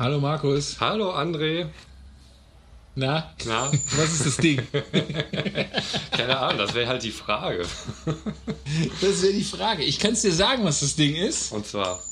Hallo 0.00 0.18
Markus. 0.18 0.80
Hallo 0.80 1.12
André. 1.12 1.68
Na? 2.94 3.34
Na? 3.44 3.70
Was 3.96 4.12
ist 4.14 4.24
das 4.24 4.36
Ding? 4.38 4.66
Keine 6.10 6.38
Ahnung, 6.38 6.56
das 6.56 6.72
wäre 6.72 6.88
halt 6.88 7.02
die 7.02 7.10
Frage. 7.10 7.66
Das 9.02 9.20
wäre 9.20 9.34
die 9.34 9.44
Frage. 9.44 9.84
Ich 9.84 9.98
kann 9.98 10.14
es 10.14 10.22
dir 10.22 10.32
sagen, 10.32 10.64
was 10.64 10.80
das 10.80 10.96
Ding 10.96 11.14
ist. 11.16 11.52
Und 11.52 11.66
zwar. 11.66 12.02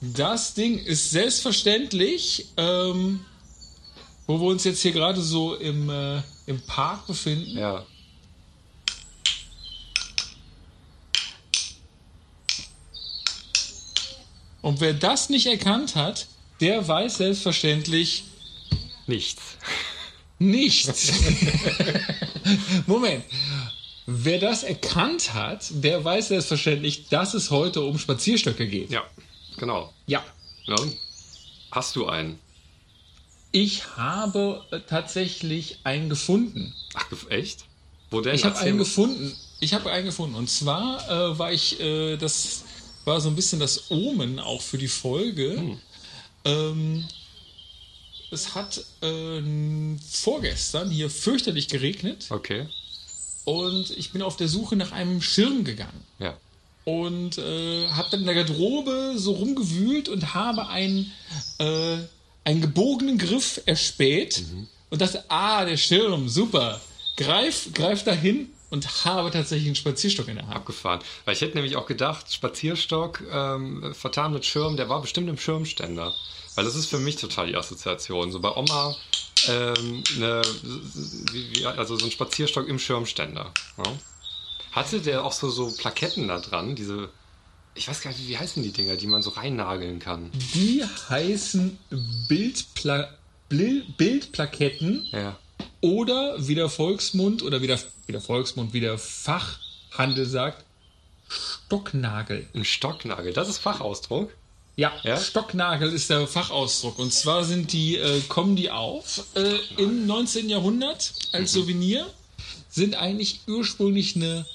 Das 0.00 0.54
Ding 0.54 0.78
ist 0.78 1.12
selbstverständlich, 1.12 2.48
ähm, 2.56 3.24
wo 4.26 4.40
wir 4.40 4.48
uns 4.48 4.64
jetzt 4.64 4.82
hier 4.82 4.90
gerade 4.90 5.20
so 5.20 5.54
im, 5.54 5.90
äh, 5.90 6.22
im 6.46 6.60
Park 6.66 7.06
befinden. 7.06 7.56
Ja. 7.56 7.86
Und 14.60 14.80
wer 14.80 14.92
das 14.92 15.28
nicht 15.28 15.46
erkannt 15.46 15.94
hat, 15.94 16.26
der 16.62 16.86
weiß 16.86 17.16
selbstverständlich 17.16 18.24
Nichts. 19.08 19.42
nichts. 20.38 21.12
Moment. 22.86 23.24
Wer 24.06 24.38
das 24.38 24.62
erkannt 24.62 25.34
hat, 25.34 25.66
der 25.72 26.04
weiß 26.04 26.28
selbstverständlich, 26.28 27.08
dass 27.08 27.34
es 27.34 27.50
heute 27.50 27.80
um 27.82 27.98
Spazierstöcke 27.98 28.68
geht. 28.68 28.90
Ja, 28.90 29.02
genau. 29.58 29.92
Ja. 30.06 30.24
Ja. 30.64 30.76
Hast 31.72 31.96
du 31.96 32.06
einen? 32.06 32.38
Ich 33.50 33.96
habe 33.96 34.64
äh, 34.70 34.80
tatsächlich 34.80 35.78
einen 35.82 36.08
gefunden. 36.08 36.74
Ach, 36.94 37.06
echt? 37.28 37.64
Wo 38.10 38.20
denn? 38.20 38.36
Ich 38.36 38.44
habe 38.44 38.58
einen 38.58 38.78
gefunden. 38.78 39.36
Ich 39.58 39.74
habe 39.74 39.90
einen 39.90 40.06
gefunden. 40.06 40.36
Und 40.36 40.48
zwar 40.48 41.08
äh, 41.10 41.38
war 41.38 41.52
ich, 41.52 41.80
äh, 41.80 42.16
das 42.16 42.62
war 43.04 43.20
so 43.20 43.28
ein 43.28 43.36
bisschen 43.36 43.58
das 43.58 43.90
Omen 43.90 44.38
auch 44.38 44.62
für 44.62 44.78
die 44.78 44.88
Folge. 44.88 45.56
Hm. 45.56 45.80
Ähm, 46.44 47.04
es 48.30 48.54
hat 48.54 48.82
äh, 49.02 49.42
vorgestern 50.10 50.90
hier 50.90 51.10
fürchterlich 51.10 51.68
geregnet 51.68 52.26
Okay. 52.30 52.66
und 53.44 53.90
ich 53.90 54.10
bin 54.12 54.22
auf 54.22 54.36
der 54.36 54.48
Suche 54.48 54.76
nach 54.76 54.92
einem 54.92 55.20
Schirm 55.22 55.64
gegangen. 55.64 56.02
Ja. 56.18 56.36
und 56.84 57.38
äh, 57.38 57.86
habe 57.88 58.08
dann 58.10 58.20
in 58.20 58.26
der 58.26 58.34
Garderobe 58.34 59.14
so 59.16 59.32
rumgewühlt 59.32 60.08
und 60.08 60.34
habe 60.34 60.66
einen, 60.68 61.12
äh, 61.58 61.98
einen 62.44 62.60
gebogenen 62.60 63.18
Griff 63.18 63.60
erspäht 63.66 64.42
und 64.90 65.00
dachte, 65.00 65.24
ah, 65.28 65.64
der 65.64 65.76
Schirm, 65.76 66.28
super. 66.28 66.80
Greif, 67.16 67.68
greif 67.72 68.02
dahin 68.02 68.48
und 68.72 69.04
habe 69.04 69.30
tatsächlich 69.30 69.68
einen 69.68 69.76
Spazierstock 69.76 70.28
in 70.28 70.36
der 70.36 70.46
Hand. 70.46 70.56
Abgefahren. 70.56 71.00
Weil 71.26 71.34
ich 71.34 71.42
hätte 71.42 71.56
nämlich 71.56 71.76
auch 71.76 71.84
gedacht, 71.84 72.32
Spazierstock, 72.32 73.22
ähm, 73.30 73.94
vertan 73.94 74.32
mit 74.32 74.46
Schirm, 74.46 74.78
der 74.78 74.88
war 74.88 75.02
bestimmt 75.02 75.28
im 75.28 75.36
Schirmständer. 75.36 76.14
Weil 76.54 76.64
das 76.64 76.74
ist 76.74 76.86
für 76.86 76.98
mich 76.98 77.16
total 77.16 77.48
die 77.48 77.56
Assoziation. 77.56 78.32
So 78.32 78.40
bei 78.40 78.50
Oma, 78.50 78.96
ähm, 79.46 80.02
ne, 80.16 80.40
wie, 81.32 81.54
wie, 81.54 81.66
also 81.66 81.98
so 81.98 82.06
ein 82.06 82.10
Spazierstock 82.10 82.66
im 82.66 82.78
Schirmständer. 82.78 83.52
Ja? 83.76 83.92
Hatte 84.72 85.00
der 85.00 85.22
auch 85.22 85.32
so, 85.32 85.50
so 85.50 85.70
Plaketten 85.76 86.28
da 86.28 86.38
dran, 86.40 86.74
diese, 86.74 87.10
ich 87.74 87.88
weiß 87.88 88.00
gar 88.00 88.10
nicht, 88.10 88.26
wie 88.26 88.38
heißen 88.38 88.62
die 88.62 88.72
Dinger, 88.72 88.96
die 88.96 89.06
man 89.06 89.20
so 89.20 89.30
reinnageln 89.30 89.98
kann? 89.98 90.30
Die 90.54 90.82
heißen 91.10 91.78
Bildpla 92.26 93.18
Bildplaketten 93.50 95.06
Ja. 95.10 95.36
Oder 95.80 96.36
wie 96.46 96.54
der 96.54 96.68
Volksmund 96.68 97.42
oder 97.42 97.62
wie 97.62 97.66
der, 97.66 97.78
wie 98.06 98.12
der 98.12 98.20
Volksmund, 98.20 98.72
wie 98.72 98.80
der 98.80 98.98
Fachhandel 98.98 100.26
sagt, 100.26 100.64
Stocknagel. 101.28 102.46
Ein 102.54 102.64
Stocknagel, 102.64 103.32
das 103.32 103.48
ist 103.48 103.58
Fachausdruck. 103.58 104.30
Ja, 104.76 104.92
Ja? 105.02 105.18
Stocknagel 105.20 105.92
ist 105.92 106.08
der 106.10 106.26
Fachausdruck. 106.26 106.98
Und 106.98 107.12
zwar 107.12 107.44
sind 107.44 107.72
die, 107.72 107.96
äh, 107.96 108.20
kommen 108.28 108.56
die 108.56 108.70
auf 108.70 109.24
äh, 109.34 109.56
im 109.76 110.06
19. 110.06 110.48
Jahrhundert 110.48 111.12
als 111.32 111.52
Souvenir, 111.52 112.06
sind 112.70 112.94
eigentlich 112.94 113.40
ursprünglich 113.46 114.16
eine, 114.16 114.46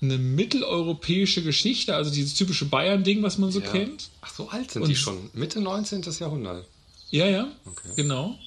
eine 0.00 0.18
mitteleuropäische 0.18 1.42
Geschichte, 1.42 1.94
also 1.96 2.10
dieses 2.10 2.34
typische 2.34 2.64
Bayern-Ding, 2.66 3.22
was 3.22 3.38
man 3.38 3.50
so 3.50 3.60
Ja. 3.60 3.70
kennt. 3.70 4.08
Ach, 4.20 4.32
so 4.32 4.48
alt 4.48 4.70
sind 4.70 4.82
Und- 4.82 4.88
die 4.88 4.96
schon. 4.96 5.30
Mitte 5.32 5.60
19. 5.60 6.02
Jahrhundert. 6.20 6.64
Ja, 7.10 7.26
ja, 7.26 7.48
Okay. 7.66 7.88
genau. 7.96 8.38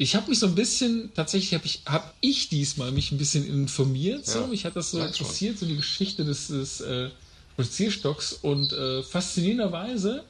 Ich 0.00 0.14
habe 0.14 0.30
mich 0.30 0.38
so 0.38 0.46
ein 0.46 0.54
bisschen, 0.54 1.12
tatsächlich 1.14 1.54
habe 1.54 1.66
ich, 1.66 1.82
hab 1.84 2.14
ich 2.20 2.48
diesmal 2.48 2.92
mich 2.92 3.10
ein 3.10 3.18
bisschen 3.18 3.44
informiert. 3.46 4.24
So. 4.26 4.40
Ja, 4.40 4.46
Mich 4.46 4.64
hat 4.64 4.76
das 4.76 4.92
so 4.92 4.98
schon. 4.98 5.08
interessiert, 5.08 5.58
so 5.58 5.66
die 5.66 5.76
Geschichte 5.76 6.24
des, 6.24 6.46
des 6.48 6.80
äh, 6.80 7.10
Spazierstocks. 7.54 8.32
Und 8.34 8.72
äh, 8.72 9.02
faszinierenderweise 9.02 10.22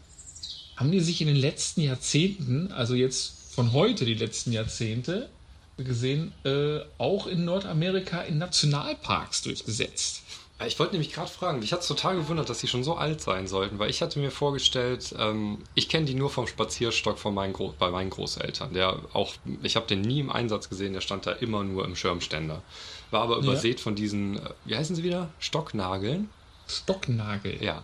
haben 0.76 0.90
die 0.90 1.00
sich 1.00 1.20
in 1.20 1.26
den 1.26 1.36
letzten 1.36 1.82
Jahrzehnten, 1.82 2.72
also 2.72 2.94
jetzt 2.94 3.34
von 3.50 3.72
heute 3.72 4.06
die 4.06 4.14
letzten 4.14 4.52
Jahrzehnte 4.52 5.28
gesehen, 5.76 6.32
äh, 6.44 6.78
auch 6.96 7.26
in 7.26 7.44
Nordamerika 7.44 8.22
in 8.22 8.38
Nationalparks 8.38 9.42
durchgesetzt. 9.42 10.22
Ja, 10.60 10.66
Ich 10.66 10.78
wollte 10.78 10.92
nämlich 10.92 11.12
gerade 11.12 11.30
fragen, 11.30 11.60
mich 11.60 11.72
hat 11.72 11.80
es 11.80 11.88
total 11.88 12.16
gewundert, 12.16 12.48
dass 12.48 12.58
die 12.58 12.66
schon 12.68 12.84
so 12.84 12.94
alt 12.96 13.20
sein 13.20 13.46
sollten, 13.46 13.78
weil 13.78 13.90
ich 13.90 14.02
hatte 14.02 14.18
mir 14.18 14.30
vorgestellt, 14.30 15.14
ähm, 15.18 15.58
ich 15.74 15.88
kenne 15.88 16.06
die 16.06 16.14
nur 16.14 16.30
vom 16.30 16.46
Spazierstock 16.46 17.18
von 17.18 17.34
meinen 17.34 17.52
Gro 17.52 17.74
bei 17.78 17.90
meinen 17.90 18.10
Großeltern. 18.10 18.74
Der 18.74 18.98
auch, 19.12 19.34
ich 19.62 19.76
habe 19.76 19.86
den 19.86 20.00
nie 20.00 20.20
im 20.20 20.30
Einsatz 20.30 20.68
gesehen, 20.68 20.92
der 20.92 21.00
stand 21.00 21.26
da 21.26 21.32
immer 21.32 21.62
nur 21.64 21.84
im 21.84 21.94
Schirmständer. 21.96 22.62
War 23.10 23.22
aber 23.22 23.36
übersät 23.38 23.80
von 23.80 23.94
diesen, 23.94 24.38
äh, 24.38 24.50
wie 24.64 24.76
heißen 24.76 24.96
sie 24.96 25.02
wieder? 25.04 25.30
Stocknageln? 25.38 26.28
Stocknagel. 26.66 27.62
Ja. 27.62 27.82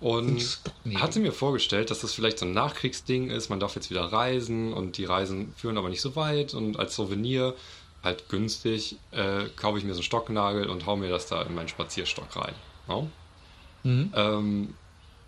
Und 0.00 0.60
hatte 0.96 1.20
mir 1.20 1.32
vorgestellt, 1.32 1.90
dass 1.90 2.00
das 2.00 2.12
vielleicht 2.12 2.38
so 2.38 2.44
ein 2.44 2.52
Nachkriegsding 2.52 3.30
ist, 3.30 3.48
man 3.48 3.60
darf 3.60 3.74
jetzt 3.74 3.90
wieder 3.90 4.04
reisen 4.04 4.74
und 4.74 4.98
die 4.98 5.04
Reisen 5.04 5.54
führen 5.56 5.78
aber 5.78 5.88
nicht 5.88 6.02
so 6.02 6.14
weit 6.16 6.52
und 6.52 6.78
als 6.78 6.94
Souvenir 6.94 7.54
halt 8.04 8.28
günstig 8.28 8.96
äh, 9.10 9.44
kaufe 9.56 9.78
ich 9.78 9.84
mir 9.84 9.94
so 9.94 9.98
einen 9.98 10.04
Stocknagel 10.04 10.68
und 10.68 10.86
hau 10.86 10.96
mir 10.96 11.08
das 11.08 11.26
da 11.26 11.42
in 11.42 11.54
meinen 11.54 11.68
Spazierstock 11.68 12.36
rein. 12.36 12.54
Ja? 12.88 13.06
Mhm. 13.82 14.12
Ähm, 14.14 14.74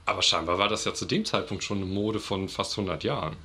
aber 0.04 0.22
scheinbar 0.22 0.59
war 0.59 0.69
das 0.69 0.84
ja 0.84 0.94
zu 0.94 1.04
dem 1.04 1.25
Zeitpunkt 1.25 1.64
schon 1.64 1.78
eine 1.78 1.87
Mode 1.87 2.20
von 2.20 2.48
fast 2.48 2.78
100 2.78 3.03
Jahren. 3.04 3.37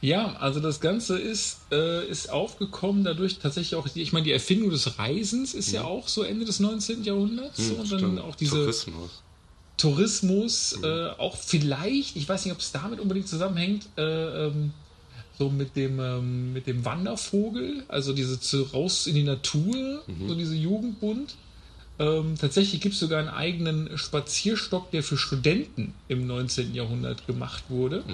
Ja, 0.00 0.36
also 0.36 0.60
das 0.60 0.80
Ganze 0.80 1.18
ist, 1.18 1.60
äh, 1.72 2.06
ist 2.06 2.30
aufgekommen 2.30 3.04
dadurch 3.04 3.38
tatsächlich 3.38 3.76
auch, 3.76 3.88
ich 3.94 4.12
meine, 4.12 4.24
die 4.24 4.32
Erfindung 4.32 4.70
des 4.70 4.98
Reisens 4.98 5.54
ist 5.54 5.72
ja 5.72 5.84
auch 5.84 6.08
so 6.08 6.22
Ende 6.22 6.44
des 6.44 6.60
19. 6.60 7.02
Jahrhunderts. 7.04 7.68
so, 7.68 7.74
und 7.74 7.90
dann 7.90 7.98
Stimmt. 7.98 8.20
auch 8.20 8.34
diese 8.34 8.56
Tourismus. 8.56 9.22
Tourismus, 9.76 10.78
äh, 10.82 11.08
auch 11.16 11.36
vielleicht, 11.36 12.16
ich 12.16 12.28
weiß 12.28 12.44
nicht, 12.44 12.52
ob 12.52 12.60
es 12.60 12.72
damit 12.72 13.00
unbedingt 13.00 13.28
zusammenhängt, 13.28 13.86
äh, 13.96 14.46
ähm, 14.46 14.72
so 15.40 15.48
mit 15.48 15.74
dem, 15.74 15.98
ähm, 15.98 16.52
mit 16.52 16.66
dem 16.66 16.84
Wandervogel, 16.84 17.82
also 17.88 18.12
diese 18.12 18.38
zu, 18.38 18.62
raus 18.74 19.06
in 19.06 19.14
die 19.14 19.22
Natur, 19.22 20.02
so 20.28 20.34
diese 20.34 20.54
Jugendbund. 20.54 21.34
Ähm, 21.98 22.34
tatsächlich 22.38 22.82
gibt 22.82 22.92
es 22.92 23.00
sogar 23.00 23.20
einen 23.20 23.30
eigenen 23.30 23.96
Spazierstock, 23.96 24.90
der 24.90 25.02
für 25.02 25.16
Studenten 25.16 25.94
im 26.08 26.26
19. 26.26 26.74
Jahrhundert 26.74 27.26
gemacht 27.26 27.64
wurde. 27.70 28.04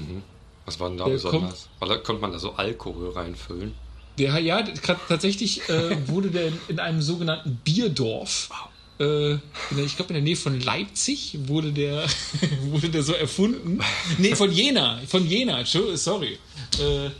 Was 0.66 0.78
war 0.78 0.88
denn 0.88 0.98
da 0.98 1.06
Der 1.06 1.14
besonders? 1.14 1.68
Da 1.80 1.96
konnte 1.96 2.22
man 2.22 2.30
da 2.30 2.38
so 2.38 2.52
Alkohol 2.52 3.10
reinfüllen. 3.10 3.74
Der, 4.18 4.38
ja, 4.38 4.62
tatsächlich 5.08 5.68
äh, 5.68 5.96
wurde 6.06 6.30
der 6.30 6.46
in, 6.46 6.58
in 6.68 6.78
einem 6.78 7.02
sogenannten 7.02 7.56
Bierdorf, 7.64 8.50
äh, 8.98 9.36
der, 9.72 9.84
ich 9.84 9.96
glaube 9.96 10.10
in 10.10 10.14
der 10.14 10.22
Nähe 10.22 10.36
von 10.36 10.60
Leipzig, 10.60 11.38
wurde 11.46 11.72
der, 11.72 12.06
wurde 12.62 12.88
der 12.88 13.02
so 13.02 13.14
erfunden. 13.14 13.80
Nee, 14.18 14.36
von 14.36 14.52
Jena, 14.52 15.00
von 15.08 15.26
Jena, 15.26 15.64
sorry. 15.64 16.38
Äh, 16.80 17.10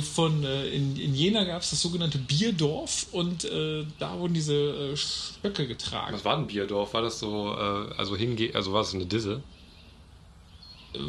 von, 0.00 0.44
äh, 0.44 0.68
in, 0.68 0.96
in 0.96 1.14
Jena 1.16 1.42
gab 1.44 1.62
es 1.62 1.70
das 1.70 1.82
sogenannte 1.82 2.18
Bierdorf 2.18 3.06
und 3.10 3.44
äh, 3.44 3.84
da 3.98 4.16
wurden 4.18 4.34
diese 4.34 4.54
äh, 4.54 4.96
Stöcke 4.96 5.66
getragen. 5.66 6.14
Was 6.14 6.24
war 6.24 6.36
ein 6.36 6.46
Bierdorf? 6.46 6.94
War 6.94 7.02
das 7.02 7.18
so, 7.18 7.52
äh, 7.52 7.94
also 7.96 8.16
hinge 8.16 8.50
also 8.54 8.72
war 8.72 8.84
so 8.84 8.96
eine 8.96 9.06
Disse? 9.06 9.42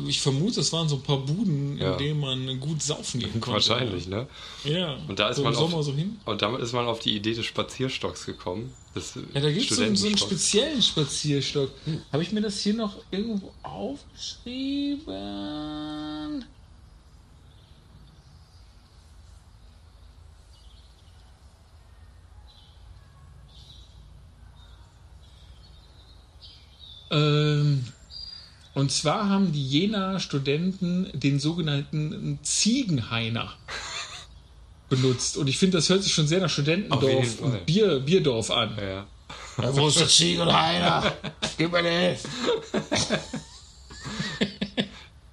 Ich 0.07 0.19
vermute, 0.19 0.59
es 0.59 0.73
waren 0.73 0.89
so 0.89 0.97
ein 0.97 1.03
paar 1.03 1.19
Buden, 1.19 1.77
Ja. 1.77 1.93
in 1.93 1.97
denen 1.99 2.19
man 2.19 2.59
gut 2.59 2.81
saufen 2.81 3.21
gehen 3.21 3.33
konnte. 3.39 3.53
Wahrscheinlich, 3.69 4.07
ne? 4.07 4.27
Ja. 4.65 4.97
Und 5.07 5.17
da 5.19 5.29
ist 5.29 5.37
so 5.37 5.43
man 5.43 5.55
auf, 5.55 5.83
so 5.85 5.93
hin. 5.93 6.19
Und 6.25 6.41
damit 6.41 6.59
ist 6.61 6.73
man 6.73 6.85
auf 6.85 6.99
die 6.99 7.15
Idee 7.15 7.33
des 7.33 7.45
Spazierstocks 7.45 8.25
gekommen. 8.25 8.73
Des 8.93 9.15
Ja, 9.33 9.39
da 9.39 9.49
gibt 9.51 9.71
es 9.71 9.77
so, 9.77 9.83
einen- 9.83 9.95
so 9.95 10.07
einen 10.07 10.17
speziellen 10.17 10.81
Spazierstock. 10.81 11.71
Habe 12.11 12.23
ich 12.23 12.31
mir 12.33 12.41
das 12.41 12.59
hier 12.59 12.73
noch 12.73 12.97
irgendwo 13.09 13.53
aufgeschrieben? 13.63 15.05
Ähm, 27.11 27.85
und 28.73 28.91
zwar 28.91 29.29
haben 29.29 29.51
die 29.51 29.67
Jena 29.67 30.19
Studenten 30.19 31.09
den 31.13 31.39
sogenannten 31.39 32.39
Ziegenhainer 32.43 33.53
benutzt. 34.89 35.37
Und 35.37 35.47
ich 35.47 35.57
finde, 35.57 35.77
das 35.77 35.89
hört 35.89 36.03
sich 36.03 36.13
schon 36.13 36.27
sehr 36.27 36.39
nach 36.39 36.49
Studentendorf 36.49 37.39
und 37.41 37.65
Bier, 37.65 37.99
Bierdorf 37.99 38.51
an. 38.51 38.77
Ja. 38.77 39.07
Ja, 39.61 39.75
wo 39.75 39.87
ist 39.87 39.99
der 39.99 40.07
Ziegenhainer? 40.07 41.13
Gib 41.57 41.71
mir 41.71 41.83
den. 41.83 42.17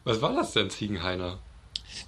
Was 0.04 0.20
war 0.20 0.34
das 0.34 0.52
denn, 0.52 0.70
Ziegenhainer? 0.70 1.38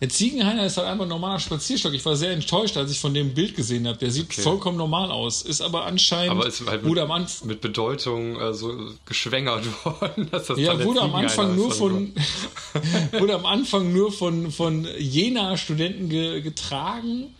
Der 0.00 0.08
Ziegenhainer 0.08 0.64
ist 0.64 0.76
halt 0.76 0.86
einfach 0.86 1.06
ein 1.06 1.08
normaler 1.08 1.40
Spazierstock. 1.40 1.92
Ich 1.92 2.04
war 2.04 2.14
sehr 2.14 2.30
enttäuscht, 2.30 2.76
als 2.76 2.92
ich 2.92 3.00
von 3.00 3.14
dem 3.14 3.34
Bild 3.34 3.56
gesehen 3.56 3.88
habe. 3.88 3.98
Der 3.98 4.12
sieht 4.12 4.26
Okay. 4.26 4.42
vollkommen 4.42 4.78
normal 4.78 5.10
aus. 5.10 5.42
Ist 5.42 5.60
aber 5.60 5.86
anscheinend 5.86 6.30
Aber 6.30 6.46
ist 6.46 6.64
halt 6.64 6.84
mit, 6.84 6.98
am 6.98 7.26
mit 7.44 7.60
Bedeutung 7.60 8.40
äh, 8.40 8.54
so 8.54 8.92
geschwängert 9.06 9.64
worden, 9.84 10.28
dass 10.30 10.46
das 10.46 10.58
ja, 10.58 10.82
wurde 10.84 11.00
am 11.00 11.14
Anfang 11.16 11.56
nur 11.56 11.72
von 11.72 12.12
wurde 13.18 13.34
am 13.34 13.46
Anfang 13.46 13.92
nur 13.92 14.12
von 14.12 14.52
von 14.52 14.86
Jena 14.98 15.56
Studenten 15.56 16.08
ge, 16.08 16.42
getragen 16.42 17.34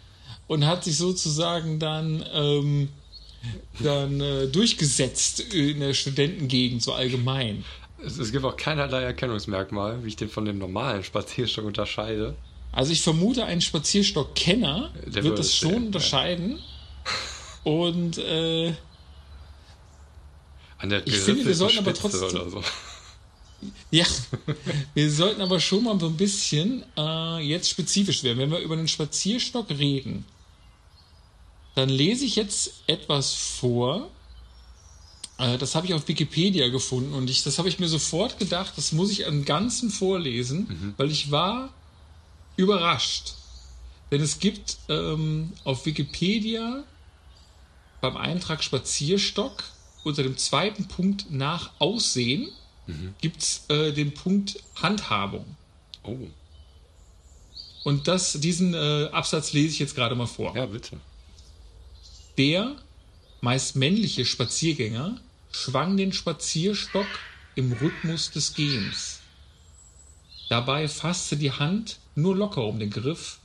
und 0.49 0.67
hat 0.67 0.83
sich 0.83 0.97
sozusagen 0.97 1.79
dann 1.79 2.25
ähm, 2.35 2.89
dann 3.79 4.21
äh, 4.21 4.49
durchgesetzt 4.49 5.41
in 5.55 5.79
der 5.79 5.95
Studentengegend 5.95 6.83
so 6.83 6.93
allgemein. 6.93 7.65
Es, 8.05 8.19
es 8.19 8.33
gibt 8.33 8.45
auch 8.45 8.57
keinerlei 8.57 9.03
Erkennungsmerkmal, 9.03 10.03
wie 10.05 10.09
ich 10.09 10.17
den 10.17 10.29
von 10.29 10.45
dem 10.45 10.59
normalen 10.59 11.05
Spazierstock 11.05 11.65
unterscheide. 11.65 12.35
Also 12.73 12.93
ich 12.93 13.03
vermute, 13.03 13.45
ein 13.45 13.61
Spazierstock-Kenner 13.61 14.93
wird 15.05 15.25
würde 15.25 15.37
das 15.37 15.55
schon 15.55 15.71
sehen, 15.71 15.81
ja. 15.81 15.87
unterscheiden. 15.87 16.59
Und 17.65 18.19
äh, 18.19 18.75
An 20.79 20.89
der 20.91 21.07
Ich 21.07 21.17
finde, 21.17 21.45
wir 21.47 21.55
sollten 21.55 21.79
aber 21.79 21.95
Spitze 21.95 22.19
trotzdem- 22.21 22.41
oder 22.41 22.51
so. 22.51 22.63
ja, 23.91 24.07
wir 24.95 25.11
sollten 25.11 25.41
aber 25.41 25.59
schon 25.61 25.85
mal 25.85 25.99
so 25.99 26.07
ein 26.07 26.17
bisschen 26.17 26.85
äh, 26.97 27.39
jetzt 27.41 27.69
spezifisch 27.69 28.23
werden. 28.23 28.39
Wenn 28.39 28.51
wir 28.51 28.59
über 28.61 28.75
einen 28.75 28.89
Spazierstock 28.89 29.71
reden, 29.71 30.25
dann 31.75 31.89
lese 31.89 32.25
ich 32.25 32.37
jetzt 32.37 32.83
etwas 32.87 33.35
vor. 33.35 34.11
Äh, 35.39 35.59
das 35.59 35.75
habe 35.75 35.87
ich 35.87 35.95
auf 35.95 36.07
Wikipedia 36.07 36.69
gefunden 36.69 37.15
und 37.15 37.29
ich, 37.29 37.43
das 37.43 37.59
habe 37.59 37.69
ich 37.69 37.79
mir 37.81 37.89
sofort 37.89 38.39
gedacht, 38.39 38.75
das 38.77 38.93
muss 38.93 39.11
ich 39.11 39.27
am 39.27 39.45
Ganzen 39.45 39.91
vorlesen, 39.91 40.95
weil 40.97 41.11
ich 41.11 41.31
war 41.31 41.73
überrascht. 42.59 43.35
Denn 44.11 44.21
es 44.21 44.39
gibt 44.39 44.77
ähm, 44.91 45.55
auf 45.65 45.87
Wikipedia 45.87 46.85
beim 48.03 48.17
Eintrag 48.17 48.63
Spazierstock 48.63 49.65
unter 50.05 50.23
dem 50.23 50.37
zweiten 50.37 50.89
Punkt 50.89 51.31
nach 51.31 51.71
Aussehen 51.79 52.51
gibt 53.21 53.43
es 53.43 53.65
äh, 53.69 53.93
den 53.93 54.15
Punkt 54.15 54.63
Handhabung. 54.77 55.45
Oh, 56.03 56.17
Und 57.85 58.09
das, 58.09 58.33
diesen 58.41 58.73
äh, 58.73 59.09
Absatz 59.13 59.53
lese 59.53 59.75
ich 59.75 59.79
jetzt 59.79 59.95
gerade 59.95 60.15
mal 60.15 60.27
vor. 60.27 60.57
ja, 60.57 60.67
bitte. 60.67 60.99
Der, 62.39 62.77
meist 63.43 63.77
männliche 63.77 64.25
Spaziergänger, 64.25 65.21
schwang 65.53 65.97
den 65.97 66.13
Spazierstock 66.13 67.07
im 67.57 67.73
Rhythmus 67.73 68.31
des 68.31 68.55
Gehens. 68.55 69.21
Dabei 70.49 70.89
fasste 70.89 71.37
die 71.37 71.53
Hand 71.53 71.99
nur 72.19 72.37
locker 72.37 72.65
um 72.65 72.79
den 72.79 72.91
Griff, 72.91 73.39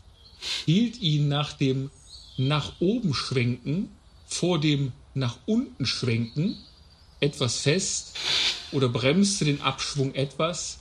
hielt 0.66 1.00
ihn 1.00 1.28
nach 1.28 1.54
dem 1.54 1.90
nach 2.38 2.74
oben 2.80 3.14
schwenken 3.14 3.90
vor 4.26 4.60
dem 4.60 4.92
nach 5.14 5.38
unten 5.46 5.86
schwenken 5.86 6.58
etwas 7.20 7.60
fest 7.60 8.18
oder 8.72 8.90
bremste 8.90 9.46
den 9.46 9.62
Abschwung 9.62 10.16
etwas, 10.16 10.80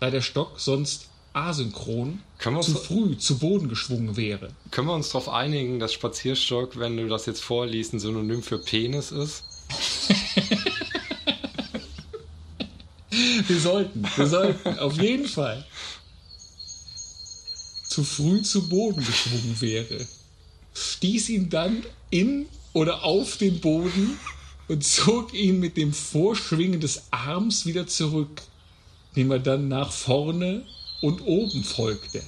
da 0.00 0.10
der 0.10 0.22
Stock 0.22 0.60
sonst 0.60 1.08
asynchron 1.32 2.20
zu 2.38 2.74
früh 2.74 3.16
zu 3.16 3.38
Boden 3.38 3.68
geschwungen 3.68 4.16
wäre. 4.16 4.50
Können 4.70 4.86
wir 4.86 4.94
uns 4.94 5.08
darauf 5.08 5.28
einigen, 5.28 5.80
dass 5.80 5.92
Spazierstock, 5.92 6.78
wenn 6.78 6.96
du 6.96 7.08
das 7.08 7.26
jetzt 7.26 7.42
vorliest, 7.42 7.94
ein 7.94 8.00
Synonym 8.00 8.42
für 8.42 8.58
Penis 8.58 9.10
ist? 9.10 9.44
Wir 13.46 13.60
sollten, 13.60 14.04
wir 14.16 14.26
sollten, 14.26 14.78
auf 14.78 15.00
jeden 15.00 15.26
Fall. 15.26 15.66
Zu 17.92 18.04
früh 18.04 18.40
zu 18.40 18.70
Boden 18.70 19.04
geschwungen 19.04 19.60
wäre. 19.60 20.06
Stieß 20.72 21.28
ihn 21.28 21.50
dann 21.50 21.84
in 22.08 22.46
oder 22.72 23.04
auf 23.04 23.36
den 23.36 23.60
Boden 23.60 24.18
und 24.66 24.82
zog 24.82 25.34
ihn 25.34 25.60
mit 25.60 25.76
dem 25.76 25.92
Vorschwingen 25.92 26.80
des 26.80 27.02
Arms 27.10 27.66
wieder 27.66 27.86
zurück, 27.86 28.40
dem 29.14 29.30
er 29.30 29.40
dann 29.40 29.68
nach 29.68 29.92
vorne 29.92 30.64
und 31.02 31.20
oben 31.26 31.64
folgte. 31.64 32.22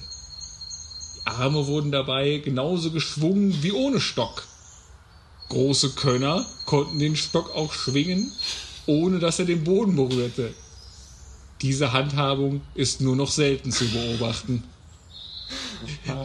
Die 1.15 1.25
Arme 1.25 1.65
wurden 1.65 1.91
dabei 1.91 2.37
genauso 2.37 2.91
geschwungen 2.91 3.63
wie 3.63 3.71
ohne 3.71 3.99
Stock. 3.99 4.45
Große 5.49 5.93
Könner 5.93 6.45
konnten 6.67 6.99
den 6.99 7.15
Stock 7.15 7.55
auch 7.55 7.73
schwingen, 7.73 8.31
ohne 8.85 9.17
dass 9.17 9.39
er 9.39 9.45
den 9.45 9.63
Boden 9.63 9.95
berührte. 9.95 10.53
Diese 11.63 11.91
Handhabung 11.91 12.61
ist 12.75 13.01
nur 13.01 13.15
noch 13.15 13.31
selten 13.31 13.71
zu 13.71 13.87
beobachten. 13.87 14.63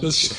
Das, 0.00 0.31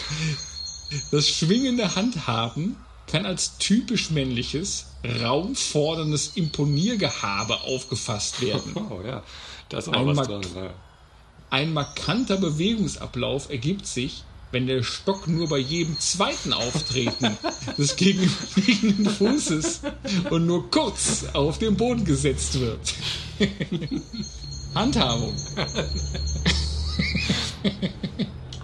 das 1.11 1.29
schwingende 1.29 1.95
Handhaben 1.95 2.75
kann 3.07 3.25
als 3.25 3.57
typisch 3.57 4.11
männliches, 4.11 4.85
raumforderndes 5.21 6.31
Imponiergehabe 6.35 7.61
aufgefasst 7.61 8.41
werden. 8.41 8.73
Oh 8.89 9.01
ja, 9.05 9.23
da 9.69 9.77
ist 9.77 9.89
auch 9.89 9.93
Ein 9.93 10.15
was 10.15 10.27
dran. 10.27 10.41
Ja. 10.55 10.73
Ein 11.49 11.73
markanter 11.73 12.37
Bewegungsablauf 12.37 13.49
ergibt 13.49 13.85
sich, 13.85 14.23
wenn 14.51 14.67
der 14.67 14.83
Stock 14.83 15.27
nur 15.27 15.47
bei 15.49 15.57
jedem 15.57 15.99
zweiten 15.99 16.53
Auftreten 16.53 17.37
des 17.77 17.95
gegenüberliegenden 17.95 19.09
Fußes 19.09 19.81
und 20.29 20.45
nur 20.45 20.69
kurz 20.69 21.25
auf 21.33 21.57
den 21.57 21.75
Boden 21.75 22.05
gesetzt 22.05 22.59
wird. 22.59 22.93
Handhabung. 24.75 25.33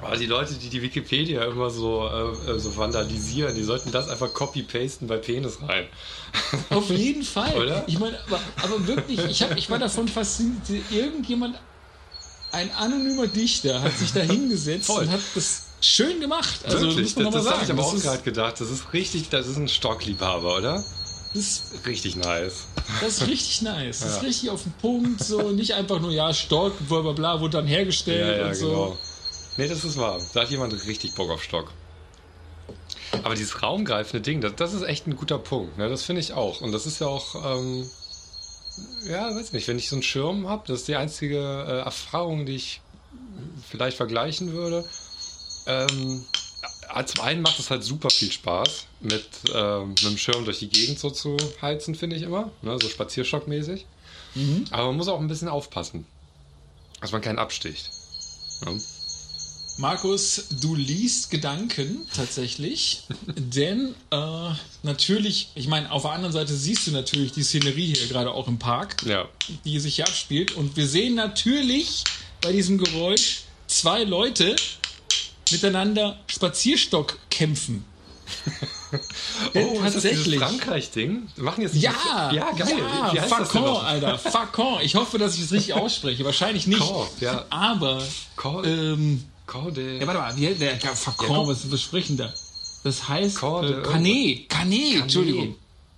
Aber 0.02 0.16
die 0.16 0.26
Leute, 0.28 0.54
die 0.54 0.70
die 0.70 0.82
Wikipedia 0.82 1.44
immer 1.46 1.70
so, 1.70 2.08
äh, 2.08 2.52
äh, 2.52 2.60
so 2.60 2.76
vandalisieren, 2.78 3.56
die 3.56 3.64
sollten 3.64 3.92
das 3.92 4.08
einfach 4.10 4.34
copy-pasten 4.34 5.08
bei 5.08 5.18
Penis 5.18 5.58
rein. 5.62 5.86
Auf 6.70 6.90
jeden 6.90 7.24
Fall. 7.24 7.56
Oder? 7.58 7.84
Ich 7.88 7.98
meine, 8.00 8.18
aber, 8.28 8.40
aber 8.64 8.88
wirklich, 8.88 9.20
ich, 9.20 9.42
hab, 9.42 9.58
ich 9.58 9.70
war 9.70 9.80
davon 9.80 10.08
fasziniert, 10.08 10.62
irgendjemand, 10.92 11.60
ein 12.52 12.72
anonymer 12.72 13.28
Dichter, 13.28 13.82
hat 13.82 13.98
sich 13.98 14.14
da 14.14 14.22
hingesetzt 14.22 14.90
und 14.90 15.12
hat 15.12 15.20
das 15.36 15.64
schön 15.82 16.20
gemacht. 16.22 16.64
Also 16.66 16.82
Wirklich, 16.88 17.16
muss 17.16 17.24
man 17.24 17.34
das, 17.34 17.44
das 17.44 17.54
habe 17.54 17.64
ich 17.66 17.72
aber 17.72 17.82
Das 17.82 17.92
auch 17.92 17.94
ist, 17.96 18.04
gerade 18.04 18.24
gedacht. 18.24 18.62
Das 18.62 18.70
ist 18.70 18.94
richtig, 18.94 19.30
das 19.30 19.48
ist 19.48 19.58
ein 19.58 19.68
Stockliebhaber, 19.68 20.58
oder? 20.58 20.84
das, 21.34 21.44
ist, 21.44 21.86
Richtig 21.86 22.16
nice. 22.16 22.64
das 23.02 23.22
ist 23.22 23.28
richtig 23.28 23.62
nice. 23.64 24.00
Das 24.00 24.10
ist 24.12 24.16
Ja. 24.16 24.22
richtig 24.28 24.50
auf 24.50 24.64
den 24.64 24.72
Punkt, 24.74 25.24
so 25.24 25.52
nicht 25.52 25.74
einfach 25.74 26.00
nur, 26.00 26.12
ja, 26.12 26.34
Stock, 26.34 26.74
bla 26.88 27.02
bla 27.02 27.12
bla, 27.12 27.42
wurde 27.42 27.58
dann 27.58 27.68
hergestellt 27.68 28.38
Ja, 28.38 28.44
ja, 28.44 28.48
und 28.48 28.56
so. 28.56 28.68
genau. 28.70 28.98
Nee, 29.58 29.68
das 29.68 29.84
ist 29.84 29.98
wahr. 29.98 30.20
Da 30.34 30.42
hat 30.42 30.50
jemand 30.50 30.74
richtig 30.86 31.16
Bock 31.16 31.32
auf 31.32 31.44
Stock. 31.44 31.72
Aber 33.24 33.36
dieses 33.36 33.64
raumgreifende 33.64 34.22
Ding, 34.22 34.42
das, 34.42 34.56
das 34.56 34.74
ist 34.74 34.84
echt 34.84 35.08
ein 35.08 35.16
guter 35.16 35.40
Punkt. 35.40 35.78
Ne? 35.78 35.90
Das 35.90 36.04
finde 36.04 36.22
ich 36.22 36.34
auch. 36.34 36.62
Und 36.62 36.72
das 36.72 36.86
ist 36.86 37.00
ja 37.00 37.08
auch, 37.08 37.58
ähm, 37.58 37.90
ja, 39.08 39.34
weiß 39.36 39.54
nicht, 39.54 39.68
wenn 39.68 39.78
ich 39.78 39.90
so 39.90 39.96
einen 39.96 40.04
Schirm 40.04 40.48
habe, 40.48 40.64
das 40.68 40.82
ist 40.82 40.88
die 40.88 40.96
einzige 40.96 41.38
äh, 41.38 41.80
Erfahrung, 41.80 42.46
die 42.46 42.56
ich 42.56 42.82
vielleicht 43.68 43.98
vergleichen 43.98 44.54
würde. 44.54 44.86
Ähm, 45.66 46.26
äh, 46.94 47.06
zum 47.06 47.24
einen 47.24 47.42
macht 47.42 47.60
es 47.60 47.72
halt 47.72 47.84
super 47.84 48.10
viel 48.10 48.32
Spaß, 48.32 48.86
mit, 49.02 49.28
ähm, 49.54 49.90
mit 49.90 50.04
dem 50.04 50.18
Schirm 50.18 50.46
durch 50.46 50.60
die 50.60 50.70
Gegend 50.70 51.00
so 51.00 51.10
zu 51.10 51.36
heizen, 51.62 51.96
finde 51.96 52.16
ich 52.16 52.24
immer. 52.24 52.52
Ne? 52.62 52.78
So 52.80 52.90
spazierstockmäßig. 52.90 53.86
Aber 54.72 54.88
man 54.88 54.98
muss 54.98 55.08
auch 55.08 55.20
ein 55.20 55.28
bisschen 55.28 55.48
aufpassen, 55.48 56.06
dass 57.02 57.12
man 57.12 57.22
keinen 57.22 57.40
absticht. 57.40 57.90
Ne? 58.66 58.80
Markus, 59.78 60.46
du 60.60 60.74
liest 60.74 61.30
Gedanken 61.30 62.08
tatsächlich, 62.16 63.04
denn 63.28 63.94
äh, 64.12 64.18
natürlich, 64.82 65.50
ich 65.54 65.68
meine, 65.68 65.92
auf 65.92 66.02
der 66.02 66.12
anderen 66.12 66.34
Seite 66.34 66.56
siehst 66.56 66.88
du 66.88 66.92
natürlich 66.92 67.32
die 67.32 67.44
Szenerie 67.44 67.94
hier 67.96 68.08
gerade 68.08 68.32
auch 68.32 68.48
im 68.48 68.58
Park, 68.58 68.98
Ja. 69.06 69.28
die 69.66 69.80
sich 69.80 69.98
hier 69.98 70.08
abspielt 70.08 70.54
und 70.54 70.76
wir 70.78 70.88
sehen 70.88 71.14
natürlich 71.14 72.04
bei 72.42 72.52
diesem 72.52 72.80
Geräusch 72.80 73.42
zwei 73.68 74.04
Leute 74.04 74.56
miteinander 75.52 76.18
Spazierstock 76.28 77.20
kämpfen. 77.30 77.86
Oh, 79.54 79.80
tatsächlich. 79.82 80.40
Frankreich-Ding? 80.40 81.28
Machen 81.36 81.62
jetzt 81.62 81.74
nicht 81.74 81.84
Ja, 81.84 82.32
ja, 82.32 82.52
geil. 82.54 82.70
ja, 82.80 83.14
Wie 83.14 83.20
heißt 83.20 83.30
Facon? 83.34 83.86
Alter, 83.86 84.18
Facon. 84.32 84.80
Ich 84.82 84.96
hoffe, 84.96 85.18
dass 85.18 85.36
ich 85.36 85.42
es 85.44 85.52
richtig 85.52 85.74
ausspreche. 85.74 86.24
Wahrscheinlich 86.24 86.68
nicht. 86.68 86.80
Cor, 86.80 87.10
ja. 87.20 87.44
Aber, 87.50 88.02
Cor, 88.38 88.64
ähm, 88.64 89.26
Cor 89.48 89.72
de, 89.72 90.00
ja, 90.00 90.06
warte 90.06 90.20
mal, 90.20 90.38
wie, 90.38 90.54
der, 90.54 90.76
der 90.76 90.96
Facon, 90.96 91.48
was, 91.48 91.72
was 91.72 91.82
sprechen 91.82 92.18
da? 92.18 92.32
Das 92.84 93.08
heißt, 93.08 93.38
Cor 93.38 93.64
äh, 93.64 93.82
Canet, 93.82 94.50
Canet, 94.50 95.02
Entschuldigung. 95.02 95.56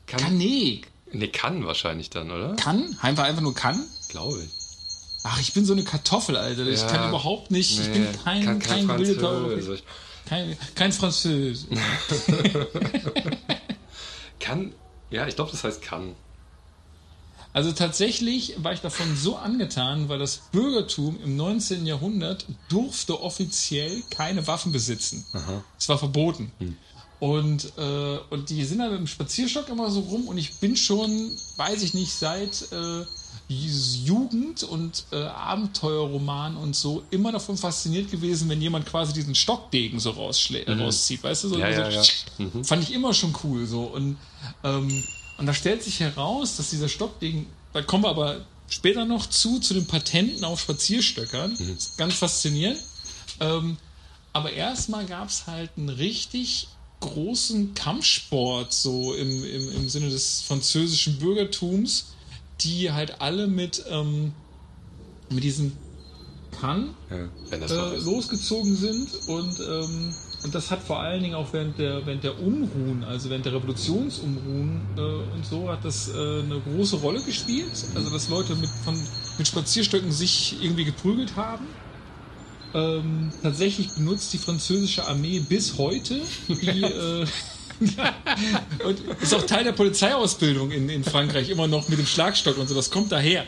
Kann, 0.07 0.19
Canet. 0.21 0.87
nee, 1.11 1.27
kann 1.27 1.65
wahrscheinlich 1.65 2.09
dann, 2.09 2.31
oder? 2.31 2.55
Kann? 2.55 2.97
Einfach, 3.01 3.25
einfach 3.25 3.41
nur 3.41 3.53
kann? 3.53 3.83
Glaube 4.07 4.43
ich. 4.43 4.49
Ach, 5.23 5.39
ich 5.41 5.53
bin 5.53 5.65
so 5.65 5.73
eine 5.73 5.83
Kartoffel, 5.83 6.37
Alter. 6.37 6.65
Ich 6.65 6.79
Ja. 6.79 6.87
kann 6.87 7.09
überhaupt 7.09 7.51
nicht, 7.51 7.77
ich 7.79 7.91
bin 7.91 8.03
Nee, 8.03 8.07
kein, 8.23 8.45
kann 8.45 8.59
kein, 8.59 8.87
kein 8.87 8.97
gebildeter. 8.97 9.49
Kein, 10.25 10.57
kein 10.75 10.91
Französ. 10.91 11.65
Kann, 14.39 14.73
ja, 15.09 15.27
ich 15.27 15.35
glaube, 15.35 15.51
das 15.51 15.63
heißt 15.63 15.81
kann. 15.81 16.15
Also 17.51 17.71
tatsächlich 17.71 18.55
war 18.57 18.73
ich 18.73 18.81
davon 18.81 19.15
so 19.15 19.35
angetan, 19.35 20.07
weil 20.07 20.19
das 20.19 20.37
Bürgertum 20.51 21.17
im 21.23 21.35
19. 21.35 21.85
Jahrhundert 21.85 22.45
durfte 22.69 23.21
offiziell 23.21 24.03
keine 24.11 24.45
Waffen 24.45 24.71
besitzen. 24.71 25.25
Es 25.77 25.89
war 25.89 25.97
verboten. 25.97 26.51
Hm. 26.59 26.77
Und, 27.19 27.73
äh, 27.77 28.17
und 28.29 28.49
die 28.49 28.63
sind 28.63 28.79
dann 28.79 28.91
mit 28.91 28.99
dem 28.99 29.07
Spazierstock 29.07 29.67
immer 29.69 29.91
so 29.91 29.99
rum 30.01 30.27
und 30.27 30.37
ich 30.37 30.59
bin 30.59 30.77
schon, 30.77 31.31
weiß 31.57 31.81
ich 31.81 31.93
nicht, 31.93 32.13
seit 32.13 32.71
äh, 32.71 33.03
Jugend 33.49 34.63
und 34.63 35.05
äh, 35.11 35.17
Abenteuerroman 35.17 36.55
und 36.55 36.75
so 36.75 37.03
immer 37.09 37.31
davon 37.31 37.57
fasziniert 37.57 38.09
gewesen, 38.11 38.47
wenn 38.47 38.61
jemand 38.61 38.85
quasi 38.85 39.11
diesen 39.11 39.35
Stockdegen 39.35 39.99
so 39.99 40.11
äh, 40.11 40.71
rauszieht, 40.71 41.23
weißt 41.23 41.43
du? 41.43 41.49
So, 41.49 41.55
Mhm. 41.55 41.61
Ja, 41.61 41.73
so, 41.73 41.81
ja, 41.81 41.89
ja. 41.89 42.63
Fand 42.63 42.83
ich 42.83 42.93
immer 42.93 43.13
schon 43.13 43.35
cool 43.43 43.65
so. 43.65 43.83
Und, 43.83 44.17
ähm, 44.63 45.03
und 45.39 45.45
da 45.45 45.53
stellt 45.53 45.83
sich 45.83 46.01
heraus, 46.01 46.57
dass 46.57 46.69
dieser 46.69 46.89
Stockdegen, 46.89 47.45
da 47.73 47.81
kommen 47.81 48.03
wir 48.03 48.09
aber 48.09 48.45
später 48.67 49.05
noch 49.05 49.25
zu, 49.25 49.59
zu 49.59 49.73
den 49.73 49.87
Patenten 49.87 50.43
auf 50.43 50.59
Spazierstöckern. 50.59 51.53
Ist 51.53 51.97
ganz 51.97 52.15
faszinierend. 52.15 52.79
Ähm, 53.39 53.77
aber 54.33 54.51
erstmal 54.51 55.05
gab 55.05 55.29
es 55.29 55.47
halt 55.47 55.71
einen 55.77 55.89
richtig 55.89 56.67
großen 56.99 57.73
Kampfsport, 57.73 58.73
so 58.73 59.13
im, 59.13 59.43
im, 59.45 59.71
im 59.71 59.89
Sinne 59.89 60.09
des 60.09 60.41
französischen 60.41 61.17
Bürgertums, 61.19 62.07
die 62.59 62.91
halt 62.91 63.21
alle 63.21 63.47
mit, 63.47 63.85
ähm, 63.89 64.33
mit 65.29 65.43
diesem 65.43 65.71
Kann 66.59 66.89
Ja, 67.09 67.29
äh, 67.51 67.97
losgezogen 67.97 68.75
sind 68.75 69.09
und, 69.27 69.59
ähm, 69.59 70.13
und 70.43 70.55
das 70.55 70.71
hat 70.71 70.81
vor 70.81 70.99
allen 70.99 71.21
Dingen 71.21 71.35
auch 71.35 71.51
während 71.53 71.77
der, 71.77 72.05
während 72.05 72.23
der 72.23 72.39
Unruhen, 72.39 73.03
also 73.03 73.29
während 73.29 73.45
der 73.45 73.53
Revolutionsunruhen 73.53 74.81
äh, 74.97 75.01
und 75.35 75.45
so, 75.45 75.69
hat 75.69 75.83
das 75.83 76.07
äh, 76.09 76.11
eine 76.11 76.59
große 76.59 76.97
Rolle 76.97 77.21
gespielt. 77.21 77.85
Also 77.95 78.09
dass 78.09 78.29
Leute 78.29 78.55
mit, 78.55 78.69
von, 78.83 78.95
mit 79.37 79.47
Spazierstöcken 79.47 80.11
sich 80.11 80.61
irgendwie 80.63 80.85
geprügelt 80.85 81.35
haben. 81.35 81.65
Ähm, 82.73 83.31
tatsächlich 83.41 83.89
benutzt 83.95 84.31
die 84.31 84.37
französische 84.37 85.05
Armee 85.05 85.39
bis 85.39 85.77
heute 85.77 86.21
die, 86.47 86.83
äh, 86.83 87.25
und 88.85 88.99
ist 89.21 89.33
auch 89.33 89.43
Teil 89.43 89.63
der 89.63 89.71
Polizeiausbildung 89.71 90.71
in, 90.71 90.89
in 90.89 91.03
Frankreich 91.03 91.49
immer 91.49 91.67
noch 91.67 91.87
mit 91.89 91.99
dem 91.99 92.05
Schlagstock 92.05 92.57
und 92.57 92.67
so. 92.67 92.75
Das 92.75 92.91
kommt 92.91 93.11
daher. 93.11 93.45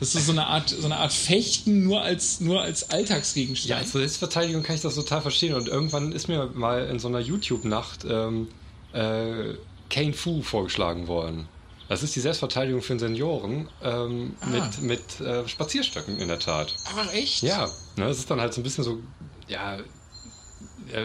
Das 0.00 0.14
ist 0.14 0.26
so 0.26 0.32
eine 0.32 0.46
Art, 0.46 0.68
so 0.70 0.84
eine 0.84 0.96
Art 0.96 1.12
Fechten 1.12 1.84
nur 1.84 2.02
als, 2.02 2.40
nur 2.40 2.60
als 2.62 2.90
Alltagsgegenstand. 2.90 3.70
Ja, 3.70 3.76
als 3.78 3.92
Selbstverteidigung 3.92 4.62
kann 4.62 4.76
ich 4.76 4.82
das 4.82 4.94
total 4.94 5.22
verstehen. 5.22 5.54
Und 5.54 5.68
irgendwann 5.68 6.12
ist 6.12 6.28
mir 6.28 6.50
mal 6.54 6.86
in 6.86 6.98
so 6.98 7.08
einer 7.08 7.20
YouTube-Nacht 7.20 8.04
ähm, 8.08 8.48
äh, 8.92 9.54
Kane 9.90 10.12
Fu 10.12 10.42
vorgeschlagen 10.42 11.06
worden. 11.06 11.48
Das 11.88 12.02
ist 12.02 12.16
die 12.16 12.20
Selbstverteidigung 12.20 12.80
für 12.82 12.98
Senioren 12.98 13.68
ähm, 13.82 14.34
Ah. 14.40 14.46
mit, 14.46 14.82
mit 14.82 15.20
äh, 15.20 15.46
Spazierstöcken 15.46 16.18
in 16.18 16.28
der 16.28 16.38
Tat. 16.38 16.74
Ach, 16.96 17.12
echt? 17.12 17.42
Ja, 17.42 17.66
ne, 17.96 18.06
das 18.06 18.18
ist 18.18 18.30
dann 18.30 18.40
halt 18.40 18.54
so 18.54 18.60
ein 18.60 18.64
bisschen 18.64 18.84
so, 18.84 19.00
ja, 19.48 19.76
ja, 19.76 19.82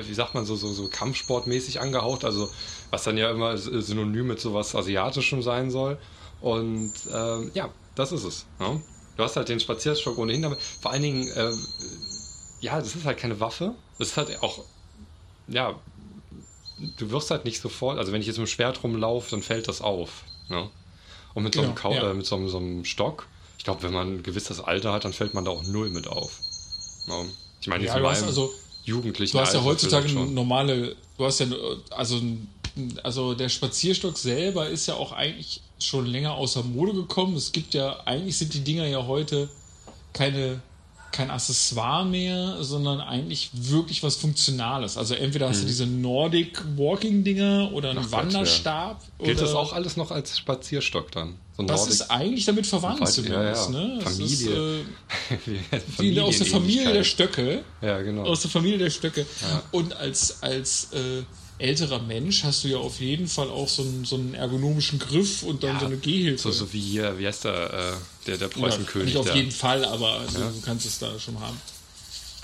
wie 0.07 0.13
sagt 0.13 0.33
man, 0.33 0.45
so, 0.45 0.55
so, 0.55 0.71
so 0.71 0.87
Kampfsportmäßig 0.87 1.79
angehaucht, 1.79 2.25
also 2.25 2.49
was 2.89 3.03
dann 3.03 3.17
ja 3.17 3.29
immer 3.31 3.57
synonym 3.57 4.27
mit 4.27 4.39
sowas 4.39 4.75
Asiatischem 4.75 5.41
sein 5.41 5.71
soll. 5.71 5.97
Und 6.41 6.93
ähm, 7.13 7.51
ja, 7.53 7.69
das 7.95 8.11
ist 8.11 8.23
es. 8.23 8.45
Ne? 8.59 8.81
Du 9.17 9.23
hast 9.23 9.35
halt 9.35 9.49
den 9.49 9.59
Spazierstock 9.59 10.17
ohnehin, 10.17 10.45
aber 10.45 10.57
vor 10.81 10.91
allen 10.91 11.01
Dingen, 11.03 11.27
äh, 11.27 11.51
ja, 12.61 12.79
das 12.79 12.95
ist 12.95 13.05
halt 13.05 13.17
keine 13.17 13.39
Waffe. 13.39 13.73
Das 13.97 14.09
ist 14.09 14.17
halt 14.17 14.41
auch, 14.41 14.63
ja, 15.47 15.75
du 16.97 17.11
wirst 17.11 17.31
halt 17.31 17.45
nicht 17.45 17.61
sofort, 17.61 17.97
also 17.97 18.11
wenn 18.11 18.21
ich 18.21 18.27
jetzt 18.27 18.37
mit 18.37 18.47
dem 18.47 18.51
Schwert 18.51 18.83
rumlaufe, 18.83 19.31
dann 19.31 19.41
fällt 19.41 19.67
das 19.67 19.81
auf. 19.81 20.23
Ne? 20.49 20.69
Und 21.33 21.43
mit 21.43 21.53
so 21.53 21.61
einem, 21.61 21.75
Genau, 21.75 21.81
Kau 21.81 21.93
ja. 21.93 22.11
äh, 22.11 22.13
mit 22.13 22.25
so 22.25 22.35
einem, 22.35 22.49
so 22.49 22.57
einem 22.57 22.85
Stock, 22.85 23.27
ich 23.57 23.65
glaube, 23.65 23.83
wenn 23.83 23.93
man 23.93 24.15
ein 24.15 24.23
gewisses 24.23 24.61
Alter 24.61 24.93
hat, 24.93 25.03
dann 25.05 25.13
fällt 25.13 25.33
man 25.33 25.43
da 25.45 25.51
auch 25.51 25.63
null 25.63 25.89
mit 25.89 26.07
auf. 26.07 26.39
Ne? 27.07 27.25
Ich 27.61 27.67
meine, 27.67 27.83
Ja, 27.85 27.99
du 27.99 28.07
hast 28.07 28.23
also, 28.23 28.53
jugendlichen 28.83 29.37
du 29.37 29.41
hast 29.41 29.53
ja 29.53 29.59
Alter 29.59 29.69
heutzutage 29.69 30.13
normale, 30.13 30.95
du 31.17 31.25
hast 31.25 31.39
ja, 31.39 31.47
also, 31.91 32.21
also 33.03 33.33
der 33.33 33.49
Spazierstock 33.49 34.17
selber 34.17 34.69
ist 34.69 34.87
ja 34.87 34.95
auch 34.95 35.11
eigentlich 35.11 35.61
schon 35.79 36.05
länger 36.05 36.33
außer 36.35 36.63
Mode 36.63 36.93
gekommen. 36.93 37.35
Es 37.35 37.51
gibt 37.51 37.73
ja, 37.73 38.01
eigentlich 38.05 38.37
sind 38.37 38.53
die 38.53 38.63
Dinger 38.63 38.85
ja 38.85 39.05
heute 39.05 39.49
keine, 40.13 40.61
kein 41.11 41.31
Accessoire 41.31 42.05
mehr, 42.05 42.57
sondern 42.63 43.01
eigentlich 43.01 43.49
wirklich 43.53 44.03
was 44.03 44.15
Funktionales. 44.15 44.97
Also 44.97 45.15
entweder 45.15 45.49
hast 45.49 45.61
du 45.63 45.65
diese 45.67 45.85
Nordic 45.85 46.61
Walking 46.77 47.23
Dinger 47.23 47.71
oder 47.73 47.89
einen 47.91 47.99
Mhm. 47.99 48.05
Ach 48.07 48.11
Wanderstab. 48.11 49.01
Gilt 49.17 49.37
oder 49.37 49.45
das 49.47 49.55
auch 49.55 49.73
alles 49.73 49.97
noch 49.97 50.11
als 50.11 50.37
Spazierstock 50.37 51.11
dann? 51.11 51.35
So 51.57 51.63
Das 51.63 51.81
Nordic- 51.81 51.93
ist 51.93 52.11
eigentlich 52.11 52.45
damit 52.45 52.67
verwandt 52.67 53.01
Weit- 53.01 53.09
zumindest. 53.11 53.69
ja, 53.71 53.79
ja. 53.79 53.95
Ne? 53.95 54.01
Familie. 54.01 54.25
Ist, 55.99 56.07
äh, 56.07 56.19
aus 56.21 56.37
der 56.37 56.47
Familie 56.47 56.93
der 56.93 57.03
Stöcke. 57.03 57.63
Ja, 57.81 58.01
genau. 58.01 58.23
Aus 58.23 58.41
der 58.41 58.51
Familie 58.51 58.77
der 58.77 58.89
Stöcke. 58.89 59.25
Und 59.71 59.95
als, 59.95 60.41
als 60.41 60.89
äh, 60.93 61.23
älterer 61.59 61.99
Mensch 61.99 62.43
hast 62.43 62.63
du 62.63 62.69
ja 62.69 62.77
auf 62.77 62.99
jeden 62.99 63.27
Fall 63.27 63.49
auch 63.49 63.67
so 63.67 63.81
einen, 63.81 64.05
so 64.05 64.15
einen 64.15 64.33
ergonomischen 64.33 64.97
Griff 64.97 65.43
und 65.43 65.63
dann 65.63 65.73
Ja, 65.75 65.79
so 65.81 65.85
eine 65.85 65.97
Gehhilfe. 65.97 66.41
So, 66.41 66.51
so 66.51 66.73
wie 66.73 66.79
hier, 66.79 67.19
wie 67.19 67.27
heißt 67.27 67.45
der, 67.45 67.53
äh, 67.53 68.25
der, 68.27 68.37
der 68.37 68.47
Ja, 68.47 68.57
Preußenkönig. 68.57 69.13
Nicht 69.13 69.17
auf 69.17 69.35
jeden 69.35 69.51
Fall, 69.51 69.83
aber 69.85 70.21
du, 70.33 70.39
du 70.39 70.61
kannst 70.63 70.85
es 70.85 70.99
da 70.99 71.19
schon 71.19 71.39
haben. 71.39 71.59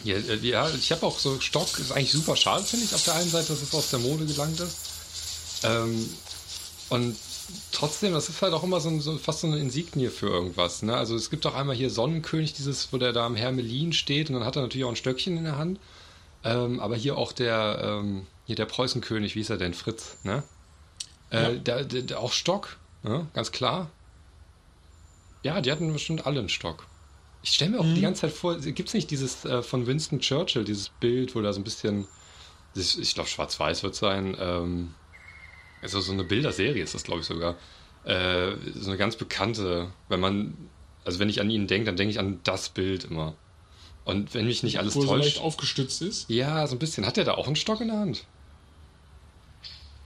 Ja, 0.04 0.18
äh, 0.18 0.36
ja 0.42 0.70
ich 0.70 0.92
habe 0.92 1.06
auch 1.06 1.18
so 1.18 1.40
Stock, 1.40 1.80
ist 1.80 1.92
eigentlich 1.92 2.12
super 2.12 2.36
schade, 2.36 2.64
finde 2.64 2.86
ich, 2.86 2.94
auf 2.94 3.04
der 3.04 3.16
einen 3.16 3.30
Seite, 3.30 3.48
dass 3.48 3.62
es 3.62 3.74
aus 3.74 3.90
der 3.90 4.00
Mode 4.00 4.26
gelangt 4.26 4.60
ist. 4.60 4.76
Ähm, 5.64 6.10
und 6.90 7.16
trotzdem, 7.72 8.14
das 8.14 8.30
ist 8.30 8.42
halt 8.42 8.54
auch 8.54 8.64
immer 8.64 8.82
so, 8.82 8.90
ein, 8.90 9.00
so 9.00 9.18
fast 9.18 9.42
so 9.42 9.48
eine 9.48 9.60
Insignie 9.60 10.10
für 10.10 10.28
irgendwas. 10.28 10.82
Ne? 10.82 10.96
Also 10.96 11.16
es 11.16 11.30
gibt 11.30 11.46
auch 11.46 11.56
einmal 11.56 11.76
hier 11.76 11.90
Sonnenkönig, 11.90 12.54
dieses, 12.54 12.92
wo 12.92 12.98
der 12.98 13.14
da 13.14 13.26
am 13.26 13.36
Hermelin 13.36 13.94
steht 13.94 14.30
und 14.30 14.36
dann 14.36 14.46
hat 14.46 14.56
er 14.56 14.62
natürlich 14.62 14.86
auch 14.86 14.90
ein 14.90 14.96
Stöckchen 14.96 15.38
in 15.38 15.46
der 15.46 15.58
Hand. 15.58 15.80
Ähm, 16.44 16.80
aber 16.80 16.96
hier 16.96 17.18
auch 17.18 17.32
der, 17.32 17.80
ähm, 17.82 18.28
hier 18.46 18.56
der 18.56 18.66
Preußenkönig, 18.66 19.36
wie 19.36 19.42
ist 19.42 19.50
er 19.50 19.58
denn, 19.58 19.74
Fritz, 19.74 20.18
ne? 20.24 20.44
Äh, 21.32 21.42
Ja. 21.42 21.52
der, 21.60 21.84
der, 21.86 22.02
der 22.04 22.20
auch 22.20 22.32
Stock, 22.32 22.78
ne? 23.04 23.28
ganz 23.34 23.52
klar. 23.52 23.90
Ja, 25.44 25.62
die 25.62 25.72
hatten 25.72 25.92
bestimmt 25.94 26.26
alle 26.26 26.40
einen 26.40 26.50
Stock. 26.50 26.88
Ich 27.44 27.52
stelle 27.52 27.72
mir 27.72 27.80
auch 27.80 27.86
Mhm. 27.86 27.96
die 27.96 28.02
ganze 28.02 28.22
Zeit 28.22 28.32
vor, 28.34 28.58
gibt 28.58 28.88
es 28.90 28.94
nicht 28.96 29.12
dieses 29.12 29.46
äh, 29.46 29.62
von 29.62 29.86
Winston 29.86 30.20
Churchill, 30.20 30.64
dieses 30.64 30.90
Bild, 30.90 31.36
wo 31.36 31.42
da 31.42 31.54
so 31.54 31.60
ein 31.60 31.64
bisschen, 31.64 32.08
das, 32.74 32.96
ich 32.96 33.14
glaube 33.14 33.30
schwarz-weiß 33.30 33.84
wird 33.84 33.96
sein, 33.96 34.36
ähm, 34.40 34.94
also 35.82 36.02
so 36.02 36.12
eine 36.14 36.24
Bilderserie 36.24 36.82
ist 36.84 36.96
das, 36.96 37.04
glaube 37.04 37.22
ich 37.22 37.28
sogar. 37.28 37.56
Äh, 38.06 38.56
so 38.76 38.90
eine 38.90 38.98
ganz 38.98 39.16
bekannte, 39.16 39.92
wenn 40.10 40.20
man, 40.20 40.56
also 41.04 41.20
wenn 41.20 41.30
ich 41.30 41.40
an 41.42 41.50
ihn 41.52 41.68
denke, 41.68 41.86
dann 41.86 41.98
denke 41.98 42.12
ich 42.12 42.20
an 42.20 42.40
das 42.44 42.70
Bild 42.70 43.04
immer. 43.06 43.36
Und 44.04 44.34
wenn 44.36 44.46
mich 44.46 44.62
nicht 44.64 44.78
alles 44.80 44.96
Wo 44.96 45.02
er 45.02 45.08
so 45.08 45.16
leicht 45.16 45.36
täuscht. 45.38 45.42
aufgestützt 45.46 46.02
ist. 46.02 46.30
Ja, 46.30 46.66
so 46.68 46.76
ein 46.76 46.80
bisschen. 46.80 47.06
Hat 47.08 47.18
er 47.18 47.24
da 47.24 47.34
auch 47.36 47.48
einen 47.48 47.56
Stock 47.56 47.82
in 47.82 47.88
der 47.88 47.98
Hand? 48.00 48.26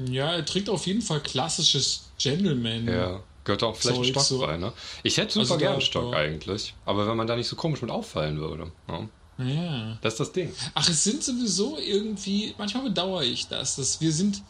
Ja, 0.07 0.33
er 0.33 0.45
trägt 0.45 0.69
auf 0.69 0.87
jeden 0.87 1.01
Fall 1.01 1.21
klassisches 1.21 2.09
Gentleman. 2.17 2.87
Ja. 2.87 3.23
Gehört 3.43 3.63
auch 3.63 3.75
vielleicht 3.75 3.97
ein 3.97 4.03
Zeug, 4.03 4.11
Stock 4.11 4.23
so. 4.23 4.39
bei, 4.39 4.57
ne? 4.57 4.73
Ich 5.03 5.17
hätte 5.17 5.33
super 5.33 5.41
Also 5.41 5.57
gerne 5.57 5.73
einen 5.73 5.81
Stock 5.81 6.13
eigentlich. 6.13 6.73
Aber 6.85 7.07
wenn 7.07 7.17
man 7.17 7.27
da 7.27 7.35
nicht 7.35 7.47
so 7.47 7.55
komisch 7.55 7.81
mit 7.81 7.89
auffallen 7.89 8.39
würde. 8.39 8.71
Ja. 8.87 9.07
ja. 9.45 9.97
Das 10.01 10.13
ist 10.13 10.19
das 10.19 10.31
Ding. 10.31 10.53
Ach, 10.75 10.87
es 10.87 11.03
sind 11.03 11.23
sowieso 11.23 11.77
irgendwie, 11.77 12.53
manchmal 12.57 12.83
bedauere 12.83 13.23
ich 13.23 13.47
das, 13.47 13.77
dass 13.77 13.99
wir 14.01 14.11
sind 14.11 14.41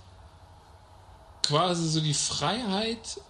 quasi 1.44 1.88
so 1.88 2.00
die 2.02 2.14
Freiheit 2.14 3.22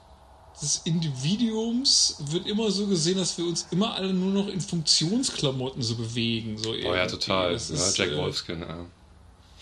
des 0.61 0.81
Individuums 0.83 2.17
wird 2.31 2.47
immer 2.47 2.69
so 2.69 2.87
gesehen, 2.87 3.17
dass 3.17 3.37
wir 3.37 3.45
uns 3.45 3.67
immer 3.71 3.93
alle 3.93 4.13
nur 4.13 4.43
noch 4.43 4.47
in 4.51 4.59
Funktionsklamotten 4.59 5.81
so 5.81 5.95
bewegen. 5.95 6.57
So 6.57 6.71
Oh 6.71 6.95
ja, 6.95 7.07
total. 7.07 7.51
Ja, 7.51 7.55
ist, 7.55 7.97
Jack 7.97 8.09
äh, 8.09 8.17
Wolfskin, 8.17 8.61
ja. 8.61 8.85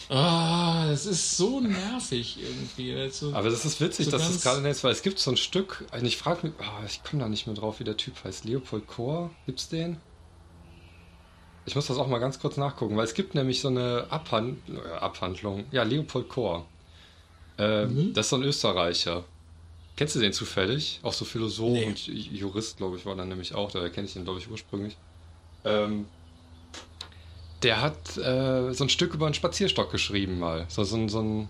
Ah, 0.10 0.88
das 0.88 1.06
ist 1.06 1.36
so 1.36 1.60
nervig 1.60 2.38
irgendwie. 2.42 2.94
Also, 2.96 3.34
Aber 3.34 3.50
das 3.50 3.66
ist 3.66 3.82
witzig, 3.82 4.06
so 4.06 4.12
dass 4.12 4.30
es 4.30 4.42
gerade 4.42 4.62
nennst, 4.62 4.84
weil 4.84 4.94
es 4.94 5.02
gibt 5.02 5.20
so 5.20 5.32
ein 5.32 5.38
Stück, 5.38 5.86
und 5.92 6.06
ich 6.06 6.18
frage 6.18 6.48
mich, 6.48 6.56
ah, 6.60 6.84
ich 6.86 7.04
komme 7.04 7.24
da 7.24 7.30
nicht 7.30 7.46
mehr 7.46 7.56
drauf, 7.56 7.80
wie 7.80 7.84
der 7.84 7.98
Typ 7.98 8.24
heißt. 8.24 8.46
Leopold 8.46 8.88
Kor, 8.88 9.32
gibt's 9.46 9.68
den? 9.68 9.98
Ich 11.66 11.76
muss 11.76 11.88
das 11.88 11.98
auch 11.98 12.08
mal 12.08 12.20
ganz 12.20 12.40
kurz 12.40 12.56
nachgucken, 12.56 12.96
weil 12.96 13.04
es 13.04 13.14
gibt 13.14 13.36
nämlich 13.36 13.60
so 13.60 13.68
eine 13.68 14.08
Abhand 14.10 14.58
äh, 14.70 14.80
Abhandlung. 15.00 15.66
Ja, 15.72 15.84
Leopold 15.84 16.30
Kor. 16.30 16.66
Äh, 17.58 17.86
Mhm. 17.88 18.14
Das 18.14 18.28
ist 18.28 18.30
so 18.30 18.36
ein 18.38 18.44
Österreicher. 18.44 19.26
Kennst 19.98 20.16
du 20.16 20.20
den 20.20 20.32
zufällig? 20.32 21.00
Auch 21.04 21.12
so 21.12 21.26
Philosoph 21.26 21.74
Nee. 21.74 21.86
und 21.86 22.08
Jurist, 22.08 22.78
glaube 22.78 22.96
ich, 22.98 23.06
war 23.06 23.16
dann 23.16 23.28
nämlich 23.30 23.54
auch. 23.56 23.72
Daher 23.72 23.90
kenne 23.90 24.08
ich 24.08 24.14
den, 24.14 24.24
glaube 24.24 24.40
ich, 24.40 24.50
ursprünglich. 24.50 24.96
Ähm, 25.66 26.06
der 27.64 27.82
hat 27.82 28.18
äh, 28.18 28.74
so 28.74 28.84
ein 28.86 28.90
Stück 28.90 29.14
über 29.14 29.26
einen 29.26 29.34
Spazierstock 29.36 29.92
geschrieben 29.92 30.40
mal. 30.40 30.66
So, 30.70 30.84
so, 30.84 30.96
ein- 30.98 31.10
so 31.10 31.22
ein 31.22 31.50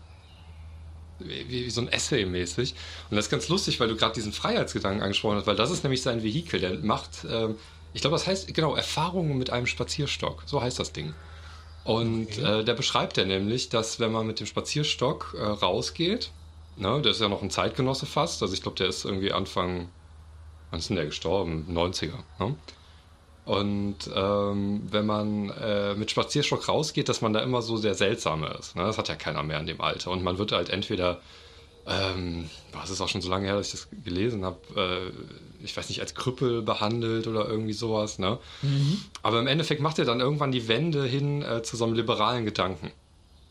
wie, 1.19 1.49
wie 1.49 1.69
so 1.69 1.81
ein 1.81 1.87
Essay 1.87 2.25
mäßig. 2.25 2.75
Und 3.09 3.15
das 3.15 3.25
ist 3.25 3.31
ganz 3.31 3.49
lustig, 3.49 3.79
weil 3.79 3.87
du 3.87 3.95
gerade 3.95 4.13
diesen 4.13 4.31
Freiheitsgedanken 4.33 5.01
angesprochen 5.01 5.37
hast, 5.37 5.47
weil 5.47 5.55
das 5.55 5.71
ist 5.71 5.83
nämlich 5.83 6.01
sein 6.01 6.23
Vehikel. 6.23 6.59
Der 6.59 6.77
macht, 6.79 7.25
ähm, 7.29 7.57
ich 7.93 8.01
glaube, 8.01 8.15
das 8.15 8.27
heißt, 8.27 8.53
genau, 8.53 8.75
Erfahrungen 8.75 9.37
mit 9.37 9.49
einem 9.49 9.65
Spazierstock. 9.67 10.43
So 10.45 10.61
heißt 10.61 10.79
das 10.79 10.93
Ding. 10.93 11.15
Und 11.83 12.37
Okay. 12.37 12.61
äh, 12.61 12.63
der 12.65 12.73
beschreibt 12.73 13.17
ja 13.17 13.25
nämlich, 13.25 13.69
dass 13.69 13.99
wenn 13.99 14.11
man 14.11 14.27
mit 14.27 14.39
dem 14.39 14.45
Spazierstock 14.47 15.35
äh, 15.37 15.43
rausgeht, 15.43 16.33
ne, 16.75 17.01
der 17.01 17.11
ist 17.11 17.21
ja 17.21 17.29
noch 17.29 17.41
ein 17.41 17.49
Zeitgenosse 17.49 18.05
fast, 18.05 18.41
also 18.41 18.53
ich 18.53 18.61
glaube, 18.61 18.77
der 18.77 18.87
ist 18.87 19.05
irgendwie 19.05 19.31
Anfang 19.31 19.93
wann 20.69 20.79
ist 20.79 20.89
denn 20.89 20.97
der 20.97 21.05
gestorben? 21.05 21.65
90er. 21.69 22.25
Ne? 22.39 22.55
Und 23.47 23.95
ähm, 24.13 24.81
wenn 24.91 25.05
man 25.05 25.49
äh, 25.51 25.95
mit 25.95 26.11
Spazierstock 26.11 26.67
rausgeht, 26.67 27.07
dass 27.07 27.21
man 27.21 27.31
da 27.31 27.39
immer 27.39 27.61
so 27.61 27.77
sehr 27.77 27.95
seltsam 27.95 28.43
ist. 28.43 28.75
Ne? 28.75 28.83
Das 28.83 28.97
hat 28.97 29.07
ja 29.07 29.15
keiner 29.15 29.41
mehr 29.41 29.57
in 29.61 29.67
dem 29.67 29.79
Alter. 29.79 30.11
Und 30.11 30.21
man 30.21 30.37
wird 30.37 30.51
halt 30.51 30.69
entweder, 30.69 31.21
ähm, 31.87 32.49
es 32.83 32.89
ist 32.89 32.99
auch 32.99 33.07
schon 33.07 33.21
so 33.21 33.29
lange 33.29 33.45
her, 33.45 33.55
dass 33.55 33.67
ich 33.67 33.71
das 33.71 33.87
gelesen 34.03 34.43
habe, 34.43 34.57
äh, 34.75 35.63
ich 35.63 35.77
weiß 35.77 35.87
nicht, 35.87 36.01
als 36.01 36.13
Krüppel 36.13 36.61
behandelt 36.61 37.25
oder 37.25 37.47
irgendwie 37.47 37.71
sowas. 37.71 38.19
Ne? 38.19 38.37
Mhm. 38.63 38.99
Aber 39.23 39.39
im 39.39 39.47
Endeffekt 39.47 39.81
macht 39.81 39.97
er 39.97 40.03
dann 40.03 40.19
irgendwann 40.19 40.51
die 40.51 40.67
Wende 40.67 41.05
hin 41.05 41.41
äh, 41.41 41.63
zu 41.63 41.77
so 41.77 41.85
einem 41.85 41.93
liberalen 41.93 42.43
Gedanken. 42.43 42.91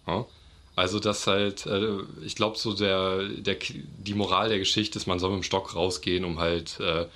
Ne? 0.06 0.26
Also, 0.74 1.00
dass 1.00 1.26
halt, 1.26 1.64
äh, 1.64 2.00
ich 2.22 2.36
glaube, 2.36 2.58
so 2.58 2.74
der, 2.74 3.26
der, 3.28 3.56
die 3.96 4.14
Moral 4.14 4.50
der 4.50 4.58
Geschichte 4.58 4.98
ist, 4.98 5.06
man 5.06 5.18
soll 5.18 5.30
mit 5.30 5.38
dem 5.38 5.42
Stock 5.42 5.74
rausgehen, 5.74 6.22
um 6.26 6.38
halt 6.38 6.78
äh, 6.80 7.06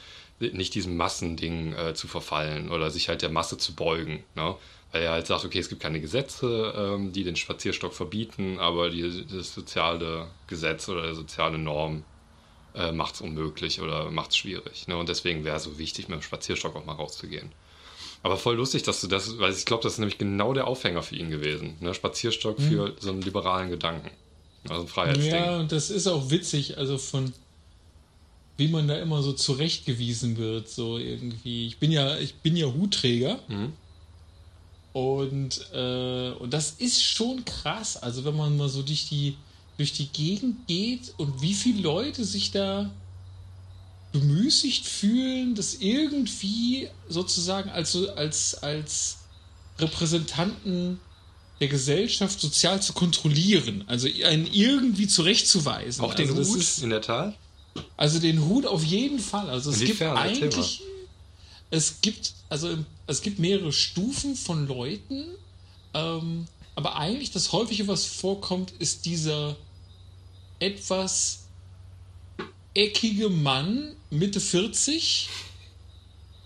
nicht 0.41 0.75
diesem 0.75 0.97
Massending 0.97 1.75
äh, 1.75 1.95
zu 1.95 2.09
verfallen 2.09 2.71
oder 2.71 2.91
sich 2.91 3.09
halt 3.09 3.23
der 3.23 3.31
Masse 3.31 3.59
zu 3.59 3.75
beugen. 3.75 4.25
Ne? 4.35 4.55
Weil 4.93 5.03
er 5.03 5.13
halt 5.13 5.27
sagt, 5.27 5.45
okay, 5.45 5.59
es 5.59 5.69
gibt 5.69 5.83
keine 5.83 6.01
Gesetze, 6.01 6.75
ähm, 6.77 7.13
die 7.13 7.25
den 7.25 7.37
Spazierstock 7.37 7.93
verbieten, 7.93 8.59
aber 8.59 8.91
die, 8.91 9.27
das 9.27 9.55
soziale 9.55 10.29
Gesetz 10.47 10.89
oder 10.89 11.09
die 11.09 11.15
soziale 11.15 11.59
Norm 11.59 12.05
äh, 12.75 12.91
macht 12.91 13.15
es 13.15 13.21
unmöglich 13.21 13.81
oder 13.81 14.11
macht 14.11 14.31
es 14.31 14.39
schwierig. 14.39 14.89
Ne? 14.89 14.97
Und 14.97 15.09
deswegen 15.09 15.45
wäre 15.45 15.57
es 15.57 15.65
so 15.65 15.79
wichtig, 15.79 16.09
mit 16.09 16.19
dem 16.19 16.23
Spazierstock 16.23 16.75
auch 16.75 16.87
mal 16.87 16.95
rauszugehen. 16.95 17.53
Aber 18.23 18.37
voll 18.37 18.57
lustig, 18.57 18.83
dass 18.83 19.01
du 19.01 19.07
das, 19.07 19.39
weil 19.39 19.53
ich 19.53 19.65
glaube, 19.65 19.83
das 19.83 19.95
ist 19.95 19.99
nämlich 19.99 20.19
genau 20.19 20.53
der 20.53 20.67
Aufhänger 20.67 21.03
für 21.03 21.17
ihn 21.17 21.31
gewesen. 21.31 21.77
Ne? 21.81 21.95
Spazierstock 21.95 22.59
mhm. 22.59 22.69
für 22.69 22.97
so 22.99 23.11
einen 23.11 23.23
liberalen 23.23 23.71
Gedanken. 23.71 24.11
Also 24.69 24.83
ein 24.83 24.89
Freiheitsding. 24.89 25.33
Ja, 25.33 25.59
und 25.59 25.73
das 25.73 25.91
ist 25.91 26.07
auch 26.07 26.31
witzig, 26.31 26.77
also 26.77 26.99
von 26.99 27.33
wie 28.61 28.69
man 28.69 28.87
da 28.87 28.97
immer 28.99 29.23
so 29.23 29.33
zurechtgewiesen 29.33 30.37
wird, 30.37 30.69
so 30.69 30.99
irgendwie. 30.99 31.67
Ich 31.67 31.79
bin 31.79 31.91
ja, 31.91 32.19
ich 32.19 32.35
bin 32.35 32.57
ja 32.57 32.67
Hutträger. 32.67 33.41
Mhm. 33.49 33.73
Und, 34.93 35.67
äh, 35.73 36.33
und 36.33 36.53
das 36.53 36.73
ist 36.73 37.03
schon 37.03 37.45
krass. 37.47 37.97
Also 37.97 38.25
wenn 38.27 38.37
man 38.37 38.59
mal 38.59 38.69
so 38.69 38.83
durch 38.83 39.09
die, 39.09 39.37
durch 39.79 39.95
die 39.95 40.09
Gegend 40.09 40.67
geht 40.67 41.15
und 41.17 41.41
wie 41.41 41.55
viele 41.55 41.81
Leute 41.81 42.25
sich 42.25 42.51
da 42.51 42.91
bemüßigt 44.13 44.85
fühlen, 44.85 45.55
das 45.55 45.77
irgendwie 45.77 46.89
sozusagen 47.09 47.71
als, 47.71 47.97
als, 47.97 48.63
als 48.63 49.19
Repräsentanten 49.79 51.01
der 51.61 51.69
Gesellschaft 51.69 52.39
sozial 52.41 52.83
zu 52.83 52.93
kontrollieren, 52.93 53.85
also 53.87 54.07
einen 54.25 54.47
irgendwie 54.53 55.07
zurechtzuweisen. 55.07 56.05
Auch 56.05 56.15
den 56.15 56.29
also 56.29 56.53
Hut 56.53 56.61
ist, 56.61 56.83
in 56.83 56.91
der 56.91 57.01
Tat? 57.01 57.39
Also 57.97 58.19
den 58.19 58.45
Hut 58.47 58.67
auf 58.67 58.83
jeden 58.85 59.19
Fall. 59.19 59.49
Also 59.51 59.71
es 59.71 59.81
gibt 59.81 60.03
eigentlich, 60.03 60.83
es 61.71 62.01
gibt, 62.01 62.35
also 62.49 62.77
es 63.07 63.23
gibt 63.23 63.39
mehrere 63.39 63.73
Stufen 63.73 64.37
von 64.37 64.67
Leuten, 64.67 65.25
ähm, 65.95 66.47
aber 66.75 66.97
eigentlich 66.97 67.31
das 67.31 67.53
häufige, 67.53 67.89
was 67.89 68.07
vorkommt, 68.07 68.73
ist 68.79 69.05
dieser 69.05 69.57
etwas 70.59 71.45
eckige 72.75 73.29
Mann, 73.29 73.95
Mitte 74.11 74.41
40, 74.41 75.29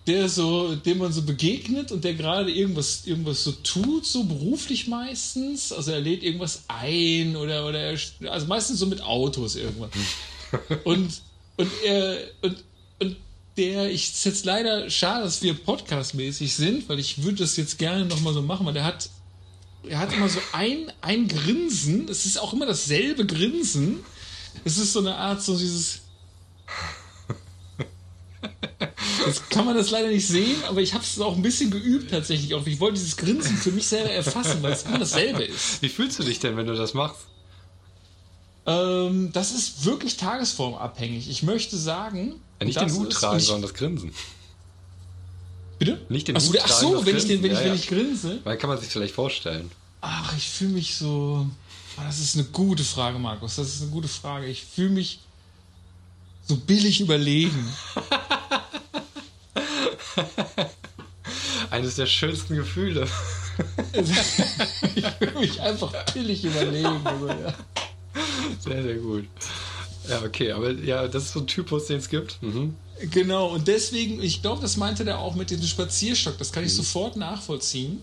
der 0.06 0.28
so, 0.28 0.74
dem 0.74 0.98
man 0.98 1.12
so 1.12 1.22
begegnet 1.22 1.90
und 1.90 2.04
der 2.04 2.14
gerade 2.14 2.50
irgendwas, 2.50 3.06
irgendwas 3.06 3.42
so 3.44 3.52
tut, 3.52 4.06
so 4.06 4.24
beruflich 4.24 4.86
meistens. 4.86 5.72
Also 5.72 5.92
er 5.92 6.00
lädt 6.00 6.22
irgendwas 6.22 6.64
ein 6.68 7.36
oder, 7.36 7.66
oder 7.66 7.80
er, 7.80 7.98
also 8.30 8.46
meistens 8.46 8.78
so 8.78 8.86
mit 8.86 9.00
Autos 9.00 9.56
irgendwas. 9.56 9.90
Und, 10.84 11.22
und 11.56 11.70
er, 11.84 12.18
und, 12.42 12.64
und 13.00 13.16
der, 13.56 13.90
ich 13.90 14.12
ist 14.12 14.24
jetzt 14.24 14.44
leider 14.44 14.90
schade, 14.90 15.24
dass 15.24 15.42
wir 15.42 15.54
podcastmäßig 15.54 16.54
sind, 16.54 16.88
weil 16.88 16.98
ich 16.98 17.22
würde 17.22 17.38
das 17.38 17.56
jetzt 17.56 17.78
gerne 17.78 18.04
nochmal 18.04 18.34
so 18.34 18.42
machen, 18.42 18.66
weil 18.66 18.74
der 18.74 18.84
hat, 18.84 19.08
er 19.88 19.98
hat 19.98 20.12
immer 20.12 20.28
so 20.28 20.40
ein, 20.52 20.92
ein 21.00 21.28
Grinsen, 21.28 22.08
es 22.08 22.26
ist 22.26 22.38
auch 22.38 22.52
immer 22.52 22.66
dasselbe 22.66 23.26
Grinsen. 23.26 24.00
Es 24.64 24.78
ist 24.78 24.92
so 24.92 25.00
eine 25.00 25.16
Art, 25.16 25.42
so 25.42 25.58
dieses, 25.58 26.02
Jetzt 29.26 29.50
kann 29.50 29.64
man 29.64 29.76
das 29.76 29.90
leider 29.90 30.08
nicht 30.08 30.26
sehen, 30.26 30.56
aber 30.68 30.80
ich 30.80 30.94
habe 30.94 31.04
es 31.04 31.18
auch 31.20 31.36
ein 31.36 31.42
bisschen 31.42 31.70
geübt 31.70 32.10
tatsächlich. 32.10 32.54
Auch 32.54 32.66
ich 32.66 32.80
wollte 32.80 32.94
dieses 32.94 33.16
Grinsen 33.16 33.56
für 33.56 33.72
mich 33.72 33.86
selber 33.86 34.10
erfassen, 34.10 34.62
weil 34.62 34.72
es 34.72 34.84
immer 34.84 34.98
dasselbe 34.98 35.44
ist. 35.44 35.82
Wie 35.82 35.88
fühlst 35.88 36.18
du 36.18 36.22
dich 36.22 36.38
denn, 36.40 36.56
wenn 36.56 36.66
du 36.66 36.74
das 36.74 36.94
machst? 36.94 37.26
Ähm, 38.66 39.30
das 39.32 39.52
ist 39.52 39.84
wirklich 39.84 40.16
tagesformabhängig. 40.16 41.28
Ich 41.28 41.42
möchte 41.42 41.76
sagen. 41.76 42.34
Ja, 42.60 42.66
nicht 42.66 42.80
den 42.80 42.92
Hut 42.92 43.12
tragen, 43.12 43.40
sondern 43.40 43.62
das 43.62 43.74
Grinsen. 43.74 44.12
Bitte? 45.78 46.00
Nicht 46.08 46.28
den 46.28 46.36
ach, 46.36 46.42
Hut 46.42 46.58
ach 46.62 46.68
so, 46.68 46.92
tragen, 46.92 47.06
wenn, 47.06 47.16
ich, 47.16 47.26
den, 47.26 47.42
wenn, 47.42 47.52
ja, 47.52 47.58
ich, 47.58 47.66
wenn 47.66 47.74
ich 47.74 47.88
grinse. 47.88 48.40
Weil 48.44 48.56
kann 48.56 48.70
man 48.70 48.78
sich 48.78 48.88
vielleicht 48.88 49.14
vorstellen. 49.14 49.70
Ach, 50.00 50.34
ich 50.36 50.48
fühle 50.48 50.72
mich 50.72 50.96
so. 50.96 51.46
Das 51.96 52.18
ist 52.18 52.36
eine 52.36 52.44
gute 52.44 52.84
Frage, 52.84 53.18
Markus. 53.18 53.56
Das 53.56 53.68
ist 53.68 53.82
eine 53.82 53.90
gute 53.90 54.08
Frage. 54.08 54.46
Ich 54.46 54.64
fühle 54.64 54.90
mich 54.90 55.20
so 56.46 56.56
billig 56.56 57.00
überlegen. 57.00 57.68
Eines 61.70 61.96
der 61.96 62.06
schönsten 62.06 62.56
Gefühle. 62.56 63.08
ich 64.94 65.06
fühle 65.06 65.40
mich 65.40 65.60
einfach 65.60 65.92
billig 66.12 66.44
überlegen. 66.44 67.00
Also, 67.04 67.28
ja. 67.28 67.54
Sehr, 68.60 68.82
sehr 68.82 68.96
gut. 68.96 69.24
Ja, 70.08 70.22
okay, 70.22 70.52
aber 70.52 70.72
ja, 70.72 71.08
das 71.08 71.24
ist 71.24 71.32
so 71.32 71.40
ein 71.40 71.46
Typus, 71.46 71.86
den 71.86 71.98
es 71.98 72.08
gibt. 72.08 72.42
Mhm. 72.42 72.74
Genau, 73.10 73.48
und 73.48 73.66
deswegen, 73.66 74.22
ich 74.22 74.42
glaube, 74.42 74.62
das 74.62 74.76
meinte 74.76 75.04
der 75.04 75.18
auch 75.18 75.34
mit 75.34 75.50
diesem 75.50 75.66
Spazierstock, 75.66 76.38
das 76.38 76.52
kann 76.52 76.64
ich 76.64 76.72
mhm. 76.72 76.76
sofort 76.76 77.16
nachvollziehen, 77.16 78.02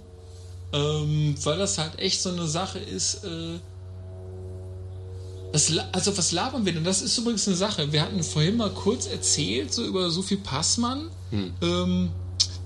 ähm, 0.73 1.36
weil 1.43 1.58
das 1.58 1.77
halt 1.77 1.99
echt 1.99 2.21
so 2.21 2.30
eine 2.30 2.47
Sache 2.47 2.80
ist. 2.80 3.23
Äh, 3.23 3.60
was, 5.54 5.71
also, 5.91 6.17
was 6.17 6.32
labern 6.32 6.65
wir 6.65 6.73
denn? 6.73 6.84
Das 6.84 7.01
ist 7.01 7.17
übrigens 7.17 7.47
eine 7.47 7.58
Sache. 7.58 7.91
Wir 7.91 8.01
hatten 8.01 8.23
vorhin 8.23 8.58
mal 8.58 8.69
kurz 8.69 9.06
erzählt, 9.08 9.73
so 9.73 9.84
über 9.84 10.10
Sophie 10.10 10.38
Passmann. 10.38 11.10
Mhm. 11.30 11.54
Ähm, 11.62 12.10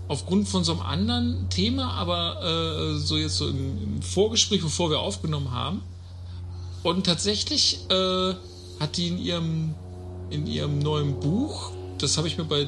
aufgrund 0.07 0.47
von 0.47 0.63
so 0.63 0.73
einem 0.73 0.81
anderen 0.81 1.49
Thema, 1.49 1.93
aber 1.93 2.41
äh, 2.43 2.99
so 2.99 3.17
jetzt 3.17 3.37
so 3.37 3.47
im, 3.47 3.95
im 3.95 4.01
Vorgespräch, 4.01 4.61
bevor 4.61 4.89
wir 4.89 4.99
aufgenommen 4.99 5.51
haben. 5.51 5.81
Und 6.85 7.03
tatsächlich 7.03 7.79
äh, 7.89 8.33
hat 8.79 8.97
die 8.97 9.07
in 9.07 9.17
ihrem, 9.17 9.73
in 10.29 10.45
ihrem 10.45 10.77
neuen 10.77 11.19
Buch, 11.19 11.71
das 11.97 12.15
habe 12.15 12.27
ich 12.27 12.37
mir 12.37 12.43
bei 12.43 12.67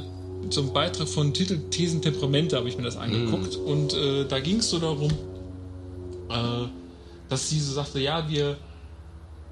so 0.49 0.61
einem 0.61 0.73
Beitrag 0.73 1.07
von 1.07 1.35
Titel 1.35 1.59
Thesen 1.69 2.01
Temperamente, 2.01 2.57
habe 2.57 2.67
ich 2.67 2.77
mir 2.77 2.83
das 2.83 2.97
angeguckt. 2.97 3.59
Mhm. 3.59 3.65
Und 3.65 3.93
äh, 3.93 4.25
da 4.25 4.39
ging 4.39 4.57
es 4.57 4.71
so 4.71 4.79
darum, 4.79 5.11
äh, 6.29 6.67
dass 7.29 7.49
sie 7.49 7.59
so 7.59 7.73
sagte, 7.73 7.99
ja, 7.99 8.27
wir, 8.27 8.57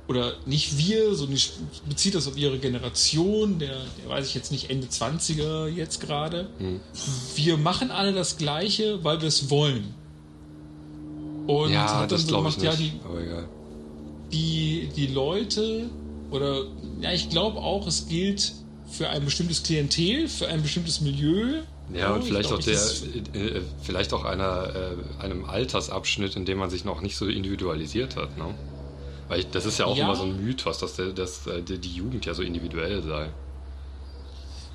oder 0.08 0.34
nicht 0.48 0.80
wir, 0.80 1.14
so 1.14 1.28
nicht, 1.28 1.54
bezieht 1.88 2.16
das 2.16 2.28
auf 2.28 2.36
ihre 2.36 2.58
Generation, 2.58 3.60
der, 3.60 3.78
der 4.02 4.10
weiß 4.10 4.28
ich 4.28 4.34
jetzt 4.34 4.52
nicht, 4.52 4.72
Ende 4.72 4.88
20er 4.88 5.68
jetzt 5.68 6.02
gerade. 6.02 6.50
Mhm. 6.58 6.80
Wir 7.36 7.58
machen 7.58 7.92
alle 7.92 8.14
das 8.14 8.38
Gleiche, 8.38 9.04
weil 9.04 9.22
wir 9.22 9.28
es 9.28 9.52
wollen. 9.52 9.94
Und 11.46 11.72
ja, 11.72 12.00
hat 12.00 12.12
dann 12.12 12.18
so 12.18 12.38
gemacht, 12.38 12.60
ja, 12.64 12.76
die, 12.76 12.94
aber 13.08 13.22
egal 13.22 13.48
die, 14.36 14.90
die 14.96 15.08
Leute 15.08 15.90
oder 16.30 16.66
ja, 17.02 17.12
ich 17.12 17.30
glaube 17.30 17.60
auch, 17.60 17.88
es 17.88 18.08
gilt 18.08 18.54
für 18.90 19.10
ein 19.10 19.24
bestimmtes 19.26 19.64
Klientel, 19.64 20.28
für 20.28 20.48
ein 20.48 20.62
bestimmtes 20.62 21.02
Milieu. 21.02 21.62
Ja, 21.94 22.14
und 22.14 22.24
vielleicht 22.24 22.50
glaub, 22.50 22.60
auch 22.60 22.64
der, 22.64 22.80
äh, 23.34 23.62
vielleicht 23.82 24.12
auch 24.14 24.26
einer, 24.26 24.76
äh, 24.76 25.24
einem 25.24 25.46
Altersabschnitt, 25.46 26.36
in 26.36 26.46
dem 26.46 26.58
man 26.58 26.70
sich 26.70 26.84
noch 26.84 27.02
nicht 27.02 27.16
so 27.16 27.28
individualisiert 27.28 28.16
hat, 28.16 28.38
ne? 28.38 28.54
Weil 29.28 29.40
ich, 29.40 29.50
das 29.50 29.66
ist 29.66 29.80
ja 29.80 29.86
auch 29.86 29.98
ja. 29.98 30.06
immer 30.06 30.16
so 30.16 30.24
ein 30.24 30.44
Mythos, 30.44 30.80
dass, 30.80 30.96
der, 30.96 31.08
dass 31.08 31.48
äh, 31.48 31.62
die 31.62 31.92
Jugend 31.92 32.26
ja 32.26 32.34
so 32.34 32.42
individuell 32.42 33.02
sei. 33.04 33.30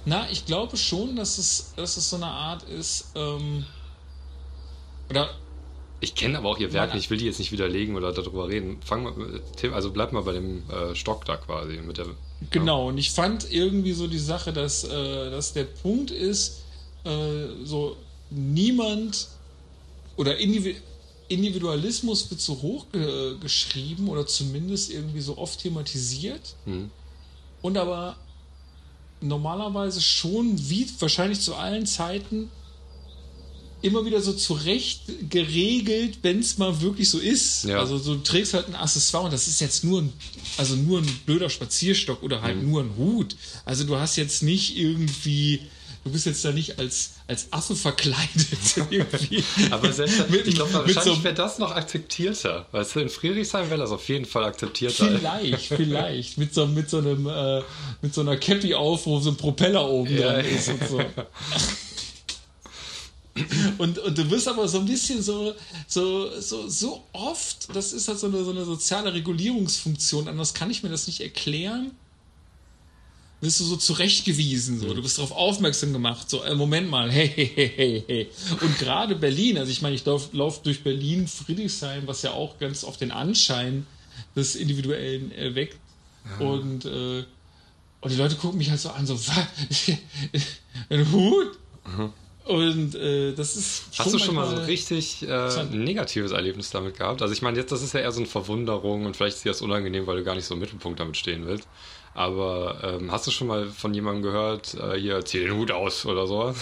Na, 0.04 0.28
ich 0.30 0.46
glaube 0.46 0.76
schon, 0.76 1.16
dass 1.16 1.38
es, 1.38 1.72
dass 1.76 1.96
es 1.96 2.08
so 2.08 2.16
eine 2.16 2.26
Art 2.26 2.62
ist, 2.62 3.12
ähm, 3.14 3.64
oder 5.08 5.30
ich 6.00 6.14
kenne 6.14 6.38
aber 6.38 6.48
auch 6.48 6.58
ihr 6.58 6.72
Werk 6.72 6.94
nicht, 6.94 7.04
ich 7.04 7.10
will 7.10 7.18
die 7.18 7.26
jetzt 7.26 7.38
nicht 7.38 7.52
widerlegen 7.52 7.94
oder 7.94 8.12
darüber 8.12 8.48
reden. 8.48 8.78
Fang 8.82 9.02
mal, 9.02 9.12
also 9.72 9.90
bleib 9.90 10.12
mal 10.12 10.22
bei 10.22 10.32
dem 10.32 10.62
äh, 10.70 10.94
Stock 10.94 11.26
da 11.26 11.36
quasi. 11.36 11.76
Mit 11.76 11.98
der, 11.98 12.06
genau, 12.50 12.84
ja. 12.84 12.88
und 12.88 12.98
ich 12.98 13.10
fand 13.10 13.52
irgendwie 13.52 13.92
so 13.92 14.06
die 14.06 14.18
Sache, 14.18 14.52
dass, 14.52 14.84
äh, 14.84 15.30
dass 15.30 15.52
der 15.52 15.64
Punkt 15.64 16.10
ist, 16.10 16.62
äh, 17.04 17.10
so 17.64 17.96
niemand 18.30 19.28
oder 20.16 20.38
Individualismus 20.38 22.30
wird 22.30 22.40
so 22.40 22.60
hoch 22.60 22.86
geschrieben 23.40 24.08
oder 24.08 24.26
zumindest 24.26 24.90
irgendwie 24.90 25.20
so 25.20 25.38
oft 25.38 25.60
thematisiert. 25.60 26.56
Mhm. 26.66 26.90
Und 27.62 27.78
aber 27.78 28.16
normalerweise 29.20 30.00
schon, 30.00 30.58
wie 30.68 30.86
wahrscheinlich 30.98 31.40
zu 31.40 31.54
allen 31.54 31.86
Zeiten, 31.86 32.50
immer 33.82 34.04
wieder 34.04 34.20
so 34.20 34.32
zurecht 34.32 35.02
geregelt, 35.28 36.18
wenn 36.22 36.40
es 36.40 36.58
mal 36.58 36.80
wirklich 36.80 37.08
so 37.08 37.18
ist. 37.18 37.64
Ja. 37.64 37.78
Also 37.78 37.98
du 37.98 38.16
trägst 38.16 38.54
halt 38.54 38.68
ein 38.68 38.74
Accessoire 38.74 39.24
und 39.24 39.32
das 39.32 39.48
ist 39.48 39.60
jetzt 39.60 39.84
nur 39.84 40.02
ein, 40.02 40.12
also 40.56 40.76
nur 40.76 41.00
ein 41.00 41.20
blöder 41.26 41.50
Spazierstock 41.50 42.22
oder 42.22 42.42
halt 42.42 42.62
mhm. 42.62 42.70
nur 42.70 42.82
ein 42.82 42.96
Hut. 42.96 43.36
Also 43.64 43.84
du 43.84 43.96
hast 43.96 44.16
jetzt 44.16 44.42
nicht 44.42 44.76
irgendwie 44.76 45.60
du 46.04 46.10
bist 46.10 46.26
jetzt 46.26 46.44
da 46.44 46.52
nicht 46.52 46.78
als, 46.78 47.12
als 47.26 47.52
Affe 47.52 47.76
verkleidet. 47.76 48.48
Aber 49.70 49.92
selbst, 49.92 50.30
Mit- 50.30 50.46
ich 50.46 50.54
glaube, 50.54 50.72
wahrscheinlich 50.72 51.16
so- 51.16 51.24
wäre 51.24 51.34
das 51.34 51.58
noch 51.58 51.72
akzeptierter. 51.72 52.66
Weißt 52.72 52.96
du, 52.96 53.00
in 53.00 53.08
Friedrichshain 53.08 53.68
wäre 53.70 53.80
das 53.80 53.90
auf 53.90 54.08
jeden 54.08 54.24
Fall 54.24 54.44
akzeptierter. 54.44 55.18
Vielleicht, 55.18 55.66
vielleicht. 55.66 56.38
Mit 56.38 56.54
so, 56.54 56.66
mit 56.66 56.88
so 56.88 56.98
einem, 56.98 57.26
äh, 57.26 57.62
mit 58.02 58.14
so 58.14 58.22
einer 58.22 58.36
Cappy 58.36 58.74
auf, 58.74 59.06
wo 59.06 59.20
so 59.20 59.30
ein 59.30 59.36
Propeller 59.36 59.88
oben 59.88 60.16
Ja, 60.16 60.32
dran 60.32 60.44
ist 60.44 60.68
und 60.68 60.88
so. 60.88 61.00
Und, 63.78 63.98
und 63.98 64.18
du 64.18 64.24
bist 64.24 64.48
aber 64.48 64.66
so 64.68 64.80
ein 64.80 64.86
bisschen 64.86 65.22
so, 65.22 65.54
so, 65.86 66.40
so, 66.40 66.68
so 66.68 67.04
oft, 67.12 67.74
das 67.74 67.92
ist 67.92 68.08
halt 68.08 68.18
so 68.18 68.26
eine, 68.26 68.44
so 68.44 68.50
eine 68.50 68.64
soziale 68.64 69.14
Regulierungsfunktion, 69.14 70.28
anders 70.28 70.52
kann 70.52 70.70
ich 70.70 70.82
mir 70.82 70.88
das 70.88 71.06
nicht 71.06 71.20
erklären. 71.20 71.92
Wirst 73.40 73.60
du 73.60 73.64
so 73.64 73.76
zurechtgewiesen, 73.76 74.80
so. 74.80 74.92
Du 74.92 75.00
bist 75.00 75.16
darauf 75.16 75.32
aufmerksam 75.32 75.92
gemacht, 75.94 76.28
so, 76.28 76.42
äh, 76.42 76.54
Moment 76.54 76.90
mal, 76.90 77.10
hey, 77.10 77.28
hey, 77.28 77.50
hey, 77.54 77.72
hey, 77.74 78.04
hey. 78.06 78.30
Und 78.60 78.78
gerade 78.78 79.16
Berlin, 79.16 79.56
also 79.56 79.70
ich 79.70 79.80
meine, 79.80 79.94
ich 79.94 80.04
laufe 80.04 80.36
lauf 80.36 80.62
durch 80.62 80.82
Berlin, 80.82 81.26
Friedrichshain, 81.26 82.06
was 82.06 82.20
ja 82.22 82.32
auch 82.32 82.58
ganz 82.58 82.84
oft 82.84 83.00
den 83.00 83.12
Anschein 83.12 83.86
des 84.36 84.56
Individuellen 84.56 85.32
erweckt. 85.32 85.78
Und, 86.38 86.84
äh, 86.84 87.24
und 88.02 88.12
die 88.12 88.16
Leute 88.16 88.36
gucken 88.36 88.58
mich 88.58 88.68
halt 88.68 88.80
so 88.80 88.90
an, 88.90 89.06
so, 89.06 89.18
was? 89.26 89.96
Ein 90.90 91.10
Hut? 91.10 91.58
Und 92.50 92.96
äh, 92.96 93.32
das 93.32 93.54
ist 93.54 93.84
Hast 93.96 94.12
du 94.12 94.18
schon 94.18 94.34
mal 94.34 94.44
so 94.44 94.50
manchmal- 94.56 94.64
richtig 94.66 95.22
äh, 95.22 95.30
ein 95.30 95.84
negatives 95.84 96.32
Erlebnis 96.32 96.70
damit 96.70 96.96
gehabt? 96.98 97.22
Also 97.22 97.32
ich 97.32 97.42
meine, 97.42 97.56
jetzt 97.58 97.70
das 97.70 97.80
ist 97.80 97.94
ja 97.94 98.00
eher 98.00 98.10
so 98.10 98.18
eine 98.18 98.26
Verwunderung 98.26 99.06
und 99.06 99.16
vielleicht 99.16 99.36
ist 99.36 99.44
dir 99.44 99.50
das 99.50 99.62
unangenehm, 99.62 100.04
weil 100.08 100.16
du 100.16 100.24
gar 100.24 100.34
nicht 100.34 100.46
so 100.46 100.54
im 100.54 100.60
Mittelpunkt 100.60 100.98
damit 100.98 101.16
stehen 101.16 101.46
willst. 101.46 101.68
Aber 102.12 102.80
ähm, 102.82 103.12
hast 103.12 103.24
du 103.28 103.30
schon 103.30 103.46
mal 103.46 103.68
von 103.68 103.94
jemandem 103.94 104.22
gehört, 104.24 104.74
äh, 104.74 104.98
hier, 104.98 105.24
zieh 105.24 105.38
den 105.38 105.54
Hut 105.54 105.70
aus 105.70 106.04
oder 106.06 106.26
sowas? 106.26 106.56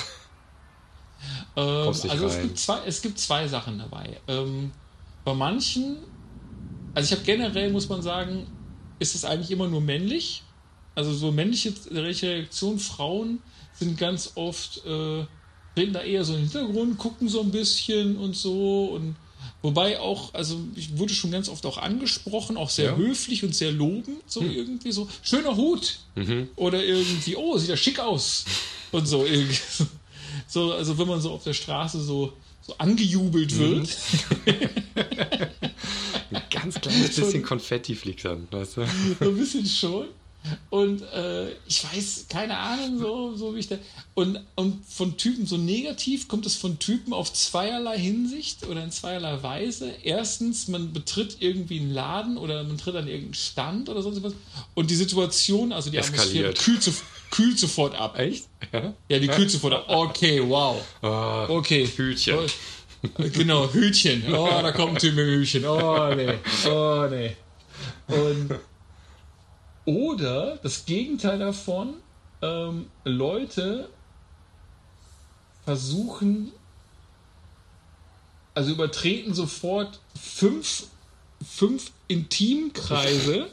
Ähm, 1.56 1.86
also 1.86 2.26
es 2.26 2.40
gibt, 2.40 2.58
zwei, 2.58 2.78
es 2.86 3.02
gibt 3.02 3.18
zwei 3.18 3.48
Sachen 3.48 3.78
dabei. 3.78 4.20
Ähm, 4.28 4.72
bei 5.24 5.34
manchen, 5.34 5.96
also 6.94 7.06
ich 7.06 7.12
habe 7.12 7.24
generell, 7.24 7.70
muss 7.70 7.88
man 7.88 8.02
sagen, 8.02 8.46
ist 8.98 9.14
es 9.14 9.24
eigentlich 9.24 9.50
immer 9.50 9.68
nur 9.68 9.80
männlich. 9.80 10.44
Also 10.94 11.12
so 11.14 11.30
männliche 11.32 11.72
Reaktionen, 11.90 12.78
Frauen 12.78 13.42
sind 13.72 13.96
ganz 13.98 14.32
oft, 14.34 14.84
äh, 14.84 15.24
treten 15.78 15.92
da 15.92 16.02
eher 16.02 16.24
so 16.24 16.34
im 16.34 16.40
Hintergrund, 16.40 16.98
gucken 16.98 17.28
so 17.28 17.40
ein 17.40 17.50
bisschen 17.52 18.16
und 18.16 18.34
so 18.34 18.86
und 18.86 19.14
wobei 19.62 20.00
auch, 20.00 20.34
also 20.34 20.58
ich 20.74 20.98
wurde 20.98 21.14
schon 21.14 21.30
ganz 21.30 21.48
oft 21.48 21.64
auch 21.66 21.78
angesprochen, 21.78 22.56
auch 22.56 22.68
sehr 22.70 22.86
Ja. 22.90 22.96
höflich 22.96 23.44
und 23.44 23.54
sehr 23.54 23.70
lobend, 23.70 24.18
so 24.26 24.42
irgendwie 24.42 24.90
so, 24.92 25.08
schöner 25.22 25.56
Hut 25.56 26.00
oder 26.56 26.84
irgendwie, 26.84 27.36
oh, 27.36 27.56
sieht 27.58 27.68
ja 27.70 27.76
schick 27.76 28.00
aus 28.00 28.44
und 28.90 29.06
so 29.06 29.24
irgendwie. 29.24 29.56
So, 30.48 30.72
also 30.72 30.98
wenn 30.98 31.06
man 31.08 31.20
so 31.20 31.30
auf 31.30 31.44
der 31.44 31.52
Straße 31.54 32.00
so, 32.00 32.32
so 32.62 32.74
angejubelt 32.78 33.56
wird, 33.56 33.96
Ein 36.30 36.42
ganz 36.50 36.74
kleines 36.80 37.16
bisschen 37.16 37.42
Konfetti 37.42 37.94
fliegt 37.94 38.24
dann, 38.24 38.48
weißt 38.50 38.76
du? 38.78 38.86
so 39.20 39.30
ein 39.30 39.36
bisschen 39.36 39.64
schon. 39.66 40.06
Und 40.70 41.02
äh, 41.12 41.50
ich 41.66 41.84
weiß, 41.84 42.26
keine 42.28 42.56
Ahnung, 42.56 42.98
so, 42.98 43.36
so 43.36 43.54
wie 43.54 43.58
ich 43.60 43.68
da. 43.68 43.76
Und, 44.14 44.40
und 44.54 44.84
von 44.86 45.16
Typen, 45.16 45.46
so 45.46 45.56
negativ 45.56 46.28
kommt 46.28 46.46
es 46.46 46.54
von 46.56 46.78
Typen 46.78 47.12
auf 47.12 47.32
zweierlei 47.32 47.98
Hinsicht 47.98 48.66
oder 48.66 48.82
in 48.82 48.90
zweierlei 48.90 49.42
Weise. 49.42 49.92
Erstens, 50.02 50.68
man 50.68 50.92
betritt 50.92 51.38
irgendwie 51.40 51.80
einen 51.80 51.92
Laden 51.92 52.38
oder 52.38 52.62
man 52.64 52.78
tritt 52.78 52.96
an 52.96 53.08
irgendeinen 53.08 53.34
Stand 53.34 53.88
oder 53.88 54.00
sonst 54.02 54.22
was. 54.22 54.32
Und 54.74 54.90
die 54.90 54.94
Situation, 54.94 55.72
also 55.72 55.90
die 55.90 55.98
Atmosphäre, 55.98 56.48
Eskaliert. 56.50 56.58
kühlt, 56.58 56.82
so, 56.82 56.92
kühlt 57.30 57.58
sofort 57.58 57.94
ab. 57.94 58.18
Echt? 58.18 58.44
Ja. 58.72 58.94
Ja, 59.08 59.18
die 59.18 59.28
kühlt 59.28 59.50
sofort 59.50 59.74
ab. 59.74 59.84
Okay, 59.88 60.42
wow. 60.46 60.76
Oh, 61.02 61.46
Okay. 61.58 61.86
Hütchen. 61.86 62.36
Oh, 62.38 62.46
Genau, 63.32 63.72
Hütchen. 63.72 64.24
Oh, 64.32 64.48
da 64.48 64.72
kommt 64.72 64.94
ein 64.94 64.98
Typ 64.98 65.14
mit 65.14 65.26
dem 65.26 65.40
Hütchen. 65.40 65.64
Oh, 65.66 66.12
nee. 66.14 66.34
Oh, 66.68 67.06
nee. 67.08 67.36
Und, 68.08 68.58
oder 69.88 70.58
das 70.62 70.84
Gegenteil 70.84 71.38
davon, 71.38 71.94
ähm, 72.42 72.86
Leute 73.04 73.88
versuchen, 75.64 76.52
also 78.54 78.70
übertreten 78.72 79.32
sofort 79.32 79.98
fünf, 80.20 80.84
fünf 81.46 81.90
Intimkreise 82.08 83.48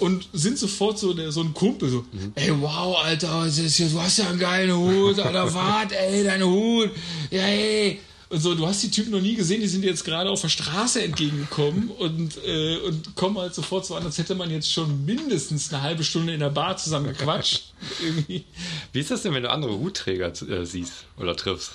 und 0.00 0.28
sind 0.32 0.58
sofort 0.58 0.98
so, 0.98 1.14
der, 1.14 1.30
so 1.30 1.42
ein 1.42 1.54
Kumpel, 1.54 1.90
so, 1.90 2.04
ey, 2.34 2.50
wow, 2.60 2.96
Alter, 3.04 3.44
das 3.44 3.58
ist, 3.58 3.78
ja- 3.78 3.86
du 3.88 4.00
hast 4.00 4.18
ja 4.18 4.28
einen 4.28 4.40
geilen 4.40 4.76
Hut, 4.76 5.18
Alter, 5.20 5.54
wart, 5.54 5.92
ey, 5.92 6.24
dein 6.24 6.42
Hut, 6.42 6.90
ja, 7.30 7.42
ey. 7.42 8.00
Und 8.32 8.40
so, 8.40 8.54
du 8.54 8.66
hast 8.66 8.82
die 8.82 8.90
Typen 8.90 9.10
noch 9.10 9.20
nie 9.20 9.34
gesehen, 9.34 9.60
die 9.60 9.68
sind 9.68 9.84
jetzt 9.84 10.04
gerade 10.06 10.30
auf 10.30 10.40
der 10.40 10.48
Straße 10.48 11.02
entgegengekommen 11.02 11.88
und, 11.90 12.38
äh, 12.46 12.78
und 12.78 13.14
kommen 13.14 13.36
halt 13.36 13.54
sofort 13.54 13.84
so 13.84 13.94
an, 13.94 14.04
als 14.04 14.16
hätte 14.16 14.34
man 14.34 14.50
jetzt 14.50 14.72
schon 14.72 15.04
mindestens 15.04 15.70
eine 15.70 15.82
halbe 15.82 16.02
Stunde 16.02 16.32
in 16.32 16.40
der 16.40 16.48
Bar 16.48 16.78
zusammen 16.78 17.08
gequatscht. 17.08 17.74
Irgendwie. 18.02 18.44
Wie 18.92 19.00
ist 19.00 19.10
das 19.10 19.20
denn, 19.22 19.34
wenn 19.34 19.42
du 19.42 19.50
andere 19.50 19.78
Hutträger 19.78 20.32
äh, 20.48 20.64
siehst 20.64 20.92
oder 21.18 21.36
triffst? 21.36 21.72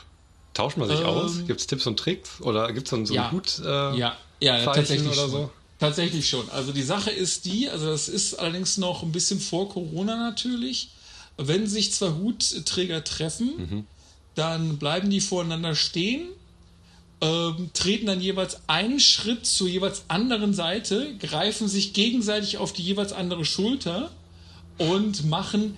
Tauscht 0.56 0.78
man 0.78 0.88
sich 0.89 1.02
Ähm, 1.02 1.06
aus? 1.06 1.46
Gibt 1.46 1.60
es 1.60 1.67
Tipps 1.67 1.86
und 1.86 2.00
Tricks? 2.00 2.41
Oder 2.41 2.74
gibt 2.74 2.88
es 2.88 2.89
dann 2.91 3.06
so 3.06 3.13
Ja. 3.13 3.26
einen 3.26 3.32
Hut? 3.34 3.60
Äh, 3.63 3.96
Ja, 3.98 4.17
ja, 4.39 4.65
tatsächlich 4.65 5.08
oder 5.08 5.15
schon. 5.22 5.30
so? 5.32 5.52
Tatsächlich 5.80 6.28
schon. 6.28 6.50
Also 6.50 6.72
die 6.74 6.82
Sache 6.82 7.12
ist 7.12 7.46
die, 7.46 7.70
also 7.70 7.86
das 7.86 8.10
ist 8.10 8.34
allerdings 8.34 8.78
noch 8.78 9.04
ein 9.04 9.12
bisschen 9.12 9.39
vor 9.39 9.70
Corona 9.70 10.15
natürlich. 10.15 10.89
Wenn 11.38 11.67
sich 11.67 11.93
zwei 11.93 12.10
Hutträger 12.13 13.04
treffen, 13.04 13.52
Mhm. 13.58 13.86
dann 14.34 14.78
bleiben 14.80 15.12
die 15.12 15.22
voreinander 15.22 15.76
stehen, 15.76 16.30
ähm, 17.21 17.71
treten 17.73 18.06
dann 18.06 18.21
jeweils 18.21 18.62
einen 18.67 18.99
Schritt 18.99 19.45
zur 19.45 19.67
jeweils 19.67 20.03
anderen 20.08 20.53
Seite, 20.53 21.15
greifen 21.19 21.67
sich 21.67 21.93
gegenseitig 21.93 22.58
auf 22.58 22.73
die 22.73 22.84
jeweils 22.84 23.13
andere 23.13 23.45
Schulter 23.45 24.12
und 24.77 25.25
machen 25.27 25.75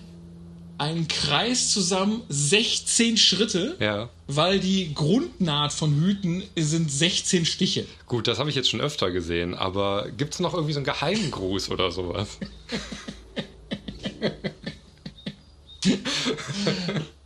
einen 0.76 1.08
Kreis 1.08 1.70
zusammen 1.70 2.22
16 2.30 3.18
Schritte, 3.18 3.76
Ja. 3.80 4.08
weil 4.28 4.60
die 4.60 4.94
Grundnaht 4.94 5.74
von 5.74 5.94
Hüten 5.94 6.42
sind 6.56 6.90
16 6.90 7.44
Stiche. 7.44 7.84
Gut, 8.06 8.26
das 8.28 8.38
habe 8.38 8.48
ich 8.48 8.56
jetzt 8.56 8.70
schon 8.70 8.80
öfter 8.80 9.10
gesehen, 9.10 9.54
aber 9.54 10.10
gibt 10.10 10.34
es 10.34 10.40
noch 10.40 10.54
irgendwie 10.54 10.72
so 10.72 10.78
einen 10.78 10.86
Geheimgruß 10.86 11.70
oder 11.70 11.90
sowas? 11.90 12.38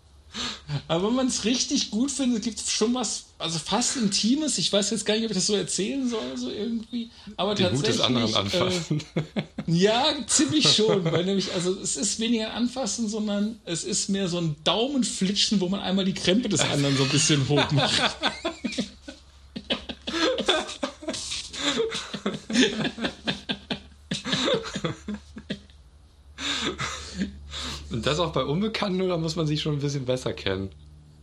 Aber 0.88 1.08
wenn 1.08 1.14
man 1.14 1.26
es 1.26 1.44
richtig 1.44 1.90
gut 1.90 2.10
findet, 2.10 2.42
gibt 2.44 2.58
es 2.58 2.70
schon 2.70 2.94
was, 2.94 3.26
also 3.38 3.58
fast 3.58 3.96
Intimes. 3.96 4.58
Ich 4.58 4.72
weiß 4.72 4.90
jetzt 4.90 5.04
gar 5.04 5.14
nicht, 5.14 5.24
ob 5.24 5.30
ich 5.30 5.36
das 5.36 5.46
so 5.46 5.54
erzählen 5.54 6.08
soll, 6.08 6.36
so 6.36 6.50
irgendwie. 6.50 7.10
Aber 7.36 7.54
Den 7.54 7.66
Hut 7.66 7.84
tatsächlich. 7.84 7.96
des 7.96 8.04
anderen 8.04 8.34
anfassen. 8.34 9.02
Äh, 9.14 9.22
ja, 9.66 10.14
ziemlich 10.26 10.72
schon. 10.72 11.04
Weil 11.04 11.24
nämlich, 11.24 11.52
also 11.52 11.78
es 11.80 11.96
ist 11.96 12.18
weniger 12.18 12.50
ein 12.50 12.64
Anfassen, 12.64 13.08
sondern 13.08 13.60
es 13.64 13.84
ist 13.84 14.08
mehr 14.08 14.28
so 14.28 14.38
ein 14.38 14.56
Daumenflitschen, 14.64 15.60
wo 15.60 15.68
man 15.68 15.80
einmal 15.80 16.04
die 16.04 16.14
Krempe 16.14 16.48
des 16.48 16.60
anderen 16.60 16.96
so 16.96 17.04
ein 17.04 17.10
bisschen 17.10 17.48
hoch 17.48 17.70
macht. 17.72 18.00
Und 27.94 28.04
das 28.06 28.18
auch 28.18 28.32
bei 28.32 28.44
Unbekannten 28.44 29.00
oder 29.02 29.16
muss 29.18 29.36
man 29.36 29.46
sich 29.46 29.62
schon 29.62 29.74
ein 29.74 29.78
bisschen 29.78 30.04
besser 30.04 30.32
kennen? 30.32 30.70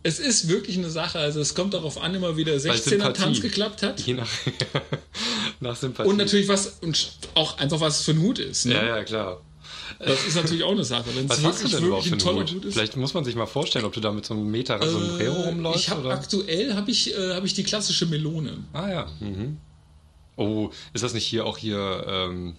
Es 0.03 0.19
ist 0.19 0.47
wirklich 0.47 0.77
eine 0.77 0.89
Sache. 0.89 1.19
Also 1.19 1.41
es 1.41 1.53
kommt 1.53 1.73
darauf 1.73 2.01
an, 2.01 2.15
immer 2.15 2.37
wieder 2.37 2.53
16er 2.53 2.77
Sympathie. 2.77 3.21
Tanz 3.21 3.41
geklappt 3.41 3.83
hat. 3.83 3.99
Je 4.01 4.13
nach, 4.13 4.29
nach 5.59 5.75
Sympathie. 5.75 6.09
Und 6.09 6.17
natürlich 6.17 6.47
was, 6.47 6.77
und 6.81 7.11
auch 7.35 7.57
einfach 7.57 7.81
was 7.81 7.99
es 7.99 8.05
für 8.05 8.11
ein 8.11 8.21
Hut 8.21 8.39
ist. 8.39 8.65
Ne? 8.65 8.75
Ja, 8.75 8.85
ja, 8.85 9.03
klar. 9.03 9.41
Das 9.99 10.25
ist 10.25 10.35
natürlich 10.35 10.63
auch 10.63 10.71
eine 10.71 10.85
Sache. 10.85 11.05
Wenn 11.13 11.29
Was 11.29 11.39
es 11.39 11.43
hast 11.45 11.63
du 11.65 11.67
denn 11.67 11.83
überhaupt 11.83 12.05
für 12.07 12.15
ein 12.15 12.21
einen 12.27 12.39
Hut? 12.39 12.53
Hut 12.55 12.65
ist. 12.65 12.73
Vielleicht 12.73 12.95
muss 12.95 13.13
man 13.13 13.25
sich 13.25 13.35
mal 13.35 13.45
vorstellen, 13.45 13.83
ob 13.85 13.91
du 13.91 13.99
da 13.99 14.11
mit 14.13 14.25
so 14.25 14.33
einem 14.33 14.49
Meter 14.49 14.81
Sombrero 14.81 15.35
Äh, 15.35 15.45
rumläufst. 15.49 15.81
Ich 15.81 15.89
habe 15.89 16.01
oder? 16.01 16.11
aktuell 16.11 16.73
habe 16.73 16.89
ich, 16.89 17.13
äh, 17.13 17.33
hab 17.35 17.43
ich 17.43 17.53
die 17.53 17.63
klassische 17.63 18.05
Melone. 18.05 18.59
Ah 18.71 18.89
ja. 18.89 19.07
Mhm. 19.19 19.57
Oh, 20.37 20.69
ist 20.93 21.03
das 21.03 21.13
nicht 21.13 21.25
hier 21.25 21.45
auch 21.45 21.57
hier 21.57 22.05
ähm, 22.07 22.55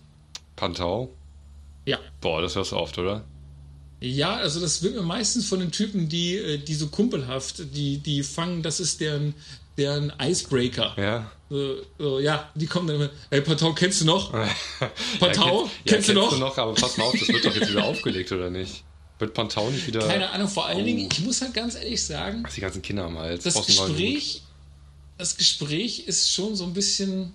Pantau? 0.55 1.11
Ja. 1.87 1.99
Boah, 2.21 2.43
das 2.43 2.55
hörst 2.55 2.71
du 2.73 2.77
oft, 2.77 2.97
oder? 2.99 3.25
Ja, 4.03 4.35
also 4.37 4.61
das 4.61 4.83
wird 4.83 4.95
mir 4.97 5.03
meistens 5.03 5.47
von 5.47 5.61
den 5.61 5.71
Typen, 5.71 6.09
die, 6.09 6.37
äh, 6.37 6.59
die 6.59 6.75
so 6.75 6.89
kumpelhaft, 6.89 7.75
die, 7.75 7.99
die 7.99 8.23
fangen, 8.23 8.63
das 8.63 8.81
ist 8.81 9.01
deren, 9.01 9.35
deren 9.79 10.13
Icebreaker. 10.21 10.95
Ja. 10.97 11.31
So, 11.49 11.77
so, 11.99 12.19
ja, 12.19 12.51
die 12.55 12.67
kommen 12.67 12.89
dann 12.89 12.97
immer, 12.97 13.11
ey, 13.31 13.41
Patau, 13.43 13.73
kennst 13.75 14.01
du 14.01 14.07
noch? 14.07 14.33
Pantau, 15.21 15.65
ja, 15.85 15.93
kennst 15.93 16.09
du 16.09 16.15
noch? 16.15 16.31
du 16.31 16.39
noch? 16.39 16.57
Aber 16.59 16.75
pass 16.75 16.97
mal 16.97 17.05
auf, 17.05 17.15
das 17.19 17.29
wird 17.29 17.45
doch 17.45 17.55
jetzt 17.55 17.71
wieder 17.71 17.85
aufgelegt, 17.85 18.33
oder 18.33 18.51
nicht? 18.51 18.83
Wird 19.19 19.35
Pantau 19.35 19.71
nicht 19.71 19.87
wieder... 19.87 20.01
Keine 20.01 20.31
Ahnung, 20.31 20.49
vor 20.49 20.67
allen 20.67 20.81
Oh. 20.81 20.85
Dingen, 20.85 21.09
ich 21.13 21.21
muss 21.21 21.41
halt 21.41 21.55
ganz 21.55 21.77
ehrlich 21.77 22.03
sagen, 22.03 22.43
Ach, 22.47 22.53
die 22.53 22.61
ganzen 22.61 22.83
Kinder 22.83 23.05
am 23.05 23.19
Hals. 23.19 23.45
das. 23.45 23.55
Gespräch, 23.67 24.43
das 25.19 25.37
Gespräch 25.37 26.09
ist 26.09 26.33
schon 26.33 26.57
so 26.57 26.65
ein 26.65 26.73
bisschen, 26.73 27.35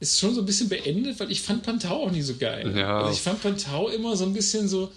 ist 0.00 0.20
schon 0.20 0.34
so 0.34 0.40
ein 0.40 0.46
bisschen 0.46 0.68
beendet, 0.68 1.18
weil 1.18 1.30
ich 1.30 1.42
fand 1.42 1.62
Pantau 1.62 2.04
auch 2.04 2.10
nie 2.10 2.22
so 2.22 2.36
geil. 2.36 2.72
Ja. 2.76 3.00
Also 3.00 3.12
ich 3.12 3.20
fand 3.20 3.42
Pantau 3.42 3.88
immer 3.88 4.16
so 4.16 4.24
ein 4.24 4.32
bisschen 4.32 4.68
so, 4.68 4.90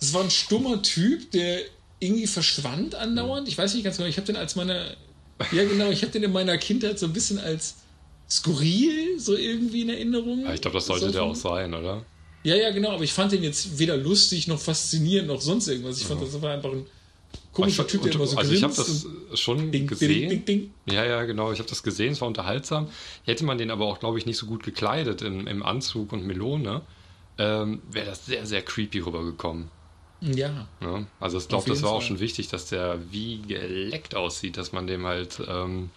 das 0.00 0.12
war 0.12 0.22
ein 0.22 0.30
stummer 0.30 0.82
Typ, 0.82 1.30
der 1.30 1.60
irgendwie 2.00 2.26
verschwand 2.26 2.94
andauernd. 2.94 3.48
Ich 3.48 3.56
weiß 3.56 3.74
nicht 3.74 3.84
ganz 3.84 3.96
genau, 3.96 4.08
ich 4.08 4.16
habe 4.16 4.26
den 4.26 4.36
als 4.36 4.56
meine, 4.56 4.96
ja 5.52 5.64
genau, 5.64 5.90
ich 5.90 6.02
habe 6.02 6.12
den 6.12 6.24
in 6.24 6.32
meiner 6.32 6.58
Kindheit 6.58 6.98
so 6.98 7.06
ein 7.06 7.12
bisschen 7.12 7.38
als 7.38 7.76
skurril 8.28 9.18
so 9.18 9.36
irgendwie 9.36 9.82
in 9.82 9.90
Erinnerung. 9.90 10.44
Ja, 10.44 10.54
ich 10.54 10.60
glaube, 10.60 10.76
das 10.76 10.86
sollte 10.86 11.06
so 11.06 11.12
der 11.12 11.22
auch 11.22 11.36
sein, 11.36 11.72
oder? 11.72 12.04
Ja, 12.44 12.56
ja, 12.56 12.70
genau, 12.70 12.90
aber 12.90 13.04
ich 13.04 13.12
fand 13.12 13.32
den 13.32 13.42
jetzt 13.42 13.78
weder 13.78 13.96
lustig 13.96 14.48
noch 14.48 14.60
faszinierend 14.60 15.28
noch 15.28 15.40
sonst 15.40 15.68
irgendwas. 15.68 16.00
Ich 16.00 16.06
fand, 16.06 16.22
das 16.22 16.40
war 16.40 16.52
einfach 16.52 16.72
ein 16.72 16.86
komischer 17.62 17.86
Typ, 17.86 18.02
der 18.02 18.14
immer 18.14 18.26
so 18.26 18.36
also 18.36 18.52
ich 18.52 18.62
habe 18.62 18.74
das 18.74 19.06
schon 19.34 19.70
ding, 19.72 19.86
gesehen. 19.86 20.30
ding, 20.30 20.44
ding. 20.44 20.70
Ja, 20.86 21.04
ja, 21.04 21.24
genau. 21.24 21.52
Ich 21.52 21.58
habe 21.58 21.68
das 21.68 21.82
gesehen. 21.82 22.12
Es 22.12 22.20
war 22.20 22.28
unterhaltsam. 22.28 22.88
Hätte 23.24 23.44
man 23.44 23.58
den 23.58 23.70
aber 23.70 23.86
auch, 23.86 24.00
glaube 24.00 24.18
ich, 24.18 24.26
nicht 24.26 24.38
so 24.38 24.46
gut 24.46 24.62
gekleidet 24.62 25.22
im, 25.22 25.46
im 25.46 25.62
Anzug 25.62 26.12
und 26.12 26.26
Melone, 26.26 26.82
ähm, 27.38 27.82
wäre 27.90 28.06
das 28.06 28.26
sehr, 28.26 28.46
sehr 28.46 28.62
creepy 28.62 29.00
rübergekommen. 29.00 29.70
Ja, 30.20 30.66
Ne? 30.80 31.06
Also 31.20 31.38
ich 31.38 31.48
glaube, 31.48 31.68
das 31.68 31.82
war 31.82 31.92
auch 31.92 32.02
schon 32.02 32.18
wichtig, 32.18 32.48
dass 32.48 32.66
der 32.66 32.98
wie 33.12 33.40
geleckt 33.42 34.16
aussieht, 34.16 34.56
dass 34.56 34.72
man 34.72 34.86
dem 34.86 35.06
halt 35.06 35.40
ähm, 35.46 35.90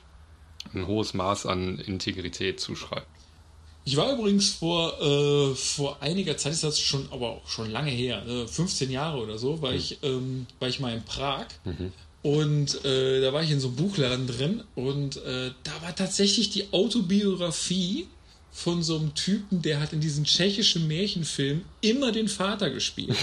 ein 0.73 0.85
hohes 0.85 1.13
Maß 1.13 1.47
an 1.47 1.79
Integrität 1.79 2.59
zuschreibt. 2.59 3.07
Ich 3.83 3.97
war 3.97 4.13
übrigens 4.13 4.49
vor, 4.51 5.01
äh, 5.01 5.55
vor 5.55 5.97
einiger 6.01 6.37
Zeit, 6.37 6.53
ist 6.53 6.63
das 6.63 6.79
schon, 6.79 7.07
aber 7.11 7.31
auch 7.31 7.47
schon 7.47 7.71
lange 7.71 7.89
her, 7.91 8.23
äh, 8.27 8.47
15 8.47 8.91
Jahre 8.91 9.19
oder 9.21 9.37
so, 9.37 9.61
war, 9.61 9.73
ich, 9.73 9.97
ähm, 10.03 10.45
war 10.59 10.69
ich 10.69 10.79
mal 10.79 10.93
in 10.93 11.03
Prag. 11.03 11.47
Und 12.21 12.85
äh, 12.85 13.21
da 13.21 13.33
war 13.33 13.41
ich 13.41 13.49
in 13.49 13.59
so 13.59 13.69
einem 13.69 13.77
Buchladen 13.77 14.27
drin. 14.27 14.63
Und 14.75 15.17
äh, 15.17 15.51
da 15.63 15.71
war 15.81 15.95
tatsächlich 15.95 16.51
die 16.51 16.71
Autobiografie 16.71 18.07
von 18.53 18.83
so 18.83 18.97
einem 18.97 19.13
Typen, 19.15 19.61
der 19.61 19.79
hat 19.79 19.93
in 19.93 20.01
diesen 20.01 20.25
tschechischen 20.25 20.87
Märchenfilmen 20.87 21.63
immer 21.79 22.11
den 22.11 22.27
Vater 22.27 22.69
gespielt. 22.69 23.15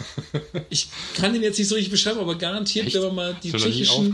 ich 0.70 0.88
kann 1.16 1.32
den 1.32 1.42
jetzt 1.42 1.58
nicht 1.58 1.68
so 1.68 1.74
richtig 1.74 1.90
beschreiben, 1.92 2.20
aber 2.20 2.34
garantiert, 2.36 2.92
wenn 2.92 3.00
man 3.02 3.14
mal 3.14 3.36
die 3.42 3.52
tschechischen. 3.52 4.12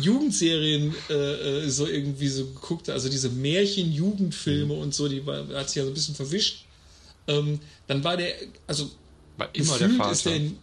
Jugendserien 0.00 0.94
äh, 1.08 1.14
äh, 1.64 1.68
so 1.68 1.86
irgendwie 1.86 2.28
so 2.28 2.44
geguckt, 2.46 2.90
also 2.90 3.08
diese 3.08 3.28
Märchen-Jugendfilme 3.30 4.74
Mhm. 4.74 4.80
und 4.80 4.94
so, 4.94 5.08
die 5.08 5.24
war, 5.26 5.46
hat 5.54 5.68
sich 5.68 5.76
ja 5.76 5.84
so 5.84 5.90
ein 5.90 5.94
bisschen 5.94 6.14
verwischt. 6.14 6.64
Ähm, 7.28 7.60
dann 7.86 8.04
war 8.04 8.16
der, 8.16 8.34
also 8.66 8.90
War 9.36 9.48
immer 9.52 9.78
der 9.78 9.90
Vater. 9.90 10.12
ist 10.12 10.26
der 10.26 10.36
in, 10.36 10.58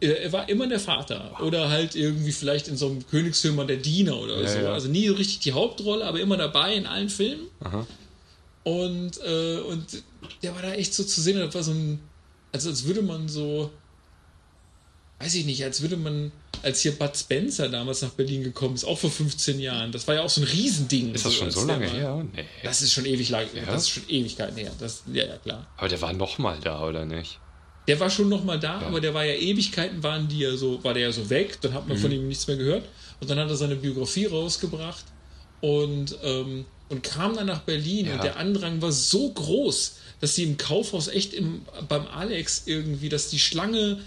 äh, 0.00 0.06
er 0.08 0.32
war 0.32 0.48
immer 0.48 0.66
der 0.66 0.80
Vater 0.80 1.38
oder 1.42 1.68
halt 1.68 1.94
irgendwie 1.94 2.32
vielleicht 2.32 2.68
in 2.68 2.76
so 2.76 2.88
einem 2.88 3.06
Königsfilm 3.06 3.64
der 3.66 3.76
Diener 3.76 4.18
oder 4.18 4.40
Ja, 4.40 4.48
so. 4.48 4.58
ja. 4.58 4.72
Also 4.72 4.88
nie 4.88 5.06
so 5.08 5.14
richtig 5.14 5.40
die 5.40 5.52
Hauptrolle, 5.52 6.04
aber 6.04 6.20
immer 6.20 6.36
dabei 6.36 6.74
in 6.74 6.86
allen 6.86 7.08
Filmen. 7.08 7.46
Aha. 7.60 7.86
Und, 8.64 9.18
äh, 9.24 9.58
und 9.58 10.02
der 10.42 10.54
war 10.54 10.62
da 10.62 10.72
echt 10.74 10.94
so 10.94 11.02
zu 11.04 11.20
sehen, 11.20 11.38
das 11.38 11.54
war 11.54 11.62
so 11.62 11.72
ein, 11.72 11.98
also 12.52 12.68
als 12.70 12.84
würde 12.84 13.02
man 13.02 13.28
so, 13.28 13.70
weiß 15.18 15.34
ich 15.34 15.44
nicht, 15.46 15.62
als 15.64 15.82
würde 15.82 15.96
man, 15.96 16.32
als 16.62 16.80
hier 16.80 16.92
Bud 16.92 17.16
Spencer 17.16 17.68
damals 17.68 18.02
nach 18.02 18.10
Berlin 18.10 18.42
gekommen 18.44 18.74
ist, 18.74 18.84
auch 18.84 18.98
vor 18.98 19.10
15 19.10 19.58
Jahren, 19.60 19.90
das 19.92 20.06
war 20.06 20.14
ja 20.16 20.22
auch 20.22 20.30
so 20.30 20.40
ein 20.40 20.44
Riesending. 20.46 21.14
Ist 21.14 21.24
das 21.24 21.34
schon 21.34 21.46
als 21.46 21.54
so 21.54 21.64
lange 21.64 21.88
her? 21.88 22.24
Nee. 22.34 22.44
Das 22.62 22.82
ist 22.82 22.92
schon 22.92 23.04
ewig 23.04 23.28
lang, 23.30 23.46
Ja? 23.54 23.64
das 23.66 23.82
ist 23.82 23.90
schon 23.90 24.08
Ewigkeiten 24.08 24.56
her. 24.56 24.70
Das, 24.78 25.02
ja, 25.12 25.24
ja, 25.24 25.36
klar. 25.38 25.66
Aber 25.76 25.88
der 25.88 26.00
war 26.00 26.12
noch 26.12 26.38
mal 26.38 26.58
da, 26.60 26.86
oder 26.86 27.04
nicht? 27.04 27.38
Der 27.88 27.98
war 27.98 28.10
schon 28.10 28.28
noch 28.28 28.44
mal 28.44 28.60
da, 28.60 28.78
aber 28.82 29.00
der 29.00 29.12
war 29.12 29.24
ja 29.24 29.34
Ewigkeiten, 29.34 30.04
waren 30.04 30.28
die 30.28 30.38
ja 30.38 30.56
so, 30.56 30.82
war 30.84 30.94
der 30.94 31.02
ja 31.04 31.12
so 31.12 31.28
weg, 31.30 31.60
dann 31.62 31.74
hat 31.74 31.88
man 31.88 31.96
Mhm. 31.96 32.02
von 32.02 32.12
ihm 32.12 32.28
nichts 32.28 32.46
mehr 32.46 32.56
gehört. 32.56 32.84
Und 33.20 33.28
dann 33.28 33.38
hat 33.38 33.48
er 33.48 33.56
seine 33.56 33.74
Biografie 33.76 34.26
rausgebracht 34.26 35.04
und, 35.60 36.16
ähm, 36.22 36.64
und 36.92 37.02
kam 37.02 37.34
dann 37.34 37.46
nach 37.48 37.62
Berlin 37.62 38.06
Ja. 38.06 38.14
und 38.14 38.22
der 38.24 38.36
Andrang 38.36 38.80
war 38.80 38.92
so 38.92 39.30
groß, 39.32 39.96
dass 40.20 40.36
sie 40.36 40.44
im 40.44 40.56
Kaufhaus 40.56 41.08
echt 41.08 41.34
im, 41.34 41.62
beim 41.88 42.06
Alex 42.06 42.62
irgendwie, 42.66 43.08
dass 43.08 43.28
die 43.30 43.40
Schlange 43.40 43.98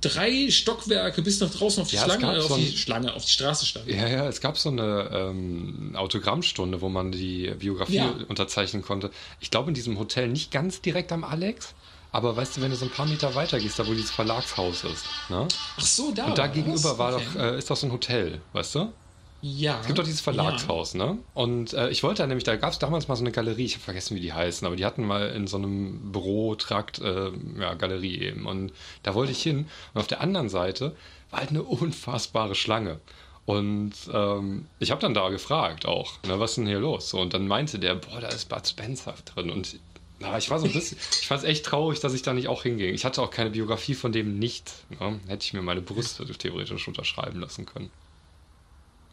drei 0.00 0.50
Stockwerke 0.50 1.20
bis 1.20 1.40
nach 1.40 1.50
draußen 1.50 1.82
auf 1.82 1.90
die 1.90 1.96
Ja, 1.96 2.04
Schlange, 2.04 2.38
auf 2.38 2.48
so 2.48 2.56
die 2.56 2.68
ein- 2.68 2.72
Schlange, 2.76 3.12
auf 3.12 3.24
die 3.26 3.32
Straße 3.32 3.66
stand. 3.66 3.86
Ja, 3.86 4.08
ja, 4.08 4.26
es 4.28 4.40
gab 4.40 4.56
so 4.56 4.70
eine 4.70 5.10
ähm, 5.12 5.92
Autogrammstunde, 5.94 6.80
wo 6.80 6.88
man 6.88 7.12
die 7.12 7.52
Biografie 7.58 7.96
Ja. 7.96 8.14
unterzeichnen 8.28 8.80
konnte. 8.82 9.10
Ich 9.40 9.50
glaube, 9.50 9.68
in 9.68 9.74
diesem 9.74 9.98
Hotel 9.98 10.28
nicht 10.28 10.50
ganz 10.52 10.80
direkt 10.80 11.12
am 11.12 11.22
Alex, 11.22 11.74
aber 12.12 12.34
weißt 12.34 12.56
du, 12.56 12.62
wenn 12.62 12.70
du 12.70 12.76
so 12.78 12.86
ein 12.86 12.90
paar 12.90 13.04
Meter 13.06 13.34
weiter 13.34 13.60
gehst, 13.60 13.78
da 13.78 13.86
wo 13.86 13.92
dieses 13.92 14.10
Verlagshaus 14.10 14.84
ist, 14.84 15.04
ne? 15.28 15.46
Ach 15.76 15.84
so, 15.84 16.12
da. 16.12 16.24
Und 16.26 16.38
da 16.38 16.46
gegenüber 16.46 16.96
war 16.96 17.16
Okay. 17.16 17.24
doch, 17.34 17.40
äh, 17.40 17.58
ist 17.58 17.68
doch 17.70 17.76
so 17.76 17.86
ein 17.86 17.92
Hotel, 17.92 18.40
weißt 18.54 18.76
du? 18.76 18.92
Ja. 19.42 19.80
Es 19.80 19.86
gibt 19.86 19.98
doch 19.98 20.04
dieses 20.04 20.20
Verlagshaus, 20.20 20.94
ne? 20.94 21.18
Und 21.34 21.72
äh, 21.72 21.88
ich 21.90 22.02
wollte 22.02 22.22
da 22.22 22.26
nämlich, 22.26 22.44
da 22.44 22.56
gab 22.56 22.72
es 22.72 22.78
damals 22.78 23.08
mal 23.08 23.16
so 23.16 23.22
eine 23.22 23.32
Galerie, 23.32 23.64
ich 23.64 23.74
habe 23.74 23.84
vergessen, 23.84 24.16
wie 24.16 24.20
die 24.20 24.32
heißen, 24.32 24.66
aber 24.66 24.76
die 24.76 24.84
hatten 24.84 25.06
mal 25.06 25.30
in 25.30 25.46
so 25.46 25.56
einem 25.56 26.12
Bürotrakt, 26.12 26.98
äh, 27.00 27.30
ja, 27.58 27.74
Galerie 27.74 28.18
eben. 28.18 28.46
Und 28.46 28.72
da 29.02 29.14
wollte 29.14 29.32
ich 29.32 29.42
hin. 29.42 29.66
Und 29.94 30.00
auf 30.00 30.06
der 30.06 30.20
anderen 30.20 30.48
Seite 30.48 30.94
war 31.30 31.40
halt 31.40 31.50
eine 31.50 31.62
unfassbare 31.62 32.54
Schlange. 32.54 33.00
Und 33.46 33.92
ähm, 34.12 34.66
ich 34.78 34.90
habe 34.90 35.00
dann 35.00 35.14
da 35.14 35.28
gefragt 35.30 35.86
auch, 35.86 36.22
ne, 36.24 36.38
was 36.38 36.50
ist 36.50 36.56
denn 36.58 36.66
hier 36.66 36.78
los? 36.78 37.14
Und 37.14 37.34
dann 37.34 37.48
meinte 37.48 37.78
der, 37.78 37.94
boah, 37.94 38.20
da 38.20 38.28
ist 38.28 38.48
Bud 38.48 38.66
Spencer 38.66 39.14
drin. 39.24 39.50
Und 39.50 39.76
na, 40.20 40.36
ich 40.36 40.50
war 40.50 40.58
so 40.58 40.66
ein 40.66 40.72
bisschen, 40.72 40.98
ich 41.20 41.26
fand 41.26 41.42
es 41.42 41.48
echt 41.48 41.64
traurig, 41.64 41.98
dass 42.00 42.12
ich 42.12 42.22
da 42.22 42.34
nicht 42.34 42.48
auch 42.48 42.62
hinging. 42.62 42.94
Ich 42.94 43.04
hatte 43.04 43.22
auch 43.22 43.30
keine 43.30 43.50
Biografie 43.50 43.94
von 43.94 44.12
dem 44.12 44.38
nicht. 44.38 44.70
Ne? 45.00 45.18
Hätte 45.26 45.44
ich 45.44 45.52
mir 45.54 45.62
meine 45.62 45.80
Brüste 45.80 46.26
theoretisch 46.26 46.86
unterschreiben 46.86 47.40
lassen 47.40 47.64
können. 47.64 47.90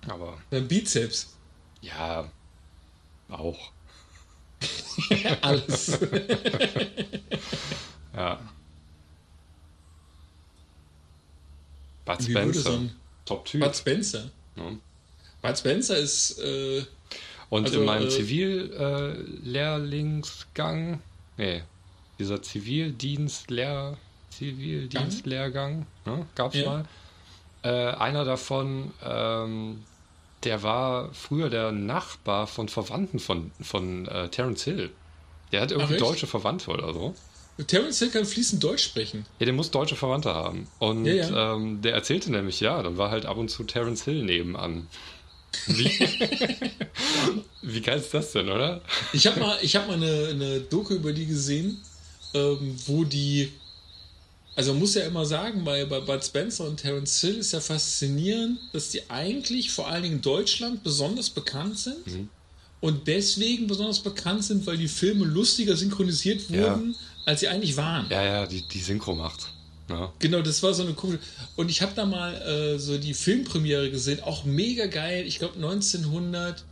Aber 0.08 0.38
Beim 0.50 0.68
Bizeps. 0.68 1.36
ja, 1.82 2.30
auch. 3.30 3.72
Alles. 5.42 6.00
Ja. 8.16 8.40
Bud 12.06 12.24
Spencer. 12.24 12.72
ein 12.74 12.96
Top 13.26 13.46
Typ. 13.46 13.62
Bud 13.62 13.76
Spencer. 13.76 14.30
ne? 14.56 14.80
Bud 15.42 15.58
Spencer 15.58 15.98
ist, 15.98 16.40
äh, 16.40 16.84
Und 17.50 17.66
also, 17.66 17.80
in 17.82 17.86
meinem 17.86 18.08
äh, 18.08 18.10
Zivillehrlingsgang, 18.10 21.02
nee, 21.38 21.62
dieser 22.18 22.42
Zivildienstlehr, 22.42 23.98
Zivildienstlehrgang, 24.32 25.86
ne, 26.06 26.26
gab's 26.34 26.56
Ja. 26.56 26.66
mal. 26.66 26.86
Äh, 27.64 27.70
einer 27.70 28.26
davon, 28.26 28.92
ähm, 29.04 29.84
der 30.44 30.64
war 30.64 31.14
früher 31.14 31.50
der 31.50 31.72
Nachbar 31.72 32.48
von 32.48 32.70
Verwandten 32.70 33.20
von, 33.20 33.52
von 33.62 34.08
äh, 34.08 34.30
Terence 34.30 34.64
Hill. 34.64 34.92
Der 35.52 35.62
hat 35.62 35.72
irgendwie 35.72 35.94
echt? 35.94 36.04
deutsche 36.04 36.28
Verwandte 36.28 36.72
oder 36.72 36.94
so. 36.94 37.16
Terence 37.66 38.00
Hill 38.00 38.10
kann 38.10 38.26
fließend 38.26 38.64
Deutsch 38.64 38.84
sprechen. 38.84 39.26
Ja, 39.40 39.46
der 39.46 39.54
muss 39.54 39.72
deutsche 39.72 39.96
Verwandte 39.96 40.34
haben. 40.34 40.68
Und 40.78 41.06
Ja, 41.06 41.14
ja. 41.14 41.56
Ähm, 41.56 41.82
der 41.82 41.94
erzählte 41.94 42.32
nämlich, 42.32 42.60
ja, 42.60 42.84
dann 42.84 42.98
war 42.98 43.10
halt 43.10 43.26
ab 43.26 43.38
und 43.38 43.50
zu 43.50 43.64
Terence 43.64 44.04
Hill 44.04 44.24
nebenan. 44.24 44.88
Wie, 45.66 45.90
Wie 47.62 47.82
geil 47.82 48.00
ist 48.00 48.14
das 48.14 48.32
denn, 48.32 48.50
oder? 48.50 48.82
Ich 49.12 49.26
habe 49.28 49.40
mal, 49.40 49.58
ich 49.62 49.76
hab 49.76 49.88
mal 49.88 49.96
eine, 49.96 50.28
eine 50.30 50.60
Doku 50.62 50.94
über 50.94 51.14
die 51.14 51.26
gesehen, 51.26 51.82
ähm, 52.34 52.76
wo 52.86 53.04
die. 53.04 53.52
Also 54.58 54.72
man 54.74 54.80
muss 54.80 54.96
ja 54.96 55.04
immer 55.06 55.24
sagen, 55.24 55.64
bei, 55.64 55.86
bei 55.86 56.00
Bud 56.00 56.26
Spencer 56.26 56.66
und 56.66 56.78
Terence 56.78 57.22
Hill 57.22 57.36
ist 57.36 57.54
ja 57.54 57.60
faszinierend, 57.60 58.58
dass 58.74 58.90
die 58.90 59.08
eigentlich 59.08 59.70
vor 59.70 59.88
allen 59.88 60.02
Dingen 60.02 60.16
in 60.16 60.22
Deutschland 60.24 60.84
besonders 60.84 61.30
bekannt 61.30 61.78
sind. 61.78 62.08
Mhm. 62.08 62.30
Und 62.80 63.08
deswegen 63.08 63.68
besonders 63.68 64.00
bekannt 64.00 64.44
sind, 64.44 64.66
weil 64.66 64.78
die 64.78 64.88
Filme 64.88 65.26
lustiger 65.26 65.78
synchronisiert 65.78 66.50
Ja. 66.50 66.72
wurden, 66.72 66.96
als 67.26 67.42
sie 67.42 67.48
eigentlich 67.50 67.78
waren. 67.78 68.08
Ja, 68.10 68.24
ja, 68.24 68.46
die, 68.48 68.68
die 68.68 68.82
Synchro 68.82 69.14
macht. 69.14 69.48
Ja. 69.90 70.12
Genau, 70.18 70.42
das 70.42 70.64
war 70.64 70.74
so 70.74 70.82
eine 70.84 70.94
komische. 70.94 71.20
Und 71.56 71.70
ich 71.70 71.84
habe 71.84 71.92
da 71.96 72.06
mal 72.08 72.34
äh, 72.42 72.80
so 72.80 72.98
die 72.98 73.14
Filmpremiere 73.14 73.92
gesehen, 73.92 74.22
auch 74.22 74.44
mega 74.44 74.88
geil. 74.88 75.24
Ich 75.28 75.38
glaube 75.38 75.56
1900. 75.56 76.66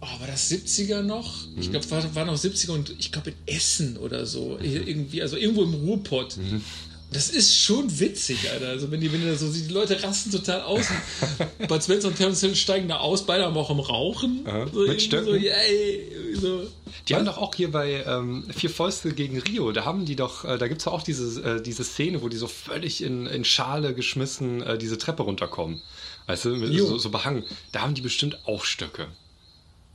Oh, 0.00 0.20
war 0.20 0.26
das 0.26 0.50
70er 0.50 1.02
noch? 1.02 1.46
Mhm. 1.46 1.60
Ich 1.60 1.70
glaube, 1.70 1.90
war, 1.90 2.14
war 2.14 2.24
noch 2.24 2.36
70er 2.36 2.70
und 2.70 2.94
ich 2.98 3.10
glaube 3.10 3.30
in 3.30 3.54
Essen 3.54 3.96
oder 3.96 4.26
so. 4.26 4.58
Irgendwie, 4.60 5.22
also 5.22 5.36
irgendwo 5.36 5.64
im 5.64 5.74
Ruhrpott. 5.74 6.36
Mhm. 6.36 6.62
Das 7.10 7.30
ist 7.30 7.56
schon 7.56 7.98
witzig, 8.00 8.50
Alter. 8.50 8.68
Also 8.68 8.90
wenn 8.90 9.00
die, 9.00 9.10
wenn 9.10 9.22
die 9.22 9.34
so 9.34 9.50
sieht, 9.50 9.70
die 9.70 9.72
Leute 9.72 10.02
rasten 10.02 10.30
total 10.30 10.60
aus. 10.60 10.86
Bud 11.68 11.82
Spencer 11.82 12.08
und 12.08 12.16
Terence 12.16 12.40
Hill 12.40 12.54
steigen 12.54 12.86
da 12.86 12.98
aus, 12.98 13.24
beide 13.24 13.44
haben 13.44 13.56
auch 13.56 13.70
am 13.70 13.80
Rauchen. 13.80 14.46
So 14.72 14.86
mit 14.86 15.00
Stöcken. 15.00 15.24
So, 15.26 15.34
yay, 15.34 16.34
so. 16.34 16.66
Die 17.08 17.14
haben 17.14 17.24
doch 17.24 17.38
auch 17.38 17.54
hier 17.54 17.70
bei 17.70 18.04
ähm, 18.06 18.44
Vier 18.54 18.68
Fäuste 18.68 19.14
gegen 19.14 19.38
Rio, 19.40 19.72
da 19.72 19.86
haben 19.86 20.04
die 20.04 20.16
doch, 20.16 20.44
äh, 20.44 20.58
da 20.58 20.68
gibt 20.68 20.82
es 20.82 20.86
auch 20.86 21.02
diese, 21.02 21.40
äh, 21.42 21.62
diese 21.62 21.82
Szene, 21.82 22.20
wo 22.20 22.28
die 22.28 22.36
so 22.36 22.46
völlig 22.46 23.02
in, 23.02 23.26
in 23.26 23.44
Schale 23.44 23.94
geschmissen 23.94 24.62
äh, 24.62 24.76
diese 24.76 24.98
Treppe 24.98 25.22
runterkommen. 25.22 25.80
Weißt 26.26 26.44
du, 26.44 26.56
mit, 26.56 26.78
so, 26.78 26.98
so 26.98 27.08
behangen. 27.08 27.44
Da 27.72 27.80
haben 27.80 27.94
die 27.94 28.02
bestimmt 28.02 28.46
auch 28.46 28.64
Stöcke. 28.64 29.06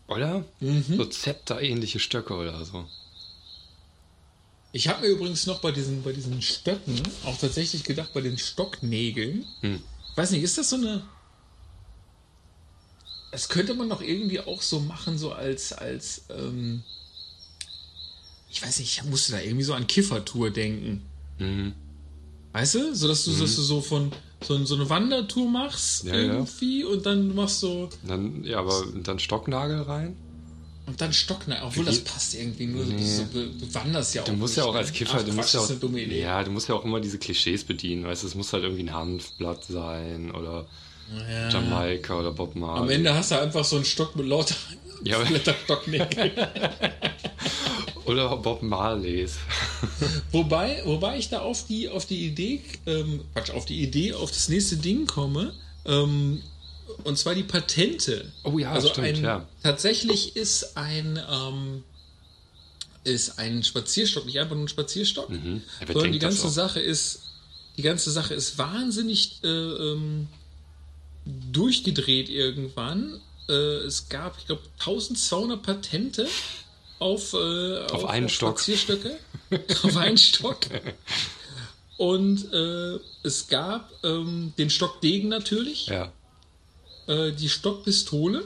Oder? 0.08 0.46
So 0.60 1.06
Zepter-ähnliche 1.06 2.00
Stöcke 2.00 2.36
oder 2.36 2.64
so. 2.66 2.86
Ich 4.72 4.88
habe 4.88 5.02
mir 5.02 5.08
übrigens 5.08 5.46
noch 5.46 5.60
bei 5.60 5.72
diesen, 5.72 6.04
bei 6.04 6.14
diesen 6.14 6.42
Stöcken 6.42 7.02
auch 7.26 7.38
tatsächlich 7.38 7.84
gedacht, 7.84 8.14
bei 8.14 8.22
den 8.22 8.38
Stocknägeln. 8.38 9.46
Hm. 9.62 9.82
Weiß 10.16 10.32
nicht, 10.32 10.44
ist 10.44 10.58
das 10.58 10.72
so 10.72 10.78
eine. 10.78 11.04
Das 13.32 13.50
könnte 13.50 13.74
man 13.74 13.90
doch 13.90 14.02
irgendwie 14.02 14.40
auch 14.40 14.62
so 14.62 14.80
machen, 14.80 15.18
so 15.18 15.32
als, 15.32 15.74
als, 15.74 16.26
ähm, 16.30 16.84
ich 18.50 18.62
weiß 18.62 18.80
nicht, 18.80 18.98
ich 18.98 19.04
musste 19.06 19.32
da 19.32 19.42
irgendwie 19.42 19.64
so 19.64 19.74
an 19.74 19.88
Kiffertour 19.88 20.52
denken. 20.52 21.04
Mhm. 21.40 21.74
Weißt 22.52 22.76
du? 22.76 22.96
So 22.96 23.08
dass 23.08 23.26
du, 23.26 23.32
dass 23.32 23.56
du 23.56 23.62
so 23.64 23.82
von, 23.82 24.12
so, 24.44 24.64
so 24.66 24.76
eine 24.76 24.90
Wandertour 24.90 25.50
machst 25.50 26.06
Ja, 26.06 26.16
ja. 26.16 26.22
irgendwie 26.34 26.84
und 26.84 27.06
dann 27.06 27.34
machst 27.36 27.60
so 27.60 27.90
Dann, 28.08 28.44
ja, 28.44 28.60
aber 28.60 28.84
dann 29.04 29.20
Stocknagel 29.20 29.82
rein. 29.82 30.16
und 30.86 31.00
dann 31.00 31.14
Stockner, 31.14 31.62
obwohl 31.64 31.86
das 31.86 32.00
passt 32.02 32.36
irgendwie 32.36 32.68
nur. 32.68 32.86
Nee. 32.86 33.04
So, 33.04 33.24
du, 33.32 33.48
du 33.48 33.74
wanderst 33.74 34.16
ja 34.16 34.22
auch. 34.24 34.26
Du 34.26 34.34
musst 34.34 34.58
ja 34.58 34.66
auch 34.66 34.74
ne? 34.74 34.80
als 34.80 34.92
Kiffer, 34.92 35.20
Ach, 35.20 35.24
du 35.24 35.34
musst 35.34 35.54
ja 35.54 35.60
auch, 35.62 35.70
ja, 35.70 36.44
du 36.44 36.52
musst 36.52 36.70
ja 36.70 36.76
auch 36.76 36.84
immer 36.86 37.00
diese 37.00 37.18
Klischees 37.20 37.64
bedienen, 37.64 38.04
weißt 38.06 38.24
du, 38.24 38.28
es 38.28 38.36
muss 38.36 38.52
halt 38.54 38.64
irgendwie 38.64 38.84
ein 38.84 38.94
Hanfblatt 38.94 39.64
sein 39.64 40.32
oder 40.32 40.68
Ja. 41.30 41.50
Jamaika 41.50 42.20
oder 42.20 42.32
Bob 42.32 42.56
Marley. 42.56 42.82
Am 42.82 42.90
Ende 42.90 43.14
hast 43.14 43.32
du 43.32 43.40
einfach 43.40 43.64
so 43.64 43.76
einen 43.76 43.86
Stock 43.86 44.16
mit 44.16 44.26
lauter 44.26 44.56
Ja, 45.04 45.20
Blätterstocknägeln. 45.20 46.32
Oder 48.06 48.36
Bob 48.38 48.62
Marleys. 48.62 49.38
wobei, 50.32 50.82
wobei 50.86 51.18
ich 51.18 51.30
da 51.30 51.40
auf 51.40 51.66
die, 51.68 51.90
auf 51.90 52.06
die 52.06 52.26
Idee, 52.26 52.62
ähm, 52.86 53.22
Quatsch, 53.34 53.52
auf 53.52 53.66
die 53.66 53.82
Idee, 53.82 54.14
auf 54.14 54.32
das 54.32 54.50
nächste 54.50 54.78
Ding 54.78 55.06
komme, 55.06 55.54
ähm, 55.86 56.42
und 57.04 57.18
zwar 57.18 57.34
die 57.34 57.44
Patente. 57.44 58.32
Oh 58.44 58.58
ja, 58.60 58.72
also 58.72 58.90
stimmt, 58.90 59.08
ein, 59.08 59.24
ja. 59.24 59.48
Tatsächlich 59.64 60.36
ist 60.36 60.76
ein, 60.78 61.20
ähm, 61.32 61.84
ist 63.04 63.40
ein 63.40 63.64
Spazierstock, 63.64 64.26
nicht 64.26 64.40
einfach 64.40 64.56
nur 64.56 64.66
ein 64.66 64.70
Spazierstock, 64.70 65.30
Mhm. 65.30 65.62
Sondern 65.88 66.12
die 66.12 66.20
ganze? 66.20 66.50
Sache 66.50 66.80
ist, 66.82 67.22
die 67.78 67.82
ganze 67.82 68.12
Sache 68.12 68.34
ist 68.34 68.58
wahnsinnig 68.58 69.40
äh, 69.44 69.48
ähm, 69.48 70.28
durchgedreht 71.26 72.30
irgendwann. 72.30 73.20
Äh, 73.50 73.54
es 73.54 74.10
gab, 74.10 74.38
ich 74.38 74.46
glaube, 74.46 74.62
1200 74.80 75.62
Patente 75.62 76.28
auf, 77.00 77.34
äh, 77.34 77.86
auf, 77.88 78.06
einen 78.06 78.30
Stock. 78.30 78.60
Spazierstöcke, 78.60 79.18
auf 79.84 79.98
einen 79.98 80.18
Stock. 80.18 80.60
Und 81.98 82.52
äh, 82.54 83.00
es 83.24 83.48
gab 83.48 83.92
ähm, 84.04 84.54
den 84.58 84.70
Stockdegen 84.70 85.30
natürlich, 85.30 85.88
Ja. 85.88 86.12
äh, 87.08 87.32
die 87.32 87.50
Stockpistole. 87.50 88.44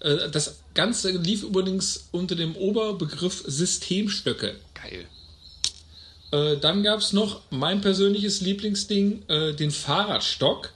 Äh, 0.00 0.30
das 0.30 0.58
Ganze 0.74 1.10
lief 1.12 1.42
übrigens 1.42 2.08
unter 2.12 2.34
dem 2.36 2.56
Oberbegriff 2.56 3.42
Systemstöcke. 3.46 4.56
Geil. 4.74 5.06
Äh, 6.30 6.58
dann 6.58 6.82
gab 6.82 7.00
es 7.00 7.12
noch 7.12 7.40
mein 7.50 7.80
persönliches 7.80 8.40
Lieblingsding, 8.42 9.26
den 9.28 9.70
Fahrradstock. 9.70 10.72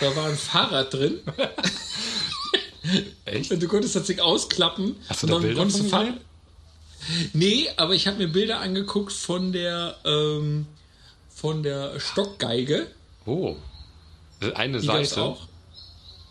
Da 0.00 0.16
war 0.16 0.26
ein 0.26 0.36
Fahrrad 0.36 0.92
drin. 0.94 1.20
Echt? 3.24 3.50
Du 3.62 3.68
konntest 3.68 3.94
das 3.96 4.06
Ding 4.06 4.20
ausklappen. 4.20 4.96
Hast 5.08 5.22
du 5.22 5.26
und 5.26 5.32
da 5.32 5.38
Bilder 5.38 5.60
konntest 5.60 5.88
von? 5.90 6.14
Nee, 7.32 7.68
aber 7.76 7.94
ich 7.94 8.06
habe 8.06 8.18
mir 8.18 8.28
Bilder 8.28 8.60
angeguckt 8.60 9.12
von 9.12 9.52
der 9.52 9.96
ähm, 10.04 10.66
von 11.34 11.62
der 11.62 11.98
Stockgeige. 12.00 12.86
Oh. 13.26 13.56
Eine 14.54 14.80
Seite. 14.80 15.22
auch. 15.22 15.46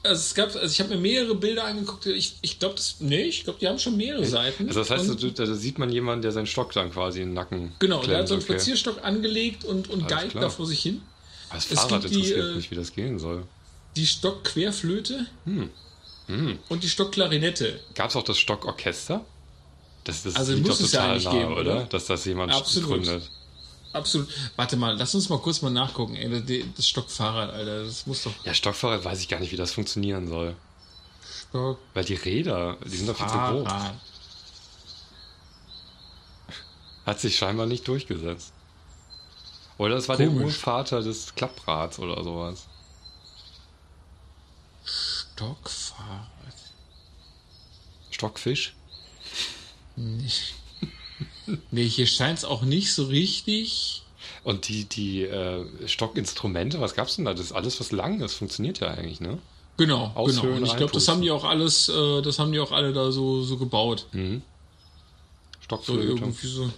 Also 0.02 0.20
es 0.22 0.34
gab, 0.34 0.56
also 0.56 0.66
ich 0.66 0.80
habe 0.80 0.92
mir 0.92 0.98
mehrere 1.02 1.36
Bilder 1.36 1.66
angeguckt. 1.66 2.06
Ich, 2.06 2.38
ich 2.42 2.58
glaube, 2.58 2.76
das, 2.76 2.96
nee, 3.00 3.24
ich 3.24 3.44
glaube, 3.44 3.60
die 3.60 3.68
haben 3.68 3.80
schon 3.80 3.98
mehrere 3.98 4.26
Seiten. 4.26 4.68
Also 4.68 4.80
das 4.80 4.90
heißt, 4.90 5.10
Und- 5.10 5.38
da, 5.40 5.46
da 5.46 5.54
sieht 5.54 5.78
man 5.78 5.92
jemanden, 5.92 6.22
der 6.22 6.32
seinen 6.32 6.46
Stock 6.48 6.72
dann 6.72 6.92
quasi 6.92 7.22
in 7.22 7.30
den 7.30 7.34
Nacken 7.34 7.74
genau, 7.80 8.02
der 8.02 8.20
hat 8.20 8.28
so 8.28 8.36
einen 8.36 8.44
okay. 8.44 8.54
Spazierstock 8.54 9.04
angelegt 9.04 9.66
und, 9.66 9.90
und 9.90 10.04
Alles 10.04 10.18
geigt 10.18 10.32
klar. 10.32 10.44
da 10.46 10.50
vor 10.50 10.66
sich 10.66 10.82
hin. 10.82 11.02
Das 11.52 11.70
Es 11.70 11.80
Fahrrad 11.80 12.02
gibt 12.04 12.14
die, 12.14 12.20
interessiert 12.20 12.52
äh, 12.52 12.56
mich, 12.56 12.72
wie 12.72 12.76
das 12.76 12.94
gehen 12.94 13.20
soll. 13.20 13.44
Die 13.96 14.06
Stockquerflöte 14.08 15.26
Hm. 15.46 15.70
und 16.70 16.84
die 16.84 16.90
Stockklarinette. 16.90 17.80
Gab 17.96 18.10
es 18.12 18.16
auch 18.16 18.24
das 18.24 18.38
Stockorchester? 18.38 19.26
Das, 20.04 20.24
das 20.24 20.36
Also 20.36 20.56
muss 20.58 20.78
doch 20.80 20.86
es 20.86 20.92
ja 20.94 21.04
eigentlich 21.10 21.26
nahe, 21.26 21.40
geben, 21.40 21.54
oder? 21.54 21.84
Dass 21.86 22.06
das 22.06 22.24
jemand 22.26 22.54
Absolut. 22.54 22.90
gründet. 22.90 23.30
Absolut. 23.92 24.30
Warte 24.56 24.78
mal, 24.78 24.96
lass 24.96 25.16
uns 25.16 25.30
mal 25.30 25.40
kurz 25.40 25.62
mal 25.64 25.72
nachgucken. 25.72 26.16
Ey, 26.16 26.64
das- 26.76 26.88
Stockfahrrad, 26.88 27.50
Alter, 27.52 27.86
das 27.86 28.06
muss 28.06 28.24
doch 28.24 28.32
Ja, 28.46 28.54
Stockfahrrad 28.54 29.04
weiß 29.04 29.20
ich 29.22 29.28
gar 29.28 29.40
nicht, 29.40 29.52
wie 29.52 29.58
das 29.58 29.72
funktionieren 29.72 30.28
soll. 30.28 30.56
Stock. 31.50 31.80
Weil 31.96 32.06
die 32.06 32.14
Räder, 32.14 32.78
die 32.86 32.96
sind 32.96 33.10
doch 33.10 33.18
viel 33.18 33.28
zu 33.28 33.38
groß. 33.38 33.68
Hat 37.06 37.20
sich 37.20 37.38
scheinbar 37.38 37.66
nicht 37.66 37.88
durchgesetzt. 37.88 38.54
Oder 39.80 39.96
es 39.96 40.08
war 40.10 40.18
der 40.18 40.28
Komisch. 40.28 40.58
Urvater 40.58 41.02
des 41.02 41.34
Klapprads 41.36 42.00
oder 42.00 42.24
sowas. 42.24 42.68
Stockfahrrad. 45.40 46.28
Stockfisch? 48.12 48.74
Nee, 51.72 51.88
hier 51.90 52.06
scheint 52.06 52.38
es 52.38 52.46
auch 52.46 52.62
nicht 52.62 52.94
so 52.94 53.06
richtig. 53.06 54.04
Und 54.44 54.68
die, 54.68 54.86
die 54.86 55.24
äh, 55.24 55.66
Stockinstrumente, 55.88 56.80
was 56.80 56.94
gab's 56.94 57.16
denn 57.16 57.26
da? 57.26 57.34
Das 57.34 57.42
ist 57.42 57.52
alles, 57.52 57.80
was 57.80 57.92
lang 57.92 58.22
ist, 58.22 58.36
funktioniert 58.36 58.80
ja 58.80 58.90
eigentlich, 58.90 59.20
ne? 59.20 59.40
Genau, 59.78 60.12
Aushöhlen, 60.14 60.42
genau. 60.42 60.58
Und 60.58 60.66
ich 60.66 60.78
glaube, 60.78 60.94
das 60.94 61.08
haben 61.08 61.22
die 61.22 61.32
auch 61.32 61.44
alles, 61.44 61.90
äh, 61.90 62.22
das 62.22 62.38
haben 62.38 62.52
die 62.52 62.60
auch 62.60 62.72
alle 62.72 62.94
da 62.94 63.12
so, 63.12 63.42
so 63.42 63.58
gebaut. 63.58 64.06
Mhm. 64.12 64.44
So 65.54 65.64
Stockflöte. 65.64 66.04
irgendwie 66.04 66.48
so 66.48 66.72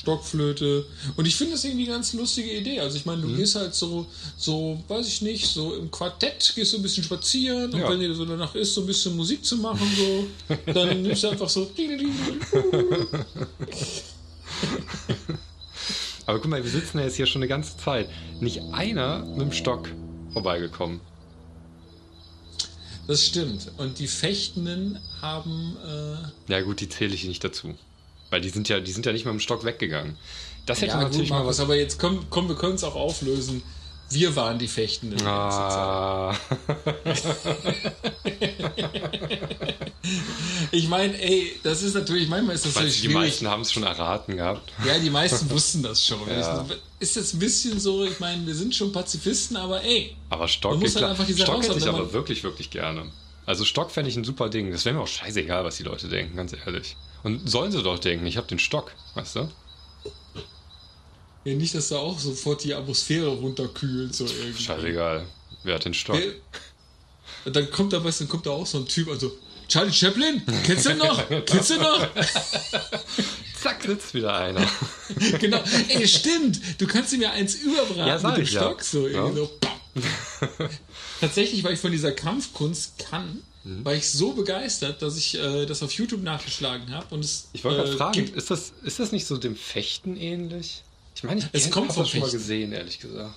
Stockflöte. 0.00 0.86
Und 1.16 1.26
ich 1.26 1.36
finde 1.36 1.52
das 1.52 1.64
irgendwie 1.64 1.84
eine 1.84 1.92
ganz 1.92 2.12
lustige 2.14 2.50
Idee. 2.50 2.80
Also 2.80 2.96
ich 2.96 3.04
meine, 3.04 3.20
du 3.22 3.28
Mhm. 3.28 3.36
gehst 3.36 3.54
halt 3.54 3.74
so, 3.74 4.06
so, 4.36 4.82
weiß 4.88 5.06
ich 5.06 5.20
nicht, 5.20 5.46
so 5.46 5.74
im 5.74 5.90
Quartett, 5.90 6.52
gehst 6.54 6.70
so 6.70 6.78
ein 6.78 6.82
bisschen 6.82 7.04
spazieren 7.04 7.72
und 7.74 7.80
Ja. 7.80 7.90
wenn 7.90 8.00
dir 8.00 8.14
so 8.14 8.24
danach 8.24 8.54
ist, 8.54 8.72
so 8.74 8.80
ein 8.80 8.86
bisschen 8.86 9.14
Musik 9.16 9.44
zu 9.44 9.58
machen, 9.58 9.86
so, 9.96 10.26
dann 10.72 11.02
nimmst 11.02 11.22
du 11.22 11.28
einfach 11.28 11.48
so. 11.50 11.70
Aber 16.26 16.38
guck 16.38 16.50
mal, 16.50 16.62
wir 16.62 16.70
sitzen 16.70 16.98
ja 16.98 17.04
jetzt 17.04 17.16
hier 17.16 17.26
schon 17.26 17.40
eine 17.42 17.48
ganze 17.48 17.76
Zeit. 17.76 18.08
Nicht 18.40 18.60
einer 18.72 19.24
mit 19.24 19.40
dem 19.40 19.52
Stock 19.52 19.88
vorbeigekommen. 20.32 21.00
Das 23.06 23.26
stimmt. 23.26 23.72
Und 23.78 23.98
die 23.98 24.06
Fechtenden 24.06 24.98
haben, 25.20 25.76
äh, 25.84 26.52
Ja 26.52 26.60
gut, 26.62 26.80
die 26.80 26.88
zähle 26.88 27.14
ich 27.14 27.24
nicht 27.24 27.42
dazu. 27.42 27.74
Weil 28.30 28.40
die 28.40 28.48
sind 28.48 28.68
ja, 28.68 28.80
die 28.80 28.92
sind 28.92 29.04
ja 29.06 29.12
nicht 29.12 29.24
mit 29.24 29.32
dem 29.32 29.40
Stock 29.40 29.64
weggegangen. 29.64 30.16
Das 30.66 30.80
hätte 30.80 30.92
ja, 30.92 30.98
gut, 31.02 31.08
natürlich 31.12 31.30
mal 31.30 31.38
Markus, 31.38 31.58
was. 31.58 31.64
aber 31.64 31.76
jetzt 31.76 31.98
komm, 31.98 32.26
komm 32.30 32.48
wir 32.48 32.54
können 32.56 32.74
es 32.76 32.84
auch 32.84 32.94
auflösen. 32.94 33.62
Wir 34.08 34.34
waren 34.34 34.58
die 34.58 34.66
Fechtenden. 34.68 35.18
die. 35.18 35.24
Ah, 35.24 36.34
Ich 40.72 40.88
meine, 40.88 41.20
ey, 41.20 41.58
das 41.62 41.82
ist 41.82 41.94
natürlich, 41.94 42.28
manchmal 42.28 42.54
ist 42.54 42.64
das 42.66 42.74
weil 42.76 42.86
die 42.86 42.92
schwierig. 42.92 43.14
meisten 43.14 43.48
haben 43.48 43.62
es 43.62 43.72
schon 43.72 43.82
erraten 43.82 44.36
gehabt. 44.36 44.72
Ja, 44.86 44.98
die 44.98 45.10
meisten 45.10 45.50
wussten 45.50 45.82
das 45.82 46.06
schon. 46.06 46.20
Ja. 46.28 46.64
Ist 46.98 47.16
jetzt 47.16 47.34
ein 47.34 47.38
bisschen 47.38 47.78
so, 47.80 48.04
ich 48.04 48.18
meine, 48.20 48.46
wir 48.46 48.54
sind 48.54 48.74
schon 48.74 48.92
Pazifisten, 48.92 49.56
aber 49.56 49.82
ey, 49.82 50.16
Aber 50.28 50.48
Stock, 50.48 50.72
Man 50.72 50.80
muss 50.80 50.94
halt 50.96 51.06
einfach 51.06 51.26
diese 51.26 51.42
Stock 51.42 51.62
hätte 51.62 51.78
ich 51.78 51.88
aber 51.88 52.12
wirklich, 52.12 52.42
wirklich 52.44 52.70
gerne. 52.70 53.10
Also 53.46 53.64
Stock 53.64 53.90
fände 53.90 54.10
ich 54.10 54.16
ein 54.16 54.24
super 54.24 54.48
Ding. 54.48 54.70
Das 54.70 54.84
wäre 54.84 54.94
mir 54.94 55.02
auch 55.02 55.08
scheißegal, 55.08 55.64
was 55.64 55.76
die 55.76 55.82
Leute 55.82 56.08
denken, 56.08 56.36
ganz 56.36 56.52
ehrlich. 56.52 56.96
Und 57.22 57.48
sollen 57.48 57.70
sie 57.72 57.82
doch 57.82 57.98
denken, 57.98 58.26
ich 58.26 58.36
habe 58.36 58.46
den 58.46 58.58
Stock, 58.58 58.92
weißt 59.14 59.36
du? 59.36 59.48
ja, 61.44 61.54
nicht, 61.54 61.74
dass 61.74 61.88
da 61.88 61.96
auch 61.96 62.18
sofort 62.18 62.64
die 62.64 62.74
Atmosphäre 62.74 63.28
runterkühlt. 63.28 64.14
So 64.14 64.26
irgendwie. 64.26 64.62
Scheißegal. 64.62 65.26
Wer 65.62 65.74
hat 65.74 65.84
den 65.84 65.94
Stock? 65.94 66.18
Und 67.44 67.56
dann 67.56 67.70
kommt 67.70 67.92
da, 67.92 67.98
du, 67.98 68.10
dann 68.10 68.28
kommt 68.28 68.46
da 68.46 68.50
auch 68.50 68.66
so 68.66 68.78
ein 68.78 68.86
Typ, 68.86 69.08
also, 69.08 69.32
Charlie 69.68 69.92
Chaplin, 69.92 70.42
kennst 70.64 70.86
du 70.86 70.94
noch? 70.94 71.28
Kennst 71.46 71.70
du 71.70 71.76
noch? 71.76 72.08
Zack, 73.62 73.82
sitzt 73.82 74.14
wieder 74.14 74.34
einer. 74.34 74.66
genau, 75.38 75.62
ey, 75.88 76.08
stimmt, 76.08 76.60
du 76.80 76.86
kannst 76.86 77.12
ihm 77.12 77.22
ja 77.22 77.30
eins 77.30 77.54
überbraten 77.56 78.06
Ja, 78.06 78.18
mit 78.28 78.36
dem 78.38 78.42
ich 78.42 78.52
ja. 78.52 78.62
Stock. 78.62 78.82
So, 78.82 79.06
irgendwie 79.06 79.40
Ja. 79.40 79.46
so. 79.46 80.68
Tatsächlich, 81.20 81.62
weil 81.62 81.74
ich 81.74 81.80
von 81.80 81.92
dieser 81.92 82.12
Kampfkunst 82.12 82.98
kann, 82.98 83.42
Mhm. 83.64 83.84
war 83.84 83.94
ich 83.94 84.08
so 84.08 84.32
begeistert, 84.32 85.02
dass 85.02 85.16
ich 85.18 85.34
äh, 85.38 85.66
das 85.66 85.82
auf 85.82 85.92
YouTube 85.92 86.22
nachgeschlagen 86.22 86.92
habe. 86.94 87.14
Und 87.14 87.24
es, 87.24 87.48
Ich 87.52 87.62
wollte 87.64 87.78
gerade 87.78 87.92
äh, 87.92 87.96
fragen, 87.96 88.34
ist 88.34 88.50
das, 88.50 88.72
ist 88.84 88.98
das 88.98 89.12
nicht 89.12 89.26
so 89.26 89.36
dem 89.36 89.54
Fechten 89.56 90.16
ähnlich? 90.16 90.82
Ich 91.14 91.24
meine, 91.24 91.40
ich 91.40 91.46
Es 91.52 91.70
kommt 91.70 91.92
vom 91.92 92.04
das 92.04 92.10
schon 92.10 92.20
mal 92.20 92.26
Fechten. 92.26 92.38
gesehen, 92.38 92.72
ehrlich 92.72 92.98
gesagt. 93.00 93.34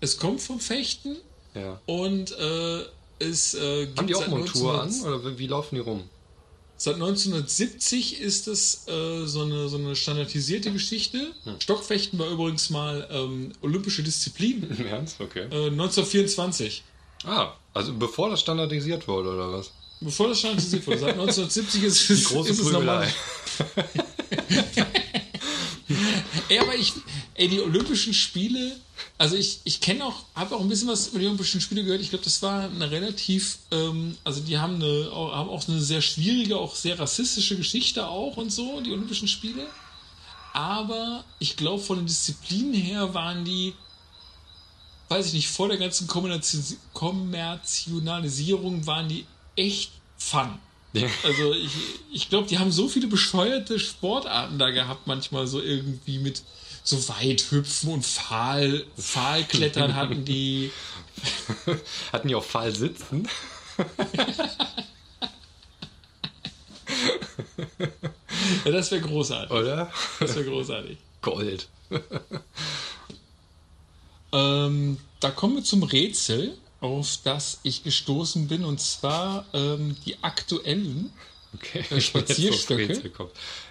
Es 0.00 0.18
kommt 0.18 0.40
vom 0.40 0.58
Fechten 0.60 1.16
Ja. 1.54 1.80
und 1.86 2.32
äh, 2.38 2.82
es 3.18 3.54
äh, 3.54 3.86
gibt 3.86 3.98
Haben 3.98 4.06
die 4.08 4.14
auch 4.16 4.26
Montur 4.28 4.74
an 4.74 4.88
1900 4.88 5.24
oder 5.24 5.38
wie, 5.38 5.46
laufen 5.46 5.74
die 5.76 5.80
rum? 5.80 6.02
Seit 6.78 6.96
1970 6.96 8.20
ist 8.20 8.48
es 8.48 8.86
äh, 8.88 9.24
so, 9.26 9.42
eine, 9.42 9.68
so 9.68 9.78
eine 9.78 9.96
standardisierte 9.96 10.70
Geschichte. 10.72 11.32
Stockfechten 11.60 12.18
war 12.18 12.28
übrigens 12.28 12.68
mal 12.68 13.08
ähm, 13.10 13.52
olympische 13.62 14.02
Disziplin. 14.02 14.62
Im 14.78 14.86
Ernst? 14.86 15.18
Okay. 15.20 15.44
Äh, 15.50 15.70
1924. 15.70 16.82
Ah, 17.26 17.52
also 17.74 17.92
bevor 17.92 18.30
das 18.30 18.40
standardisiert 18.40 19.06
wurde, 19.08 19.30
oder 19.30 19.52
was? 19.52 19.72
Bevor 20.00 20.28
das 20.28 20.38
standardisiert 20.38 20.86
wurde. 20.86 20.98
Seit 20.98 21.12
1970 21.14 21.82
ist 21.82 22.08
Die 22.08 22.12
es, 22.12 22.24
große 22.24 22.50
ist 22.50 22.60
es 22.60 22.70
normal. 22.70 23.12
Ey, 26.48 26.58
aber 26.60 26.76
ich, 26.76 26.92
ey, 27.34 27.48
die 27.48 27.60
Olympischen 27.60 28.14
Spiele, 28.14 28.76
also 29.18 29.36
ich, 29.36 29.60
ich 29.64 29.80
kenne 29.80 30.04
auch, 30.04 30.24
habe 30.34 30.54
auch 30.54 30.60
ein 30.60 30.68
bisschen 30.68 30.88
was 30.88 31.08
über 31.08 31.18
die 31.18 31.26
Olympischen 31.26 31.60
Spiele 31.60 31.82
gehört. 31.82 32.00
Ich 32.00 32.10
glaube, 32.10 32.24
das 32.24 32.42
war 32.42 32.64
eine 32.64 32.90
relativ, 32.90 33.58
ähm, 33.72 34.16
also 34.22 34.40
die 34.40 34.58
haben 34.58 34.76
eine, 34.76 35.10
haben 35.12 35.48
auch 35.50 35.66
eine 35.66 35.80
sehr 35.80 36.02
schwierige, 36.02 36.58
auch 36.58 36.76
sehr 36.76 36.98
rassistische 36.98 37.56
Geschichte 37.56 38.06
auch 38.06 38.36
und 38.36 38.52
so, 38.52 38.80
die 38.80 38.92
Olympischen 38.92 39.28
Spiele. 39.28 39.66
Aber 40.52 41.24
ich 41.38 41.56
glaube, 41.56 41.82
von 41.82 41.98
den 41.98 42.06
Disziplinen 42.06 42.72
her 42.72 43.12
waren 43.12 43.44
die 43.44 43.74
weiß 45.08 45.26
ich 45.26 45.32
nicht, 45.34 45.48
vor 45.48 45.68
der 45.68 45.78
ganzen 45.78 46.08
Kommerzi- 46.08 46.76
Kommerzialisierung 46.92 48.86
waren 48.86 49.08
die 49.08 49.24
echt 49.56 49.92
fun. 50.18 50.58
Ja. 50.92 51.08
Also 51.24 51.52
ich, 51.52 51.70
ich 52.12 52.28
glaube, 52.28 52.48
die 52.48 52.58
haben 52.58 52.72
so 52.72 52.88
viele 52.88 53.06
bescheuerte 53.06 53.78
Sportarten 53.78 54.58
da 54.58 54.70
gehabt, 54.70 55.06
manchmal 55.06 55.46
so 55.46 55.60
irgendwie 55.60 56.18
mit 56.18 56.42
so 56.82 56.96
Weithüpfen 57.08 57.92
und 57.92 58.04
Pfahl, 58.06 58.84
Pfahlklettern 58.98 59.94
hatten 59.96 60.24
die. 60.24 60.70
Hatten 62.12 62.28
die 62.28 62.34
auch 62.34 62.44
Fall 62.44 62.74
sitzen? 62.74 63.28
Ja, 68.64 68.70
das 68.72 68.90
wäre 68.90 69.02
großartig. 69.02 69.50
Oder? 69.50 69.90
Das 70.20 70.34
wäre 70.34 70.44
großartig. 70.46 70.98
Gold. 71.22 71.68
Ähm, 74.32 74.98
da 75.20 75.30
kommen 75.30 75.56
wir 75.56 75.64
zum 75.64 75.82
Rätsel, 75.82 76.56
auf 76.80 77.18
das 77.24 77.60
ich 77.62 77.82
gestoßen 77.84 78.48
bin, 78.48 78.64
und 78.64 78.80
zwar 78.80 79.46
ähm, 79.52 79.96
die 80.04 80.22
aktuellen. 80.22 81.12
Okay. 81.54 81.84
Äh, 81.90 82.00
Spazierstöcke? 82.00 83.00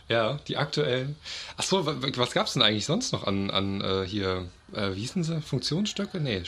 Ja, 0.07 0.39
die 0.47 0.57
aktuellen. 0.57 1.15
Achso, 1.57 1.85
was 1.85 2.31
gab 2.31 2.47
es 2.47 2.53
denn 2.53 2.61
eigentlich 2.61 2.85
sonst 2.85 3.11
noch 3.11 3.25
an, 3.25 3.49
an 3.49 3.81
äh, 3.81 4.05
hier, 4.07 4.47
äh, 4.73 4.93
wie 4.93 5.01
hießen 5.01 5.23
sie? 5.23 5.41
Funktionsstöcke? 5.41 6.19
Nee, 6.19 6.37
äh, 6.37 6.43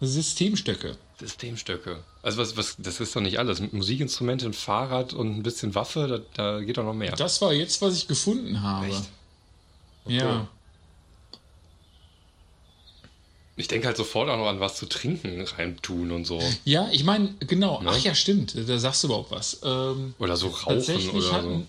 Systemstöcke. 0.00 0.96
Systemstöcke. 1.18 2.02
Also 2.22 2.38
was, 2.38 2.56
was, 2.56 2.76
das 2.78 3.00
ist 3.00 3.14
doch 3.14 3.20
nicht 3.20 3.38
alles. 3.38 3.60
Musikinstrumente, 3.72 4.46
ein 4.46 4.52
Fahrrad 4.52 5.12
und 5.12 5.36
ein 5.36 5.42
bisschen 5.42 5.74
Waffe, 5.74 6.06
da, 6.34 6.54
da 6.54 6.60
geht 6.60 6.78
doch 6.78 6.84
noch 6.84 6.94
mehr. 6.94 7.12
Das 7.12 7.40
war 7.40 7.52
jetzt, 7.52 7.80
was 7.82 7.96
ich 7.96 8.08
gefunden 8.08 8.62
habe. 8.62 8.86
Echt? 8.86 9.04
Ja. 10.06 10.48
Ich 13.56 13.68
denke 13.68 13.86
halt 13.86 13.96
sofort 13.96 14.28
auch 14.28 14.36
noch 14.36 14.48
an 14.48 14.58
was 14.58 14.74
zu 14.76 14.86
trinken 14.86 15.40
reintun 15.42 16.10
und 16.10 16.24
so. 16.24 16.42
Ja, 16.64 16.88
ich 16.90 17.04
meine, 17.04 17.34
genau. 17.40 17.80
Ne? 17.80 17.90
Ach 17.92 17.98
ja, 17.98 18.14
stimmt. 18.14 18.54
Da 18.68 18.78
sagst 18.78 19.04
du 19.04 19.08
überhaupt 19.08 19.30
was. 19.30 19.60
Ähm, 19.62 20.14
Oder 20.18 20.36
so 20.36 20.48
rauchen 20.48 20.74
tatsächlich 20.74 21.12
oder 21.12 21.22
so. 21.22 21.32
hatten 21.32 21.66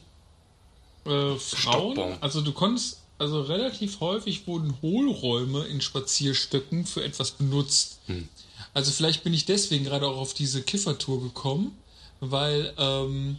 äh, 1.05 1.35
Frauen, 1.37 1.93
Stockbon. 1.93 2.17
also 2.21 2.41
du 2.41 2.51
konntest, 2.53 2.97
also 3.19 3.41
relativ 3.41 3.99
häufig 3.99 4.47
wurden 4.47 4.75
Hohlräume 4.81 5.65
in 5.65 5.79
Spazierstöcken 5.79 6.87
für 6.87 7.03
etwas 7.03 7.31
benutzt. 7.31 7.99
Hm. 8.07 8.27
Also 8.73 8.91
vielleicht 8.91 9.23
bin 9.23 9.33
ich 9.33 9.45
deswegen 9.45 9.85
gerade 9.85 10.07
auch 10.07 10.17
auf 10.17 10.33
diese 10.33 10.63
Kiffertour 10.63 11.21
gekommen, 11.21 11.77
weil, 12.19 12.73
ähm, 12.79 13.37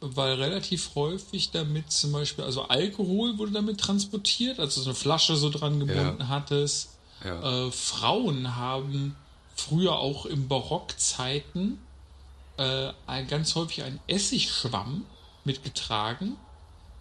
weil 0.00 0.34
relativ 0.34 0.90
häufig 0.94 1.50
damit 1.52 1.90
zum 1.90 2.12
Beispiel, 2.12 2.44
also 2.44 2.62
Alkohol 2.64 3.38
wurde 3.38 3.52
damit 3.52 3.78
transportiert, 3.80 4.60
also 4.60 4.82
so 4.82 4.90
eine 4.90 4.94
Flasche 4.94 5.36
so 5.36 5.48
dran 5.48 5.80
gebunden 5.80 6.20
Ja. 6.20 6.28
hattest. 6.28 6.90
Ja. 7.24 7.66
Äh, 7.66 7.72
Frauen 7.72 8.56
haben 8.56 9.16
früher 9.54 9.96
auch 9.98 10.26
im 10.26 10.48
Barockzeiten 10.48 11.78
äh, 12.58 12.92
ganz 13.28 13.54
häufig 13.54 13.82
einen 13.82 14.00
Essigschwamm 14.06 15.04
mitgetragen, 15.44 16.36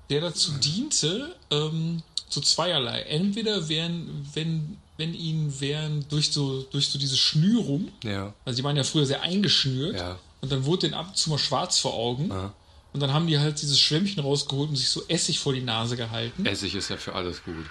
der 0.09 0.21
dazu 0.21 0.51
diente, 0.53 1.35
ähm, 1.51 2.01
zu 2.29 2.41
zweierlei. 2.41 3.01
Entweder 3.01 3.69
wären, 3.69 4.27
wenn, 4.33 4.77
wenn 4.97 5.13
ihnen 5.13 5.59
wären 5.59 6.05
durch 6.09 6.31
so, 6.31 6.63
durch 6.63 6.89
so 6.89 6.99
diese 6.99 7.17
Schnürung, 7.17 7.89
ja. 8.03 8.33
also 8.45 8.57
die 8.57 8.63
waren 8.63 8.75
ja 8.75 8.83
früher 8.83 9.05
sehr 9.05 9.21
eingeschnürt, 9.21 9.95
Ja. 9.99 10.19
und 10.41 10.51
dann 10.51 10.65
wurde 10.65 10.81
denen 10.87 10.93
ab 10.93 11.07
und 11.09 11.17
zu 11.17 11.29
mal 11.29 11.37
schwarz 11.37 11.79
vor 11.79 11.93
Augen. 11.93 12.29
Ja. 12.29 12.53
Und 12.93 13.01
dann 13.01 13.13
haben 13.13 13.27
die 13.27 13.37
halt 13.39 13.61
dieses 13.61 13.77
Schwämmchen 13.79 14.23
rausgeholt 14.23 14.69
und 14.69 14.75
sich 14.77 14.89
so 14.89 15.03
Essig 15.09 15.39
vor 15.39 15.51
die 15.53 15.61
Nase 15.61 15.97
gehalten. 15.97 16.45
Essig 16.45 16.75
ist 16.75 16.89
ja 16.89 16.95
für 16.97 17.13
alles 17.13 17.43
gut. 17.43 17.65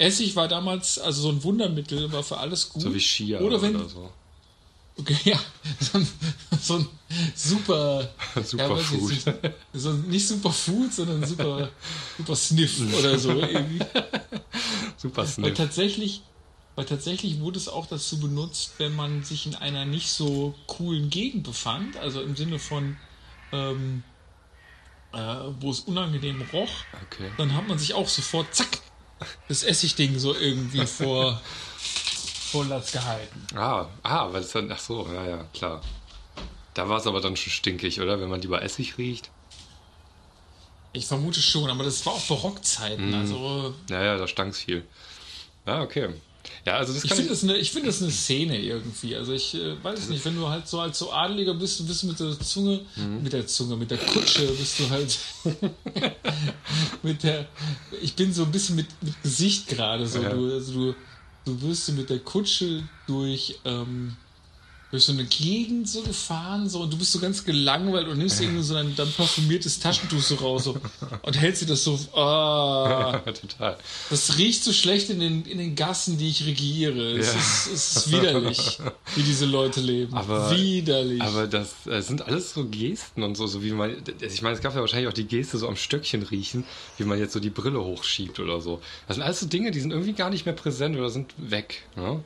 Essig 0.00 0.34
war 0.34 0.48
damals, 0.48 0.98
also 0.98 1.22
so 1.22 1.28
ein 1.30 1.42
Wundermittel, 1.44 2.10
war 2.10 2.22
für 2.22 2.38
alles 2.38 2.68
gut. 2.70 2.82
So 2.82 2.94
wie 2.94 3.00
Skier 3.00 3.40
Oder 3.42 3.60
wenn, 3.60 3.76
oder 3.76 3.88
so. 3.88 4.10
Okay, 4.96 5.16
ja, 5.24 5.40
so 5.78 5.98
ein, 5.98 6.08
so 6.60 6.74
ein 6.76 6.88
super, 7.36 8.08
ja, 8.34 8.42
Superfood. 8.42 9.10
nicht, 9.10 9.28
so 9.74 9.92
nicht 9.92 10.26
super 10.26 10.50
Food, 10.52 10.92
sondern 10.92 11.26
super, 11.26 11.70
super 12.16 12.34
Sniff 12.36 12.80
oder 12.98 13.18
so 13.18 13.30
irgendwie. 13.32 13.84
Super 14.96 15.22
Weil 15.22 15.28
Sniff. 15.28 15.56
tatsächlich, 15.56 16.22
weil 16.76 16.84
tatsächlich 16.86 17.40
wurde 17.40 17.58
es 17.58 17.68
auch 17.68 17.86
dazu 17.86 18.18
benutzt, 18.20 18.72
wenn 18.78 18.94
man 18.96 19.22
sich 19.22 19.46
in 19.46 19.54
einer 19.54 19.84
nicht 19.84 20.10
so 20.10 20.54
coolen 20.66 21.10
Gegend 21.10 21.44
befand, 21.44 21.96
also 21.98 22.22
im 22.22 22.36
Sinne 22.36 22.58
von, 22.58 22.96
ähm, 23.52 24.02
äh, 25.12 25.18
wo 25.60 25.70
es 25.70 25.80
unangenehm 25.80 26.40
roch, 26.52 26.70
Okay. 27.02 27.30
dann 27.36 27.54
hat 27.54 27.68
man 27.68 27.78
sich 27.78 27.94
auch 27.94 28.08
sofort, 28.08 28.54
zack, 28.54 28.78
das 29.48 29.62
Essigding 29.62 30.18
so 30.18 30.34
irgendwie 30.34 30.86
vor, 30.86 31.40
vor 32.50 32.64
Latz 32.66 32.92
gehalten. 32.92 33.46
Ah, 33.56 33.86
ah, 34.02 34.32
weil 34.32 34.42
es 34.42 34.52
dann, 34.52 34.70
ach 34.70 34.78
so, 34.78 35.08
ja, 35.12 35.26
ja, 35.26 35.44
klar. 35.52 35.82
Da 36.74 36.88
war 36.88 36.98
es 36.98 37.06
aber 37.06 37.20
dann 37.20 37.36
schon 37.36 37.52
stinkig, 37.52 38.00
oder? 38.00 38.20
Wenn 38.20 38.28
man 38.28 38.40
lieber 38.40 38.62
Essig 38.62 38.96
riecht. 38.98 39.30
Ich 40.92 41.06
vermute 41.06 41.40
schon, 41.40 41.70
aber 41.70 41.84
das 41.84 42.04
war 42.06 42.14
auch 42.14 42.26
Barockzeiten. 42.26 43.08
Mhm. 43.08 43.14
Also 43.14 43.74
Ja, 43.88 44.02
ja, 44.02 44.16
da 44.16 44.26
stank 44.26 44.52
es 44.52 44.60
viel. 44.60 44.86
Ja, 45.66 45.82
okay. 45.82 46.10
Ja, 46.66 46.76
also 46.76 46.92
das 46.92 47.04
ich 47.04 47.12
finde 47.14 47.30
das, 47.30 47.42
eine- 47.42 47.56
ich 47.56 47.70
finde 47.70 47.86
das 47.88 48.02
eine 48.02 48.10
Szene 48.10 48.60
irgendwie. 48.60 49.16
Also 49.16 49.32
ich 49.32 49.54
äh, 49.54 49.82
weiß 49.82 50.08
nicht, 50.10 50.22
wenn 50.26 50.36
du 50.36 50.46
halt 50.48 50.68
so 50.68 50.78
als 50.80 50.98
so 50.98 51.10
Adeliger 51.12 51.54
bist, 51.54 51.80
du 51.80 51.86
bist 51.86 52.04
mit 52.04 52.20
der 52.20 52.38
Zunge, 52.38 52.80
Mhm. 52.96 53.22
mit 53.22 53.32
der 53.32 53.46
Zunge, 53.46 53.76
mit 53.76 53.90
der 53.90 53.98
Kutsche 53.98 54.46
bist 54.46 54.78
du 54.78 54.90
halt 54.90 55.18
mit 57.02 57.22
der. 57.22 57.46
Ich 58.02 58.14
bin 58.14 58.32
so 58.32 58.44
ein 58.44 58.52
bisschen 58.52 58.76
mit, 58.76 58.86
mit 59.02 59.22
Gesicht 59.22 59.68
gerade 59.68 60.06
so. 60.06 60.20
Ja. 60.22 60.30
Du, 60.30 60.52
also 60.52 60.72
du, 60.72 60.94
du 61.44 61.62
wirst 61.62 61.90
mit 61.92 62.10
der 62.10 62.18
Kutsche 62.20 62.82
durch. 63.06 63.58
Ähm, 63.64 64.16
durch 64.90 65.04
so 65.04 65.12
eine 65.12 65.24
Gegend 65.24 65.88
so 65.88 66.02
gefahren 66.02 66.68
so 66.68 66.80
und 66.80 66.92
du 66.92 66.98
bist 66.98 67.12
so 67.12 67.20
ganz 67.20 67.44
gelangweilt 67.44 68.08
und 68.08 68.18
nimmst 68.18 68.40
irgendwie 68.40 68.62
so 68.62 68.74
dein, 68.74 68.94
dein 68.96 69.10
parfümiertes 69.12 69.78
Taschentuch 69.78 70.20
so 70.20 70.34
raus 70.36 70.64
so, 70.64 70.76
und 71.22 71.38
hältst 71.40 71.62
dir 71.62 71.66
das 71.66 71.84
so 71.84 71.98
ah, 72.18 73.18
Total. 73.40 73.76
Das 74.10 74.36
riecht 74.38 74.64
so 74.64 74.72
schlecht 74.72 75.10
in 75.10 75.20
den, 75.20 75.44
in 75.44 75.58
den 75.58 75.74
Gassen, 75.76 76.18
die 76.18 76.28
ich 76.28 76.44
regiere. 76.46 77.18
Es, 77.18 77.26
Ja. 77.32 77.38
ist, 77.38 77.66
es 77.72 77.96
ist 77.96 78.12
widerlich, 78.12 78.78
wie 79.14 79.22
diese 79.22 79.46
Leute 79.46 79.80
leben. 79.80 80.14
Aber- 80.14 80.50
widerlich. 80.50 81.22
Aber 81.22 81.46
das 81.46 81.86
äh, 81.86 82.00
sind 82.02 82.22
alles 82.22 82.52
so 82.54 82.64
Gesten 82.66 83.22
und 83.22 83.36
so, 83.36 83.46
so 83.46 83.62
wie 83.62 83.70
man. 83.70 83.94
Ich 84.20 84.42
meine, 84.42 84.56
es 84.56 84.60
gab 84.62 84.74
ja 84.74 84.80
wahrscheinlich 84.80 85.08
auch 85.08 85.12
die 85.14 85.26
Geste 85.26 85.58
so 85.58 85.68
am 85.68 85.76
Stöckchen 85.76 86.22
riechen, 86.22 86.64
wie 86.98 87.04
man 87.04 87.18
jetzt 87.18 87.32
so 87.32 87.40
die 87.40 87.50
Brille 87.50 87.82
hochschiebt 87.82 88.40
oder 88.40 88.60
so. 88.60 88.80
Das 89.06 89.16
sind 89.16 89.22
alles 89.22 89.40
so 89.40 89.46
Dinge, 89.46 89.70
die 89.70 89.80
sind 89.80 89.90
irgendwie 89.92 90.12
gar 90.14 90.30
nicht 90.30 90.46
mehr 90.46 90.54
präsent 90.54 90.96
oder 90.96 91.10
sind 91.10 91.32
weg. 91.38 91.82
Ne? 91.96 92.22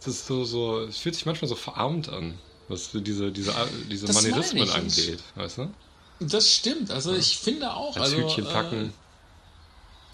Es 0.00 0.06
ist 0.06 0.26
so, 0.26 0.44
so, 0.44 0.80
es 0.82 0.98
fühlt 0.98 1.14
sich 1.14 1.26
manchmal 1.26 1.48
so 1.48 1.54
verarmt 1.56 2.08
an, 2.08 2.38
was 2.68 2.90
diese, 2.92 3.32
diese, 3.32 3.52
diese 3.90 4.06
Das 4.06 4.14
Manierismen 4.14 4.70
angeht, 4.70 5.22
weißt 5.34 5.58
du? 5.58 5.72
das 6.18 6.52
stimmt. 6.52 6.90
Also 6.90 7.14
ich 7.14 7.38
finde 7.38 7.74
auch. 7.74 7.96
Als 7.96 8.04
also, 8.12 8.16
Hütchen 8.18 8.44
packen. 8.44 8.92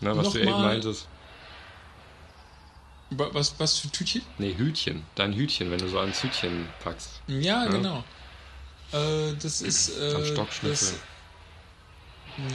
Äh, 0.00 0.04
ne, 0.04 0.16
was 0.16 0.30
du 0.32 0.38
eben 0.38 0.60
meintest. 0.60 1.08
wa- 3.10 3.30
was, 3.32 3.58
was 3.60 3.78
für 3.78 3.90
Tütchen? 3.90 4.22
Nee, 4.38 4.54
Hütchen. 4.56 5.06
Dein 5.14 5.32
Hütchen, 5.34 5.70
wenn 5.70 5.78
du 5.80 5.88
so 5.88 5.98
ans 5.98 6.22
Hütchen 6.22 6.74
packst. 6.78 7.22
Ja, 7.28 7.66
genau. 7.66 8.04
Äh, 8.92 9.34
das 9.42 9.60
ist. 9.62 9.90
Am 9.90 10.00
Äh, 10.00 10.24
Stockschnüffel. 10.24 10.88
das, 10.88 11.04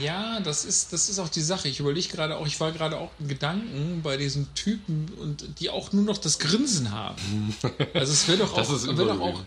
ja, 0.00 0.40
das 0.40 0.64
ist, 0.64 0.92
das 0.92 1.08
ist 1.08 1.18
auch 1.18 1.28
die 1.28 1.40
Sache. 1.40 1.68
Ich 1.68 1.80
überlege 1.80 2.08
gerade 2.08 2.36
auch, 2.36 2.46
ich 2.46 2.58
war 2.60 2.72
gerade 2.72 2.98
auch 2.98 3.10
in 3.18 3.28
Gedanken 3.28 4.00
bei 4.02 4.16
diesen 4.16 4.52
Typen 4.54 5.10
und 5.20 5.60
die 5.60 5.70
auch 5.70 5.92
nur 5.92 6.04
noch 6.04 6.18
das 6.18 6.38
Grinsen 6.38 6.90
haben. 6.92 7.54
Also 7.94 8.12
es 8.12 8.28
wäre 8.28 8.38
doch 8.38 8.52
auch. 8.56 8.68
Wär 8.68 9.04
doch 9.04 9.20
auch 9.20 9.42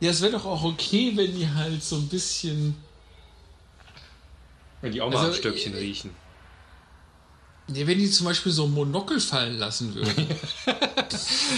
ja, 0.00 0.10
es 0.10 0.20
wäre 0.20 0.32
doch 0.32 0.44
auch 0.44 0.62
okay, 0.62 1.12
wenn 1.16 1.34
die 1.34 1.48
halt 1.48 1.82
so 1.82 1.96
ein 1.96 2.08
bisschen. 2.08 2.76
Wenn 4.80 4.92
die 4.92 5.00
auch 5.00 5.10
mal 5.10 5.26
Also, 5.26 5.38
Stöckchen 5.38 5.74
äh, 5.74 5.78
riechen. 5.78 6.10
Ja, 7.74 7.86
wenn 7.86 7.98
die 7.98 8.08
zum 8.08 8.26
Beispiel 8.26 8.52
so 8.52 8.64
ein 8.64 8.72
Monokel 8.72 9.20
fallen 9.20 9.58
lassen 9.58 9.94
würden. 9.94 10.14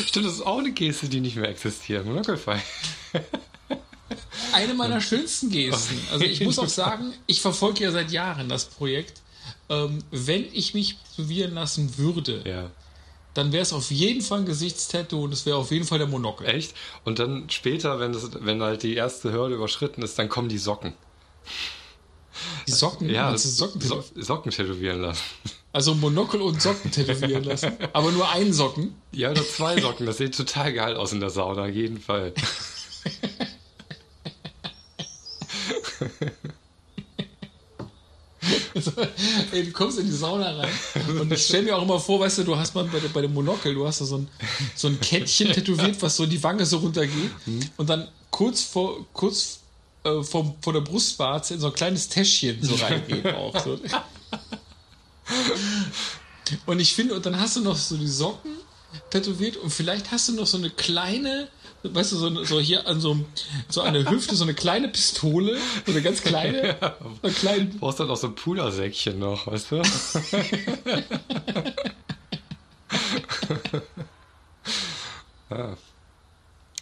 Stimmt, 0.07 0.27
das 0.27 0.35
ist 0.35 0.47
auch 0.47 0.59
eine 0.59 0.73
Geste, 0.73 1.09
die 1.09 1.21
nicht 1.21 1.37
mehr 1.37 1.49
existiert. 1.49 2.07
Monokelfei. 2.07 2.63
Eine 4.53 4.75
meiner 4.75 5.01
schönsten 5.01 5.51
Gesten. 5.51 5.99
Also 6.13 6.25
ich 6.25 6.41
muss 6.41 6.59
auch 6.59 6.69
sagen, 6.69 7.13
ich 7.27 7.41
verfolge 7.41 7.85
ja 7.85 7.93
seit 7.93 8.11
Jahren 8.11 8.49
das 8.49 8.65
Projekt. 8.67 9.21
Ähm, 9.69 9.99
wenn 10.11 10.45
ich 10.53 10.75
mich 10.75 10.97
tätowieren 11.17 11.55
lassen 11.55 11.97
würde, 11.99 12.43
Ja. 12.45 12.71
dann 13.35 13.53
wäre 13.53 13.63
es 13.63 13.73
auf 13.73 13.91
jeden 13.91 14.21
Fall 14.21 14.41
ein 14.41 14.47
Gesichtstattoo 14.47 15.23
und 15.25 15.33
es 15.33 15.47
wäre 15.47 15.57
auf 15.57 15.71
jeden 15.71 15.87
Fall 15.87 15.99
der 15.99 16.09
Monokel. 16.09 16.47
Echt? 16.49 16.75
Und 17.05 17.19
dann 17.19 17.49
später, 17.51 18.01
wenn, 18.01 18.13
das, 18.13 18.31
wenn 18.45 18.61
halt 18.63 18.83
die 18.83 18.95
erste 18.95 19.33
Hürde 19.33 19.55
überschritten 19.55 20.03
ist, 20.03 20.19
dann 20.19 20.29
kommen 20.29 20.49
die 20.49 20.59
Socken. 20.59 20.93
Die 22.67 22.73
Socken, 22.73 23.09
Ja, 23.11 23.31
du 23.33 23.39
Socken 23.39 23.81
so 23.81 24.03
Socken 24.17 24.51
tätowieren 24.51 25.01
lassen. 25.03 25.23
also 25.73 25.95
Monokel 25.95 26.41
und 26.43 26.61
Socken 26.63 26.91
tätowieren 26.91 27.45
lassen. 27.45 27.73
Aber 27.93 28.11
nur 28.13 28.29
einen 28.31 28.53
Socken. 28.53 28.95
Ja, 29.13 29.31
oder 29.31 29.45
zwei 29.45 29.81
Socken. 29.81 30.07
Das 30.07 30.19
sieht 30.19 30.37
total 30.37 30.73
geil 30.73 30.97
aus 30.97 31.13
in 31.13 31.21
der 31.21 31.31
Sauna, 31.31 31.65
auf 31.65 31.75
jeden 31.75 32.01
Fall. 32.01 32.33
ey, 39.53 39.65
du 39.65 39.73
kommst 39.73 39.99
in 39.99 40.07
die 40.07 40.13
Sauna 40.13 40.57
rein 40.57 40.71
und 41.21 41.33
ich 41.33 41.45
stelle 41.45 41.65
mir 41.65 41.77
auch 41.77 41.83
immer 41.83 42.01
vor, 42.01 42.21
weißt 42.21 42.39
du, 42.39 42.45
du 42.45 42.57
hast 42.57 42.75
mal 42.75 42.85
bei, 42.85 42.99
bei 43.13 43.21
dem 43.23 43.35
Monokel, 43.35 43.75
du 43.75 43.87
hast 43.87 44.01
da 44.01 44.05
so 44.05 44.17
ein, 44.19 44.29
so 44.75 44.89
ein 44.89 44.99
Kettchen 45.01 45.53
tätowiert, 45.53 46.01
was 46.01 46.17
so 46.17 46.27
die 46.27 46.43
Wange 46.43 46.65
so 46.65 46.79
runtergeht 46.79 47.31
und 47.77 47.91
dann 47.91 48.09
kurz 48.31 48.63
vor, 48.63 49.07
kurz 49.13 49.61
äh, 50.05 50.23
vor, 50.23 50.57
vor 50.63 50.73
der 50.73 50.81
Brustwarze 50.81 51.55
in 51.55 51.61
so 51.61 51.67
ein 51.67 51.75
kleines 51.75 52.09
Täschchen 52.09 52.63
so 52.63 52.75
reingeht 52.77 53.27
auch. 53.27 53.59
So. 53.63 53.79
Und 56.67 56.81
ich 56.81 56.95
finde, 56.95 57.15
und 57.15 57.25
dann 57.27 57.39
hast 57.39 57.57
du 57.57 57.61
noch 57.61 57.77
so 57.77 57.97
die 57.97 58.09
Socken 58.09 58.53
tätowiert 59.11 59.57
und 59.57 59.71
vielleicht 59.71 60.11
hast 60.11 60.29
du 60.29 60.33
noch 60.33 60.47
so 60.47 60.57
eine 60.57 60.71
kleine, 60.71 61.49
weißt 61.83 62.13
du, 62.13 62.17
so, 62.17 62.45
so 62.45 62.61
hier 62.61 62.87
an 62.87 63.01
so, 63.01 63.19
so 63.69 63.81
einer 63.83 64.09
Hüfte, 64.11 64.35
so 64.37 64.45
eine 64.45 64.55
kleine 64.55 64.89
Pistole, 64.89 65.59
so 65.87 65.93
eine 65.93 66.03
ganz 66.03 66.23
kleine, 66.23 66.69
Ja. 66.81 66.97
so 67.01 67.19
einen 67.23 67.35
kleinen 67.35 67.71
Du 67.73 67.79
brauchst 67.79 68.01
dann 68.01 68.11
auch 68.11 68.17
so 68.17 68.29
ein 68.29 68.35
Pudersäckchen 68.35 69.19
noch, 69.19 69.47
weißt 69.47 69.71
du? 69.73 69.77
ja. 75.51 75.77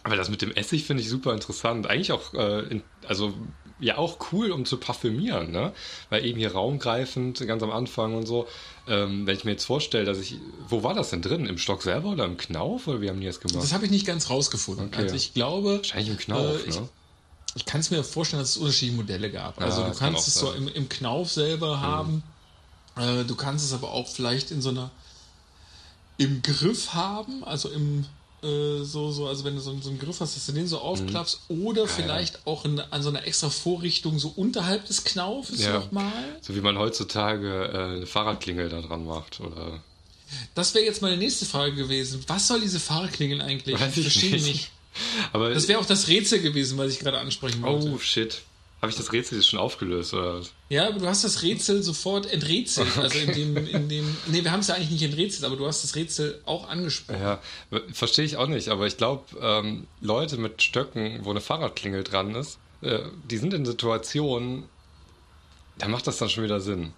Aber 0.05 0.17
das 0.17 0.31
mit 0.31 0.43
dem 0.43 0.53
Essig 0.53 0.85
finde 0.85 1.03
ich 1.03 1.09
super 1.09 1.33
interessant. 1.35 1.87
Eigentlich 1.89 2.13
auch, 2.13 2.33
äh, 2.35 2.61
in, 2.61 2.83
also 3.07 3.35
ja 3.81 3.97
auch 3.99 4.19
cool, 4.33 4.51
um 4.51 4.65
zu 4.65 4.77
parfümieren, 4.77 5.53
ne? 5.53 5.73
Weil 6.11 6.25
eben 6.25 6.39
hier 6.39 6.53
raumgreifend, 6.53 7.47
ganz 7.47 7.63
am 7.63 7.71
Anfang 7.71 8.15
und 8.15 8.27
so. 8.27 8.49
Ähm, 8.87 9.27
wenn 9.27 9.37
ich 9.37 9.45
mir 9.45 9.53
jetzt 9.53 9.65
vorstelle, 9.65 10.05
dass 10.05 10.19
ich, 10.19 10.37
wo 10.69 10.83
war 10.83 10.95
das 10.95 11.11
denn 11.11 11.23
drin? 11.23 11.47
Im 11.47 11.59
Stock 11.59 11.83
selber 11.83 12.11
oder 12.11 12.25
im 12.25 12.37
Knauf? 12.37 12.87
Oder 12.89 13.01
wie 13.01 13.09
haben 13.09 13.21
die 13.21 13.27
das 13.27 13.41
gemacht? 13.41 13.63
Das 13.63 13.73
habe 13.73 13.85
ich 13.85 13.91
nicht 13.91 14.07
ganz 14.07 14.31
rausgefunden. 14.31 14.87
Okay. 14.89 15.03
Also 15.03 15.15
ich 15.15 15.35
glaube, 15.35 15.77
Wahrscheinlich 15.77 16.09
im 16.09 16.19
Knauf, 16.19 16.67
äh, 16.67 16.69
ich, 16.69 16.81
ne? 16.81 16.89
ich 17.55 17.65
kann 17.67 17.81
es 17.81 17.91
mir 17.91 18.03
vorstellen, 18.03 18.41
dass 18.43 18.51
es 18.51 18.57
unterschiedliche 18.57 18.97
Modelle 18.97 19.31
gab. 19.31 19.61
Also 19.61 19.83
Ja, 19.83 19.91
du 19.91 19.99
kannst 19.99 20.27
es 20.27 20.35
so 20.35 20.53
sein. 20.53 20.63
Mhm. 20.63 20.69
im, 20.69 20.75
im 20.75 20.89
Knauf 20.89 21.31
selber 21.31 21.81
haben. 21.81 22.23
Äh, 22.97 23.25
du 23.25 23.37
kannst 23.37 23.65
es 23.65 23.73
aber 23.73 23.93
auch 23.93 24.09
vielleicht 24.09 24.51
in 24.51 24.61
so 24.61 24.71
einer 24.71 24.91
im 26.17 26.43
Griff 26.43 26.95
haben, 26.95 27.45
also 27.45 27.69
im 27.69 28.05
äh, 28.43 28.85
so, 28.85 29.11
so, 29.11 29.27
also 29.27 29.45
wenn 29.45 29.55
du 29.55 29.61
so, 29.61 29.77
so 29.81 29.91
einen 29.91 29.99
Griff 29.99 30.21
hast, 30.21 30.37
dass 30.37 30.47
du 30.47 30.53
den 30.53 30.67
so 30.67 30.79
aufklappst, 30.79 31.41
oder 31.49 31.87
vielleicht 31.89 32.47
auch 32.47 32.65
in, 32.65 32.79
an 32.81 33.03
so 33.03 33.09
einer 33.09 33.27
extra 33.27 33.51
Vorrichtung 33.51 34.19
so 34.19 34.33
unterhalb 34.37 34.87
des 34.87 35.05
Knaufes 35.05 35.63
Ja. 35.65 35.75
nochmal. 35.75 36.13
So 36.41 36.55
wie 36.55 36.61
man 36.61 36.79
heutzutage 36.79 37.71
äh, 37.73 37.97
eine 37.97 38.07
Fahrradklingel 38.07 38.69
da 38.69 38.81
dran 38.81 39.05
macht, 39.05 39.41
oder? 39.41 39.83
Das 40.55 40.75
wäre 40.75 40.85
jetzt 40.85 41.01
meine 41.03 41.17
nächste 41.17 41.47
Frage 41.47 41.75
gewesen. 41.75 42.23
Was 42.27 42.49
soll 42.49 42.61
diese 42.61 42.81
Fahrradklingel 42.81 43.41
eigentlich? 43.41 43.81
Weiß 43.81 43.97
ich 43.97 44.03
verstehe 44.03 44.33
nicht. 44.33 44.47
nicht. 44.47 44.71
Aber 45.33 45.51
Das 45.55 45.69
wäre 45.69 45.81
auch 45.81 45.87
das 45.87 46.09
Rätsel 46.09 46.41
gewesen, 46.41 46.77
was 46.79 46.93
ich 46.93 46.99
gerade 46.99 47.19
ansprechen 47.19 47.63
wollte. 47.63 47.89
Oh 47.91 47.99
shit. 47.99 48.43
Habe 48.81 48.91
ich 48.91 48.97
das 48.97 49.13
Rätsel 49.13 49.39
jetzt 49.39 49.49
schon 49.49 49.59
aufgelöst 49.59 50.15
oder? 50.15 50.41
Ja, 50.69 50.87
aber 50.87 51.01
du 51.01 51.07
hast 51.07 51.25
das 51.25 51.43
Rätsel 51.43 51.83
sofort 51.83 52.27
enträtselt. 52.27 52.89
Also 52.97 53.19
in 53.19 53.33
dem, 53.33 53.57
in 53.67 53.89
dem. 53.89 54.17
Nee, 54.27 54.45
wir 54.45 54.53
haben 54.53 54.61
es 54.61 54.69
ja 54.69 54.75
eigentlich 54.75 54.91
nicht 54.91 55.03
enträtselt, 55.03 55.45
aber 55.45 55.57
du 55.57 55.67
hast 55.67 55.83
das 55.83 55.97
Rätsel 55.97 56.41
auch 56.45 56.69
angesprochen. 56.69 57.21
Ja, 57.21 57.41
verstehe 57.93 58.25
ich 58.25 58.37
auch 58.37 58.47
nicht, 58.47 58.69
aber 58.69 58.87
ich 58.87 58.97
glaube, 58.97 59.25
ähm, 59.41 59.89
Leute 60.01 60.37
mit 60.37 60.63
Stöcken, 60.63 61.25
wo 61.25 61.31
eine 61.31 61.41
Fahrradklingel 61.41 62.05
dran 62.05 62.37
ist, 62.37 62.59
äh, 62.83 63.01
die 63.29 63.39
sind 63.39 63.53
in 63.53 63.67
Situationen, 63.67 64.65
da 65.79 65.89
macht 65.89 66.07
das 66.07 66.19
dann 66.19 66.29
schon 66.29 66.45
wieder 66.45 66.61
Sinn. 66.61 66.93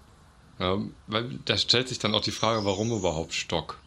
Ja, 0.59 0.79
weil 1.07 1.39
da 1.47 1.57
stellt 1.57 1.89
sich 1.89 1.99
dann 1.99 2.15
auch 2.15 2.21
die 2.21 2.31
Frage, 2.31 2.67
warum 2.67 2.93
überhaupt 2.93 3.33
Stock? 3.33 3.79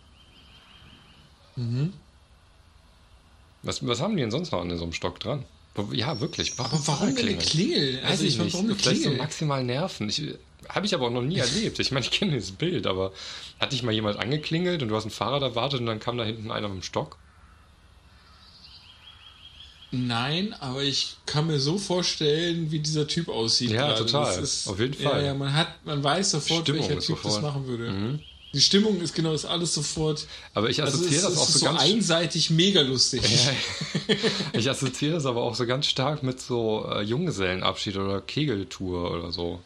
Was, 3.61 3.85
was 3.85 4.01
haben 4.01 4.15
die 4.15 4.21
denn 4.21 4.31
sonst 4.31 4.51
noch 4.51 4.61
an 4.61 4.75
so 4.75 4.83
einem 4.83 4.93
Stock 4.93 5.19
dran? 5.19 5.45
Ja, 5.91 6.19
wirklich. 6.19 6.57
Warum, 6.59 6.77
Aber 6.79 6.87
warum 6.87 7.07
eine? 7.17 7.35
Klingel? 7.37 7.97
Weiß 8.03 8.11
Also 8.11 8.23
ich 8.25 8.37
nicht. 8.37 8.53
warum 8.53 8.67
eine 8.67 8.75
Vielleicht 8.75 8.97
so 8.97 9.09
Klingel? 9.09 9.17
maximal 9.17 9.63
Nerven. 9.63 10.07
Ich, 10.09 10.21
habe 10.69 10.85
ich 10.85 10.93
aber 10.93 11.07
auch 11.07 11.11
noch 11.11 11.23
nie 11.23 11.39
erlebt. 11.39 11.79
Ich 11.79 11.91
meine, 11.91 12.05
ich 12.05 12.11
kenne 12.11 12.33
dieses 12.33 12.51
Bild, 12.51 12.85
aber 12.85 13.11
hat 13.59 13.71
dich 13.73 13.81
mal 13.83 13.91
jemand 13.91 14.17
angeklingelt 14.19 14.81
und 14.83 14.89
du 14.89 14.95
hast 14.95 15.05
ein 15.05 15.09
Fahrrad 15.11 15.41
erwartet 15.41 15.79
und 15.79 15.87
dann 15.87 15.99
kam 15.99 16.17
da 16.17 16.23
hinten 16.25 16.51
einer 16.51 16.67
mit 16.69 16.77
dem 16.81 16.83
Stock? 16.83 17.17
Nein, 19.91 20.55
aber 20.59 20.81
ich 20.81 21.17
kann 21.27 21.45
mir 21.47 21.59
so 21.59 21.77
vorstellen, 21.77 22.71
wie 22.71 22.79
dieser 22.79 23.07
Typ 23.07 23.29
aussieht. 23.29 23.69
Ja, 23.71 23.87
gerade. 23.89 24.05
total. 24.05 24.25
Das 24.25 24.37
ist, 24.37 24.67
Auf 24.67 24.79
jeden 24.79 24.99
Ja, 25.01 25.09
Fall. 25.11 25.25
ja, 25.25 25.33
man 25.35 25.53
hat, 25.53 25.85
man 25.85 26.03
weiß 26.03 26.31
sofort, 26.31 26.61
Stimmung 26.63 26.81
welcher 26.89 26.99
Typ 26.99 27.15
das 27.21 27.33
sofort. 27.33 27.41
machen 27.43 27.67
würde. 27.67 27.91
Mhm. 27.91 28.19
Die 28.53 28.61
Stimmung 28.61 29.01
ist 29.01 29.15
genau, 29.15 29.33
ist 29.33 29.45
alles 29.45 29.73
sofort. 29.73 30.27
Aber 30.53 30.69
ich 30.69 30.81
Also 30.81 30.97
assoziiere 30.99 31.27
es, 31.27 31.33
das 31.33 31.37
auch 31.37 31.47
ist 31.47 31.53
so 31.53 31.59
so 31.59 31.65
ganz 31.65 31.81
einseitig 31.81 32.49
mega 32.51 32.81
lustig. 32.81 33.23
Ich 34.53 34.69
assoziiere 34.69 35.15
das 35.15 35.25
aber 35.25 35.41
auch 35.41 35.55
so 35.55 35.65
ganz 35.65 35.87
stark 35.87 36.21
mit 36.21 36.39
so 36.39 36.87
äh, 36.87 37.01
Junggesellenabschied 37.01 37.97
oder 37.97 38.21
Kegeltour 38.21 39.11
oder 39.11 39.31
so. 39.31 39.61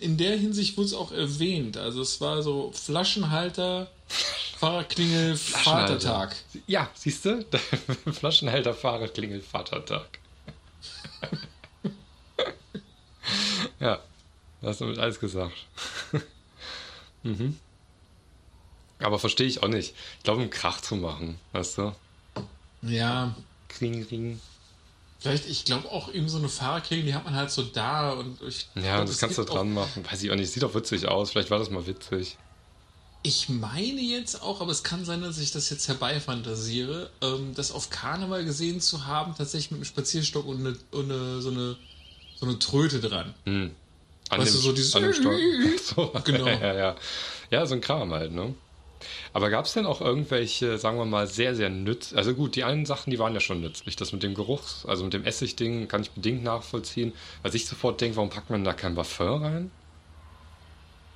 In 0.00 0.16
der 0.18 0.36
Hinsicht 0.36 0.76
wurde 0.76 0.86
es 0.86 0.94
auch 0.94 1.12
erwähnt. 1.12 1.76
Also 1.78 2.02
es 2.02 2.20
war 2.20 2.42
so 2.42 2.72
Flaschenhalter, 2.72 3.90
Fahrradklingel, 4.58 5.36
Vatertag. 5.36 6.36
Ja, 6.66 6.90
siehst 6.94 7.24
du? 7.24 7.44
Flaschenhalter, 8.12 8.74
Fahrradklingel, 8.74 9.40
Vatertag. 9.40 10.18
ja, 13.80 14.00
hast 14.62 14.80
du 14.80 14.86
mit 14.86 14.98
alles 14.98 15.18
gesagt. 15.20 15.66
mhm. 17.22 17.58
Aber 18.98 19.18
verstehe 19.18 19.46
ich 19.46 19.62
auch 19.62 19.68
nicht. 19.68 19.94
Ich 20.18 20.24
glaube, 20.24 20.42
um 20.42 20.50
Krach 20.50 20.80
zu 20.80 20.96
machen, 20.96 21.38
weißt 21.52 21.78
du? 21.78 21.92
Ja, 22.82 23.34
Kling, 23.68 24.06
kling. 24.06 24.40
vielleicht, 25.18 25.46
ich 25.48 25.64
glaube 25.64 25.90
auch 25.90 26.12
eben 26.12 26.28
so 26.28 26.38
eine 26.38 26.48
Fahrradklingel, 26.48 27.06
die 27.06 27.14
hat 27.14 27.24
man 27.24 27.34
halt 27.34 27.50
so 27.50 27.62
da 27.62 28.12
und 28.12 28.40
ich 28.42 28.68
Ja, 28.74 28.96
glaub, 28.96 29.06
das 29.06 29.18
kannst 29.18 29.38
du 29.38 29.42
auch- 29.42 29.46
dran 29.46 29.72
machen. 29.74 30.04
Weiß 30.10 30.22
ich 30.22 30.30
auch 30.30 30.34
nicht. 30.36 30.50
Sieht 30.50 30.62
doch 30.62 30.74
witzig 30.74 31.06
aus. 31.08 31.32
Vielleicht 31.32 31.50
war 31.50 31.58
das 31.58 31.68
mal 31.70 31.86
witzig. 31.86 32.36
Ich 33.22 33.48
meine 33.48 34.00
jetzt 34.00 34.40
auch, 34.42 34.60
aber 34.60 34.70
es 34.70 34.82
kann 34.84 35.04
sein, 35.04 35.20
dass 35.20 35.38
ich 35.38 35.50
das 35.50 35.68
jetzt 35.70 35.88
herbeifantasiere, 35.88 37.10
ähm, 37.22 37.54
das 37.54 37.72
auf 37.72 37.90
Karneval 37.90 38.44
gesehen 38.44 38.80
zu 38.80 39.04
haben, 39.06 39.34
tatsächlich 39.36 39.72
mit 39.72 39.78
einem 39.78 39.84
Spazierstock 39.84 40.46
und, 40.46 40.58
eine, 40.60 40.76
und 40.92 41.10
eine, 41.10 41.42
so, 41.42 41.50
eine, 41.50 41.76
so 42.36 42.46
eine 42.46 42.58
Tröte 42.60 43.00
dran. 43.00 43.34
Hm. 43.44 43.72
An 44.28 44.40
Weißt 44.40 44.52
dem, 44.52 44.56
du, 44.56 44.60
so 44.60 44.72
dieses- 44.72 44.94
an 44.94 45.02
dem 45.02 45.12
Stock. 45.12 45.34
so, 45.82 46.20
Genau. 46.24 46.46
ja, 46.46 46.74
ja. 46.74 46.96
ja, 47.50 47.66
so 47.66 47.74
ein 47.74 47.80
Kram 47.80 48.12
halt, 48.12 48.30
ne? 48.32 48.54
Aber 49.32 49.50
gab 49.50 49.66
es 49.66 49.72
denn 49.72 49.86
auch 49.86 50.00
irgendwelche, 50.00 50.78
sagen 50.78 50.98
wir 50.98 51.04
mal, 51.04 51.26
sehr, 51.26 51.54
sehr 51.54 51.70
nützlich, 51.70 52.16
also 52.16 52.34
gut, 52.34 52.56
die 52.56 52.64
einen 52.64 52.86
Sachen, 52.86 53.10
die 53.10 53.18
waren 53.18 53.34
ja 53.34 53.40
schon 53.40 53.60
nützlich. 53.60 53.96
Das 53.96 54.12
mit 54.12 54.22
dem 54.22 54.34
Geruch, 54.34 54.84
also 54.86 55.04
mit 55.04 55.12
dem 55.12 55.24
Essigding, 55.24 55.88
kann 55.88 56.02
ich 56.02 56.10
bedingt 56.12 56.42
nachvollziehen. 56.42 57.14
Was 57.42 57.54
ich 57.54 57.66
sofort 57.66 58.00
denke, 58.00 58.16
warum 58.16 58.30
packt 58.30 58.50
man 58.50 58.64
da 58.64 58.72
kein 58.72 58.94
Parfum 58.94 59.42
rein? 59.42 59.70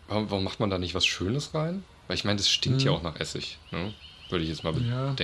Warum, 0.08 0.30
warum 0.30 0.44
macht 0.44 0.60
man 0.60 0.70
da 0.70 0.78
nicht 0.78 0.94
was 0.94 1.06
Schönes 1.06 1.54
rein? 1.54 1.84
Weil 2.06 2.16
ich 2.16 2.24
meine, 2.24 2.36
das 2.38 2.50
stinkt 2.50 2.82
ja 2.82 2.90
auch 2.90 3.02
nach 3.02 3.16
Essig, 3.20 3.58
ne? 3.70 3.94
Würde 4.28 4.44
ich 4.44 4.50
jetzt 4.50 4.64
mal 4.64 4.74
Ja. 4.82 5.14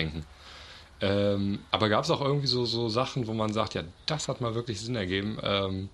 Ähm, 1.01 1.67
aber 1.71 1.89
gab 1.89 2.05
es 2.05 2.11
auch 2.11 2.21
irgendwie 2.21 2.47
so, 2.47 2.65
so 2.65 2.89
Sachen, 2.89 3.27
wo 3.27 3.35
man 3.35 3.53
sagt, 3.53 3.75
ja, 3.75 3.83
das 4.07 4.29
hat 4.29 4.41
mal 4.41 4.55
wirklich 4.55 4.81
Sinn 4.81 4.97
ergeben. 4.97 5.39
Ähm, 5.43 5.91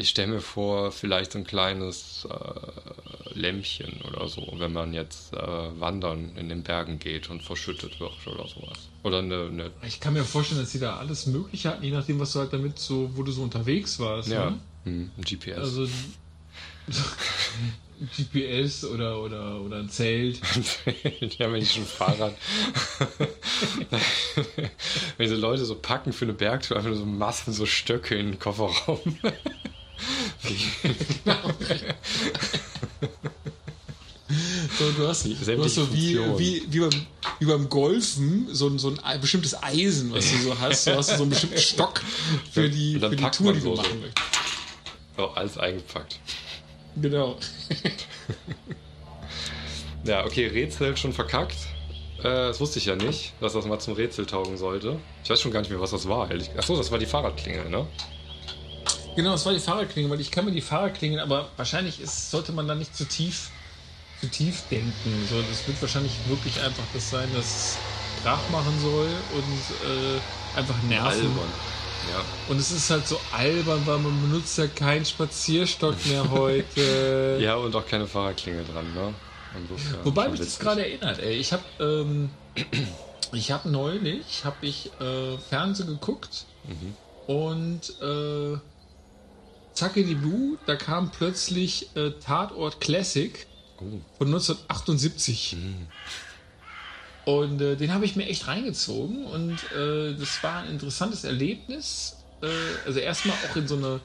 ich 0.00 0.08
stelle 0.10 0.28
mir 0.28 0.40
vor, 0.40 0.92
vielleicht 0.92 1.32
so 1.32 1.38
ein 1.38 1.44
kleines 1.44 2.26
äh, 2.30 3.38
Lämpchen 3.38 4.00
oder 4.08 4.28
so, 4.28 4.46
wenn 4.56 4.72
man 4.72 4.92
jetzt 4.92 5.32
äh, 5.34 5.80
wandern 5.80 6.36
in 6.36 6.48
den 6.48 6.62
Bergen 6.62 6.98
geht 6.98 7.30
und 7.30 7.42
verschüttet 7.42 8.00
wird 8.00 8.12
oder 8.26 8.46
sowas. 8.48 8.88
Oder 9.02 9.18
eine, 9.18 9.46
eine 9.46 9.70
Ich 9.86 10.00
kann 10.00 10.14
mir 10.14 10.24
vorstellen, 10.24 10.60
dass 10.60 10.72
die 10.72 10.80
da 10.80 10.96
alles 10.96 11.26
Mögliche 11.26 11.70
hatten, 11.70 11.84
je 11.84 11.92
nachdem, 11.92 12.18
was 12.18 12.32
du 12.32 12.40
halt 12.40 12.52
damit 12.52 12.78
so, 12.78 13.10
wo 13.14 13.22
du 13.22 13.32
so 13.32 13.42
unterwegs 13.42 13.98
warst. 14.00 14.28
ja, 14.28 14.50
Ne? 14.50 14.58
hm, 14.84 15.10
ein 15.16 15.24
GPS. 15.24 15.58
Also 15.58 15.86
GPS 18.16 18.84
oder, 18.84 19.20
oder, 19.20 19.60
oder 19.60 19.76
ein 19.78 19.90
Zelt. 19.90 20.40
ja, 21.38 21.52
wenn 21.52 21.62
ich 21.62 21.72
schon 21.72 21.84
Fahrrad. 21.84 22.34
wenn 25.18 25.28
so 25.28 25.36
Leute 25.36 25.64
so 25.66 25.74
packen 25.74 26.12
für 26.12 26.24
eine 26.24 26.32
Bergtour, 26.32 26.78
einfach 26.78 26.90
nur 26.90 26.98
so 26.98 27.04
Massen, 27.04 27.52
so 27.52 27.66
Stöcke 27.66 28.16
in 28.16 28.32
den 28.32 28.38
Kofferraum. 28.38 29.18
So, 34.78 34.92
du 34.92 35.08
hast, 35.08 35.24
du 35.26 35.34
sämtliche 35.34 35.62
hast 35.64 35.74
so 35.74 35.92
wie, 35.92 36.16
wie, 36.38 36.62
wie, 36.70 36.80
beim, 36.80 37.06
wie 37.40 37.44
beim 37.46 37.68
Golfen 37.68 38.46
so, 38.52 38.68
ein- 38.68 38.78
so 38.78 38.88
ein 38.90 39.02
ei- 39.02 39.18
bestimmtes 39.18 39.60
Eisen, 39.60 40.12
was 40.12 40.30
du 40.30 40.38
so 40.38 40.58
hast. 40.60 40.86
Du 40.86 40.94
hast 40.94 41.08
so 41.08 41.14
einen 41.22 41.30
bestimmten 41.30 41.58
Stock 41.58 42.00
für 42.52 42.68
die, 42.68 42.98
für 43.00 43.10
die 43.16 43.30
Tour, 43.30 43.52
die 43.52 43.58
du 43.58 43.64
so- 43.64 43.76
so. 43.76 43.82
machen 43.82 44.00
möchtest. 44.00 44.26
so, 45.16 45.26
alles 45.30 45.58
eingepackt. 45.58 46.18
Genau. 47.00 47.36
Ja, 50.02 50.24
okay, 50.24 50.46
Rätsel 50.46 50.96
schon 50.96 51.12
verkackt. 51.12 51.56
Äh, 52.20 52.22
das 52.22 52.58
wusste 52.58 52.78
ich 52.78 52.86
ja 52.86 52.96
nicht, 52.96 53.34
dass 53.38 53.52
das 53.52 53.66
mal 53.66 53.78
zum 53.80 53.92
Rätsel 53.92 54.24
taugen 54.24 54.56
sollte. 54.56 54.98
Ich 55.22 55.28
weiß 55.28 55.38
schon 55.42 55.50
gar 55.52 55.60
nicht 55.60 55.68
mehr, 55.68 55.78
was 55.78 55.90
das 55.90 56.08
war, 56.08 56.30
ehrlich. 56.30 56.48
Achso, 56.56 56.74
das 56.74 56.90
war 56.90 56.98
die 56.98 57.04
Fahrradklingel, 57.04 57.68
ne? 57.68 57.86
Genau, 59.16 59.34
es 59.34 59.44
war 59.44 59.52
die 59.52 59.60
Fahrradklingel, 59.60 60.10
weil 60.10 60.20
ich 60.20 60.30
kann 60.30 60.44
mir 60.44 60.52
die 60.52 60.60
Fahrradklingel, 60.60 61.20
aber 61.20 61.48
wahrscheinlich 61.56 62.00
ist, 62.00 62.30
sollte 62.30 62.52
man 62.52 62.68
da 62.68 62.74
nicht 62.74 62.96
zu 62.96 63.04
tief, 63.04 63.50
zu 64.20 64.28
tief 64.28 64.62
denken. 64.70 65.26
So, 65.28 65.40
das 65.42 65.66
wird 65.66 65.80
wahrscheinlich 65.80 66.12
wirklich 66.28 66.60
einfach 66.60 66.84
das 66.94 67.10
sein, 67.10 67.28
dass 67.34 67.44
es 67.44 67.78
Krach 68.22 68.48
machen 68.50 68.78
soll 68.80 69.08
und 69.34 69.88
äh, 69.88 70.58
einfach 70.58 70.80
nerven. 70.88 71.06
Albern. 71.06 71.52
Ja. 72.10 72.24
Und 72.48 72.58
es 72.58 72.70
ist 72.70 72.88
halt 72.90 73.06
so 73.06 73.18
albern, 73.36 73.82
weil 73.84 73.98
man 73.98 74.20
benutzt 74.22 74.56
ja 74.58 74.66
keinen 74.66 75.04
Spazierstock 75.04 75.94
mehr 76.06 76.30
heute. 76.30 77.38
Ja, 77.40 77.56
und 77.56 77.74
auch 77.74 77.86
keine 77.86 78.06
Fahrradklinge 78.06 78.62
dran, 78.64 78.92
ne? 78.94 79.14
Insofern 79.56 80.04
Wobei 80.04 80.28
mich 80.28 80.40
das 80.40 80.58
gerade 80.58 80.82
erinnert, 80.86 81.18
ey. 81.20 81.34
Ich 81.36 81.52
habe 81.52 81.62
ähm, 81.78 82.30
ich 83.32 83.50
habe 83.50 83.68
neulich 83.68 84.44
habe 84.44 84.66
ich 84.66 84.90
äh, 85.00 85.38
Fernsehen 85.38 85.88
geguckt 85.88 86.44
und 87.26 87.80
äh, 88.00 88.58
zacke 89.80 90.04
die 90.04 90.14
Blue, 90.14 90.58
da 90.66 90.76
kam 90.76 91.10
plötzlich 91.10 91.94
äh, 91.96 92.12
Tatort 92.20 92.80
Classic 92.80 93.46
Oh. 93.82 94.04
von 94.18 94.26
1978. 94.28 95.56
Und 97.24 97.60
äh, 97.60 97.76
den 97.76 97.92
habe 97.94 98.04
ich 98.04 98.16
mir 98.16 98.26
echt 98.26 98.46
reingezogen 98.46 99.24
und 99.24 99.70
äh, 99.72 100.14
das 100.16 100.42
war 100.42 100.62
ein 100.62 100.70
interessantes 100.70 101.24
Erlebnis. 101.24 102.26
Äh, 102.42 102.46
also 102.84 102.98
erstmal 103.00 103.36
auch 103.38 103.56
in 103.56 103.68
so 103.68 103.76
eine 103.76 104.00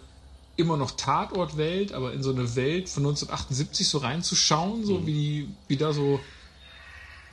immer 0.58 0.78
noch 0.78 0.92
Tatortwelt, 0.92 1.92
aber 1.92 2.14
in 2.14 2.24
so 2.24 2.32
eine 2.32 2.56
Welt 2.56 2.90
von 2.90 3.04
1978 3.04 3.90
so 3.90 3.98
reinzuschauen, 3.98 4.86
so 4.86 5.06
wie, 5.06 5.14
die, 5.14 5.58
wie 5.68 5.78
da 5.78 5.92
so 5.92 6.26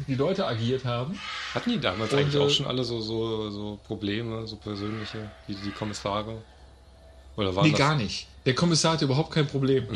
die 0.08 0.14
Leute 0.14 0.46
agiert 0.46 0.84
haben. 0.84 1.20
Hatten 1.54 1.70
die 1.70 1.80
damals 1.80 2.12
Und, 2.12 2.18
eigentlich 2.18 2.34
äh, 2.34 2.38
auch 2.38 2.50
schon 2.50 2.66
alle 2.66 2.82
so, 2.84 3.00
so, 3.00 3.50
so 3.50 3.76
Probleme, 3.84 4.46
so 4.46 4.56
persönliche, 4.56 5.30
wie 5.46 5.54
die 5.54 5.72
Kommissare? 5.72 6.42
Oder 7.36 7.54
waren 7.54 7.64
Nee, 7.64 7.70
das 7.70 7.78
gar 7.78 7.96
nicht. 7.96 8.26
Der 8.44 8.54
Kommissar 8.54 8.94
hatte 8.94 9.04
überhaupt 9.04 9.30
kein 9.30 9.46
Problem. 9.46 9.86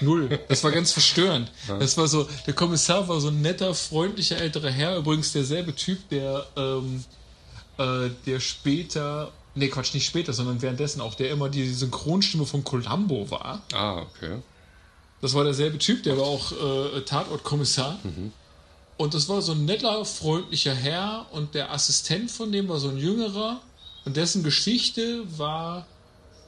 Null. 0.00 0.40
Das 0.48 0.64
war 0.64 0.70
ganz 0.70 0.92
verstörend. 0.92 1.50
Das 1.78 1.96
war 1.96 2.08
so, 2.08 2.26
der 2.46 2.54
Kommissar 2.54 3.06
war 3.08 3.20
so 3.20 3.28
ein 3.28 3.42
netter, 3.42 3.74
freundlicher 3.74 4.38
älterer 4.38 4.70
Herr, 4.70 4.96
übrigens 4.96 5.32
derselbe 5.32 5.74
Typ, 5.74 6.08
der, 6.08 6.46
ähm, 6.56 7.04
äh, 7.78 8.10
der 8.26 8.40
später, 8.40 9.32
nee, 9.54 9.68
Quatsch, 9.68 9.92
nicht 9.94 10.06
später, 10.06 10.32
sondern 10.32 10.62
währenddessen 10.62 11.00
auch, 11.00 11.14
der 11.14 11.30
immer 11.30 11.48
die 11.48 11.68
Synchronstimme 11.68 12.46
von 12.46 12.64
Columbo 12.64 13.30
war. 13.30 13.62
Ah, 13.72 14.02
okay. 14.02 14.38
Das 15.20 15.34
war 15.34 15.44
derselbe 15.44 15.78
Typ, 15.78 16.02
der 16.02 16.16
war 16.16 16.24
auch 16.24 16.52
äh, 16.52 17.00
Tatortkommissar. 17.02 17.98
Und 18.96 19.14
das 19.14 19.28
war 19.28 19.42
so 19.42 19.52
ein 19.52 19.64
netter, 19.64 20.04
freundlicher 20.04 20.74
Herr 20.74 21.26
und 21.32 21.54
der 21.54 21.72
Assistent 21.72 22.30
von 22.30 22.52
dem 22.52 22.68
war 22.68 22.78
so 22.78 22.88
ein 22.88 22.98
jüngerer 22.98 23.60
und 24.04 24.16
dessen 24.16 24.42
Geschichte 24.42 25.22
war, 25.38 25.86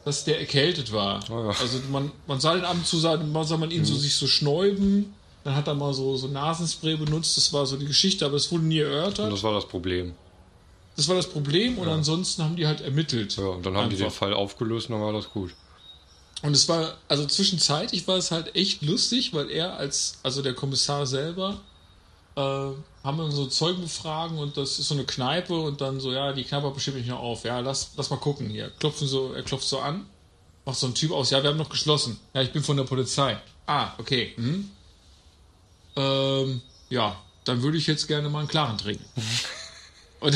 dass 0.06 0.22
der 0.22 0.38
erkältet 0.38 0.92
war. 0.92 1.18
Oh 1.28 1.42
ja. 1.42 1.48
Also 1.60 1.80
man, 1.90 2.12
man 2.28 2.38
sah 2.38 2.54
den 2.54 2.64
ab 2.64 2.76
und 2.76 2.86
zu, 2.86 2.96
sah, 2.96 3.16
mal 3.16 3.44
sah 3.44 3.56
man 3.56 3.72
ihn 3.72 3.84
so 3.84 3.96
sich 3.96 4.14
so 4.14 4.28
schnäuben, 4.28 5.12
dann 5.42 5.56
hat 5.56 5.66
er 5.66 5.74
mal 5.74 5.92
so, 5.92 6.16
so 6.16 6.28
Nasenspray 6.28 6.94
benutzt, 6.96 7.36
das 7.36 7.52
war 7.52 7.66
so 7.66 7.76
die 7.76 7.86
Geschichte, 7.86 8.24
aber 8.24 8.36
es 8.36 8.52
wurde 8.52 8.66
nie 8.66 8.80
Und 8.82 8.88
erörtert. 8.88 9.32
das 9.32 9.42
war 9.42 9.52
das 9.52 9.66
Problem. 9.66 10.14
Das 10.94 11.08
war 11.08 11.16
das 11.16 11.26
Problem 11.28 11.76
und 11.78 11.88
ansonsten 11.88 12.44
haben 12.44 12.54
die 12.54 12.68
halt 12.68 12.82
ermittelt. 12.82 13.36
Ja, 13.36 13.46
und 13.48 13.66
dann 13.66 13.76
haben 13.76 13.90
die 13.90 13.96
den 13.96 14.04
Einfach. 14.04 14.18
Fall 14.18 14.32
aufgelöst 14.34 14.88
und 14.88 14.92
dann 14.94 15.02
war 15.02 15.12
das 15.12 15.28
gut. 15.28 15.52
Und 16.42 16.52
es 16.54 16.68
war, 16.68 16.94
also 17.08 17.26
zwischenzeitlich 17.26 18.06
war 18.06 18.16
es 18.16 18.30
halt 18.30 18.54
echt 18.54 18.82
lustig, 18.82 19.34
weil 19.34 19.50
er 19.50 19.76
als, 19.76 20.20
also 20.22 20.40
der 20.40 20.54
Kommissar 20.54 21.04
selber, 21.04 21.60
äh, 22.36 22.68
haben 23.06 23.18
wir 23.18 23.30
so 23.30 23.46
Zeugen 23.46 23.82
befragen 23.82 24.36
und 24.38 24.56
das 24.56 24.80
ist 24.80 24.88
so 24.88 24.94
eine 24.94 25.04
Kneipe 25.04 25.54
und 25.54 25.80
dann 25.80 26.00
so, 26.00 26.12
ja, 26.12 26.32
die 26.32 26.42
Kneipe 26.42 26.66
hat 26.66 26.74
bestimmt 26.74 26.96
nicht 26.96 27.08
noch 27.08 27.20
auf. 27.20 27.44
Ja, 27.44 27.60
lass, 27.60 27.92
lass 27.96 28.10
mal 28.10 28.16
gucken 28.16 28.50
hier. 28.50 28.70
Klopfen 28.80 29.06
so, 29.06 29.32
er 29.32 29.44
klopft 29.44 29.68
so 29.68 29.78
an, 29.78 30.06
macht 30.64 30.76
so 30.76 30.88
ein 30.88 30.94
Typ 30.94 31.12
aus, 31.12 31.30
ja, 31.30 31.40
wir 31.40 31.50
haben 31.50 31.56
noch 31.56 31.68
geschlossen. 31.68 32.18
Ja, 32.34 32.42
ich 32.42 32.52
bin 32.52 32.64
von 32.64 32.76
der 32.76 32.84
Polizei. 32.84 33.38
Ah, 33.66 33.92
okay. 33.98 34.32
Hm? 34.34 34.70
Ähm, 35.94 36.60
ja, 36.88 37.16
dann 37.44 37.62
würde 37.62 37.78
ich 37.78 37.86
jetzt 37.86 38.08
gerne 38.08 38.28
mal 38.28 38.40
einen 38.40 38.48
Klaren 38.48 38.76
trinken. 38.76 39.04
Und 40.20 40.34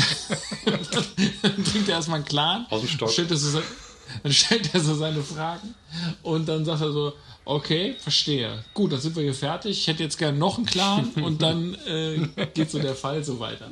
dann 0.64 1.64
trinkt 1.64 1.88
er 1.88 1.96
erstmal 1.96 2.16
einen 2.16 2.24
Klaren. 2.24 2.66
Aus 2.70 2.80
dem 2.80 2.88
Stock. 2.88 3.10
Stellt 3.10 3.32
er 3.32 3.36
so 3.36 3.50
sein, 3.50 3.62
dann 4.22 4.32
stellt 4.32 4.74
er 4.74 4.80
so 4.80 4.94
seine 4.94 5.22
Fragen 5.22 5.74
und 6.22 6.46
dann 6.46 6.64
sagt 6.64 6.82
er 6.82 6.92
so, 6.92 7.12
okay, 7.50 7.96
verstehe. 7.98 8.64
Gut, 8.74 8.92
dann 8.92 9.00
sind 9.00 9.16
wir 9.16 9.22
hier 9.22 9.34
fertig. 9.34 9.78
Ich 9.78 9.86
hätte 9.86 10.02
jetzt 10.02 10.18
gerne 10.18 10.38
noch 10.38 10.56
einen 10.56 10.66
Clan 10.66 11.08
und 11.22 11.42
dann 11.42 11.74
äh, 11.86 12.46
geht 12.54 12.70
so 12.70 12.78
der 12.78 12.94
Fall 12.94 13.24
so 13.24 13.40
weiter. 13.40 13.70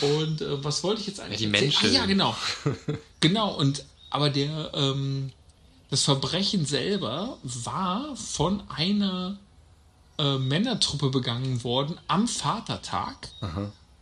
Und 0.00 0.40
äh, 0.40 0.64
was 0.64 0.82
wollte 0.82 1.00
ich 1.00 1.06
jetzt 1.06 1.20
eigentlich 1.20 1.38
Die 1.38 1.46
erzählen? 1.46 1.62
Menschen. 1.62 1.88
Ah, 1.90 1.92
ja, 1.92 2.06
genau. 2.06 2.36
genau, 3.20 3.54
und 3.54 3.84
aber 4.10 4.30
der 4.30 4.70
ähm, 4.74 5.32
das 5.90 6.02
Verbrechen 6.02 6.66
selber 6.66 7.38
war 7.42 8.16
von 8.16 8.62
einer 8.68 9.38
äh, 10.18 10.38
Männertruppe 10.38 11.10
begangen 11.10 11.62
worden 11.64 11.98
am 12.08 12.26
Vatertag. 12.26 13.28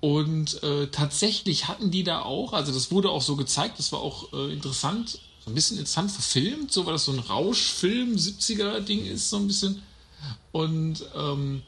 Und 0.00 0.62
äh, 0.62 0.88
tatsächlich 0.88 1.68
hatten 1.68 1.90
die 1.90 2.03
da 2.03 2.22
auch, 2.22 2.55
also 2.55 2.72
das 2.72 2.90
wurde 2.90 3.11
auch 3.11 3.22
so 3.22 3.36
gezeigt, 3.36 3.78
das 3.78 3.92
war 3.92 4.00
auch 4.00 4.32
äh, 4.32 4.53
interessant, 4.53 5.20
so 5.45 5.51
ein 5.51 5.55
bisschen 5.55 5.78
interessant 5.78 6.11
verfilmt, 6.11 6.72
so 6.72 6.86
weil 6.86 6.95
das 6.95 7.05
so 7.05 7.12
ein 7.12 7.18
Rauschfilm, 7.18 8.14
70er-Ding 8.14 9.07
ist, 9.07 9.30
so 9.30 9.38
ein 9.38 9.47
bisschen. 9.47 9.82
Und 10.53 11.05
ähm, 11.16 11.62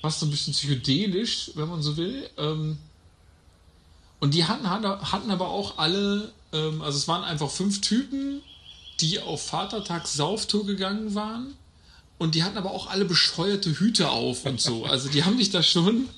fast 0.00 0.20
so 0.20 0.26
ein 0.26 0.30
bisschen 0.30 0.52
psychedelisch, 0.52 1.52
wenn 1.54 1.68
man 1.68 1.82
so 1.82 1.96
will. 1.96 2.28
Ähm, 2.36 2.78
und 4.18 4.34
die 4.34 4.44
hatten, 4.44 4.68
hatten 4.68 5.30
aber 5.30 5.48
auch 5.48 5.78
alle, 5.78 6.32
ähm, 6.52 6.82
also 6.82 6.98
es 6.98 7.06
waren 7.06 7.22
einfach 7.22 7.50
fünf 7.50 7.80
Typen, 7.80 8.42
die 9.00 9.20
auf 9.20 9.46
Vatertag 9.46 10.06
Sauftour 10.06 10.66
gegangen 10.66 11.14
waren. 11.14 11.54
Und 12.18 12.34
die 12.34 12.42
hatten 12.42 12.58
aber 12.58 12.72
auch 12.72 12.88
alle 12.88 13.06
bescheuerte 13.06 13.70
Hüte 13.70 14.10
auf 14.10 14.44
und 14.44 14.60
so. 14.60 14.84
Also 14.84 15.08
die 15.08 15.24
haben 15.24 15.38
dich 15.38 15.50
da 15.50 15.62
schon. 15.62 16.08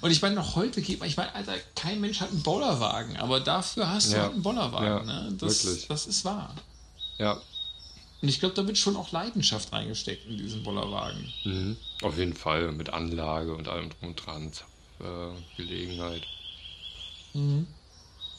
Und 0.00 0.10
ich 0.10 0.22
meine, 0.22 0.34
noch 0.34 0.56
heute 0.56 0.82
geht 0.82 1.00
man, 1.00 1.08
ich 1.08 1.16
meine, 1.16 1.34
Alter, 1.34 1.54
kein 1.74 2.00
Mensch 2.00 2.20
hat 2.20 2.30
einen 2.30 2.42
Bollerwagen, 2.42 3.16
aber 3.16 3.40
dafür 3.40 3.88
hast 3.88 4.10
du 4.12 4.16
Ja. 4.16 4.22
halt 4.22 4.32
einen 4.34 4.42
Bollerwagen. 4.42 5.08
Ja, 5.08 5.22
ne? 5.22 5.32
das, 5.38 5.64
wirklich. 5.64 5.88
das 5.88 6.06
ist 6.06 6.24
wahr. 6.24 6.54
Ja, 7.18 7.40
Und 8.22 8.28
ich 8.28 8.38
glaube, 8.40 8.54
da 8.54 8.66
wird 8.66 8.78
schon 8.78 8.96
auch 8.96 9.12
Leidenschaft 9.12 9.72
reingesteckt 9.72 10.26
in 10.26 10.38
diesen 10.38 10.62
Bollerwagen. 10.62 11.32
mhm. 11.44 11.76
auf 12.02 12.16
jeden 12.18 12.34
Fall. 12.34 12.72
Mit 12.72 12.90
Anlage 12.90 13.54
und 13.54 13.68
allem 13.68 13.90
drum 13.90 14.10
und 14.10 14.26
dran. 14.26 14.52
Äh, 15.00 15.56
Gelegenheit. 15.56 16.22
Mhm. 17.34 17.66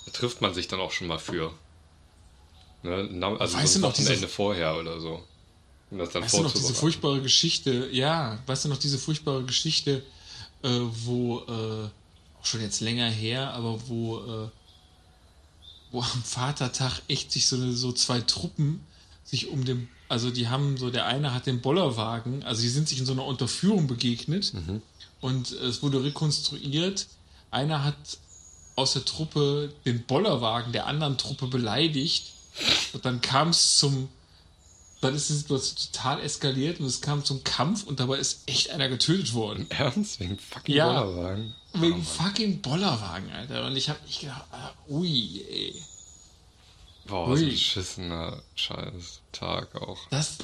Da 0.06 0.12
trifft 0.12 0.42
man 0.42 0.54
sich 0.54 0.68
dann 0.68 0.80
auch 0.80 0.92
schon 0.92 1.08
mal 1.08 1.20
für. 1.20 1.52
Ne? 2.84 3.36
Also 3.40 3.58
Weißt 3.58 3.74
so 3.74 3.80
du 3.80 3.86
noch, 3.88 3.94
diese- 3.94 4.08
Wochenende 4.10 4.28
vorher 4.28 4.78
oder 4.78 5.00
so. 5.00 5.24
Um 5.92 5.98
das 5.98 6.10
dann 6.12 6.24
Weißt 6.24 6.38
du 6.38 6.44
noch 6.44 6.54
diese 6.54 6.74
furchtbare 6.74 7.22
Geschichte, 7.22 7.90
ja, 7.92 8.40
weißt 8.46 8.66
du 8.66 8.70
noch 8.70 8.78
diese 8.78 8.98
furchtbare 8.98 9.44
Geschichte, 9.44 10.04
äh, 10.64 10.80
wo, 11.06 11.40
äh, 11.40 11.90
auch 12.40 12.46
schon 12.46 12.62
jetzt 12.62 12.82
länger 12.82 13.10
her, 13.10 13.54
aber 13.54 13.88
wo, 13.88 14.20
äh, 14.20 14.50
wo 15.92 16.02
am 16.02 16.24
Vatertag 16.24 17.02
echt 17.08 17.32
sich 17.32 17.48
so, 17.48 17.72
so 17.72 17.92
zwei 17.92 18.22
Truppen 18.22 18.82
sich 19.24 19.50
um 19.50 19.66
den, 19.66 19.88
also 20.10 20.30
die 20.32 20.48
haben 20.48 20.78
so, 20.78 20.90
der 20.90 21.06
eine 21.06 21.34
hat 21.34 21.46
den 21.46 21.62
Bollerwagen, 21.62 22.44
also 22.44 22.62
die 22.62 22.70
sind 22.70 22.88
sich 22.88 23.00
in 23.00 23.06
so 23.06 23.14
einer 23.14 23.26
Unterführung 23.26 23.88
begegnet 23.88 24.54
und 25.22 25.52
es 25.52 25.84
wurde 25.84 26.04
rekonstruiert, 26.04 27.08
einer 27.52 27.84
hat 27.84 27.96
aus 28.76 28.94
der 28.94 29.06
Truppe 29.06 29.74
den 29.86 30.04
Bollerwagen 30.04 30.74
der 30.74 30.88
anderen 30.88 31.18
Truppe 31.18 31.48
beleidigt 31.48 32.34
und 32.94 33.06
dann 33.06 33.22
kam 33.22 33.50
es 33.50 33.78
zum 33.78 34.10
dann 35.02 35.16
ist 35.16 35.30
die 35.30 35.34
Situation 35.34 35.78
total 35.92 36.22
eskaliert 36.22 36.80
und 36.80 36.86
es 36.86 37.02
kam 37.02 37.26
zum 37.26 37.44
Kampf 37.44 37.84
und 37.84 38.00
dabei 38.00 38.18
ist 38.18 38.42
echt 38.48 38.70
einer 38.70 38.88
getötet 38.88 39.34
worden. 39.34 39.66
Ernst? 39.70 40.20
Wegen 40.20 40.38
fucking 40.38 40.76
Ja. 40.76 41.02
Bollerwagen? 41.04 41.56
Wegen 41.74 42.04
fucking 42.04 42.62
Bollerwagen, 42.62 43.32
Alter. 43.32 43.66
Und 43.66 43.76
ich 43.76 43.90
hab 43.90 43.98
ich 44.08 44.20
gedacht, 44.20 44.46
ah, 44.52 44.72
ui, 44.90 45.44
ey. 45.50 45.76
Boah, 47.06 47.26
so 47.28 47.34
ein 47.34 47.40
Ui. 47.48 47.50
beschissener 47.52 48.42
scheiß 48.56 49.22
Tag 49.32 49.76
auch. 49.76 49.98
Das. 50.12 50.38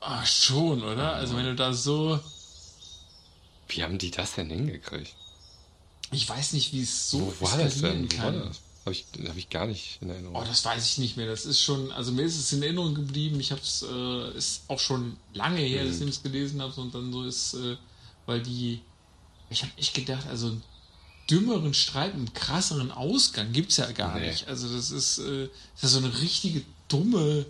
Ah, 0.00 0.24
schon, 0.26 0.82
oder? 0.82 1.14
Also, 1.14 1.36
wenn 1.36 1.44
du 1.46 1.54
da 1.54 1.72
so. 1.72 2.20
Wie 3.68 3.82
haben 3.82 3.98
die 3.98 4.10
das 4.10 4.34
denn 4.34 4.50
hingekriegt? 4.50 5.14
Ich 6.12 6.28
weiß 6.28 6.52
nicht, 6.54 6.72
wie 6.72 6.82
es 6.82 7.08
so 7.10 7.32
Wo 7.38 7.46
war 7.46 7.56
das 7.58 7.80
denn? 7.80 8.10
Wo 8.12 8.18
war 8.22 8.32
das? 8.32 8.60
Habe 8.84 8.92
ich, 8.94 9.04
hab 9.28 9.36
ich 9.36 9.50
gar 9.50 9.66
nicht 9.66 9.98
in 10.00 10.08
Erinnerung. 10.08 10.36
Oh, 10.36 10.44
das 10.44 10.64
weiß 10.64 10.84
ich 10.84 10.98
nicht 10.98 11.16
mehr. 11.16 11.26
Das 11.26 11.44
ist 11.44 11.60
schon, 11.60 11.92
also 11.92 12.12
mir 12.12 12.22
ist 12.22 12.38
es 12.38 12.52
in 12.52 12.62
Erinnerung 12.62 12.94
geblieben. 12.94 13.38
Ich 13.38 13.50
habe 13.52 13.60
es, 13.60 13.82
äh, 13.82 14.36
ist 14.38 14.62
auch 14.68 14.78
schon 14.78 15.16
lange 15.34 15.60
her, 15.60 15.84
dass 15.84 16.00
ich 16.00 16.08
es 16.08 16.22
gelesen 16.22 16.62
habe 16.62 16.80
und 16.80 16.94
dann 16.94 17.12
so 17.12 17.24
ist, 17.24 17.54
äh, 17.54 17.76
weil 18.24 18.42
die, 18.42 18.80
ich 19.50 19.62
habe 19.62 19.72
echt 19.76 19.92
gedacht, 19.94 20.26
also 20.28 20.46
einen 20.46 20.62
dümmeren 21.28 21.74
Streit, 21.74 22.14
einen 22.14 22.32
krasseren 22.32 22.90
Ausgang 22.90 23.52
gibt's 23.52 23.76
ja 23.76 23.90
gar 23.92 24.18
Nee. 24.18 24.28
nicht. 24.30 24.48
Also 24.48 24.72
das 24.74 24.90
ist, 24.90 25.18
äh, 25.18 25.48
das 25.74 25.84
ist 25.84 25.92
so 25.92 25.98
eine 25.98 26.20
richtige 26.20 26.62
dumme, 26.88 27.44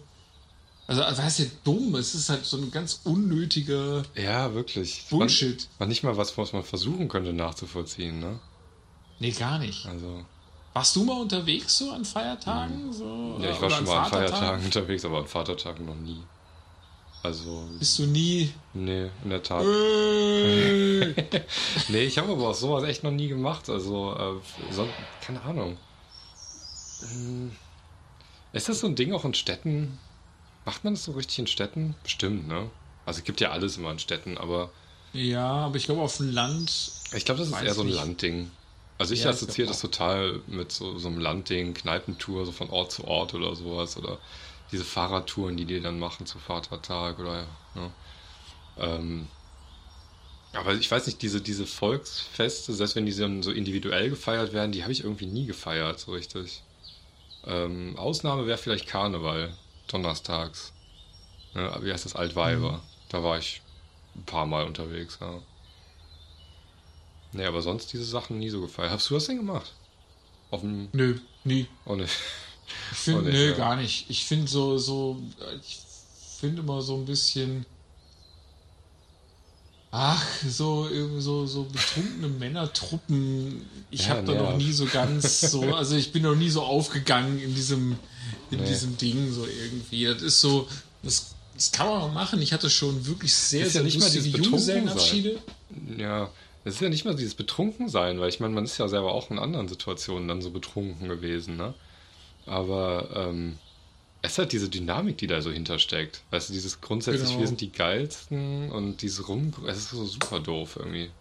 also 0.89 1.03
was 1.03 1.19
heißt 1.21 1.39
ja 1.39 1.45
dumm? 1.63 1.95
Es 1.95 2.17
ist 2.17 2.29
halt 2.29 2.45
so 2.45 2.57
ein 2.57 2.73
ganz 2.73 3.03
unnötiger 3.05 4.03
ja, 4.17 4.53
wirklich. 4.55 5.05
Bullshit. 5.09 5.63
War, 5.75 5.81
war 5.81 5.87
nicht 5.87 6.03
mal 6.03 6.17
was, 6.17 6.37
was 6.37 6.53
man 6.53 6.65
versuchen 6.65 7.07
könnte 7.09 7.33
nachzuvollziehen, 7.33 8.19
ne? 8.19 8.41
Nee, 9.21 9.31
gar 9.31 9.61
nicht. 9.61 9.87
Also, 9.87 10.25
Warst 10.73 10.95
du 10.97 11.05
mal 11.05 11.21
unterwegs 11.21 11.79
so 11.79 11.91
an 11.91 12.05
Feiertagen? 12.05 12.93
So, 12.93 13.05
Mhm. 13.05 13.43
ja, 13.43 13.51
ich 13.51 13.57
oder 13.59 13.63
war 13.63 13.71
schon 13.71 13.87
mal 13.87 14.05
an? 14.05 14.11
Feiertagen 14.11 14.65
unterwegs, 14.67 15.05
aber 15.05 15.19
an 15.19 15.27
Vatertagen 15.27 15.87
noch 15.87 15.97
nie. 15.97 16.23
Also, 17.23 17.65
Bist 17.79 17.99
du 17.99 18.07
nie. 18.07 18.53
nee, 18.73 19.11
in 19.25 19.31
der 19.31 19.43
Tat. 19.43 19.65
Äh, 19.65 21.15
Nee, 21.89 22.05
ich 22.05 22.17
habe 22.19 22.33
aber 22.33 22.49
auch 22.49 22.55
sowas 22.55 22.85
echt 22.85 23.03
noch 23.03 23.11
nie 23.11 23.29
gemacht. 23.29 23.69
Also, 23.69 24.15
äh, 24.15 24.73
so, 24.73 24.89
keine 25.21 25.43
Ahnung. 25.43 25.77
Hm, 27.01 27.51
Ist 28.53 28.69
das 28.69 28.81
so 28.81 28.87
ein 28.87 28.97
Ding 28.97 29.13
auch 29.13 29.25
in 29.25 29.35
Städten? 29.35 29.99
Macht 30.65 30.85
man 30.85 30.95
das 30.95 31.05
so 31.05 31.13
richtig 31.13 31.39
in 31.41 31.47
Städten? 31.47 31.95
Bestimmt, 32.03 32.47
ne? 32.49 32.71
Also 33.07 33.19
es 33.19 33.25
gibt 33.25 33.41
ja 33.41 33.51
alles 33.51 33.77
immer 33.77 33.91
in 33.91 33.99
Städten, 33.99 34.39
aber. 34.39 34.71
Ja, 35.13 35.67
aber 35.67 35.77
ich 35.77 35.85
glaube 35.85 36.01
auf 36.03 36.17
dem 36.19 36.31
Land. 36.31 36.93
Ich 37.13 37.25
glaube, 37.25 37.41
das 37.41 37.49
ist 37.49 37.63
eher 37.63 37.75
so 37.75 37.83
ein. 37.83 37.89
Landding. 37.89 38.51
Also 39.01 39.15
ich 39.15 39.25
ja, 39.25 39.31
assoziiere 39.31 39.69
das 39.69 39.81
total 39.81 40.43
mit 40.47 40.73
so, 40.73 40.99
so 40.99 41.09
einem 41.09 41.21
Landding, 41.21 41.73
Kneipentour, 41.73 42.45
so 42.45 42.53
von 42.53 42.69
Ort 42.69 42.93
zu 42.93 43.09
Ort 43.09 43.33
oder 43.33 43.57
sowas. 43.57 43.97
Oder 43.97 44.19
diese 44.71 44.85
Fahrradtouren, 44.85 45.57
die 45.57 45.65
die 45.65 45.81
dann 45.81 45.99
machen 45.99 46.27
zu 46.27 46.39
Vatertag 46.39 47.19
oder 47.19 47.39
ja. 47.39 47.47
Ne? 47.81 47.91
Ähm, 48.77 49.29
aber 50.53 50.75
ich 50.75 50.91
weiß 50.91 51.07
nicht, 51.07 51.23
diese, 51.23 51.41
diese 51.41 51.65
Volksfeste, 51.65 52.75
selbst 52.75 52.95
wenn 52.95 53.07
die 53.07 53.17
dann 53.17 53.43
so 53.43 53.53
individuell 53.53 54.11
gefeiert 54.11 54.53
werden, 54.53 54.73
die 54.73 54.83
habe 54.83 54.93
ich 54.93 55.03
irgendwie 55.03 55.27
nie 55.27 55.47
gefeiert, 55.47 55.99
so 55.99 56.13
richtig. 56.13 56.63
Ähm, 57.47 57.97
Ausnahme 57.97 58.47
wäre 58.47 58.59
vielleicht 58.59 58.87
Karneval, 58.87 59.57
donnerstags. 59.89 60.75
Ja, 61.55 61.83
wie 61.83 61.91
heißt 61.91 62.05
das? 62.05 62.17
Altweiber. 62.17 62.73
Mhm. 62.73 62.81
Da 63.09 63.23
war 63.23 63.39
ich 63.39 63.63
ein 64.15 64.25
paar 64.27 64.45
Mal 64.45 64.67
unterwegs, 64.67 65.17
ja. 65.23 65.41
Nee, 67.33 67.45
aber 67.45 67.63
sonst 67.63 67.93
diese 67.93 68.05
Sachen 68.05 68.39
nie 68.39 68.51
so 68.51 68.61
gefeiert. 68.61 68.91
Hast 68.91 69.09
du 69.11 69.15
das 69.15 69.27
denn 69.27 69.37
gemacht? 69.37 69.73
Auf 70.51 70.63
dem 70.63 70.89
Nö, 70.93 71.19
nie. 71.45 71.67
Oh, 71.85 71.95
nicht. 71.95 72.15
Ich 72.93 72.99
finde, 72.99 73.31
nö, 73.31 73.51
ja. 73.51 73.57
gar 73.57 73.77
nicht. 73.77 74.07
Ich 74.09 74.25
finde 74.25 74.49
so, 74.49 74.79
so, 74.79 75.21
ich 75.63 75.79
finde 76.39 76.63
immer 76.63 76.83
so 76.83 76.97
ein 76.97 77.05
bisschen 77.05 77.67
Ach, 79.93 80.25
so, 80.49 80.89
so, 81.19 81.47
so 81.47 81.65
betrunkene 81.65 82.29
Männertruppen. 82.29 83.67
Ich 83.91 84.07
ja, 84.07 84.11
habe 84.11 84.35
da 84.35 84.35
noch 84.35 84.57
nie 84.57 84.73
so 84.73 84.87
ganz 84.87 85.41
so, 85.41 85.63
also 85.75 85.97
ich 85.97 86.13
bin 86.13 86.23
noch 86.23 86.37
nie 86.37 86.49
so 86.49 86.63
aufgegangen 86.63 87.41
in 87.41 87.55
diesem, 87.57 87.97
in 88.53 88.61
nee. 88.61 88.67
diesem 88.67 88.97
Ding 88.97 89.33
so 89.33 89.45
irgendwie. 89.47 90.05
Das 90.05 90.23
ist 90.23 90.41
so, 90.41 90.69
das, 91.03 91.35
das 91.55 91.73
kann 91.73 91.89
man 91.89 92.03
auch 92.03 92.13
machen. 92.13 92.41
Ich 92.41 92.53
hatte 92.53 92.71
schon 92.71 93.05
wirklich 93.05 93.35
sehr, 93.35 93.67
ist 93.67 93.73
sehr 93.73 93.83
ja 93.83 93.87
nicht 93.87 93.99
mal 93.99 94.09
dieses 94.09 94.33
Junggesellenabschiede. 94.33 95.41
Ja, 95.99 96.31
es 96.65 96.75
ist 96.75 96.81
ja 96.81 96.89
nicht 96.89 97.05
mal 97.05 97.15
dieses 97.15 97.35
Betrunkensein, 97.35 98.21
weil 98.21 98.29
ich 98.29 98.41
meine, 98.41 98.55
man 98.55 98.65
ist 98.65 98.79
ja 98.79 98.89
selber 98.89 99.13
auch 99.13 99.31
in 99.31 99.39
anderen 99.39 99.69
Situationen 99.69 100.29
dann 100.29 100.43
so 100.43 100.51
betrunken 100.51 101.09
gewesen, 101.09 101.57
ne? 101.57 101.75
Aber 102.47 103.09
ähm, 103.15 103.59
es 104.23 104.39
hat 104.39 104.53
diese 104.53 104.69
Dynamik, 104.69 105.19
die 105.19 105.27
da 105.27 105.41
so 105.41 105.51
hintersteckt. 105.51 106.23
Weißt 106.31 106.49
du, 106.49 106.53
dieses 106.53 106.81
grundsätzlich, 106.81 107.29
genau. 107.29 107.41
wir 107.41 107.47
sind 107.47 107.61
die 107.61 107.73
geilsten 107.73 108.71
und 108.71 109.03
dieses 109.03 109.29
Rum, 109.29 109.53
es 109.67 109.79
ist 109.79 109.91
so 109.91 110.05
super 110.05 110.41
doof 110.41 110.77
irgendwie. 110.77 111.11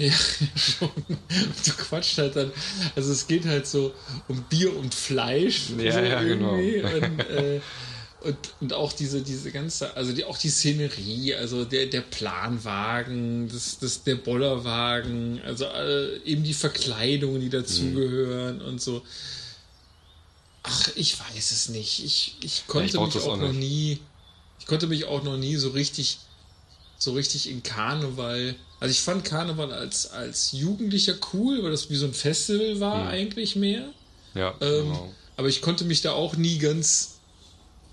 Ja, 0.00 0.12
schon. 0.54 0.90
Du 1.08 1.72
quatscht 1.72 2.18
halt 2.18 2.36
dann, 2.36 2.52
also 2.94 3.10
es 3.10 3.26
geht 3.26 3.44
halt 3.46 3.66
so 3.66 3.92
um 4.28 4.44
Bier 4.44 4.76
und 4.76 4.94
Fleisch. 4.94 5.70
Ja, 5.76 5.92
so 5.92 5.98
ja, 5.98 6.22
genau. 6.22 6.52
Und, 6.52 7.18
äh, 7.18 7.60
und, 8.20 8.36
und, 8.60 8.72
auch 8.72 8.92
diese, 8.92 9.22
diese 9.22 9.52
ganze, 9.52 9.96
also 9.96 10.12
die, 10.12 10.24
auch 10.24 10.38
die 10.38 10.50
Szenerie, 10.50 11.34
also 11.34 11.64
der, 11.64 11.86
der 11.86 12.00
Planwagen, 12.00 13.48
das, 13.48 13.78
das, 13.78 14.02
der 14.02 14.16
Bollerwagen, 14.16 15.40
also 15.44 15.66
äh, 15.66 16.18
eben 16.24 16.42
die 16.42 16.54
Verkleidungen, 16.54 17.40
die 17.40 17.48
dazugehören 17.48 18.58
mhm. 18.58 18.64
und 18.64 18.82
so. 18.82 19.02
Ach, 20.64 20.90
ich 20.96 21.18
weiß 21.18 21.50
es 21.52 21.68
nicht. 21.68 22.04
Ich, 22.04 22.36
ich 22.42 22.66
konnte 22.66 22.96
ja, 22.96 23.06
ich 23.06 23.14
mich 23.14 23.22
auch, 23.22 23.28
auch 23.28 23.36
noch 23.36 23.52
nie, 23.52 24.00
ich 24.58 24.66
konnte 24.66 24.86
mich 24.88 25.04
auch 25.04 25.22
noch 25.22 25.36
nie 25.36 25.56
so 25.56 25.70
richtig, 25.70 26.18
so 26.98 27.12
richtig 27.12 27.48
in 27.48 27.62
Karneval. 27.62 28.56
Also 28.80 28.90
ich 28.90 29.00
fand 29.00 29.24
Karneval 29.24 29.72
als, 29.72 30.10
als 30.10 30.52
Jugendlicher 30.52 31.14
cool, 31.32 31.62
weil 31.62 31.70
das 31.70 31.88
wie 31.88 31.96
so 31.96 32.06
ein 32.06 32.14
Festival 32.14 32.80
war 32.80 33.02
hm. 33.02 33.08
eigentlich 33.08 33.56
mehr. 33.56 33.88
Ja. 34.34 34.54
Ähm, 34.60 34.84
genau. 34.84 35.14
Aber 35.36 35.48
ich 35.48 35.62
konnte 35.62 35.84
mich 35.84 36.02
da 36.02 36.12
auch 36.12 36.36
nie 36.36 36.58
ganz, 36.58 37.17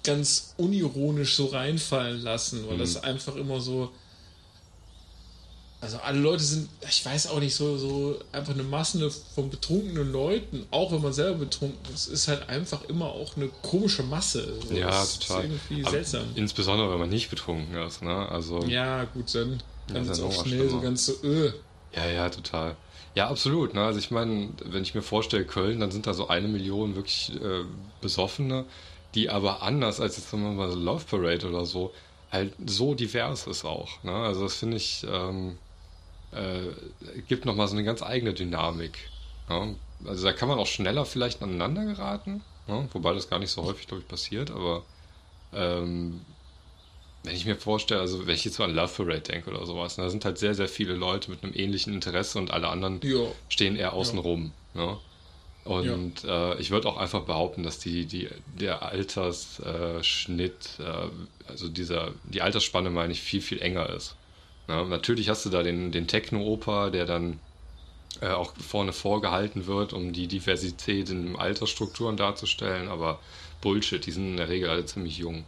ganz 0.06 0.54
unironisch 0.58 1.36
so 1.36 1.48
reinfallen 1.48 2.22
lassen, 2.22 2.66
weil 2.66 2.74
hm. 2.74 2.80
das 2.80 3.04
einfach 3.04 3.36
immer 3.36 3.60
so, 3.60 3.92
also 5.82 5.98
alle 5.98 6.20
Leute 6.20 6.44
sind, 6.44 6.70
ich 6.88 7.06
weiß 7.06 7.28
auch 7.28 7.40
nicht, 7.40 7.54
so, 7.54 7.78
so 7.78 8.20
einfach 8.32 8.54
eine 8.54 8.64
Masse 8.64 9.12
von 9.36 9.50
betrunkenen 9.50 10.12
Leuten, 10.12 10.66
auch 10.72 10.92
wenn 10.92 11.02
man 11.02 11.14
selber 11.14 11.40
betrunken 11.40 11.94
ist, 11.94 12.08
ist 12.08 12.28
halt 12.28 12.50
einfach 12.50 12.84
immer 12.86 13.08
auch 13.08 13.36
eine 13.36 13.50
komische 13.62 14.04
Masse. 14.04 14.54
So, 14.68 14.74
ja, 14.74 14.88
das 14.88 15.20
total. 15.20 15.46
Ist 15.46 15.52
irgendwie 15.52 15.84
Aber 15.84 15.92
seltsam. 15.92 16.24
Insbesondere, 16.36 16.92
wenn 16.92 17.00
man 17.00 17.10
nicht 17.10 17.30
betrunken 17.30 17.76
ist, 17.76 18.02
ne? 18.02 18.30
Also, 18.30 18.64
ja, 18.64 19.04
gut, 19.04 19.34
dann, 19.36 19.62
dann 19.88 20.04
ist 20.04 20.10
es 20.10 20.22
auch 20.22 20.46
schnell 20.46 20.70
so 20.70 20.80
ganz 20.80 21.06
so, 21.06 21.14
öh. 21.24 21.52
Ja, 21.96 22.08
ja, 22.08 22.30
total. 22.30 22.76
Ja, 23.16 23.30
absolut. 23.30 23.74
Ne? 23.74 23.82
Also 23.82 23.98
ich 23.98 24.12
meine, 24.12 24.50
wenn 24.66 24.84
ich 24.84 24.94
mir 24.94 25.02
vorstelle, 25.02 25.46
Köln, 25.46 25.80
dann 25.80 25.90
sind 25.90 26.06
da 26.06 26.14
so 26.14 26.28
eine 26.28 26.50
Million 26.50 26.96
wirklich 26.96 27.32
äh, 27.42 27.64
Besoffene, 28.02 28.66
die 29.16 29.30
aber 29.30 29.64
anders 29.64 30.00
als 30.00 30.18
jetzt 30.18 30.30
sagen 30.30 30.44
wir 30.44 30.52
mal 30.52 30.74
Love 30.78 31.06
Parade 31.10 31.48
oder 31.48 31.66
so, 31.66 31.94
halt 32.32 32.54
so 32.66 32.94
divers 32.94 33.48
ist 33.48 33.66
auch. 33.66 34.04
Ne? 34.04 34.12
Also 34.12 34.44
das 34.44 34.56
finde 34.56 34.78
ich, 34.78 35.06
ähm, 35.10 35.58
äh, 36.32 37.22
gibt 37.28 37.46
nochmal 37.46 37.68
so 37.68 37.76
eine 37.76 37.84
ganz 37.84 38.04
eigene 38.04 38.34
Dynamik. 38.34 38.98
Ja? 39.50 39.70
Also 40.06 40.26
da 40.26 40.34
kann 40.34 40.50
man 40.50 40.60
auch 40.60 40.68
schneller 40.68 41.06
vielleicht 41.06 41.42
aneinander 41.42 41.86
geraten, 41.86 42.44
ja? 42.68 42.86
wobei 42.94 43.14
das 43.14 43.30
gar 43.30 43.40
nicht 43.40 43.52
so 43.52 43.64
häufig, 43.64 43.88
glaube 43.88 44.04
ich, 44.04 44.08
passiert, 44.08 44.52
aber 44.52 44.84
ähm, 45.54 46.22
wenn 47.24 47.36
ich 47.36 47.46
mir 47.46 47.56
vorstelle, 47.56 48.02
also 48.02 48.28
wenn 48.28 48.36
ich 48.36 48.46
jetzt 48.46 48.56
so 48.56 48.64
an 48.64 48.76
Love 48.76 48.94
Parade 48.96 49.22
denke 49.22 49.50
oder 49.50 49.66
sowas, 49.66 49.96
da 49.96 50.10
sind 50.10 50.26
halt 50.26 50.38
sehr, 50.38 50.54
sehr 50.54 50.68
viele 50.68 50.94
Leute 50.94 51.32
mit 51.32 51.44
einem 51.44 51.54
ähnlichen 51.56 51.94
Interesse 51.94 52.38
und 52.38 52.52
alle 52.52 52.68
anderen 52.68 53.00
jo. 53.02 53.34
stehen 53.50 53.76
eher 53.76 53.94
außen 53.94 54.20
rum. 54.20 54.52
Ja. 54.76 55.00
Und 55.66 56.24
ja. 56.24 56.54
äh, 56.54 56.62
ich 56.62 56.70
würde 56.72 56.88
auch 56.88 56.98
einfach 56.98 57.24
behaupten, 57.24 57.64
dass 57.64 57.80
die, 57.80 58.06
die, 58.06 58.30
der 58.60 58.84
Altersschnitt, 58.84 60.70
äh, 60.80 61.50
also 61.50 61.68
dieser, 61.70 62.14
die 62.24 62.42
Altersspanne 62.42 62.92
meine 62.92 63.12
ich, 63.12 63.22
viel, 63.22 63.42
viel 63.42 63.62
enger 63.62 63.90
ist. 63.90 64.16
Ja, 64.68 64.86
natürlich 64.86 65.28
hast 65.30 65.46
du 65.46 65.50
da 65.50 65.64
den, 65.64 65.92
den 65.92 66.08
Techno-Oper, 66.08 66.92
der 66.92 67.06
dann 67.06 67.40
äh, 68.22 68.30
auch 68.30 68.54
vorne 68.56 68.94
vorgehalten 68.94 69.66
wird, 69.66 69.92
um 69.92 70.14
die 70.14 70.28
Diversität 70.28 71.10
in 71.10 71.36
Altersstrukturen 71.36 72.16
darzustellen, 72.16 72.88
aber 72.88 73.20
Bullshit, 73.62 74.06
die 74.06 74.12
sind 74.12 74.30
in 74.30 74.38
der 74.38 74.50
Regel 74.50 74.70
alle 74.70 74.86
ziemlich 74.86 75.18
jung. 75.18 75.46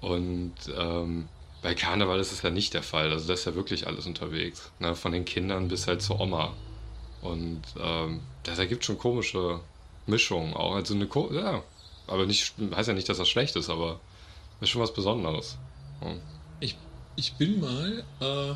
Und 0.00 0.54
ähm, 0.76 1.28
bei 1.60 1.74
Karneval 1.74 2.18
ist 2.18 2.32
es 2.32 2.42
ja 2.42 2.50
nicht 2.50 2.74
der 2.74 2.82
Fall. 2.82 3.12
Also 3.12 3.28
da 3.28 3.34
ist 3.34 3.44
ja 3.44 3.54
wirklich 3.54 3.86
alles 3.86 4.06
unterwegs. 4.06 4.72
Ne? 4.80 4.96
Von 4.96 5.12
den 5.12 5.24
Kindern 5.24 5.68
bis 5.68 5.86
halt 5.86 6.02
zur 6.02 6.20
Oma. 6.20 6.54
Und 7.22 7.62
ähm, 7.78 8.20
das 8.42 8.58
ergibt 8.58 8.84
schon 8.84 8.98
komische 8.98 9.60
Mischungen 10.06 10.54
auch. 10.54 10.74
Also 10.74 10.94
eine 10.94 11.06
Ko 11.06 11.32
ja, 11.32 11.62
aber 12.06 12.26
nicht, 12.26 12.54
heißt 12.74 12.88
ja 12.88 12.94
nicht, 12.94 13.08
dass 13.08 13.18
das 13.18 13.28
schlecht 13.28 13.56
ist, 13.56 13.70
aber 13.70 14.00
ist 14.60 14.70
schon 14.70 14.82
was 14.82 14.92
Besonderes. 14.92 15.56
Ja. 16.00 16.14
Ich 16.60 16.76
ich 17.16 17.34
bin 17.34 17.60
mal 17.60 18.04
äh, 18.20 18.54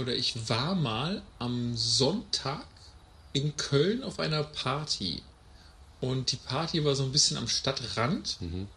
oder 0.00 0.14
ich 0.14 0.48
war 0.48 0.74
mal 0.74 1.22
am 1.38 1.76
Sonntag 1.76 2.66
in 3.32 3.56
Köln 3.56 4.02
auf 4.02 4.18
einer 4.18 4.42
Party. 4.42 5.22
Und 6.00 6.32
die 6.32 6.36
Party 6.36 6.84
war 6.84 6.94
so 6.94 7.04
ein 7.04 7.12
bisschen 7.12 7.36
am 7.36 7.48
Stadtrand. 7.48 8.40
Mhm. 8.40 8.68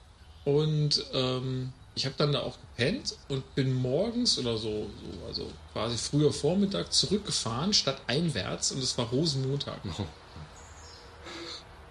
Und 0.44 1.06
ähm, 1.14 1.72
ich 1.96 2.06
habe 2.06 2.16
dann 2.18 2.34
da 2.34 2.41
auch 2.41 2.58
gepennt 2.76 3.15
und 3.30 3.55
bin 3.55 3.74
morgens 3.74 4.38
oder 4.38 4.57
so, 4.57 4.89
so, 4.89 5.28
also 5.28 5.51
quasi 5.74 5.97
früher 5.97 6.32
Vormittag 6.32 6.91
zurückgefahren, 6.91 7.74
statt 7.74 8.01
einwärts. 8.07 8.71
Und 8.71 8.84
es 8.84 8.97
war 8.97 9.05
Rosenmontag. 9.05 9.80
Oh. 9.97 10.05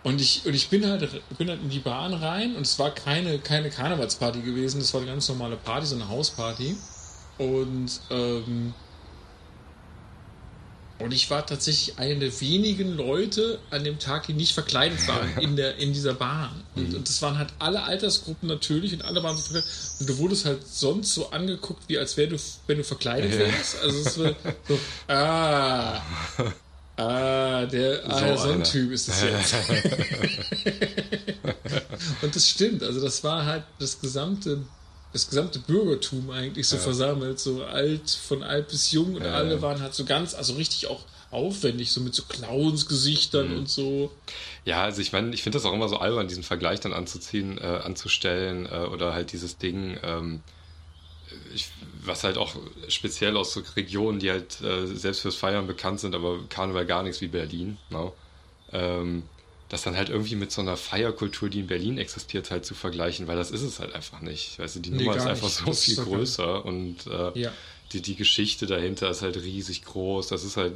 Und 0.05 0.21
ich, 0.21 0.45
und 0.45 0.55
ich 0.55 0.69
bin 0.69 0.85
halt, 0.85 1.09
bin 1.39 1.49
halt 1.49 1.63
in 1.63 1.71
die 1.71 1.79
Bahn 1.79 2.13
rein 2.13 2.57
und 2.57 2.63
es 2.63 2.79
war 2.79 2.91
keine, 2.91 3.39
keine 3.39 3.71
Karnevalsparty 3.71 4.43
gewesen, 4.43 4.81
das 4.81 4.93
war 4.95 5.01
eine 5.01 5.11
ganz 5.11 5.29
normale 5.29 5.57
Party, 5.57 5.87
so 5.87 5.95
eine 5.95 6.09
Hausparty. 6.09 6.77
Und, 7.39 8.01
ähm, 8.11 8.75
und 11.03 11.13
ich 11.13 11.31
war 11.31 11.47
tatsächlich 11.47 11.99
einer 11.99 12.21
der 12.21 12.41
wenigen 12.41 12.97
Leute 12.97 13.59
an 13.71 13.85
dem 13.85 13.99
Tag, 13.99 14.27
die 14.27 14.33
nicht 14.33 14.55
verkleidet 14.55 15.07
waren 15.09 15.37
in, 15.39 15.57
der, 15.57 15.77
in 15.77 15.93
dieser 15.93 16.15
Bahn. 16.15 16.63
Und, 16.75 16.91
mhm. 16.91 16.97
und 16.97 17.09
das 17.09 17.21
waren 17.23 17.39
halt 17.39 17.51
alle 17.59 17.83
Altersgruppen 17.83 18.49
natürlich 18.49 18.93
und 18.93 19.05
alle 19.05 19.23
waren 19.23 19.37
so 19.37 19.43
verkleidet. 19.43 19.71
Und 20.01 20.09
du 20.09 20.19
wurdest 20.19 20.45
halt 20.45 20.67
sonst 20.67 21.15
so 21.15 21.31
angeguckt, 21.31 21.83
wie 21.89 21.99
als 21.99 22.17
wär 22.17 22.29
du, 22.29 22.37
wenn 22.67 22.79
du 22.79 22.85
verkleidet 22.85 23.39
wärst. 23.39 23.81
Also 23.83 23.99
es 23.99 24.19
war 24.19 24.35
so, 24.69 24.79
ah, 25.09 26.03
Ah, 26.97 27.65
der, 27.65 28.03
ah, 28.07 28.37
so, 28.37 28.45
so 28.45 28.53
ein 28.53 28.65
Typ 28.65 28.93
ist 28.93 29.09
es 29.09 29.23
jetzt. 29.23 29.55
und 32.23 32.37
das 32.37 32.49
stimmt, 32.49 32.83
also 32.83 33.01
das 33.01 33.25
war 33.25 33.47
halt 33.47 33.65
das 33.79 33.99
gesamte, 33.99 34.59
das 35.13 35.29
gesamte 35.29 35.59
Bürgertum 35.59 36.31
eigentlich 36.31 36.69
so 36.69 36.77
ja. 36.77 36.83
versammelt, 36.83 37.39
so 37.39 37.65
alt, 37.65 38.11
von 38.11 38.43
alt 38.43 38.69
bis 38.69 38.93
jung 38.93 39.15
und 39.15 39.25
ja, 39.25 39.35
alle 39.35 39.61
waren 39.61 39.81
halt 39.81 39.95
so 39.95 40.05
ganz, 40.05 40.35
also 40.35 40.55
richtig 40.55 40.87
auch 40.87 41.05
aufwendig, 41.31 41.91
so 41.91 42.01
mit 42.01 42.15
so 42.15 42.23
Clownsgesichtern 42.25 43.53
mhm. 43.53 43.59
und 43.59 43.69
so. 43.69 44.11
Ja, 44.65 44.85
also 44.85 45.01
ich 45.01 45.13
meine, 45.13 45.35
ich 45.35 45.43
finde 45.43 45.57
das 45.57 45.67
auch 45.67 45.73
immer 45.73 45.89
so 45.89 45.97
albern, 45.97 46.29
diesen 46.29 46.43
Vergleich 46.43 46.81
dann 46.81 46.93
anzuziehen, 46.93 47.59
äh, 47.59 47.63
anzustellen 47.63 48.67
äh, 48.67 48.87
oder 48.87 49.15
halt 49.15 49.33
dieses 49.33 49.59
Ding, 49.59 49.99
ähm, 50.03 50.41
ich, 51.55 51.69
was 52.05 52.25
halt 52.25 52.37
auch 52.37 52.55
speziell 52.89 53.37
aus 53.37 53.55
so 53.55 53.63
Regionen, 53.77 54.19
die 54.19 54.31
halt 54.31 54.61
äh, 54.61 54.87
selbst 54.87 55.21
fürs 55.21 55.37
Feiern 55.37 55.67
bekannt 55.67 56.01
sind, 56.01 56.15
aber 56.15 56.41
Karneval 56.49 56.87
gar 56.87 57.03
nichts 57.03 57.21
wie 57.21 57.29
Berlin. 57.29 57.79
No? 57.91 58.05
Ne? 58.05 58.79
Ähm, 58.79 59.23
das 59.73 59.81
dann 59.81 59.97
halt 59.97 60.11
irgendwie 60.11 60.37
mit 60.37 60.53
so 60.53 60.61
einer 60.61 60.77
Feierkultur, 60.77 61.49
die 61.49 61.61
in 61.61 61.67
Berlin 61.67 61.97
existiert, 61.97 62.51
halt 62.51 62.67
zu 62.67 62.75
vergleichen, 62.75 63.27
weil 63.27 63.37
das 63.37 63.51
ist 63.51 63.63
es 63.63 63.81
halt 63.81 63.95
einfach 63.95 64.21
nicht. 64.21 64.59
Weißt 64.59 64.77
du, 64.77 64.81
die 64.81 64.91
nee, 64.91 65.05
Nummer 65.05 65.17
ist 65.17 65.25
einfach 65.25 65.49
nicht. 65.49 65.57
so 65.57 65.65
das 65.65 65.85
viel 65.85 65.97
größer 65.97 66.63
und 66.63 67.07
äh, 67.07 67.41
ja. 67.41 67.53
die, 67.91 68.03
die 68.03 68.15
Geschichte 68.15 68.67
dahinter 68.67 69.09
ist 69.09 69.23
halt 69.23 69.39
riesig 69.39 69.83
groß. 69.87 70.29
Das 70.29 70.45
ist 70.45 70.59
halt 70.59 70.75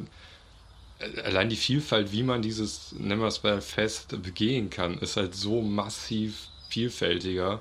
allein 1.25 1.51
die 1.51 1.57
Vielfalt, 1.57 2.11
wie 2.11 2.23
man 2.23 2.41
dieses, 2.41 2.93
nennen 2.93 3.21
wir 3.21 3.27
es 3.27 3.43
mal 3.43 3.61
Fest, 3.61 4.23
begehen 4.23 4.71
kann, 4.71 4.97
ist 4.97 5.19
halt 5.19 5.35
so 5.35 5.61
massiv 5.61 6.49
vielfältiger, 6.71 7.61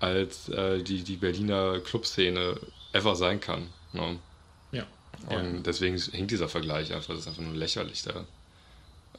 als 0.00 0.48
äh, 0.48 0.82
die, 0.82 1.02
die 1.02 1.16
Berliner 1.16 1.80
Clubszene 1.80 2.58
ever 2.94 3.14
sein 3.14 3.40
kann. 3.40 3.68
Ne? 3.92 4.18
Ja. 4.72 4.86
Und 5.28 5.54
ja. 5.56 5.60
deswegen 5.66 5.98
hinkt 5.98 6.30
dieser 6.30 6.48
Vergleich 6.48 6.94
einfach, 6.94 7.12
das 7.12 7.24
ist 7.24 7.28
einfach 7.28 7.42
nur 7.42 7.54
lächerlich 7.54 8.04
da. 8.04 8.24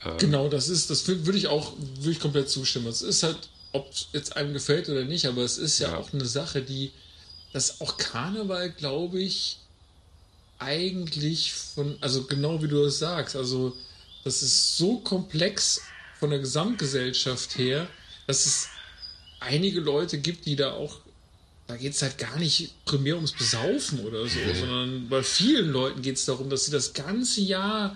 Ähm, 0.05 0.17
genau, 0.17 0.49
das 0.49 0.69
ist, 0.69 0.89
das 0.89 1.07
würde 1.07 1.37
ich 1.37 1.47
auch, 1.47 1.73
würde 1.99 2.11
ich 2.11 2.19
komplett 2.19 2.49
zustimmen. 2.49 2.87
Es 2.87 3.01
ist 3.01 3.23
halt, 3.23 3.49
ob 3.71 3.91
es 3.91 4.07
jetzt 4.13 4.35
einem 4.35 4.53
gefällt 4.53 4.89
oder 4.89 5.03
nicht, 5.05 5.25
aber 5.25 5.41
es 5.41 5.57
ist 5.57 5.79
ja, 5.79 5.91
ja. 5.91 5.97
auch 5.97 6.13
eine 6.13 6.25
Sache, 6.25 6.61
die, 6.61 6.91
das 7.53 7.81
auch 7.81 7.97
Karneval, 7.97 8.71
glaube 8.71 9.19
ich, 9.19 9.57
eigentlich 10.59 11.53
von, 11.53 11.97
also 12.01 12.23
genau 12.23 12.61
wie 12.63 12.67
du 12.67 12.83
es 12.83 12.99
sagst, 12.99 13.35
also 13.35 13.75
das 14.23 14.41
ist 14.41 14.77
so 14.77 14.99
komplex 14.99 15.81
von 16.19 16.31
der 16.31 16.39
Gesamtgesellschaft 16.39 17.57
her, 17.57 17.87
dass 18.25 18.45
es 18.45 18.69
einige 19.39 19.79
Leute 19.79 20.17
gibt, 20.17 20.45
die 20.45 20.55
da 20.55 20.71
auch, 20.73 20.99
da 21.67 21.77
geht 21.77 21.93
es 21.93 22.01
halt 22.01 22.17
gar 22.17 22.37
nicht 22.37 22.73
primär 22.85 23.15
ums 23.15 23.33
Besaufen 23.33 23.99
oder 23.99 24.27
so, 24.27 24.39
sondern 24.59 25.07
bei 25.09 25.21
vielen 25.21 25.69
Leuten 25.69 26.01
geht 26.01 26.15
es 26.15 26.25
darum, 26.25 26.49
dass 26.49 26.65
sie 26.65 26.71
das 26.71 26.93
ganze 26.93 27.41
Jahr 27.41 27.95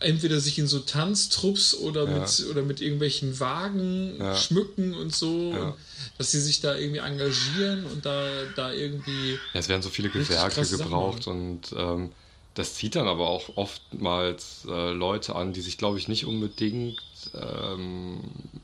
entweder 0.00 0.40
sich 0.40 0.58
in 0.58 0.66
so 0.66 0.80
Tanztrupps 0.80 1.74
oder, 1.74 2.04
ja. 2.04 2.18
mit, 2.18 2.46
oder 2.50 2.62
mit 2.62 2.80
irgendwelchen 2.80 3.38
Wagen 3.40 4.16
ja. 4.18 4.36
schmücken 4.36 4.94
und 4.94 5.14
so, 5.14 5.52
ja. 5.52 5.62
und 5.62 5.74
dass 6.18 6.30
sie 6.30 6.40
sich 6.40 6.60
da 6.60 6.76
irgendwie 6.76 7.00
engagieren 7.00 7.84
und 7.86 8.04
da, 8.04 8.26
da 8.56 8.72
irgendwie. 8.72 9.32
Ja, 9.32 9.60
es 9.60 9.68
werden 9.68 9.82
so 9.82 9.90
viele 9.90 10.10
Gewerke 10.10 10.66
gebraucht 10.66 11.26
und 11.26 11.72
ähm, 11.76 12.10
das 12.54 12.74
zieht 12.74 12.96
dann 12.96 13.08
aber 13.08 13.28
auch 13.28 13.56
oftmals 13.56 14.66
äh, 14.68 14.92
Leute 14.92 15.36
an, 15.36 15.52
die 15.52 15.60
sich, 15.60 15.78
glaube 15.78 15.98
ich, 15.98 16.08
nicht 16.08 16.26
unbedingt 16.26 17.00
ähm, 17.34 18.20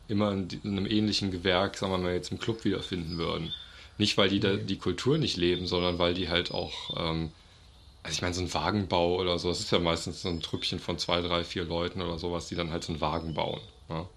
immer 0.09 0.33
in, 0.33 0.49
in, 0.65 0.73
einem 0.73 0.87
ähnlichen 0.87 1.31
Gewerk, 1.31 1.77
sagen 1.77 1.93
wir 1.93 1.99
mal, 1.99 2.15
jetzt 2.15 2.33
im 2.33 2.39
Club 2.39 2.65
wiederfinden 2.65 3.19
würden. 3.19 3.53
Nicht, 3.99 4.19
weil 4.19 4.29
die 4.29 4.39
okay. 4.39 4.57
da 4.59 4.63
die 4.63 4.77
Kultur 4.77 5.19
nicht 5.19 5.37
leben, 5.37 5.67
sondern 5.67 5.99
weil 5.99 6.15
die 6.15 6.29
halt 6.29 6.51
auch. 6.51 6.73
Ähm, 6.99 7.31
also 8.07 8.15
ich 8.15 8.23
meine, 8.23 8.35
so 8.35 8.41
ein 8.41 8.55
Wagenbau 8.55 9.17
oder 9.17 9.37
so, 9.37 9.49
das 9.49 9.59
ist 9.59 9.73
ja 9.73 9.81
meistens 9.81 10.23
so 10.23 10.29
ein 10.29 10.41
Trüppchen 10.41 10.79
von 10.79 10.97
zwei, 10.97 11.21
drei, 11.23 11.43
vier 11.43 11.65
Leuten 11.65 12.01
oder 12.01 12.21
sowas, 12.21 12.47
die 12.47 12.55
dann 12.55 12.71
halt 12.71 12.85
so 12.85 12.93
einen 12.93 13.01
Wagen 13.01 13.35
bauen. 13.35 13.61
Ne? 13.89 14.09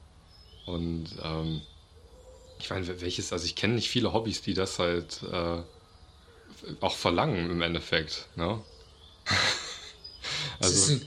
Und 0.68 1.08
ähm, 1.24 1.62
ich 2.60 2.70
meine, 2.70 3.02
welches, 3.02 3.34
also 3.34 3.46
ich 3.46 3.56
kenne 3.56 3.74
nicht 3.74 3.90
viele 3.90 4.14
Hobbys, 4.14 4.44
die 4.44 4.54
das 4.54 4.78
halt 4.78 5.24
äh, 5.24 5.64
auch 6.82 6.96
verlangen 6.96 7.50
im 7.50 7.64
Endeffekt. 7.64 8.28
Ne? 8.36 8.62
also, 10.60 10.94
ein, 10.94 11.02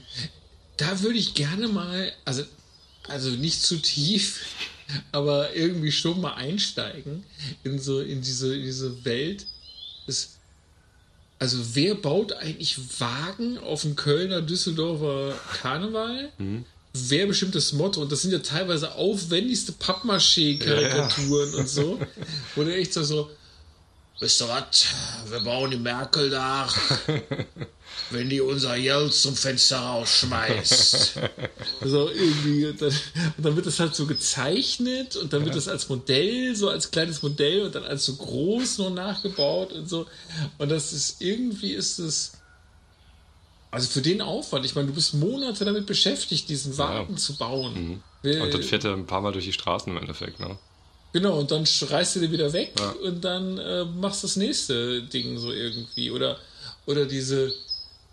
da 0.77 1.03
würde 1.03 1.19
ich 1.21 1.35
gerne 1.35 1.69
mal, 1.69 2.13
also, 2.25 2.43
also 3.07 3.31
nicht 3.31 3.63
zu 3.63 3.77
tief, 3.77 4.45
aber 5.13 5.55
irgendwie 5.55 5.93
schon 5.93 6.21
mal 6.21 6.35
einsteigen 6.35 7.25
in 7.63 7.79
so 7.79 8.01
in 8.01 8.23
diese, 8.23 8.57
in 8.57 8.63
diese 8.63 9.05
Welt 9.05 9.47
des 10.09 10.42
also 11.43 11.59
wer 11.75 11.97
baut 11.97 12.35
eigentlich 12.35 12.79
Wagen 13.01 13.59
auf 13.59 13.83
dem 13.83 13.97
Kölner, 13.97 14.43
Düsseldorfer 14.43 15.35
Karneval? 15.61 16.31
Mhm. 16.39 16.65
Wer 16.93 17.27
bestimmt 17.27 17.57
das 17.57 17.73
Motto? 17.73 18.01
Und 18.01 18.13
das 18.13 18.23
sind 18.23 18.31
ja 18.31 18.39
teilweise 18.39 18.95
aufwendigste 18.95 19.73
Pappmaché-Karikaturen 19.73 21.49
ja, 21.49 21.55
ja. 21.55 21.59
und 21.59 21.69
so. 21.69 21.99
Wo 22.55 22.63
du 22.63 22.73
echt 22.73 22.93
so, 22.93 23.03
so 23.03 23.29
wisst 24.21 24.41
ihr 24.41 24.49
was, 24.51 24.87
wir 25.31 25.41
bauen 25.41 25.73
die 25.73 25.79
Merkel 25.79 26.31
da, 26.31 26.69
wenn 28.13 28.29
die 28.29 28.41
unser 28.41 28.79
Geld 28.79 29.13
zum 29.15 29.35
Fenster 29.37 29.79
rausschmeißt. 29.79 31.19
so 31.85 32.09
irgendwie, 32.11 32.67
und 32.67 32.81
dann, 32.81 32.93
und 33.37 33.45
dann, 33.45 33.57
wird 33.57 33.67
das 33.67 33.81
halt 33.81 33.95
so 33.95 34.07
gezeichnet 34.07 35.17
und 35.17 35.33
dann 35.33 35.45
wird 35.45 35.55
das 35.55 35.69
als 35.69 35.89
Modell, 35.89 36.55
so 36.55 36.69
als 36.69 36.91
kleines 36.91 37.23
Modell 37.23 37.63
und 37.63 37.75
dann 37.75 37.85
als 37.85 38.05
so 38.05 38.15
groß 38.17 38.79
nur 38.79 38.91
nachgebaut 38.91 39.73
und 39.73 39.89
so. 39.89 40.07
Und 40.59 40.71
das 40.71 40.93
ist, 40.93 41.21
irgendwie 41.21 41.73
ist 41.73 41.99
es, 41.99 42.33
also 43.71 43.89
für 43.89 44.03
den 44.03 44.21
Aufwand, 44.21 44.65
ich 44.67 44.75
meine, 44.75 44.89
du 44.89 44.95
bist 44.95 45.15
Monate 45.15 45.65
damit 45.65 45.87
beschäftigt, 45.87 46.49
diesen 46.49 46.77
Wagen 46.79 47.15
ja. 47.15 47.19
zu 47.19 47.37
bauen. 47.37 48.03
Mhm. 48.25 48.43
Und 48.43 48.55
dann 48.55 48.63
fährt 48.63 48.85
er 48.85 48.93
ein 48.93 49.07
paar 49.07 49.21
Mal 49.21 49.33
durch 49.33 49.47
die 49.47 49.53
Straßen 49.53 49.91
im 49.91 49.99
Endeffekt, 49.99 50.39
ne? 50.39 50.59
Genau, 51.13 51.39
und 51.39 51.51
dann 51.51 51.65
reißt 51.65 52.17
du 52.17 52.21
den 52.21 52.33
wieder 52.33 52.53
weg 52.53 52.73
ja. 52.79 52.91
und 53.07 53.23
dann 53.23 53.59
äh, 53.59 53.85
machst 53.85 54.25
das 54.25 54.37
nächste 54.37 55.03
Ding 55.03 55.37
so 55.37 55.53
irgendwie. 55.53 56.11
Oder, 56.11 56.39
oder 56.87 57.05
diese, 57.05 57.53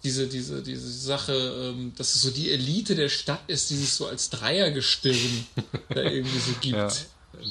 diese, 0.03 0.27
diese, 0.27 0.61
diese 0.61 0.91
Sache, 0.91 1.33
ähm, 1.33 1.93
dass 1.97 2.15
es 2.15 2.21
so 2.21 2.31
die 2.31 2.51
Elite 2.51 2.95
der 2.95 3.09
Stadt 3.09 3.41
ist, 3.47 3.69
die 3.69 3.75
sich 3.75 3.91
so 3.91 4.07
als 4.07 4.29
Dreiergestirn 4.29 5.45
da 5.89 6.01
irgendwie 6.01 6.39
so 6.39 6.51
gibt. 6.61 6.75
Ja, 6.75 6.91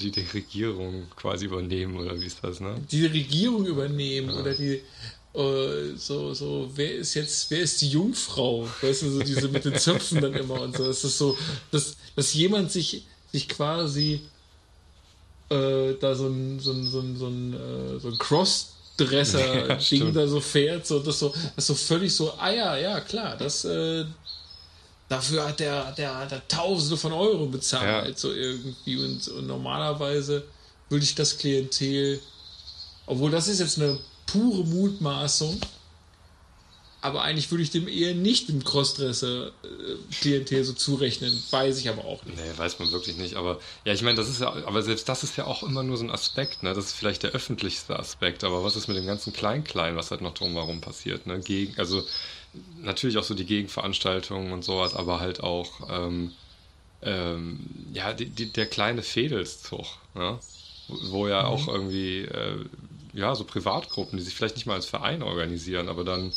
die 0.00 0.10
die 0.10 0.26
Regierung 0.32 1.06
quasi 1.16 1.46
übernehmen, 1.46 1.96
oder 1.96 2.20
wie 2.20 2.26
ist 2.26 2.38
das, 2.42 2.60
ne? 2.60 2.74
Die 2.90 3.06
Regierung 3.06 3.66
übernehmen 3.66 4.30
ja. 4.30 4.36
oder 4.40 4.54
die, 4.54 4.82
Uh, 5.34 5.94
so, 5.96 6.32
so, 6.32 6.70
wer 6.74 6.96
ist 6.96 7.14
jetzt, 7.14 7.50
wer 7.50 7.60
ist 7.60 7.80
die 7.82 7.90
Jungfrau? 7.90 8.66
Weißt 8.80 9.02
du, 9.02 9.10
so 9.10 9.22
diese 9.22 9.48
mit 9.48 9.64
den 9.64 9.76
Zöpfen 9.76 10.20
dann 10.22 10.32
immer 10.32 10.62
und 10.62 10.76
so. 10.76 10.86
Es 10.86 11.04
ist 11.04 11.18
so, 11.18 11.36
dass, 11.70 11.96
dass 12.16 12.32
jemand 12.34 12.72
sich, 12.72 13.06
sich 13.30 13.46
quasi 13.48 14.22
äh, 15.50 15.94
da 16.00 16.14
so 16.14 16.26
ein, 16.28 16.58
so 16.58 16.72
ein, 16.72 16.82
so 16.82 17.00
ein, 17.00 17.16
so 17.16 17.26
ein, 17.26 17.52
äh, 17.52 18.00
so 18.00 18.08
ein 18.08 18.18
Crossdresser-Ding 18.98 20.06
ja, 20.06 20.10
da 20.12 20.26
so 20.26 20.40
fährt, 20.40 20.86
so, 20.86 20.98
das 21.00 21.18
so, 21.18 21.34
das 21.54 21.66
so 21.66 21.74
völlig 21.74 22.14
so, 22.14 22.32
ah 22.38 22.50
ja, 22.50 22.76
ja, 22.76 23.00
klar, 23.00 23.36
das, 23.36 23.64
äh, 23.64 24.04
dafür 25.08 25.48
hat 25.48 25.60
der, 25.60 25.92
der, 25.92 26.26
der 26.26 26.46
Tausende 26.48 26.96
von 26.96 27.12
Euro 27.12 27.46
bezahlt, 27.46 28.08
ja. 28.08 28.16
so 28.16 28.32
irgendwie. 28.32 28.96
Und, 28.96 29.28
und 29.28 29.46
normalerweise 29.46 30.44
würde 30.88 31.04
ich 31.04 31.14
das 31.14 31.38
Klientel, 31.38 32.20
obwohl 33.06 33.30
das 33.30 33.48
ist 33.48 33.60
jetzt 33.60 33.78
eine 33.78 33.98
pure 34.26 34.64
Mutmaßung, 34.64 35.60
aber 37.00 37.22
eigentlich 37.22 37.50
würde 37.50 37.62
ich 37.62 37.70
dem 37.70 37.86
eher 37.86 38.14
nicht 38.14 38.48
im 38.48 38.64
Crossdresser-Klientel 38.64 40.64
so 40.64 40.72
zurechnen. 40.72 41.32
Weiß 41.50 41.78
ich 41.78 41.88
aber 41.88 42.04
auch 42.04 42.24
nicht. 42.24 42.36
Nee, 42.36 42.58
weiß 42.58 42.80
man 42.80 42.90
wirklich 42.90 43.16
nicht. 43.16 43.36
Aber 43.36 43.60
ja, 43.84 43.92
ich 43.92 44.02
meine, 44.02 44.16
das 44.16 44.28
ist 44.28 44.40
ja, 44.40 44.52
aber 44.66 44.82
selbst 44.82 45.08
das 45.08 45.22
ist 45.22 45.36
ja 45.36 45.46
auch 45.46 45.62
immer 45.62 45.84
nur 45.84 45.96
so 45.96 46.04
ein 46.04 46.10
Aspekt, 46.10 46.64
ne? 46.64 46.74
Das 46.74 46.86
ist 46.86 46.94
vielleicht 46.94 47.22
der 47.22 47.30
öffentlichste 47.30 47.98
Aspekt, 47.98 48.42
aber 48.42 48.64
was 48.64 48.74
ist 48.74 48.88
mit 48.88 48.96
dem 48.96 49.06
ganzen 49.06 49.32
Klein-Klein, 49.32 49.94
was 49.94 50.10
halt 50.10 50.22
noch 50.22 50.34
drumherum 50.34 50.80
passiert, 50.80 51.26
ne? 51.26 51.38
Gegen, 51.38 51.78
also 51.78 52.02
natürlich 52.80 53.18
auch 53.18 53.24
so 53.24 53.34
die 53.34 53.46
Gegenveranstaltungen 53.46 54.52
und 54.52 54.64
sowas, 54.64 54.94
aber 54.94 55.20
halt 55.20 55.40
auch 55.40 55.70
ähm, 55.90 56.32
ähm, 57.02 57.60
ja, 57.92 58.12
die, 58.12 58.26
die, 58.26 58.52
der 58.52 58.66
kleine 58.66 59.02
Fedelszug, 59.02 59.86
ne? 60.14 60.38
wo 60.88 61.28
ja 61.28 61.42
mhm. 61.42 61.48
auch 61.48 61.68
irgendwie 61.68 62.22
äh, 62.22 62.64
ja, 63.12 63.34
so 63.34 63.44
Privatgruppen, 63.44 64.18
die 64.18 64.24
sich 64.24 64.34
vielleicht 64.34 64.56
nicht 64.56 64.66
mal 64.66 64.74
als 64.74 64.86
Verein 64.86 65.22
organisieren, 65.22 65.88
aber 65.88 66.04
dann 66.04 66.32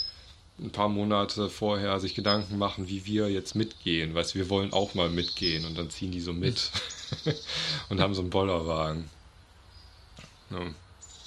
ein 0.59 0.71
paar 0.71 0.89
Monate 0.89 1.49
vorher 1.49 1.99
sich 1.99 2.13
Gedanken 2.13 2.57
machen, 2.57 2.87
wie 2.87 3.05
wir 3.05 3.29
jetzt 3.29 3.55
mitgehen. 3.55 4.13
Weißt 4.13 4.33
du, 4.35 4.39
wir 4.39 4.49
wollen 4.49 4.73
auch 4.73 4.93
mal 4.93 5.09
mitgehen 5.09 5.65
und 5.65 5.77
dann 5.77 5.89
ziehen 5.89 6.11
die 6.11 6.21
so 6.21 6.33
mit 6.33 6.71
und 7.89 7.99
haben 7.99 8.13
so 8.13 8.21
einen 8.21 8.29
Bollerwagen. 8.29 9.09
Ja, 10.51 10.73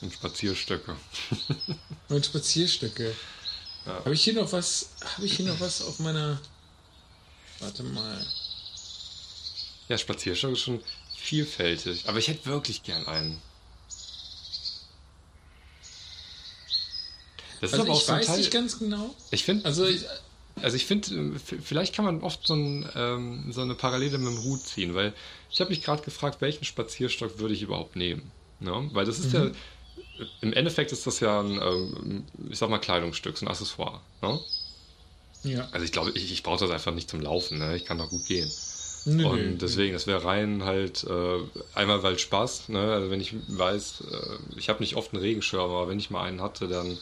und 0.01 0.13
Spazierstöcke. 0.13 0.97
und 2.09 2.27
Spazierstöcke. 2.27 3.15
Ja. 3.87 3.93
Habe 3.97 4.15
ich 4.15 4.23
hier 4.23 4.35
noch 4.35 4.53
was? 4.53 4.91
Habe 5.15 5.27
ich 5.27 5.37
hier 5.37 5.47
noch 5.47 5.61
was 5.61 5.83
auf 5.83 5.99
meiner. 5.99 6.41
Warte 7.61 7.83
mal. 7.83 8.27
Ja, 9.89 9.99
Spazierstöcke 9.99 10.53
ist 10.53 10.61
schon 10.61 10.81
vielfältig. 11.17 12.09
Aber 12.09 12.19
ich 12.19 12.29
hätte 12.29 12.47
wirklich 12.47 12.83
gern 12.83 13.07
einen. 13.07 13.41
Das 17.65 17.73
also 17.73 17.85
ist 17.85 17.89
aber 17.89 17.97
auch 17.97 18.01
ich 18.01 18.07
so 18.07 18.13
weiß 18.13 18.27
Teil, 18.27 18.39
nicht 18.39 18.51
ganz 18.51 18.79
genau. 18.79 19.15
Ich 19.31 19.45
finde, 19.45 19.65
also 19.65 19.87
ich, 19.87 20.05
also 20.61 20.77
ich 20.77 20.85
finde, 20.85 21.15
äh, 21.15 21.61
vielleicht 21.63 21.95
kann 21.95 22.05
man 22.05 22.23
oft 22.23 22.47
so, 22.47 22.55
ein, 22.55 22.89
ähm, 22.95 23.53
so, 23.53 23.63
eine 23.63 23.75
Parallele 23.75 24.19
mit 24.19 24.29
dem 24.29 24.45
Hut 24.45 24.61
ziehen, 24.61 24.95
weil 24.95 25.15
ich 25.51 25.61
habe 25.61 25.71
mich 25.71 25.83
gerade 25.83 26.03
gefragt, 26.03 26.41
welchen 26.41 26.65
Spazierstock 26.65 27.39
würde 27.39 27.55
ich 27.55 27.63
überhaupt 27.63 27.97
nehmen? 27.97 28.31
Ne? 28.61 28.91
Weil 28.93 29.07
das 29.07 29.19
ist 29.19 29.33
mhm. 29.33 29.55
ja, 30.19 30.25
im 30.43 30.53
Endeffekt 30.53 30.93
ist 30.93 31.07
das 31.07 31.21
ja 31.21 31.41
ein, 31.41 31.61
ähm, 31.61 32.25
ich 32.51 32.59
sag 32.59 32.69
mal, 32.69 32.79
Kleidungsstück, 32.79 33.39
so 33.39 33.47
ein 33.47 33.49
Accessoire. 33.49 34.01
Ne? 34.21 34.41
Ja. 35.45 35.69
Also 35.73 35.85
ich 35.85 35.93
glaube, 35.93 36.11
ich, 36.11 36.31
ich 36.33 36.43
brauche 36.43 36.61
das 36.61 36.71
einfach 36.71 36.93
nicht 36.93 37.09
zum 37.09 37.21
Laufen, 37.21 37.59
ne? 37.59 37.77
ich 37.77 37.85
kann 37.85 37.99
doch 37.99 38.11
gut 38.11 38.27
gehen. 38.27 38.51
Nö, 39.07 39.27
und 39.27 39.59
deswegen, 39.61 39.93
das 39.93 40.07
wäre 40.07 40.25
rein 40.25 40.65
halt 40.65 41.05
äh, 41.05 41.39
einmal 41.75 42.03
weil 42.03 42.19
Spaß, 42.19 42.71
ne? 42.71 42.93
also 42.93 43.11
wenn 43.11 43.21
ich 43.21 43.35
weiß, 43.49 44.05
äh, 44.11 44.59
ich 44.59 44.69
habe 44.69 44.81
nicht 44.81 44.97
oft 44.97 45.13
einen 45.13 45.23
Regenschirm, 45.23 45.71
aber 45.71 45.89
wenn 45.89 45.99
ich 45.99 46.11
mal 46.11 46.25
einen 46.25 46.41
hatte, 46.41 46.69
dann 46.69 46.97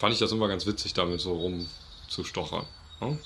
fand 0.00 0.12
ich 0.14 0.18
das 0.18 0.32
immer 0.32 0.48
ganz 0.48 0.66
witzig, 0.66 0.94
damit 0.94 1.20
so 1.20 1.34
rumzustochern. 1.34 2.64
Ne? 3.00 3.16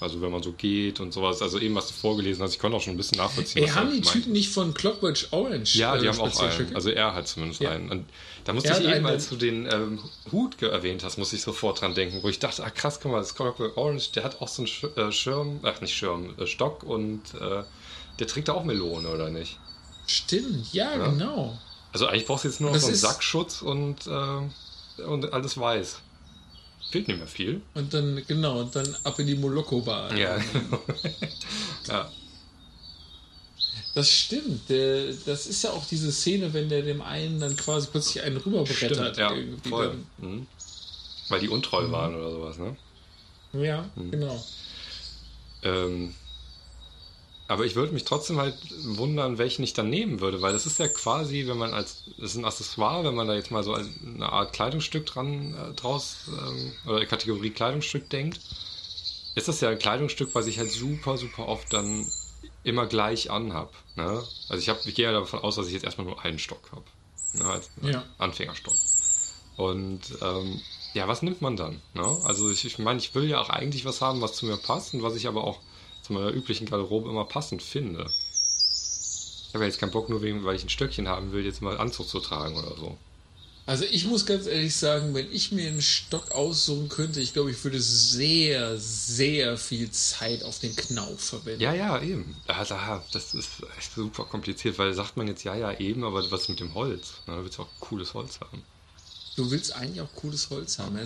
Also 0.00 0.20
wenn 0.20 0.32
man 0.32 0.42
so 0.42 0.52
geht 0.52 0.98
und 1.00 1.12
sowas. 1.14 1.40
Also 1.40 1.58
eben, 1.60 1.74
was 1.76 1.86
du 1.86 1.94
vorgelesen 1.94 2.42
hast, 2.42 2.52
ich 2.52 2.58
konnte 2.58 2.76
auch 2.76 2.80
schon 2.82 2.94
ein 2.94 2.96
bisschen 2.96 3.16
nachvollziehen. 3.16 3.62
Ey, 3.62 3.70
haben 3.70 3.92
die. 3.92 4.00
Typen 4.00 4.32
nicht 4.32 4.50
von 4.50 4.74
Clockwork 4.74 5.16
Orange? 5.30 5.76
Ja, 5.76 5.96
die 5.96 6.06
äh, 6.06 6.08
haben 6.10 6.20
auch 6.20 6.40
einen. 6.40 6.74
Also 6.74 6.90
er 6.90 7.14
hat 7.14 7.28
zumindest 7.28 7.60
Ja. 7.60 7.70
einen. 7.70 7.88
Und 7.90 8.04
da 8.44 8.52
musste 8.52 8.70
Er 8.70 8.80
ich 8.80 8.88
eben, 8.88 9.06
als 9.06 9.28
du 9.28 9.36
den 9.36 9.66
ähm, 9.72 10.00
Hut 10.32 10.60
erwähnt 10.60 11.04
hast, 11.04 11.16
musste 11.16 11.36
ich 11.36 11.42
sofort 11.42 11.80
dran 11.80 11.94
denken, 11.94 12.18
wo 12.22 12.28
ich 12.28 12.40
dachte, 12.40 12.64
ah 12.64 12.70
krass, 12.70 12.98
guck 13.00 13.12
mal, 13.12 13.18
das 13.18 13.34
Clockwork 13.36 13.76
Orange, 13.76 14.10
der 14.12 14.24
hat 14.24 14.42
auch 14.42 14.48
so 14.48 14.62
einen 14.62 14.66
Sch 14.66 14.84
äh, 14.96 15.12
Schirm, 15.12 15.60
ach 15.62 15.80
nicht 15.80 15.94
Schirm, 15.94 16.34
äh, 16.38 16.46
Stock 16.46 16.82
und 16.82 17.22
äh, 17.40 17.62
der 18.18 18.26
trägt 18.26 18.50
auch 18.50 18.64
Melone, 18.64 19.08
oder 19.08 19.30
nicht? 19.30 19.58
Stimmt, 20.08 20.72
ja, 20.74 20.96
Ja. 20.96 21.08
genau. 21.08 21.58
Also 21.92 22.06
eigentlich 22.08 22.26
brauchst 22.26 22.44
du 22.44 22.48
jetzt 22.48 22.60
nur 22.60 22.70
noch 22.70 22.74
Das 22.76 22.82
so 22.82 22.88
einen 22.88 22.96
Sackschutz 22.96 23.62
und, 23.62 24.06
äh, 24.08 25.02
und 25.02 25.32
alles 25.32 25.56
weiß. 25.56 26.00
Fehlt 26.90 27.08
nicht 27.08 27.18
mehr 27.18 27.26
viel. 27.26 27.60
Und 27.74 27.92
dann, 27.92 28.22
genau, 28.26 28.60
und 28.60 28.76
dann 28.76 28.96
ab 29.04 29.18
in 29.18 29.26
die 29.26 29.34
Moloko-Bar. 29.34 30.16
Ja. 30.16 30.38
ja. 31.88 32.10
Das 33.94 34.10
stimmt. 34.10 34.68
Der, 34.68 35.12
das 35.26 35.46
ist 35.46 35.62
ja 35.64 35.70
auch 35.70 35.84
diese 35.86 36.10
Szene, 36.12 36.52
wenn 36.52 36.68
der 36.68 36.82
dem 36.82 37.00
einen 37.02 37.40
dann 37.40 37.56
quasi 37.56 37.88
plötzlich 37.90 38.22
einen 38.22 38.36
rüberbrettert. 38.36 38.76
Stimmt, 38.96 39.16
ja, 39.16 39.32
irgendwie 39.32 39.68
voll. 39.68 39.96
Mhm. 40.18 40.46
Weil 41.28 41.40
die 41.40 41.48
untreu 41.48 41.90
waren 41.90 42.14
oder 42.14 42.30
sowas, 42.30 42.58
ne? 42.58 42.76
Ja, 43.52 43.88
Mhm. 43.94 44.10
genau. 44.10 44.44
Ähm, 45.62 46.14
aber 47.46 47.64
ich 47.66 47.74
würde 47.74 47.92
mich 47.92 48.04
trotzdem 48.04 48.38
halt 48.38 48.56
wundern, 48.96 49.36
welchen 49.38 49.62
ich 49.64 49.74
dann 49.74 49.90
nehmen 49.90 50.20
würde, 50.20 50.40
weil 50.40 50.52
das 50.52 50.64
ist 50.66 50.78
ja 50.78 50.88
quasi, 50.88 51.46
wenn 51.46 51.58
man 51.58 51.74
als, 51.74 52.04
das 52.16 52.30
ist 52.30 52.36
ein 52.36 52.44
Accessoire, 52.44 53.04
wenn 53.04 53.14
man 53.14 53.28
da 53.28 53.34
jetzt 53.34 53.50
mal 53.50 53.62
so 53.62 53.74
eine 53.74 54.32
Art 54.32 54.52
Kleidungsstück 54.54 55.04
dran 55.06 55.54
äh, 55.54 55.74
draus 55.74 56.16
ähm, 56.28 56.72
oder 56.86 57.04
Kategorie 57.04 57.50
Kleidungsstück 57.50 58.08
denkt, 58.08 58.40
ist 59.34 59.48
das 59.48 59.60
ja 59.60 59.68
ein 59.68 59.78
Kleidungsstück, 59.78 60.34
was 60.34 60.46
ich 60.46 60.58
halt 60.58 60.70
super, 60.70 61.18
super 61.18 61.48
oft 61.48 61.72
dann 61.72 62.06
immer 62.62 62.86
gleich 62.86 63.30
anhab. 63.30 63.74
Ne? 63.96 64.22
Also 64.48 64.56
ich, 64.62 64.68
hab, 64.70 64.84
ich 64.86 64.94
gehe 64.94 65.04
ja 65.04 65.12
davon 65.12 65.40
aus, 65.40 65.56
dass 65.56 65.66
ich 65.66 65.74
jetzt 65.74 65.84
erstmal 65.84 66.06
nur 66.06 66.24
einen 66.24 66.38
Stock 66.38 66.70
habe. 66.72 66.84
Ne? 67.34 67.44
Als 67.44 67.70
Ja. 67.82 68.04
Anfängerstock. 68.16 68.74
Und 69.56 70.00
ähm, 70.22 70.60
ja, 70.94 71.08
was 71.08 71.22
nimmt 71.22 71.42
man 71.42 71.56
dann? 71.56 71.82
Ne? 71.92 72.18
Also 72.24 72.50
ich, 72.50 72.64
ich 72.64 72.78
meine, 72.78 73.00
ich 73.00 73.14
will 73.14 73.28
ja 73.28 73.40
auch 73.40 73.50
eigentlich 73.50 73.84
was 73.84 74.00
haben, 74.00 74.20
was 74.20 74.32
zu 74.32 74.46
mir 74.46 74.56
passt 74.56 74.94
und 74.94 75.02
was 75.02 75.14
ich 75.16 75.26
aber 75.26 75.44
auch 75.44 75.60
zu 76.04 76.12
meiner 76.12 76.30
üblichen 76.30 76.66
Garderobe 76.66 77.08
immer 77.08 77.24
passend 77.24 77.62
finde. 77.62 78.06
Ich 79.48 79.54
habe 79.54 79.64
ja 79.64 79.68
jetzt 79.68 79.78
keinen 79.78 79.92
Bock, 79.92 80.08
nur 80.08 80.22
wegen, 80.22 80.44
weil 80.44 80.56
ich 80.56 80.64
ein 80.64 80.68
Stöckchen 80.68 81.08
haben 81.08 81.32
will, 81.32 81.44
jetzt 81.44 81.62
mal 81.62 81.78
Anzug 81.78 82.08
zu 82.08 82.20
tragen 82.20 82.56
oder 82.56 82.76
so. 82.76 82.98
Also 83.66 83.84
ich 83.90 84.04
muss 84.04 84.26
ganz 84.26 84.46
ehrlich 84.46 84.76
sagen, 84.76 85.14
wenn 85.14 85.32
ich 85.32 85.50
mir 85.50 85.68
einen 85.68 85.80
Stock 85.80 86.32
aussuchen 86.32 86.90
könnte, 86.90 87.20
ich 87.20 87.32
glaube, 87.32 87.50
ich 87.50 87.64
würde 87.64 87.80
sehr, 87.80 88.76
sehr 88.78 89.56
viel 89.56 89.90
Zeit 89.90 90.42
auf 90.42 90.58
den 90.58 90.76
Knauf 90.76 91.18
verwenden. 91.18 91.62
Ja, 91.62 91.72
ja, 91.72 92.02
eben. 92.02 92.36
Da, 92.46 93.02
das 93.12 93.32
ist 93.32 93.48
echt 93.78 93.94
super 93.94 94.24
kompliziert, 94.24 94.78
weil 94.78 94.92
sagt 94.92 95.16
man 95.16 95.28
jetzt 95.28 95.44
ja, 95.44 95.54
ja, 95.54 95.72
eben, 95.78 96.04
aber 96.04 96.30
was 96.30 96.48
mit 96.50 96.60
dem 96.60 96.74
Holz? 96.74 97.14
Na, 97.26 97.36
da 97.36 97.42
willst 97.42 97.56
du 97.56 97.62
auch 97.62 97.68
cooles 97.80 98.12
Holz 98.12 98.38
haben. 98.40 98.62
Du 99.36 99.50
willst 99.50 99.74
eigentlich 99.74 100.02
auch 100.02 100.14
cooles 100.14 100.50
Holz 100.50 100.78
haben. 100.78 100.98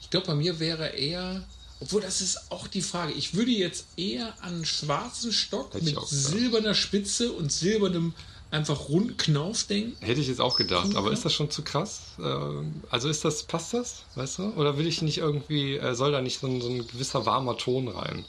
Ich 0.00 0.10
glaube, 0.10 0.28
bei 0.28 0.34
mir 0.36 0.60
wäre 0.60 0.90
eher, 0.90 1.44
obwohl 1.80 2.00
das 2.00 2.20
ist 2.20 2.50
auch 2.50 2.66
die 2.66 2.82
Frage, 2.82 3.12
ich 3.12 3.34
würde 3.34 3.50
jetzt 3.50 3.86
eher 3.96 4.34
an 4.42 4.54
einen 4.54 4.64
schwarzen 4.64 5.32
Stock 5.32 5.74
Hätte 5.74 5.84
mit 5.84 5.98
silberner 6.08 6.74
Spitze 6.74 7.32
und 7.32 7.52
silbernem 7.52 8.14
einfach 8.50 8.88
runden 8.88 9.16
Knauf 9.18 9.64
denken. 9.64 9.94
Hätte 10.04 10.20
ich 10.22 10.28
jetzt 10.28 10.40
auch 10.40 10.56
gedacht, 10.56 10.94
aber 10.96 11.12
ist 11.12 11.24
das 11.24 11.34
schon 11.34 11.50
zu 11.50 11.62
krass? 11.62 12.00
Ähm, 12.18 12.82
Also 12.90 13.08
ist 13.10 13.24
das, 13.24 13.42
passt 13.42 13.74
das, 13.74 13.96
weißt 14.14 14.38
du? 14.38 14.42
Oder 14.56 14.78
will 14.78 14.86
ich 14.86 15.02
nicht 15.02 15.18
irgendwie, 15.18 15.76
äh, 15.76 15.94
soll 15.94 16.12
da 16.12 16.22
nicht 16.22 16.40
so 16.40 16.46
ein, 16.46 16.60
so 16.62 16.68
ein 16.68 16.86
gewisser 16.86 17.26
warmer 17.26 17.58
Ton 17.58 17.88
rein? 17.88 18.24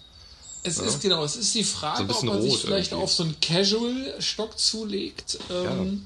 Es 0.61 0.77
ist 0.77 1.01
genau, 1.01 1.23
es 1.23 1.37
ist 1.37 1.55
die 1.55 1.63
Frage, 1.63 2.05
So 2.11 2.17
ob 2.19 2.23
man 2.25 2.41
sich 2.41 2.57
vielleicht 2.57 2.91
irgendwie. 2.91 3.03
auf 3.05 3.13
so 3.13 3.23
einen 3.23 3.39
Casual-Stock 3.39 4.59
zulegt. 4.59 5.39
Ähm, 5.49 6.05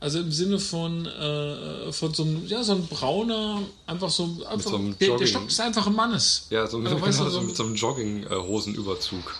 Also 0.00 0.18
im 0.20 0.32
Sinne 0.32 0.58
von, 0.58 1.04
äh, 1.04 1.92
von 1.92 2.14
so 2.14 2.22
einem, 2.22 2.46
ja, 2.46 2.62
so 2.62 2.72
ein 2.72 2.86
brauner, 2.86 3.60
einfach 3.86 4.08
so, 4.08 4.24
einfach, 4.48 4.70
so 4.70 4.76
einem 4.76 4.98
der, 4.98 5.18
der 5.18 5.26
Stock 5.26 5.46
ist 5.46 5.60
einfach 5.60 5.86
ein 5.86 5.94
Mannes. 5.94 6.46
Ja, 6.48 6.66
so, 6.66 6.78
Aber 6.78 6.88
genau, 6.88 7.02
weißt 7.02 7.20
du, 7.20 7.28
so, 7.28 7.42
mit 7.42 7.54
so 7.54 7.64
einem 7.64 7.74
Jogging-Hosenüberzug. 7.74 9.36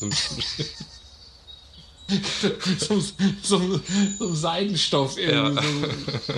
So 0.00 0.06
ein- 0.06 0.12
so, 2.78 2.98
so, 3.00 3.10
so 3.42 3.56
ein 3.58 4.34
Seidenstoff 4.34 5.18
irgendwie. 5.18 5.62
So. 6.26 6.34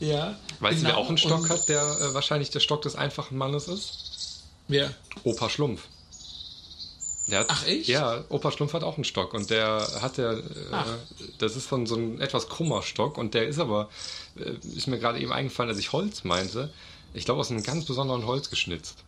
ja. 0.06 0.38
weißt 0.60 0.76
du, 0.76 0.80
genau. 0.82 0.88
wer 0.90 0.98
auch 0.98 1.08
einen 1.08 1.16
Stock 1.16 1.40
Und- 1.44 1.48
hat, 1.48 1.66
der 1.70 1.80
äh, 1.82 2.12
wahrscheinlich 2.12 2.50
der 2.50 2.60
Stock 2.60 2.82
des 2.82 2.94
einfachen 2.94 3.38
Mannes 3.38 3.68
ist? 3.68 4.42
Wer? 4.68 4.94
Opa 5.24 5.48
Schlumpf. 5.48 5.80
Hat, 7.30 7.46
Ach, 7.48 7.66
echt? 7.66 7.88
Ja, 7.88 8.22
Opa 8.28 8.50
Schlumpf 8.52 8.74
hat 8.74 8.84
auch 8.84 8.96
einen 8.96 9.04
Stock 9.04 9.32
und 9.32 9.48
der 9.48 9.88
hat 10.02 10.18
der, 10.18 10.32
äh, 10.32 10.42
das 11.38 11.56
ist 11.56 11.72
ein, 11.72 11.86
so 11.86 11.96
ein 11.96 12.20
etwas 12.20 12.48
krummer 12.48 12.82
Stock 12.82 13.16
und 13.16 13.32
der 13.34 13.48
ist 13.48 13.58
aber, 13.58 13.88
äh, 14.36 14.52
ist 14.76 14.88
mir 14.88 14.98
gerade 14.98 15.18
eben 15.20 15.32
eingefallen, 15.32 15.70
als 15.70 15.78
ich 15.78 15.92
Holz 15.92 16.24
meinte, 16.24 16.70
ich 17.14 17.24
glaube 17.24 17.40
aus 17.40 17.50
einem 17.50 17.62
ganz 17.62 17.86
besonderen 17.86 18.26
Holz 18.26 18.50
geschnitzt. 18.50 19.04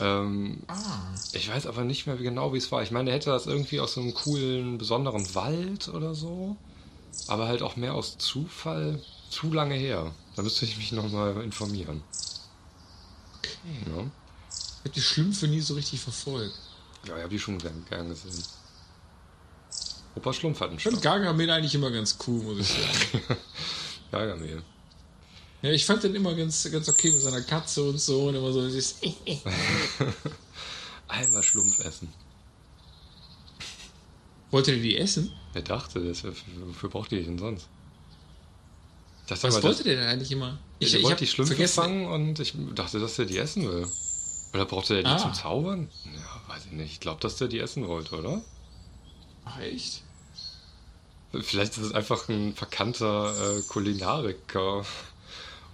Ähm, 0.00 0.62
Ah. 0.66 1.02
ich 1.32 1.48
weiß 1.48 1.66
aber 1.66 1.84
nicht 1.84 2.06
mehr 2.06 2.16
genau, 2.16 2.52
wie 2.52 2.58
es 2.58 2.72
war. 2.72 2.82
Ich 2.82 2.90
meine, 2.90 3.04
der 3.06 3.14
hätte 3.14 3.30
das 3.30 3.46
irgendwie 3.46 3.78
aus 3.78 3.94
so 3.94 4.00
einem 4.00 4.14
coolen, 4.14 4.76
besonderen 4.78 5.32
Wald 5.36 5.86
oder 5.88 6.14
so, 6.16 6.56
aber 7.28 7.46
halt 7.46 7.62
auch 7.62 7.76
mehr 7.76 7.94
aus 7.94 8.18
Zufall, 8.18 9.00
zu 9.30 9.52
lange 9.52 9.76
her. 9.76 10.12
Da 10.34 10.42
müsste 10.42 10.64
ich 10.64 10.76
mich 10.76 10.90
nochmal 10.90 11.40
informieren. 11.44 12.02
Okay. 13.38 13.50
Ja, 13.86 14.02
Ich 14.48 14.78
habe 14.80 14.90
die 14.90 15.00
Schlümpfe 15.00 15.46
nie 15.46 15.60
so 15.60 15.74
richtig 15.74 16.00
verfolgt. 16.00 16.58
Ja 17.06 17.16
ich 17.16 17.22
habe 17.22 17.28
die 17.28 17.38
schon 17.38 17.58
gern, 17.58 17.84
gern 17.88 18.08
gesehen. 18.08 18.42
Opa 20.16 20.32
Schlumpf 20.32 20.60
hat 20.60 20.68
einen 20.68 20.78
Ich 20.78 20.84
fand. 20.84 21.02
Gargamel 21.02 21.50
eigentlich 21.50 21.74
immer 21.74 21.90
ganz 21.90 22.16
cool, 22.26 22.42
muss 22.42 22.60
ich 22.60 22.68
sagen. 22.68 23.38
Gargamel. 24.12 24.62
ja, 25.62 25.70
ich 25.72 25.84
fand 25.84 26.02
den 26.04 26.14
immer 26.14 26.34
ganz, 26.34 26.70
ganz 26.70 26.88
okay 26.88 27.10
mit 27.10 27.20
seiner 27.20 27.42
Katze 27.42 27.82
und 27.82 27.98
so 28.00 28.28
und 28.28 28.34
immer 28.36 28.52
so 28.52 28.64
dieses 28.66 28.96
Einmal 31.08 31.42
Schlumpf 31.42 31.80
essen. 31.84 32.12
Wollte 34.50 34.70
der 34.72 34.80
die 34.80 34.96
essen? 34.96 35.32
Wer 35.52 35.62
dachte 35.62 36.00
das? 36.00 36.22
Wofür 36.24 36.88
braucht 36.88 37.10
ihr 37.12 37.18
die 37.18 37.24
denn 37.24 37.38
sonst? 37.38 37.66
Dachte 39.26 39.42
Was 39.48 39.54
wollte 39.54 39.68
dass- 39.68 39.82
der 39.82 39.96
denn 39.96 40.06
eigentlich 40.06 40.30
immer? 40.32 40.58
Ich, 40.78 40.88
ich 40.94 41.02
wollte 41.02 41.12
hab 41.12 41.18
die 41.18 41.26
Schlümpfe 41.26 41.54
vergessen. 41.54 41.74
fangen 41.74 42.06
und 42.06 42.38
ich 42.40 42.54
dachte, 42.74 43.00
dass 43.00 43.18
er 43.18 43.24
die 43.24 43.38
essen 43.38 43.68
will. 43.68 43.88
Oder 44.54 44.64
brauchte 44.66 44.94
er 44.96 45.02
die 45.02 45.08
Ah. 45.10 45.18
zum 45.18 45.34
Zaubern? 45.34 45.88
Ja, 46.04 46.54
weiß 46.54 46.66
ich 46.66 46.72
nicht. 46.72 46.92
Ich 46.92 47.00
glaube, 47.00 47.20
dass 47.20 47.36
der 47.36 47.48
die 47.48 47.58
essen 47.58 47.86
wollte, 47.88 48.16
oder? 48.16 48.40
Ach, 49.44 49.58
echt? 49.60 50.02
Vielleicht 51.32 51.72
ist 51.72 51.78
es 51.84 51.92
einfach 51.92 52.28
ein 52.28 52.54
verkannter 52.54 53.34
äh, 53.58 53.62
Kulinariker 53.62 54.86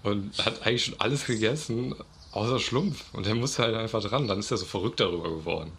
und 0.02 0.44
hat 0.44 0.62
eigentlich 0.66 0.86
schon 0.86 0.98
alles 0.98 1.26
gegessen, 1.26 1.94
außer 2.32 2.58
Schlumpf. 2.58 3.04
Und 3.12 3.26
der 3.26 3.34
muss 3.34 3.58
halt 3.58 3.74
einfach 3.74 4.02
dran. 4.02 4.26
Dann 4.26 4.38
ist 4.38 4.50
er 4.50 4.56
so 4.56 4.64
verrückt 4.64 5.00
darüber 5.00 5.28
geworden. 5.30 5.72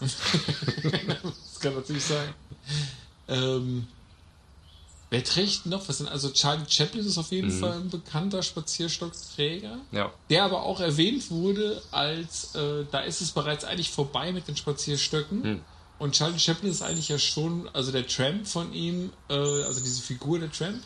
Das 0.00 1.60
kann 1.60 1.74
natürlich 1.74 2.04
sein. 2.04 2.34
Ähm, 3.28 3.86
wer 5.10 5.24
trägt 5.24 5.66
noch? 5.66 5.88
Was 5.88 5.98
sind 5.98 6.08
also 6.08 6.30
Charlie 6.30 6.64
Chaplin 6.68 7.04
ist 7.04 7.18
auf 7.18 7.30
jeden 7.32 7.54
Mhm. 7.54 7.60
Fall 7.60 7.72
ein 7.72 7.90
bekannter 7.90 8.42
Spazierstockträger, 8.42 9.78
Ja. 9.92 10.12
der 10.30 10.44
aber 10.44 10.62
auch 10.62 10.80
erwähnt 10.80 11.30
wurde 11.30 11.82
als 11.90 12.54
äh, 12.54 12.84
da 12.90 13.00
ist 13.00 13.20
es 13.20 13.32
bereits 13.32 13.64
eigentlich 13.64 13.90
vorbei 13.90 14.32
mit 14.32 14.48
den 14.48 14.56
Spazierstöcken. 14.56 15.42
Hm. 15.44 15.60
Und 15.98 16.14
Charlie 16.14 16.38
Chaplin 16.38 16.70
ist 16.70 16.80
eigentlich 16.82 17.08
ja 17.08 17.18
schon, 17.18 17.68
also 17.74 17.92
der 17.92 18.06
Tramp 18.06 18.46
von 18.48 18.72
ihm, 18.72 19.12
äh, 19.28 19.34
also 19.34 19.80
diese 19.80 20.00
Figur 20.00 20.38
der 20.38 20.50
Tramp, 20.50 20.82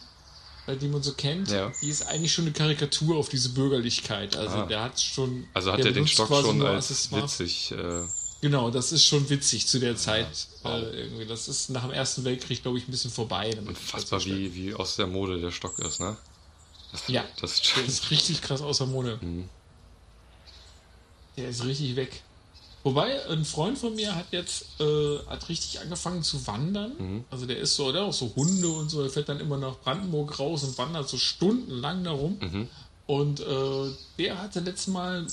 äh, 0.66 0.77
die 0.77 0.89
man 0.89 1.03
so 1.05 1.12
kennt, 1.12 1.51
Ja. 1.51 1.70
die 1.83 1.89
ist 1.89 2.03
eigentlich 2.09 2.33
schon 2.33 2.47
eine 2.47 2.53
Karikatur 2.53 3.16
auf 3.16 3.29
diese 3.29 3.51
Bürgerlichkeit. 3.51 4.35
Also 4.37 4.57
Ah. 4.57 4.66
der 4.66 4.83
hat 4.83 5.01
schon. 5.01 5.47
Also 5.55 5.70
hat 5.72 5.81
er 5.85 5.93
den 5.93 6.09
Stock 6.09 6.29
schon 6.29 6.61
als 6.66 7.12
witzig. 7.12 7.70
Äh, 7.72 8.03
Genau, 8.41 8.70
das 8.70 8.93
ist 8.93 9.05
schon 9.05 9.28
witzig 9.30 9.66
zu 9.66 9.78
der 9.80 9.97
Zeit. 9.97 10.28
wow. 10.62 10.72
Äh, 10.82 11.01
irgendwie. 11.03 11.26
Das 11.26 11.49
ist 11.49 11.70
nach 11.70 11.82
dem 11.82 11.93
Ersten 11.93 12.24
Weltkrieg, 12.24 12.62
glaube 12.62 12.78
ich, 12.78 12.87
ein 12.87 12.91
bisschen 12.91 13.11
vorbei. 13.11 13.57
unfassbar, 13.66 14.22
wie, 14.24 14.55
wie 14.55 14.74
aus 14.74 14.97
der 14.97 15.07
Mode 15.07 15.41
der 15.41 15.51
Stock 15.51 15.78
ist, 15.78 16.01
ne? 16.01 16.16
Das, 16.93 17.09
Ja. 17.09 17.24
Das 17.41 17.55
ist 17.55 17.76
Der 17.76 17.85
ist 17.85 18.11
richtig 18.11 18.43
krass 18.43 18.61
außer 18.61 18.87
Mode. 18.87 19.18
Mhm. 19.20 19.49
Der 21.37 21.49
ist 21.49 21.64
richtig 21.64 21.97
weg. 21.97 22.22
Wobei, 22.85 23.26
ein 23.30 23.47
Freund 23.47 23.78
von 23.78 23.95
mir 23.95 24.14
hat 24.14 24.26
jetzt 24.30 24.78
äh, 24.78 25.18
hat 25.26 25.49
richtig 25.49 25.80
angefangen 25.80 26.22
zu 26.22 26.47
wandern. 26.47 26.93
Mhm. 26.99 27.24
Also 27.30 27.47
der 27.47 27.57
ist 27.59 27.74
so, 27.76 27.91
der 27.91 28.03
hat 28.03 28.09
auch 28.11 28.12
so 28.12 28.30
Hunde 28.37 28.68
und 28.68 28.91
so, 28.91 29.01
der 29.01 29.11
fährt 29.11 29.30
dann 29.30 29.41
immer 29.41 29.57
nach 29.57 29.78
Brandenburg 29.78 30.39
raus 30.39 30.64
und 30.64 30.76
wandert 30.76 31.09
so 31.09 31.16
stundenlang 31.16 32.05
darum. 32.05 32.39
Mhm. 32.41 32.68
Und 33.07 33.41
äh, 33.41 33.91
der 34.18 34.41
hatte 34.41 34.61
letztes 34.61 34.89
Mal, 34.89 35.26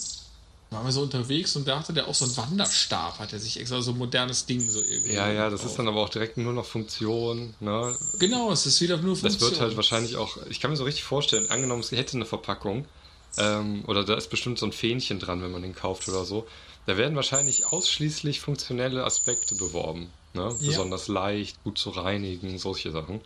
waren 0.72 0.86
wir 0.86 0.92
so 0.94 1.02
unterwegs 1.02 1.56
und 1.58 1.68
da 1.68 1.80
hatte 1.80 1.92
der 1.94 2.08
auch 2.08 2.16
so 2.16 2.26
einen 2.26 2.38
Wanderstab, 2.38 3.20
hat 3.20 3.34
er 3.34 3.40
sich 3.40 3.60
extra 3.60 3.82
so 3.82 3.92
ein 3.92 3.98
modernes 3.98 4.46
Ding 4.46 4.62
so 4.62 4.82
irgendwie. 4.82 5.14
Ja, 5.14 5.30
ja, 5.32 5.50
das 5.50 5.60
gekauft. 5.60 5.72
ist 5.72 5.78
dann 5.78 5.88
aber 5.90 6.02
auch 6.02 6.10
direkt 6.10 6.38
nur 6.38 6.54
noch 6.54 6.66
Funktion, 6.66 7.54
ne? 7.60 7.96
Genau, 8.20 8.52
es 8.52 8.66
ist 8.66 8.80
wieder 8.80 8.98
nur 8.98 9.12
Das 9.14 9.22
Funktion. 9.22 9.52
wird 9.52 9.60
halt 9.62 9.76
wahrscheinlich 9.76 10.16
auch, 10.16 10.38
ich 10.50 10.62
kann 10.62 10.72
mir 10.72 10.78
so 10.78 10.86
richtig 10.86 11.04
vorstellen, 11.04 11.50
angenommen, 11.52 11.82
es 11.82 11.92
hätte 11.92 12.16
eine 12.16 12.26
Verpackung, 12.26 12.86
ähm, 13.38 13.84
oder 13.88 14.04
da 14.06 14.16
ist 14.16 14.30
bestimmt 14.30 14.60
so 14.60 14.66
ein 14.66 14.72
Fähnchen 14.72 15.20
dran, 15.20 15.42
wenn 15.44 15.52
man 15.52 15.62
den 15.62 15.76
kauft 15.76 16.08
oder 16.08 16.26
so, 16.26 16.48
Da 16.88 16.98
werden 16.98 17.16
wahrscheinlich 17.16 17.68
ausschließlich 17.68 18.40
funktionelle 18.40 19.04
Aspekte 19.04 19.56
beworben. 19.56 20.10
Ne? 20.34 20.56
Ja. 20.62 20.68
Besonders 20.68 21.08
leicht, 21.10 21.62
gut 21.64 21.78
zu 21.78 21.90
reinigen, 21.92 22.58
solche 22.58 22.92
Sachen. 22.92 23.22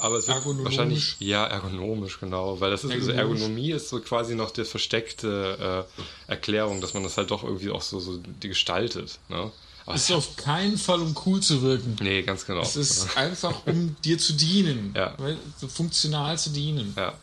Aber 0.00 0.16
es 0.18 0.26
wird 0.26 0.38
Ergonomisch. 0.38 0.64
wahrscheinlich, 0.64 1.16
ja, 1.20 1.46
ergonomisch, 1.46 2.18
genau, 2.18 2.58
weil 2.60 2.70
das 2.72 2.82
ist, 2.84 2.90
also 2.90 3.10
Ergonomisch. 3.12 3.42
Ergonomie 3.42 3.70
ist 3.70 3.88
so 3.88 4.00
quasi 4.00 4.34
noch 4.34 4.50
die 4.50 4.64
versteckte 4.64 5.86
äh, 6.28 6.30
Erklärung, 6.32 6.80
dass 6.80 6.94
man 6.94 7.02
das 7.04 7.16
halt 7.16 7.30
doch 7.30 7.44
irgendwie 7.44 7.70
auch 7.70 7.82
so, 7.82 8.00
so 8.00 8.18
gestaltet. 8.40 9.18
Ne? 9.28 9.52
Aber 9.86 9.94
Es 9.96 10.04
ist 10.10 10.12
auf 10.16 10.36
keinen 10.36 10.78
Fall, 10.78 11.00
um 11.00 11.14
cool 11.26 11.40
zu 11.40 11.62
wirken. 11.62 11.96
nee, 12.00 12.22
ganz 12.22 12.44
genau. 12.46 12.62
Es 12.62 12.76
ist 12.76 13.16
einfach, 13.16 13.66
um 13.66 13.94
dir 14.04 14.18
zu 14.18 14.32
dienen. 14.32 14.92
Ja. 14.96 15.14
Weil- 15.18 15.38
So 15.60 15.68
funktional 15.68 16.38
zu 16.38 16.50
dienen. 16.50 16.94
Ja. 16.96 17.14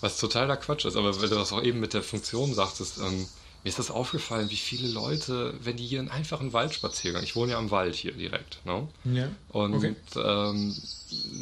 Was 0.00 0.18
totaler 0.18 0.56
Quatsch 0.56 0.84
ist, 0.84 0.96
aber 0.96 1.20
weil 1.20 1.28
du 1.28 1.34
das 1.34 1.52
auch 1.52 1.62
eben 1.62 1.80
mit 1.80 1.94
der 1.94 2.02
Funktion 2.02 2.54
sagtest, 2.54 2.98
ähm, 2.98 3.26
mir 3.62 3.68
ist 3.70 3.78
das 3.78 3.90
aufgefallen, 3.90 4.50
wie 4.50 4.56
viele 4.56 4.88
Leute, 4.88 5.54
wenn 5.62 5.78
die 5.78 5.86
hier 5.86 5.98
einen 6.00 6.10
einfachen 6.10 6.52
Waldspaziergang, 6.52 7.22
ich 7.22 7.34
wohne 7.34 7.52
ja 7.52 7.58
am 7.58 7.70
Wald 7.70 7.94
hier 7.94 8.12
direkt, 8.12 8.58
ne? 8.66 8.86
Ja. 9.04 9.28
Und 9.48 9.74
Okay. 9.76 9.94
ähm, 10.16 10.76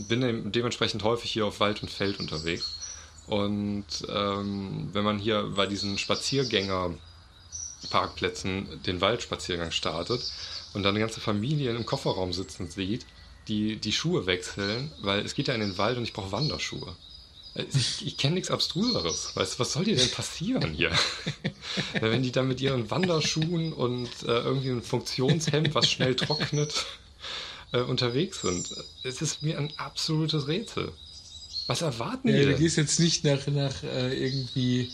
bin 0.08 0.20
dem- 0.20 0.52
dementsprechend 0.52 1.02
häufig 1.04 1.30
hier 1.30 1.46
auf 1.46 1.60
Wald 1.60 1.82
und 1.82 1.90
Feld 1.90 2.18
unterwegs. 2.20 2.72
Und 3.26 3.84
ähm, 4.08 4.88
wenn 4.92 5.04
man 5.04 5.18
hier 5.18 5.44
bei 5.54 5.66
diesen 5.66 5.98
Spaziergängerparkplätzen 5.98 8.82
den 8.86 9.00
Waldspaziergang 9.00 9.70
startet 9.70 10.20
und 10.74 10.82
dann 10.82 10.90
eine 10.94 11.00
ganze 11.00 11.20
Familie 11.20 11.74
im 11.74 11.86
Kofferraum 11.86 12.32
sitzen 12.32 12.68
sieht, 12.70 13.06
die 13.48 13.76
die 13.76 13.92
Schuhe 13.92 14.26
wechseln, 14.26 14.92
weil 15.00 15.20
es 15.24 15.34
geht 15.34 15.48
ja 15.48 15.54
in 15.54 15.60
den 15.60 15.78
Wald 15.78 15.98
und 15.98 16.04
ich 16.04 16.12
brauche 16.12 16.32
Wanderschuhe. 16.32 16.94
Äh, 17.54 17.64
Ich, 17.74 18.06
ich 18.06 18.16
kenne 18.16 18.34
nichts 18.34 18.50
Abstruseres. 18.50 19.32
Weißt 19.34 19.58
was 19.58 19.72
soll 19.72 19.84
dir 19.84 19.96
denn 19.96 20.10
passieren 20.10 20.72
hier? 20.74 20.92
Wenn 22.00 22.22
die 22.22 22.32
dann 22.32 22.48
mit 22.48 22.60
ihren 22.60 22.90
Wanderschuhen 22.90 23.72
und 23.72 24.08
äh, 24.24 24.38
irgendwie 24.40 24.70
ein 24.70 24.82
Funktionshemd, 24.82 25.74
was 25.74 25.90
schnell 25.90 26.14
trocknet, 26.14 26.86
äh, 27.72 27.80
unterwegs 27.80 28.40
sind. 28.42 28.68
Es 29.02 29.22
ist 29.22 29.42
mir 29.42 29.58
ein 29.58 29.72
absolutes 29.76 30.46
Rätsel. 30.46 30.92
Was 31.66 31.82
erwarten 31.82 32.28
Ja, 32.28 32.40
die 32.40 32.46
du 32.46 32.56
gehst 32.56 32.76
jetzt 32.76 32.98
nicht 33.00 33.24
nach, 33.24 33.46
nach 33.46 33.82
äh, 33.82 34.26
irgendwie, 34.26 34.90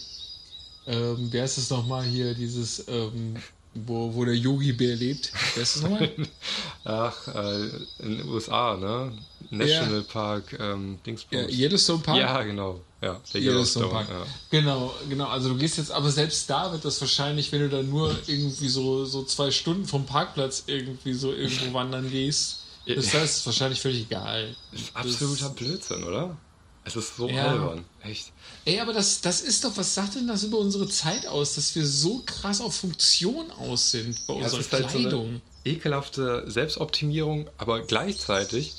ähm, 0.86 1.28
wer 1.30 1.44
ist 1.44 1.58
es 1.58 1.70
nochmal 1.70 2.04
hier, 2.04 2.34
dieses, 2.34 2.86
ähm, 2.88 3.36
wo, 3.74 4.14
wo 4.14 4.24
der 4.24 4.34
Yogi-Bär 4.34 4.96
lebt. 4.96 5.32
Wer 5.54 5.62
ist 5.62 5.76
es 5.76 5.82
nochmal? 5.82 6.10
Ach, 6.84 7.28
äh, 7.28 7.68
in 8.00 8.18
den 8.18 8.28
USA, 8.28 8.76
ne? 8.76 9.12
National 9.50 10.02
Park, 10.02 10.56
ähm, 10.58 10.98
Dingsbums. 11.06 11.50
ja, 11.50 11.58
Yellowstone 11.66 12.02
Park? 12.02 12.18
Ja, 12.18 12.42
genau. 12.42 12.80
Ja, 13.00 13.20
der 13.32 13.40
Yellowstone 13.40 13.88
Park. 13.88 14.08
Ja. 14.10 14.26
Genau, 14.50 14.94
genau. 15.08 15.26
Also 15.28 15.50
du 15.50 15.56
gehst 15.56 15.78
jetzt, 15.78 15.90
aber 15.90 16.10
selbst 16.10 16.50
da 16.50 16.72
wird 16.72 16.84
das 16.84 17.00
wahrscheinlich, 17.00 17.50
wenn 17.52 17.60
du 17.60 17.68
dann 17.68 17.88
nur 17.88 18.14
irgendwie 18.26 18.68
so, 18.68 19.04
so 19.04 19.22
zwei 19.22 19.50
Stunden 19.50 19.86
vom 19.86 20.04
Parkplatz 20.04 20.64
irgendwie 20.66 21.12
so 21.14 21.32
irgendwo 21.32 21.72
wandern 21.72 22.10
gehst, 22.10 22.64
ist 22.96 23.14
das 23.14 23.46
wahrscheinlich 23.46 23.80
völlig 23.80 24.02
egal. 24.06 24.56
Absoluter 24.94 25.50
Blödsinn, 25.50 26.04
oder? 26.04 26.36
Es 26.84 26.96
ist 26.96 27.16
so 27.16 27.28
Ja. 27.28 27.50
albern. 27.52 27.84
Echt. 28.00 28.32
Ey, 28.64 28.80
aber 28.80 28.92
das, 28.92 29.20
das 29.20 29.40
ist 29.42 29.64
doch, 29.64 29.76
was 29.76 29.94
sagt 29.94 30.14
denn 30.14 30.26
das 30.26 30.42
über 30.44 30.58
unsere 30.58 30.88
Zeit 30.88 31.26
aus, 31.26 31.54
dass 31.54 31.74
wir 31.74 31.86
so 31.86 32.22
krass 32.24 32.60
auf 32.60 32.74
Funktion 32.76 33.50
aus 33.50 33.90
sind 33.90 34.26
bei 34.26 34.34
Ja, 34.34 34.44
unserer 34.44 34.60
ist 34.60 34.72
halt 34.72 34.90
so 34.90 34.98
Kleidung? 34.98 35.28
eine 35.28 35.40
ekelhafte 35.64 36.44
Selbstoptimierung, 36.50 37.50
aber 37.58 37.82
gleichzeitig, 37.82 38.74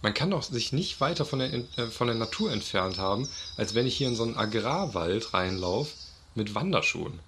man 0.00 0.14
kann 0.14 0.30
doch 0.30 0.42
sich 0.42 0.72
nicht 0.72 1.00
weiter 1.00 1.24
von 1.24 1.38
der, 1.38 1.52
äh, 1.54 1.86
von 1.90 2.08
der 2.08 2.16
Natur 2.16 2.50
entfernt 2.50 2.98
haben, 2.98 3.28
als 3.56 3.74
wenn 3.74 3.86
ich 3.86 3.96
hier 3.96 4.08
in 4.08 4.16
so 4.16 4.24
einen 4.24 4.36
Agrarwald 4.36 5.32
reinlaufe 5.34 5.92
mit 6.34 6.54
Wanderschuhen. 6.56 7.20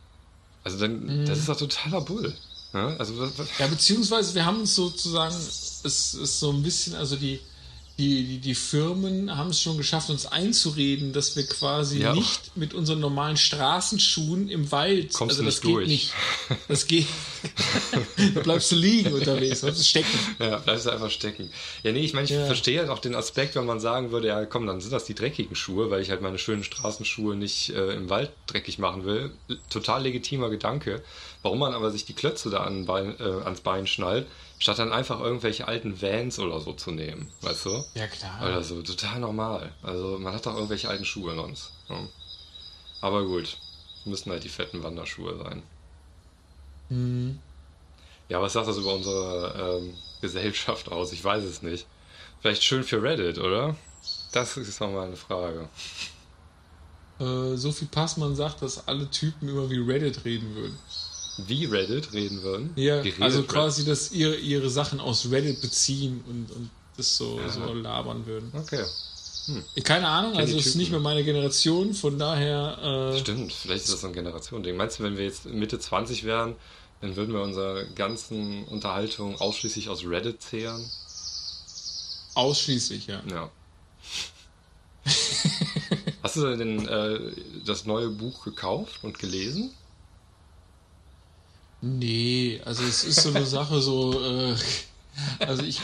Also 0.64 0.78
dann, 0.78 1.04
Mhm. 1.04 1.26
das 1.26 1.38
ist 1.38 1.48
doch 1.48 1.58
totaler 1.58 2.00
Bull. 2.00 2.34
Ne? 2.72 2.96
Also, 2.98 3.30
Ja, 3.58 3.66
beziehungsweise 3.68 4.34
wir 4.34 4.44
haben 4.44 4.60
uns 4.60 4.74
sozusagen, 4.74 5.34
es 5.84 6.14
ist 6.14 6.40
so 6.40 6.50
ein 6.50 6.62
bisschen, 6.62 6.94
also 6.94 7.16
die, 7.16 7.40
die, 7.96 8.24
die, 8.24 8.38
die 8.40 8.54
Firmen 8.56 9.36
haben 9.36 9.50
es 9.50 9.60
schon 9.60 9.76
geschafft, 9.76 10.10
uns 10.10 10.26
einzureden, 10.26 11.12
dass 11.12 11.36
wir 11.36 11.46
quasi 11.46 12.00
Ja. 12.00 12.12
nicht 12.12 12.56
mit 12.56 12.74
unseren 12.74 12.98
normalen 12.98 13.36
Straßenschuhen 13.36 14.48
im 14.48 14.72
Wald, 14.72 15.12
Kommst 15.12 15.38
also 15.38 15.42
du 15.42 15.46
das 15.46 15.54
nicht 15.56 15.62
geht 15.62 15.74
durch. 15.74 15.88
nicht. 15.88 16.12
Das 16.66 16.86
geht. 16.88 17.06
da 18.34 18.40
bleibst 18.42 18.72
du 18.72 18.76
liegen 18.76 19.12
unterwegs, 19.12 19.60
bleibst 19.60 19.80
du 19.80 19.84
stecken. 19.84 20.18
ja, 20.40 20.58
bleibst 20.58 20.86
du 20.86 20.90
einfach 20.90 21.10
stecken. 21.10 21.50
Ja, 21.84 21.92
nee, 21.92 22.00
ich 22.04 22.14
meine, 22.14 22.24
ich 22.24 22.30
Ja. 22.32 22.46
verstehe 22.46 22.80
halt 22.80 22.88
auch 22.90 22.98
den 22.98 23.14
Aspekt, 23.14 23.54
wenn 23.54 23.64
man 23.66 23.78
sagen 23.78 24.10
würde, 24.10 24.26
ja 24.28 24.44
komm, 24.44 24.66
dann 24.66 24.80
sind 24.80 24.92
das 24.92 25.04
die 25.04 25.14
dreckigen 25.14 25.54
Schuhe, 25.54 25.88
weil 25.90 26.02
ich 26.02 26.10
halt 26.10 26.20
meine 26.20 26.38
schönen 26.38 26.64
Straßenschuhe 26.64 27.36
nicht 27.36 27.70
äh, 27.70 27.92
im 27.94 28.10
Wald 28.10 28.32
dreckig 28.48 28.78
machen 28.80 29.04
will. 29.04 29.30
Total 29.70 30.02
legitimer 30.02 30.50
Gedanke. 30.50 31.02
Warum 31.42 31.58
man 31.60 31.74
aber 31.74 31.90
sich 31.92 32.04
die 32.06 32.14
Klötze 32.14 32.50
da 32.50 32.64
an 32.64 32.86
Bein, 32.86 33.14
äh, 33.20 33.22
ans 33.44 33.60
Bein 33.60 33.86
schnallt, 33.86 34.26
statt 34.64 34.78
dann 34.78 34.94
einfach 34.94 35.20
irgendwelche 35.20 35.68
alten 35.68 36.00
Vans 36.00 36.38
oder 36.38 36.58
so 36.58 36.72
zu 36.72 36.90
nehmen, 36.90 37.30
weißt 37.42 37.66
du? 37.66 37.84
Ja, 37.92 38.06
klar. 38.06 38.40
Oder 38.40 38.62
so, 38.62 38.80
total 38.80 39.20
normal. 39.20 39.70
Also 39.82 40.18
man 40.18 40.32
hat 40.32 40.46
doch 40.46 40.54
irgendwelche 40.54 40.88
alten 40.88 41.04
Schuhe 41.04 41.34
sonst. 41.34 41.70
Ja. 41.90 41.98
Aber 43.02 43.26
gut, 43.26 43.58
müssen 44.06 44.32
halt 44.32 44.42
die 44.42 44.48
fetten 44.48 44.82
Wanderschuhe 44.82 45.36
sein. 45.36 45.62
Mhm. 46.88 47.40
Ja, 48.30 48.40
was 48.40 48.54
sagt 48.54 48.66
das 48.66 48.78
über 48.78 48.94
unsere 48.94 49.82
ähm, 49.82 49.98
Gesellschaft 50.22 50.90
aus? 50.90 51.12
Ich 51.12 51.22
weiß 51.22 51.44
es 51.44 51.60
nicht. 51.60 51.86
Vielleicht 52.40 52.64
schön 52.64 52.84
für 52.84 53.02
Reddit, 53.02 53.36
oder? 53.36 53.76
Das 54.32 54.56
ist 54.56 54.80
noch 54.80 54.90
mal 54.90 55.08
eine 55.08 55.16
Frage. 55.16 55.68
Äh, 57.20 57.56
Sophie 57.56 57.84
Passmann 57.84 58.34
sagt, 58.34 58.62
dass 58.62 58.88
alle 58.88 59.10
Typen 59.10 59.46
immer 59.46 59.68
wie 59.68 59.78
Reddit 59.78 60.24
reden 60.24 60.54
würden. 60.54 60.78
Wie 61.36 61.64
Reddit 61.64 62.12
reden 62.12 62.42
würden? 62.42 62.70
Ja, 62.76 63.02
also 63.20 63.38
Reddit? 63.38 63.48
quasi, 63.48 63.84
dass 63.84 64.12
ihre, 64.12 64.36
ihre 64.36 64.70
Sachen 64.70 65.00
aus 65.00 65.30
Reddit 65.30 65.60
beziehen 65.60 66.22
und, 66.28 66.50
und 66.54 66.70
das 66.96 67.16
so, 67.16 67.40
Ja. 67.40 67.48
so 67.48 67.72
labern 67.74 68.24
würden. 68.26 68.52
Okay, 68.54 68.84
Keine 69.82 70.06
Ahnung, 70.08 70.36
also 70.36 70.56
es 70.56 70.66
ist 70.66 70.76
nicht 70.76 70.90
mehr 70.90 71.00
meine 71.00 71.24
Generation, 71.24 71.92
von 71.92 72.18
daher. 72.18 73.12
Äh, 73.14 73.18
stimmt. 73.18 73.52
Vielleicht 73.52 73.84
ist 73.84 73.92
das 73.92 74.00
so 74.00 74.06
ein 74.06 74.12
Generationending. 74.12 74.76
Meinst 74.76 74.98
du, 74.98 75.02
wenn 75.02 75.16
wir 75.16 75.24
jetzt 75.24 75.44
Mitte 75.46 75.78
20 75.78 76.24
wären, 76.24 76.54
dann 77.00 77.16
würden 77.16 77.34
wir 77.34 77.42
unsere 77.42 77.86
ganzen 77.94 78.64
Unterhaltungen 78.64 79.36
ausschließlich 79.38 79.88
aus 79.88 80.04
Reddit 80.06 80.40
zehren? 80.40 80.88
Ausschließlich, 82.34 83.06
ja. 83.08 83.22
Ja. 83.30 83.50
Hast 86.22 86.36
du 86.36 86.56
denn 86.56 86.88
äh, 86.88 87.20
das 87.66 87.84
neue 87.84 88.08
Buch 88.08 88.44
gekauft 88.44 89.00
und 89.02 89.18
gelesen? 89.18 89.72
Nee, 91.84 92.62
also 92.64 92.82
es 92.82 93.04
ist 93.04 93.20
so 93.20 93.28
eine 93.28 93.44
Sache 93.44 93.78
so, 93.82 94.18
äh, 94.22 94.56
also 95.40 95.62
ich, 95.62 95.80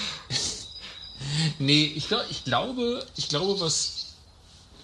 nee, 1.58 1.92
ich, 1.94 2.08
glaub, 2.08 2.22
ich 2.30 2.44
glaube, 2.44 3.06
ich 3.16 3.28
glaube, 3.28 3.60
was, 3.60 4.14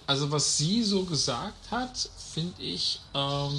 also 0.05 0.29
was 0.29 0.57
sie 0.57 0.83
so 0.83 1.05
gesagt 1.05 1.71
hat, 1.71 2.09
finde 2.33 2.61
ich, 2.61 2.99
ähm, 3.15 3.51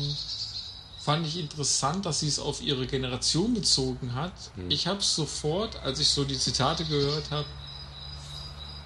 fand 1.00 1.26
ich 1.26 1.36
interessant, 1.36 2.06
dass 2.06 2.20
sie 2.20 2.28
es 2.28 2.38
auf 2.38 2.62
ihre 2.62 2.86
Generation 2.86 3.54
bezogen 3.54 4.14
hat. 4.14 4.34
Ich 4.68 4.86
habe 4.86 5.00
es 5.00 5.16
sofort, 5.16 5.82
als 5.82 5.98
ich 5.98 6.08
so 6.08 6.24
die 6.24 6.38
Zitate 6.38 6.84
gehört 6.84 7.30
habe, 7.32 7.48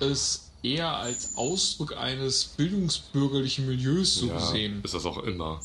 es 0.01 0.49
eher 0.63 0.97
als 0.97 1.37
Ausdruck 1.37 1.97
eines 1.97 2.45
bildungsbürgerlichen 2.45 3.67
Milieus 3.67 4.15
so 4.15 4.29
gesehen. 4.29 4.81
ist 4.83 4.95
das 4.95 5.05
auch 5.05 5.19
immer. 5.19 5.61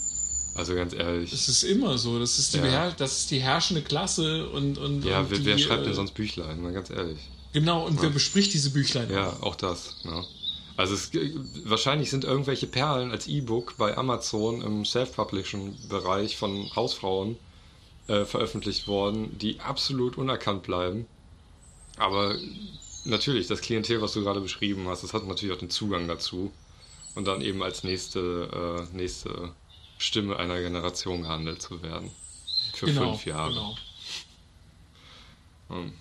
Also 0.58 0.74
ganz 0.74 0.94
ehrlich. 0.94 1.32
Es 1.32 1.48
ist 1.48 1.64
immer 1.64 1.98
so. 1.98 2.20
Das 2.20 2.40
ist 2.40 2.56
die, 2.56 2.58
Ja. 2.58 2.92
das 2.92 3.20
ist 3.20 3.32
die 3.32 3.40
herrschende 3.40 3.84
Klasse 3.84 4.50
und. 4.50 4.78
und 4.78 5.06
Ja, 5.06 5.20
und 5.20 5.30
wer, 5.32 5.38
die, 5.38 5.46
wer 5.46 5.58
schreibt 5.58 5.86
denn 5.86 5.92
äh, 5.92 5.96
sonst 5.96 6.14
Büchlein? 6.16 6.62
Mal 6.62 6.74
ganz 6.74 6.90
ehrlich. 6.90 7.20
Genau, 7.54 7.86
und 7.86 8.02
wer 8.02 8.10
bespricht 8.10 8.54
diese 8.54 8.72
Büchlein? 8.72 9.10
Ja, 9.10 9.38
auch 9.42 9.56
das. 9.56 9.96
Ja. 10.04 10.24
Also 10.76 10.94
es, 10.94 11.12
wahrscheinlich 11.64 12.10
sind 12.10 12.24
irgendwelche 12.24 12.68
Perlen 12.68 13.12
als 13.12 13.28
E-Book 13.28 13.76
bei 13.78 13.98
Amazon 13.98 14.62
im 14.62 14.86
Self-Publishing-Bereich 14.86 16.38
von 16.38 16.70
Hausfrauen 16.76 17.38
äh, 18.08 18.26
veröffentlicht 18.26 18.88
worden, 18.88 19.38
die 19.40 19.60
absolut 19.60 20.18
unerkannt 20.18 20.64
bleiben. 20.64 21.08
Aber 21.98 22.36
natürlich, 23.06 23.48
das 23.48 23.62
Klientel, 23.62 24.02
was 24.02 24.14
du 24.14 24.22
gerade 24.22 24.40
beschrieben 24.42 24.88
hast, 24.88 25.04
das 25.04 25.14
hat 25.14 25.26
natürlich 25.28 25.56
auch 25.56 25.60
den 25.60 25.70
Zugang 25.72 26.08
dazu. 26.08 26.52
Und 27.16 27.26
dann 27.26 27.42
eben 27.42 27.64
als 27.64 27.84
nächste, 27.84 28.88
äh, 28.92 28.96
nächste 28.96 29.52
Stimme 29.98 30.38
einer 30.38 30.60
Generation 30.60 31.24
gehandelt 31.24 31.62
zu 31.62 31.82
werden. 31.82 32.12
Für 32.74 32.86
genau. 32.86 33.12
fünf 33.12 33.26
Jahre. 33.26 33.50
Genau. 33.50 33.78
Hm. 35.70 35.94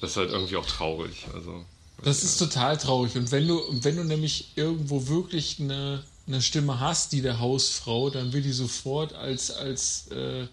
Das 0.00 0.10
ist 0.10 0.16
halt 0.16 0.30
irgendwie 0.30 0.56
auch 0.56 0.66
traurig. 0.66 1.26
Also, 1.32 1.64
Das 2.02 2.24
ist 2.24 2.38
total 2.38 2.76
traurig. 2.76 3.16
Und 3.16 3.30
wenn 3.30 3.46
du, 3.46 3.62
wenn 3.70 3.96
du 3.96 4.04
nämlich 4.04 4.48
irgendwo 4.56 5.06
wirklich 5.08 5.60
eine, 5.60 6.04
eine 6.26 6.42
Stimme 6.42 6.80
hast, 6.80 7.12
die 7.12 7.22
der 7.22 7.40
Hausfrau, 7.40 8.10
dann 8.10 8.32
wird 8.32 8.44
die 8.44 8.52
sofort 8.52 9.14
als, 9.14 9.50
als 9.50 10.08
äh, 10.08 10.46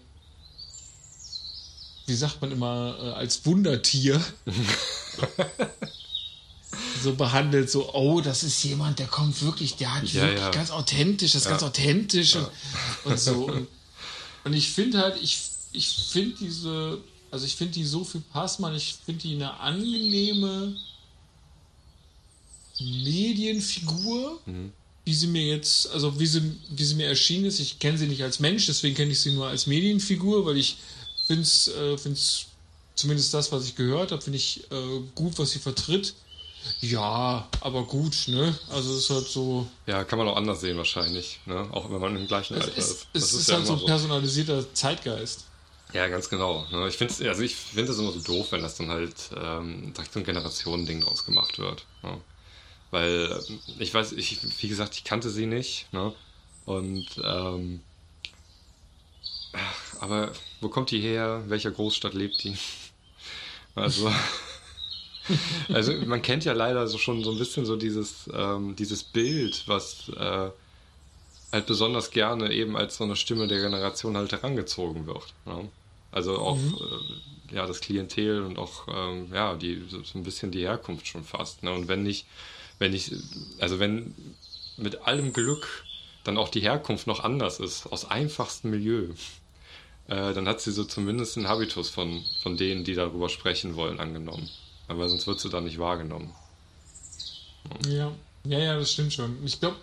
wie 2.06 2.14
sagt 2.14 2.40
man 2.40 2.52
immer, 2.52 2.96
äh, 3.00 3.10
als 3.10 3.44
Wundertier 3.44 4.22
so 7.02 7.14
behandelt, 7.14 7.70
so, 7.70 7.92
oh, 7.94 8.20
das 8.20 8.42
ist 8.42 8.62
jemand, 8.64 8.98
der 8.98 9.06
kommt 9.06 9.40
wirklich, 9.42 9.76
der 9.76 9.94
hat 9.94 10.04
Ja, 10.12 10.22
wirklich 10.22 10.40
ja. 10.40 10.50
ganz 10.50 10.70
authentisch, 10.70 11.32
das 11.32 11.42
ist 11.42 11.48
ganz 11.48 11.62
authentisch 11.62 12.36
und, 12.36 12.48
und 13.04 13.18
so. 13.20 13.46
Und, 13.52 13.68
und 14.44 14.52
ich 14.54 14.70
finde 14.70 14.98
halt, 14.98 15.22
ich 15.22 15.38
ich 15.72 15.88
finde 16.10 16.36
diese, 16.40 16.98
also 17.30 17.46
ich 17.46 17.56
finde 17.56 17.72
die 17.74 17.84
Sophie 17.84 18.20
Passmann, 18.32 18.74
ich 18.74 18.96
finde 19.06 19.22
die 19.22 19.34
eine 19.36 19.58
angenehme 19.60 20.76
Medienfigur, 22.80 24.40
Mhm. 24.46 24.72
wie 25.04 25.14
sie 25.14 25.26
mir 25.28 25.46
jetzt, 25.46 25.88
also 25.90 26.18
wie 26.18 26.26
sie, 26.26 26.42
wie 26.70 26.84
sie 26.84 26.94
mir 26.94 27.06
erschienen 27.06 27.44
ist. 27.46 27.58
Ich 27.60 27.78
kenne 27.78 27.98
sie 27.98 28.06
nicht 28.06 28.22
als 28.22 28.40
Mensch, 28.40 28.66
deswegen 28.66 28.94
kenne 28.94 29.12
ich 29.12 29.20
sie 29.20 29.32
nur 29.32 29.46
als 29.48 29.66
Medienfigur, 29.66 30.44
weil 30.46 30.56
ich 30.56 30.76
finde 31.26 31.42
es, 31.42 31.68
äh, 31.68 31.96
find's, 31.98 32.46
zumindest 32.94 33.32
das, 33.34 33.50
was 33.52 33.64
ich 33.66 33.74
gehört 33.76 34.12
habe, 34.12 34.20
finde 34.22 34.36
ich 34.38 34.64
äh, 34.70 35.00
gut, 35.14 35.38
was 35.38 35.52
sie 35.52 35.58
vertritt. 35.58 36.14
Ja, 36.80 37.48
aber 37.60 37.84
gut, 37.84 38.28
ne? 38.28 38.56
Also 38.70 38.92
es 38.92 39.04
ist 39.04 39.10
halt 39.10 39.26
so. 39.26 39.66
Ja, 39.86 40.04
kann 40.04 40.18
man 40.18 40.28
auch 40.28 40.36
anders 40.36 40.60
sehen 40.60 40.76
wahrscheinlich, 40.76 41.40
ne? 41.46 41.68
Auch 41.72 41.90
wenn 41.90 42.00
man 42.00 42.16
im 42.16 42.26
gleichen 42.26 42.54
Alter 42.54 42.68
ist, 42.76 42.90
ist. 42.90 43.06
es 43.12 43.20
Das 43.20 43.34
ist, 43.34 43.48
ja 43.48 43.56
halt 43.56 43.66
so 43.66 43.74
ein 43.74 43.84
personalisierter 43.84 44.74
Zeitgeist. 44.74 45.44
Ja, 45.92 46.08
ganz 46.08 46.28
genau. 46.28 46.66
ne? 46.70 46.88
Ich 46.88 46.96
finde 46.96 47.12
also 47.28 47.42
ich 47.42 47.54
finde 47.54 47.92
es 47.92 47.98
immer 47.98 48.12
so 48.12 48.20
doof, 48.20 48.52
wenn 48.52 48.62
das 48.62 48.76
dann 48.76 48.88
halt 48.90 49.30
ähm, 49.36 49.92
direkt 49.94 50.12
so 50.12 50.20
ein 50.20 50.24
Generationending 50.24 51.02
draus 51.02 51.24
gemacht 51.24 51.58
wird. 51.58 51.84
Ne? 52.02 52.20
Weil 52.90 53.42
ähm, 53.48 53.58
ich 53.78 53.92
weiß, 53.92 54.12
ich, 54.12 54.38
wie 54.62 54.68
gesagt, 54.68 54.96
ich 54.96 55.04
kannte 55.04 55.30
sie 55.30 55.46
nicht, 55.46 55.92
ne? 55.92 56.12
Und 56.64 57.06
ähm, 57.22 57.80
aber 60.00 60.32
wo 60.60 60.68
kommt 60.68 60.90
die 60.90 61.00
her? 61.00 61.42
Welcher 61.46 61.70
Großstadt 61.70 62.14
lebt 62.14 62.44
die? 62.44 62.56
Also, 63.74 64.12
also 65.72 65.92
man 66.06 66.22
kennt 66.22 66.44
ja 66.44 66.52
leider 66.52 66.86
so 66.86 66.98
schon 66.98 67.22
so 67.22 67.30
ein 67.30 67.38
bisschen 67.38 67.64
so 67.66 67.76
dieses, 67.76 68.28
ähm, 68.32 68.76
dieses 68.76 69.02
Bild, 69.02 69.64
was 69.66 70.08
äh, 70.10 70.50
halt 71.52 71.66
besonders 71.66 72.10
gerne 72.10 72.52
eben 72.52 72.76
als 72.76 72.96
so 72.96 73.04
eine 73.04 73.16
Stimme 73.16 73.46
der 73.46 73.60
Generation 73.60 74.16
halt 74.16 74.32
herangezogen 74.32 75.06
wird. 75.06 75.34
Ne? 75.44 75.68
Also 76.10 76.38
auch 76.38 76.58
äh, 76.58 77.54
ja 77.54 77.66
das 77.66 77.80
Klientel 77.80 78.42
und 78.42 78.58
auch 78.58 78.86
ähm, 78.88 79.28
ja 79.32 79.54
die 79.54 79.82
so 79.88 80.02
so 80.02 80.18
ein 80.18 80.24
bisschen 80.24 80.50
die 80.50 80.62
Herkunft 80.62 81.06
schon 81.06 81.24
fast. 81.24 81.62
Ne? 81.62 81.72
Und 81.72 81.88
wenn 81.88 82.02
nicht, 82.02 82.26
wenn 82.78 82.94
ich, 82.94 83.12
also 83.58 83.78
wenn 83.78 84.14
mit 84.76 85.06
allem 85.06 85.32
Glück 85.32 85.84
dann 86.24 86.38
auch 86.38 86.48
die 86.48 86.60
Herkunft 86.60 87.06
noch 87.06 87.20
anders 87.20 87.60
ist, 87.60 87.86
aus 87.86 88.04
einfachstem 88.04 88.70
Milieu, 88.70 89.08
äh, 90.08 90.32
dann 90.32 90.48
hat 90.48 90.60
sie 90.60 90.72
so 90.72 90.84
zumindest 90.84 91.36
einen 91.36 91.48
Habitus 91.48 91.90
von, 91.90 92.22
von 92.42 92.56
denen, 92.56 92.84
die 92.84 92.94
darüber 92.94 93.28
sprechen 93.28 93.76
wollen, 93.76 94.00
angenommen. 94.00 94.48
Aber 94.88 95.08
sonst 95.08 95.26
wird 95.26 95.40
sie 95.40 95.48
dann 95.48 95.64
nicht 95.64 95.78
wahrgenommen. 95.78 96.34
Ja, 97.88 98.12
ja, 98.44 98.58
ja, 98.58 98.78
das 98.78 98.92
stimmt 98.92 99.12
schon. 99.12 99.38
Ich 99.44 99.60
glaube, 99.60 99.76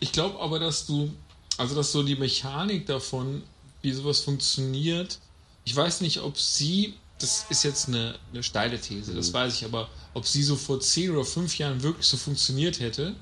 ich 0.00 0.12
glaube 0.12 0.40
aber, 0.40 0.58
dass 0.58 0.86
du, 0.86 1.12
also 1.58 1.74
dass 1.74 1.92
so 1.92 2.02
die 2.02 2.16
Mechanik 2.16 2.86
davon, 2.86 3.42
wie 3.82 3.92
sowas 3.92 4.20
funktioniert, 4.20 5.18
ich 5.64 5.74
weiß 5.74 6.00
nicht, 6.00 6.20
ob 6.20 6.38
sie, 6.38 6.94
das 7.18 7.46
ist 7.50 7.62
jetzt 7.64 7.88
eine, 7.88 8.18
eine 8.32 8.42
steile 8.42 8.80
These, 8.80 9.14
das 9.14 9.32
weiß 9.32 9.54
ich, 9.54 9.64
aber 9.64 9.88
ob 10.14 10.26
sie 10.26 10.42
so 10.42 10.56
vor 10.56 10.80
zehn 10.80 11.10
oder 11.10 11.24
fünf 11.24 11.58
Jahren 11.58 11.82
wirklich 11.82 12.06
so 12.06 12.16
funktioniert 12.16 12.80
hätte 12.80 13.14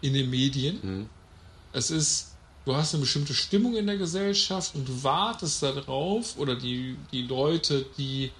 in 0.00 0.14
den 0.14 0.30
Medien. 0.30 0.78
Mhm. 0.82 1.08
Es 1.72 1.90
ist, 1.90 2.36
du 2.64 2.74
hast 2.74 2.94
eine 2.94 3.02
bestimmte 3.02 3.34
Stimmung 3.34 3.76
in 3.76 3.86
der 3.86 3.96
Gesellschaft 3.96 4.74
und 4.74 4.88
du 4.88 5.02
wartest 5.02 5.62
darauf, 5.62 6.38
oder 6.38 6.54
die, 6.54 6.96
die 7.12 7.22
Leute, 7.22 7.86
die 7.98 8.30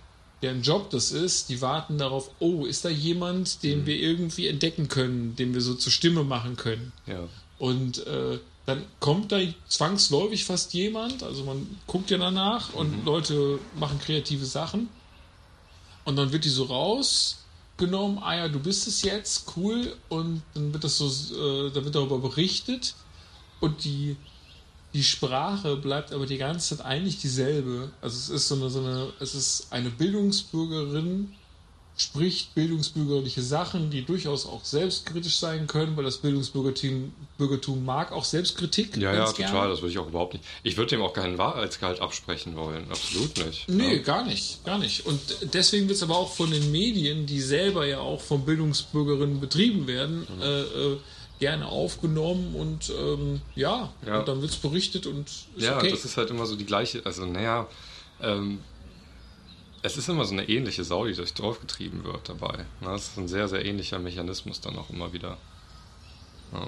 deren 0.43 0.63
Job 0.63 0.91
das 0.91 1.13
ist, 1.13 1.49
die 1.49 1.61
warten 1.61 1.99
darauf, 1.99 2.31
oh, 2.41 2.67
ist 2.67 2.85
da 2.85 2.89
jemand, 2.89 3.63
den 3.63 3.87
wir 3.87 3.97
irgendwie 3.97 4.49
entdecken 4.49 4.89
können, 4.89 5.35
den 5.37 5.55
wir 5.55 5.61
so 5.61 5.75
zur 5.75 5.93
Stimme 5.93 6.25
machen 6.25 6.57
können. 6.57 6.93
Ja. 7.07 7.29
Und 7.59 8.07
äh, 8.07 8.39
dann 8.67 8.85
kommt 9.01 9.33
da 9.33 9.39
zwangsläufig 9.69 10.45
fast 10.45 10.75
jemand, 10.75 11.23
also 11.23 11.45
man 11.45 11.79
guckt 11.87 12.11
ja 12.11 12.19
danach 12.19 12.75
und 12.75 13.05
Leute 13.05 13.59
machen 13.79 13.99
kreative 14.01 14.45
Sachen. 14.45 14.89
Und 16.05 16.17
dann 16.17 16.33
wird 16.33 16.45
die 16.45 16.51
so 16.51 16.65
rausgenommen, 16.65 18.19
ah 18.23 18.37
ja, 18.37 18.49
du 18.49 18.61
bist 18.61 18.87
es 18.87 19.03
jetzt, 19.03 19.53
cool. 19.57 19.97
Und 20.09 20.43
dann 20.55 20.73
wird 20.73 20.85
das 20.85 20.99
so, 20.99 21.07
äh, 21.07 21.71
dann 21.73 21.85
wird 21.85 21.95
darüber 21.95 22.19
berichtet. 22.19 22.95
Und 23.61 23.85
die, 23.85 24.17
die 24.97 25.05
Sprache 25.05 25.77
bleibt 25.77 26.13
aber 26.13 26.27
die 26.27 26.39
ganze 26.39 26.77
Zeit 26.77 26.85
eigentlich 26.87 27.19
dieselbe. 27.21 27.91
Also 28.01 28.17
es 28.17 28.29
ist 28.31 28.49
so 28.49 28.55
eine, 28.57 28.71
so 28.71 28.81
eine, 28.81 29.13
es 29.21 29.35
ist 29.35 29.67
eine 29.71 29.91
Bildungsbürgerin, 29.91 31.33
spricht 31.99 32.55
bildungsbürgerliche 32.55 33.41
Sachen, 33.41 33.91
die 33.91 34.05
durchaus 34.05 34.45
auch 34.47 34.65
selbstkritisch 34.65 35.37
sein 35.37 35.67
können, 35.67 35.97
weil 35.97 36.05
das 36.05 36.19
Bildungsbürgertum 36.19 37.13
Bürgertum 37.39 37.85
mag 37.85 38.13
auch 38.13 38.25
Selbstkritik. 38.25 38.97
Ja, 38.97 39.15
ja, 39.15 39.25
total. 39.27 39.51
gerne. 39.53 39.69
Das 39.71 39.81
würde 39.83 39.93
ich 39.93 39.99
auch 39.99 40.09
überhaupt 40.09 40.35
nicht. 40.35 40.45
Ich 40.63 40.77
würde 40.77 40.91
dem 40.91 41.03
auch 41.03 41.13
keinen 41.15 41.39
Wahrheitsgehalt 41.39 42.01
absprechen 42.01 42.55
wollen. 42.57 42.85
Absolut 42.91 43.37
nicht. 43.47 43.69
Nee, 43.69 43.97
Ja. 43.97 44.03
gar 44.03 44.25
nicht, 44.27 44.65
gar 44.65 44.79
nicht. 44.79 45.05
Und 45.07 45.21
deswegen 45.55 45.89
wird 45.89 45.97
es 45.97 46.03
aber 46.03 46.17
auch 46.17 46.33
von 46.35 46.51
den 46.51 46.71
Medien, 46.71 47.27
die 47.27 47.41
selber 47.41 47.87
ja 47.87 47.99
auch 48.01 48.21
von 48.21 48.45
Bildungsbürgerinnen 48.47 49.41
betrieben 49.41 49.87
werden, 49.87 50.21
Mhm. 50.37 50.43
äh, 50.43 50.61
äh, 50.63 50.97
gerne 51.39 51.67
aufgenommen 51.69 52.55
und 52.55 52.91
ähm, 52.99 53.43
ja, 53.55 53.93
Ja. 54.07 54.21
und 54.21 54.29
dann 54.29 54.41
wird 54.41 54.51
es 54.53 54.57
berichtet 54.57 55.07
und 55.07 55.29
ist 55.29 55.47
Ja, 55.59 55.77
okay. 55.77 55.91
das 55.91 56.05
ist 56.05 56.17
halt 56.17 56.31
immer 56.31 56.47
so 56.47 56.57
die 56.57 56.65
gleiche, 56.65 57.05
also 57.05 57.27
naja, 57.27 57.67
ähm, 58.23 58.61
es 59.83 59.97
ist 59.97 60.09
immer 60.09 60.25
so 60.25 60.33
eine 60.33 60.49
ähnliche 60.49 60.83
Sau, 60.83 61.05
die 61.07 61.15
durch 61.15 61.35
draufgetrieben 61.35 62.03
wird 62.05 62.29
dabei. 62.29 62.57
Ne? 62.81 62.89
Das 62.89 63.09
ist 63.09 63.19
ein 63.19 63.29
sehr, 63.29 63.49
sehr 63.49 63.65
ähnlicher 63.65 63.99
Mechanismus 63.99 64.61
dann 64.61 64.77
auch 64.79 64.91
immer 64.91 65.13
wieder. 65.13 65.37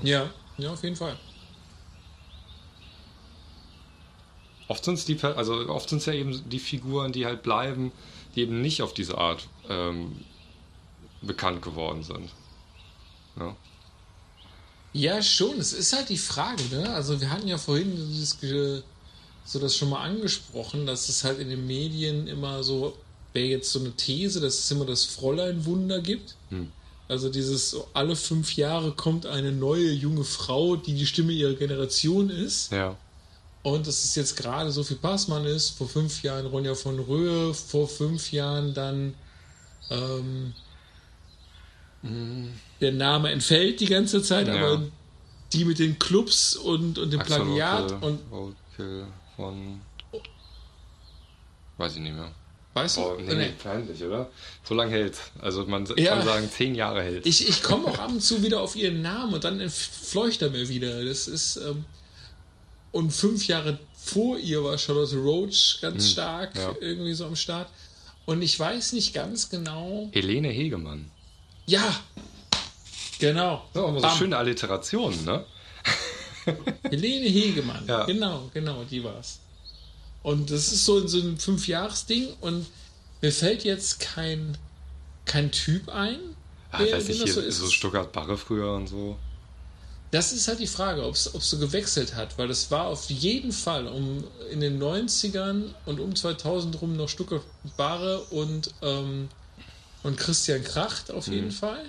ja, 0.02 0.28
ja, 0.58 0.70
auf 0.72 0.82
jeden 0.82 0.96
Fall. 0.96 1.16
Oft 4.68 4.84
sind 4.84 4.94
es 4.94 5.04
die, 5.06 5.18
also 5.22 5.68
oft 5.70 5.88
sind 5.88 6.04
ja 6.04 6.12
eben 6.12 6.48
die 6.50 6.58
Figuren, 6.58 7.10
die 7.12 7.24
halt 7.24 7.42
bleiben, 7.42 7.90
die 8.34 8.42
eben 8.42 8.60
nicht 8.60 8.82
auf 8.82 8.92
diese 8.92 9.16
Art 9.16 9.48
ähm, 9.68 10.24
bekannt 11.22 11.62
geworden 11.62 12.02
sind. 12.02 12.30
Ja. 13.38 13.56
Ja, 14.92 15.22
schon. 15.22 15.58
Es 15.58 15.72
ist 15.72 15.92
halt 15.92 16.08
die 16.08 16.18
Frage, 16.18 16.62
ne? 16.70 16.90
Also 16.94 17.20
wir 17.20 17.30
hatten 17.30 17.46
ja 17.48 17.58
vorhin 17.58 17.94
dieses, 17.94 18.40
Ge- 18.40 18.82
so 19.44 19.58
das 19.58 19.76
schon 19.76 19.90
mal 19.90 20.02
angesprochen, 20.02 20.86
dass 20.86 21.08
es 21.08 21.24
halt 21.24 21.38
in 21.38 21.48
den 21.48 21.66
Medien 21.66 22.26
immer 22.26 22.62
so, 22.62 22.96
wäre 23.32 23.46
jetzt 23.46 23.70
so 23.72 23.78
eine 23.80 23.92
These, 23.92 24.40
dass 24.40 24.58
es 24.58 24.70
immer 24.70 24.86
das 24.86 25.04
Fräulein-Wunder 25.04 26.00
gibt. 26.00 26.36
Hm. 26.50 26.70
Also 27.08 27.30
dieses, 27.30 27.70
so 27.70 27.88
alle 27.94 28.16
fünf 28.16 28.56
Jahre 28.56 28.92
kommt 28.92 29.24
eine 29.24 29.52
neue 29.52 29.90
junge 29.92 30.24
Frau, 30.24 30.76
die 30.76 30.94
die 30.94 31.06
Stimme 31.06 31.32
ihrer 31.32 31.54
Generation 31.54 32.28
ist. 32.30 32.72
ja. 32.72 32.96
Und 33.64 33.86
dass 33.86 34.04
es 34.04 34.14
jetzt 34.14 34.36
gerade 34.36 34.70
Sophie 34.70 34.94
Passmann 34.94 35.44
ist, 35.44 35.70
vor 35.70 35.88
fünf 35.88 36.22
Jahren 36.22 36.46
Ronja 36.46 36.74
von 36.74 36.98
Röhe, 36.98 37.52
vor 37.52 37.88
fünf 37.88 38.30
Jahren 38.32 38.72
dann 38.72 39.14
ähm, 39.90 40.54
der 42.80 42.92
Name 42.92 43.30
entfällt 43.30 43.80
die 43.80 43.86
ganze 43.86 44.22
Zeit, 44.22 44.48
Ja. 44.48 44.54
aber 44.54 44.82
die 45.52 45.64
mit 45.64 45.78
den 45.78 45.98
Clubs 45.98 46.56
und, 46.56 46.98
und 46.98 47.10
dem 47.12 47.20
Axel 47.20 47.36
Plagiat 47.40 47.92
Rotke- 47.92 48.06
und 48.06 48.20
Rotke 48.30 49.06
von. 49.36 49.80
Weiß 51.76 51.94
ich 51.96 52.00
nicht 52.02 52.14
mehr. 52.14 52.32
weißt 52.74 52.96
du? 52.96 53.00
Oh, 53.00 53.16
nee, 53.20 53.34
nee, 53.34 53.52
peinlich, 53.62 54.02
oder? 54.04 54.28
So 54.62 54.74
lange 54.74 54.90
hält. 54.92 55.16
Also 55.40 55.64
man 55.66 55.86
Ja. 55.96 56.16
kann 56.16 56.24
sagen, 56.24 56.50
zehn 56.50 56.74
Jahre 56.74 57.02
hält. 57.02 57.26
Ich, 57.26 57.48
ich 57.48 57.62
komme 57.62 57.86
auch 57.88 57.98
ab 57.98 58.10
und 58.10 58.20
zu 58.22 58.42
wieder 58.42 58.60
auf 58.60 58.76
ihren 58.76 59.00
Namen 59.02 59.34
und 59.34 59.42
dann 59.44 59.60
entfleucht 59.60 60.42
er 60.42 60.50
mir 60.50 60.68
wieder. 60.68 61.04
Das 61.04 61.26
ist. 61.28 61.56
Ähm, 61.56 61.84
und 62.92 63.12
fünf 63.12 63.46
Jahre 63.46 63.78
vor 63.96 64.38
ihr 64.38 64.62
war 64.64 64.78
Charlotte 64.78 65.16
Roach 65.16 65.78
ganz 65.80 66.10
stark 66.10 66.56
ja. 66.56 66.74
irgendwie 66.80 67.14
so 67.14 67.26
am 67.26 67.36
Start. 67.36 67.68
Und 68.26 68.42
ich 68.42 68.58
weiß 68.58 68.92
nicht 68.92 69.12
ganz 69.14 69.48
genau. 69.50 70.08
Helene 70.12 70.48
Hegemann. 70.48 71.10
Ja! 71.66 72.00
Genau. 73.18 73.64
Auch 73.74 73.88
immer 73.88 74.00
so 74.00 74.06
Bam. 74.06 74.16
schöne 74.18 74.36
Alliterationen, 74.36 75.24
ne? 75.24 75.44
Helene 76.90 77.28
Hegemann. 77.28 77.84
Ja. 77.86 78.04
Genau, 78.04 78.50
genau, 78.54 78.84
die 78.84 79.02
war's. 79.04 79.40
Und 80.22 80.50
das 80.50 80.72
ist 80.72 80.84
so, 80.84 81.06
so 81.06 81.18
ein 81.18 81.38
Fünfjahresding 81.38 82.28
und 82.40 82.66
mir 83.20 83.32
fällt 83.32 83.64
jetzt 83.64 84.00
kein, 84.00 84.56
kein 85.24 85.50
Typ 85.50 85.88
ein. 85.88 86.18
Ah, 86.70 86.78
wer- 86.80 86.96
weiß 86.96 87.08
nicht, 87.08 87.20
das 87.22 87.24
hier 87.34 87.42
so 87.42 87.50
so, 87.50 87.66
ist. 87.66 87.72
Stuttgart-Barre 87.72 88.36
früher 88.36 88.72
und 88.72 88.86
so. 88.88 89.16
Das 90.10 90.32
ist 90.32 90.48
halt 90.48 90.58
die 90.58 90.66
Frage, 90.66 91.04
ob 91.04 91.14
es 91.14 91.24
so 91.24 91.58
gewechselt 91.58 92.14
hat, 92.14 92.38
weil 92.38 92.48
das 92.48 92.70
war 92.70 92.86
auf 92.86 93.10
jeden 93.10 93.52
Fall 93.52 93.86
um 93.86 94.24
in 94.50 94.60
den 94.60 94.82
90ern 94.82 95.64
und 95.84 96.00
um 96.00 96.16
2000 96.16 96.80
rum 96.80 96.96
noch 96.96 97.10
Stuttgart 97.10 97.42
Barre 97.76 98.20
und, 98.30 98.70
ähm, 98.80 99.28
und 100.02 100.16
Christian 100.16 100.64
Kracht 100.64 101.10
auf 101.10 101.26
Mhm. 101.26 101.32
jeden 101.34 101.50
Fall. 101.50 101.84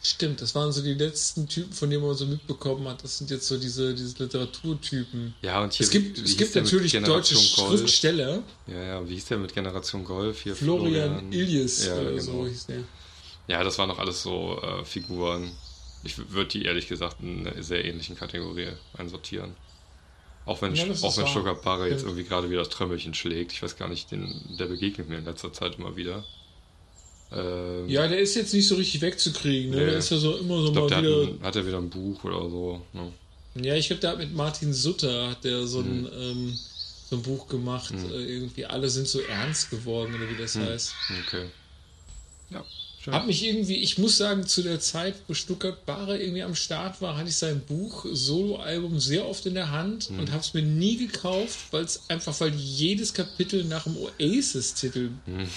Stimmt, 0.00 0.40
das 0.40 0.54
waren 0.54 0.70
so 0.70 0.80
die 0.80 0.94
letzten 0.94 1.48
Typen, 1.48 1.72
von 1.72 1.90
denen 1.90 2.04
man 2.04 2.14
so 2.14 2.24
mitbekommen 2.24 2.86
hat. 2.86 3.02
Das 3.02 3.18
sind 3.18 3.30
jetzt 3.30 3.48
so 3.48 3.58
diese, 3.58 3.94
diese 3.94 4.22
Literaturtypen. 4.22 5.34
Ja, 5.42 5.60
und 5.62 5.72
hier, 5.72 5.84
Es 5.84 5.90
gibt, 5.90 6.18
es 6.18 6.36
gibt 6.36 6.54
natürlich 6.54 6.92
deutsche 6.92 7.34
Golf? 7.56 7.78
Schriftsteller. 7.80 8.42
Ja, 8.68 8.82
ja, 8.82 9.08
wie 9.08 9.14
hieß 9.14 9.24
der 9.26 9.38
mit 9.38 9.52
Generation 9.52 10.04
Golf? 10.04 10.42
Hier 10.42 10.54
Florian, 10.54 11.32
Iljes 11.32 11.86
ja, 11.86 11.94
oder 11.96 12.10
genau. 12.10 12.22
so 12.22 12.46
hieß 12.46 12.66
der. 12.66 12.84
Ja, 13.48 13.64
das 13.64 13.76
waren 13.78 13.88
noch 13.88 13.98
alles 13.98 14.22
so 14.22 14.60
äh, 14.62 14.84
Figuren. 14.84 15.50
Ich 16.04 16.16
würde 16.30 16.50
die 16.50 16.62
ehrlich 16.64 16.86
gesagt 16.86 17.16
in 17.20 17.44
einer 17.46 17.60
sehr 17.62 17.84
ähnlichen 17.84 18.16
Kategorie 18.16 18.68
einsortieren. 18.96 19.56
Auch 20.44 20.62
wenn, 20.62 20.74
Ja, 20.76 20.84
auch 21.02 21.16
wenn. 21.18 21.26
Stuttgart 21.26 21.60
Barre 21.62 21.88
jetzt 21.90 22.02
Ja. 22.02 22.06
irgendwie 22.06 22.24
gerade 22.24 22.48
wieder 22.50 22.60
das 22.60 22.68
Trömmelchen 22.68 23.14
schlägt. 23.14 23.52
Ich 23.52 23.62
weiß 23.62 23.76
gar 23.76 23.88
nicht, 23.88 24.10
den, 24.12 24.56
der 24.58 24.66
begegnet 24.66 25.08
mir 25.08 25.18
in 25.18 25.24
letzter 25.24 25.52
Zeit 25.52 25.76
immer 25.78 25.96
wieder. 25.96 26.24
Ähm, 27.30 27.88
Ja, 27.88 28.06
der 28.08 28.18
ist 28.20 28.34
jetzt 28.34 28.54
nicht 28.54 28.66
so 28.66 28.76
richtig 28.76 29.00
wegzukriegen. 29.02 29.70
Ne? 29.70 29.76
Nee. 29.78 29.86
Der 29.86 29.98
ist 29.98 30.10
ja 30.10 30.16
so 30.18 30.36
immer 30.36 30.60
so 30.60 30.66
ich 30.68 30.72
glaube, 30.72 30.80
mal 30.80 30.88
der 30.88 30.96
hat, 30.98 31.04
wieder. 31.26 31.34
ein, 31.34 31.42
hat 31.42 31.56
er 31.56 31.66
wieder 31.66 31.78
ein 31.78 31.90
Buch 31.90 32.24
oder 32.24 32.48
so. 32.48 32.80
Ne? 32.92 33.12
Ja, 33.66 33.74
ich 33.74 33.86
glaube, 33.88 34.00
der 34.00 34.10
hat 34.10 34.18
mit 34.18 34.34
Martin 34.34 34.72
Sutter 34.72 35.30
hat 35.30 35.44
der 35.44 35.66
so 35.66 35.80
ein, 35.80 36.02
Mhm. 36.02 36.08
ähm, 36.18 36.58
so 37.10 37.16
ein 37.16 37.22
Buch 37.22 37.48
gemacht. 37.48 37.92
Äh, 37.92 38.24
irgendwie 38.36 38.64
alle 38.66 38.88
sind 38.88 39.08
so 39.08 39.20
ernst 39.20 39.70
geworden 39.70 40.14
oder 40.14 40.28
wie 40.30 40.36
das 40.36 40.54
Mhm. 40.54 40.62
heißt. 40.66 40.92
Okay. 41.26 41.46
Ja, 42.50 42.64
schön. 43.10 43.14
Hab 43.20 43.26
mich 43.26 43.44
irgendwie, 43.44 43.76
ich 43.76 43.98
muss 43.98 44.16
sagen, 44.16 44.46
zu 44.46 44.62
der 44.62 44.80
Zeit, 44.80 45.14
wo 45.26 45.34
Stuttgart 45.34 45.84
Barre 45.86 46.18
irgendwie 46.20 46.42
am 46.42 46.54
Start 46.54 47.00
war, 47.02 47.16
hatte 47.16 47.28
ich 47.28 47.36
sein 47.36 47.60
Buch, 47.66 48.06
Soloalbum 48.12 49.00
sehr 49.00 49.26
oft 49.28 49.46
in 49.46 49.54
der 49.54 49.70
Hand 49.70 50.10
Mhm. 50.10 50.20
und 50.20 50.30
habe 50.32 50.40
es 50.40 50.54
mir 50.54 50.62
nie 50.62 50.96
gekauft, 50.96 51.58
weil 51.70 51.84
es 51.84 52.02
einfach, 52.08 52.38
weil 52.40 52.54
jedes 52.54 53.14
Kapitel 53.14 53.64
nach 53.64 53.84
dem 53.84 53.96
Oasis-Titel 53.96 55.10
Mhm. 55.26 55.48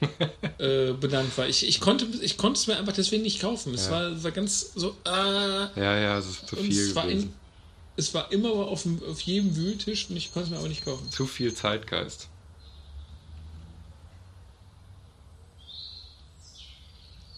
äh, 0.58 0.92
benannt 0.92 1.36
war. 1.38 1.48
Ich, 1.48 1.66
ich 1.66 1.80
konnte 1.80 2.06
ich 2.20 2.36
konnte 2.36 2.58
es 2.58 2.66
mir 2.66 2.76
einfach 2.76 2.92
deswegen 2.92 3.22
nicht 3.22 3.40
kaufen. 3.40 3.72
Es 3.74 3.86
Ja. 3.86 3.92
war, 3.92 4.22
war 4.24 4.30
ganz 4.32 4.72
so, 4.74 4.90
äh, 5.06 5.08
Ja, 5.10 5.70
ja, 5.98 6.18
es 6.18 6.26
ist 6.26 6.48
zu 6.48 6.56
viel 6.56 6.70
es 6.78 6.94
war, 6.94 7.08
in, 7.08 7.32
es 7.96 8.12
war 8.12 8.30
immer 8.32 8.50
auf, 8.50 8.82
dem, 8.82 9.00
auf 9.04 9.20
jedem 9.20 9.56
Wühltisch 9.56 10.10
und 10.10 10.16
ich 10.16 10.32
konnte 10.32 10.46
es 10.48 10.50
mir 10.50 10.58
aber 10.58 10.68
nicht 10.68 10.84
kaufen. 10.84 11.10
Zu 11.10 11.26
viel 11.26 11.54
Zeitgeist. 11.54 12.28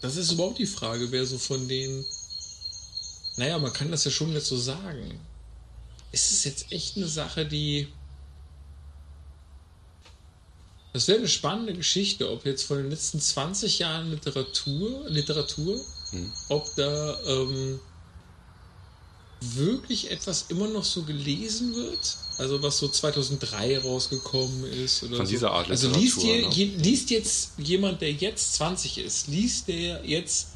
Das 0.01 0.15
ist 0.15 0.31
überhaupt 0.31 0.59
die 0.59 0.65
Frage, 0.65 1.11
wer 1.11 1.25
so 1.25 1.37
von 1.37 1.67
den. 1.67 2.05
Naja, 3.35 3.57
man 3.57 3.73
kann 3.73 3.91
das 3.91 4.03
ja 4.05 4.11
schon 4.11 4.33
jetzt 4.33 4.47
so 4.47 4.57
sagen. 4.57 5.19
Ist 6.11 6.31
es 6.31 6.43
jetzt 6.43 6.71
echt 6.71 6.97
eine 6.97 7.07
Sache, 7.07 7.45
die. 7.45 7.87
Das 10.93 11.07
wäre 11.07 11.19
eine 11.19 11.27
spannende 11.27 11.73
Geschichte, 11.73 12.31
ob 12.31 12.45
jetzt 12.45 12.63
von 12.63 12.77
den 12.77 12.89
letzten 12.89 13.19
20 13.19 13.79
Jahren 13.79 14.09
Literatur, 14.09 15.07
Literatur, 15.09 15.79
Hm. 16.11 16.31
ob 16.49 16.73
da 16.75 17.19
ähm, 17.25 17.79
wirklich 19.41 20.09
etwas 20.09 20.45
immer 20.49 20.67
noch 20.67 20.85
so 20.85 21.03
gelesen 21.03 21.75
wird. 21.75 22.17
Also 22.37 22.61
was 22.61 22.77
so 22.77 22.87
2003 22.87 23.79
rausgekommen 23.79 24.63
ist 24.65 25.01
oder 25.03 25.17
Von 25.17 25.25
so. 25.25 25.31
dieser 25.31 25.51
Art 25.51 25.69
Also 25.69 25.89
liest, 25.89 26.21
je, 26.21 26.41
ne? 26.43 26.49
je, 26.49 26.65
liest 26.65 27.09
jetzt 27.09 27.51
jemand, 27.57 27.99
der 28.01 28.11
jetzt 28.11 28.53
20 28.55 28.99
ist, 28.99 29.27
liest 29.27 29.67
der 29.67 30.05
jetzt 30.05 30.49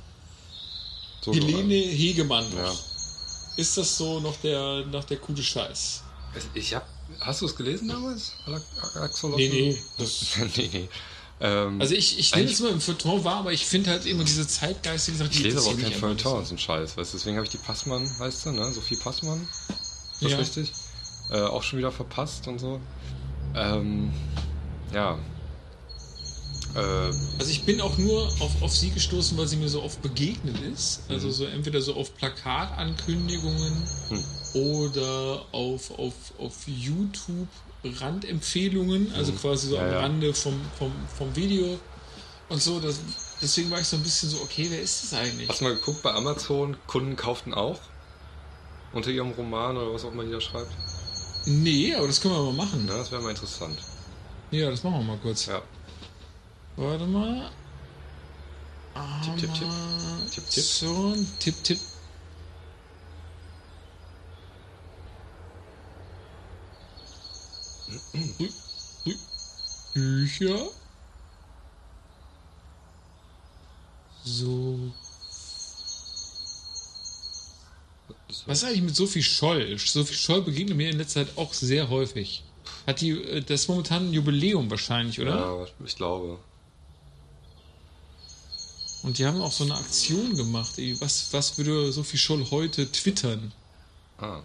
So 1.21 1.33
Helene 1.33 1.73
Hegemann 1.73 2.47
noch? 2.51 2.57
Ja. 2.57 2.73
Ist 3.57 3.77
das 3.77 3.97
so 3.97 4.19
noch 4.19 4.35
der, 4.37 4.85
noch 4.85 5.03
der 5.05 5.17
coole 5.17 5.41
Scheiß? 5.41 6.03
Ich 6.53 6.73
hab, 6.75 6.87
hast 7.19 7.41
du 7.41 7.45
es 7.47 7.55
gelesen 7.55 7.87
damals? 7.89 8.31
Nee, 9.35 9.49
nee. 9.49 9.77
Das, 9.97 10.25
nee, 10.57 10.69
nee. 10.71 10.89
Ähm, 11.43 11.81
also 11.81 11.95
ich, 11.95 12.19
ich 12.19 12.35
nehme 12.35 12.49
es 12.51 12.59
mal 12.59 12.69
im 12.71 12.79
Feuilleton 12.79 13.23
wahr, 13.23 13.37
aber 13.37 13.51
ich 13.51 13.65
finde 13.65 13.89
halt 13.89 14.05
immer 14.05 14.23
diese 14.23 14.47
zeitgeistige 14.47 15.17
Sache, 15.17 15.29
ich 15.31 15.39
lese 15.39 15.57
aber 15.57 15.67
auch 15.69 15.77
kein 15.79 15.91
Feuilleton, 15.91 16.45
so 16.45 16.53
ein 16.53 16.59
Scheiß. 16.59 16.95
Weißt, 16.95 17.13
du, 17.13 17.17
deswegen 17.17 17.35
habe 17.37 17.45
ich 17.45 17.51
die 17.51 17.57
Passmann, 17.57 18.07
weißt 18.19 18.45
du, 18.45 18.51
ne? 18.51 18.71
Sophie 18.71 18.95
Passmann. 18.95 19.41
Ist 19.41 20.21
das 20.21 20.31
Ja. 20.31 20.37
richtig? 20.37 20.71
Äh, 21.29 21.41
auch 21.41 21.63
schon 21.63 21.79
wieder 21.79 21.91
verpasst 21.91 22.47
und 22.47 22.59
so. 22.59 22.79
Ähm, 23.55 24.11
ja. 24.93 25.17
Äh, 26.75 26.79
Also 27.39 27.51
ich 27.51 27.63
bin 27.65 27.79
auch 27.81 27.97
nur 27.97 28.23
auf, 28.39 28.61
auf 28.61 28.75
sie 28.75 28.89
gestoßen, 28.91 29.37
weil 29.37 29.47
sie 29.47 29.57
mir 29.57 29.69
so 29.69 29.81
oft 29.83 30.01
begegnet 30.01 30.59
ist. 30.73 31.01
Also 31.09 31.27
Mhm. 31.27 31.31
so 31.31 31.45
entweder 31.45 31.81
so 31.81 31.95
auf 31.95 32.15
Plakatankündigungen 32.17 33.83
Hm. 34.09 34.23
oder 34.53 35.45
auf, 35.51 35.91
auf, 35.97 36.13
auf 36.37 36.55
YouTube 36.67 37.47
Randempfehlungen, 37.83 39.11
also 39.13 39.31
quasi 39.33 39.67
so 39.69 39.77
Mhm. 39.77 39.81
Ja, 39.81 39.87
am 39.87 39.93
ja. 39.93 39.99
Rande 40.01 40.33
vom, 40.33 40.53
vom, 40.77 40.91
vom 41.17 41.35
Video 41.35 41.79
und 42.49 42.61
so. 42.61 42.79
Das, 42.79 42.99
deswegen 43.41 43.71
war 43.71 43.79
ich 43.79 43.87
so 43.87 43.95
ein 43.97 44.03
bisschen 44.03 44.29
so, 44.29 44.37
okay, 44.41 44.67
wer 44.69 44.81
ist 44.81 45.03
das 45.03 45.13
eigentlich? 45.13 45.49
hast 45.49 45.61
du 45.61 45.65
mal 45.65 45.75
geguckt 45.75 46.03
bei 46.03 46.11
Amazon, 46.13 46.75
Kunden 46.87 47.15
kauften 47.15 47.53
auch? 47.53 47.79
Unter 48.93 49.09
ihrem 49.09 49.31
Roman 49.31 49.77
oder 49.77 49.93
was 49.93 50.03
auch 50.03 50.11
immer 50.11 50.25
die 50.25 50.31
da 50.31 50.41
schreibt? 50.41 50.71
Nee, 51.45 51.95
aber 51.95 52.07
das 52.07 52.21
können 52.21 52.35
wir 52.35 52.43
mal 52.43 52.53
machen. 52.53 52.87
Ja, 52.87 52.97
das 52.97 53.11
wäre 53.11 53.21
mal 53.21 53.31
interessant. 53.31 53.79
Ja, 54.51 54.69
das 54.69 54.83
machen 54.83 54.99
wir 54.99 55.03
mal 55.03 55.17
kurz. 55.17 55.47
Ja. 55.47 55.61
Warte 56.75 57.05
mal. 57.07 57.49
Tipp, 59.23 59.37
tipp, 59.37 59.53
tipp. 59.53 59.67
Tipp, 60.31 60.49
tipp. 60.49 60.63
So, 60.63 61.15
tipp, 61.39 61.63
tipp. 61.63 61.79
Bücher. 69.93 70.69
So. 74.23 74.91
Was 78.45 78.59
ist 78.59 78.63
eigentlich 78.63 78.81
mit 78.83 78.95
Sophie 78.95 79.23
Scholl? 79.23 79.77
Sophie 79.77 80.13
Scholl 80.13 80.41
begegnet 80.41 80.77
mir 80.77 80.89
in 80.89 80.97
letzter 80.97 81.25
Zeit 81.25 81.37
auch 81.37 81.53
sehr 81.53 81.89
häufig. 81.89 82.43
Hat 82.87 83.01
die, 83.01 83.11
äh, 83.11 83.41
das 83.41 83.61
ist 83.61 83.67
momentan 83.67 84.09
ein 84.09 84.13
Jubiläum 84.13 84.69
wahrscheinlich, 84.69 85.19
oder? 85.19 85.35
Ja, 85.35 85.67
ich 85.85 85.95
glaube. 85.95 86.39
Und 89.03 89.17
die 89.17 89.25
haben 89.25 89.41
auch 89.41 89.51
so 89.51 89.63
eine 89.63 89.75
Aktion 89.75 90.35
gemacht. 90.35 90.77
ey, 90.77 90.95
Was, 90.99 91.33
was 91.33 91.57
würde 91.57 91.91
Sophie 91.91 92.17
Scholl 92.17 92.45
heute 92.51 92.91
twittern? 92.91 93.51
Ah. 94.19 94.41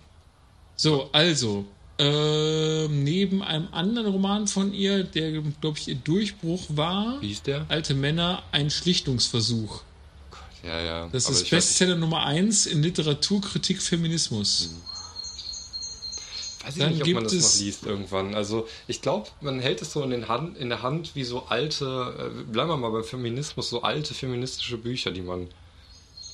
So, 0.76 1.10
also, 1.12 1.66
ähm, 1.98 3.04
neben 3.04 3.42
einem 3.42 3.68
anderen 3.72 4.12
Roman 4.12 4.46
von 4.46 4.72
ihr, 4.74 5.04
der, 5.04 5.42
glaube 5.60 5.78
ich, 5.78 5.88
ihr 5.88 5.94
Durchbruch 5.96 6.64
war, 6.68 7.20
Wie 7.20 7.28
hieß 7.28 7.42
der? 7.42 7.66
Alte 7.68 7.94
Männer, 7.94 8.42
ein 8.52 8.70
Schlichtungsversuch. 8.70 9.82
Ja, 10.62 10.80
ja. 10.80 11.08
Das 11.12 11.28
ist 11.28 11.42
ich 11.42 11.52
weiß 11.52 11.64
Bestseller 11.66 11.96
Nummer 11.96 12.24
1 12.24 12.66
in 12.66 12.82
Literaturkritik 12.82 13.80
Feminismus. 13.80 14.70
Weiß 16.64 16.74
ich 16.74 16.80
Dann 16.82 16.92
nicht, 16.92 17.02
ob 17.02 17.08
man 17.12 17.22
gibt 17.22 17.26
das 17.26 17.32
es- 17.32 17.54
noch 17.54 17.60
liest 17.64 17.82
irgendwann. 17.86 18.34
Also 18.34 18.66
ich 18.88 19.00
glaube, 19.00 19.28
man 19.40 19.60
hält 19.60 19.82
es 19.82 19.92
so 19.92 20.02
in, 20.02 20.10
den 20.10 20.28
Hand, 20.28 20.56
in 20.58 20.68
der 20.68 20.82
Hand 20.82 21.14
wie 21.14 21.24
so 21.24 21.44
alte, 21.46 22.32
äh, 22.40 22.42
bleiben 22.50 22.70
wir 22.70 22.76
mal 22.76 22.90
beim 22.90 23.04
Feminismus, 23.04 23.70
so 23.70 23.82
alte 23.82 24.14
feministische 24.14 24.76
Bücher, 24.78 25.12
die 25.12 25.22
man 25.22 25.48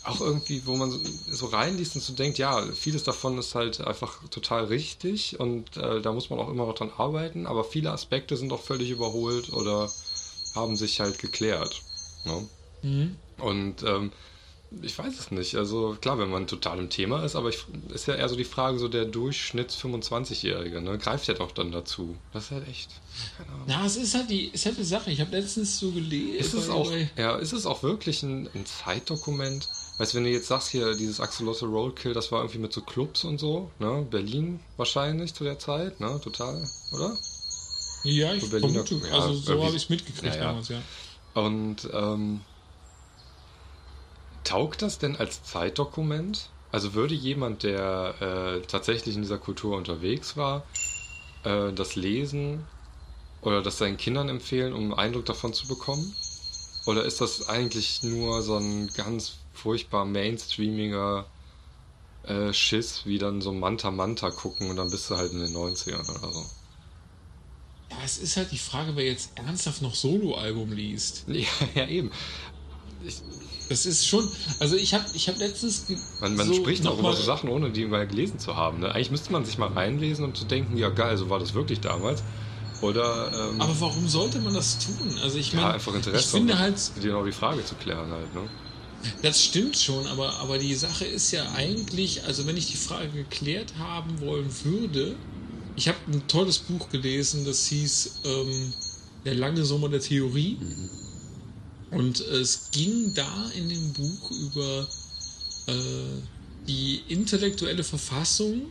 auch 0.04 0.20
irgendwie, 0.20 0.66
wo 0.66 0.74
man 0.74 0.90
so, 0.90 0.98
so 1.30 1.46
reinliest 1.46 1.94
und 1.94 2.00
so 2.00 2.12
denkt, 2.14 2.38
ja, 2.38 2.66
vieles 2.72 3.04
davon 3.04 3.38
ist 3.38 3.54
halt 3.54 3.80
einfach 3.82 4.26
total 4.30 4.64
richtig 4.64 5.38
und 5.38 5.76
äh, 5.76 6.00
da 6.00 6.12
muss 6.12 6.28
man 6.30 6.40
auch 6.40 6.48
immer 6.48 6.66
noch 6.66 6.74
dran 6.74 6.90
arbeiten, 6.96 7.46
aber 7.46 7.62
viele 7.62 7.92
Aspekte 7.92 8.36
sind 8.36 8.52
auch 8.52 8.62
völlig 8.62 8.90
überholt 8.90 9.52
oder 9.52 9.92
haben 10.56 10.76
sich 10.76 10.98
halt 10.98 11.18
geklärt. 11.18 11.82
Ne? 12.24 12.48
Mhm. 12.82 13.16
Und 13.38 13.82
ähm, 13.84 14.12
ich 14.80 14.96
weiß 14.98 15.18
es 15.18 15.30
nicht. 15.30 15.54
Also 15.56 15.96
klar, 16.00 16.18
wenn 16.18 16.30
man 16.30 16.46
total 16.46 16.78
im 16.78 16.88
Thema 16.88 17.22
ist, 17.24 17.36
aber 17.36 17.50
ich, 17.50 17.58
ist 17.92 18.06
ja 18.06 18.14
eher 18.14 18.28
so 18.28 18.36
die 18.36 18.44
Frage, 18.44 18.78
so 18.78 18.88
der 18.88 19.04
Durchschnitts 19.04 19.76
25-Jährige, 19.76 20.80
ne? 20.80 20.96
Greift 20.96 21.26
ja 21.28 21.34
doch 21.34 21.52
dann 21.52 21.72
dazu. 21.72 22.16
Das 22.32 22.44
ist 22.44 22.50
halt 22.52 22.68
echt. 22.68 22.88
Keine 23.36 23.50
Ahnung. 23.50 23.64
Na, 23.68 23.84
es 23.84 23.96
ist 23.96 24.14
halt 24.14 24.30
die, 24.30 24.46
ist 24.46 24.64
halt 24.64 24.78
die 24.78 24.84
Sache. 24.84 25.10
Ich 25.10 25.20
habe 25.20 25.30
letztens 25.36 25.78
so 25.78 25.90
gelesen. 25.90 26.36
Ist 26.36 26.54
es 26.54 26.70
auch, 26.70 26.90
ja, 27.16 27.36
ist 27.36 27.52
es 27.52 27.66
auch 27.66 27.82
wirklich 27.82 28.22
ein, 28.22 28.48
ein 28.54 28.64
Zeitdokument? 28.64 29.68
Weißt 29.98 30.14
du, 30.14 30.16
wenn 30.16 30.24
du 30.24 30.30
jetzt 30.30 30.48
sagst 30.48 30.70
hier, 30.70 30.94
dieses 30.94 31.20
Axolotl 31.20 31.66
Roadkill, 31.66 32.14
das 32.14 32.32
war 32.32 32.40
irgendwie 32.40 32.58
mit 32.60 32.72
so 32.72 32.80
Clubs 32.80 33.24
und 33.24 33.38
so, 33.38 33.70
ne? 33.78 34.06
Berlin 34.10 34.60
wahrscheinlich 34.78 35.34
zu 35.34 35.44
der 35.44 35.58
Zeit, 35.58 36.00
ne? 36.00 36.18
Total, 36.24 36.66
oder? 36.94 37.14
Ja, 38.04 38.32
ich 38.32 38.42
so 38.44 38.48
Berliner- 38.48 38.86
vermute. 38.86 39.06
ja, 39.06 39.12
also 39.20 39.34
so 39.34 39.62
habe 39.64 39.76
ich 39.76 39.82
es 39.84 39.88
mitgekriegt 39.90 40.34
Ja, 40.34 40.40
ja. 40.40 40.46
damals, 40.46 40.68
ja. 40.70 40.80
Und 41.34 41.88
ähm, 41.92 42.40
taugt 44.44 44.82
das 44.82 44.98
denn 44.98 45.16
als 45.16 45.42
Zeitdokument? 45.42 46.50
Also 46.70 46.94
würde 46.94 47.14
jemand, 47.14 47.62
der 47.64 48.14
äh, 48.20 48.66
tatsächlich 48.66 49.14
in 49.14 49.22
dieser 49.22 49.38
Kultur 49.38 49.76
unterwegs 49.76 50.36
war, 50.36 50.64
äh, 51.44 51.72
das 51.72 51.96
lesen 51.96 52.64
oder 53.42 53.62
das 53.62 53.78
seinen 53.78 53.96
Kindern 53.96 54.28
empfehlen, 54.28 54.72
um 54.72 54.84
einen 54.84 54.94
Eindruck 54.94 55.26
davon 55.26 55.52
zu 55.52 55.68
bekommen? 55.68 56.14
Oder 56.86 57.04
ist 57.04 57.20
das 57.20 57.48
eigentlich 57.48 58.02
nur 58.02 58.42
so 58.42 58.56
ein 58.56 58.88
ganz 58.94 59.36
furchtbar 59.52 60.04
mainstreamiger 60.04 61.26
äh, 62.24 62.52
Schiss, 62.52 63.02
wie 63.04 63.18
dann 63.18 63.40
so 63.40 63.52
Manta 63.52 63.90
Manta 63.90 64.30
gucken 64.30 64.70
und 64.70 64.76
dann 64.76 64.90
bist 64.90 65.10
du 65.10 65.16
halt 65.16 65.32
in 65.32 65.40
den 65.40 65.54
90ern 65.54 66.08
oder 66.08 66.32
so? 66.32 66.46
Ja, 67.90 67.98
es 68.04 68.18
ist 68.18 68.36
halt 68.36 68.50
die 68.52 68.58
Frage, 68.58 68.96
wer 68.96 69.04
jetzt 69.04 69.30
ernsthaft 69.36 69.82
noch 69.82 69.94
Soloalbum 69.94 70.72
liest. 70.72 71.24
Ja, 71.28 71.48
ja 71.74 71.86
eben. 71.86 72.10
Ich, 73.04 73.20
Das 73.72 73.86
ist 73.86 74.06
schon, 74.06 74.30
also 74.58 74.76
ich 74.76 74.92
habe 74.92 75.06
ich 75.14 75.28
hab 75.28 75.38
letztens 75.38 75.86
Man, 76.20 76.36
man 76.36 76.46
so 76.46 76.52
spricht 76.52 76.86
auch 76.86 76.98
über 76.98 77.16
so 77.16 77.22
Sachen, 77.22 77.48
ohne 77.48 77.72
die 77.72 77.86
mal 77.86 78.06
gelesen 78.06 78.38
zu 78.38 78.54
haben. 78.54 78.80
Ne? 78.80 78.94
Eigentlich 78.94 79.10
müsste 79.10 79.32
man 79.32 79.46
sich 79.46 79.56
mal 79.56 79.68
reinlesen 79.68 80.26
und 80.26 80.36
zu 80.36 80.44
denken, 80.44 80.76
ja 80.76 80.90
geil, 80.90 81.16
so 81.16 81.30
war 81.30 81.38
das 81.38 81.54
wirklich 81.54 81.80
damals. 81.80 82.22
Oder 82.80 83.32
ähm, 83.50 83.60
Aber 83.62 83.80
warum 83.80 84.06
sollte 84.08 84.40
man 84.40 84.52
das 84.52 84.78
tun? 84.78 85.18
Also 85.22 85.38
ich 85.38 85.52
ja, 85.52 85.60
meine, 85.60 85.72
einfach 85.72 85.92
ich 85.92 86.06
Interesse. 86.06 86.28
finde 86.30 86.52
um 86.52 86.58
halt, 86.58 86.92
genau 86.96 87.24
die 87.24 87.32
Frage 87.32 87.64
zu 87.64 87.76
klären 87.76 88.10
halt. 88.12 88.34
Ne? 88.34 88.50
das 89.22 89.42
stimmt 89.42 89.76
schon, 89.78 90.06
aber, 90.06 90.38
aber 90.40 90.58
die 90.58 90.74
Sache 90.74 91.04
ist 91.06 91.30
ja 91.30 91.52
eigentlich, 91.52 92.24
also 92.24 92.46
wenn 92.46 92.56
ich 92.56 92.70
die 92.70 92.76
Frage 92.76 93.10
geklärt 93.10 93.76
haben 93.78 94.20
wollen 94.20 94.50
würde, 94.64 95.24
ich 95.74 95.88
habe 95.88 95.98
ein 96.08 96.26
tolles 96.28 96.58
Buch 96.58 96.90
gelesen, 96.90 97.44
das 97.44 97.66
hieß 97.66 98.20
ähm, 98.24 98.74
Der 99.24 99.34
lange 99.34 99.64
Sommer 99.64 99.88
der 99.88 100.00
Theorie. 100.00 100.58
Und 101.92 102.20
es 102.20 102.70
ging 102.72 103.12
da 103.14 103.50
in 103.54 103.68
dem 103.68 103.92
Buch 103.92 104.30
über 104.30 104.88
äh, 105.66 105.72
die 106.66 106.96
intellektuelle 107.08 107.84
Verfassung 107.84 108.62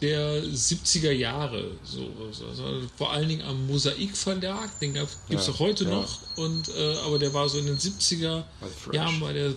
der 0.00 0.42
70er 0.44 1.10
Jahre. 1.12 1.70
So, 1.84 2.08
also 2.48 2.82
vor 2.96 3.12
allen 3.12 3.28
Dingen 3.28 3.42
am 3.42 3.66
Mosaik 3.66 4.16
Verlag, 4.16 4.78
den 4.80 4.94
gibt 4.94 5.08
es 5.28 5.46
Ja, 5.46 5.52
auch 5.52 5.58
heute 5.58 5.84
ja. 5.84 5.90
noch. 5.90 6.18
Und, 6.36 6.68
äh, 6.68 6.94
aber 7.04 7.18
der 7.18 7.32
war 7.34 7.48
so 7.48 7.58
in 7.58 7.66
den 7.66 7.78
70er 7.78 8.44
War 8.60 8.68
fresh. 8.70 8.94
Jahren, 8.94 9.20
war 9.20 9.32
der, 9.32 9.54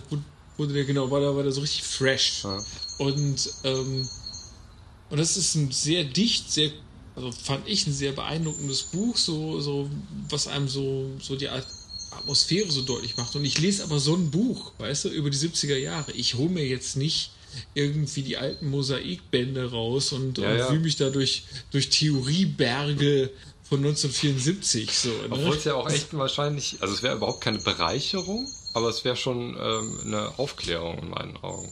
wurde 0.56 0.72
der, 0.72 0.84
genau, 0.84 1.10
war 1.10 1.20
der, 1.20 1.34
war 1.34 1.42
der 1.42 1.52
so 1.52 1.60
richtig 1.60 1.84
fresh. 1.84 2.42
Ja. 2.44 2.62
Und, 2.98 3.50
ähm, 3.64 4.08
und 5.10 5.18
das 5.18 5.36
ist 5.36 5.54
ein 5.54 5.70
sehr 5.70 6.04
dicht, 6.04 6.50
sehr, 6.50 6.70
also 7.14 7.30
fand 7.30 7.68
ich 7.68 7.86
ein 7.86 7.92
sehr 7.92 8.12
beeindruckendes 8.12 8.84
Buch, 8.84 9.16
so, 9.16 9.60
so, 9.60 9.88
was 10.28 10.46
einem 10.48 10.68
so, 10.68 11.10
so 11.20 11.36
die 11.36 11.48
At- 11.48 11.66
Atmosphäre 12.12 12.70
so 12.70 12.82
deutlich 12.82 13.16
macht. 13.16 13.34
Und 13.36 13.44
ich 13.44 13.58
lese 13.58 13.82
aber 13.84 13.98
so 13.98 14.14
ein 14.14 14.30
Buch, 14.30 14.72
weißt 14.78 15.06
du, 15.06 15.08
über 15.08 15.30
die 15.30 15.36
70er 15.38 15.76
Jahre. 15.76 16.12
Ich 16.12 16.34
hole 16.34 16.48
mir 16.50 16.66
jetzt 16.66 16.96
nicht 16.96 17.30
irgendwie 17.74 18.22
die 18.22 18.36
alten 18.38 18.70
Mosaikbände 18.70 19.70
raus 19.70 20.12
und, 20.12 20.38
Ja, 20.38 20.50
und 20.50 20.58
ja. 20.58 20.70
wühle 20.70 20.80
mich 20.80 20.96
da 20.96 21.10
durch, 21.10 21.44
Theorieberge 21.72 23.30
von 23.62 23.78
1974. 23.80 24.90
So, 24.90 25.10
Obwohl 25.30 25.50
ne? 25.50 25.56
es 25.56 25.64
ja 25.64 25.74
auch 25.74 25.88
echt 25.88 26.14
wahrscheinlich, 26.16 26.76
also 26.80 26.94
es 26.94 27.02
wäre 27.02 27.16
überhaupt 27.16 27.40
keine 27.42 27.58
Bereicherung, 27.58 28.48
aber 28.74 28.88
es 28.88 29.04
wäre 29.04 29.16
schon 29.16 29.56
ähm, 29.58 29.98
eine 30.04 30.38
Aufklärung 30.38 30.98
in 30.98 31.10
meinen 31.10 31.36
Augen. 31.38 31.70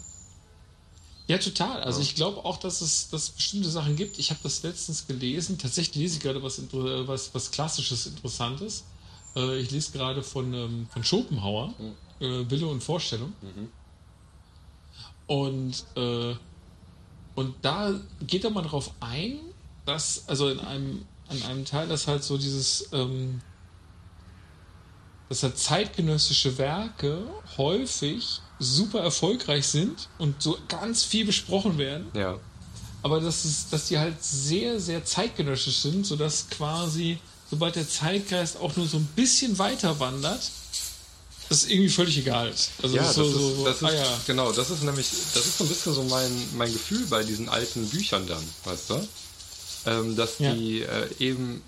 Ja, 1.28 1.38
total. 1.38 1.82
Also 1.82 2.00
ich 2.00 2.16
glaube 2.16 2.44
auch, 2.44 2.56
dass 2.58 2.80
es, 2.80 3.08
dass 3.10 3.22
es 3.22 3.30
bestimmte 3.30 3.70
Sachen 3.70 3.94
gibt. 3.94 4.18
Ich 4.18 4.30
habe 4.30 4.40
das 4.42 4.62
letztens 4.64 5.06
gelesen. 5.06 5.58
Tatsächlich 5.58 5.94
lese 5.96 6.16
ich 6.16 6.20
gerade 6.22 6.42
was, 6.42 6.58
inter- 6.58 7.06
was, 7.06 7.32
was 7.34 7.52
Klassisches, 7.52 8.06
Interessantes. 8.06 8.82
Äh, 9.36 9.58
ich 9.60 9.70
lese 9.70 9.92
gerade 9.92 10.22
von, 10.22 10.52
ähm, 10.54 10.86
von 10.92 11.04
Schopenhauer, 11.04 11.74
äh, 12.20 12.50
Wille 12.50 12.66
und 12.66 12.82
Vorstellung. 12.82 13.32
Und, 15.26 15.84
äh, 15.96 16.34
und 17.36 17.54
da 17.62 17.92
geht 18.26 18.44
er 18.44 18.50
mal 18.50 18.62
drauf 18.62 18.90
ein, 19.00 19.38
dass, 19.86 20.28
also 20.28 20.48
in 20.48 20.58
einem, 20.60 21.04
an 21.28 21.42
einem 21.44 21.64
Teil, 21.64 21.88
dass 21.88 22.06
halt 22.08 22.24
so 22.24 22.36
dieses, 22.36 22.88
ähm, 22.92 23.40
dass 25.28 25.44
halt 25.44 25.56
zeitgenössische 25.56 26.58
Werke 26.58 27.22
häufig 27.56 28.40
super 28.58 29.00
erfolgreich 29.00 29.66
sind 29.68 30.08
und 30.18 30.42
so 30.42 30.58
ganz 30.68 31.04
viel 31.04 31.24
besprochen 31.24 31.78
werden, 31.78 32.08
Ja. 32.14 32.36
aber 33.02 33.20
dass, 33.20 33.44
es, 33.44 33.70
dass 33.70 33.86
die 33.86 33.98
halt 33.98 34.22
sehr, 34.22 34.80
sehr 34.80 35.04
zeitgenössisch 35.04 35.78
sind, 35.78 36.04
sodass 36.04 36.50
quasi, 36.50 37.18
sobald 37.50 37.76
der 37.76 37.88
Zeitgeist 37.88 38.56
auch 38.58 38.76
nur 38.76 38.86
so 38.86 38.98
ein 38.98 39.06
bisschen 39.16 39.58
weiter 39.58 39.98
wandert, 40.00 40.50
das 41.48 41.64
irgendwie 41.66 41.88
völlig 41.88 42.16
egal 42.18 42.48
ist. 42.48 42.70
Also 42.82 42.96
Ja, 42.96 43.02
das 43.02 43.10
ist 43.10 43.16
so, 43.16 43.22
ist, 43.24 43.32
so, 43.32 43.64
das 43.64 43.76
ist 43.76 43.82
ah 43.82 43.92
ja, 43.92 44.20
genau, 44.26 44.52
das 44.52 44.70
ist 44.70 44.82
nämlich, 44.84 45.08
das 45.34 45.46
ist 45.46 45.58
so 45.58 45.64
ein 45.64 45.68
bisschen 45.68 45.94
so 45.94 46.02
mein, 46.04 46.30
mein 46.56 46.72
Gefühl 46.72 47.04
bei 47.06 47.24
diesen 47.24 47.48
alten 47.48 47.88
Büchern 47.88 48.26
dann, 48.26 48.42
weißt 48.64 48.90
du? 48.90 49.08
Ähm, 49.86 50.16
dass 50.16 50.38
Ja. 50.38 50.54
die 50.54 50.82
äh, 50.82 51.08
eben 51.18 51.62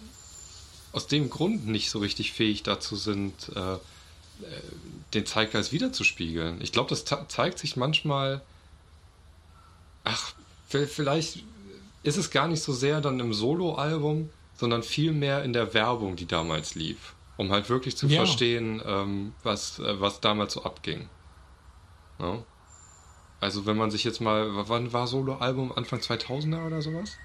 aus 0.93 1.07
dem 1.09 1.31
Grund 1.31 1.67
nicht 1.67 1.91
so 1.91 1.99
richtig 1.99 2.33
fähig 2.33 2.63
dazu 2.63 2.95
sind, 2.95 3.33
äh, 3.57 3.75
äh, 3.75 3.79
den 5.15 5.27
Zeitgeist 5.27 5.73
wiederzuspiegeln. 5.73 6.61
Ich 6.61 6.71
glaube, 6.71 6.91
das 6.91 7.05
zeigt 7.29 7.59
sich 7.59 7.77
manchmal, 7.77 8.41
ach, 10.05 10.35
vielleicht 10.69 11.43
ist 12.03 12.17
es 12.19 12.31
gar 12.31 12.49
nicht 12.49 12.63
so 12.63 12.73
sehr 12.73 13.01
dann 13.01 13.19
im 13.21 13.33
Soloalbum, 13.35 14.31
sondern 14.63 14.85
vielmehr 14.85 15.43
in 15.43 15.53
der 15.53 15.75
Werbung, 15.75 16.15
die 16.15 16.27
damals 16.27 16.77
lief. 16.77 17.15
Um 17.37 17.51
halt 17.51 17.69
wirklich 17.69 17.97
zu 17.97 18.07
Ja. 18.07 18.19
verstehen, 18.19 18.81
ähm, 18.87 19.33
was, 19.43 19.81
äh, 19.81 20.01
was 20.01 20.21
damals 20.21 20.53
so 20.53 20.63
abging. 20.63 21.09
Ja? 22.21 22.39
Also 23.41 23.67
wenn 23.67 23.77
man 23.77 23.91
sich 23.91 24.05
jetzt 24.05 24.21
mal, 24.21 24.49
wann 24.69 24.93
war 24.93 25.09
Soloalbum? 25.09 25.73
Anfang 25.73 25.99
2000er 25.99 26.65
oder 26.65 26.81
sowas? 26.81 27.19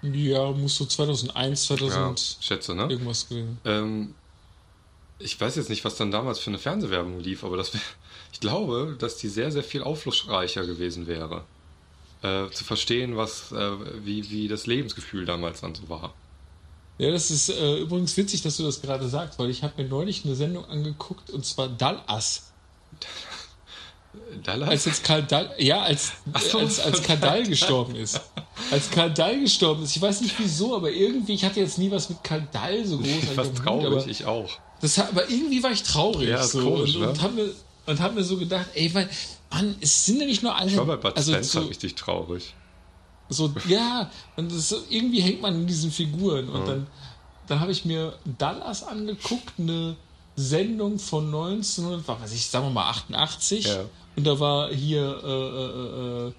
ja, 0.00 0.52
muss 0.52 0.76
so 0.76 0.86
2001, 0.86 1.66
2000 1.66 2.18
Ja, 2.18 2.42
schätze, 2.42 2.74
ne? 2.74 2.84
irgendwas 2.88 3.28
gewesen. 3.28 3.58
Ähm, 3.66 4.14
ich 5.18 5.38
weiß 5.38 5.56
jetzt 5.56 5.68
nicht, 5.68 5.84
was 5.84 5.96
dann 5.96 6.10
damals 6.10 6.38
für 6.38 6.48
eine 6.48 6.58
Fernsehwerbung 6.58 7.20
lief, 7.20 7.44
aber 7.44 7.58
das 7.58 7.74
wär, 7.74 7.80
ich 8.32 8.40
glaube, 8.40 8.96
dass 8.98 9.18
die 9.18 9.28
sehr, 9.28 9.52
sehr 9.52 9.64
viel 9.64 9.82
aufschlussreicher 9.82 10.64
gewesen 10.64 11.06
wäre. 11.06 11.44
Äh, 12.22 12.48
zu 12.52 12.64
verstehen, 12.64 13.18
was, 13.18 13.52
äh, 13.52 14.06
wie, 14.06 14.30
wie 14.30 14.48
das 14.48 14.66
Lebensgefühl 14.66 15.26
damals 15.26 15.60
dann 15.60 15.74
so 15.74 15.90
war. 15.90 16.14
Ja, 17.00 17.10
das 17.10 17.30
ist 17.30 17.48
äh, 17.48 17.76
übrigens 17.78 18.14
witzig, 18.18 18.42
dass 18.42 18.58
du 18.58 18.62
das 18.62 18.82
gerade 18.82 19.08
sagst, 19.08 19.38
weil 19.38 19.48
ich 19.48 19.62
habe 19.62 19.82
mir 19.82 19.88
neulich 19.88 20.26
eine 20.26 20.34
Sendung 20.34 20.66
angeguckt 20.66 21.30
und 21.30 21.46
zwar 21.46 21.68
Dallas. 21.68 22.52
Dallas? 24.44 24.68
Als 24.68 24.84
jetzt 24.84 25.04
Karl 25.04 25.22
Dall, 25.22 25.50
ja, 25.56 25.80
als, 25.80 26.12
so, 26.50 26.58
als, 26.58 26.78
als 26.78 27.02
Karl 27.02 27.16
Dall 27.16 27.46
gestorben 27.46 27.96
ist. 27.96 28.20
Als 28.70 28.90
Karl 28.90 29.14
Dall 29.14 29.40
gestorben 29.40 29.82
ist. 29.82 29.96
Ich 29.96 30.02
weiß 30.02 30.20
nicht 30.20 30.34
wieso, 30.38 30.76
aber 30.76 30.90
irgendwie, 30.90 31.32
ich 31.32 31.44
hatte 31.44 31.60
jetzt 31.60 31.78
nie 31.78 31.90
was 31.90 32.10
mit 32.10 32.22
Karl 32.22 32.46
Dall 32.52 32.84
so 32.84 32.98
groß. 32.98 33.08
was 33.34 33.54
traurig, 33.54 33.86
aber, 33.86 34.06
ich 34.06 34.26
auch. 34.26 34.50
das, 34.82 34.98
aber 34.98 35.30
irgendwie 35.30 35.62
war 35.62 35.70
ich 35.70 35.82
traurig. 35.82 36.28
Ja, 36.28 36.40
ist 36.40 36.52
so, 36.52 36.60
komisch, 36.60 36.96
und, 36.96 37.00
ne? 37.00 37.08
und 37.08 37.22
habe 37.22 37.32
mir, 37.32 37.50
und 37.86 38.00
hab 38.00 38.14
mir 38.14 38.24
so 38.24 38.36
gedacht, 38.36 38.66
ey, 38.74 38.92
weil, 38.92 39.08
Mann, 39.50 39.74
es 39.80 40.04
sind 40.04 40.20
ja 40.20 40.26
nicht 40.26 40.42
nur 40.42 40.54
alle. 40.54 40.70
Ich 40.70 40.76
war 40.76 40.84
bei 40.84 40.96
Bud 40.96 41.16
also 41.16 41.32
Spencer 41.32 41.62
so, 41.62 41.68
richtig 41.68 41.94
traurig. 41.94 42.52
So, 43.30 43.52
ja, 43.68 44.10
und 44.36 44.52
das 44.52 44.74
irgendwie 44.90 45.20
hängt 45.20 45.40
man 45.40 45.54
in 45.54 45.66
diesen 45.66 45.90
Figuren. 45.90 46.48
Und 46.48 46.66
dann, 46.66 46.86
dann 47.46 47.60
habe 47.60 47.72
ich 47.72 47.84
mir 47.84 48.14
Dallas 48.38 48.82
angeguckt, 48.82 49.54
eine 49.58 49.96
Sendung 50.36 50.98
von 50.98 51.26
1900, 51.26 52.06
was 52.06 52.20
weiß 52.22 52.32
ich, 52.32 52.46
sagen 52.46 52.66
wir 52.66 52.70
mal 52.70 52.90
88. 52.90 53.64
Ja. 53.64 53.84
Und 54.16 54.26
da 54.26 54.38
war 54.38 54.72
hier 54.72 55.20
äh, 55.24 56.28
äh, 56.28 56.28
äh, 56.28 56.32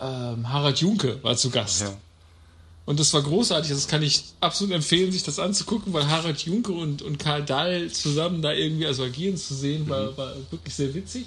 ähm, 0.00 0.48
Harald 0.48 0.78
Junke 0.80 1.22
war 1.22 1.36
zu 1.36 1.50
Gast. 1.50 1.82
Ja. 1.82 1.94
Und 2.84 2.98
das 2.98 3.14
war 3.14 3.22
großartig. 3.22 3.70
Das 3.70 3.86
kann 3.86 4.02
ich 4.02 4.24
absolut 4.40 4.74
empfehlen, 4.74 5.12
sich 5.12 5.22
das 5.22 5.38
anzugucken, 5.38 5.92
weil 5.92 6.08
Harald 6.08 6.40
Junke 6.44 6.72
und, 6.72 7.02
und 7.02 7.18
Karl 7.18 7.44
Dahl 7.44 7.90
zusammen 7.90 8.42
da 8.42 8.52
irgendwie 8.52 8.86
also 8.86 9.04
agieren 9.04 9.36
zu 9.36 9.54
sehen, 9.54 9.88
war, 9.88 10.16
war 10.16 10.34
wirklich 10.50 10.74
sehr 10.74 10.92
witzig. 10.92 11.26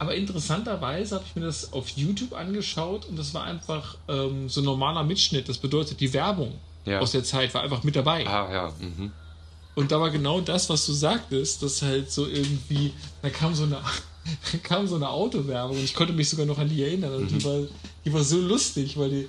Aber 0.00 0.14
interessanterweise 0.14 1.16
habe 1.16 1.24
ich 1.28 1.34
mir 1.34 1.42
das 1.46 1.72
auf 1.72 1.88
YouTube 1.90 2.32
angeschaut 2.32 3.06
und 3.06 3.18
das 3.18 3.34
war 3.34 3.44
einfach 3.44 3.96
ähm, 4.08 4.48
so 4.48 4.60
ein 4.60 4.64
normaler 4.64 5.02
Mitschnitt. 5.02 5.48
Das 5.48 5.58
bedeutet, 5.58 6.00
die 6.00 6.12
Werbung 6.12 6.52
Ja. 6.84 7.00
aus 7.00 7.12
der 7.12 7.24
Zeit 7.24 7.52
war 7.54 7.62
einfach 7.62 7.82
mit 7.82 7.96
dabei. 7.96 8.26
Ah, 8.26 8.52
ja. 8.52 8.72
Mhm. 8.78 9.10
Und 9.74 9.90
da 9.92 10.00
war 10.00 10.10
genau 10.10 10.40
das, 10.40 10.68
was 10.70 10.86
du 10.86 10.92
sagtest, 10.92 11.62
dass 11.62 11.82
halt 11.82 12.10
so 12.10 12.26
irgendwie, 12.26 12.92
da 13.22 13.30
kam 13.30 13.54
so 13.54 13.64
eine, 13.64 13.76
da 14.52 14.58
kam 14.62 14.86
so 14.86 14.96
eine 14.96 15.08
Autowerbung 15.08 15.76
und 15.76 15.84
ich 15.84 15.94
konnte 15.94 16.12
mich 16.12 16.28
sogar 16.28 16.46
noch 16.46 16.58
an 16.58 16.68
die 16.68 16.82
erinnern. 16.82 17.12
Und 17.14 17.30
die, 17.30 17.44
war, 17.44 17.60
die 18.04 18.12
war 18.12 18.22
so 18.24 18.38
lustig, 18.38 18.96
weil 18.98 19.10
die, 19.10 19.28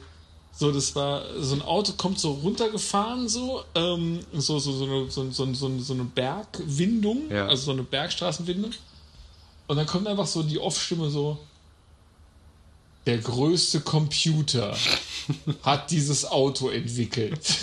so, 0.52 0.72
das 0.72 0.96
war, 0.96 1.24
so 1.40 1.56
ein 1.56 1.62
Auto 1.62 1.94
kommt 1.94 2.20
so 2.20 2.32
runtergefahren, 2.32 3.28
so, 3.30 3.64
ähm, 3.76 4.20
so, 4.34 4.60
so, 4.60 4.72
so, 4.72 4.84
eine, 4.86 5.10
so, 5.10 5.30
so, 5.32 5.54
so, 5.54 5.80
so 5.80 5.94
eine 5.94 6.04
Bergwindung, 6.04 7.30
Ja. 7.32 7.48
also 7.48 7.66
so 7.66 7.72
eine 7.72 7.84
Bergstraßenwindung. 7.84 8.72
Und 9.70 9.78
dann 9.78 9.86
kommt 9.86 10.08
einfach 10.08 10.26
so 10.26 10.42
die 10.42 10.58
Off-Stimme 10.58 11.12
so, 11.12 11.38
der 13.06 13.20
größte 13.20 13.82
Computer 13.82 14.76
hat 15.62 15.92
dieses 15.92 16.26
Auto 16.26 16.70
entwickelt. 16.70 17.40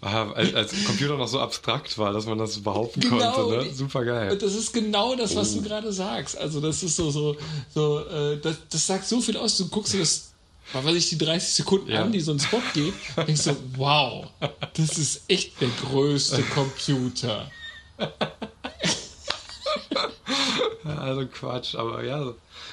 Ah, 0.00 0.28
als, 0.32 0.52
als 0.54 0.84
Computer 0.84 1.16
noch 1.16 1.28
so 1.28 1.38
abstrakt 1.38 1.96
war, 1.96 2.12
dass 2.12 2.26
man 2.26 2.38
das 2.38 2.58
behaupten 2.60 3.00
Genau. 3.00 3.32
konnte, 3.32 3.66
ne? 3.68 3.72
Super 3.74 4.04
geil. 4.04 4.36
Das 4.36 4.54
ist 4.54 4.72
genau 4.72 5.14
das, 5.14 5.36
was 5.36 5.52
Oh. 5.52 5.56
du 5.58 5.62
gerade 5.62 5.92
sagst. 5.92 6.36
Also 6.36 6.60
das 6.60 6.82
ist 6.82 6.96
so, 6.96 7.10
so, 7.12 7.36
so 7.72 8.00
äh, 8.06 8.40
das, 8.40 8.56
das 8.68 8.86
sagt 8.86 9.06
so 9.06 9.20
viel 9.20 9.36
aus. 9.36 9.56
Du 9.58 9.68
guckst 9.68 9.92
dir 9.92 10.00
das, 10.00 10.29
was 10.72 10.84
weiß 10.84 10.94
ich, 10.94 11.08
die 11.10 11.18
30 11.18 11.54
Sekunden 11.54 11.90
Ja. 11.90 12.02
an, 12.02 12.12
die 12.12 12.20
so 12.20 12.32
ein 12.32 12.40
Spot 12.40 12.62
geht, 12.74 12.94
denkst 13.16 13.42
so, 13.42 13.56
wow, 13.76 14.26
das 14.74 14.98
ist 14.98 15.22
echt 15.28 15.60
der 15.60 15.68
größte 15.68 16.42
Computer. 16.42 17.50
Also 20.84 21.26
Quatsch, 21.26 21.74
aber 21.74 22.04
ja, 22.04 22.32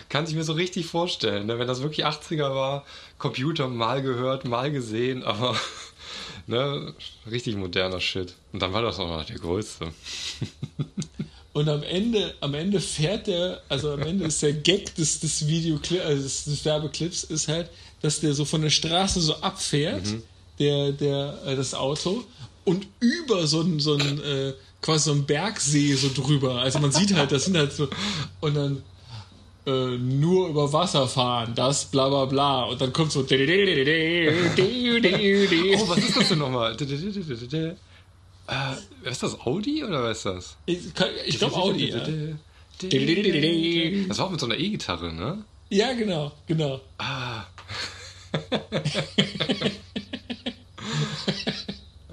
kann 0.09 0.25
sich 0.25 0.35
mir 0.35 0.43
so 0.43 0.53
richtig 0.53 0.85
vorstellen, 0.85 1.47
ne? 1.47 1.59
wenn 1.59 1.67
das 1.67 1.81
wirklich 1.81 2.05
80er 2.05 2.53
war, 2.55 2.85
Computer 3.17 3.67
mal 3.67 4.01
gehört, 4.01 4.45
mal 4.45 4.71
gesehen, 4.71 5.23
aber 5.23 5.55
ne, 6.47 6.93
richtig 7.29 7.55
moderner 7.55 7.99
Shit. 7.99 8.35
Und 8.53 8.61
dann 8.61 8.73
war 8.73 8.81
das 8.81 8.99
auch 8.99 9.07
noch 9.09 9.25
der 9.25 9.37
größte. 9.39 9.91
Und 11.57 11.67
am 11.69 11.81
Ende, 11.81 12.35
am 12.39 12.53
Ende 12.53 12.79
fährt 12.79 13.25
der, 13.25 13.63
also 13.67 13.91
am 13.91 14.01
Ende 14.01 14.25
ist 14.25 14.43
der 14.43 14.53
Gag 14.53 14.93
des, 14.93 15.21
des 15.21 15.47
Videoclips, 15.47 16.05
also 16.05 16.21
des, 16.21 16.45
des 16.45 16.65
Werbeclips, 16.65 17.23
ist 17.23 17.47
halt, 17.47 17.71
dass 18.03 18.19
der 18.19 18.35
so 18.35 18.45
von 18.45 18.61
der 18.61 18.69
Straße 18.69 19.19
so 19.21 19.33
abfährt, 19.37 20.05
der, 20.59 20.91
der, 20.91 21.39
äh, 21.47 21.55
das 21.55 21.73
Auto, 21.73 22.23
und 22.63 22.85
über 22.99 23.47
so 23.47 23.61
ein, 23.61 23.79
so 23.79 23.95
ein, 23.95 24.21
äh, 24.21 24.53
quasi 24.83 25.05
so 25.05 25.13
ein 25.13 25.25
Bergsee 25.25 25.95
so 25.95 26.11
drüber. 26.13 26.61
Also 26.61 26.77
man 26.77 26.91
sieht 26.91 27.15
halt, 27.15 27.31
das 27.31 27.45
sind 27.45 27.57
halt 27.57 27.73
so. 27.73 27.87
Und 28.39 28.55
dann 28.55 28.83
äh, 29.65 29.97
nur 29.97 30.49
über 30.49 30.71
Wasser 30.71 31.07
fahren, 31.07 31.53
das 31.55 31.85
bla 31.85 32.07
bla 32.07 32.25
bla. 32.25 32.65
Und 32.65 32.79
dann 32.81 32.93
kommt 32.93 33.11
so. 33.11 33.21
Oh, 35.75 35.89
was 35.89 35.97
ist 35.97 36.17
das 36.17 36.29
denn 36.29 36.37
nochmal? 36.37 36.77
Äh, 38.47 38.75
ist 39.09 39.23
das 39.23 39.39
Audi 39.41 39.83
oder 39.83 40.03
was 40.03 40.17
ist 40.17 40.25
das? 40.25 40.57
Ich, 40.65 40.79
ich 41.25 41.37
glaube 41.37 41.55
Audi. 41.55 41.89
Ja. 41.89 41.99
Das 44.07 44.19
war 44.19 44.27
auch 44.27 44.31
mit 44.31 44.39
so 44.39 44.45
einer 44.45 44.57
E-Gitarre, 44.57 45.11
ne? 45.13 45.43
Ja, 45.69 45.93
genau, 45.93 46.31
genau. 46.45 46.79
Ah. 46.97 47.43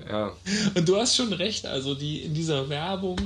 ja. 0.08 0.32
Und 0.74 0.88
du 0.88 0.96
hast 0.96 1.14
schon 1.16 1.32
recht, 1.32 1.66
also 1.66 1.94
die 1.94 2.22
in 2.22 2.34
dieser 2.34 2.68
Werbung, 2.68 3.18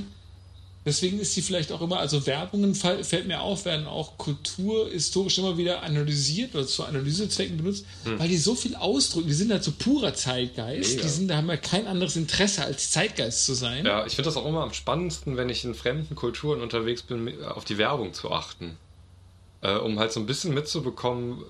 deswegen 0.85 1.19
ist 1.19 1.33
sie 1.33 1.41
vielleicht 1.41 1.71
auch 1.71 1.81
immer, 1.81 1.99
also 1.99 2.25
Werbungen 2.25 2.75
fällt 2.75 3.27
mir 3.27 3.41
auf, 3.41 3.65
werden 3.65 3.87
auch 3.87 4.17
kulturhistorisch 4.17 5.37
immer 5.37 5.57
wieder 5.57 5.83
analysiert 5.83 6.55
oder 6.55 6.65
zu 6.65 6.83
Analysezwecken 6.83 7.57
benutzt, 7.57 7.85
hm. 8.03 8.19
weil 8.19 8.27
die 8.27 8.37
so 8.37 8.55
viel 8.55 8.75
ausdrücken, 8.75 9.27
die 9.27 9.33
sind 9.33 9.51
halt 9.51 9.63
so 9.63 9.71
purer 9.71 10.13
Zeitgeist, 10.13 10.91
Mega. 10.91 11.03
die 11.03 11.09
sind, 11.09 11.27
da 11.27 11.37
haben 11.37 11.49
ja 11.49 11.57
kein 11.57 11.87
anderes 11.87 12.15
Interesse 12.15 12.63
als 12.63 12.91
Zeitgeist 12.91 13.45
zu 13.45 13.53
sein. 13.53 13.85
Ja, 13.85 14.05
ich 14.05 14.15
finde 14.15 14.29
das 14.29 14.37
auch 14.37 14.45
immer 14.45 14.63
am 14.63 14.73
spannendsten, 14.73 15.37
wenn 15.37 15.49
ich 15.49 15.63
in 15.65 15.75
fremden 15.75 16.15
Kulturen 16.15 16.61
unterwegs 16.61 17.03
bin, 17.03 17.43
auf 17.43 17.65
die 17.65 17.77
Werbung 17.77 18.13
zu 18.13 18.31
achten. 18.31 18.77
Äh, 19.61 19.75
um 19.75 19.99
halt 19.99 20.13
so 20.13 20.19
ein 20.19 20.25
bisschen 20.25 20.53
mitzubekommen, 20.53 21.43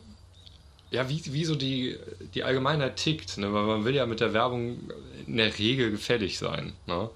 ja, 0.92 1.08
wie, 1.08 1.22
wie 1.26 1.46
so 1.46 1.56
die, 1.56 1.98
die 2.34 2.44
Allgemeinheit 2.44 2.96
tickt, 2.96 3.38
ne? 3.38 3.54
weil 3.54 3.64
man 3.66 3.86
will 3.86 3.94
ja 3.94 4.08
mit 4.08 4.20
der 4.20 4.34
Werbung 4.34 4.80
in 5.28 5.38
der 5.38 5.58
Regel 5.60 5.92
gefällig 5.92 6.40
sein. 6.40 6.74
Ne? 6.88 7.10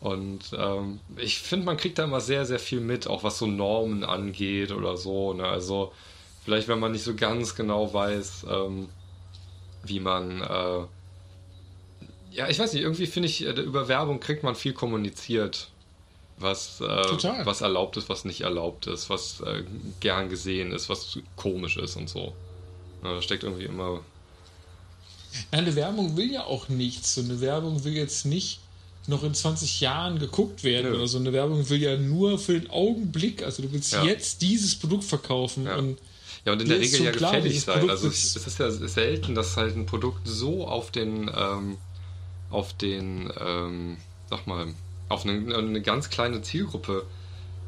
Und 0.00 0.40
ähm, 0.56 1.00
ich 1.16 1.38
finde, 1.38 1.66
man 1.66 1.76
kriegt 1.76 1.98
da 1.98 2.04
immer 2.04 2.22
sehr, 2.22 2.46
sehr 2.46 2.58
viel 2.58 2.80
mit, 2.80 3.06
auch 3.06 3.22
was 3.22 3.38
so 3.38 3.46
Normen 3.46 4.02
angeht 4.02 4.72
oder 4.72 4.96
so. 4.96 5.34
Ne? 5.34 5.44
Also 5.44 5.92
vielleicht, 6.42 6.68
wenn 6.68 6.78
man 6.78 6.92
nicht 6.92 7.04
so 7.04 7.14
ganz 7.14 7.54
genau 7.54 7.92
weiß, 7.92 8.46
ähm, 8.50 8.88
wie 9.84 10.00
man, 10.00 10.40
äh, 10.40 10.84
ja, 12.32 12.48
ich 12.48 12.58
weiß 12.58 12.72
nicht, 12.72 12.82
irgendwie 12.82 13.06
finde 13.06 13.28
ich, 13.28 13.44
äh, 13.44 13.50
über 13.50 13.88
Werbung 13.88 14.20
kriegt 14.20 14.42
man 14.42 14.54
viel 14.54 14.72
kommuniziert, 14.72 15.68
was, 16.38 16.80
äh, 16.80 17.44
was 17.44 17.60
erlaubt 17.60 17.98
ist, 17.98 18.08
was 18.08 18.24
nicht 18.24 18.40
erlaubt 18.40 18.86
ist, 18.86 19.10
was 19.10 19.42
äh, 19.42 19.64
gern 20.00 20.30
gesehen 20.30 20.72
ist, 20.72 20.88
was 20.88 21.18
komisch 21.36 21.76
ist 21.76 21.96
und 21.96 22.08
so. 22.08 22.32
Da 23.02 23.20
steckt 23.20 23.44
irgendwie 23.44 23.64
immer. 23.64 24.00
eine 25.50 25.76
Werbung 25.76 26.16
will 26.16 26.32
ja 26.32 26.44
auch 26.44 26.70
nichts. 26.70 27.16
So 27.16 27.20
eine 27.20 27.42
Werbung 27.42 27.84
will 27.84 27.92
jetzt 27.92 28.24
nicht 28.24 28.60
noch 29.06 29.24
in 29.24 29.34
20 29.34 29.80
Jahren 29.80 30.18
geguckt 30.18 30.62
werden 30.64 30.92
ja. 30.92 30.98
oder 30.98 31.06
so. 31.06 31.18
Eine 31.18 31.32
Werbung 31.32 31.68
will 31.68 31.82
ja 31.82 31.96
nur 31.96 32.38
für 32.38 32.58
den 32.58 32.70
Augenblick, 32.70 33.42
also 33.42 33.62
du 33.62 33.72
willst 33.72 33.92
ja. 33.92 34.04
jetzt 34.04 34.42
dieses 34.42 34.76
Produkt 34.76 35.04
verkaufen 35.04 35.66
ja. 35.66 35.76
und 35.76 35.98
ja, 36.46 36.52
und 36.54 36.62
in 36.62 36.68
der 36.68 36.80
Regel 36.80 37.04
ja 37.04 37.12
klar, 37.12 37.32
gefällig 37.32 37.60
sein. 37.60 37.80
Produkt 37.80 37.90
also 37.90 38.08
es, 38.08 38.34
es, 38.34 38.46
ist 38.46 38.58
ja 38.58 38.70
selten, 38.70 39.34
dass 39.34 39.56
halt 39.56 39.76
ein 39.76 39.84
Produkt 39.84 40.26
so 40.26 40.66
auf 40.66 40.90
den, 40.90 41.30
ähm, 41.36 41.76
auf 42.50 42.72
den, 42.72 43.30
ähm, 43.38 43.98
sag 44.30 44.46
mal, 44.46 44.68
auf 45.10 45.26
eine, 45.26 45.54
eine 45.54 45.82
ganz 45.82 46.08
kleine 46.08 46.40
Zielgruppe 46.40 47.04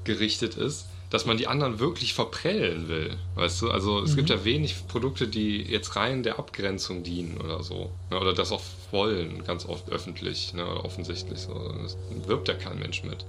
gerichtet 0.04 0.56
ist, 0.56 0.86
dass 1.12 1.26
man 1.26 1.36
die 1.36 1.47
anderen 1.47 1.78
wirklich 1.78 2.14
verprellen 2.14 2.89
will. 2.89 3.18
Weißt 3.34 3.60
du, 3.60 3.70
also 3.70 4.01
es 4.01 4.12
mhm. 4.12 4.16
gibt 4.16 4.30
ja 4.30 4.44
wenig 4.47 4.89
Produkte, 4.89 5.28
die 5.28 5.60
jetzt 5.60 5.94
rein 5.94 6.22
der 6.22 6.39
Abgrenzung 6.39 7.02
dienen 7.02 7.36
oder 7.36 7.62
so. 7.62 7.90
Ne? 8.10 8.18
Oder 8.18 8.32
das 8.32 8.51
auch 8.51 8.62
wollen, 8.93 9.44
ganz 9.44 9.66
oft 9.66 9.90
öffentlich, 9.90 10.55
ne? 10.55 10.66
oder 10.66 10.86
offensichtlich. 10.86 11.40
So. 11.40 11.52
Das 11.82 11.98
wirbt 12.26 12.48
ja 12.48 12.55
kein 12.55 12.78
Mensch 12.78 13.05
mit. 13.05 13.26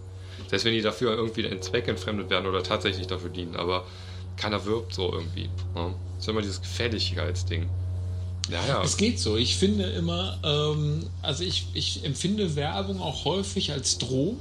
Selbst 0.47 0.63
wenn 0.63 0.73
die 0.73 0.81
dafür 0.81 1.13
irgendwie 1.13 1.41
in 1.41 1.61
Zweck 1.61 1.89
entfremdet 1.89 2.29
werden 2.29 2.47
oder 2.47 2.63
tatsächlich 2.63 3.07
dafür 3.07 3.29
dienen, 3.29 3.57
aber 3.57 3.85
keiner 4.37 4.63
wirbt 4.63 4.93
so 4.93 5.11
irgendwie. 5.11 5.49
Ne? 5.75 5.93
Das 6.15 6.23
ist 6.23 6.29
immer 6.29 6.41
dieses 6.41 6.61
Gefälligkeitsding. 6.61 7.69
Ja, 8.49 8.65
ja. 8.65 8.81
Es 8.81 8.95
geht 8.95 9.19
so. 9.19 9.35
Ich 9.35 9.57
finde 9.57 9.83
immer, 9.83 10.39
ähm, 10.41 11.05
also 11.21 11.43
ich, 11.43 11.67
ich 11.73 12.05
empfinde 12.05 12.55
Werbung 12.55 13.01
auch 13.01 13.25
häufig 13.25 13.73
als 13.73 13.97
Drohung. 13.97 14.39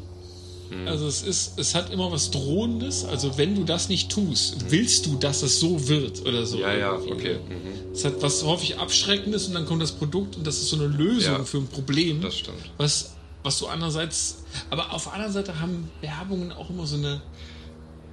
Mhm. 0.70 0.88
Also 0.88 1.06
es 1.06 1.22
ist, 1.22 1.58
es 1.58 1.74
hat 1.74 1.92
immer 1.92 2.10
was 2.10 2.30
Drohendes. 2.30 3.04
Also 3.04 3.36
wenn 3.38 3.54
du 3.54 3.64
das 3.64 3.88
nicht 3.88 4.10
tust, 4.10 4.70
willst 4.70 5.06
du, 5.06 5.16
dass 5.16 5.42
es 5.42 5.60
so 5.60 5.88
wird 5.88 6.24
oder 6.26 6.46
so. 6.46 6.58
Ja, 6.58 6.74
ja, 6.74 6.92
okay. 6.94 7.38
Mhm. 7.48 7.92
Es 7.92 8.04
hat 8.04 8.22
was 8.22 8.42
häufig 8.44 8.78
Abschreckendes 8.78 9.46
und 9.48 9.54
dann 9.54 9.66
kommt 9.66 9.82
das 9.82 9.92
Produkt 9.92 10.36
und 10.36 10.46
das 10.46 10.58
ist 10.58 10.68
so 10.68 10.76
eine 10.76 10.86
Lösung 10.86 11.34
ja, 11.34 11.44
für 11.44 11.58
ein 11.58 11.66
Problem. 11.66 12.20
Das 12.20 12.36
stimmt. 12.36 12.70
Was, 12.78 13.14
was 13.42 13.58
du 13.58 13.66
andererseits, 13.66 14.44
aber 14.70 14.92
auf 14.92 15.04
der 15.04 15.14
anderen 15.14 15.32
Seite 15.32 15.60
haben 15.60 15.90
Werbungen 16.00 16.52
auch 16.52 16.70
immer 16.70 16.86
so 16.86 16.96
eine, 16.96 17.20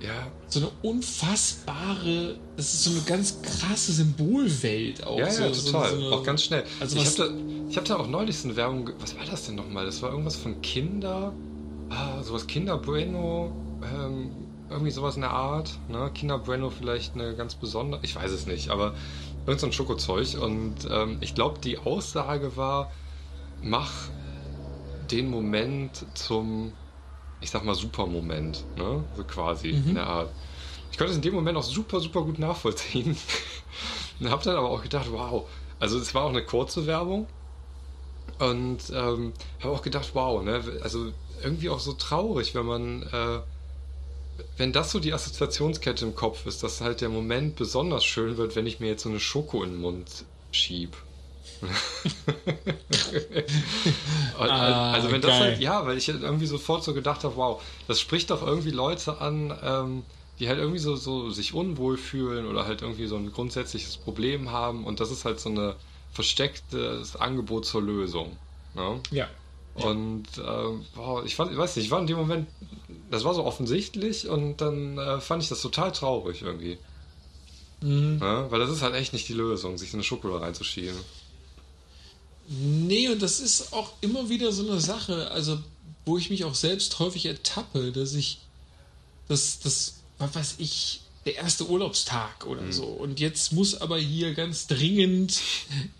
ja. 0.02 0.28
so 0.48 0.60
eine 0.60 0.70
unfassbare, 0.82 2.38
das 2.58 2.74
ist 2.74 2.84
so 2.84 2.92
eine 2.92 3.02
ganz 3.02 3.42
krasse 3.42 3.94
Symbolwelt 3.94 5.06
auch. 5.06 5.20
Ja, 5.20 5.32
so, 5.32 5.44
ja, 5.44 5.50
total. 5.52 5.92
So, 5.92 6.02
so 6.02 6.14
auch 6.14 6.24
ganz 6.24 6.44
schnell. 6.44 6.64
Also 6.80 6.98
ich 6.98 7.06
habe 7.06 7.16
da, 7.70 7.76
hab 7.76 7.86
da 7.86 7.96
auch 7.98 8.08
neulich 8.08 8.38
so 8.38 8.48
eine 8.48 8.58
Werbung, 8.58 8.90
was 9.00 9.16
war 9.16 9.26
das 9.26 9.46
denn 9.46 9.56
nochmal? 9.56 9.86
Das 9.86 10.02
war 10.02 10.12
irgendwas 10.12 10.36
von 10.36 10.62
Kinder 10.62 11.34
ah, 11.90 12.22
sowas 12.24 12.48
Kinder 12.48 12.78
Bueno, 12.78 13.52
ähm, 13.84 14.32
irgendwie 14.70 14.92
sowas 14.92 15.16
in 15.16 15.22
der 15.22 15.32
Art. 15.32 15.78
Ne? 15.88 16.12
Kinder 16.14 16.38
Bueno 16.38 16.70
vielleicht 16.70 17.16
eine 17.16 17.36
ganz 17.36 17.56
besondere, 17.56 18.00
ich 18.04 18.16
weiß 18.16 18.32
es 18.32 18.46
nicht, 18.46 18.70
aber 18.70 18.94
irgend 19.46 19.60
so 19.62 19.68
ein 19.68 19.74
Schokozeug. 19.74 20.36
Und 20.40 20.76
ähm, 20.90 21.18
ich 21.22 21.36
glaube, 21.36 21.60
die 21.60 21.78
Aussage 21.80 22.56
war, 22.56 22.92
mach 23.62 23.92
den 25.12 25.30
Moment 25.30 26.06
zum, 26.14 26.74
ich 27.42 27.50
sag 27.50 27.66
mal, 27.66 27.76
Supermoment, 27.76 28.64
ne? 28.78 29.04
So 29.16 29.24
quasi 29.24 29.74
mhm. 29.74 29.90
in 29.90 29.96
der 29.96 30.08
Art. 30.08 30.30
Ich 30.92 30.98
konnte 30.98 31.12
es 31.12 31.18
in 31.18 31.24
dem 31.24 31.34
Moment 31.34 31.58
auch 31.58 31.64
super, 31.64 32.00
super 32.00 32.22
gut 32.22 32.40
nachvollziehen. 32.40 33.18
und 34.20 34.30
habe 34.30 34.44
dann 34.44 34.56
aber 34.56 34.70
auch 34.70 34.84
gedacht, 34.84 35.08
wow, 35.12 35.48
also 35.80 35.98
es 35.98 36.14
war 36.14 36.24
auch 36.24 36.30
eine 36.30 36.44
kurze 36.44 36.86
Werbung. 36.86 37.28
Und 38.38 38.80
ähm, 38.94 39.34
habe 39.62 39.74
auch 39.74 39.82
gedacht, 39.82 40.12
wow, 40.14 40.44
ne? 40.44 40.62
Also 40.84 41.12
irgendwie 41.44 41.70
auch 41.70 41.80
so 41.80 41.94
traurig, 41.94 42.56
wenn 42.56 42.66
man, 42.66 43.04
äh, 43.04 43.40
wenn 44.58 44.74
das 44.74 44.92
so 44.92 45.00
die 45.00 45.14
Assoziationskette 45.14 46.06
im 46.06 46.16
Kopf 46.16 46.46
ist, 46.46 46.64
dass 46.64 46.82
halt 46.82 47.02
der 47.02 47.10
Moment 47.10 47.56
besonders 47.56 48.06
schön 48.06 48.38
wird, 48.38 48.56
wenn 48.56 48.66
ich 48.68 48.80
mir 48.80 48.88
jetzt 48.88 49.04
so 49.04 49.10
eine 49.10 49.20
Schoko 49.20 49.64
in 49.64 49.72
den 49.72 49.82
Mund 49.82 50.26
schieb. 50.52 50.96
ah, 54.40 54.92
also 54.94 55.12
wenn 55.12 55.22
das 55.22 55.32
geil. 55.32 55.42
halt, 55.42 55.60
ja, 55.60 55.86
weil 55.86 55.98
ich 55.98 56.08
halt 56.08 56.24
irgendwie 56.24 56.46
sofort 56.46 56.84
so 56.84 56.94
gedacht 56.94 57.26
habe, 57.26 57.36
wow, 57.36 57.62
das 57.88 58.00
spricht 58.00 58.30
doch 58.30 58.42
irgendwie 58.46 58.72
Leute 58.72 59.20
an, 59.20 59.54
ähm, 59.62 60.04
die 60.40 60.48
halt 60.48 60.60
irgendwie 60.60 60.80
so, 60.80 60.96
so 60.96 61.30
sich 61.32 61.54
unwohl 61.54 61.98
fühlen 61.98 62.48
oder 62.48 62.66
halt 62.66 62.82
irgendwie 62.82 63.08
so 63.08 63.18
ein 63.18 63.32
grundsätzliches 63.32 63.98
Problem 63.98 64.52
haben 64.52 64.86
und 64.86 65.02
das 65.02 65.12
ist 65.12 65.26
halt 65.26 65.42
so 65.42 65.50
ein 65.50 65.74
verstecktes 66.14 67.18
Angebot 67.18 67.66
zur 67.66 67.82
Lösung. 67.82 68.38
Ne? 68.74 69.02
Ja. 69.12 69.28
Und 69.76 70.26
äh, 70.38 70.86
boah, 70.96 71.24
ich, 71.26 71.36
fand, 71.36 71.52
ich 71.52 71.58
weiß 71.58 71.76
nicht, 71.76 71.86
ich 71.86 71.92
war 71.92 72.02
in 72.02 72.08
dem 72.08 72.18
Moment, 72.18 72.50
das 73.10 73.24
war 73.24 73.34
so 73.34 73.46
offensichtlich 73.46 74.28
und 74.28 74.58
dann 74.58 74.98
äh, 74.98 75.22
fand 75.22 75.42
ich 75.42 75.50
das 75.50 75.62
total 75.62 75.92
traurig 75.92 76.42
irgendwie. 76.42 76.78
Mhm. 77.82 78.20
Ja, 78.22 78.52
weil 78.52 78.60
das 78.60 78.70
ist 78.70 78.82
halt 78.82 78.96
echt 78.96 79.14
nicht 79.14 79.28
die 79.30 79.34
Lösung, 79.34 79.78
sich 79.78 79.94
eine 79.94 80.04
Schokolade 80.04 80.44
reinzuschieben. 80.44 81.00
Nee, 82.48 83.10
und 83.10 83.22
das 83.22 83.40
ist 83.40 83.74
auch 83.74 83.94
immer 84.02 84.28
wieder 84.28 84.52
so 84.52 84.70
eine 84.70 84.82
Sache, 84.82 85.30
also 85.32 85.60
wo 86.06 86.18
ich 86.18 86.30
mich 86.30 86.44
auch 86.44 86.56
selbst 86.56 86.98
häufig 87.00 87.28
ertappe, 87.28 87.92
dass 87.92 88.16
ich, 88.16 88.40
das, 89.28 89.60
das, 89.60 90.00
was 90.18 90.36
weiß 90.36 90.56
ich, 90.58 91.02
der 91.26 91.36
erste 91.36 91.70
Urlaubstag 91.70 92.48
oder 92.48 92.64
mhm. 92.64 92.72
so. 92.72 92.86
Und 92.86 93.20
jetzt 93.20 93.54
muss 93.54 93.80
aber 93.80 94.00
hier 94.00 94.34
ganz 94.34 94.68
dringend 94.68 95.40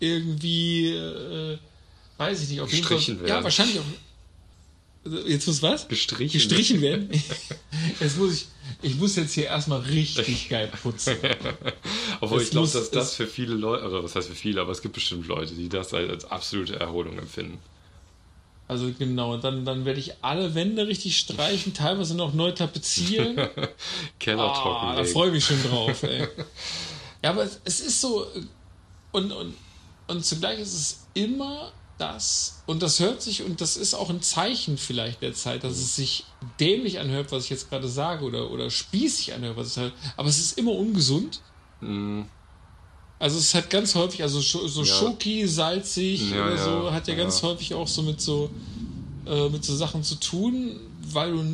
irgendwie 0.00 0.88
äh, 0.88 1.58
Weiß 2.20 2.42
ich 2.42 2.50
nicht, 2.50 2.60
auf 2.60 2.70
jeden 2.70 2.86
Fall. 2.86 2.98
Werden. 2.98 3.26
Ja, 3.26 3.42
wahrscheinlich 3.42 3.78
auch. 3.78 3.84
Also, 5.06 5.26
jetzt 5.26 5.46
muss 5.46 5.62
was? 5.62 5.88
Gestrichen. 5.88 6.38
Gestrichen 6.38 6.82
werden. 6.82 7.08
jetzt 8.00 8.18
muss 8.18 8.34
ich, 8.34 8.48
ich 8.82 8.96
muss 8.96 9.16
jetzt 9.16 9.32
hier 9.32 9.46
erstmal 9.46 9.80
richtig 9.80 10.50
geil 10.50 10.70
putzen. 10.82 11.16
Obwohl 12.20 12.42
es 12.42 12.44
ich 12.44 12.50
glaube, 12.50 12.68
dass 12.68 12.90
das 12.90 13.14
für 13.14 13.26
viele 13.26 13.54
Leute, 13.54 13.88
oder 13.88 14.04
was 14.04 14.16
heißt 14.16 14.28
für 14.28 14.34
viele, 14.34 14.60
aber 14.60 14.70
es 14.70 14.82
gibt 14.82 14.96
bestimmt 14.96 15.28
Leute, 15.28 15.54
die 15.54 15.70
das 15.70 15.94
als 15.94 16.26
absolute 16.26 16.78
Erholung 16.78 17.18
empfinden. 17.18 17.56
Also 18.68 18.92
genau, 18.98 19.38
dann, 19.38 19.64
dann 19.64 19.86
werde 19.86 19.98
ich 19.98 20.12
alle 20.20 20.54
Wände 20.54 20.86
richtig 20.86 21.16
streichen, 21.16 21.72
teilweise 21.72 22.14
noch 22.14 22.34
neu 22.34 22.52
tapezieren. 22.52 23.48
Keller 24.20 24.52
oh, 24.52 24.62
trocken. 24.62 24.96
Da 24.96 25.04
freue 25.04 25.28
ich 25.28 25.34
mich 25.36 25.44
schon 25.46 25.62
drauf, 25.62 26.02
ey. 26.02 26.28
ja, 27.24 27.30
aber 27.30 27.48
es 27.64 27.80
ist 27.80 27.98
so, 27.98 28.26
und, 29.10 29.32
und, 29.32 29.54
und 30.06 30.22
zugleich 30.22 30.60
ist 30.60 30.74
es 30.74 31.06
immer 31.14 31.72
das, 32.00 32.62
und 32.66 32.82
das 32.82 32.98
hört 33.00 33.20
sich, 33.22 33.42
und 33.42 33.60
das 33.60 33.76
ist 33.76 33.94
auch 33.94 34.10
ein 34.10 34.22
Zeichen 34.22 34.78
vielleicht 34.78 35.22
der 35.22 35.34
Zeit, 35.34 35.64
dass 35.64 35.72
es 35.72 35.96
sich 35.96 36.24
dämlich 36.58 36.98
anhört, 36.98 37.30
was 37.30 37.44
ich 37.44 37.50
jetzt 37.50 37.68
gerade 37.68 37.88
sage, 37.88 38.24
oder, 38.24 38.50
oder 38.50 38.70
spießig 38.70 39.34
anhört, 39.34 39.56
was 39.56 39.68
ich 39.68 39.72
sage, 39.74 39.92
aber 40.16 40.28
es 40.28 40.38
ist 40.38 40.58
immer 40.58 40.72
ungesund. 40.72 41.40
Mhm. 41.80 42.26
Also 43.18 43.38
es 43.38 43.54
hat 43.54 43.68
ganz 43.68 43.94
häufig, 43.94 44.22
also 44.22 44.40
so 44.40 44.80
ja. 44.80 44.86
Schoki, 44.86 45.46
salzig 45.46 46.30
ja, 46.30 46.46
oder 46.46 46.56
so, 46.56 46.70
ja, 46.86 46.92
hat 46.92 47.06
ja, 47.06 47.14
ganz 47.14 47.42
häufig 47.42 47.74
auch 47.74 47.86
so 47.86 48.02
mit 48.02 48.20
so 48.20 48.50
äh, 49.26 49.48
mit 49.50 49.64
so 49.64 49.76
Sachen 49.76 50.02
zu 50.02 50.14
tun, 50.14 50.80
weil 51.02 51.32
du, 51.32 51.44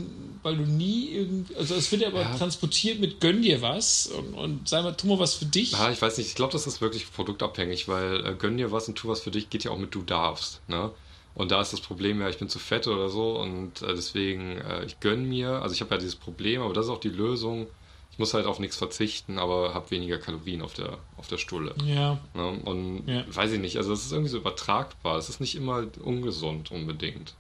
weil 0.47 0.57
du 0.57 0.65
nie 0.65 1.11
irgendwie, 1.11 1.57
also 1.57 1.75
es 1.75 1.91
wird 1.91 2.03
ja 2.03 2.09
aber 2.09 2.23
Ja. 2.23 2.39
transportiert 2.39 3.01
mit 3.01 3.21
gönn 3.21 3.43
dir 3.43 3.63
was 3.63 4.07
und, 4.07 4.33
und 4.35 4.69
sei 4.69 4.81
mal, 4.81 4.93
tu 4.93 5.09
mal 5.09 5.19
was 5.19 5.35
für 5.35 5.45
dich. 5.45 5.73
Ja, 5.73 5.91
ich 5.91 6.01
weiß 6.01 6.19
nicht, 6.19 6.29
ich 6.29 6.35
glaube, 6.37 6.53
das 6.53 6.69
ist 6.69 6.81
wirklich 6.81 7.13
produktabhängig, 7.13 7.89
weil 7.89 8.25
äh, 8.25 8.35
gönn 8.39 8.57
dir 8.57 8.71
was 8.71 8.87
und 8.87 8.97
tu 8.97 9.09
was 9.09 9.21
für 9.21 9.33
dich 9.33 9.51
geht 9.51 9.65
ja 9.65 9.73
auch 9.73 9.79
mit 9.79 9.93
du 9.93 10.03
darfst. 10.03 10.63
Ne? 10.69 10.93
Und 11.35 11.51
da 11.51 11.61
ist 11.61 11.73
das 11.73 11.81
Problem 11.81 12.21
ja, 12.21 12.29
ich 12.29 12.39
bin 12.39 12.49
zu 12.49 12.61
fett 12.61 12.87
oder 12.87 13.09
so 13.09 13.41
und 13.41 13.83
äh, 13.83 13.93
deswegen, 13.95 14.59
äh, 14.59 14.85
ich 14.85 15.01
gönn 15.01 15.25
mir, 15.29 15.63
also 15.63 15.75
ich 15.75 15.81
habe 15.81 15.91
ja 15.91 15.99
dieses 15.99 16.15
Problem, 16.15 16.63
aber 16.63 16.73
das 16.73 16.87
ist 16.87 16.93
auch 16.93 17.01
die 17.01 17.09
Lösung. 17.09 17.67
Ich 18.13 18.19
muss 18.21 18.33
halt 18.33 18.47
auf 18.47 18.61
nichts 18.61 18.77
verzichten, 18.77 19.41
aber 19.41 19.75
habe 19.75 19.91
weniger 19.91 20.19
Kalorien 20.19 20.63
auf 20.63 20.75
der, 20.75 21.01
auf 21.17 21.27
der 21.27 21.39
Stulle. 21.39 21.75
Ja, 21.85 22.19
Ne? 22.35 22.61
Und 22.65 23.09
Ja. 23.09 23.25
weiß 23.27 23.51
ich 23.53 23.59
nicht, 23.61 23.79
also 23.79 23.93
es 23.93 24.07
ist 24.07 24.13
irgendwie 24.13 24.31
so 24.31 24.39
übertragbar. 24.39 25.19
Es 25.19 25.29
ist 25.29 25.41
nicht 25.41 25.57
immer 25.57 25.89
ungesund 26.01 26.71
unbedingt. 26.71 27.35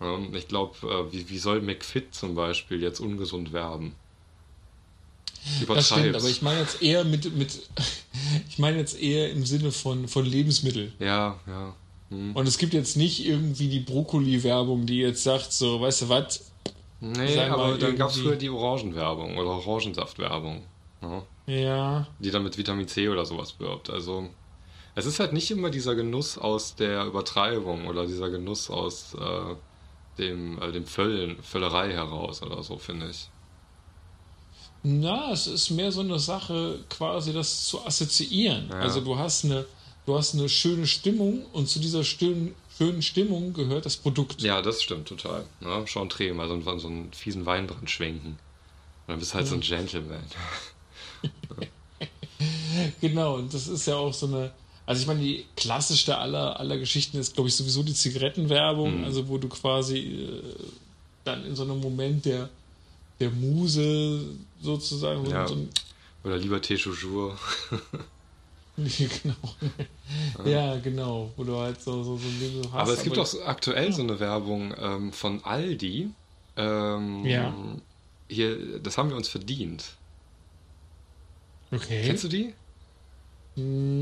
Ne? 0.00 0.28
Ich 0.32 0.48
glaube, 0.48 0.74
äh, 0.86 1.12
wie, 1.12 1.28
wie 1.28 1.38
soll 1.38 1.60
McFit 1.60 2.14
zum 2.14 2.34
Beispiel 2.34 2.82
jetzt 2.82 3.00
ungesund 3.00 3.52
werben? 3.52 3.94
das 5.66 5.86
stimmt, 5.86 6.00
Übertreib's. 6.06 6.24
aber 6.24 6.30
ich 6.30 6.42
meine 6.42 6.60
jetzt 6.60 6.82
eher 6.82 7.04
mit, 7.04 7.34
mit 7.36 7.68
ich 8.48 8.58
meine 8.58 8.78
jetzt 8.78 9.00
eher 9.00 9.30
im 9.30 9.46
Sinne 9.46 9.72
von, 9.72 10.08
von 10.08 10.26
Lebensmitteln. 10.26 10.92
Ja, 10.98 11.38
ja. 11.46 11.74
Hm. 12.10 12.34
Und 12.34 12.48
es 12.48 12.58
gibt 12.58 12.74
jetzt 12.74 12.96
nicht 12.96 13.24
irgendwie 13.24 13.68
die 13.68 13.80
Brokkoli-Werbung, 13.80 14.86
die 14.86 14.98
jetzt 14.98 15.22
sagt, 15.22 15.52
so, 15.52 15.80
weißt 15.80 16.02
du 16.02 16.08
was, 16.08 16.48
Nee, 17.00 17.38
aber 17.38 17.78
dann 17.78 17.96
gab 17.96 18.10
es 18.10 18.18
früher 18.18 18.36
die 18.36 18.50
Orangenwerbung 18.50 19.36
oder 19.38 19.50
Orangensaftwerbung, 19.50 20.62
ne? 21.00 21.22
ja, 21.46 22.08
die 22.18 22.30
dann 22.30 22.42
mit 22.42 22.58
Vitamin 22.58 22.88
C 22.88 23.08
oder 23.08 23.24
sowas 23.24 23.54
wirbt. 23.60 23.88
Also 23.88 24.28
es 24.96 25.06
ist 25.06 25.20
halt 25.20 25.32
nicht 25.32 25.50
immer 25.52 25.70
dieser 25.70 25.94
Genuss 25.94 26.38
aus 26.38 26.74
der 26.74 27.04
Übertreibung 27.04 27.86
oder 27.86 28.04
dieser 28.04 28.30
Genuss 28.30 28.68
aus 28.68 29.14
äh, 29.14 29.54
dem, 30.18 30.60
äh, 30.60 30.72
dem 30.72 30.86
Völlen, 30.86 31.42
Völlerei 31.42 31.92
heraus 31.92 32.42
oder 32.42 32.62
so, 32.62 32.78
finde 32.78 33.08
ich. 33.10 33.28
Na, 34.82 35.32
es 35.32 35.46
ist 35.46 35.70
mehr 35.70 35.90
so 35.90 36.00
eine 36.00 36.18
Sache, 36.18 36.80
quasi 36.88 37.32
das 37.32 37.66
zu 37.66 37.84
assoziieren. 37.84 38.68
Ja. 38.70 38.80
Also 38.80 39.00
du 39.00 39.18
hast 39.18 39.44
eine, 39.44 39.66
du 40.06 40.16
hast 40.16 40.34
eine 40.34 40.48
schöne 40.48 40.86
Stimmung 40.86 41.44
und 41.52 41.68
zu 41.68 41.80
dieser 41.80 42.04
schönen, 42.04 42.54
schönen 42.76 43.02
Stimmung 43.02 43.52
gehört 43.54 43.86
das 43.86 43.96
Produkt. 43.96 44.40
Ja, 44.40 44.62
das 44.62 44.82
stimmt 44.82 45.08
total. 45.08 45.44
Ne? 45.60 45.84
Sean 45.88 46.08
Treh, 46.08 46.32
mal 46.32 46.46
so, 46.48 46.54
einen- 46.54 46.78
so 46.78 46.86
einen 46.88 47.12
fiesen 47.12 47.44
Weinbrand 47.44 47.90
schwenken. 47.90 48.28
Und 48.28 48.38
dann 49.08 49.18
bist 49.18 49.32
du 49.32 49.36
halt 49.36 49.46
so 49.48 49.54
ein 49.56 49.60
Gentleman. 49.60 50.22
Genau, 53.00 53.34
und 53.36 53.52
das 53.52 53.66
ist 53.66 53.86
ja 53.86 53.96
auch 53.96 54.14
so 54.14 54.26
eine. 54.26 54.52
Also 54.88 55.02
ich 55.02 55.06
meine, 55.06 55.20
die 55.20 55.44
klassischste 55.54 56.16
aller, 56.16 56.58
aller 56.58 56.78
Geschichten 56.78 57.18
ist, 57.18 57.34
glaube 57.34 57.48
ich, 57.50 57.54
sowieso 57.54 57.82
die 57.82 57.92
Zigarettenwerbung, 57.92 59.00
Mhm. 59.00 59.04
also 59.04 59.28
wo 59.28 59.36
du 59.36 59.46
quasi 59.48 59.98
äh, 59.98 60.42
dann 61.24 61.44
in 61.44 61.54
so 61.54 61.64
einem 61.64 61.78
Moment 61.78 62.24
der, 62.24 62.48
der 63.20 63.28
Muse 63.30 64.24
sozusagen 64.62 65.26
so, 65.26 65.30
Ja. 65.30 65.46
so 65.46 65.56
ein 65.56 65.68
Oder 66.24 66.36
Liberté 66.36 66.82
Toujours. 66.82 67.34
genau. 68.78 69.34
ja, 70.46 70.76
genau. 70.78 71.32
Wo 71.36 71.44
du 71.44 71.56
halt 71.58 71.82
so, 71.82 72.02
so, 72.02 72.16
so 72.16 72.26
ein 72.26 72.40
Ding 72.40 72.62
hast. 72.72 72.80
Aber 72.80 72.92
es 72.94 73.02
gibt 73.02 73.18
auch 73.18 73.26
so 73.26 73.42
aktuell 73.44 73.92
so 73.92 74.00
eine 74.02 74.18
Werbung 74.18 74.72
ähm, 74.78 75.12
von 75.12 75.44
Aldi. 75.44 76.08
Ähm, 76.56 77.26
Ja. 77.26 77.54
Hier, 78.30 78.78
das 78.80 78.96
haben 78.96 79.10
wir 79.10 79.16
uns 79.16 79.28
verdient. 79.28 79.84
Okay. 81.70 82.04
Kennst 82.06 82.24
du 82.24 82.28
die? 82.28 82.54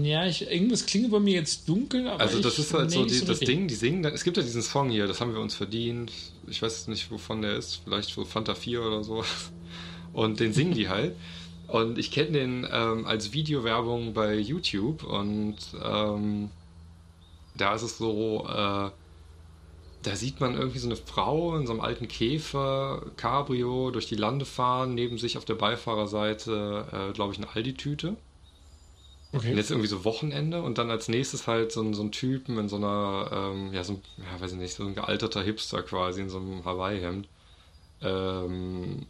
Ja, 0.05 0.27
ich, 0.27 0.43
irgendwas 0.51 0.85
klingt 0.87 1.11
bei 1.11 1.19
mir 1.21 1.35
jetzt 1.35 1.69
dunkel, 1.69 2.09
aber 2.09 2.21
Also 2.21 2.41
das 2.41 2.59
ist 2.59 2.75
halt 2.75 2.91
so 2.91 3.05
die, 3.05 3.21
das 3.21 3.29
richtig. 3.31 3.49
Ding, 3.49 3.69
die 3.69 3.75
singen, 3.75 4.03
dann- 4.03 4.13
es 4.13 4.25
gibt 4.25 4.37
ja 4.37 4.43
diesen 4.43 4.63
Song 4.63 4.91
hier, 4.91 5.07
das 5.07 5.21
haben 5.21 5.33
wir 5.33 5.41
uns 5.41 5.55
verdient. 5.55 6.13
Ich 6.47 6.61
weiß 6.61 6.89
nicht, 6.89 7.11
wovon 7.11 7.43
der 7.43 7.57
ist, 7.57 7.77
vielleicht 7.77 8.11
so 8.11 8.25
Fanta 8.25 8.55
4 8.55 8.83
oder 8.83 9.03
so. 9.05 9.25
Und 10.13 10.41
den 10.41 10.53
singen 10.53 10.75
die 10.75 10.89
halt. 10.91 11.19
Und 11.67 11.99
ich 11.99 12.11
kenne 12.13 12.33
den 12.33 12.67
ähm, 12.71 13.07
als 13.07 13.33
Videowerbung 13.33 14.15
bei 14.15 14.37
YouTube 14.39 15.03
und 15.03 15.57
ähm, 15.83 16.53
da 17.55 17.75
ist 17.75 17.83
es 17.83 17.99
so, 17.99 18.47
äh, 18.49 18.91
da 20.03 20.15
sieht 20.17 20.41
man 20.41 20.55
irgendwie 20.55 20.79
so 20.79 20.87
eine 20.89 20.97
Frau 20.97 21.57
in 21.57 21.67
so 21.67 21.73
einem 21.73 21.81
alten 21.83 22.07
Käfer, 22.09 23.13
Cabrio, 23.17 23.91
durch 23.91 24.07
die 24.07 24.15
Lande 24.15 24.45
fahren, 24.47 24.95
neben 24.95 25.19
sich 25.19 25.37
auf 25.37 25.45
der 25.45 25.55
Beifahrerseite, 25.57 27.09
äh, 27.11 27.13
glaube 27.13 27.33
ich, 27.33 27.39
eine 27.39 27.49
Aldi-Tüte. 27.55 28.17
Und 29.37 29.43
Okay. 29.45 29.57
jetzt 29.57 29.71
irgendwie 29.71 29.89
so 29.89 30.05
Wochenende 30.05 30.63
und 30.63 30.79
dann 30.79 30.91
als 30.91 31.09
nächstes 31.09 31.47
halt 31.47 31.71
so 31.73 31.83
ein, 31.83 31.93
so 31.95 32.03
ein 32.03 32.11
Typen 32.11 32.59
in 32.59 32.69
so 32.69 32.77
einer, 32.77 33.31
ähm, 33.33 33.73
ja, 33.73 33.85
so 33.85 33.95
ein, 33.95 34.03
ja, 34.19 34.41
weiß 34.41 34.53
ich 34.53 34.59
nicht, 34.59 34.75
so 34.75 34.85
ein 34.85 34.95
gealterter 34.95 35.43
Hipster 35.43 35.83
quasi 35.83 36.23
in 36.23 36.31
so 36.31 36.39
einem 36.39 36.65
Hawaii-Hemd. 36.65 37.29
Ähm, 38.03 39.07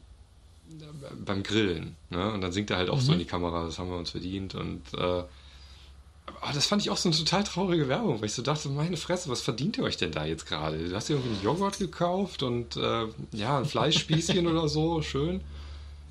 beim 1.24 1.42
Grillen, 1.42 1.96
ne? 2.10 2.32
Und 2.32 2.40
dann 2.40 2.52
singt 2.52 2.70
er 2.70 2.76
halt 2.76 2.90
auch 2.90 3.00
so 3.00 3.12
in 3.12 3.20
die 3.20 3.24
Kamera, 3.24 3.64
das 3.64 3.78
haben 3.78 3.88
wir 3.88 3.96
uns 3.96 4.10
verdient 4.10 4.54
und 4.56 4.82
äh, 4.94 5.22
aber 6.40 6.52
das 6.52 6.66
fand 6.66 6.82
ich 6.82 6.90
auch 6.90 6.96
so 6.96 7.08
eine 7.08 7.16
total 7.16 7.44
traurige 7.44 7.88
Werbung, 7.88 8.18
weil 8.18 8.26
ich 8.26 8.32
so 8.32 8.42
dachte, 8.42 8.68
meine 8.68 8.96
Fresse, 8.96 9.30
was 9.30 9.42
verdient 9.42 9.78
ihr 9.78 9.84
euch 9.84 9.96
denn 9.96 10.10
da 10.10 10.24
jetzt 10.24 10.46
gerade? 10.46 10.76
Du 10.88 10.94
hast 10.94 11.08
dir 11.08 11.14
irgendwie 11.14 11.34
einen 11.34 11.42
Joghurt 11.42 11.78
gekauft 11.78 12.42
und 12.42 12.76
äh, 12.76 13.06
ja, 13.32 13.58
ein 13.58 13.64
Fleischspießchen 13.64 14.46
oder 14.48 14.68
so, 14.68 15.02
schön. 15.02 15.40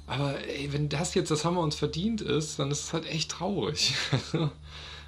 Aber 0.07 0.40
ey, 0.48 0.72
wenn 0.72 0.90
das 0.90 1.15
jetzt, 1.15 1.32
das 1.32 1.45
haben 1.45 1.56
wir 1.56 1.61
uns 1.61 1.76
verdient 1.76 2.22
ist, 2.22 2.60
dann 2.60 2.72
ist 2.72 2.84
es 2.86 2.94
halt 2.94 3.06
echt 3.07 3.32
traurig. 3.32 3.94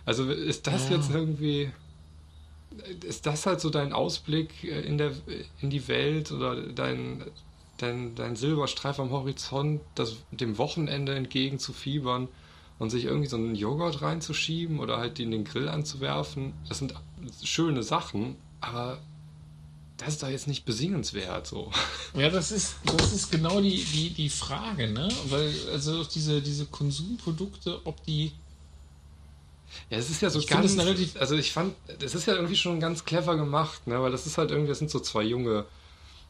Also 0.05 0.29
ist 0.31 0.67
das 0.67 0.87
Ja. 0.87 0.95
jetzt 0.95 1.09
irgendwie, 1.09 1.69
ist 3.05 3.25
das 3.25 3.45
halt 3.45 3.61
so 3.61 3.69
dein 3.69 3.93
Ausblick 3.93 4.63
äh, 4.63 4.81
in, 4.81 4.97
der, 4.97 5.11
in 5.61 5.69
die 5.69 5.87
Welt 5.87 6.31
oder 6.31 6.55
dein, 6.55 7.23
dein, 7.77 8.15
dein 8.15 8.35
Silberstreif 8.35 8.99
am 8.99 9.11
Horizont, 9.11 9.81
das 9.95 10.15
dem 10.31 10.57
Wochenende 10.57 11.15
entgegenzufiebern 11.15 12.27
und 12.79 12.89
sich 12.89 13.05
irgendwie 13.05 13.27
so 13.27 13.37
einen 13.37 13.55
Joghurt 13.55 14.01
reinzuschieben 14.01 14.79
oder 14.79 14.97
halt 14.97 15.19
in 15.19 15.31
den 15.31 15.43
Grill 15.43 15.69
anzuwerfen? 15.69 16.53
Das 16.67 16.79
sind 16.79 16.93
schöne 17.43 17.83
Sachen, 17.83 18.35
aber 18.61 18.99
das 19.97 20.09
ist 20.09 20.23
doch 20.23 20.29
jetzt 20.29 20.47
nicht 20.47 20.63
besingenswert 20.65 21.47
so. 21.47 21.71
Ja, 22.15 22.29
das 22.29 22.51
ist, 22.51 22.75
das 22.85 23.13
ist 23.13 23.31
genau 23.31 23.59
die, 23.61 23.83
die, 23.83 24.11
die 24.11 24.29
Frage, 24.29 24.87
ne? 24.91 25.09
Weil, 25.29 25.53
also 25.71 26.03
diese, 26.03 26.41
diese 26.41 26.65
Konsumprodukte, 26.67 27.81
ob 27.85 28.03
die. 28.05 28.31
Ja, 29.89 29.97
es 29.97 30.09
ist 30.09 30.21
ja 30.21 30.29
so 30.29 30.39
Ich 30.39 30.47
ganz, 30.47 30.77
relativ- 30.77 31.17
also 31.19 31.35
ich 31.35 31.51
fand, 31.51 31.75
das 31.99 32.15
ist 32.15 32.25
ja 32.25 32.35
irgendwie 32.35 32.55
schon 32.55 32.79
ganz 32.79 33.05
clever 33.05 33.35
gemacht, 33.35 33.85
ne, 33.87 34.01
weil 34.01 34.11
das 34.11 34.25
ist 34.25 34.37
halt 34.37 34.51
irgendwie, 34.51 34.69
das 34.69 34.79
sind 34.79 34.89
so 34.89 34.99
zwei 34.99 35.23
junge 35.23 35.65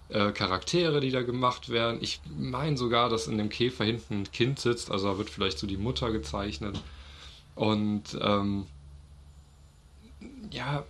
äh, 0.10 0.32
Charaktere, 0.32 1.00
die 1.02 1.12
da 1.12 1.22
gemacht 1.22 1.70
werden. 1.70 2.00
Ich 2.02 2.20
meine 2.38 2.78
sogar, 2.78 3.10
dass 3.10 3.28
in 3.28 3.38
dem 3.38 3.50
Käfer 3.50 3.84
hinten 3.86 4.22
ein 4.22 4.32
Kind 4.32 4.60
sitzt, 4.60 4.90
also 4.92 5.12
da 5.12 5.18
wird 5.18 5.30
vielleicht 5.30 5.60
so 5.60 5.68
die 5.68 5.78
Mutter 5.78 6.12
gezeichnet. 6.12 6.80
Und 7.56 8.18
ähm, 8.22 8.66
ja, 10.52 10.84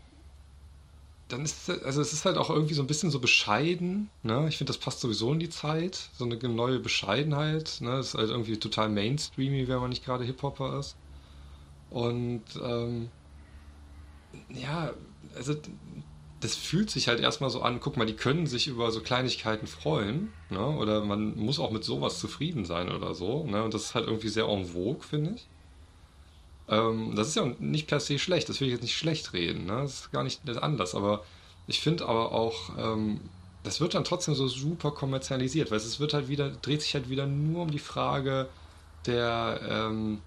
dann 1.27 1.43
ist 1.45 1.69
es- 1.69 1.83
also 1.83 2.01
es 2.01 2.13
ist 2.13 2.25
halt 2.25 2.37
auch 2.37 2.49
irgendwie 2.49 2.73
so 2.73 2.81
ein 2.83 2.87
bisschen 2.87 3.11
so 3.11 3.19
bescheiden, 3.19 4.11
ne? 4.23 4.47
Ich 4.49 4.57
finde, 4.57 4.71
das 4.73 4.79
passt 4.79 4.99
sowieso 5.01 5.33
in 5.33 5.39
die 5.39 5.49
Zeit, 5.49 6.09
so 6.13 6.25
eine 6.25 6.37
neue 6.37 6.79
Bescheidenheit, 6.79 7.77
ne? 7.81 7.99
Ist 7.99 8.13
halt 8.15 8.29
irgendwie 8.29 8.59
total 8.59 8.89
mainstreamy, 8.89 9.67
wenn 9.67 9.79
man 9.79 9.89
nicht 9.89 10.05
gerade 10.05 10.23
Hip-Hopper 10.25 10.79
ist. 10.79 10.97
Und 11.89 12.45
ähm, 12.63 13.11
ja, 14.49 14.93
also 15.35 15.55
das 16.39 16.55
fühlt 16.55 16.89
sich 16.91 17.07
halt 17.07 17.19
erstmal 17.19 17.49
so 17.49 17.61
an, 17.61 17.79
guck 17.79 17.97
mal, 17.97 18.05
die 18.05 18.15
können 18.15 18.45
sich 18.47 18.67
über 18.67 18.91
so 18.91 19.01
Kleinigkeiten 19.01 19.67
freuen, 19.67 20.35
ne? 20.49 20.59
Oder 20.77 21.03
man 21.03 21.35
muss 21.35 21.59
auch 21.59 21.71
mit 21.71 21.83
sowas 21.83 22.19
zufrieden 22.19 22.65
sein 22.65 22.89
oder 22.91 23.15
so, 23.15 23.45
ne? 23.47 23.63
Und 23.63 23.73
das 23.73 23.83
ist 23.85 23.95
halt 23.95 24.07
irgendwie 24.07 24.29
sehr 24.29 24.45
en 24.47 24.65
vogue, 24.65 25.03
finde 25.03 25.33
ich. 25.35 25.49
Ähm, 26.69 27.15
das 27.15 27.29
ist 27.29 27.35
ja 27.35 27.45
nicht 27.59 27.87
per 27.87 27.99
se 27.99 28.19
schlecht, 28.19 28.49
das 28.49 28.59
will 28.59 28.67
ich 28.67 28.73
jetzt 28.73 28.83
nicht 28.83 28.97
schlecht 28.97 29.33
reden, 29.33 29.65
ne? 29.65 29.81
Das 29.83 30.01
ist 30.01 30.11
gar 30.11 30.23
nicht 30.23 30.41
das 30.45 30.57
anders, 30.57 30.95
aber 30.95 31.23
ich 31.67 31.79
finde 31.81 32.07
aber 32.07 32.31
auch, 32.31 32.71
ähm, 32.77 33.21
das 33.63 33.81
wird 33.81 33.93
dann 33.93 34.03
trotzdem 34.03 34.35
so 34.35 34.47
super 34.47 34.91
kommerzialisiert, 34.91 35.71
weil 35.71 35.77
es 35.77 35.99
wird 35.99 36.13
halt 36.13 36.27
wieder, 36.29 36.49
dreht 36.49 36.81
sich 36.81 36.93
halt 36.93 37.09
wieder 37.09 37.25
nur 37.27 37.63
um 37.63 37.71
die 37.71 37.79
Frage 37.79 38.49
der, 39.05 39.59
ähm, 39.69 40.21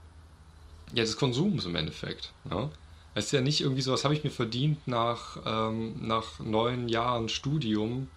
ja, 0.93 1.05
des 1.05 1.17
Konsums 1.17 1.65
im 1.65 1.77
Endeffekt. 1.77 2.35
Ne? 2.45 2.71
Es 3.15 3.27
ist 3.27 3.33
ja 3.33 3.41
nicht 3.41 3.61
irgendwie 3.61 3.83
so, 3.83 3.93
was 3.93 4.05
habe 4.05 4.15
ich 4.15 4.25
mir 4.25 4.31
verdient 4.31 4.87
nach, 4.87 5.39
ähm, 5.45 6.07
nach 6.07 6.39
neun 6.41 6.89
Jahren 6.89 7.29
Studium, 7.29 8.09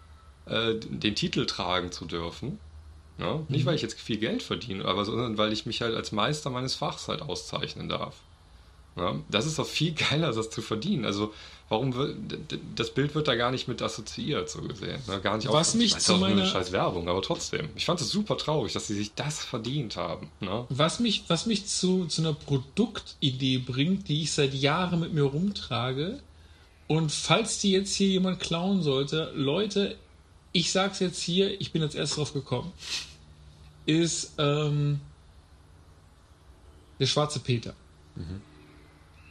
äh, 0.45 0.75
den 0.79 1.15
Titel 1.15 1.45
tragen 1.45 1.91
zu 1.91 2.05
dürfen. 2.05 2.59
Ne? 3.17 3.45
Nicht, 3.49 3.65
weil 3.65 3.75
ich 3.75 3.81
jetzt 3.83 3.99
viel 3.99 4.17
Geld 4.17 4.41
verdiene, 4.41 4.85
aber 4.85 5.05
sondern 5.05 5.37
weil 5.37 5.53
ich 5.53 5.65
mich 5.65 5.81
halt 5.81 5.95
als 5.95 6.11
Meister 6.11 6.49
meines 6.49 6.73
Fachs 6.75 7.07
halt 7.07 7.21
auszeichnen 7.21 7.87
darf. 7.89 8.15
Ja, 8.95 9.15
das 9.29 9.45
ist 9.47 9.57
doch 9.59 9.65
viel 9.67 9.93
geiler, 10.09 10.31
das 10.33 10.49
zu 10.51 10.61
verdienen. 10.61 11.05
Also, 11.05 11.33
warum 11.69 11.95
wird, 11.95 12.15
das 12.75 12.91
Bild 12.93 13.15
wird 13.15 13.27
da 13.27 13.33
gar 13.35 13.49
nicht 13.49 13.67
mit 13.67 13.81
assoziiert, 13.81 14.49
so 14.49 14.61
gesehen. 14.61 14.99
Ne? 15.07 15.19
Gar 15.21 15.37
nicht 15.37 15.47
Was 15.51 15.69
auf- 15.69 15.75
mich 15.75 15.97
zu 15.97 16.17
nur 16.17 16.27
eine 16.27 16.35
meiner- 16.35 16.47
scheiß 16.47 16.71
Werbung, 16.71 17.07
aber 17.07 17.21
trotzdem. 17.23 17.69
Ich 17.75 17.85
fand 17.85 18.01
es 18.01 18.09
super 18.09 18.37
traurig, 18.37 18.73
dass 18.73 18.87
sie 18.87 18.93
sich 18.95 19.13
das 19.15 19.43
verdient 19.43 19.95
haben. 19.95 20.29
Ne? 20.41 20.65
Was 20.69 20.99
mich, 20.99 21.23
was 21.27 21.45
mich 21.47 21.65
zu, 21.65 22.05
zu 22.05 22.21
einer 22.21 22.33
Produktidee 22.33 23.57
bringt, 23.59 24.09
die 24.09 24.23
ich 24.23 24.31
seit 24.31 24.53
Jahren 24.53 24.99
mit 24.99 25.13
mir 25.13 25.23
rumtrage 25.23 26.19
Und 26.87 27.11
falls 27.11 27.59
die 27.59 27.71
jetzt 27.71 27.95
hier 27.95 28.07
jemand 28.09 28.39
klauen 28.39 28.83
sollte, 28.83 29.31
Leute, 29.35 29.95
ich 30.53 30.71
sag's 30.71 30.99
jetzt 30.99 31.21
hier, 31.21 31.59
ich 31.59 31.71
bin 31.71 31.81
als 31.81 31.95
erstes 31.95 32.15
drauf 32.15 32.33
gekommen, 32.33 32.71
ist 33.85 34.33
ähm, 34.37 35.01
der 36.99 37.07
schwarze 37.07 37.39
Peter. 37.39 37.75
Mhm. 38.15 38.41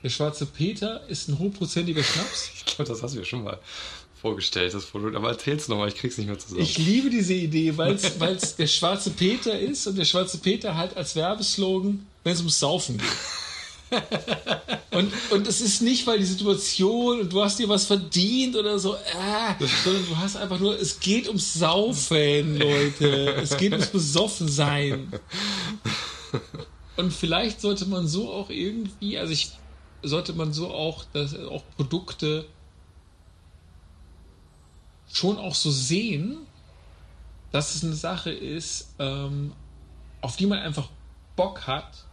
Der 0.03 0.11
schwarze 0.11 0.47
Peter 0.47 1.09
ist 1.09 1.29
ein 1.29 1.39
hochprozentiger 1.39 2.03
Schnaps. 2.03 2.51
ich 2.57 2.65
glaube, 2.67 2.91
das 2.91 3.03
hast 3.03 3.15
du 3.15 3.21
mir 3.21 3.25
schon 3.25 3.45
mal 3.45 3.59
vorgestellt, 4.21 4.75
das 4.75 4.87
Produkt. 4.87 5.17
Aber 5.17 5.31
erzähl's 5.31 5.69
nochmal, 5.69 5.89
ich 5.89 5.95
krieg's 5.95 6.19
nicht 6.19 6.27
mehr 6.27 6.39
zusammen. 6.39 6.63
Ich 6.63 6.77
liebe 6.77 7.09
diese 7.09 7.35
Idee, 7.35 7.77
weil 7.77 7.95
es 7.95 8.57
der 8.57 8.67
schwarze 8.67 9.11
Peter 9.11 9.59
ist 9.59 9.87
und 9.87 9.97
der 9.97 10.05
schwarze 10.05 10.39
Peter 10.39 10.77
halt 10.77 10.97
als 10.97 11.15
Werbeslogan, 11.17 12.05
wenn 12.25 12.33
es 12.33 12.41
ums 12.41 12.59
Saufen 12.59 12.99
geht. 12.99 13.09
Und, 14.91 15.13
und 15.31 15.47
es 15.47 15.61
ist 15.61 15.83
nicht, 15.83 16.07
weil 16.07 16.19
die 16.19 16.25
Situation 16.25 17.21
und 17.21 17.33
du 17.33 17.43
hast 17.43 17.59
dir 17.59 17.69
was 17.69 17.87
verdient 17.87 18.57
oder 18.57 18.79
so, 18.79 18.95
äh, 18.95 19.67
sondern 19.85 20.07
du 20.07 20.17
hast 20.17 20.37
einfach 20.37 20.59
nur, 20.59 20.79
es 20.79 21.01
geht 21.01 21.29
ums 21.29 21.55
Saufen, 21.55 22.59
Leute. 22.59 23.35
Es 23.43 23.57
geht 23.57 23.73
ums 23.73 23.89
Besoffensein. 23.89 25.13
Und 26.97 27.13
vielleicht 27.13 27.61
sollte 27.61 27.87
man 27.87 28.07
so 28.07 28.33
auch 28.33 28.51
irgendwie, 28.51 29.19
also 29.19 29.33
ich 29.33 29.53
sollte 30.03 30.33
man 30.33 30.53
so 30.53 30.73
auch, 30.73 31.05
dass 31.13 31.35
auch 31.37 31.63
Produkte 31.77 32.47
schon 35.13 35.39
auch 35.39 35.55
so 35.55 35.71
sehen, 35.71 36.39
dass 37.51 37.75
es 37.75 37.85
eine 37.85 37.95
Sache 37.95 38.31
ist, 38.31 38.95
ähm, 38.99 39.53
auf 40.21 40.37
die 40.37 40.47
man 40.47 40.59
einfach 40.59 40.89
Bock 41.37 41.67
hat 41.67 42.05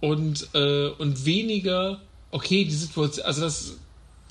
und, 0.00 0.48
äh, 0.54 0.88
und 0.88 1.24
weniger, 1.24 2.00
okay, 2.30 2.64
die 2.64 2.74
Situation, 2.74 3.24
also 3.26 3.40
das, 3.42 3.76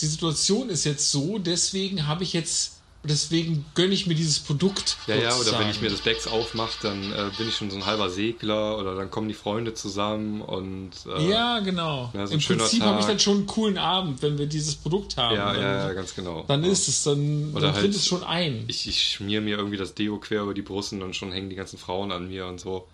die 0.01 0.05
Situation 0.05 0.69
ist 0.69 0.83
jetzt 0.85 1.11
so, 1.11 1.39
deswegen 1.39 2.07
habe 2.07 2.23
ich 2.23 2.33
jetzt 2.33 2.77
deswegen 3.07 3.65
gönne 3.73 3.93
ich 3.93 4.07
mir 4.07 4.15
dieses 4.15 4.39
Produkt. 4.39 4.97
Ja, 5.07 5.15
ja, 5.15 5.35
oder 5.35 5.59
wenn 5.59 5.69
ich 5.69 5.81
mir 5.81 5.89
das 5.89 6.01
Becks 6.01 6.27
aufmache, 6.27 6.77
dann 6.81 7.11
äh, 7.11 7.29
bin 7.37 7.47
ich 7.47 7.55
schon 7.55 7.69
so 7.69 7.77
ein 7.77 7.85
halber 7.85 8.09
Segler 8.09 8.77
oder 8.77 8.95
dann 8.95 9.09
kommen 9.09 9.27
die 9.27 9.33
Freunde 9.33 9.73
zusammen 9.73 10.41
und. 10.41 10.91
Äh, 11.17 11.29
ja, 11.29 11.59
genau. 11.59 12.11
Ja, 12.13 12.27
so 12.27 12.33
Im 12.33 12.41
Prinzip 12.41 12.83
habe 12.83 12.99
ich 12.99 13.05
dann 13.05 13.19
schon 13.19 13.37
einen 13.37 13.47
coolen 13.47 13.77
Abend, 13.77 14.21
wenn 14.21 14.37
wir 14.37 14.47
dieses 14.47 14.75
Produkt 14.75 15.17
haben. 15.17 15.35
Ja, 15.35 15.55
ja, 15.55 15.87
ja, 15.87 15.93
ganz 15.93 16.15
genau. 16.15 16.43
Dann 16.47 16.63
ja. 16.63 16.71
ist 16.71 16.87
es, 16.87 17.03
dann, 17.03 17.51
oder 17.53 17.67
dann 17.67 17.75
halt, 17.75 17.95
es 17.95 18.05
schon 18.05 18.23
ein. 18.23 18.65
Ich, 18.67 18.87
ich 18.87 19.01
schmier 19.01 19.41
mir 19.41 19.57
irgendwie 19.57 19.77
das 19.77 19.93
Deo 19.93 20.17
quer 20.17 20.43
über 20.43 20.53
die 20.53 20.61
Brust 20.61 20.93
und 20.93 21.15
schon 21.15 21.31
hängen 21.31 21.49
die 21.49 21.55
ganzen 21.55 21.77
Frauen 21.77 22.11
an 22.11 22.27
mir 22.27 22.47
und 22.47 22.59
so. 22.59 22.87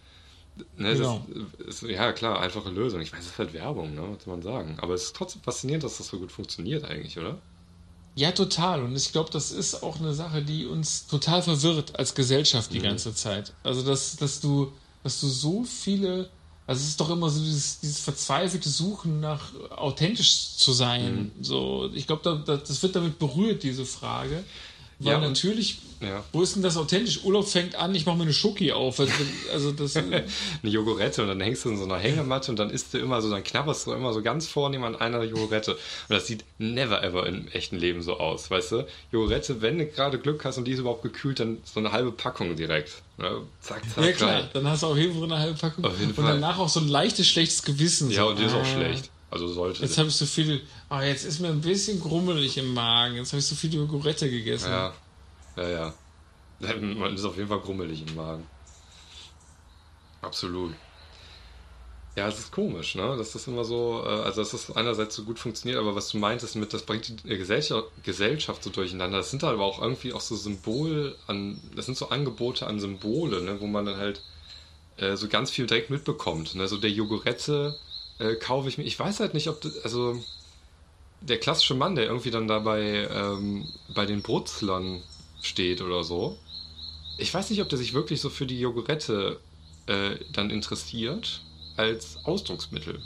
Ne, 0.77 0.93
genau. 0.93 1.25
Ist, 1.67 1.81
ja, 1.83 2.11
klar, 2.13 2.39
einfache 2.39 2.69
Lösung. 2.69 3.01
Ich 3.01 3.11
weiß, 3.11 3.19
es 3.19 3.25
ist 3.27 3.37
halt 3.39 3.53
Werbung, 3.53 3.95
ne, 3.95 4.01
was 4.15 4.23
soll 4.23 4.35
man 4.35 4.43
sagen. 4.43 4.77
Aber 4.79 4.93
es 4.93 5.05
ist 5.05 5.15
trotzdem 5.15 5.41
faszinierend, 5.41 5.83
dass 5.83 5.97
das 5.97 6.07
so 6.07 6.19
gut 6.19 6.31
funktioniert 6.31 6.85
eigentlich, 6.85 7.17
oder? 7.17 7.39
Ja, 8.15 8.31
total. 8.31 8.83
Und 8.83 8.95
ich 8.95 9.11
glaube, 9.11 9.31
das 9.31 9.51
ist 9.51 9.81
auch 9.81 9.99
eine 9.99 10.13
Sache, 10.13 10.43
die 10.43 10.65
uns 10.65 11.07
total 11.07 11.41
verwirrt 11.41 11.97
als 11.97 12.13
Gesellschaft 12.13 12.71
die 12.71 12.79
mhm. 12.79 12.83
ganze 12.83 13.15
Zeit. 13.15 13.53
Also, 13.63 13.81
dass, 13.81 14.15
dass 14.17 14.39
du, 14.39 14.71
dass 15.01 15.19
du 15.19 15.27
so 15.27 15.63
viele, 15.63 16.29
also 16.67 16.81
es 16.81 16.89
ist 16.89 16.99
doch 16.99 17.09
immer 17.09 17.29
so 17.29 17.39
dieses, 17.39 17.79
dieses 17.79 17.99
verzweifelte 17.99 18.69
Suchen 18.69 19.19
nach 19.19 19.51
authentisch 19.71 20.55
zu 20.57 20.71
sein. 20.73 21.31
Mhm. 21.35 21.43
So, 21.43 21.89
ich 21.95 22.05
glaube, 22.05 22.21
da, 22.45 22.57
das 22.57 22.83
wird 22.83 22.95
damit 22.95 23.17
berührt, 23.17 23.63
diese 23.63 23.85
Frage. 23.85 24.43
Weil 25.03 25.13
ja, 25.13 25.19
natürlich, 25.19 25.79
ja. 26.01 26.23
wo 26.31 26.41
ist 26.41 26.55
denn 26.55 26.63
das 26.63 26.77
authentisch? 26.77 27.23
Urlaub 27.23 27.47
fängt 27.47 27.75
an, 27.75 27.93
ich 27.95 28.05
mache 28.05 28.17
mir 28.17 28.23
eine 28.23 28.33
Schoki 28.33 28.71
auf. 28.71 28.99
Also 29.51 29.71
das, 29.71 29.95
eine 29.97 30.25
Jogurette 30.63 31.21
und 31.21 31.27
dann 31.27 31.41
hängst 31.41 31.65
du 31.65 31.69
in 31.69 31.77
so 31.77 31.83
einer 31.83 31.97
Hängematte 31.97 32.51
und 32.51 32.59
dann 32.59 32.69
isst 32.69 32.93
du 32.93 32.99
immer 32.99 33.21
so, 33.21 33.29
dann 33.29 33.43
knabberst 33.43 33.87
du 33.87 33.93
immer 33.93 34.13
so 34.13 34.21
ganz 34.21 34.47
vornehm 34.47 34.83
an 34.83 34.95
einer 34.95 35.23
Jogurette. 35.23 35.73
Und 35.73 35.79
das 36.09 36.27
sieht 36.27 36.45
never 36.57 37.03
ever 37.03 37.25
im 37.25 37.47
echten 37.49 37.77
Leben 37.77 38.01
so 38.01 38.17
aus, 38.17 38.49
weißt 38.49 38.71
du? 38.71 38.87
Jogurette, 39.11 39.61
wenn 39.61 39.77
du 39.77 39.85
gerade 39.87 40.19
Glück 40.19 40.45
hast 40.45 40.57
und 40.57 40.65
die 40.65 40.71
ist 40.71 40.79
überhaupt 40.79 41.03
gekühlt, 41.03 41.39
dann 41.39 41.57
so 41.63 41.79
eine 41.79 41.91
halbe 41.91 42.11
Packung 42.11 42.55
direkt. 42.55 43.01
Ne? 43.17 43.41
Zack, 43.61 43.83
zack. 43.93 44.03
Ja 44.03 44.11
klar, 44.11 44.31
rein. 44.31 44.49
dann 44.53 44.67
hast 44.67 44.83
du 44.83 44.87
auf 44.87 44.97
jeden 44.97 45.13
Fall 45.13 45.23
eine 45.23 45.39
halbe 45.39 45.57
Packung. 45.57 45.85
Und 45.85 46.17
danach 46.17 46.57
auch 46.57 46.69
so 46.69 46.79
ein 46.79 46.87
leichtes, 46.87 47.27
schlechtes 47.27 47.63
Gewissen. 47.63 48.09
Ja, 48.09 48.23
so. 48.23 48.29
und 48.29 48.39
die 48.39 48.45
ist 48.45 48.53
auch 48.53 48.61
ah. 48.61 48.65
schlecht. 48.65 49.09
Also 49.33 49.47
sollte. 49.47 49.81
Jetzt 49.81 49.97
habe 49.97 50.09
ich 50.09 50.15
so 50.15 50.27
viel. 50.27 50.61
Oh, 50.91 50.99
jetzt 50.99 51.25
ist 51.25 51.39
mir 51.39 51.47
ein 51.47 51.59
bisschen 51.59 51.99
grummelig 51.99 52.55
im 52.59 52.71
Magen. 52.71 53.15
Jetzt 53.15 53.33
habe 53.33 53.39
ich 53.39 53.47
so 53.47 53.55
viel 53.55 53.73
Jogurette 53.73 54.29
gegessen. 54.29 54.69
Ja, 54.69 54.93
ja, 55.57 55.69
ja. 55.69 55.93
Man 56.79 57.15
ist 57.15 57.25
auf 57.25 57.35
jeden 57.35 57.49
Fall 57.49 57.61
grummelig 57.61 58.05
im 58.07 58.13
Magen. 58.13 58.45
Absolut. 60.21 60.75
Ja, 62.15 62.27
es 62.27 62.37
ist 62.37 62.51
komisch, 62.51 62.93
ne? 62.93 63.17
Dass 63.17 63.31
das 63.31 63.47
immer 63.47 63.65
so, 63.65 64.03
äh, 64.05 64.09
also 64.09 64.41
dass 64.41 64.51
das 64.51 64.75
einerseits 64.75 65.15
so 65.15 65.23
gut 65.23 65.39
funktioniert, 65.39 65.79
aber 65.79 65.95
was 65.95 66.09
du 66.09 66.19
meintest 66.19 66.55
mit, 66.55 66.71
das 66.71 66.83
bringt 66.83 67.23
die 67.23 67.37
Gesellschaft, 67.37 68.63
so 68.63 68.69
durcheinander. 68.69 69.17
Das 69.17 69.31
sind 69.31 69.43
aber 69.43 69.63
auch 69.63 69.81
irgendwie 69.81 70.13
auch 70.13 70.21
so 70.21 70.35
Symbol 70.35 71.17
an, 71.25 71.59
das 71.75 71.87
sind 71.87 71.97
so 71.97 72.09
Angebote 72.09 72.67
an 72.67 72.79
Symbole, 72.79 73.41
ne? 73.41 73.59
Wo 73.59 73.65
man 73.65 73.87
dann 73.87 73.97
halt 73.97 74.21
äh, 74.97 75.17
so 75.17 75.27
ganz 75.27 75.49
viel 75.49 75.65
direkt 75.65 75.89
mitbekommt. 75.89 76.53
Ne? 76.53 76.67
So 76.67 76.77
der 76.77 76.91
Jogurette 76.91 77.79
äh, 78.19 78.35
kaufe 78.35 78.69
ich 78.69 78.77
mir. 78.77 78.83
Ich 78.83 78.99
weiß 78.99 79.19
halt 79.19 79.33
nicht, 79.33 79.47
ob 79.49 79.61
das, 79.61 79.77
also 79.83 80.21
der 81.21 81.39
klassische 81.39 81.75
Mann, 81.75 81.95
der 81.95 82.05
irgendwie 82.05 82.31
dann 82.31 82.47
dabei 82.47 83.07
ähm, 83.11 83.67
bei 83.93 84.05
den 84.05 84.21
Brutzlern 84.21 85.01
steht 85.41 85.81
oder 85.81 86.03
so. 86.03 86.37
Ich 87.17 87.33
weiß 87.33 87.49
nicht, 87.49 87.61
ob 87.61 87.69
der 87.69 87.77
sich 87.77 87.93
wirklich 87.93 88.21
so 88.21 88.29
für 88.29 88.45
die 88.45 88.59
Jogurette 88.59 89.39
äh, 89.85 90.15
dann 90.31 90.49
interessiert 90.49 91.41
als 91.77 92.17
Ausdrucksmittel. 92.23 93.01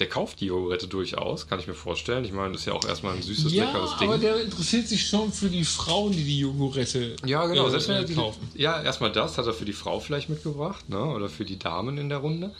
Der 0.00 0.08
kauft 0.08 0.40
die 0.40 0.46
Jogurette 0.46 0.88
durchaus, 0.88 1.46
kann 1.46 1.60
ich 1.60 1.68
mir 1.68 1.74
vorstellen. 1.74 2.24
Ich 2.24 2.32
meine, 2.32 2.52
das 2.52 2.62
ist 2.62 2.66
ja 2.66 2.72
auch 2.72 2.84
erstmal 2.84 3.14
ein 3.14 3.22
süßes, 3.22 3.52
ja, 3.52 3.66
leckeres 3.66 3.96
Ding. 3.98 4.08
aber 4.08 4.18
der 4.18 4.40
interessiert 4.40 4.88
sich 4.88 5.06
schon 5.06 5.32
für 5.32 5.48
die 5.48 5.64
Frauen, 5.64 6.10
die 6.10 6.24
die 6.24 6.40
Jogurette 6.40 7.14
Ja, 7.24 7.46
genau. 7.46 7.68
Äh, 7.68 7.70
Selbst 7.70 7.88
wenn 7.88 7.96
er 7.96 8.04
die, 8.04 8.14
kaufen. 8.14 8.48
Ja, 8.54 8.82
erstmal 8.82 9.12
das 9.12 9.38
hat 9.38 9.46
er 9.46 9.54
für 9.54 9.64
die 9.64 9.72
Frau 9.72 10.00
vielleicht 10.00 10.28
mitgebracht, 10.28 10.88
ne? 10.88 11.00
oder 11.00 11.28
für 11.28 11.44
die 11.44 11.60
Damen 11.60 11.96
in 11.98 12.08
der 12.08 12.18
Runde. 12.18 12.50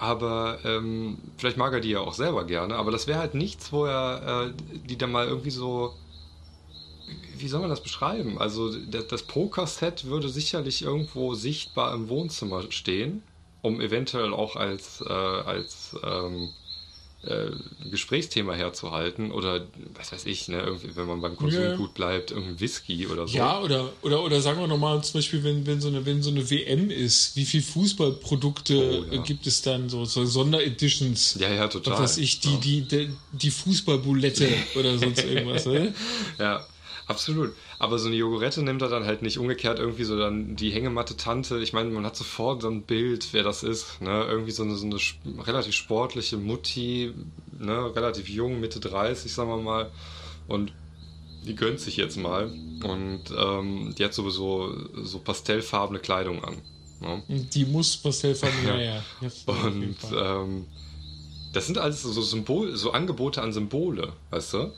Aber 0.00 0.58
ähm, 0.64 1.18
vielleicht 1.36 1.58
mag 1.58 1.74
er 1.74 1.80
die 1.80 1.90
ja 1.90 2.00
auch 2.00 2.14
selber 2.14 2.44
gerne. 2.44 2.76
Aber 2.76 2.90
das 2.90 3.06
wäre 3.06 3.18
halt 3.18 3.34
nichts, 3.34 3.70
wo 3.70 3.84
er 3.84 4.46
äh, 4.48 4.52
die 4.88 4.96
dann 4.96 5.12
mal 5.12 5.28
irgendwie 5.28 5.50
so 5.50 5.94
wie 7.36 7.48
soll 7.48 7.60
man 7.60 7.70
das 7.70 7.82
beschreiben? 7.82 8.38
Also 8.38 8.70
das 8.74 9.22
Poker-Set 9.22 10.04
würde 10.04 10.28
sicherlich 10.28 10.82
irgendwo 10.82 11.34
sichtbar 11.34 11.94
im 11.94 12.08
Wohnzimmer 12.08 12.70
stehen, 12.70 13.22
um 13.62 13.80
eventuell 13.80 14.32
auch 14.32 14.56
als, 14.56 15.02
äh, 15.06 15.12
als 15.12 15.96
ähm, 16.04 16.50
äh, 17.22 17.50
Gesprächsthema 17.90 18.54
herzuhalten 18.54 19.30
oder 19.30 19.66
was 19.94 20.10
weiß 20.10 20.24
ich, 20.24 20.48
ne, 20.48 20.60
irgendwie, 20.60 20.96
wenn 20.96 21.06
man 21.06 21.20
beim 21.20 21.36
Konsum 21.36 21.60
yeah. 21.60 21.76
gut 21.76 21.92
bleibt, 21.92 22.30
irgendein 22.30 22.58
Whisky 22.60 23.06
oder 23.06 23.28
so. 23.28 23.36
Ja, 23.36 23.60
oder, 23.60 23.92
oder, 24.00 24.22
oder 24.22 24.40
sagen 24.40 24.58
wir 24.58 24.66
nochmal 24.66 25.02
zum 25.04 25.18
Beispiel, 25.18 25.44
wenn, 25.44 25.66
wenn, 25.66 25.80
so 25.82 25.88
eine, 25.88 26.06
wenn 26.06 26.22
so 26.22 26.30
eine 26.30 26.48
WM 26.48 26.90
ist, 26.90 27.36
wie 27.36 27.44
viele 27.44 27.62
Fußballprodukte 27.62 29.06
oh, 29.10 29.14
ja. 29.14 29.22
gibt 29.22 29.46
es 29.46 29.60
dann, 29.60 29.90
so, 29.90 30.06
so 30.06 30.24
Sondereditions? 30.24 31.36
Ja, 31.38 31.52
ja, 31.52 31.68
total. 31.68 31.94
Was 31.94 32.00
weiß 32.00 32.18
ich, 32.18 32.40
die, 32.40 32.54
ja. 32.54 32.60
die, 32.60 32.82
die, 32.82 33.10
die 33.32 33.50
Fußballbulette 33.50 34.48
oder 34.76 34.96
sonst 34.96 35.22
irgendwas, 35.22 35.66
ne? 35.66 35.94
Ja. 36.38 36.66
Absolut. 37.10 37.54
Aber 37.80 37.98
so 37.98 38.06
eine 38.06 38.16
Jogurette 38.16 38.62
nimmt 38.62 38.82
er 38.82 38.88
dann 38.88 39.04
halt 39.04 39.22
nicht 39.22 39.38
umgekehrt 39.38 39.80
irgendwie 39.80 40.04
so 40.04 40.16
dann 40.16 40.54
die 40.54 40.70
Hängematte 40.70 41.16
Tante. 41.16 41.58
Ich 41.58 41.72
meine, 41.72 41.90
man 41.90 42.06
hat 42.06 42.14
sofort 42.14 42.62
so 42.62 42.68
ein 42.68 42.82
Bild, 42.82 43.32
wer 43.32 43.42
das 43.42 43.64
ist. 43.64 44.00
Ne? 44.00 44.24
Irgendwie 44.28 44.52
so 44.52 44.62
eine, 44.62 44.76
so 44.76 44.86
eine 44.86 45.46
relativ 45.46 45.74
sportliche 45.74 46.36
Mutti, 46.36 47.12
ne? 47.58 47.92
relativ 47.96 48.28
jung, 48.28 48.60
Mitte 48.60 48.78
30, 48.78 49.32
sagen 49.32 49.50
wir 49.50 49.56
mal. 49.56 49.90
Und 50.46 50.72
die 51.44 51.56
gönnt 51.56 51.80
sich 51.80 51.96
jetzt 51.96 52.16
mal. 52.16 52.44
Und 52.84 53.22
ähm, 53.36 53.92
die 53.98 54.04
hat 54.04 54.14
sowieso 54.14 54.72
so 55.02 55.18
pastellfarbene 55.18 55.98
Kleidung 55.98 56.44
an. 56.44 56.58
Ne? 57.00 57.22
Die 57.28 57.64
muss 57.64 57.96
pastellfarben, 57.96 58.66
ja, 58.66 58.78
ja. 58.78 59.02
ja. 59.20 59.30
Und 59.46 59.96
ähm, 60.14 60.66
das 61.52 61.66
sind 61.66 61.78
alles 61.78 62.02
so 62.02 62.22
Symbol, 62.22 62.76
so 62.76 62.92
Angebote 62.92 63.42
an 63.42 63.52
Symbole, 63.52 64.12
weißt 64.30 64.54
du? 64.54 64.72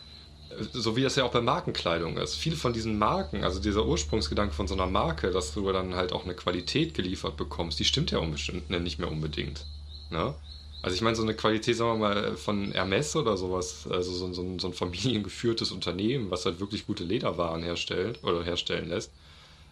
So 0.73 0.97
wie 0.97 1.03
das 1.03 1.17
ja 1.17 1.25
auch 1.25 1.33
bei 1.33 1.41
Markenkleidung 1.41 2.17
ist. 2.17 2.35
Viele 2.35 2.57
von 2.57 2.73
diesen 2.73 2.99
Marken, 2.99 3.45
also 3.45 3.61
dieser 3.61 3.87
Ursprungsgedanke 3.87 4.55
von 4.55 4.67
so 4.67 4.75
einer 4.75 4.87
Marke, 4.87 5.31
dass 5.31 5.55
du 5.55 5.71
dann 5.73 5.95
halt 5.95 6.13
auch 6.13 6.25
eine 6.25 6.35
Qualität 6.35 6.95
geliefert 6.95 7.37
bekommst, 7.37 7.79
die 7.79 7.85
stimmt 7.85 8.11
ja 8.11 8.19
unbestimmt, 8.19 8.71
ne, 8.71 8.81
nicht 8.81 8.99
mehr 8.99 9.11
unbedingt. 9.11 9.65
Ne? 10.11 10.35
Also 10.83 10.97
ich 10.97 11.01
meine, 11.03 11.17
so 11.17 11.23
eine 11.23 11.35
Qualität, 11.35 11.77
sagen 11.77 12.01
wir 12.01 12.09
mal, 12.09 12.37
von 12.37 12.73
Hermes 12.73 13.15
oder 13.15 13.37
sowas, 13.37 13.87
also 13.89 14.13
so, 14.13 14.33
so, 14.33 14.59
so 14.59 14.67
ein 14.67 14.73
familiengeführtes 14.73 15.71
Unternehmen, 15.71 16.31
was 16.31 16.45
halt 16.45 16.61
wirklich 16.61 16.87
gute 16.87 17.05
Lederwaren 17.05 17.63
herstellt 17.63 18.19
oder 18.23 18.43
herstellen 18.43 18.89
lässt, 18.89 19.13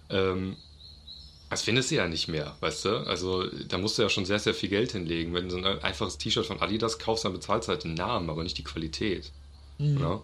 ähm, 0.08 0.56
das 1.50 1.62
findest 1.62 1.90
du 1.90 1.96
ja 1.96 2.06
nicht 2.06 2.28
mehr, 2.28 2.56
weißt 2.60 2.84
du? 2.84 2.90
Also 3.08 3.44
da 3.68 3.76
musst 3.76 3.98
du 3.98 4.02
ja 4.02 4.08
schon 4.08 4.24
sehr, 4.24 4.38
sehr 4.38 4.54
viel 4.54 4.68
Geld 4.68 4.92
hinlegen. 4.92 5.34
Wenn 5.34 5.48
du 5.48 5.50
so 5.50 5.56
ein 5.56 5.82
einfaches 5.82 6.16
T-Shirt 6.16 6.46
von 6.46 6.60
Adidas 6.60 7.00
kaufst, 7.00 7.24
dann 7.24 7.32
bezahlst 7.32 7.66
du 7.66 7.72
halt 7.72 7.82
den 7.82 7.94
Namen, 7.94 8.30
aber 8.30 8.44
nicht 8.44 8.56
die 8.56 8.62
Qualität. 8.62 9.32
Mhm. 9.78 9.94
Ne? 9.98 10.20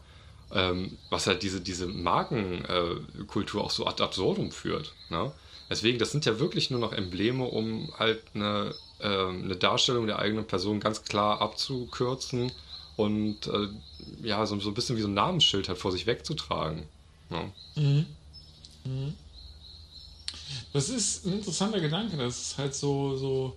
Ähm, 0.52 0.96
was 1.10 1.26
halt 1.26 1.42
diese, 1.42 1.60
diese 1.60 1.86
Markenkultur 1.86 3.64
auch 3.64 3.70
so 3.70 3.86
ad 3.86 4.02
absurdum 4.02 4.52
führt. 4.52 4.92
Ne? 5.10 5.32
Deswegen, 5.68 5.98
das 5.98 6.12
sind 6.12 6.24
ja 6.24 6.38
wirklich 6.38 6.70
nur 6.70 6.80
noch 6.80 6.92
Embleme, 6.92 7.44
um 7.44 7.92
halt 7.98 8.22
eine, 8.34 8.74
äh, 9.00 9.08
eine 9.08 9.56
Darstellung 9.56 10.06
der 10.06 10.18
eigenen 10.18 10.46
Person 10.46 10.80
ganz 10.80 11.02
klar 11.02 11.40
abzukürzen 11.40 12.52
und 12.96 13.46
äh, 13.48 13.68
ja, 14.22 14.46
so, 14.46 14.58
so 14.60 14.70
ein 14.70 14.74
bisschen 14.74 14.96
wie 14.96 15.02
so 15.02 15.08
ein 15.08 15.14
Namensschild 15.14 15.68
halt 15.68 15.78
vor 15.78 15.92
sich 15.92 16.06
wegzutragen. 16.06 16.84
Ja. 17.30 17.50
Das 20.72 20.88
ist 20.88 21.26
ein 21.26 21.34
interessanter 21.34 21.80
Gedanke, 21.80 22.16
dass 22.16 22.40
es 22.40 22.58
halt 22.58 22.74
so, 22.74 23.16
so, 23.16 23.56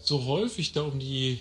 so 0.00 0.24
häufig 0.24 0.72
da 0.72 0.82
um 0.82 0.98
die. 0.98 1.40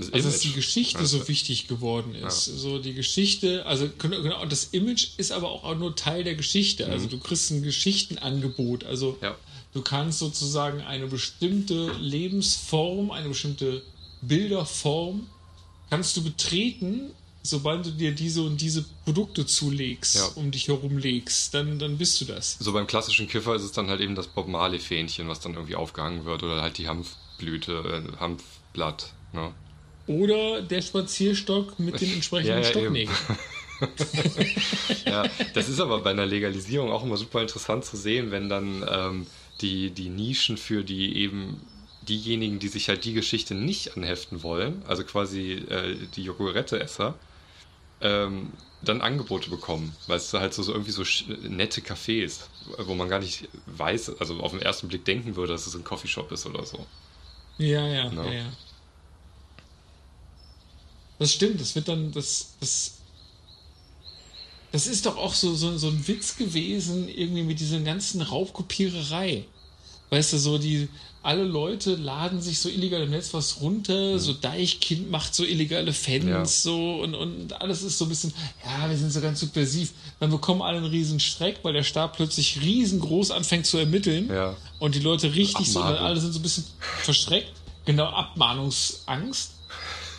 Das 0.00 0.12
Also, 0.12 0.28
dass 0.30 0.40
die 0.40 0.52
Geschichte 0.52 0.98
Also, 0.98 1.18
so 1.18 1.28
wichtig 1.28 1.68
geworden 1.68 2.14
ist. 2.14 2.44
So 2.44 2.78
die 2.78 2.94
Geschichte, 2.94 3.64
also 3.66 3.88
genau, 3.98 4.44
das 4.46 4.64
Image 4.72 5.08
ist 5.16 5.32
aber 5.32 5.50
auch 5.50 5.76
nur 5.76 5.94
Teil 5.96 6.24
der 6.24 6.34
Geschichte. 6.34 6.88
Also 6.88 7.06
du 7.06 7.18
kriegst 7.18 7.50
ein 7.50 7.62
Geschichtenangebot. 7.62 8.84
Also 8.84 9.16
Ja. 9.22 9.36
du 9.72 9.82
kannst 9.82 10.18
sozusagen 10.18 10.80
eine 10.80 11.06
bestimmte 11.06 11.92
Lebensform, 11.92 13.10
eine 13.10 13.28
bestimmte 13.28 13.82
Bilderform, 14.22 15.26
kannst 15.90 16.16
du 16.16 16.22
betreten, 16.22 17.10
sobald 17.42 17.86
du 17.86 17.90
dir 17.90 18.12
diese 18.12 18.42
und 18.42 18.60
diese 18.60 18.84
Produkte 19.04 19.46
zulegst, 19.46 20.16
Ja. 20.16 20.26
um 20.34 20.50
dich 20.50 20.68
herum 20.68 20.98
legst, 20.98 21.54
dann, 21.54 21.78
dann 21.78 21.98
bist 21.98 22.20
du 22.20 22.24
das. 22.26 22.56
So 22.60 22.72
beim 22.72 22.86
klassischen 22.86 23.28
Kiffer 23.28 23.54
ist 23.56 23.62
es 23.62 23.72
dann 23.72 23.88
halt 23.88 24.00
eben 24.00 24.14
das 24.14 24.26
Bob 24.26 24.46
Marley-Fähnchen, 24.48 25.28
was 25.28 25.40
dann 25.40 25.54
irgendwie 25.54 25.74
aufgehangen 25.74 26.24
wird 26.24 26.42
oder 26.42 26.60
halt 26.62 26.78
die 26.78 26.88
Hanfblüte, 26.88 27.72
äh, 28.12 28.16
Hanfblatt. 28.20 29.14
Ne? 29.32 29.54
Oder 30.10 30.62
der 30.62 30.82
Spazierstock 30.82 31.78
mit 31.78 32.00
den 32.00 32.14
entsprechenden 32.14 32.56
Ja, 32.56 32.62
ja. 32.62 32.64
Stocknägeln. 32.64 33.16
Ja, 35.06 35.24
das 35.54 35.70
ist 35.70 35.80
aber 35.80 36.00
bei 36.00 36.10
einer 36.10 36.26
Legalisierung 36.26 36.90
auch 36.92 37.02
immer 37.02 37.16
super 37.16 37.40
interessant 37.40 37.84
zu 37.84 37.96
sehen, 37.96 38.30
wenn 38.30 38.50
dann 38.50 38.84
ähm, 38.86 39.26
die, 39.62 39.88
die 39.90 40.10
Nischen 40.10 40.58
für 40.58 40.84
die 40.84 41.16
eben 41.16 41.62
diejenigen, 42.06 42.58
die 42.58 42.68
sich 42.68 42.88
halt 42.90 43.06
die 43.06 43.14
Geschichte 43.14 43.54
nicht 43.54 43.96
anheften 43.96 44.42
wollen, 44.42 44.82
also 44.86 45.02
quasi 45.04 45.52
äh, 45.70 45.96
die 46.14 46.24
Jogurette-Esser, 46.24 47.14
ähm, 48.02 48.50
dann 48.82 49.00
Angebote 49.00 49.48
bekommen. 49.48 49.94
Weißt 50.08 50.32
du, 50.34 50.40
halt 50.40 50.52
so, 50.52 50.62
so 50.62 50.72
irgendwie 50.72 50.90
so 50.92 51.02
nette 51.48 51.80
Cafés, 51.80 52.40
wo 52.78 52.94
man 52.94 53.08
gar 53.08 53.20
nicht 53.20 53.48
weiß, 53.66 54.20
also 54.20 54.40
auf 54.40 54.52
den 54.52 54.60
ersten 54.62 54.88
Blick 54.88 55.06
denken 55.06 55.36
würde, 55.36 55.54
dass 55.54 55.66
es 55.66 55.74
ein 55.74 55.84
Coffeeshop 55.84 56.30
ist 56.32 56.44
oder 56.44 56.66
so. 56.66 56.84
Ja, 57.56 57.86
ja, 57.86 58.10
No. 58.10 58.24
ja, 58.24 58.32
ja. 58.32 58.46
Das 61.20 61.32
stimmt, 61.32 61.60
das 61.60 61.74
wird 61.76 61.86
dann, 61.86 62.10
das, 62.12 62.54
das, 62.60 62.94
das 64.72 64.86
ist 64.86 65.06
doch 65.06 65.16
auch 65.16 65.34
so, 65.34 65.54
so, 65.54 65.76
so 65.76 65.88
ein 65.88 66.08
Witz 66.08 66.36
gewesen, 66.36 67.08
irgendwie 67.08 67.42
mit 67.42 67.60
dieser 67.60 67.78
ganzen 67.80 68.22
Raubkopiererei. 68.22 69.44
Weißt 70.10 70.32
du, 70.32 70.38
so 70.38 70.58
die, 70.58 70.88
alle 71.22 71.44
Leute 71.44 71.94
laden 71.96 72.40
sich 72.40 72.58
so 72.58 72.68
illegal 72.68 73.02
im 73.02 73.10
Netz 73.10 73.34
was 73.34 73.60
runter, 73.60 74.18
so 74.18 74.32
Deichkind 74.32 75.10
macht 75.10 75.34
so 75.34 75.44
illegale 75.44 75.92
Fans, 75.92 76.24
Ja. 76.24 76.44
so 76.46 77.02
und, 77.02 77.14
und 77.14 77.52
alles 77.60 77.82
ist 77.82 77.98
so 77.98 78.06
ein 78.06 78.08
bisschen, 78.08 78.32
ja, 78.64 78.88
wir 78.88 78.96
sind 78.96 79.12
so 79.12 79.20
ganz 79.20 79.40
subversiv. 79.40 79.92
Dann 80.20 80.30
bekommen 80.30 80.62
alle 80.62 80.78
einen 80.78 80.86
riesen 80.86 81.20
Streck, 81.20 81.58
weil 81.62 81.74
der 81.74 81.82
Staat 81.84 82.14
plötzlich 82.16 82.60
riesengroß 82.62 83.30
anfängt 83.32 83.66
zu 83.66 83.76
ermitteln 83.76 84.28
Ja. 84.30 84.56
und 84.78 84.94
die 84.94 85.00
Leute 85.00 85.34
richtig 85.34 85.70
so, 85.70 85.80
Abmahnung. 85.80 86.00
alle 86.06 86.20
sind 86.20 86.32
so 86.32 86.38
ein 86.38 86.42
bisschen 86.42 86.64
verschreckt, 87.02 87.52
genau, 87.84 88.06
Abmahnungsangst. 88.06 89.50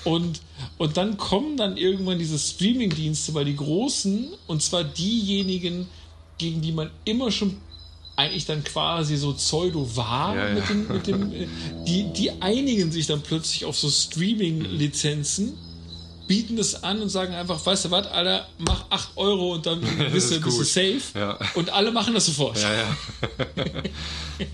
Und, 0.04 0.42
und 0.78 0.98
dann 0.98 1.18
kommen 1.18 1.58
dann 1.58 1.78
irgendwann 1.78 2.18
diese 2.18 2.40
Streaming-Dienste 2.40 3.32
bei 3.34 3.44
die 3.44 3.56
Großen, 3.56 4.30
und 4.48 4.62
zwar 4.62 4.84
diejenigen, 4.84 5.88
gegen 6.38 6.62
die 6.62 6.72
man 6.72 6.90
immer 7.06 7.32
schon 7.32 7.58
eigentlich 8.16 8.46
dann 8.46 8.64
quasi 8.64 9.16
so 9.16 9.34
pseudo 9.34 9.96
war 9.96 10.36
Ja, 10.36 10.48
ja. 10.48 10.54
mit 10.56 10.70
dem, 10.70 10.88
mit 10.88 11.08
dem 11.08 11.32
äh, 11.32 11.48
die, 11.88 12.04
die 12.14 12.32
einigen 12.42 12.92
sich 12.92 13.08
dann 13.08 13.22
plötzlich 13.22 13.66
auf 13.66 13.78
so 13.78 13.90
Streaming-Lizenzen, 13.90 15.54
bieten 16.28 16.56
das 16.56 16.84
an 16.84 17.02
und 17.02 17.10
sagen 17.10 17.34
einfach, 17.34 17.66
weißt 17.66 17.86
du 17.86 17.92
was, 17.92 18.08
Alter, 18.08 18.48
mach 18.58 18.86
8 18.90 19.10
Euro 19.18 19.54
und 19.56 19.66
dann 19.66 19.82
bist, 20.12 20.32
du, 20.32 20.36
ist 20.36 20.42
bist 20.44 20.60
du 20.60 20.64
safe. 20.64 21.02
Ja. 21.20 21.38
Und 21.56 21.72
alle 21.72 21.92
machen 21.92 22.14
das 22.14 22.26
sofort. 22.28 22.58
Ja, 22.62 22.74
ja. 22.74 22.98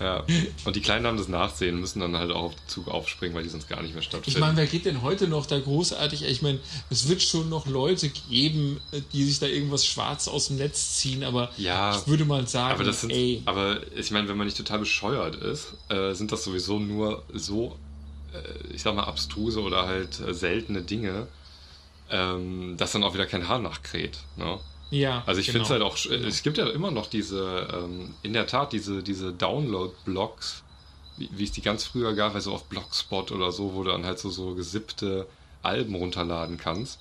ja. 0.00 0.24
Und 0.64 0.76
die 0.76 0.80
Kleinen 0.80 1.06
haben 1.06 1.16
das 1.16 1.28
Nachsehen, 1.28 1.80
müssen 1.80 2.00
dann 2.00 2.16
halt 2.16 2.30
auch 2.30 2.44
auf 2.44 2.54
den 2.54 2.68
Zug 2.68 2.88
aufspringen, 2.88 3.34
weil 3.36 3.42
die 3.44 3.48
sonst 3.48 3.68
gar 3.68 3.82
nicht 3.82 3.92
mehr 3.94 4.02
Ich 4.02 4.08
stattfinden. 4.08 4.40
meine, 4.40 4.56
wer 4.56 4.66
geht 4.66 4.84
denn 4.86 5.02
heute 5.02 5.28
noch 5.28 5.46
da 5.46 5.58
großartig? 5.58 6.24
Ich 6.24 6.42
meine, 6.42 6.58
es 6.90 7.08
wird 7.08 7.22
schon 7.22 7.48
noch 7.48 7.66
Leute 7.66 8.08
geben, 8.08 8.80
die 9.12 9.24
sich 9.24 9.38
da 9.38 9.46
irgendwas 9.46 9.86
schwarz 9.86 10.28
aus 10.28 10.48
dem 10.48 10.56
Netz 10.56 10.96
ziehen, 10.96 11.24
aber 11.24 11.50
Ja, 11.56 11.96
ich 11.96 12.06
würde 12.06 12.24
mal 12.24 12.46
sagen, 12.46 12.74
aber 12.74 12.84
das 12.84 13.02
sind, 13.02 13.10
ey, 13.10 13.42
aber 13.44 13.80
ich 13.96 14.10
meine, 14.10 14.28
wenn 14.28 14.36
man 14.36 14.46
nicht 14.46 14.56
total 14.56 14.78
bescheuert 14.80 15.36
ist, 15.36 15.74
äh, 15.88 16.12
sind 16.14 16.32
das 16.32 16.44
sowieso 16.44 16.78
nur 16.78 17.22
so, 17.32 17.76
äh, 18.32 18.74
ich 18.74 18.82
sag 18.82 18.94
mal, 18.94 19.04
abstruse 19.04 19.60
oder 19.60 19.86
halt 19.86 20.20
äh, 20.20 20.34
seltene 20.34 20.82
Dinge, 20.82 21.28
ähm, 22.10 22.76
dass 22.76 22.92
dann 22.92 23.04
auch 23.04 23.14
wieder 23.14 23.26
kein 23.26 23.48
Haar 23.48 23.58
nachkräht. 23.58 24.18
Ne? 24.36 24.58
ja. 24.90 25.22
Also 25.26 25.40
ich 25.40 25.46
genau. 25.46 25.64
finde 25.64 25.64
es 25.64 25.70
halt 25.70 25.82
auch, 25.82 26.26
es 26.26 26.42
gibt 26.42 26.58
ja 26.58 26.66
immer 26.68 26.90
noch 26.90 27.06
diese, 27.06 27.68
ähm, 27.72 28.14
in 28.22 28.32
der 28.32 28.46
Tat, 28.46 28.72
diese, 28.72 29.02
diese 29.02 29.32
Download-Blogs, 29.32 30.62
wie, 31.16 31.28
wie 31.32 31.44
es 31.44 31.52
die 31.52 31.62
ganz 31.62 31.84
früher 31.84 32.14
gab, 32.14 32.34
also 32.34 32.52
auf 32.52 32.64
Blogspot 32.64 33.32
oder 33.32 33.52
so, 33.52 33.74
wo 33.74 33.82
du 33.82 33.90
dann 33.90 34.06
halt 34.06 34.18
so, 34.18 34.30
so 34.30 34.54
gesippte 34.54 35.26
Alben 35.62 35.94
runterladen 35.94 36.56
kannst. 36.56 37.00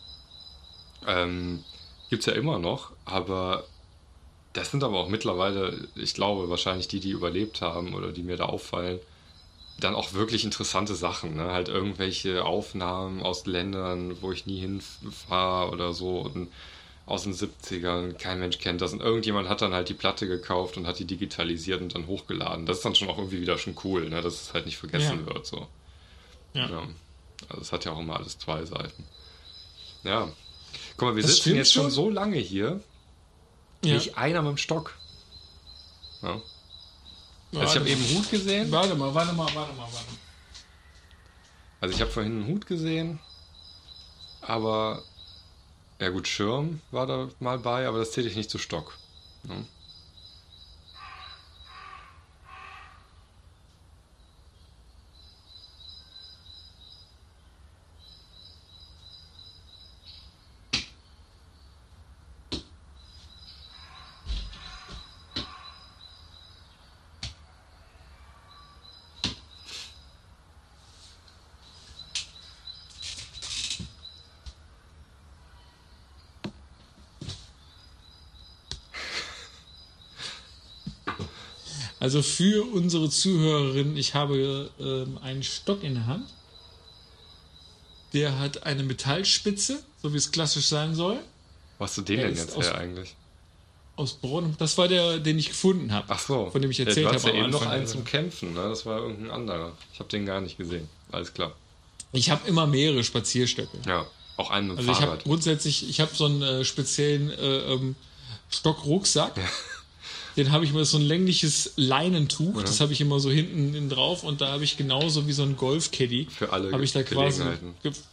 Ähm, 1.05 1.63
gibt 2.09 2.21
es 2.21 2.25
ja 2.25 2.33
immer 2.33 2.59
noch, 2.59 2.91
aber 3.05 3.63
das 4.53 4.71
sind 4.71 4.83
aber 4.83 4.97
auch 4.97 5.09
mittlerweile, 5.09 5.87
ich 5.95 6.13
glaube, 6.13 6.49
wahrscheinlich 6.49 6.87
die, 6.87 6.99
die 6.99 7.11
überlebt 7.11 7.61
haben 7.61 7.93
oder 7.93 8.11
die 8.11 8.23
mir 8.23 8.37
da 8.37 8.45
auffallen, 8.45 8.99
dann 9.79 9.95
auch 9.95 10.13
wirklich 10.13 10.43
interessante 10.43 10.95
Sachen. 10.95 11.35
Ne? 11.35 11.51
Halt 11.51 11.67
irgendwelche 11.69 12.43
Aufnahmen 12.45 13.21
aus 13.21 13.45
Ländern, 13.45 14.21
wo 14.21 14.31
ich 14.31 14.45
nie 14.45 14.59
hinfahre 14.59 15.71
oder 15.71 15.93
so. 15.93 16.19
Und 16.21 16.51
aus 17.05 17.23
den 17.23 17.33
70ern, 17.33 18.13
kein 18.13 18.39
Mensch 18.39 18.57
kennt 18.59 18.81
das. 18.81 18.91
Und 18.93 19.01
irgendjemand 19.01 19.47
hat 19.49 19.61
dann 19.61 19.73
halt 19.73 19.87
die 19.89 19.93
Platte 19.93 20.27
gekauft 20.27 20.77
und 20.77 20.87
hat 20.87 20.99
die 20.99 21.05
digitalisiert 21.05 21.81
und 21.81 21.93
dann 21.95 22.07
hochgeladen. 22.07 22.65
Das 22.65 22.77
ist 22.77 22.85
dann 22.85 22.95
schon 22.95 23.07
auch 23.09 23.17
irgendwie 23.17 23.39
wieder 23.39 23.57
schon 23.57 23.75
cool, 23.83 24.09
ne? 24.09 24.21
dass 24.21 24.41
es 24.41 24.53
halt 24.53 24.65
nicht 24.65 24.77
vergessen 24.77 25.25
Ja. 25.27 25.33
wird. 25.33 25.45
So. 25.45 25.67
Ja. 26.53 26.69
Ja. 26.69 26.83
Also 27.49 27.61
es 27.61 27.71
hat 27.71 27.85
ja 27.85 27.91
auch 27.91 27.99
immer 27.99 28.17
alles 28.17 28.37
zwei 28.39 28.65
Seiten. 28.65 29.05
Ja. 30.03 30.27
Guck 30.97 31.09
mal, 31.09 31.15
wir 31.15 31.21
Das 31.23 31.35
sitzen 31.35 31.55
jetzt 31.55 31.71
schon 31.71 31.83
schon. 31.83 31.91
so 31.91 32.09
lange 32.09 32.37
hier. 32.37 32.81
ja. 33.85 33.93
Nicht 33.93 34.17
einer 34.17 34.41
mit 34.41 34.51
dem 34.51 34.57
Stock. 34.57 34.95
Ja. 36.23 36.41
Also 37.51 37.61
ich 37.61 37.67
Warte 37.67 37.79
habe 37.79 37.89
eben 37.89 38.03
einen 38.03 38.17
Hut 38.17 38.29
gesehen. 38.29 38.71
Warte 38.71 38.95
mal, 38.95 39.13
warte 39.13 39.33
mal, 39.33 39.45
warte 39.45 39.73
mal, 39.73 39.79
warte 39.79 39.93
mal. 39.93 40.17
Also 41.79 41.95
ich 41.95 42.01
habe 42.01 42.11
vorhin 42.11 42.33
einen 42.33 42.47
Hut 42.47 42.65
gesehen. 42.65 43.19
Aber 44.41 45.03
ja 45.99 46.09
gut, 46.09 46.27
Schirm 46.27 46.81
war 46.91 47.07
da 47.07 47.29
mal 47.39 47.59
bei, 47.59 47.87
aber 47.87 47.99
das 47.99 48.11
zähle 48.11 48.27
ich 48.27 48.35
nicht 48.35 48.49
zu 48.49 48.57
Stock. 48.57 48.97
Ne? 49.43 49.65
Also 81.99 82.21
für 82.21 82.63
unsere 82.73 83.09
Zuhörerinnen, 83.09 83.97
ich 83.97 84.13
habe 84.13 84.69
ähm, 84.79 85.17
einen 85.23 85.43
Stock 85.43 85.83
in 85.83 85.95
der 85.95 86.05
Hand. 86.07 86.27
Der 88.13 88.39
hat 88.39 88.63
eine 88.63 88.83
Metallspitze, 88.83 89.83
so 90.01 90.13
wie 90.13 90.17
es 90.17 90.31
klassisch 90.31 90.67
sein 90.67 90.95
soll, 90.95 91.19
Wo 91.77 91.85
hast 91.85 91.97
du 91.97 92.01
den 92.01 92.17
Der 92.17 92.27
denn 92.29 92.37
jetzt 92.37 92.55
aus- 92.55 92.65
her 92.65 92.75
eigentlich? 92.77 93.15
aus 93.95 94.13
Braun. 94.13 94.55
Das 94.59 94.77
war 94.77 94.87
der, 94.87 95.17
den 95.19 95.39
ich 95.39 95.49
gefunden 95.49 95.91
habe. 95.91 96.05
Ach 96.09 96.19
so. 96.19 96.49
Von 96.51 96.61
dem 96.61 96.69
ich 96.69 96.77
Ja, 96.77 96.85
erzählt 96.85 97.07
hast 97.07 97.25
habe 97.25 97.35
ja 97.35 97.43
eben 97.43 97.51
noch 97.51 97.65
einen 97.65 97.87
zum. 97.87 98.03
Kämpfen, 98.05 98.53
ne? 98.53 98.69
Das 98.69 98.85
war 98.85 98.99
irgendein 98.99 99.31
anderer. 99.31 99.75
Ich 99.91 99.99
habe 99.99 100.07
den 100.09 100.25
gar 100.25 100.39
nicht 100.39 100.57
gesehen. 100.57 100.87
Alles 101.11 101.33
klar. 101.33 101.53
Ich 102.11 102.29
habe 102.29 102.47
immer 102.47 102.67
mehrere 102.67 103.03
Spazierstöcke. 103.03 103.77
Ja, 103.87 104.05
auch 104.37 104.51
einen 104.51 104.67
mit 104.69 104.77
Also 104.77 104.91
ich 104.91 104.97
habe 104.97 105.07
Fahrrad. 105.07 105.23
grundsätzlich, 105.23 105.89
ich 105.89 105.99
habe 105.99 106.11
so 106.15 106.25
einen 106.25 106.41
äh, 106.43 106.63
speziellen 106.63 107.31
äh, 107.31 107.73
ähm, 107.73 107.95
Stockrucksack. 108.51 109.33
Den 110.37 110.51
habe 110.51 110.63
ich 110.65 110.71
immer 110.71 110.85
so 110.85 110.97
ein 110.97 111.03
längliches 111.03 111.73
Leinentuch, 111.75 112.61
das 112.61 112.79
habe 112.79 112.93
ich 112.93 113.01
immer 113.01 113.19
so 113.19 113.31
hinten, 113.31 113.73
hinten 113.73 113.89
drauf 113.89 114.23
und 114.23 114.39
da 114.39 114.51
habe 114.51 114.63
ich 114.63 114.77
genauso 114.77 115.27
wie 115.27 115.33
so 115.33 115.41
ein 115.43 115.57
Golfcaddy. 115.57 116.27
Für 116.29 116.53
alle 116.53 116.71
habe 116.71 116.83
ich 116.83 116.91
da 116.93 117.01
quasi 117.01 117.43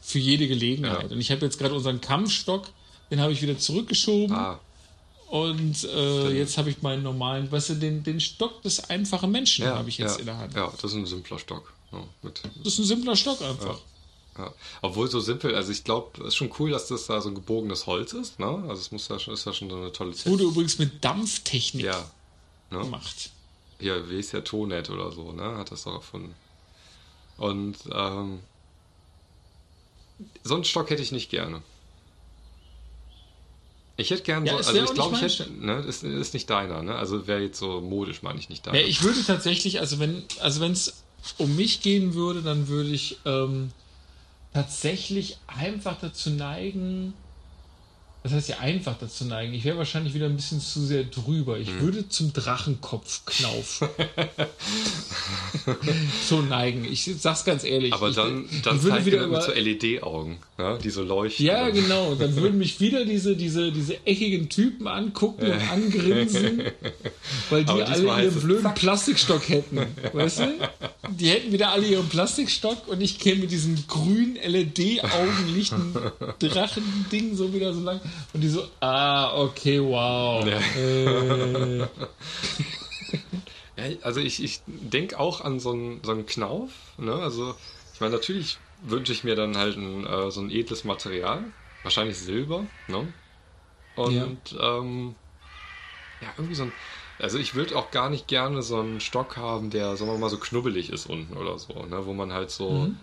für 0.01 0.19
jede 0.19 0.49
Gelegenheit. 0.49 1.03
Ja. 1.03 1.09
Und 1.11 1.21
ich 1.21 1.31
habe 1.31 1.45
jetzt 1.45 1.59
gerade 1.59 1.75
unseren 1.75 2.01
Kampfstock, 2.01 2.69
den 3.11 3.21
habe 3.21 3.33
ich 3.33 3.43
wieder 3.43 3.59
zurückgeschoben 3.59 4.35
Ah, 4.35 4.59
und 5.29 5.85
äh, 5.85 6.31
jetzt 6.31 6.59
habe 6.59 6.71
ich 6.71 6.81
meinen 6.83 7.03
normalen, 7.03 7.51
weißt 7.51 7.71
du, 7.71 7.75
den, 7.75 8.05
den 8.05 8.21
Stock 8.21 8.63
des 8.63 8.89
einfachen 8.89 9.31
Menschen 9.31 9.65
ja, 9.65 9.77
habe 9.77 9.89
ich 9.89 9.99
jetzt 9.99 10.15
ja, 10.15 10.21
in 10.21 10.27
der 10.27 10.39
Hand. 10.39 10.55
Ja, 10.55 10.73
das 10.73 10.85
ist 10.85 10.95
ein 10.95 11.07
simpler 11.07 11.39
Stock. 11.39 11.73
Ja, 11.93 12.05
mit, 12.23 12.41
Das 12.63 12.75
ist 12.75 12.79
ein 12.79 12.85
simpler 12.85 13.17
Stock 13.17 13.43
einfach. 13.43 13.81
Ja. 14.36 14.52
Obwohl 14.82 15.09
so 15.09 15.20
simpel, 15.20 15.55
also 15.55 15.70
ich 15.70 15.85
glaube, 15.85 16.20
es 16.23 16.28
ist 16.28 16.36
schon 16.36 16.51
cool, 16.59 16.70
dass 16.70 16.89
das 16.89 17.06
da 17.06 17.20
so 17.20 17.28
ein 17.28 17.35
gebogenes 17.35 17.86
Holz 17.86 18.12
ist, 18.12 18.40
ne? 18.40 18.65
Also 18.69 18.81
es 18.81 18.90
muss 18.90 19.06
ja 19.09 19.19
schon, 19.19 19.35
ist 19.35 19.47
ja 19.47 19.52
schon 19.52 19.70
so 19.70 19.77
eine 19.77 19.93
tolle 19.93 20.11
Das 20.11 20.27
wurde 20.27 20.44
übrigens 20.44 20.78
mit 20.78 21.05
Dampftechnik 21.05 21.85
Ja. 21.86 22.11
Ne? 22.70 22.81
gemacht. 22.81 23.31
Hier, 23.78 24.09
wie 24.11 24.19
ist 24.19 24.32
der 24.32 24.43
Tonet 24.43 24.90
oder 24.90 25.12
so, 25.12 25.32
ne? 25.32 25.56
Hat 25.56 25.70
das 25.70 25.85
doch 25.85 25.94
erfunden. 25.94 26.35
Und 27.36 27.77
ähm, 27.93 28.40
so 30.43 30.55
einen 30.55 30.65
Stock 30.65 30.90
hätte 30.90 31.02
ich 31.02 31.12
nicht 31.12 31.31
gerne. 31.31 31.62
Ich 33.97 34.11
hätte 34.11 34.23
gern 34.23 34.44
Ja, 34.44 34.61
so, 34.62 34.70
also 34.70 34.85
ich 34.85 34.94
glaube, 34.94 35.16
ich 35.16 35.23
hätte, 35.23 35.51
ne, 35.52 35.78
ist, 35.81 36.02
ist 36.02 36.35
nicht 36.35 36.51
deiner, 36.51 36.82
ne? 36.82 36.97
Also 36.97 37.28
wäre 37.28 37.40
jetzt 37.40 37.59
so 37.59 37.81
modisch, 37.81 38.23
meine 38.23 38.40
ich 38.40 38.48
nicht 38.48 38.66
deiner. 38.66 38.78
Ja, 38.78 38.86
ich 38.86 39.02
würde 39.02 39.23
tatsächlich, 39.24 39.78
also 39.78 40.01
wenn 40.01 40.24
also 40.40 40.61
wenn 40.61 40.73
es 40.73 41.05
um 41.39 41.55
mich 41.55 41.81
gehen 41.81 42.15
würde, 42.15 42.43
dann 42.43 42.66
würde 42.66 42.90
ich 42.90 43.19
ähm, 43.24 43.70
tatsächlich 44.55 45.39
einfach 45.47 46.01
dazu 46.01 46.31
neigen. 46.31 47.13
Das 48.25 48.33
heißt 48.33 48.49
ja 48.49 48.59
einfach 48.61 48.97
dazu 48.99 49.27
neigen. 49.27 49.53
Ich 49.53 49.67
wäre 49.67 49.77
wahrscheinlich 49.77 50.15
wieder 50.15 50.25
ein 50.25 50.35
bisschen 50.35 50.59
zu 50.59 50.81
sehr 50.81 51.05
drüber. 51.05 51.57
Hm. 51.57 51.63
Ich 51.63 51.79
würde 51.79 52.09
zum 52.09 52.33
Drachenkopfknauf 52.33 53.85
so 56.27 56.41
neigen. 56.41 56.87
Ich 56.87 57.05
sag's 57.19 57.45
ganz 57.45 57.65
ehrlich. 57.65 57.93
Aber 57.93 58.11
dann, 58.11 58.47
ich 58.51 58.63
dann 58.63 58.83
würde 58.83 58.97
zeigt 58.97 59.07
wieder 59.07 59.19
er 59.19 59.27
mit 59.27 59.37
über, 59.37 59.43
so 59.43 59.53
LED-Augen, 59.53 60.39
ne? 60.57 60.79
die 60.83 60.89
so 60.89 61.03
leuchten. 61.03 61.45
Ja, 61.45 61.69
genau. 61.69 62.15
Dann 62.15 62.35
würden 62.37 62.57
mich 62.57 62.81
wieder 62.81 63.05
diese, 63.05 63.37
diese, 63.37 63.71
diese 63.71 64.07
eckigen 64.07 64.49
Typen 64.49 64.89
angucken 64.89 65.45
und 65.45 65.71
angrinsen, 65.71 66.63
weil 67.51 67.67
die 67.67 67.73
alle 67.73 68.23
ihren 68.23 68.41
blöden 68.41 68.63
zack. 68.63 68.77
Plastikstock 68.77 69.47
hätten. 69.51 69.81
Weißt 70.15 70.39
du? 70.39 70.55
Die 71.11 71.29
hätten 71.29 71.53
wieder 71.53 71.73
alle 71.73 71.87
ihren 71.87 72.09
Plastikstock 72.09 72.89
und 72.89 73.03
ich 73.03 73.19
käme 73.19 73.43
mit 73.43 73.51
diesem 73.51 73.87
grünen 73.87 74.37
LED-Augenlichten 74.37 75.95
Drachending 76.39 77.37
so 77.37 77.53
wieder 77.53 77.75
so 77.75 77.81
lang. 77.81 78.01
Und 78.32 78.41
die 78.41 78.49
so, 78.49 78.66
ah, 78.81 79.41
okay, 79.41 79.81
wow. 79.81 80.47
Ja. 80.47 80.59
Äh, 80.81 81.86
Ja, 83.77 83.85
also 84.03 84.20
ich, 84.20 84.43
ich 84.43 84.61
denke 84.66 85.19
auch 85.19 85.41
an 85.41 85.59
so 85.59 85.73
einen, 85.73 86.03
so 86.05 86.12
einen 86.12 86.27
Knauf. 86.27 86.70
Ne? 86.97 87.15
Also 87.15 87.55
ich 87.93 88.01
meine, 88.01 88.15
natürlich 88.15 88.59
wünsche 88.82 89.12
ich 89.12 89.24
mir 89.24 89.35
dann 89.35 89.57
halt 89.57 89.77
ein, 89.77 90.07
äh, 90.07 90.31
so 90.31 90.41
ein 90.41 90.51
edles 90.51 90.85
Material. 90.85 91.45
Wahrscheinlich 91.82 92.19
Silber. 92.19 92.66
Ne? 92.89 93.12
Und 93.97 94.57
ähm, 94.61 95.15
ja, 96.20 96.28
irgendwie 96.36 96.55
so 96.55 96.65
ein... 96.65 96.73
Also 97.19 97.39
ich 97.39 97.55
würde 97.55 97.77
auch 97.77 97.91
gar 97.91 98.11
nicht 98.11 98.27
gerne 98.27 98.62
so 98.62 98.81
einen 98.81 99.01
Stock 99.01 99.36
haben, 99.36 99.70
der, 99.70 99.97
sagen 99.97 100.11
wir 100.11 100.19
mal, 100.19 100.31
so 100.31 100.39
knubbelig 100.39 100.91
ist 100.91 101.07
unten 101.07 101.36
oder 101.36 101.59
so. 101.59 101.73
Ne? 101.85 102.07
Wo 102.07 102.12
man 102.12 102.32
halt 102.32 102.51
so... 102.51 102.70
Mhm. 102.70 102.97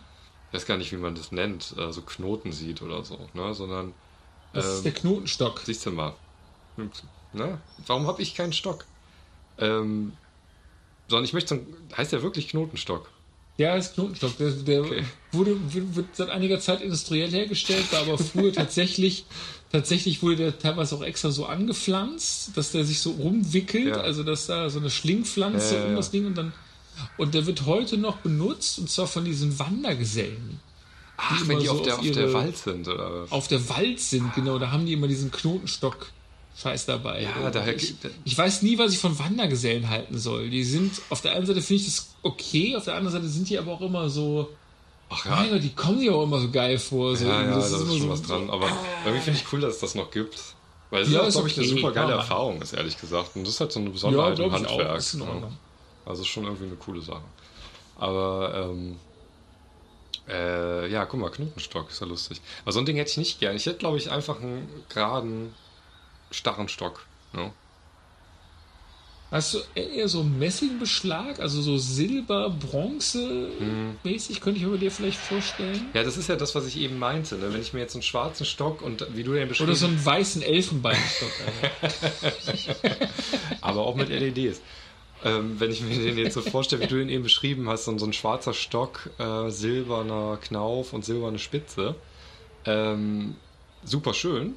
Ich 0.49 0.55
weiß 0.55 0.65
gar 0.65 0.77
nicht, 0.77 0.91
wie 0.91 0.97
man 0.97 1.15
das 1.15 1.31
nennt, 1.31 1.75
äh, 1.77 1.93
so 1.93 2.01
Knoten 2.01 2.51
sieht 2.51 2.81
oder 2.81 3.05
so, 3.05 3.29
ne? 3.33 3.53
sondern 3.53 3.93
das 4.53 4.65
ist 4.65 4.78
Ähm, 4.78 4.84
der 4.84 4.94
Knotenstock. 4.94 5.61
Siehst 5.65 5.86
du 5.86 5.91
mal. 5.91 6.15
Na, 7.34 7.61
warum 7.88 8.07
habe 8.07 8.22
ich 8.22 8.36
keinen 8.36 8.53
Stock? 8.53 8.86
Ähm, 9.57 10.18
sondern 11.07 11.26
ich 11.26 11.34
möchte 11.34 11.56
so 11.56 11.98
heißt 11.98 12.11
der 12.14 12.23
wirklich 12.23 12.48
Knotenstock? 12.49 13.10
Ja, 13.57 13.76
ist 13.76 13.94
Knotenstock. 13.94 14.38
Der, 14.38 14.52
der 14.52 14.82
Okay. 14.82 15.03
wurde, 15.32 15.95
wird, 15.95 16.15
seit 16.15 16.30
einiger 16.30 16.60
Zeit 16.60 16.82
industriell 16.82 17.30
hergestellt, 17.32 17.91
war 17.91 17.99
aber 18.02 18.18
früher 18.18 18.52
tatsächlich, 18.61 19.26
tatsächlich 19.69 20.23
wurde 20.23 20.38
der 20.38 20.60
teilweise 20.60 20.95
auch 20.95 21.03
extra 21.03 21.32
so 21.32 21.45
angepflanzt, 21.45 22.57
dass 22.57 22.72
der 22.72 22.86
sich 22.86 22.99
so 23.02 23.11
rumwickelt, 23.11 23.98
Ja. 23.98 24.02
also 24.02 24.23
dass 24.23 24.48
da 24.48 24.69
so 24.69 24.80
eine 24.80 24.90
Schlingpflanze 24.90 25.76
ja, 25.76 25.86
um 25.86 25.95
das 25.95 26.11
Ding 26.11 26.26
und 26.26 26.36
dann 26.36 26.53
und 27.18 27.34
der 27.34 27.45
wird 27.45 27.65
heute 27.65 27.98
noch 27.98 28.18
benutzt 28.18 28.78
und 28.80 28.90
zwar 28.90 29.07
von 29.07 29.26
diesen 29.26 29.57
Wandergesellen 29.60 30.60
Ach, 31.23 31.48
wenn 31.48 31.60
die 31.60 31.65
so 31.68 31.73
auf, 31.73 31.81
der, 31.84 31.93
auf 31.93 31.99
auf 31.99 32.06
der 32.11 32.23
ihre- 32.23 32.34
Wald 32.34 32.57
sind, 32.57 32.88
oder 32.88 33.22
was? 33.23 33.31
auf 33.31 33.48
der 33.48 33.69
Wald 33.69 33.99
sind, 33.99 34.34
genau, 34.35 34.57
da 34.60 34.72
haben 34.72 34.85
die 34.85 34.93
immer 34.93 35.07
diesen 35.07 35.31
Knotenstock 35.31 36.07
Scheiß 36.57 36.85
dabei. 36.85 37.23
Ja, 37.23 37.49
daher- 37.49 37.76
ich, 37.76 37.95
ich 38.26 38.38
weiß 38.38 38.61
nie, 38.64 38.77
was 38.77 38.91
ich 38.91 38.99
von 38.99 39.18
Wandergesellen 39.18 39.89
halten 39.89 40.18
soll. 40.18 40.49
Die 40.49 40.64
sind, 40.64 41.02
auf 41.10 41.22
der 41.22 41.34
einen 41.34 41.45
Seite 41.45 41.61
finde 41.61 41.81
ich 41.81 41.85
das 41.88 42.07
okay, 42.23 42.76
auf 42.76 42.84
der 42.84 42.95
anderen 42.95 43.14
Seite 43.22 43.30
sind 43.31 43.49
die 43.49 43.57
aber 43.57 43.72
auch 43.72 43.81
immer 43.81 44.10
so, 44.10 44.49
Ach 45.14 45.26
mein 45.26 45.49
Gott, 45.49 45.64
die 45.64 45.73
kommen 45.73 45.99
dir 45.99 46.14
auch 46.15 46.23
immer 46.23 46.39
so 46.39 46.49
geil 46.52 46.77
vor. 46.80 47.15
So, 47.18 47.26
ja, 47.26 47.41
ja, 47.43 47.49
da 47.49 47.56
das 47.56 47.72
ist, 47.72 47.81
immer 47.81 47.91
schon 47.91 47.99
so, 48.02 48.10
was 48.10 48.22
dran. 48.22 48.49
Aber 48.49 48.69
irgendwie 49.06 49.23
finde 49.23 49.39
ich 49.39 49.53
cool, 49.53 49.60
dass 49.60 49.76
es 49.76 49.80
das 49.81 49.95
noch 49.95 50.10
gibt. 50.10 50.39
Weil 50.89 51.03
es 51.03 51.10
Ja, 51.11 51.22
ist, 51.22 51.23
auch, 51.23 51.27
ist 51.27 51.34
glaube 51.35 51.49
ich, 51.49 51.57
eine 51.57 51.68
okay, 51.68 51.76
super 51.81 51.91
geile 51.93 52.14
Erfahrung 52.14 52.61
ist, 52.61 52.73
ehrlich 52.73 52.98
gesagt. 52.99 53.35
Und 53.35 53.43
das 53.45 53.53
ist 53.56 53.60
halt 53.60 53.72
so 53.73 53.80
eine 53.80 53.88
ja, 53.89 53.93
Besonderheit 53.93 54.39
im 54.39 54.45
ich 54.45 54.52
auch. 54.53 54.53
Handwerk. 54.69 54.98
Ist 54.99 55.14
in 55.14 55.19
ne? 55.22 55.52
Also 56.06 56.23
schon 56.23 56.43
irgendwie 56.45 56.65
eine 56.65 56.76
coole 56.76 57.02
Sache. 57.02 57.23
Aber, 57.98 58.69
ähm, 58.72 58.98
äh, 60.31 60.87
ja, 60.87 61.05
guck 61.05 61.19
mal, 61.19 61.29
Knotenstock 61.29 61.89
ist 61.89 62.01
ja 62.01 62.07
lustig. 62.07 62.41
Aber 62.63 62.71
so 62.71 62.79
ein 62.79 62.85
Ding 62.85 62.95
hätte 62.95 63.11
ich 63.11 63.17
nicht 63.17 63.39
gern. 63.39 63.55
Ich 63.55 63.65
hätte, 63.65 63.77
glaube 63.77 63.97
ich, 63.97 64.11
einfach 64.11 64.39
einen 64.39 64.67
geraden, 64.89 65.53
starren 66.31 66.67
Stock. 66.67 67.05
Ne? 67.33 67.51
Hast 69.31 69.53
du 69.53 69.59
eher 69.75 70.09
so 70.09 70.23
Messingbeschlag, 70.23 71.39
also 71.39 71.61
so 71.61 71.77
Silber, 71.77 72.49
Bronze 72.49 73.47
mäßig, 74.03 74.41
könnte 74.41 74.59
ich 74.59 74.65
mir 74.65 74.73
bei 74.73 74.77
dir 74.77 74.91
vielleicht 74.91 75.19
vorstellen? 75.19 75.89
Ja, 75.93 76.03
das 76.03 76.17
ist 76.17 76.27
ja 76.27 76.35
das, 76.35 76.53
was 76.53 76.67
ich 76.67 76.77
eben 76.77 76.99
meinte. 76.99 77.35
Ne? 77.35 77.53
Wenn 77.53 77.61
ich 77.61 77.71
mir 77.71 77.79
jetzt 77.79 77.95
einen 77.95 78.01
schwarzen 78.01 78.45
Stock 78.45 78.81
und 78.81 79.07
wie 79.15 79.23
du 79.23 79.31
den 79.31 79.47
beschrieben 79.47 79.69
Oder 79.69 79.77
so 79.77 79.85
einen 79.85 80.05
weißen 80.05 80.41
Elfenbeinstock. 80.41 81.31
Aber 83.61 83.85
auch 83.85 83.95
mit 83.95 84.09
LEDs. 84.09 84.59
Ähm, 85.23 85.60
wenn 85.60 85.72
ich 85.72 85.81
mir 85.81 85.95
den 85.95 86.18
jetzt 86.18 86.34
so 86.34 86.41
vorstelle, 86.41 86.81
wie 86.81 86.88
du 86.88 86.98
den 86.98 87.10
eben 87.10 87.23
beschrieben 87.23 87.69
hast, 87.69 87.85
so, 87.85 87.98
so 87.98 88.06
ein 88.06 88.14
schwarzer 88.14 88.53
Stock, 88.53 89.10
äh, 89.19 89.49
silberner 89.49 90.38
Knauf 90.41 90.93
und 90.93 91.06
silberne 91.06 91.39
Spitze. 91.39 91.95
Ähm, 92.65 93.35
super 93.84 94.14
schön. 94.14 94.56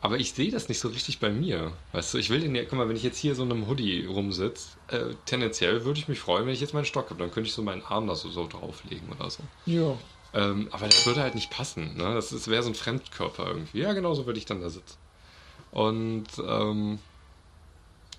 Aber 0.00 0.18
ich 0.18 0.32
sehe 0.34 0.52
das 0.52 0.68
nicht 0.68 0.78
so 0.78 0.88
richtig 0.88 1.18
bei 1.18 1.30
mir. 1.30 1.72
Weißt 1.92 2.14
du, 2.14 2.18
ich 2.18 2.30
will 2.30 2.40
den 2.40 2.54
ja, 2.54 2.62
guck 2.64 2.78
mal, 2.78 2.88
wenn 2.88 2.96
ich 2.96 3.02
jetzt 3.02 3.18
hier 3.18 3.34
so 3.34 3.42
in 3.42 3.50
einem 3.50 3.66
Hoodie 3.66 4.04
rumsitze, 4.04 4.68
äh, 4.88 5.14
tendenziell 5.24 5.84
würde 5.84 5.98
ich 5.98 6.06
mich 6.06 6.20
freuen, 6.20 6.46
wenn 6.46 6.52
ich 6.52 6.60
jetzt 6.60 6.74
meinen 6.74 6.84
Stock 6.84 7.10
habe. 7.10 7.18
Dann 7.18 7.32
könnte 7.32 7.48
ich 7.48 7.54
so 7.54 7.62
meinen 7.62 7.82
Arm 7.82 8.06
da 8.06 8.14
so, 8.14 8.28
so 8.28 8.46
drauflegen 8.46 9.08
oder 9.10 9.30
so. 9.30 9.42
ja. 9.66 9.96
Ähm, 10.34 10.68
aber 10.70 10.86
das 10.86 11.06
würde 11.06 11.22
halt 11.22 11.34
nicht 11.34 11.50
passen. 11.50 11.96
Ne? 11.96 12.14
Das, 12.14 12.28
das 12.28 12.48
wäre 12.48 12.62
so 12.62 12.68
ein 12.68 12.74
Fremdkörper 12.74 13.46
irgendwie. 13.46 13.80
Ja, 13.80 13.94
genau 13.94 14.12
so 14.12 14.26
würde 14.26 14.38
ich 14.38 14.44
dann 14.44 14.60
da 14.60 14.68
sitzen. 14.68 14.98
Und 15.70 16.26
ähm, 16.46 16.98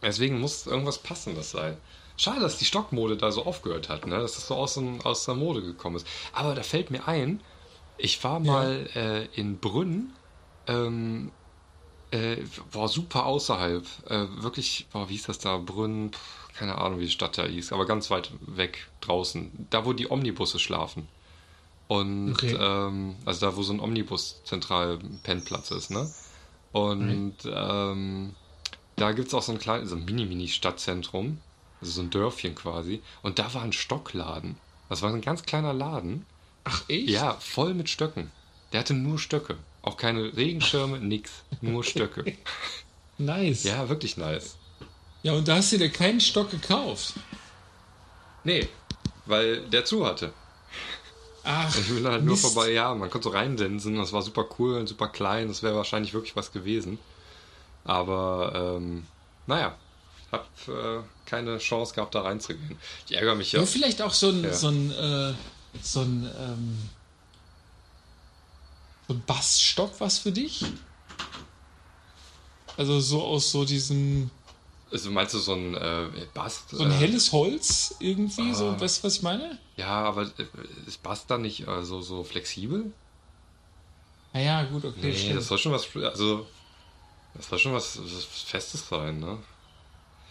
deswegen 0.02 0.40
muss 0.40 0.66
irgendwas 0.68 1.00
Passendes 1.04 1.52
sein. 1.52 1.82
Schade, 2.18 2.40
dass 2.42 2.58
die 2.58 2.66
Stockmode 2.66 3.18
da 3.18 3.32
so 3.32 3.46
aufgehört 3.46 3.90
hat, 3.90 4.08
ne? 4.08 4.20
dass 4.20 4.36
das 4.36 4.48
so 4.48 4.56
aus, 4.56 4.78
aus 5.04 5.26
der 5.26 5.36
Mode 5.36 5.62
gekommen 5.62 5.98
ist. 5.98 6.08
Aber 6.32 6.56
da 6.56 6.64
fällt 6.64 6.90
mir 6.92 7.08
ein, 7.08 7.44
ich 7.98 8.24
war 8.24 8.40
mal 8.40 8.90
äh, 8.96 9.26
in 9.40 9.60
Brünn, 9.60 10.18
ähm, 10.68 11.34
äh, 12.12 12.38
war 12.72 12.88
super 12.88 13.26
außerhalb, 13.26 13.86
äh, 14.10 14.28
wirklich, 14.44 14.88
boah, 14.92 15.10
wie 15.10 15.14
hieß 15.14 15.26
das 15.28 15.40
da, 15.40 15.58
Brünn, 15.58 16.12
pf, 16.14 16.54
keine 16.54 16.78
Ahnung, 16.78 17.00
wie 17.00 17.06
die 17.06 17.12
Stadt 17.12 17.38
da 17.38 17.46
hieß, 17.46 17.72
aber 17.74 17.86
ganz 17.86 18.10
weit 18.10 18.32
weg 18.42 18.90
draußen, 19.02 19.68
da 19.70 19.86
wo 19.86 19.94
die 19.94 20.10
Omnibusse 20.10 20.60
schlafen. 20.60 21.08
Und 21.88 22.32
Okay. 22.32 22.56
ähm, 22.60 23.16
also 23.26 23.46
da, 23.46 23.56
wo 23.56 23.64
so 23.64 23.74
ein 23.74 23.80
Omnibus-Zentral-Pennplatz 23.80 25.72
ist, 25.72 25.90
ne? 25.92 26.14
Und 26.72 27.38
ähm, 27.46 28.36
da 28.98 29.12
gibt 29.14 29.30
es 29.30 29.34
auch 29.34 29.42
so 29.44 29.54
ein 29.54 29.60
kleines, 29.60 29.90
so 29.90 29.96
ein 29.96 30.04
Mini-Mini-Stadtzentrum, 30.06 31.40
also 31.80 31.92
so 31.94 32.02
ein 32.02 32.10
Dörfchen 32.10 32.56
quasi. 32.56 33.02
Und 33.22 33.40
da 33.40 33.54
war 33.54 33.62
ein 33.62 33.74
Stockladen. 33.74 34.58
Das 34.90 35.02
war 35.02 35.14
ein 35.14 35.22
ganz 35.22 35.44
kleiner 35.44 35.74
Laden. 35.74 36.26
Ach, 36.66 36.84
echt? 36.90 37.10
Ja, 37.10 37.34
voll 37.40 37.74
mit 37.74 37.90
Stöcken. 37.90 38.32
Der 38.74 38.82
hatte 38.82 38.94
nur 38.94 39.20
Stöcke. 39.20 39.58
Auch 39.82 39.96
keine 39.98 40.36
Regenschirme, 40.36 41.00
nix. 41.00 41.32
Nur 41.62 41.84
Stöcke. 41.84 42.36
Nice. 43.18 43.64
Ja, 43.64 43.88
wirklich 43.90 44.18
nice. 44.18 44.58
ja, 45.24 45.34
und 45.34 45.48
da 45.48 45.56
hast 45.58 45.72
du 45.72 45.78
dir 45.78 45.90
keinen 45.90 46.20
Stock 46.20 46.52
gekauft. 46.52 47.14
Nee, 48.44 48.68
weil 49.26 49.62
der 49.70 49.86
zu 49.86 50.06
hatte. 50.06 50.34
Ach, 51.44 51.74
Ich 51.78 51.88
bin 51.88 52.06
halt 52.06 52.24
nur 52.26 52.36
Mist. 52.36 52.46
vorbei, 52.46 52.72
ja, 52.72 52.94
man 52.94 53.10
konnte 53.10 53.30
so 53.30 53.34
reindensen, 53.34 53.96
das 53.96 54.12
war 54.12 54.22
super 54.22 54.46
cool 54.60 54.76
und 54.76 54.88
super 54.88 55.08
klein, 55.08 55.48
das 55.48 55.64
wäre 55.64 55.76
wahrscheinlich 55.76 56.14
wirklich 56.14 56.36
was 56.36 56.52
gewesen. 56.52 57.00
Aber, 57.88 58.52
ähm, 58.78 59.08
naja, 59.48 59.76
hab 60.32 60.46
äh, 60.68 61.00
keine 61.26 61.58
Chance 61.58 61.96
gehabt, 61.96 62.14
da 62.16 62.22
reinzugehen. 62.22 62.78
Ich 63.08 63.16
ärgere 63.16 63.34
mich 63.36 63.54
ja. 63.54 63.62
Ja, 63.62 63.66
vielleicht 63.66 64.02
auch 64.02 64.14
so 64.14 64.30
ein, 64.30 64.44
Ja. 64.44 64.54
so 64.54 64.68
ein, 64.68 64.92
äh, 64.92 65.34
so 65.82 66.02
ein, 66.02 66.30
ähm, 66.38 66.90
so 69.08 69.14
ein 69.14 69.24
Bassstock 69.26 69.94
was 70.00 70.18
für 70.20 70.34
dich? 70.34 70.66
Also 72.76 73.00
so 73.00 73.24
aus 73.24 73.52
so 73.52 73.64
diesem, 73.66 74.30
Also 74.92 75.10
meinst 75.10 75.34
du 75.34 75.40
so 75.40 75.54
ein 75.54 75.74
äh, 75.76 76.08
Bast? 76.34 76.70
so 76.72 76.84
ein 76.84 76.92
äh, 76.92 76.96
helles 76.96 77.32
Holz 77.32 77.96
irgendwie, 78.00 78.54
so, 78.54 78.68
Ah. 78.72 78.80
weißt 78.82 79.00
du, 79.00 79.08
was 79.08 79.16
ich 79.16 79.22
meine? 79.22 79.58
Ja, 79.78 80.04
aber 80.04 80.24
äh, 80.24 80.46
ist 80.86 81.02
Bast 81.04 81.32
dann 81.32 81.42
nicht 81.42 81.66
äh, 81.68 81.84
so, 81.86 82.02
so 82.02 82.24
flexibel? 82.26 82.92
Naja, 84.34 84.64
gut, 84.66 84.84
okay, 84.86 85.00
Nee, 85.02 85.18
stimmt. 85.18 85.38
das 85.38 85.48
soll 85.48 85.58
schon 85.58 85.72
was, 85.72 85.88
also, 85.96 86.46
das 87.34 87.48
soll 87.50 87.60
schon 87.60 87.74
was, 87.74 88.00
was 88.00 88.26
Festes 88.26 88.88
sein, 88.88 89.20
ne? 89.20 89.40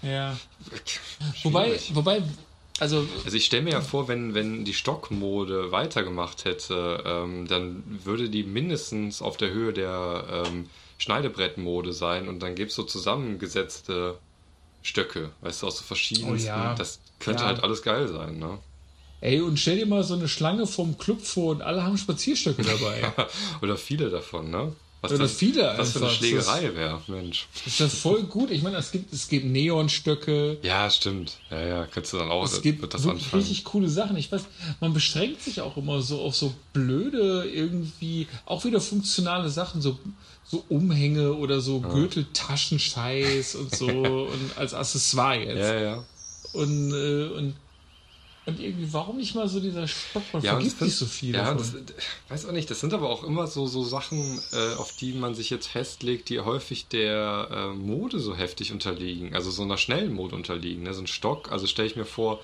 ja. 0.02 0.36
Wobei, 1.42 1.78
wobei, 1.94 2.22
Also, 2.78 3.06
Also 3.24 3.36
ich 3.36 3.46
stelle 3.46 3.62
mir 3.62 3.70
ja 3.70 3.80
vor, 3.80 4.08
wenn, 4.08 4.34
wenn 4.34 4.64
die 4.64 4.74
Stockmode 4.74 5.72
weitergemacht 5.72 6.44
hätte, 6.44 7.02
ähm, 7.06 7.46
dann 7.48 8.04
würde 8.04 8.28
die 8.30 8.44
mindestens 8.44 9.22
auf 9.22 9.36
der 9.36 9.50
Höhe 9.50 9.72
der 9.72 10.44
ähm, 10.48 10.70
Schneidebrettmode 10.98 11.92
sein 11.92 12.28
und 12.28 12.40
dann 12.40 12.54
gäbe 12.54 12.68
es 12.68 12.74
so 12.74 12.82
zusammengesetzte 12.84 14.18
Stöcke, 14.82 15.32
weißt 15.40 15.62
du, 15.62 15.68
aus 15.68 15.78
so 15.78 15.84
verschiedenen. 15.84 16.32
Oh 16.32 16.36
ja. 16.36 16.74
Das 16.74 17.00
könnte 17.20 17.44
Ja. 17.44 17.48
halt 17.48 17.62
alles 17.62 17.82
geil 17.82 18.08
sein, 18.08 18.38
ne? 18.38 18.60
ey, 19.20 19.40
und 19.40 19.58
stell 19.58 19.76
dir 19.76 19.86
mal 19.86 20.02
so 20.04 20.14
eine 20.14 20.28
Schlange 20.28 20.66
vom 20.66 20.96
Club 20.98 21.20
vor 21.22 21.50
und 21.52 21.62
alle 21.62 21.82
haben 21.82 21.98
Spazierstöcke 21.98 22.62
dabei. 22.62 23.12
Oder 23.62 23.76
viele 23.76 24.10
davon, 24.10 24.50
ne? 24.50 24.74
Was 25.02 25.12
Oder 25.12 25.28
viele 25.28 25.74
Was 25.76 25.92
für 25.92 26.00
eine. 26.00 26.10
Schlägerei 26.10 26.74
wäre, 26.74 27.02
Mensch. 27.06 27.46
ist 27.66 27.80
das 27.80 27.94
voll 27.94 28.22
gut? 28.24 28.50
Ich 28.50 28.62
meine, 28.62 28.78
es 28.78 28.90
gibt, 28.90 29.12
es 29.12 29.28
gibt 29.28 29.44
Neonstöcke, 29.46 30.58
Ja, 30.62 30.90
stimmt. 30.90 31.36
Ja, 31.50 31.60
ja, 31.60 31.86
könntest 31.86 32.14
du 32.14 32.18
dann 32.18 32.30
auch, 32.30 32.44
es 32.44 32.62
gibt 32.62 32.82
das 32.92 33.04
wirklich 33.04 33.24
anfangen. 33.26 33.42
richtig 33.42 33.64
coole 33.64 33.88
Sachen. 33.88 34.16
Ich 34.16 34.32
weiß, 34.32 34.42
man 34.80 34.94
beschränkt 34.94 35.42
sich 35.42 35.60
auch 35.60 35.76
immer 35.76 36.00
so 36.02 36.20
auf 36.22 36.34
so 36.34 36.52
blöde, 36.72 37.44
irgendwie, 37.48 38.26
auch 38.46 38.64
wieder 38.64 38.80
funktionale 38.80 39.48
Sachen, 39.50 39.80
so, 39.82 39.98
so 40.44 40.64
Umhänge 40.68 41.34
oder 41.34 41.60
so 41.60 41.80
Gürteltaschenscheiß 41.80 43.54
und 43.56 43.74
so 43.74 43.86
und 44.32 44.56
als 44.56 44.74
Accessoire 44.74 45.38
jetzt. 45.40 45.58
Ja, 45.58 45.80
ja. 45.80 46.04
Und, 46.52 46.92
äh, 46.92 47.26
und, 47.36 47.54
und 48.46 48.60
irgendwie, 48.60 48.92
warum 48.92 49.16
nicht 49.16 49.34
mal 49.34 49.48
so 49.48 49.58
dieser 49.58 49.88
Stock? 49.88 50.22
Man 50.32 50.42
Ja, 50.42 50.54
das 50.54 50.80
nicht 50.80 50.96
so 50.96 51.06
viel 51.06 51.34
Ja, 51.34 51.52
davon. 51.52 51.58
das, 51.58 51.74
weiß 52.28 52.46
auch 52.46 52.52
nicht. 52.52 52.70
Das 52.70 52.80
sind 52.80 52.94
aber 52.94 53.10
auch 53.10 53.24
immer 53.24 53.48
so, 53.48 53.66
so 53.66 53.82
Sachen, 53.82 54.40
äh, 54.52 54.74
auf 54.76 54.92
die 54.92 55.12
man 55.12 55.34
sich 55.34 55.50
jetzt 55.50 55.66
festlegt, 55.66 56.28
die 56.28 56.38
häufig 56.38 56.86
der 56.86 57.48
äh, 57.50 57.66
Mode 57.74 58.20
so 58.20 58.36
heftig 58.36 58.70
unterliegen. 58.70 59.34
Also 59.34 59.50
so 59.50 59.64
einer 59.64 59.78
schnellen 59.78 60.14
Mode 60.14 60.36
unterliegen. 60.36 60.84
Ne? 60.84 60.94
So 60.94 61.02
ein 61.02 61.08
Stock, 61.08 61.50
also 61.50 61.66
stelle 61.66 61.88
ich 61.88 61.96
mir 61.96 62.04
vor, 62.04 62.40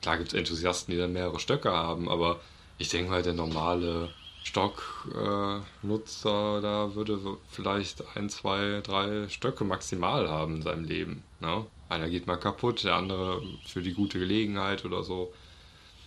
klar 0.00 0.16
gibt 0.16 0.32
es 0.32 0.38
Enthusiasten, 0.38 0.90
die 0.92 0.98
dann 0.98 1.12
mehrere 1.12 1.38
Stöcke 1.38 1.70
haben, 1.70 2.08
aber 2.08 2.40
ich 2.78 2.88
denke 2.88 3.10
mal, 3.10 3.22
der 3.22 3.34
normale 3.34 4.08
Stocknutzer 4.44 6.58
äh, 6.58 6.62
da 6.62 6.94
würde 6.94 7.20
vielleicht 7.50 8.02
ein, 8.16 8.30
zwei, 8.30 8.80
drei 8.82 9.28
Stöcke 9.28 9.64
maximal 9.64 10.30
haben 10.30 10.56
in 10.56 10.62
seinem 10.62 10.84
Leben. 10.84 11.22
Ne? 11.40 11.66
Einer 11.90 12.08
geht 12.08 12.26
mal 12.26 12.38
kaputt, 12.38 12.84
der 12.84 12.94
andere 12.94 13.42
für 13.66 13.82
die 13.82 13.92
gute 13.92 14.18
Gelegenheit 14.18 14.86
oder 14.86 15.02
so. 15.02 15.30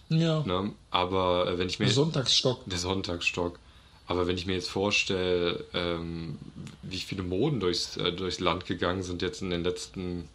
Ja, 0.10 0.42
Ne? 0.46 0.72
Aber 0.92 1.48
äh, 1.48 1.58
wenn 1.58 1.68
ich 1.68 1.80
mir 1.80 1.90
Sonntagsstock. 1.90 2.62
der 2.66 2.78
Sonntagsstock. 2.80 3.60
Aber 4.08 4.28
wenn 4.28 4.38
ich 4.38 4.46
mir 4.46 4.54
jetzt 4.54 4.70
vorstelle, 4.70 5.64
ähm, 5.74 6.38
wie 6.84 7.00
viele 7.00 7.24
Moden 7.24 7.60
durchs, 7.60 7.98
äh, 7.98 8.12
durchs 8.12 8.40
Land 8.40 8.66
gegangen 8.68 9.02
sind 9.02 9.22
jetzt 9.24 9.42
in 9.42 9.50
den 9.50 9.64
letzten, 9.64 10.30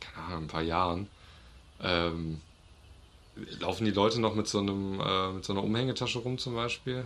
keine 0.00 0.26
Ahnung, 0.26 0.44
ein 0.44 0.48
paar 0.48 0.62
Jahren, 0.62 1.06
ähm, 1.82 2.40
laufen 3.60 3.84
die 3.86 3.92
Leute 3.92 4.20
noch 4.20 4.34
mit 4.34 4.46
so 4.48 4.58
einem, 4.58 5.00
äh, 5.00 5.32
mit 5.32 5.44
so 5.44 5.52
einer 5.54 5.62
Umhängetasche 5.64 6.18
rum 6.18 6.36
zum 6.38 6.54
Beispiel? 6.54 7.04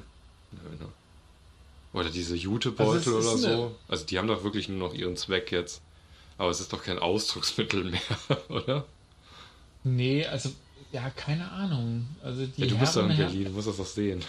Ne? 0.51 0.89
Oder 1.93 2.09
diese 2.11 2.35
Jutebeutel 2.35 2.95
Also 2.97 3.11
oder 3.19 3.35
ist 3.35 3.45
eine- 3.45 3.57
so. 3.57 3.75
Also 3.87 4.05
die 4.07 4.19
haben 4.19 4.27
doch 4.27 4.43
wirklich 4.45 4.69
nur 4.69 4.79
noch 4.79 4.95
ihren 4.95 5.17
Zweck 5.17 5.53
jetzt. 5.53 5.83
Aber 6.39 6.51
es 6.51 6.59
ist 6.61 6.73
doch 6.73 6.83
kein 6.83 6.99
Ausdrucksmittel 6.99 7.85
mehr, 7.91 8.01
oder? 8.49 8.85
Nee, 9.85 10.25
also, 10.27 10.51
ja, 10.93 11.11
keine 11.11 11.51
Ahnung. 11.51 12.07
Also 12.23 12.47
die 12.47 12.61
Ja, 12.63 12.67
du 12.67 12.79
bist 12.79 12.97
doch 12.97 13.09
in 13.09 13.17
Berlin, 13.17 13.45
du 13.45 13.51
musst 13.51 13.69
das 13.69 13.77
doch 13.77 13.87
sehen. 13.87 14.23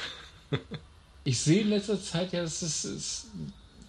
Ich 1.25 1.39
sehe 1.39 1.61
in 1.61 1.69
letzter 1.69 2.01
Zeit 2.01 2.33
ja, 2.33 2.41
dass 2.41 2.61
es 2.61 2.83
ist, 2.83 3.27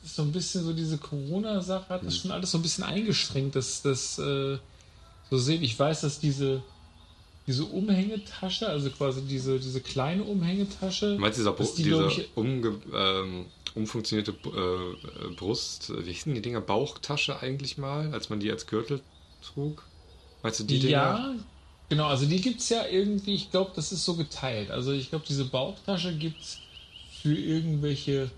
ist 0.05 0.15
so 0.17 0.23
ein 0.23 0.33
bisschen 0.33 0.63
so 0.65 0.73
diese 0.73 0.99
Corona-Sache 0.99 1.89
hat 1.89 2.01
Hm. 2.03 2.07
das 2.09 2.17
schon 2.19 2.31
alles 2.31 2.51
so 2.53 2.59
ein 2.59 2.63
bisschen 2.63 2.85
eingeschränkt, 2.85 3.57
dass 3.57 3.83
das 3.83 4.19
äh, 4.19 4.59
so 5.31 5.39
sehen. 5.39 5.63
Ich 5.63 5.79
weiß, 5.79 6.03
dass 6.03 6.21
diese 6.21 6.63
diese 7.47 7.65
Umhängetasche, 7.67 8.69
also 8.69 8.91
quasi 8.91 9.23
diese 9.27 9.59
diese 9.61 9.81
kleine 9.81 10.25
Umhängetasche, 10.25 11.15
Du 11.15 11.21
meinst 11.21 11.39
dieser, 11.39 11.53
Bru 11.53 11.65
dass 11.65 11.75
die, 11.75 11.83
diese 11.83 12.07
ich, 12.07 12.37
umge 12.37 12.81
ähm, 12.93 13.47
umfunktionierte 13.75 14.33
äh, 14.33 15.35
Brust, 15.35 15.93
wie 16.07 16.13
hießen 16.13 16.35
die 16.35 16.41
Dinger, 16.43 16.61
Bauchtasche 16.61 17.41
eigentlich 17.41 17.77
mal, 17.77 18.13
als 18.15 18.31
man 18.31 18.41
die 18.41 18.51
als 18.51 18.67
Gürtel 18.67 19.03
trug? 19.43 19.83
Meinst 20.43 20.61
du 20.61 20.65
die 20.65 20.79
Dinger? 20.79 20.93
ja, 20.93 21.35
genau, 21.89 22.07
also 22.07 22.27
die 22.27 22.41
gibt's 22.41 22.69
ja 22.69 22.87
irgendwie, 22.87 23.35
ich 23.35 23.51
glaube, 23.51 23.73
das 23.75 23.93
ist 23.93 24.05
so 24.05 24.15
geteilt. 24.15 24.71
Also 24.71 24.93
ich 24.93 25.11
glaube, 25.11 25.25
diese 25.29 25.45
Bauchtasche 25.45 26.15
gibt's 26.15 26.59
für 27.23 27.35
irgendwelche 27.35 28.31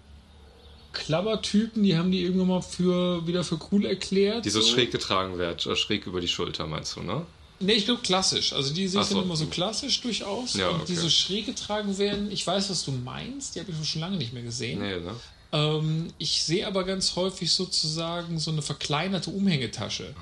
Klabbertypen, 0.93 1.83
die 1.83 1.97
haben 1.97 2.11
die 2.11 2.23
irgendwann 2.23 2.49
mal 2.49 2.63
für 2.63 3.27
wieder 3.27 3.45
für 3.45 3.59
cool 3.71 3.85
erklärt. 3.85 4.45
Die 4.45 4.51
so 4.51 4.61
so. 4.61 4.73
schräg 4.73 4.91
getragen 4.91 5.39
wird, 5.39 5.67
äh, 5.67 5.77
schräg 5.77 6.07
über 6.07 6.21
die 6.21 6.29
Schulter, 6.29 6.67
meinst 6.67 6.97
du, 6.97 7.03
ne? 7.03 7.27
Nee, 7.59 7.73
ich 7.73 7.87
glaube 7.87 8.03
klassisch. 8.03 8.53
Also 8.53 8.75
die 8.75 8.87
sehe 8.87 9.01
dann 9.01 9.09
so. 9.09 9.23
immer 9.23 9.37
so 9.37 9.47
klassisch 9.47 10.01
durchaus. 10.03 10.55
Ja, 10.55 10.69
und 10.69 10.77
okay. 10.77 10.85
die 10.89 10.97
so 10.97 11.09
schräg 11.09 11.47
getragen 11.47 11.97
werden. 11.97 12.31
Ich 12.31 12.47
weiß, 12.47 12.69
was 12.69 12.85
du 12.85 12.93
meinst. 12.93 13.55
Die 13.55 13.61
habe 13.61 13.71
ich 13.71 13.89
schon 13.89 14.03
lange 14.03 14.17
nicht 14.17 14.33
mehr 14.33 14.43
gesehen. 14.43 14.81
Nee, 14.81 15.01
ne? 15.01 15.15
Ähm, 15.53 16.09
ich 16.19 16.43
sehe 16.43 16.67
aber 16.67 16.85
ganz 16.85 17.17
häufig 17.17 17.51
sozusagen 17.53 18.39
so 18.39 18.51
eine 18.51 18.63
verkleinerte 18.63 19.31
Umhängetasche. 19.31 20.15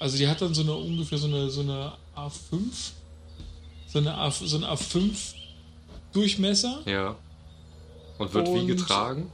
Also 0.00 0.16
die 0.16 0.26
hat 0.26 0.40
dann 0.42 0.52
so 0.54 0.62
eine 0.62 0.74
ungefähr 0.74 1.18
so 1.18 1.28
eine, 1.28 1.48
so 1.50 1.60
eine 1.60 1.92
A5. 2.16 2.58
So 3.86 3.98
eine, 3.98 4.14
A, 4.16 4.30
so 4.30 4.56
eine 4.56 4.66
A5 4.66 5.10
Durchmesser. 6.12 6.80
Ja. 6.86 7.14
Und 8.18 8.34
wird 8.34 8.46
wie 8.48 8.58
Und- 8.58 8.66
getragen? 8.66 9.30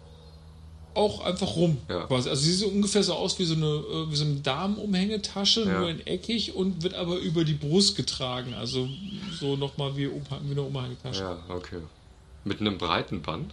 Auch 0.95 1.21
einfach 1.21 1.57
rum. 1.57 1.77
Ja. 1.91 2.07
Quasi. 2.07 2.31
Also 2.31 2.43
sie 2.43 2.53
sieht 2.53 2.61
so 2.61 2.69
ungefähr 2.69 3.03
so 3.03 3.13
aus 3.15 3.39
wie 3.39 3.45
so 3.45 3.55
eine, 3.55 3.67
äh, 3.67 4.11
wie 4.11 4.17
so 4.17 4.25
eine 4.25 4.37
Damenumhängetasche, 4.37 5.65
Ja. 5.65 5.81
nur 5.81 5.91
in 5.91 6.07
eckig 6.07 6.55
und 6.55 6.83
wird 6.83 6.95
aber 6.95 7.17
über 7.19 7.45
die 7.45 7.53
Brust 7.53 7.97
getragen. 7.97 8.55
Also 8.55 8.89
so 9.39 9.57
nochmal 9.57 9.95
wie, 9.97 10.09
wie 10.11 10.51
eine 10.51 10.63
Umhängetasche. 10.63 11.21
Ja, 11.23 11.39
okay. 11.51 11.81
Mit 12.45 12.61
einem 12.61 12.79
breiten 12.79 13.21
Band? 13.23 13.53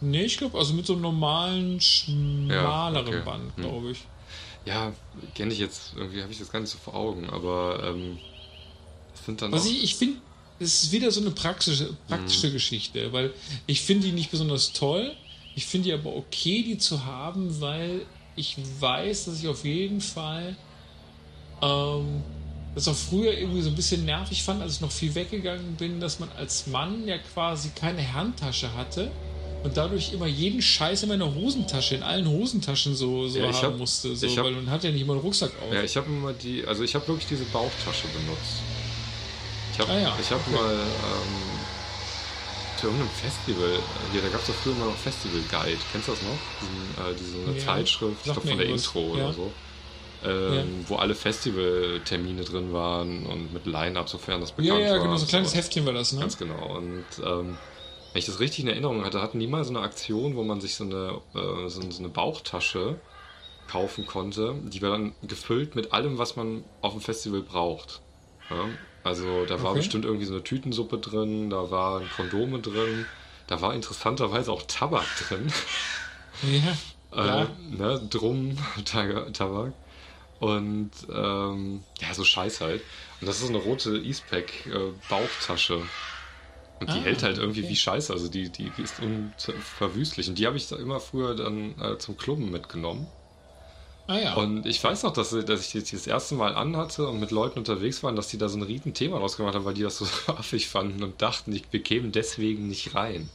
Nee, 0.00 0.24
ich 0.24 0.36
glaube, 0.36 0.58
also 0.58 0.74
mit 0.74 0.86
so 0.86 0.92
einem 0.92 1.02
normalen, 1.02 1.80
schmaleren 1.80 3.06
okay. 3.06 3.22
Band, 3.24 3.56
Hm. 3.56 3.62
glaube 3.62 3.90
ich. 3.92 4.08
Ja, 4.66 4.92
kenne 5.34 5.52
ich 5.52 5.58
jetzt, 5.58 5.92
irgendwie 5.96 6.22
habe 6.22 6.32
ich 6.32 6.38
das 6.38 6.50
gar 6.50 6.60
nicht 6.60 6.70
so 6.70 6.78
vor 6.78 6.94
Augen, 6.94 7.28
aber 7.30 7.82
ähm, 7.84 8.18
sind 9.24 9.42
dann 9.42 9.52
Was 9.52 9.64
auch, 9.64 9.66
ich, 9.66 9.84
ich 9.84 9.96
finde, 9.96 10.20
es 10.58 10.82
ist 10.84 10.92
wieder 10.92 11.10
so 11.10 11.20
eine 11.20 11.30
praktische, 11.30 11.92
praktische 12.06 12.48
Hm. 12.48 12.52
Geschichte, 12.52 13.12
weil 13.12 13.32
ich 13.66 13.82
finde 13.82 14.06
die 14.06 14.12
nicht 14.12 14.30
besonders 14.30 14.72
toll. 14.72 15.16
Ich 15.54 15.66
finde 15.66 15.88
die 15.88 15.92
aber 15.92 16.14
okay, 16.14 16.62
die 16.62 16.78
zu 16.78 17.04
haben, 17.04 17.60
weil 17.60 18.06
ich 18.36 18.56
weiß, 18.80 19.24
dass 19.24 19.38
ich 19.40 19.48
auf 19.48 19.64
jeden 19.64 20.00
Fall 20.00 20.56
ähm, 21.62 22.24
das 22.74 22.88
auch 22.88 22.96
früher 22.96 23.36
irgendwie 23.36 23.62
so 23.62 23.70
ein 23.70 23.74
bisschen 23.74 24.04
nervig 24.04 24.42
fand, 24.42 24.62
als 24.62 24.74
ich 24.74 24.80
noch 24.80 24.92
viel 24.92 25.14
weggegangen 25.14 25.76
bin, 25.76 26.00
dass 26.00 26.18
man 26.18 26.30
als 26.32 26.66
Mann 26.66 27.06
ja 27.08 27.18
quasi 27.18 27.70
keine 27.70 28.12
Handtasche 28.12 28.74
hatte 28.74 29.10
und 29.64 29.76
dadurch 29.76 30.12
immer 30.12 30.26
jeden 30.26 30.62
Scheiß 30.62 31.02
in 31.02 31.08
meiner 31.08 31.34
Hosentasche, 31.34 31.96
in 31.96 32.02
allen 32.02 32.28
Hosentaschen 32.28 32.94
so, 32.94 33.26
so 33.28 33.38
Ja, 33.38 33.50
ich 33.50 33.56
haben 33.56 33.72
hab- 33.72 33.78
musste, 33.78 34.14
so, 34.14 34.26
ich 34.26 34.38
hab- 34.38 34.44
weil 34.44 34.52
man 34.52 34.70
hat 34.70 34.84
ja 34.84 34.90
nicht 34.90 35.02
immer 35.02 35.14
einen 35.14 35.22
Rucksack 35.22 35.50
auf. 35.60 35.72
Ja, 35.74 35.82
ich 35.82 35.96
habe 35.96 36.06
immer 36.06 36.32
die, 36.32 36.64
also 36.66 36.84
ich 36.84 36.94
habe 36.94 37.06
wirklich 37.08 37.26
diese 37.26 37.44
Bauchtasche 37.46 38.06
benutzt. 38.08 38.62
Ich 39.72 39.80
habe 39.80 39.92
Ah 39.92 39.98
ja, 40.00 40.16
ich 40.20 40.30
hab 40.30 40.40
okay. 40.40 40.50
mal 40.54 40.72
ähm, 40.72 41.66
zu 42.76 42.86
irgendeinem 42.86 43.10
Festival, 43.10 43.72
äh, 43.72 44.10
hier, 44.12 44.22
da 44.22 44.28
gab 44.28 44.40
es 44.40 44.46
doch 44.46 44.54
früher 44.54 44.74
mal 44.74 44.86
noch 44.86 44.96
Festival 44.96 45.42
Guide. 45.42 45.78
Kennst 45.90 46.08
du 46.08 46.12
das 46.12 46.22
noch? 46.22 46.38
Diesen, 46.60 46.94
äh, 46.96 47.14
diese 47.18 47.38
Ja, 47.52 47.58
Zeitschrift, 47.58 48.20
ich 48.20 48.24
sagt 48.26 48.40
glaube 48.42 48.48
von 48.48 48.58
der. 48.58 48.68
Intro 48.68 49.00
oder 49.12 49.26
Ja. 49.26 49.32
so. 49.32 49.52
Ähm, 50.20 50.88
Wo 50.88 50.96
alle 50.96 51.14
Festivaltermine 51.14 52.42
drin 52.42 52.72
waren 52.72 53.24
und 53.24 53.52
mit 53.52 53.66
Line-Up, 53.66 54.08
sofern 54.08 54.40
das 54.40 54.50
ja, 54.50 54.56
bekannt 54.56 54.80
ja, 54.82 54.90
war. 54.96 55.02
genau, 55.02 55.16
so 55.16 55.24
ein 55.26 55.28
kleines. 55.28 55.54
Heftchen 55.54 55.86
war 55.86 55.92
das, 55.92 56.12
ne? 56.12 56.20
Ganz 56.20 56.36
genau. 56.38 56.76
Und 56.76 57.06
ähm, 57.24 57.56
wenn 58.12 58.20
ich 58.20 58.26
das 58.26 58.40
richtig 58.40 58.60
in 58.64 58.68
Erinnerung 58.68 59.04
hatte, 59.04 59.22
hatten 59.22 59.38
die 59.40 59.46
mal 59.46 59.64
so 59.64 59.70
eine 59.70 59.80
Aktion, 59.80 60.36
wo 60.36 60.44
man 60.44 60.60
sich 60.60 60.74
so 60.76 60.84
eine, 60.84 61.22
äh, 61.34 61.68
so, 61.68 61.90
so 61.90 61.98
eine 62.00 62.08
Bauchtasche 62.10 63.02
kaufen 63.66 64.06
konnte. 64.06 64.60
Die 64.64 64.82
war 64.82 64.90
dann 64.92 65.16
gefüllt 65.22 65.74
mit 65.76 65.92
allem, 65.92 66.18
was 66.18 66.36
man 66.36 66.70
auf 66.80 66.92
dem 66.92 67.02
Festival 67.02 67.42
braucht. 67.42 68.02
Ja? 68.50 68.70
Also 69.02 69.44
da 69.46 69.62
war 69.62 69.74
Okay. 69.74 69.76
bestimmt 69.76 70.04
irgendwie 70.04 70.26
so 70.26 70.34
eine 70.34 70.44
Tütensuppe 70.44 70.98
drin, 70.98 71.50
da 71.50 71.70
waren 71.70 72.08
Kondome 72.10 72.60
drin, 72.60 73.10
da 73.46 73.60
war 73.62 73.74
interessanterweise 73.74 74.52
auch 74.52 74.62
Tabak 74.68 75.14
drin. 75.16 75.52
Ja, 76.42 76.78
ja. 77.20 77.36
Äh, 77.36 77.48
ne, 77.56 78.00
Drum, 78.08 78.56
Tabak. 78.84 79.74
Und 80.38 80.92
ähm, 81.10 81.86
ja, 82.00 82.14
so 82.14 82.24
Scheiß 82.24 82.60
halt. 82.60 82.86
Und 83.20 83.26
das 83.28 83.36
ist 83.36 83.42
so 83.42 83.48
eine 83.48 83.58
rote 83.58 83.98
Eastpack-Bauchtasche. 83.98 85.90
Und 86.80 86.92
die 86.92 87.00
Ah, 87.00 87.02
hält 87.02 87.22
halt 87.22 87.38
irgendwie 87.38 87.60
okay. 87.60 87.68
wie 87.70 87.76
Scheiße. 87.76 88.12
Also 88.12 88.28
die, 88.28 88.50
die, 88.50 88.70
die 88.70 88.82
ist 88.82 89.00
unverwüstlich. 89.00 90.28
Und 90.28 90.38
die 90.38 90.46
habe 90.46 90.56
ich 90.56 90.68
da 90.68 90.76
immer 90.76 91.00
früher 91.00 91.34
dann 91.34 91.80
äh, 91.80 91.98
zum 91.98 92.16
Klubben 92.16 92.50
mitgenommen. 92.50 93.08
Ah 94.06 94.18
ja. 94.18 94.34
Und 94.34 94.64
ich 94.66 94.82
weiß 94.82 95.02
noch, 95.02 95.12
dass, 95.12 95.30
dass 95.30 95.60
ich 95.60 95.84
die 95.84 95.96
das 95.96 96.06
erste 96.06 96.34
Mal 96.34 96.54
anhatte 96.54 97.06
und 97.08 97.20
mit 97.20 97.30
Leuten 97.30 97.58
unterwegs 97.58 98.02
waren, 98.02 98.16
dass 98.16 98.28
die 98.28 98.38
da 98.38 98.48
so 98.48 98.56
ein 98.58 98.62
riesen 98.62 98.94
Thema 98.94 99.18
rausgemacht 99.18 99.54
haben, 99.54 99.64
weil 99.66 99.74
die 99.74 99.82
das 99.82 99.98
so 99.98 100.06
affig 100.32 100.68
fanden 100.68 101.02
und 101.02 101.20
dachten, 101.22 101.52
ich 101.52 101.68
bekäme 101.68 102.08
deswegen 102.10 102.68
nicht 102.68 102.94
rein. 102.94 103.30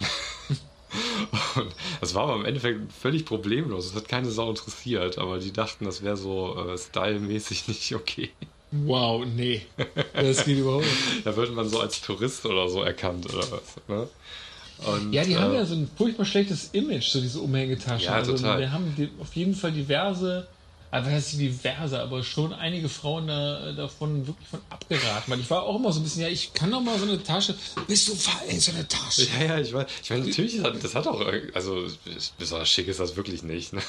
und 1.56 1.74
das 2.00 2.14
war 2.14 2.24
aber 2.24 2.36
im 2.36 2.44
Endeffekt 2.44 2.92
völlig 2.92 3.24
problemlos. 3.26 3.86
Es 3.86 3.94
hat 3.94 4.08
keine 4.08 4.30
Sau 4.30 4.50
interessiert, 4.50 5.18
aber 5.18 5.38
die 5.38 5.52
dachten, 5.52 5.84
das 5.84 6.02
wäre 6.02 6.16
so 6.16 6.56
äh, 6.56 6.78
stylmäßig 6.78 7.68
nicht 7.68 7.94
okay. 7.94 8.30
Wow, 8.70 9.24
nee. 9.24 9.62
Das 10.12 10.44
geht 10.44 10.58
überhaupt 10.58 10.84
nicht. 10.84 10.98
Da 11.24 11.34
wird 11.36 11.54
man 11.54 11.68
so 11.68 11.80
als 11.80 12.00
Tourist 12.00 12.44
oder 12.44 12.68
so 12.68 12.82
erkannt 12.82 13.26
oder 13.32 13.50
was. 13.50 13.88
Ne? 13.88 14.08
Und, 14.86 15.12
ja, 15.12 15.24
die 15.24 15.32
äh, 15.32 15.36
haben 15.36 15.54
ja 15.54 15.64
so 15.64 15.74
ein 15.74 15.90
furchtbar 15.96 16.24
schlechtes 16.24 16.70
Image, 16.72 17.08
so 17.08 17.20
diese 17.20 17.40
Umhängetaschen. 17.40 18.06
Ja, 18.06 18.12
also 18.12 18.36
total. 18.36 18.60
Wir 18.60 18.72
haben 18.72 18.94
die, 18.96 19.10
auf 19.20 19.34
jeden 19.34 19.54
Fall 19.54 19.72
diverse, 19.72 20.46
also 20.90 21.10
das 21.10 21.32
ist 21.32 21.40
diverse, 21.40 22.00
aber 22.00 22.22
schon 22.22 22.52
einige 22.52 22.88
Frauen 22.88 23.26
da, 23.26 23.72
davon 23.72 24.26
wirklich 24.26 24.48
von 24.48 24.60
abgeraten. 24.70 25.32
Weil 25.32 25.40
ich 25.40 25.50
war 25.50 25.62
auch 25.64 25.76
immer 25.76 25.92
so 25.92 26.00
ein 26.00 26.04
bisschen, 26.04 26.22
ja, 26.22 26.28
ich 26.28 26.52
kann 26.52 26.70
doch 26.70 26.80
mal 26.80 26.98
so 26.98 27.06
eine 27.06 27.22
Tasche. 27.22 27.54
Bist 27.86 28.08
du 28.08 28.12
in 28.48 28.60
so 28.60 28.72
eine 28.72 28.86
Tasche? 28.86 29.26
Ja, 29.38 29.46
ja, 29.46 29.58
ich 29.58 29.72
meine, 29.72 29.86
ich 30.02 30.10
mein, 30.10 30.26
natürlich, 30.26 30.60
hat, 30.60 30.82
das 30.82 30.94
hat 30.94 31.06
auch, 31.06 31.24
also 31.54 31.86
besonders 32.38 32.68
schick 32.68 32.86
ist 32.86 33.00
das 33.00 33.16
wirklich 33.16 33.42
nicht. 33.42 33.72
Ne? 33.72 33.82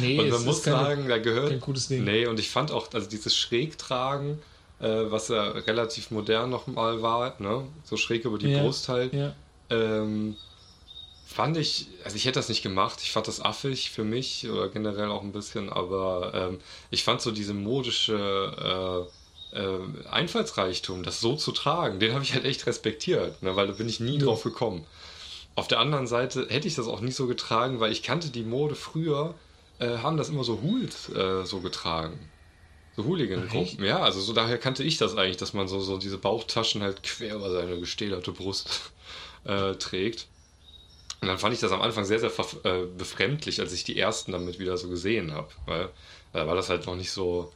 Nee, 0.00 0.20
und 0.20 0.30
man 0.30 0.44
muss 0.44 0.62
keine, 0.62 0.76
sagen, 0.76 1.08
da 1.08 1.18
gehört. 1.18 1.50
Kein 1.50 1.60
gutes 1.60 1.88
Ding. 1.88 2.04
Nee, 2.04 2.26
und 2.26 2.40
ich 2.40 2.50
fand 2.50 2.70
auch, 2.70 2.92
also 2.92 3.08
dieses 3.08 3.36
Schrägtragen, 3.36 4.38
äh, 4.80 4.86
was 4.86 5.28
ja 5.28 5.50
relativ 5.50 6.10
modern 6.10 6.50
nochmal 6.50 7.02
war, 7.02 7.34
ne? 7.38 7.64
so 7.84 7.96
schräg 7.96 8.24
über 8.24 8.38
die 8.38 8.50
ja, 8.50 8.62
Brust 8.62 8.88
halt. 8.88 9.12
Ja 9.12 9.34
ähm, 9.72 10.36
fand 11.26 11.56
ich, 11.56 11.86
also 12.04 12.16
ich 12.16 12.26
hätte 12.26 12.38
das 12.38 12.48
nicht 12.48 12.62
gemacht, 12.62 13.00
ich 13.02 13.12
fand 13.12 13.26
das 13.26 13.40
affig 13.40 13.90
für 13.90 14.04
mich 14.04 14.48
oder 14.48 14.68
generell 14.68 15.08
auch 15.08 15.22
ein 15.22 15.32
bisschen, 15.32 15.70
aber 15.70 16.32
ähm, 16.34 16.60
ich 16.90 17.04
fand 17.04 17.20
so 17.22 17.30
diese 17.30 17.54
modische 17.54 19.08
äh, 19.52 19.58
äh, 19.58 19.78
Einfallsreichtum, 20.10 21.02
das 21.02 21.20
so 21.20 21.36
zu 21.36 21.52
tragen, 21.52 22.00
den 22.00 22.12
habe 22.12 22.22
ich 22.22 22.34
halt 22.34 22.44
echt 22.44 22.66
respektiert, 22.66 23.42
ne, 23.42 23.56
weil 23.56 23.66
da 23.66 23.72
bin 23.72 23.88
ich 23.88 24.00
nie 24.00 24.18
ja. 24.18 24.26
drauf 24.26 24.42
gekommen. 24.42 24.84
Auf 25.54 25.68
der 25.68 25.80
anderen 25.80 26.06
Seite 26.06 26.46
hätte 26.48 26.68
ich 26.68 26.74
das 26.74 26.86
auch 26.86 27.00
nicht 27.00 27.14
so 27.14 27.26
getragen, 27.26 27.80
weil 27.80 27.92
ich 27.92 28.02
kannte 28.02 28.30
die 28.30 28.42
Mode 28.42 28.74
früher, 28.74 29.34
äh, 29.82 29.98
haben 29.98 30.16
das 30.16 30.28
immer 30.28 30.44
so 30.44 30.60
Hools 30.62 31.08
äh, 31.08 31.44
so 31.44 31.60
getragen. 31.60 32.18
So 32.94 33.04
Hooligan-Gruppen, 33.04 33.84
ja, 33.84 34.00
also 34.00 34.20
so 34.20 34.32
daher 34.34 34.58
kannte 34.58 34.84
ich 34.84 34.98
das 34.98 35.16
eigentlich, 35.16 35.38
dass 35.38 35.54
man 35.54 35.66
so, 35.66 35.80
so 35.80 35.96
diese 35.96 36.18
Bauchtaschen 36.18 36.82
halt 36.82 37.02
quer 37.02 37.36
über 37.36 37.50
seine 37.50 37.80
gestählerte 37.80 38.32
Brust 38.32 38.92
äh, 39.44 39.74
trägt. 39.74 40.28
Und 41.20 41.28
dann 41.28 41.38
fand 41.38 41.54
ich 41.54 41.60
das 41.60 41.72
am 41.72 41.80
Anfang 41.80 42.04
sehr, 42.04 42.18
sehr 42.18 42.32
äh, 42.64 42.84
befremdlich, 42.86 43.60
als 43.60 43.72
ich 43.72 43.84
die 43.84 43.98
ersten 43.98 44.32
damit 44.32 44.58
wieder 44.58 44.76
so 44.76 44.88
gesehen 44.88 45.32
habe. 45.32 45.48
Weil 45.66 45.88
da 46.32 46.46
war 46.46 46.54
das 46.54 46.68
halt 46.68 46.86
noch 46.86 46.96
nicht 46.96 47.12
so 47.12 47.52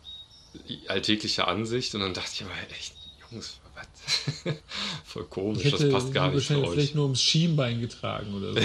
alltägliche 0.87 1.47
Ansicht. 1.49 1.95
Und 1.95 2.01
dann 2.01 2.15
dachte 2.15 2.31
ich 2.33 2.43
aber 2.43 2.53
echt, 2.71 2.95
Jungs, 3.31 3.59
was? 3.75 4.55
Voll 5.05 5.25
komisch, 5.25 5.71
das 5.71 5.89
passt 5.91 6.15
gar 6.15 6.31
nicht 6.31 6.47
für 6.47 6.63
euch. 6.63 6.71
vielleicht 6.71 6.95
nur 6.95 7.05
ums 7.05 7.21
Schienbein 7.21 7.81
getragen 7.81 8.35
oder 8.35 8.55
so. 8.55 8.61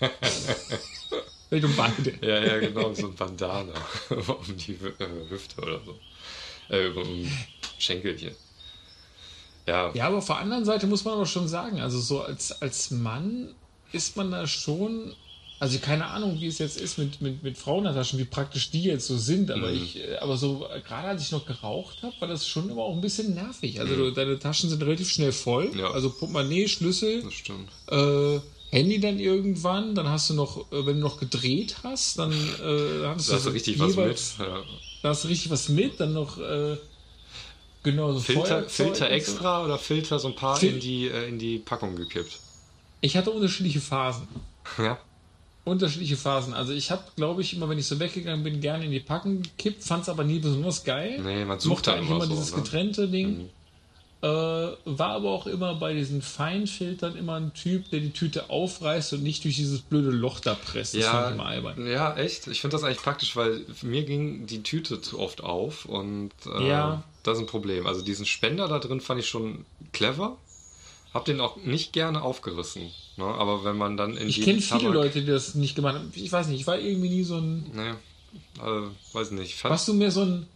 um 1.50 1.74
beide. 1.76 2.14
Ja, 2.20 2.44
ja, 2.44 2.58
genau, 2.58 2.92
so 2.92 3.06
ein 3.08 3.14
Bandana 3.14 3.72
um 4.10 4.56
die 4.56 4.72
äh, 4.72 5.30
Hüfte 5.30 5.62
oder 5.62 5.80
so. 5.84 5.98
Äh, 6.74 6.88
um 6.88 7.30
Schenkelchen. 7.78 8.34
Ja. 9.66 9.92
ja, 9.92 10.06
aber 10.06 10.18
auf 10.18 10.26
der 10.26 10.38
anderen 10.38 10.64
Seite 10.64 10.86
muss 10.86 11.04
man 11.04 11.14
aber 11.14 11.26
schon 11.26 11.46
sagen, 11.46 11.80
also 11.80 12.00
so 12.00 12.22
als, 12.22 12.62
als 12.62 12.90
Mann 12.90 13.54
ist 13.92 14.16
man 14.16 14.30
da 14.30 14.46
schon, 14.46 15.14
also 15.60 15.78
keine 15.78 16.06
Ahnung, 16.06 16.40
wie 16.40 16.46
es 16.46 16.58
jetzt 16.58 16.80
ist 16.80 16.96
mit, 16.96 17.20
mit, 17.20 17.42
mit 17.42 17.58
Frauentaschen, 17.58 18.18
wie 18.18 18.24
praktisch 18.24 18.70
die 18.70 18.84
jetzt 18.84 19.06
so 19.06 19.18
sind, 19.18 19.50
aber 19.50 19.70
mhm. 19.70 19.76
ich, 19.76 20.00
aber 20.22 20.38
so, 20.38 20.66
gerade 20.86 21.08
als 21.08 21.22
ich 21.22 21.32
noch 21.32 21.44
geraucht 21.44 22.02
habe, 22.02 22.14
war 22.18 22.28
das 22.28 22.48
schon 22.48 22.70
immer 22.70 22.82
auch 22.82 22.94
ein 22.94 23.02
bisschen 23.02 23.34
nervig. 23.34 23.78
Also 23.78 23.94
mhm. 23.94 24.14
deine 24.14 24.38
Taschen 24.38 24.70
sind 24.70 24.82
relativ 24.82 25.10
schnell 25.10 25.32
voll, 25.32 25.70
ja. 25.76 25.90
also 25.90 26.10
Portemonnaie, 26.10 26.66
Schlüssel, 26.66 27.22
das 27.22 27.34
stimmt. 27.34 27.68
Äh, 27.90 28.40
Handy 28.70 29.00
dann 29.00 29.18
irgendwann, 29.18 29.94
dann 29.94 30.08
hast 30.08 30.30
du 30.30 30.34
noch, 30.34 30.70
äh, 30.72 30.86
wenn 30.86 30.96
du 30.96 31.00
noch 31.00 31.18
gedreht 31.18 31.76
hast, 31.82 32.18
dann 32.18 32.32
äh, 32.32 33.06
hast 33.06 33.28
da 33.28 33.32
du 33.32 33.38
hast 33.38 33.52
richtig 33.52 33.76
jeweils, 33.76 33.96
was 33.96 34.38
mit. 34.38 34.48
Ja. 34.48 34.62
Da 35.02 35.08
hast 35.10 35.24
du 35.24 35.28
richtig 35.28 35.50
was 35.50 35.68
mit, 35.68 36.00
dann 36.00 36.12
noch 36.12 36.38
äh, 36.38 36.76
Genau, 37.82 38.12
so 38.12 38.20
Filter, 38.20 38.68
Filter 38.68 39.10
extra 39.10 39.60
so. 39.60 39.64
oder 39.64 39.78
Filter 39.78 40.18
so 40.18 40.28
ein 40.28 40.34
paar 40.34 40.56
Fil 40.56 40.74
in, 40.74 40.80
die, 40.80 41.06
äh, 41.08 41.28
in 41.28 41.38
die 41.38 41.58
Packung 41.58 41.96
gekippt? 41.96 42.38
Ich 43.00 43.16
hatte 43.16 43.30
unterschiedliche 43.30 43.80
Phasen. 43.80 44.28
Ja. 44.76 44.98
Unterschiedliche 45.64 46.16
Phasen. 46.16 46.54
Also 46.54 46.72
ich 46.72 46.90
habe, 46.90 47.02
glaube 47.16 47.42
ich, 47.42 47.54
immer 47.54 47.68
wenn 47.68 47.78
ich 47.78 47.86
so 47.86 47.98
weggegangen 47.98 48.42
bin, 48.42 48.60
gerne 48.60 48.84
in 48.86 48.90
die 48.90 49.00
Packung 49.00 49.42
gekippt, 49.42 49.82
fand 49.82 50.02
es 50.02 50.08
aber 50.08 50.24
nie 50.24 50.38
besonders 50.38 50.84
geil. 50.84 51.20
Nee, 51.22 51.44
man 51.44 51.58
sucht 51.60 51.86
da 51.86 51.96
immer, 51.96 52.16
immer 52.16 52.26
so, 52.26 52.32
dieses 52.32 52.52
ne? 52.52 52.62
getrennte 52.62 53.08
Ding. 53.08 53.38
Mhm. 53.38 53.50
Äh, 54.20 54.26
war 54.26 55.10
aber 55.10 55.30
auch 55.30 55.46
immer 55.46 55.76
bei 55.76 55.94
diesen 55.94 56.22
Feinfiltern 56.22 57.14
immer 57.14 57.34
ein 57.34 57.54
Typ, 57.54 57.88
der 57.90 58.00
die 58.00 58.10
Tüte 58.10 58.50
aufreißt 58.50 59.12
und 59.12 59.22
nicht 59.22 59.44
durch 59.44 59.54
dieses 59.54 59.80
blöde 59.80 60.10
Loch 60.10 60.40
da 60.40 60.54
presst. 60.54 60.94
Das 60.94 61.02
ja, 61.02 61.30
immer 61.30 61.46
albern. 61.46 61.86
Ja, 61.86 62.16
echt. 62.16 62.48
Ich 62.48 62.60
finde 62.60 62.74
das 62.74 62.82
eigentlich 62.82 62.98
praktisch, 62.98 63.36
weil 63.36 63.64
mir 63.82 64.02
ging 64.02 64.46
die 64.48 64.64
Tüte 64.64 65.00
zu 65.00 65.20
oft 65.20 65.40
auf 65.44 65.84
und 65.84 66.32
äh, 66.46 66.68
ja. 66.68 67.04
das 67.22 67.36
ist 67.36 67.44
ein 67.44 67.46
Problem. 67.46 67.86
Also 67.86 68.02
diesen 68.02 68.26
Spender 68.26 68.66
da 68.66 68.80
drin 68.80 69.00
fand 69.00 69.20
ich 69.20 69.28
schon 69.28 69.64
clever. 69.92 70.36
Hab 71.14 71.24
den 71.24 71.40
auch 71.40 71.56
nicht 71.56 71.92
gerne 71.92 72.20
aufgerissen. 72.22 72.90
Ne? 73.16 73.24
Aber 73.24 73.64
wenn 73.64 73.76
man 73.76 73.96
dann 73.96 74.16
in 74.16 74.28
Ich 74.28 74.42
kenne 74.42 74.60
viele 74.60 74.90
Leute, 74.90 75.20
die 75.20 75.26
das 75.26 75.54
nicht 75.54 75.76
gemacht 75.76 75.94
haben. 75.94 76.12
Ich 76.16 76.32
weiß 76.32 76.48
nicht, 76.48 76.60
ich 76.60 76.66
war 76.66 76.78
irgendwie 76.78 77.08
nie 77.08 77.22
so 77.22 77.36
ein. 77.36 77.70
Naja, 77.72 77.96
also, 78.60 78.90
weiß 79.12 79.30
nicht. 79.30 79.62
Warst 79.62 79.86
du 79.86 79.94
mehr 79.94 80.10
so 80.10 80.22
ein 80.22 80.48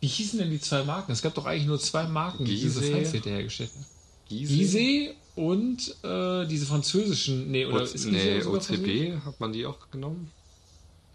wie 0.00 0.06
hießen 0.06 0.38
denn 0.38 0.50
die 0.50 0.60
zwei 0.60 0.82
Marken? 0.82 1.12
Es 1.12 1.20
gab 1.20 1.34
doch 1.34 1.44
eigentlich 1.44 1.66
nur 1.66 1.78
zwei 1.78 2.04
Marken, 2.04 2.44
die 2.44 2.58
diese 2.58 2.82
Feinfilter 2.82 3.30
hergestellt 3.30 3.70
haben. 3.74 3.86
Gise 4.28 5.14
und 5.34 5.96
äh, 6.02 6.46
diese 6.46 6.66
französischen. 6.66 7.50
Nee, 7.50 7.66
oder 7.66 7.80
o 7.80 7.84
ist 7.84 8.06
nee, 8.06 8.42
OCB 8.42 9.24
hat 9.24 9.38
man 9.40 9.52
die 9.52 9.66
auch 9.66 9.90
genommen? 9.90 10.30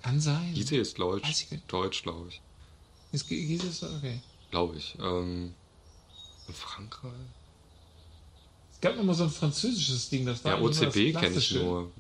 Kann 0.04 0.20
sein. 0.20 0.54
Gise 0.54 0.78
ist 0.78 1.00
Deutsch. 1.00 1.48
Deutsch, 1.68 2.04
glaube 2.04 2.30
ich. 2.30 2.42
Ist 3.12 3.28
Gise 3.28 3.68
ist 3.68 3.84
okay. 3.84 4.22
Glaube 4.52 4.78
ich. 4.78 4.96
Ähm, 5.02 5.54
in 6.48 6.54
Frankreich. 6.54 7.12
Es 8.72 8.82
gab 8.82 8.96
noch 8.98 9.04
mal 9.04 9.16
so 9.16 9.24
ein 9.24 9.30
französisches 9.30 10.10
Ding, 10.10 10.26
das 10.26 10.44
war 10.44 10.60
Ja, 10.60 10.62
OCB 10.62 11.18
kenne 11.18 11.38
ich 11.38 11.56
nur. 11.56 11.92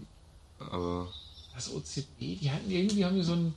Aber. 0.59 1.11
Das 1.55 1.73
OCB, 1.73 2.19
die 2.19 2.51
hatten 2.51 2.69
irgendwie 2.69 3.05
haben 3.05 3.15
die 3.15 3.23
so 3.23 3.33
ein 3.33 3.55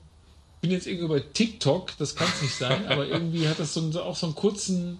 bin 0.60 0.70
jetzt 0.70 0.86
irgendwie 0.86 1.09
bei 1.09 1.20
TikTok, 1.20 1.97
das 1.98 2.14
kann 2.14 2.28
es 2.35 2.43
nicht 2.43 2.55
sein, 2.55 2.86
aber 2.86 3.06
irgendwie 3.09 3.48
hat 3.48 3.59
das 3.59 3.74
so, 3.74 3.90
so 3.90 4.02
auch 4.02 4.16
so 4.16 4.26
einen 4.26 4.35
kurzen, 4.35 4.98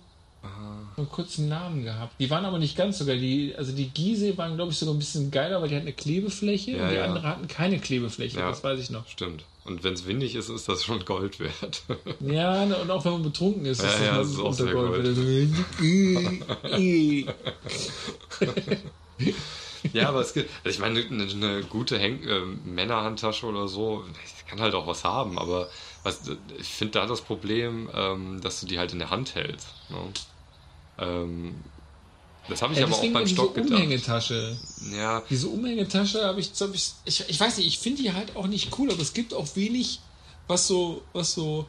so 0.97 1.03
einen 1.03 1.11
kurzen 1.11 1.49
Namen 1.49 1.85
gehabt. 1.85 2.15
Die 2.19 2.31
waren 2.31 2.45
aber 2.45 2.59
nicht 2.59 2.77
ganz 2.77 2.99
so 2.99 3.07
geil. 3.07 3.19
Die, 3.19 3.55
also 3.57 3.73
die 3.73 3.89
Gise 3.89 4.37
waren, 4.39 4.57
glaube 4.57 4.73
ich, 4.73 4.79
sogar 4.79 4.95
ein 4.95 4.99
bisschen 4.99 5.31
geiler, 5.31 5.61
weil 5.61 5.69
die 5.69 5.77
hatten 5.77 5.87
eine 5.87 5.95
Klebefläche 5.95 6.73
ja, 6.73 6.83
und 6.83 6.91
die 6.91 6.97
ja. 6.97 7.05
anderen 7.05 7.27
hatten 7.27 7.49
keine 7.49 7.79
Klebefläche, 7.79 8.39
ja, 8.39 8.49
das 8.49 8.65
weiß 8.65 8.81
ich 8.81 8.91
noch. 8.91 9.07
Stimmt. 9.09 9.45
Und 9.65 9.85
wenn 9.85 9.93
es 9.93 10.07
windig 10.07 10.35
ist, 10.35 10.49
ist 10.49 10.69
das 10.69 10.83
schon 10.83 11.05
Gold 11.05 11.41
wert. 11.41 11.83
ja, 12.21 12.63
und 12.63 12.91
auch 12.91 13.05
wenn 13.05 13.13
man 13.13 13.23
betrunken 13.23 13.67
ist, 13.67 13.83
ist 13.83 13.85
ja, 13.85 13.91
das, 13.91 14.01
ja, 14.01 14.17
das 14.17 14.29
ist 14.31 14.41
auch 14.41 14.53
sehr 14.55 14.73
Gold. 14.73 15.05
Gold. 15.05 16.35
ja, 19.93 20.09
aber 20.09 20.21
es 20.21 20.35
gibt, 20.35 20.51
also 20.65 20.75
ich 20.75 20.79
meine, 20.79 21.01
eine, 21.01 21.25
eine 21.25 21.63
gute 21.65 21.99
Hen 21.99 22.27
äh, 22.27 22.41
Männerhandtasche 22.69 23.47
oder 23.47 23.69
so, 23.69 24.05
kann 24.49 24.61
halt 24.61 24.75
auch 24.75 24.87
was 24.87 25.05
haben, 25.05 25.39
aber 25.39 25.69
was, 26.03 26.23
ich 26.59 26.69
finde 26.69 26.93
da 26.93 27.07
das 27.07 27.21
Problem, 27.21 27.89
ähm, 27.95 28.41
dass 28.41 28.61
du 28.61 28.67
die 28.67 28.79
halt 28.79 28.93
in 28.93 28.99
der 28.99 29.11
Hand 29.11 29.35
hältst. 29.35 29.69
Ne? 29.91 29.99
Ähm, 30.99 31.55
das 32.49 32.63
habe 32.63 32.73
ich 32.73 32.79
ja, 32.79 32.87
aber 32.87 32.97
auch 32.97 33.13
beim 33.13 33.27
Stock 33.27 33.55
diese 33.55 33.65
gedacht. 33.67 33.83
Umhängetasche. 33.83 34.57
Ja. 34.91 35.23
Diese 35.29 35.49
Umhängetasche 35.49 36.25
habe 36.25 36.41
ich, 36.41 36.51
so, 36.55 36.73
ich, 36.73 36.93
ich, 37.05 37.29
ich 37.29 37.39
weiß 37.39 37.59
nicht, 37.59 37.67
ich 37.67 37.79
finde 37.79 38.03
die 38.03 38.13
halt 38.13 38.37
auch 38.37 38.47
nicht 38.47 38.79
cool, 38.79 38.91
aber 38.91 39.03
es 39.03 39.13
gibt 39.13 39.35
auch 39.35 39.55
wenig, 39.55 40.01
was 40.47 40.67
so, 40.67 41.03
was 41.13 41.35
so 41.35 41.67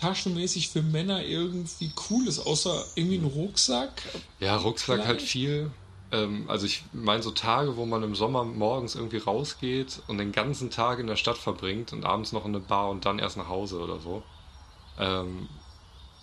taschenmäßig 0.00 0.68
für 0.68 0.82
Männer 0.82 1.24
irgendwie 1.24 1.90
cool 2.10 2.28
ist, 2.28 2.40
außer 2.40 2.84
irgendwie 2.94 3.16
ein 3.16 3.24
Rucksack. 3.24 4.02
Ja, 4.38 4.56
Rucksack 4.56 5.06
halt 5.06 5.22
viel 5.22 5.62
ähm, 5.62 5.72
also 6.10 6.64
ich 6.64 6.84
meine 6.92 7.22
so 7.22 7.30
Tage, 7.30 7.76
wo 7.76 7.84
man 7.84 8.02
im 8.02 8.14
Sommer 8.14 8.44
morgens 8.44 8.94
irgendwie 8.94 9.18
rausgeht 9.18 10.00
und 10.06 10.18
den 10.18 10.32
ganzen 10.32 10.70
Tag 10.70 10.98
in 10.98 11.06
der 11.06 11.16
Stadt 11.16 11.36
verbringt 11.36 11.92
und 11.92 12.04
abends 12.04 12.32
noch 12.32 12.46
in 12.46 12.54
eine 12.54 12.64
Bar 12.64 12.88
und 12.88 13.04
dann 13.04 13.18
erst 13.18 13.36
nach 13.36 13.48
Hause 13.48 13.78
oder 13.78 13.98
so. 13.98 14.22
Ähm, 14.98 15.48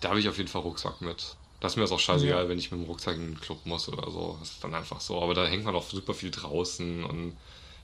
da 0.00 0.10
habe 0.10 0.18
ich 0.18 0.28
auf 0.28 0.38
jeden 0.38 0.48
Fall 0.48 0.62
Rucksack 0.62 1.00
mit. 1.00 1.36
Das 1.60 1.72
ist 1.72 1.76
mir 1.76 1.84
auch 1.84 2.00
scheißegal, 2.00 2.44
ja. 2.44 2.48
wenn 2.48 2.58
ich 2.58 2.70
mit 2.70 2.80
dem 2.80 2.86
Rucksack 2.86 3.16
in 3.16 3.32
den 3.32 3.40
Club 3.40 3.64
muss 3.64 3.88
oder 3.88 4.10
so. 4.10 4.36
Das 4.40 4.50
ist 4.50 4.64
dann 4.64 4.74
einfach 4.74 5.00
so. 5.00 5.22
Aber 5.22 5.34
da 5.34 5.46
hängt 5.46 5.64
man 5.64 5.74
auch 5.74 5.88
super 5.88 6.14
viel 6.14 6.30
draußen 6.30 7.04
und 7.04 7.36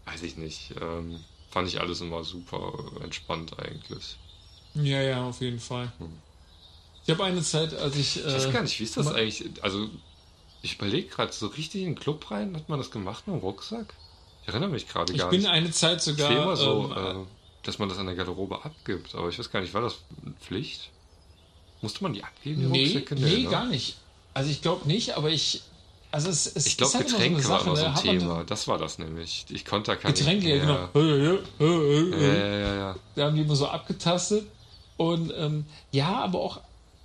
weiß 0.07 0.23
ich 0.25 0.37
nicht. 0.37 0.75
Ähm, 0.81 1.21
fand 1.51 1.69
ich 1.69 1.81
alles 1.81 2.01
immer 2.01 2.25
super 2.25 2.73
entspannt 3.03 3.59
eigentlich. 3.59 4.17
Ja, 4.75 5.01
ja, 5.01 5.25
auf 5.25 5.41
jeden 5.41 5.61
Fall. 5.61 5.93
Hm. 5.99 6.13
Ich 7.05 7.11
habe 7.11 7.25
eine 7.25 7.43
Zeit, 7.43 7.75
als 7.75 7.97
ich. 7.97 8.19
ich 8.19 8.25
weiß 8.25 8.47
äh, 8.47 8.53
gar 8.53 8.63
nicht, 8.63 8.79
wie 8.79 8.85
ist 8.85 8.97
das 8.97 9.09
eigentlich? 9.09 9.45
Also 9.63 9.89
ich 10.63 10.77
überlege 10.77 11.09
gerade, 11.09 11.33
so 11.33 11.49
richtig 11.49 11.83
in 11.83 11.89
den 11.89 11.95
Club 11.97 12.31
rein, 12.31 12.57
hat 12.57 12.69
man 12.69 12.79
das 12.79 12.91
gemacht 12.91 13.27
mit 13.27 13.37
dem 13.37 13.41
Rucksack? 13.41 13.93
Ich 14.43 14.49
erinnere 14.49 14.71
mich 14.71 14.89
gerade 14.89 15.13
gar 15.13 15.31
nicht. 15.31 15.39
Ich 15.39 15.45
bin 15.45 15.51
eine 15.51 15.71
Zeit 15.71 16.03
sogar. 16.03 16.31
Ich 16.31 16.37
immer 16.37 16.57
so, 16.57 16.93
ähm, 16.97 17.23
äh, 17.23 17.27
dass 17.65 17.79
man 17.79 17.89
das 17.89 17.99
an 17.99 18.07
der 18.07 18.15
Garderobe 18.15 18.65
abgibt, 18.65 19.15
aber 19.15 19.29
ich 19.29 19.39
weiß 19.39 19.51
gar 19.51 19.61
nicht, 19.61 19.75
war 19.75 19.83
das 19.83 19.99
Pflicht? 20.41 20.91
Musste 21.81 22.03
man 22.05 22.13
die 22.13 22.23
abgeben, 22.23 22.63
die 22.63 22.69
nee, 22.69 22.85
Rucksäcke? 22.85 23.15
Nee, 23.17 23.21
nee, 23.21 23.43
ne? 23.45 23.51
gar 23.51 23.67
nicht. 23.67 23.97
Also 24.35 24.51
ich 24.51 24.63
glaube 24.63 24.87
nicht, 24.87 25.17
aber 25.17 25.31
ich. 25.31 25.63
Also 26.11 26.29
es, 26.29 26.47
es 26.47 26.67
ich 26.67 26.77
glaube, 26.77 26.99
Getränke 26.99 27.41
so 27.41 27.49
war 27.49 27.63
immer 27.63 27.77
so 27.77 27.85
ein 27.87 27.95
ne? 27.95 28.01
Thema. 28.01 28.45
Das 28.45 28.69
war 28.69 28.79
das 28.79 28.99
nämlich. 28.99 29.47
Ich 29.49 29.65
konnte 29.65 29.93
da 29.93 29.97
keine. 29.97 30.15
Getränke, 30.15 30.57
ja, 30.57 30.89
genau. 30.91 31.39
Ja, 31.59 32.27
ja, 32.29 32.59
ja, 32.59 32.75
ja. 32.75 32.97
Da 33.15 33.27
haben 33.27 33.37
die 33.37 33.43
immer 33.43 33.57
so 33.57 33.67
abgetastet. 33.67 34.47
Und 34.97 35.33
ähm, 35.37 35.65
ja, 35.91 36.21
aber 36.23 36.41
auch 36.41 36.61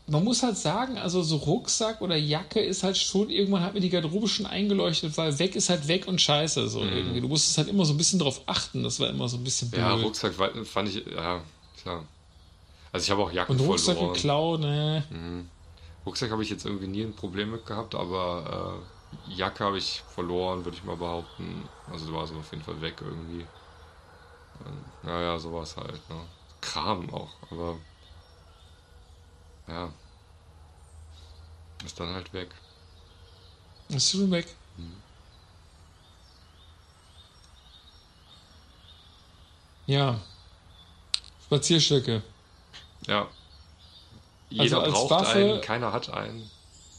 man 0.10 0.24
muss 0.24 0.42
halt 0.42 0.58
sagen, 0.58 0.98
also 0.98 1.22
so 1.22 1.36
Rucksack 1.38 2.02
oder 2.02 2.16
Jacke 2.16 2.62
ist 2.62 2.84
halt 2.84 2.98
schon, 2.98 3.30
irgendwann 3.30 3.62
hat 3.64 3.74
mir 3.74 3.82
die 3.82 3.90
Garderobe 3.90 4.28
schon 4.28 4.46
eingeleuchtet, 4.46 5.18
weil 5.18 5.38
weg 5.38 5.56
ist 5.56 5.70
halt 5.70 5.88
weg 5.88 6.08
und 6.08 6.22
scheiße. 6.22 6.70
So 6.70 6.82
irgendwie. 6.82 7.20
Du 7.22 7.28
musstest 7.28 7.58
halt 7.58 7.68
immer 7.68 7.84
so 7.86 7.94
ein 7.94 7.98
bisschen 7.98 8.20
drauf 8.20 8.42
achten. 8.46 8.84
Das 8.84 9.00
war 9.00 9.10
immer 9.10 9.28
so 9.28 9.38
ein 9.38 9.44
bisschen 9.44 9.70
blöd. 9.70 9.82
Ja, 9.82 9.94
Rucksack 9.96 10.34
fand 10.34 10.90
ich, 10.90 11.06
ja, 11.14 11.42
klar. 11.82 12.06
Also 12.92 13.04
ich 13.04 13.12
habe 13.12 13.22
auch 13.22 13.32
Jacken 13.32 13.60
und 13.60 13.66
Rucksack 13.68 13.96
verloren. 13.98 14.14
geklaut, 14.14 14.60
ne? 14.62 15.46
Rucksack 16.06 16.32
habe 16.32 16.42
ich 16.42 16.50
jetzt 16.50 16.66
irgendwie 16.66 16.88
nie 16.88 17.04
ein 17.04 17.14
Problem 17.14 17.52
mit 17.52 17.66
gehabt, 17.66 17.94
aber 17.94 18.82
äh, 19.30 19.34
Jacke 19.34 19.66
habe 19.66 19.78
ich 19.78 20.02
verloren, 20.16 20.64
würde 20.64 20.78
ich 20.78 20.84
mal 20.86 20.96
behaupten. 20.96 21.68
Also 21.92 22.14
war 22.14 22.26
so 22.26 22.36
auf 22.36 22.50
jeden 22.52 22.64
Fall 22.64 22.80
weg 22.82 22.96
irgendwie. 23.02 23.42
Ähm, 24.66 24.86
Naja, 25.04 25.38
sowas 25.38 25.76
halt, 25.76 26.10
ne? 26.10 26.16
Kram 26.62 27.14
auch, 27.14 27.30
aber 27.52 27.76
ja. 29.68 29.92
Ist 31.86 32.00
dann 32.00 32.14
halt 32.14 32.32
weg. 32.34 32.50
Ist 33.90 34.12
schon 34.12 34.30
weg. 34.32 34.48
Ja. 39.86 40.20
Spazierstöcke. 41.46 42.22
Ja. 43.08 43.28
Jeder 44.50 44.82
als 44.84 44.94
braucht 44.94 45.12
Waffe- 45.12 45.38
einen, 45.38 45.62
keiner 45.62 45.94
hat 45.94 46.10
einen. 46.10 46.50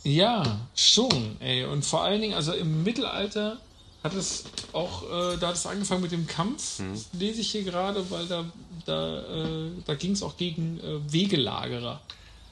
Ja, 0.04 0.60
schon, 0.74 1.36
ey. 1.40 1.64
Und 1.64 1.84
vor 1.84 2.02
allen 2.02 2.20
Dingen, 2.20 2.34
also 2.34 2.52
im 2.52 2.82
Mittelalter 2.82 3.58
hat 4.02 4.14
es 4.14 4.44
auch, 4.72 5.02
äh, 5.02 5.36
da 5.38 5.48
hat 5.48 5.56
es 5.56 5.66
angefangen 5.66 6.02
mit 6.02 6.12
dem 6.12 6.26
Kampf, 6.26 6.78
Mhm. 6.78 7.04
lese 7.12 7.40
ich 7.40 7.50
hier 7.50 7.64
gerade, 7.64 8.08
weil 8.10 8.26
da, 8.26 8.44
da, 8.86 9.18
äh, 9.66 9.70
da 9.84 9.94
ging 9.96 10.12
es 10.12 10.22
auch 10.22 10.36
gegen 10.36 10.78
äh, 10.80 11.12
Wegelagerer. 11.12 12.00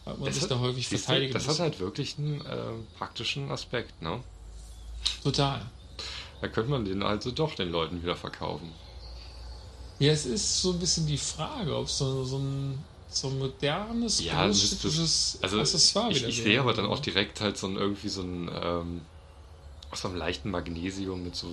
Weil 0.06 0.16
man 0.18 0.32
sich 0.32 0.42
hat- 0.42 0.50
da 0.50 0.58
häufig 0.60 0.86
siehst 0.88 1.04
du, 1.04 1.08
verteidigen 1.08 1.32
das 1.34 1.46
muss. 1.46 1.54
hat 1.58 1.60
halt 1.64 1.80
wirklich 1.80 2.18
einen 2.18 2.40
äh, 2.46 2.72
praktischen 2.96 3.50
Aspekt, 3.50 4.00
ne? 4.02 4.22
Total. 5.22 5.60
Da 6.40 6.48
könnte 6.48 6.70
man 6.70 6.84
den 6.84 7.02
also 7.02 7.30
doch 7.30 7.54
den 7.54 7.70
Leuten 7.70 8.02
wieder 8.02 8.16
verkaufen. 8.16 8.72
Ja, 9.98 10.12
es 10.12 10.26
ist 10.26 10.60
so 10.60 10.72
ein 10.72 10.78
bisschen 10.78 11.06
die 11.06 11.16
Frage, 11.16 11.74
ob 11.74 11.88
so, 11.88 12.24
so 12.24 12.38
ein 12.38 12.84
so 13.08 13.28
ein 13.28 13.38
modernes, 13.38 14.20
Ja, 14.20 14.46
das 14.46 14.56
ist 14.62 14.82
großstädtisches 14.82 15.38
das, 15.40 15.52
also 15.54 15.60
Accessoire 15.60 16.10
ich, 16.10 16.16
wieder 16.18 16.28
ich 16.28 16.36
sehe 16.42 16.60
aber 16.60 16.74
dann 16.74 16.86
auch 16.86 17.00
direkt 17.00 17.40
halt 17.40 17.56
so 17.56 17.66
ein, 17.66 17.76
irgendwie 17.76 18.08
so 18.08 18.20
ein 18.22 18.50
ähm, 18.52 19.06
aus 19.90 20.02
so 20.02 20.08
einem 20.08 20.16
leichten 20.18 20.50
Magnesium 20.50 21.22
mit 21.22 21.36
so 21.36 21.48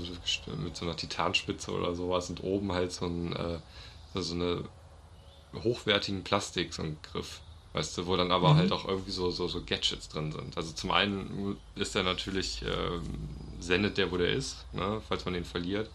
mit 0.57 0.77
so 0.77 0.85
einer 0.85 0.97
Titanspitze 0.97 1.71
oder 1.71 1.95
sowas 1.95 2.30
und 2.30 2.43
oben 2.43 2.73
halt 2.73 2.91
so 2.93 3.05
ein 3.07 3.34
äh, 3.34 3.59
so 4.15 4.34
eine 4.35 4.69
hochwertigen 5.55 6.23
Plastik 6.25 6.73
so 6.73 6.84
ein 6.84 7.01
Griff, 7.03 7.42
weißt 7.73 7.97
du, 7.97 8.07
wo 8.07 8.15
dann 8.15 8.31
aber 8.31 8.55
Mhm. 8.55 8.57
halt 8.57 8.71
auch 8.71 8.87
irgendwie 8.87 9.11
so, 9.11 9.31
so 9.31 9.47
so 9.47 9.63
Gadgets 9.63 10.09
drin 10.09 10.31
sind. 10.31 10.57
Also 10.57 10.73
zum 10.73 10.91
einen 10.91 11.57
ist 11.75 11.95
er 11.95 12.03
natürlich 12.03 12.63
ähm, 12.63 13.37
sendet 13.59 13.97
der, 13.97 14.11
wo 14.11 14.17
der 14.17 14.31
ist, 14.33 14.65
ne, 14.73 15.01
falls 15.07 15.25
man 15.25 15.33
den 15.33 15.45
verliert. 15.45 15.89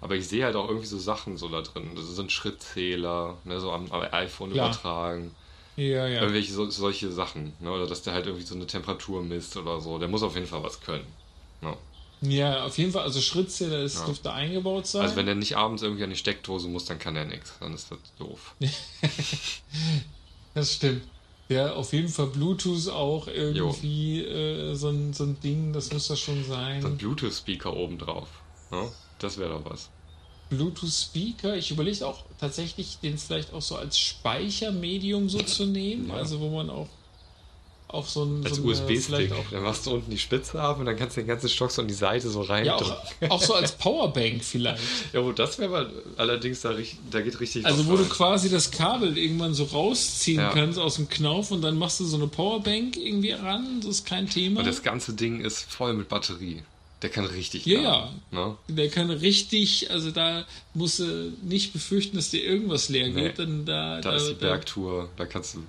Aber 0.00 0.16
ich 0.16 0.28
sehe 0.28 0.44
halt 0.44 0.56
auch 0.56 0.68
irgendwie 0.68 0.86
so 0.86 0.98
Sachen 0.98 1.36
so 1.36 1.48
da 1.48 1.62
drin. 1.62 1.92
Das 1.96 2.08
ist 2.08 2.18
ein 2.18 2.30
Schrittzähler, 2.30 3.40
ne, 3.44 3.60
so 3.60 3.72
am, 3.72 3.90
am 3.92 4.02
iPhone 4.12 4.50
Klar. 4.50 4.66
übertragen 4.68 5.36
Ja, 5.76 6.06
ja. 6.06 6.20
irgendwelche 6.20 6.52
so, 6.52 6.70
solche 6.70 7.10
Sachen, 7.12 7.56
ne? 7.60 7.70
oder 7.72 7.86
dass 7.86 8.02
der 8.02 8.12
halt 8.14 8.26
irgendwie 8.26 8.44
so 8.46 8.54
eine 8.54 8.66
Temperatur 8.66 9.22
misst 9.22 9.56
oder 9.56 9.80
so. 9.80 9.98
Der 9.98 10.08
muss 10.08 10.22
auf 10.22 10.34
jeden 10.34 10.46
Fall 10.46 10.62
was 10.62 10.80
können. 10.80 11.06
Ne? 11.60 11.76
Ja, 12.20 12.64
auf 12.64 12.78
jeden 12.78 12.90
Fall, 12.92 13.02
also 13.02 13.20
Schrittzähler, 13.20 13.82
das 13.82 13.94
Ja. 13.94 14.06
dürfte 14.06 14.32
eingebaut 14.32 14.86
sein. 14.86 15.02
Also 15.04 15.16
wenn 15.16 15.26
der 15.26 15.34
nicht 15.34 15.56
abends 15.56 15.82
irgendwie 15.82 16.04
an 16.04 16.10
die 16.10 16.16
Steckdose 16.16 16.68
muss, 16.68 16.86
dann 16.86 16.98
kann 16.98 17.16
er 17.16 17.24
nichts. 17.26 17.58
Dann 17.60 17.74
ist 17.74 17.90
das 17.90 17.98
doof. 18.16 18.54
Das 20.54 20.74
stimmt. 20.74 21.13
Ja, 21.48 21.74
auf 21.74 21.92
jeden 21.92 22.08
Fall 22.08 22.28
Bluetooth 22.28 22.88
auch 22.88 23.28
irgendwie 23.28 24.22
äh, 24.22 24.74
so, 24.74 24.88
ein, 24.88 25.12
so 25.12 25.24
ein 25.24 25.38
Ding, 25.40 25.72
das 25.72 25.92
muss 25.92 26.08
das 26.08 26.18
schon 26.18 26.42
sein. 26.44 26.80
So 26.80 26.88
ein 26.88 26.96
Bluetooth-Speaker 26.96 27.74
oben 27.76 27.98
drauf. 27.98 28.28
Ne? 28.70 28.90
Das 29.18 29.36
wäre 29.36 29.50
doch 29.50 29.70
was. 29.70 29.90
Bluetooth-Speaker. 30.48 31.56
Ich 31.56 31.70
überlege 31.70 32.06
auch 32.06 32.24
tatsächlich, 32.38 33.00
den 33.00 33.18
vielleicht 33.18 33.52
auch 33.52 33.62
so 33.62 33.76
als 33.76 33.98
Speichermedium 33.98 35.28
so 35.28 35.38
zu 35.42 35.66
nehmen. 35.66 36.08
Ja. 36.08 36.14
Also 36.14 36.40
wo 36.40 36.48
man 36.48 36.70
auch, 36.70 36.88
auch 37.94 38.06
so 38.06 38.24
ein 38.24 38.44
Als 38.44 38.56
so 38.56 38.62
USB-Stick. 38.64 39.32
Dann 39.50 39.62
machst 39.62 39.86
du 39.86 39.92
unten 39.92 40.10
die 40.10 40.18
Spitze 40.18 40.60
ab 40.60 40.78
und 40.78 40.86
dann 40.86 40.96
kannst 40.96 41.16
du 41.16 41.20
den 41.22 41.28
ganzen 41.28 41.48
Stock 41.48 41.70
so 41.70 41.82
an 41.82 41.88
die 41.88 41.94
Seite 41.94 42.28
so 42.28 42.42
rein. 42.42 42.64
ja, 42.66 42.76
auch, 42.76 42.96
auch 43.30 43.42
so 43.42 43.54
als 43.54 43.72
Powerbank 43.78 44.44
vielleicht. 44.44 44.82
ja, 45.12 45.24
wo 45.24 45.32
das 45.32 45.58
wäre 45.58 45.70
mal 45.70 45.90
allerdings 46.16 46.60
da, 46.60 46.74
da 47.10 47.20
geht 47.20 47.40
richtig 47.40 47.64
Also 47.66 47.86
wo 47.86 47.96
du 47.96 48.02
rein. 48.02 48.08
quasi 48.10 48.50
das 48.50 48.70
Kabel 48.70 49.16
irgendwann 49.16 49.54
so 49.54 49.64
rausziehen 49.64 50.40
Ja. 50.40 50.50
kannst 50.50 50.78
aus 50.78 50.96
dem 50.96 51.08
Knauf 51.08 51.50
und 51.50 51.62
dann 51.62 51.78
machst 51.78 52.00
du 52.00 52.04
so 52.04 52.16
eine 52.16 52.26
Powerbank 52.26 52.96
irgendwie 52.96 53.32
ran. 53.32 53.80
Das 53.80 53.90
ist 53.90 54.06
kein 54.06 54.28
Thema. 54.28 54.60
Und 54.60 54.66
das 54.66 54.82
ganze 54.82 55.14
Ding 55.14 55.40
ist 55.40 55.60
voll 55.70 55.94
mit 55.94 56.08
Batterie. 56.08 56.62
Der 57.02 57.10
kann 57.10 57.26
richtig 57.26 57.66
Ja, 57.66 57.82
laden, 57.82 58.22
Ne? 58.30 58.56
Der 58.68 58.88
kann 58.88 59.10
richtig, 59.10 59.90
also 59.90 60.10
da 60.10 60.46
musst 60.72 61.00
du 61.00 61.32
nicht 61.42 61.74
befürchten, 61.74 62.16
dass 62.16 62.30
dir 62.30 62.42
irgendwas 62.42 62.88
leer 62.88 63.08
Nee. 63.08 63.24
geht, 63.24 63.38
denn 63.38 63.66
da, 63.66 64.00
Da 64.00 64.14
ist 64.16 64.28
die 64.28 64.34
Bergtour, 64.34 65.10
da 65.18 65.26
kannst 65.26 65.54
du, 65.54 65.64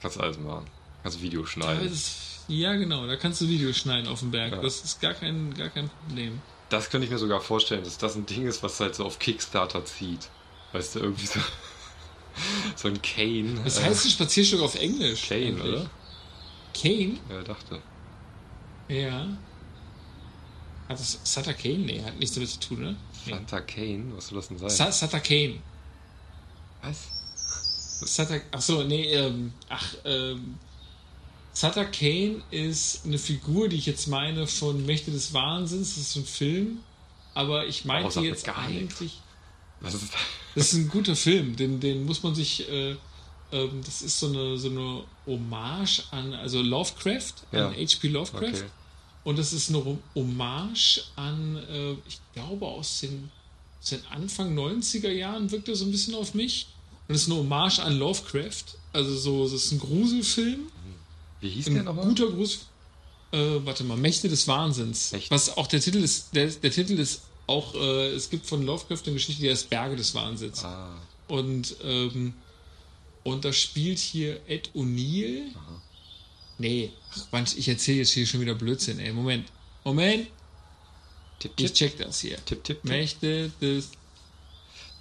kannst 0.00 0.18
du 0.18 0.20
alles 0.20 0.38
machen. 0.38 0.66
Kannst 1.08 1.20
du 1.20 1.24
Video 1.24 1.46
schneiden. 1.46 1.90
ist, 1.90 2.16
ja, 2.48 2.76
genau, 2.76 3.06
da 3.06 3.16
kannst 3.16 3.40
du 3.40 3.48
Videos 3.48 3.78
schneiden 3.78 4.08
auf 4.08 4.20
dem 4.20 4.30
Berg. 4.30 4.52
Ja. 4.52 4.60
Das 4.60 4.84
ist 4.84 5.00
gar 5.00 5.14
kein, 5.14 5.54
gar 5.54 5.70
kein 5.70 5.88
Problem. 5.88 6.42
Das 6.68 6.90
könnte 6.90 7.06
ich 7.06 7.10
mir 7.10 7.16
sogar 7.16 7.40
vorstellen, 7.40 7.82
dass 7.82 7.96
das 7.96 8.14
ein 8.14 8.26
Ding 8.26 8.46
ist, 8.46 8.62
was 8.62 8.78
halt 8.78 8.94
so 8.94 9.06
auf 9.06 9.18
Kickstarter 9.18 9.82
zieht. 9.86 10.28
Weißt 10.72 10.96
du, 10.96 10.98
irgendwie 10.98 11.24
so, 11.24 11.40
so 12.76 12.88
ein 12.88 13.00
Kane. 13.00 13.58
Was 13.64 13.82
heißt 13.82 14.04
ein 14.04 14.10
Spazierstock 14.10 14.60
auf 14.60 14.74
Englisch? 14.74 15.26
Kane, 15.28 15.46
eigentlich? 15.46 15.62
oder? 15.64 15.90
Kane? 16.74 17.18
Ja, 17.30 17.42
dachte. 17.42 17.80
Ja. 18.88 19.28
Hat 20.90 21.00
das 21.00 21.20
Sutter 21.24 21.54
Kane? 21.54 21.78
Nee, 21.78 22.02
hat 22.02 22.18
nichts 22.18 22.34
damit 22.34 22.50
zu 22.50 22.60
tun, 22.60 22.80
ne? 22.82 22.96
Nee. 23.24 23.32
Santa 23.32 23.62
Kane, 23.62 24.12
was 24.14 24.26
soll 24.26 24.36
das 24.36 24.48
denn 24.48 24.58
sein? 24.58 24.68
Sa 24.68 24.92
Sutter 24.92 25.20
Kane. 25.20 25.58
was? 26.82 27.08
Sutter, 27.34 28.42
ach 28.52 28.60
so, 28.60 28.82
nee, 28.82 29.14
ähm, 29.14 29.54
ach, 29.70 29.94
ähm, 30.04 30.58
Sutter 31.60 31.86
Kane 31.86 32.42
ist 32.52 33.04
eine 33.04 33.18
Figur, 33.18 33.68
die 33.68 33.76
ich 33.76 33.86
jetzt 33.86 34.06
meine 34.06 34.46
von 34.46 34.86
Mächte 34.86 35.10
des 35.10 35.32
Wahnsinns. 35.34 35.96
Das 35.96 36.04
ist 36.04 36.16
ein 36.16 36.24
Film. 36.24 36.78
Aber 37.34 37.66
ich 37.66 37.84
meinte 37.84 38.20
jetzt 38.20 38.44
gar 38.44 38.58
eigentlich. 38.58 39.20
Was 39.80 39.94
ist 39.94 40.04
das? 40.04 40.20
Das 40.54 40.72
ist 40.72 40.78
ein 40.78 40.88
guter 40.88 41.16
Film, 41.16 41.56
den, 41.56 41.80
den 41.80 42.04
muss 42.04 42.22
man 42.22 42.34
sich. 42.34 42.68
Äh, 42.68 42.94
ähm, 43.50 43.80
das 43.84 44.02
ist 44.02 44.20
so 44.20 44.26
eine, 44.28 44.56
so 44.58 44.68
eine 44.70 45.02
Hommage 45.26 46.02
an, 46.12 46.32
also 46.34 46.60
Lovecraft, 46.62 47.32
Ja. 47.50 47.68
an 47.68 47.74
H.P. 47.74 48.08
Lovecraft. 48.08 48.42
Okay. 48.48 48.64
Und 49.24 49.38
das 49.38 49.52
ist 49.52 49.68
eine 49.70 49.78
Hom- 49.84 50.02
Hommage 50.14 51.02
an, 51.16 51.56
äh, 51.56 51.92
ich 52.06 52.20
glaube, 52.34 52.66
aus 52.66 53.00
den, 53.00 53.30
aus 53.80 53.90
den 53.90 54.06
Anfang 54.10 54.56
90er 54.56 55.10
Jahren 55.10 55.50
wirkt 55.50 55.68
er 55.68 55.74
so 55.76 55.84
ein 55.86 55.90
bisschen 55.90 56.14
auf 56.14 56.34
mich. 56.34 56.68
Und 57.08 57.14
das 57.14 57.22
ist 57.22 57.28
eine 57.30 57.36
Hommage 57.40 57.80
an 57.80 57.98
Lovecraft. 57.98 58.64
Also 58.92 59.16
so, 59.16 59.44
das 59.44 59.52
ist 59.54 59.72
ein 59.72 59.78
Gruselfilm. 59.80 60.70
Wie 61.40 61.48
hieß 61.50 61.66
der 61.66 61.76
Ein 61.76 61.84
nochmal? 61.84 62.04
guter 62.06 62.26
Grusel. 62.30 62.60
Äh, 63.32 63.60
warte 63.64 63.84
mal, 63.84 63.96
Mächte 63.96 64.28
des 64.28 64.48
Wahnsinns. 64.48 65.12
Echt? 65.12 65.30
Was 65.30 65.56
auch 65.56 65.66
der 65.66 65.80
Titel 65.80 65.98
ist, 65.98 66.34
der, 66.34 66.46
der 66.46 66.70
Titel 66.70 66.98
ist 66.98 67.22
auch, 67.46 67.74
äh, 67.74 68.08
es 68.08 68.30
gibt 68.30 68.46
von 68.46 68.62
Lovecraft 68.64 69.02
eine 69.06 69.14
Geschichte, 69.14 69.42
die 69.42 69.50
heißt 69.50 69.68
Berge 69.70 69.96
des 69.96 70.14
Wahnsinns. 70.14 70.64
Ah, 70.64 70.96
Und, 71.28 71.76
ähm, 71.82 72.32
und 73.24 73.44
da 73.44 73.52
spielt 73.52 73.98
hier 73.98 74.40
Ed 74.48 74.70
O'Neill. 74.74 75.42
Nee, 76.58 76.90
ach 77.14 77.26
Mensch, 77.32 77.54
ich 77.56 77.68
erzähle 77.68 77.98
jetzt 77.98 78.12
hier 78.12 78.26
schon 78.26 78.40
wieder 78.40 78.54
Blödsinn, 78.54 78.98
ey. 78.98 79.12
Moment. 79.12 79.46
Moment, 79.84 80.26
tipp, 81.38 81.52
ich 81.56 81.72
tipp, 81.72 81.74
check 81.74 81.98
das 81.98 82.20
hier. 82.20 82.36
tipp, 82.46 82.64
tipp, 82.64 82.80
tipp. 82.82 82.84
Mächte 82.84 83.50
des. 83.60 83.90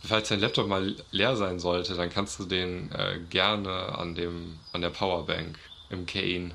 Falls 0.04 0.30
dein 0.30 0.40
Laptop 0.40 0.68
mal 0.68 0.96
leer 1.12 1.36
sein 1.36 1.60
sollte, 1.60 1.96
dann 1.96 2.10
kannst 2.10 2.40
du 2.40 2.46
den 2.46 2.92
äh, 2.92 3.20
gerne 3.30 3.72
an, 3.98 4.14
dem, 4.16 4.60
an 4.72 4.82
der 4.82 4.92
Powerbank 4.92 5.58
im 5.90 6.06
Kane 6.06 6.52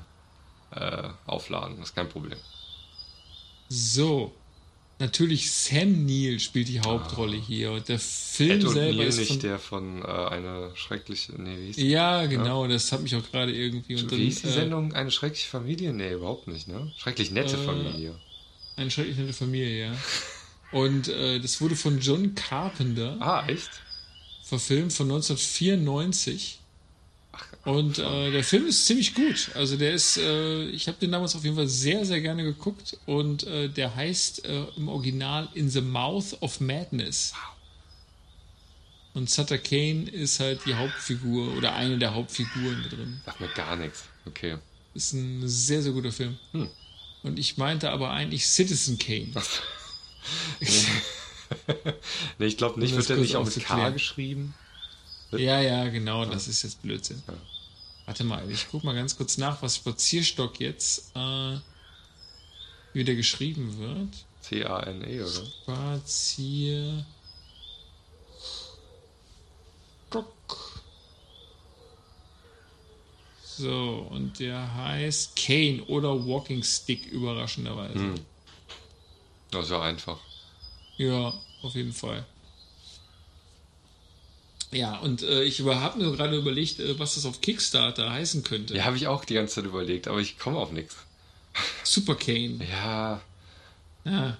äh, 0.71 1.09
aufladen. 1.25 1.77
Das 1.79 1.89
ist 1.89 1.95
kein 1.95 2.09
Problem. 2.09 2.37
So. 3.69 4.33
Natürlich 4.99 5.51
Sam 5.51 6.05
Neill 6.05 6.39
spielt 6.39 6.67
die 6.69 6.79
Hauptrolle 6.79 7.35
hier. 7.35 7.71
Und 7.71 7.89
der 7.89 7.99
Film 7.99 8.51
Ed 8.61 8.69
selber 8.69 8.97
Neil 8.99 9.07
ist 9.07 9.17
nicht 9.17 9.31
von, 9.31 9.39
der 9.39 9.59
von 9.59 10.01
äh, 10.01 10.05
eine 10.05 10.71
schreckliche. 10.75 11.33
Nee, 11.33 11.57
wie 11.57 11.71
die? 11.71 11.89
Ja, 11.89 12.25
genau, 12.27 12.67
das 12.67 12.91
hat 12.91 13.01
mich 13.01 13.15
auch 13.15 13.31
gerade 13.31 13.51
irgendwie. 13.53 13.95
Und 13.95 14.09
Wie 14.11 14.25
hieß 14.25 14.43
die 14.43 14.47
äh, 14.47 14.51
Sendung? 14.51 14.93
Eine 14.93 15.11
schreckliche 15.11 15.47
Familie? 15.49 15.91
Nee, 15.93 16.13
überhaupt 16.13 16.47
nicht, 16.47 16.67
ne? 16.67 16.91
Schrecklich 16.97 17.31
nette 17.31 17.55
Äh, 17.57 17.65
Familie. 17.65 18.15
Eine 18.77 18.91
schrecklich 18.91 19.17
nette 19.17 19.33
Familie, 19.33 19.87
ja. 19.87 19.95
Und 20.71 21.07
äh, 21.09 21.39
das 21.39 21.59
wurde 21.59 21.75
von 21.75 21.99
John 21.99 22.33
Carpenter 22.35 23.17
Ah, 23.19 23.45
echt? 23.47 23.69
verfilmt 24.43 24.93
von 24.93 25.07
1994. 25.11 26.59
Und 27.65 27.97
äh, 27.97 28.31
der 28.31 28.43
Film 28.43 28.67
ist 28.67 28.85
ziemlich 28.85 29.15
gut. 29.15 29.51
Also 29.55 29.77
der 29.77 29.93
ist, 29.93 30.17
äh, 30.17 30.65
ich 30.65 30.87
habe 30.87 30.97
den 30.99 31.11
damals 31.11 31.33
auf 31.35 31.45
jeden 31.45 31.55
Fall 31.55 31.69
sehr, 31.69 32.05
sehr 32.05 32.19
gerne 32.19 32.43
geguckt. 32.43 32.97
Und 33.05 33.43
äh, 33.43 33.69
der 33.69 33.95
heißt 33.95 34.45
äh, 34.45 34.65
im 34.75 34.89
Original 34.89 35.47
In 35.53 35.69
the 35.69 35.81
Mouth 35.81 36.41
of 36.41 36.59
Madness. 36.59 37.33
Und 39.13 39.29
Sutter 39.29 39.57
Kane 39.59 40.09
ist 40.09 40.39
halt 40.39 40.65
die 40.65 40.73
Hauptfigur 40.73 41.55
oder 41.55 41.75
eine 41.75 41.97
der 41.97 42.13
Hauptfiguren 42.13 42.83
da 42.83 42.95
drin. 42.95 43.21
Sagt 43.25 43.39
mir 43.39 43.47
gar 43.49 43.77
nichts. 43.77 44.03
Okay. 44.25 44.57
Ist 44.93 45.13
ein 45.13 45.47
sehr, 45.47 45.81
sehr 45.81 45.93
guter 45.93 46.11
Film. 46.11 46.37
Hm. 46.51 46.69
Und 47.21 47.39
ich 47.39 47.57
meinte 47.57 47.91
aber 47.91 48.09
eigentlich 48.09 48.45
Citizen 48.45 48.97
Kane. 48.97 49.31
nee, 52.39 52.45
ich 52.45 52.57
glaube 52.57 52.79
nicht. 52.79 52.95
Wird 52.95 53.07
der 53.07 53.17
nicht 53.17 53.35
auch 53.35 53.45
mit 53.45 53.63
K 53.63 53.89
geschrieben? 53.91 54.53
Ja, 55.31 55.61
ja, 55.61 55.87
genau, 55.89 56.25
das 56.25 56.47
ist 56.47 56.63
jetzt 56.63 56.81
Blödsinn. 56.81 57.23
Ja. 57.27 57.33
Warte 58.05 58.23
mal, 58.23 58.49
ich 58.51 58.67
guck 58.69 58.83
mal 58.83 58.95
ganz 58.95 59.15
kurz 59.15 59.37
nach, 59.37 59.61
was 59.61 59.77
Spazierstock 59.77 60.59
jetzt 60.59 61.15
äh, 61.15 61.57
wieder 62.93 63.15
geschrieben 63.15 63.77
wird. 63.77 64.25
C-A-N-E, 64.41 65.21
oder? 65.21 65.45
Spazier. 65.45 67.05
Stock. 70.09 70.83
So, 73.45 74.07
und 74.09 74.39
der 74.39 74.75
heißt 74.75 75.35
Kane 75.35 75.83
oder 75.85 76.25
Walking 76.27 76.63
Stick, 76.63 77.05
überraschenderweise. 77.05 77.99
Hm. 77.99 78.15
Das 79.51 79.65
ist 79.65 79.71
ja 79.71 79.81
einfach. 79.81 80.19
Ja, 80.97 81.33
auf 81.61 81.75
jeden 81.75 81.93
Fall. 81.93 82.25
Ja, 84.73 84.97
und 84.99 85.21
äh, 85.23 85.43
ich 85.43 85.61
habe 85.65 85.97
mir 86.03 86.11
gerade 86.15 86.35
überlegt, 86.37 86.79
äh, 86.79 86.97
was 86.99 87.15
das 87.15 87.25
auf 87.25 87.41
Kickstarter 87.41 88.11
heißen 88.11 88.43
könnte. 88.43 88.75
Ja, 88.75 88.85
habe 88.85 88.97
ich 88.97 89.07
auch 89.07 89.25
die 89.25 89.35
ganze 89.35 89.55
Zeit 89.55 89.65
überlegt, 89.65 90.07
aber 90.07 90.19
ich 90.19 90.37
komme 90.39 90.57
auf 90.57 90.71
nichts. 90.71 90.95
Super 91.83 92.15
Kane. 92.15 92.59
Ja, 92.69 93.21
Ja. 94.05 94.37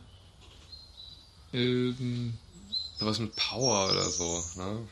Ähm, 1.53 2.33
sowas 2.97 3.19
mit 3.19 3.35
Power 3.35 3.91
oder 3.91 4.09
so. 4.09 4.43
Ne? 4.55 4.87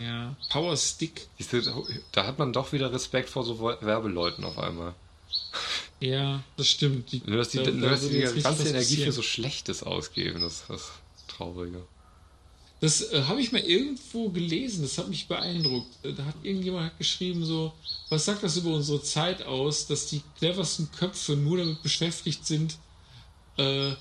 ja. 0.00 0.36
Power 0.50 0.76
Stick. 0.76 1.26
Du, 1.50 1.86
da 2.12 2.26
hat 2.26 2.38
man 2.38 2.52
doch 2.52 2.72
wieder 2.72 2.92
Respekt 2.92 3.30
vor 3.30 3.44
so 3.44 3.60
Werbeleuten 3.60 4.44
auf 4.44 4.58
einmal. 4.58 4.94
Ja, 6.00 6.42
das 6.56 6.68
stimmt. 6.68 7.10
Die, 7.12 7.22
Nur 7.24 7.38
dass 7.38 7.48
die, 7.48 7.58
da- 7.58 7.70
nur, 7.70 7.80
da 7.88 7.90
dass 7.90 8.00
die 8.02 8.12
würde 8.12 8.34
die 8.34 8.42
ganze 8.42 8.68
Energie 8.68 8.96
für 9.04 9.12
so 9.12 9.22
Schlechtes 9.22 9.82
ausgeben, 9.82 10.42
das 10.42 10.60
ist 10.60 10.64
das 10.68 10.90
Traurige. 11.28 11.82
Das 12.84 13.00
äh, 13.12 13.22
habe 13.28 13.40
ich 13.40 13.50
mal 13.50 13.62
irgendwo 13.62 14.28
gelesen, 14.28 14.82
das 14.82 14.98
hat 14.98 15.08
mich 15.08 15.26
beeindruckt. 15.26 15.88
Äh, 16.04 16.12
Da 16.12 16.26
hat 16.26 16.34
irgendjemand 16.42 16.84
hat 16.86 16.98
geschrieben, 16.98 17.42
so, 17.46 17.72
was 18.10 18.26
sagt 18.26 18.42
das 18.42 18.58
über 18.58 18.70
unsere 18.74 19.02
Zeit 19.02 19.42
aus, 19.46 19.86
dass 19.86 20.06
die 20.06 20.20
cleversten 20.38 20.90
Köpfe 20.92 21.34
nur 21.34 21.56
damit 21.56 21.82
beschäftigt 21.82 22.44
sind, 22.46 22.76
äh, 23.56 23.92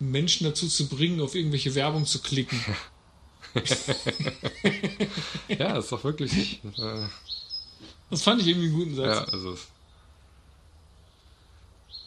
Menschen 0.00 0.44
dazu 0.46 0.66
zu 0.66 0.88
bringen, 0.88 1.20
auf 1.20 1.36
irgendwelche 1.36 1.74
Werbung 1.76 2.06
zu 2.06 2.18
klicken. 2.20 2.60
Ja, 5.48 5.76
ist 5.78 5.92
doch 5.92 6.04
wirklich. 6.04 6.60
äh, 6.78 7.06
Das 8.10 8.22
fand 8.22 8.40
ich 8.42 8.48
irgendwie 8.48 8.68
einen 8.68 8.76
guten 8.76 8.94
ja, 9.00 9.14
Satz. 9.14 9.32
also. 9.32 9.52
es- 9.52 9.68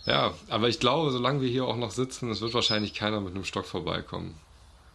Ja, 0.05 0.33
aber 0.49 0.67
ich 0.69 0.79
glaube, 0.79 1.11
solange 1.11 1.41
wir 1.41 1.49
hier 1.49 1.65
auch 1.65 1.77
noch 1.77 1.91
sitzen, 1.91 2.29
es 2.31 2.41
wird 2.41 2.53
wahrscheinlich 2.53 2.93
keiner 2.93 3.21
mit 3.21 3.33
einem 3.33 3.45
Stock 3.45 3.65
vorbeikommen. 3.65 4.35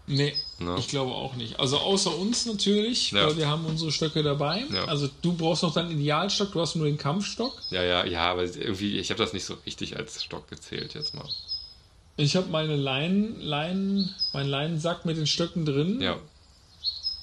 Nee, 0.09 0.35
Ja. 0.61 0.77
ich 0.79 0.89
glaube 0.89 1.13
auch 1.13 1.35
nicht. 1.35 1.59
Also 1.59 1.79
außer 1.79 2.17
uns 2.17 2.47
natürlich, 2.47 3.11
Ja. 3.11 3.27
weil 3.27 3.37
wir 3.37 3.49
haben 3.49 3.65
unsere 3.67 3.91
Stöcke 3.91 4.23
dabei. 4.23 4.65
Ja. 4.73 4.85
Also 4.85 5.09
du 5.23 5.33
brauchst 5.35 5.63
noch 5.63 5.75
deinen 5.75 5.91
Idealstock, 5.99 6.53
du 6.53 6.61
hast 6.61 6.77
nur 6.77 6.87
den 6.87 6.97
Kampfstock. 6.99 7.61
Ja, 7.71 7.83
ja, 7.83 8.05
ja, 8.07 8.31
aber 8.31 8.43
irgendwie, 8.45 8.99
ich 8.99 9.11
habe 9.11 9.19
das 9.23 9.33
nicht 9.33 9.45
so 9.45 9.55
richtig 9.67 9.97
als 9.97 10.23
Stock 10.23 10.49
gezählt 10.49 10.95
jetzt 10.95 11.15
mal. 11.15 11.29
Ich 12.17 12.37
habe 12.37 12.49
meine 12.49 12.77
Leinen, 12.77 13.41
Leinen, 13.41 14.15
meinen 14.33 14.49
Leinensack 14.49 15.05
mit 15.05 15.17
den 15.17 15.27
Stöcken 15.27 15.67
drin. 15.67 16.01
Ja, 16.01 16.17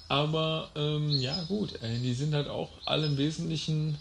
Aber 0.09 0.69
ähm, 0.75 1.09
ja, 1.19 1.41
gut, 1.47 1.69
die 1.81 2.13
sind 2.13 2.33
halt 2.35 2.47
auch 2.47 2.69
alle 2.85 3.07
im 3.07 3.17
Wesentlichen. 3.17 3.97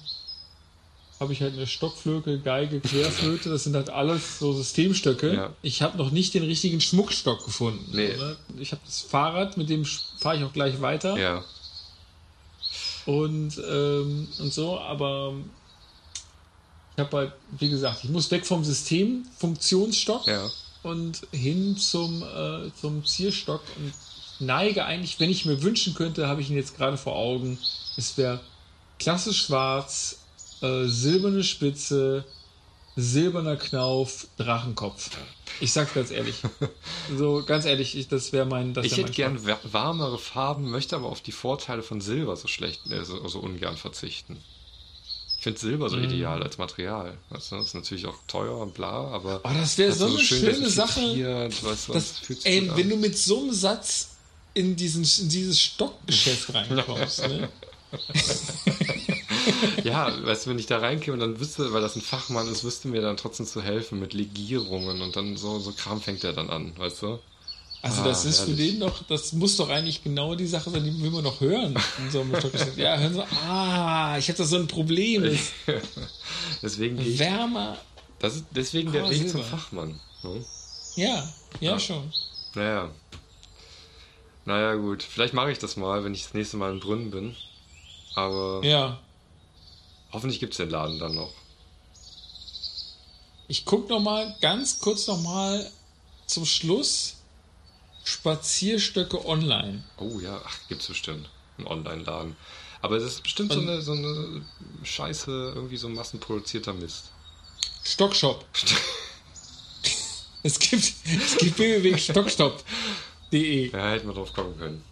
Habe 1.20 1.32
ich 1.32 1.40
halt 1.40 1.52
eine 1.54 1.66
Stockflöte, 1.68 2.40
Geige, 2.40 2.80
Querflöte, 2.80 3.48
das 3.48 3.64
sind 3.64 3.76
halt 3.76 3.90
alles 3.90 4.40
so 4.40 4.52
Systemstöcke. 4.52 5.34
Ja. 5.34 5.52
Ich 5.62 5.80
habe 5.80 5.96
noch 5.96 6.10
nicht 6.10 6.34
den 6.34 6.42
richtigen 6.42 6.80
Schmuckstock 6.80 7.44
gefunden. 7.44 7.84
Nee. 7.92 8.14
Oder? 8.16 8.36
Ich 8.58 8.72
habe 8.72 8.82
das 8.84 9.00
Fahrrad, 9.02 9.56
mit 9.56 9.68
dem 9.68 9.84
fahre 9.84 10.38
ich 10.38 10.44
auch 10.44 10.52
gleich 10.52 10.80
weiter. 10.80 11.16
ja. 11.18 11.44
Und, 13.04 13.60
ähm, 13.68 14.28
und 14.38 14.52
so, 14.52 14.78
aber 14.78 15.34
ich 16.96 17.00
habe 17.04 17.16
halt, 17.16 17.32
wie 17.58 17.68
gesagt, 17.68 18.04
ich 18.04 18.10
muss 18.10 18.30
weg 18.30 18.46
vom 18.46 18.64
System, 18.64 19.24
Funktionsstock 19.38 20.26
Ja. 20.28 20.48
und 20.84 21.22
hin 21.32 21.76
zum, 21.76 22.22
äh, 22.22 22.70
zum 22.80 23.04
Zierstock 23.04 23.62
und 23.76 23.92
neige 24.38 24.84
eigentlich, 24.84 25.18
wenn 25.18 25.30
ich 25.30 25.44
mir 25.46 25.62
wünschen 25.62 25.94
könnte, 25.94 26.28
habe 26.28 26.42
ich 26.42 26.50
ihn 26.50 26.56
jetzt 26.56 26.76
gerade 26.76 26.96
vor 26.96 27.16
Augen, 27.16 27.58
es 27.96 28.16
wäre 28.16 28.38
klassisch 29.00 29.46
schwarz, 29.46 30.18
äh, 30.62 30.86
silberne 30.86 31.44
Spitze, 31.44 32.24
silberner 32.96 33.56
Knauf, 33.56 34.26
Drachenkopf. 34.36 35.10
Ich 35.60 35.72
sag's 35.72 35.94
ganz 35.94 36.10
ehrlich. 36.10 36.36
So, 37.16 37.42
ganz 37.44 37.64
ehrlich, 37.64 37.96
ich, 37.96 38.08
das 38.08 38.32
wäre 38.32 38.46
mein, 38.46 38.74
das 38.74 38.86
Ich 38.86 38.92
wär 38.92 38.98
hätte 38.98 39.08
mein 39.08 39.36
gern 39.36 39.46
wa- 39.46 39.58
warmere 39.64 40.18
Farben, 40.18 40.70
möchte 40.70 40.94
aber 40.96 41.08
auf 41.08 41.20
die 41.20 41.32
Vorteile 41.32 41.82
von 41.82 42.00
Silber 42.00 42.36
so 42.36 42.46
schlecht, 42.48 42.80
äh, 42.90 43.04
so, 43.04 43.26
so 43.28 43.40
ungern 43.40 43.76
verzichten. 43.76 44.38
Ich 45.36 45.42
finde 45.42 45.58
Silber 45.58 45.88
so 45.88 45.98
ideal 45.98 46.40
als 46.42 46.56
Material. 46.58 47.18
Weißt 47.30 47.50
du, 47.50 47.56
das 47.56 47.68
ist 47.68 47.74
natürlich 47.74 48.06
auch 48.06 48.14
teuer 48.28 48.56
und 48.58 48.74
bla, 48.74 49.08
aber. 49.08 49.40
Oh, 49.42 49.50
das 49.52 49.76
wäre 49.76 49.92
so 49.92 50.06
du 50.06 50.14
eine 50.14 50.22
schön 50.24 50.54
schöne 50.54 50.68
Sache. 50.70 51.00
Weißt 51.00 51.88
du, 51.88 51.92
Das, 51.92 52.14
das 52.28 52.44
ey, 52.44 52.70
wenn 52.76 52.84
an. 52.84 52.90
du 52.90 52.96
mit 52.96 53.18
so 53.18 53.40
einem 53.40 53.52
Satz 53.52 54.10
in, 54.54 54.76
diesen, 54.76 55.02
in 55.02 55.28
dieses 55.28 55.60
Stockgeschäft 55.60 56.54
reinkommst, 56.54 57.26
ne? 57.26 57.48
Ja, 59.84 60.12
weißt 60.24 60.46
du, 60.46 60.50
wenn 60.50 60.58
ich 60.58 60.66
da 60.66 60.78
reinkäme 60.78 61.14
und 61.14 61.20
dann 61.20 61.40
wüsste, 61.40 61.72
weil 61.72 61.80
das 61.82 61.96
ein 61.96 62.02
Fachmann 62.02 62.48
ist, 62.48 62.64
wüsste 62.64 62.88
mir 62.88 63.00
dann 63.02 63.16
trotzdem 63.16 63.46
zu 63.46 63.62
helfen 63.62 63.98
mit 64.00 64.14
Legierungen 64.14 65.02
und 65.02 65.16
dann 65.16 65.36
so, 65.36 65.58
so 65.58 65.72
Kram 65.72 66.00
fängt 66.00 66.24
er 66.24 66.32
dann 66.32 66.50
an, 66.50 66.72
weißt 66.76 67.02
du? 67.02 67.18
Also 67.82 68.02
Ah, 68.02 68.04
das 68.04 68.24
ist 68.24 68.40
für 68.40 68.50
herrlich. 68.50 68.70
den 68.70 68.80
doch, 68.80 69.02
das 69.08 69.32
muss 69.32 69.56
doch 69.56 69.68
eigentlich 69.68 70.04
genau 70.04 70.36
die 70.36 70.46
Sache 70.46 70.70
sein, 70.70 70.84
die 70.84 71.02
will 71.02 71.10
man 71.10 71.24
noch 71.24 71.40
hören. 71.40 71.76
So 72.10 72.24
ja, 72.76 72.96
hören 72.96 73.14
Sie, 73.14 73.22
ah, 73.48 74.16
ich 74.18 74.28
habe 74.28 74.38
da 74.38 74.44
so 74.44 74.56
ein 74.56 74.68
Problem. 74.68 75.24
Deswegen 76.62 76.96
gehe 76.96 77.08
ich. 77.08 77.18
wärmer. 77.18 77.76
Das 78.20 78.36
ist 78.36 78.44
deswegen 78.50 78.92
der 78.92 79.02
Weg 79.10 79.14
Silber. 79.18 79.30
zum 79.32 79.42
Fachmann. 79.42 80.00
Ne? 80.22 80.44
Ja, 80.94 81.28
ja, 81.60 81.72
Ja. 81.72 81.78
schon. 81.80 82.12
Naja. 82.54 82.90
Naja, 84.44 84.74
gut. 84.74 85.02
Vielleicht 85.02 85.34
mache 85.34 85.50
ich 85.50 85.58
das 85.58 85.76
mal, 85.76 86.04
wenn 86.04 86.14
ich 86.14 86.22
das 86.22 86.34
nächste 86.34 86.56
Mal 86.56 86.70
in 86.70 86.78
Brünn 86.78 87.10
bin. 87.10 87.34
Aber 88.14 88.60
Ja. 88.64 89.01
Hoffentlich 90.12 90.40
gibt 90.40 90.52
es 90.52 90.58
den 90.58 90.70
Laden 90.70 90.98
dann 90.98 91.14
noch. 91.14 91.32
Ich 93.48 93.64
guck 93.64 93.88
noch 93.88 94.00
mal 94.00 94.36
ganz 94.40 94.78
kurz 94.78 95.06
noch 95.06 95.20
mal 95.20 95.70
zum 96.26 96.46
Schluss 96.46 97.16
Spazierstöcke 98.04 99.24
online. 99.26 99.84
Oh 99.98 100.20
ja, 100.20 100.40
ach, 100.44 100.58
gibt's 100.68 100.88
bestimmt. 100.88 101.28
Einen 101.58 101.66
Online-Laden. 101.66 102.36
Aber 102.80 102.98
das 102.98 103.12
ist 103.12 103.22
bestimmt 103.22 103.52
so 103.52 103.60
eine, 103.60 103.82
so 103.82 103.92
eine 103.92 104.42
Scheiße, 104.82 105.52
irgendwie 105.54 105.76
so 105.76 105.88
massenproduzierter 105.88 106.72
Mist. 106.72 107.12
Stockshop. 107.84 108.44
es 110.42 110.58
gibt 110.58 110.82
es 110.82 111.36
gibt 111.36 111.58
www.stockshop.de 111.58 113.70
Ja, 113.70 113.90
hätten 113.90 114.08
wir 114.08 114.14
drauf 114.14 114.32
kommen 114.32 114.58
können. 114.58 114.82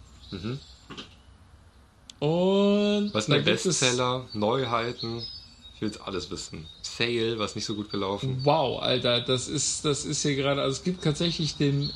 Und 2.20 3.10
Was 3.12 3.26
sind 3.26 3.34
gibt 3.44 3.48
es- 3.48 3.62
Bestseller? 3.64 4.26
Neuheiten? 4.32 5.22
Ich 5.74 5.80
will 5.80 5.88
jetzt 5.88 6.00
alles 6.06 6.30
wissen. 6.30 6.66
Sale, 6.82 7.38
was 7.38 7.54
nicht 7.54 7.64
so 7.64 7.74
gut 7.74 7.90
gelaufen. 7.90 8.40
Wow, 8.44 8.82
Alter, 8.82 9.20
das 9.22 9.48
ist, 9.48 9.84
das 9.84 10.04
ist 10.04 10.22
hier 10.22 10.36
gerade, 10.36 10.60
also 10.60 10.76
es 10.76 10.84
gibt 10.84 11.02
tatsächlich 11.02 11.56
den 11.56 11.90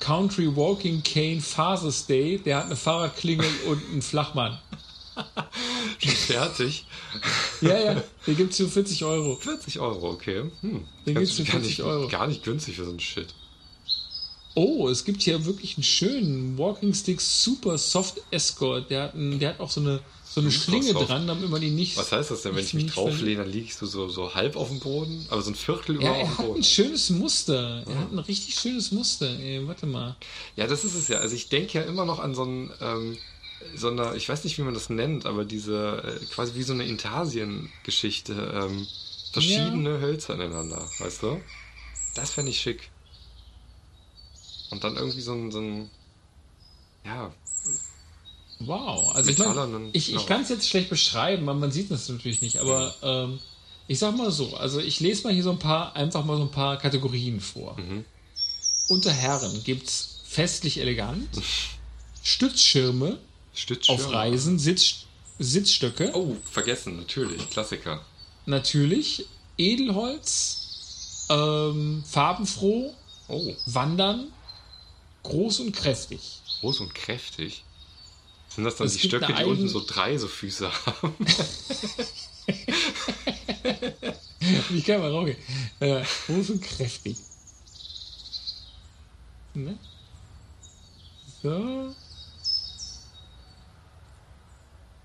Country 0.00 0.54
Walking 0.54 1.02
Cane 1.02 1.40
Fathers 1.40 2.06
Day, 2.06 2.38
der 2.38 2.58
hat 2.58 2.66
eine 2.66 2.76
Fahrradklingel 2.76 3.46
und 3.68 3.82
einen 3.90 4.02
Flachmann. 4.02 4.58
Schon 5.98 6.12
fertig. 6.12 6.86
Ja, 7.60 7.78
ja, 7.78 8.02
der 8.26 8.34
gibt's 8.34 8.56
für 8.58 8.68
40 8.68 9.04
Euro. 9.04 9.36
40 9.36 9.78
Euro, 9.80 10.10
okay. 10.10 10.44
Hm. 10.62 10.84
Den 11.06 11.14
gibt's 11.14 11.32
für 11.32 11.44
gar 11.44 11.52
40 11.52 11.68
nicht, 11.78 11.82
Euro. 11.82 12.08
Gar 12.08 12.26
nicht 12.26 12.42
günstig 12.42 12.76
für 12.76 12.84
so 12.84 12.90
einen 12.90 13.00
Shit. 13.00 13.34
Oh, 14.54 14.88
es 14.88 15.04
gibt 15.04 15.22
hier 15.22 15.44
wirklich 15.44 15.76
einen 15.76 15.84
schönen 15.84 16.58
Walking 16.58 16.92
Stick 16.92 17.20
Super 17.20 17.78
Soft 17.78 18.20
Escort. 18.30 18.90
Der 18.90 19.04
hat, 19.04 19.14
einen, 19.14 19.38
der 19.38 19.50
hat 19.50 19.60
auch 19.60 19.70
so 19.70 19.80
eine, 19.80 20.00
so 20.28 20.40
eine 20.40 20.50
Schlinge 20.50 20.92
dran, 20.92 21.26
damit 21.26 21.48
man 21.48 21.60
die 21.60 21.70
nicht. 21.70 21.96
Was 21.96 22.10
heißt 22.10 22.30
das 22.32 22.42
denn, 22.42 22.56
wenn 22.56 22.64
ich 22.64 22.74
mich 22.74 22.86
drauflehne, 22.92 23.42
dann 23.42 23.52
liegst 23.52 23.80
du 23.80 23.86
so, 23.86 24.08
so 24.08 24.34
halb 24.34 24.56
auf 24.56 24.68
dem 24.68 24.80
Boden? 24.80 25.24
Aber 25.30 25.40
so 25.42 25.50
ein 25.50 25.54
Viertel 25.54 25.96
über 25.96 26.04
Ja, 26.04 26.10
auf 26.12 26.18
er 26.18 26.24
dem 26.24 26.30
hat 26.32 26.38
ein 26.40 26.46
Boden? 26.46 26.64
schönes 26.64 27.10
Muster. 27.10 27.84
Er 27.86 27.98
hat 27.98 28.12
ein 28.12 28.18
richtig 28.18 28.54
schönes 28.56 28.90
Muster. 28.90 29.28
Ey, 29.38 29.66
warte 29.68 29.86
mal. 29.86 30.16
Ja, 30.56 30.66
das 30.66 30.84
ist 30.84 30.94
es 30.94 31.06
ja. 31.08 31.18
Also 31.18 31.36
ich 31.36 31.48
denke 31.48 31.78
ja 31.78 31.84
immer 31.84 32.04
noch 32.04 32.18
an 32.18 32.34
so 32.34 32.44
ein, 32.44 32.70
ähm, 32.80 33.18
so 33.76 33.88
eine, 33.88 34.16
ich 34.16 34.28
weiß 34.28 34.42
nicht, 34.44 34.58
wie 34.58 34.62
man 34.62 34.74
das 34.74 34.90
nennt, 34.90 35.26
aber 35.26 35.44
diese, 35.44 36.02
äh, 36.20 36.24
quasi 36.26 36.54
wie 36.56 36.62
so 36.64 36.72
eine 36.72 36.86
Intarsien-Geschichte, 36.86 38.32
ähm, 38.54 38.86
verschiedene 39.32 40.00
Hölzer 40.00 40.34
ineinander, 40.34 40.88
weißt 40.98 41.22
du? 41.22 41.40
Das 42.14 42.30
fände 42.30 42.50
ich 42.50 42.60
schick. 42.60 42.90
Und 44.70 44.84
dann 44.84 44.96
irgendwie 44.96 45.20
so 45.20 45.32
ein, 45.32 45.50
so 45.50 45.60
ein, 45.60 45.90
ja, 47.04 47.32
Wow. 48.60 49.14
Also 49.14 49.30
ich, 49.30 49.38
mein, 49.38 49.88
ich, 49.94 50.14
ich 50.14 50.26
kann 50.26 50.42
es 50.42 50.50
jetzt 50.50 50.68
schlecht 50.68 50.90
beschreiben, 50.90 51.46
weil 51.46 51.54
man 51.54 51.72
sieht 51.72 51.90
das 51.90 52.08
natürlich 52.10 52.42
nicht, 52.42 52.58
aber 52.58 52.94
ähm, 53.02 53.38
ich 53.88 53.98
sag 53.98 54.14
mal 54.16 54.30
so, 54.30 54.54
also 54.56 54.80
ich 54.80 55.00
lese 55.00 55.22
mal 55.24 55.32
hier 55.32 55.42
so 55.42 55.50
ein 55.50 55.58
paar, 55.58 55.96
einfach 55.96 56.24
mal 56.26 56.36
so 56.36 56.42
ein 56.42 56.50
paar 56.50 56.76
Kategorien 56.76 57.40
vor. 57.40 57.78
Mhm. 57.78 58.04
Unter 58.88 59.12
Herren 59.12 59.64
gibt's 59.64 60.20
festlich 60.24 60.78
elegant, 60.78 61.28
Stützschirme 62.22 63.18
Stützschirm. 63.54 63.98
auf 63.98 64.12
Reisen, 64.12 64.58
Sitz, 64.58 65.06
Sitzstöcke, 65.38 66.10
Oh, 66.14 66.36
vergessen, 66.44 66.98
natürlich. 66.98 67.48
Klassiker. 67.48 68.04
natürlich, 68.44 69.24
Edelholz, 69.56 71.26
ähm, 71.30 72.04
farbenfroh, 72.06 72.94
Oh, 73.28 73.54
Wandern, 73.66 74.26
groß 75.22 75.60
und 75.60 75.72
kräftig. 75.72 76.40
groß 76.60 76.80
und 76.80 76.94
kräftig. 76.94 77.64
Sind 78.48 78.64
das 78.64 78.76
dann 78.76 78.86
Es 78.86 78.94
die 78.94 79.06
Stöcke, 79.06 79.32
die 79.32 79.44
unten 79.44 79.68
so 79.68 79.82
drei 79.86 80.18
so 80.18 80.26
Füße 80.28 80.70
haben? 80.86 81.14
Ich 84.74 84.84
kann 84.84 85.00
mal 85.00 85.10
rausgehen. 85.10 85.36
Äh, 85.80 86.02
groß 86.26 86.50
und 86.50 86.62
kräftig. 86.62 87.16
Ne? 89.54 89.78
So. 91.42 91.94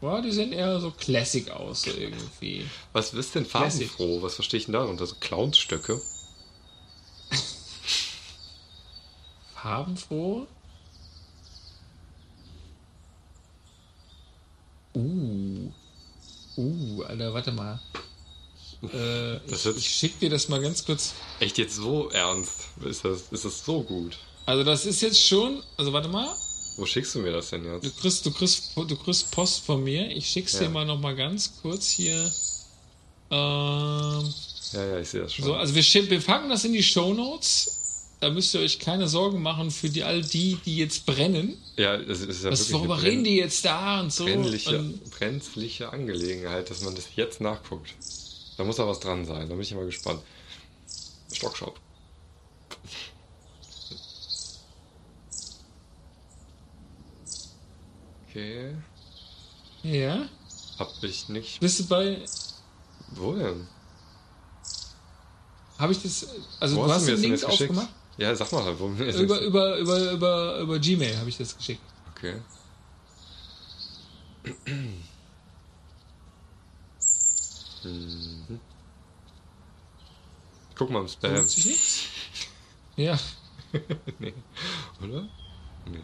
Boah, 0.01 0.21
die 0.21 0.31
sehen 0.31 0.51
eher 0.51 0.79
so 0.79 0.91
Classic 0.91 1.49
aus, 1.49 1.83
so 1.83 1.91
irgendwie. 1.91 2.65
Was 2.93 3.13
ist 3.13 3.35
denn 3.35 3.45
farbenfroh? 3.45 4.21
Was 4.21 4.35
verstehe 4.35 4.59
ich 4.59 4.65
denn 4.65 4.73
darunter? 4.73 5.05
So 5.05 5.15
Clownstöcke? 5.19 6.01
Farbenfroh. 9.55 10.47
Uh. 14.95 15.71
Uh, 16.57 17.03
Alter, 17.03 17.33
warte 17.33 17.51
mal. 17.51 17.79
Äh, 18.93 19.37
ich, 19.51 19.65
ich 19.65 19.89
schick 19.89 20.19
dir 20.19 20.29
das 20.29 20.47
mal 20.47 20.61
ganz 20.61 20.85
kurz. 20.85 21.13
Echt 21.39 21.57
jetzt 21.57 21.75
so 21.75 22.09
ernst? 22.09 22.51
Ist 22.83 23.03
das, 23.03 23.23
ist 23.31 23.45
das 23.45 23.65
so 23.65 23.81
gut? 23.83 24.17
Also 24.45 24.63
das 24.63 24.85
ist 24.85 25.01
jetzt 25.01 25.21
schon, 25.25 25.63
also 25.75 25.91
warte 25.91 26.07
mal, 26.07 26.27
Wo 26.77 26.85
schickst 26.85 27.15
du 27.15 27.19
mir 27.19 27.31
das 27.31 27.49
denn 27.49 27.63
du 27.63 27.73
jetzt? 27.81 27.99
kriegst, 27.99 28.25
du 28.25 28.31
kriegst, 28.31 28.71
du 28.75 28.95
kriegst 28.95 29.31
Post 29.31 29.65
von 29.65 29.83
mir. 29.83 30.09
Ich 30.15 30.27
schick's 30.29 30.53
Ja. 30.53 30.59
dir 30.61 30.69
mal 30.69 30.85
noch 30.85 30.99
mal 30.99 31.15
ganz 31.15 31.51
kurz 31.61 31.89
hier. 31.89 32.31
Ähm, 33.31 34.33
Ja, 34.71 34.85
ja, 34.85 34.99
ich 34.99 35.09
sehe 35.09 35.21
das 35.21 35.33
schon. 35.33 35.45
so, 35.45 35.55
also 35.55 35.73
wir, 35.73 35.83
wir 36.09 36.21
packen 36.21 36.49
das 36.49 36.63
in 36.63 36.73
die 36.73 36.83
Show 36.83 37.13
Notes. 37.13 37.74
Da 38.25 38.31
müsst 38.31 38.55
ihr 38.55 38.61
euch 38.61 38.79
keine 38.79 39.07
Sorgen 39.07 39.43
machen 39.43 39.69
für 39.69 39.87
die 39.87 40.03
all 40.03 40.23
die, 40.23 40.57
die 40.65 40.77
jetzt 40.77 41.05
brennen. 41.05 41.61
ja, 41.77 41.93
es 41.93 42.21
ist 42.21 42.43
ja 42.43 42.49
Was, 42.49 42.73
worüber 42.73 42.99
reden 42.99 43.23
die 43.23 43.35
jetzt 43.35 43.63
da 43.63 43.99
und 44.01 44.11
so? 44.11 44.25
brenzliche, 44.25 44.79
Und, 44.79 45.11
brenzliche 45.11 45.93
Angelegenheit, 45.93 46.71
dass 46.71 46.81
man 46.81 46.95
das 46.95 47.09
jetzt 47.15 47.39
nachguckt. 47.39 47.93
Da 48.57 48.63
muss 48.63 48.77
da 48.77 48.87
was 48.87 48.99
dran 48.99 49.25
sein. 49.25 49.47
Da 49.47 49.53
bin 49.53 49.61
ich 49.61 49.71
immer 49.73 49.85
gespannt. 49.85 50.21
Stockshop. 51.31 51.79
Okay. 58.27 58.75
ja, 59.83 60.27
Hab 60.79 60.91
ich 61.03 61.29
nicht. 61.29 61.59
bist 61.59 61.79
du 61.81 61.85
bei, 61.85 62.25
Wo 63.11 63.35
denn? 63.35 63.67
habe 65.77 65.91
ich 65.93 66.01
das, 66.01 66.27
also 66.59 66.75
Wo 66.77 66.85
du 66.85 66.91
hast 66.91 67.05
mir 67.05 67.17
den 67.17 67.31
das 67.33 67.41
Link 67.41 67.51
aufgemacht? 67.51 67.89
Ja, 68.17 68.33
sag 68.35 68.51
mal, 68.51 68.73
mir 68.73 69.05
das 69.07 69.15
Über, 69.19 69.35
jetzt- 69.35 69.45
über, 69.47 69.77
über, 69.77 70.11
über, 70.11 70.59
über 70.59 70.79
Gmail 70.79 71.17
habe 71.17 71.29
ich 71.29 71.37
das 71.37 71.55
geschickt. 71.57 71.81
Okay. 72.15 72.35
Mhm. 74.65 75.03
Guck 80.75 80.89
mal 80.89 81.01
im 81.01 81.07
Spam. 81.07 81.35
Tut 81.35 81.49
sich 81.49 81.65
nichts? 81.65 81.99
Ja, 82.97 83.19
nee. 84.19 84.33
Oder? 85.03 85.27
Nee. 85.85 85.99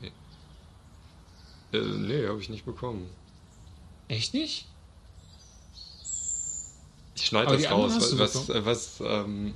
Nee. 0.00 0.12
Äh, 1.72 1.78
nee, 1.80 2.28
habe 2.28 2.40
ich 2.40 2.48
nicht 2.48 2.64
bekommen. 2.64 3.10
echt 4.06 4.32
nicht? 4.32 4.68
Ich 7.16 7.26
schneide 7.26 7.56
das 7.56 7.68
raus. 7.68 7.94
Was, 7.96 8.16
was, 8.16 8.48
was 8.64 9.00
ähm, 9.00 9.54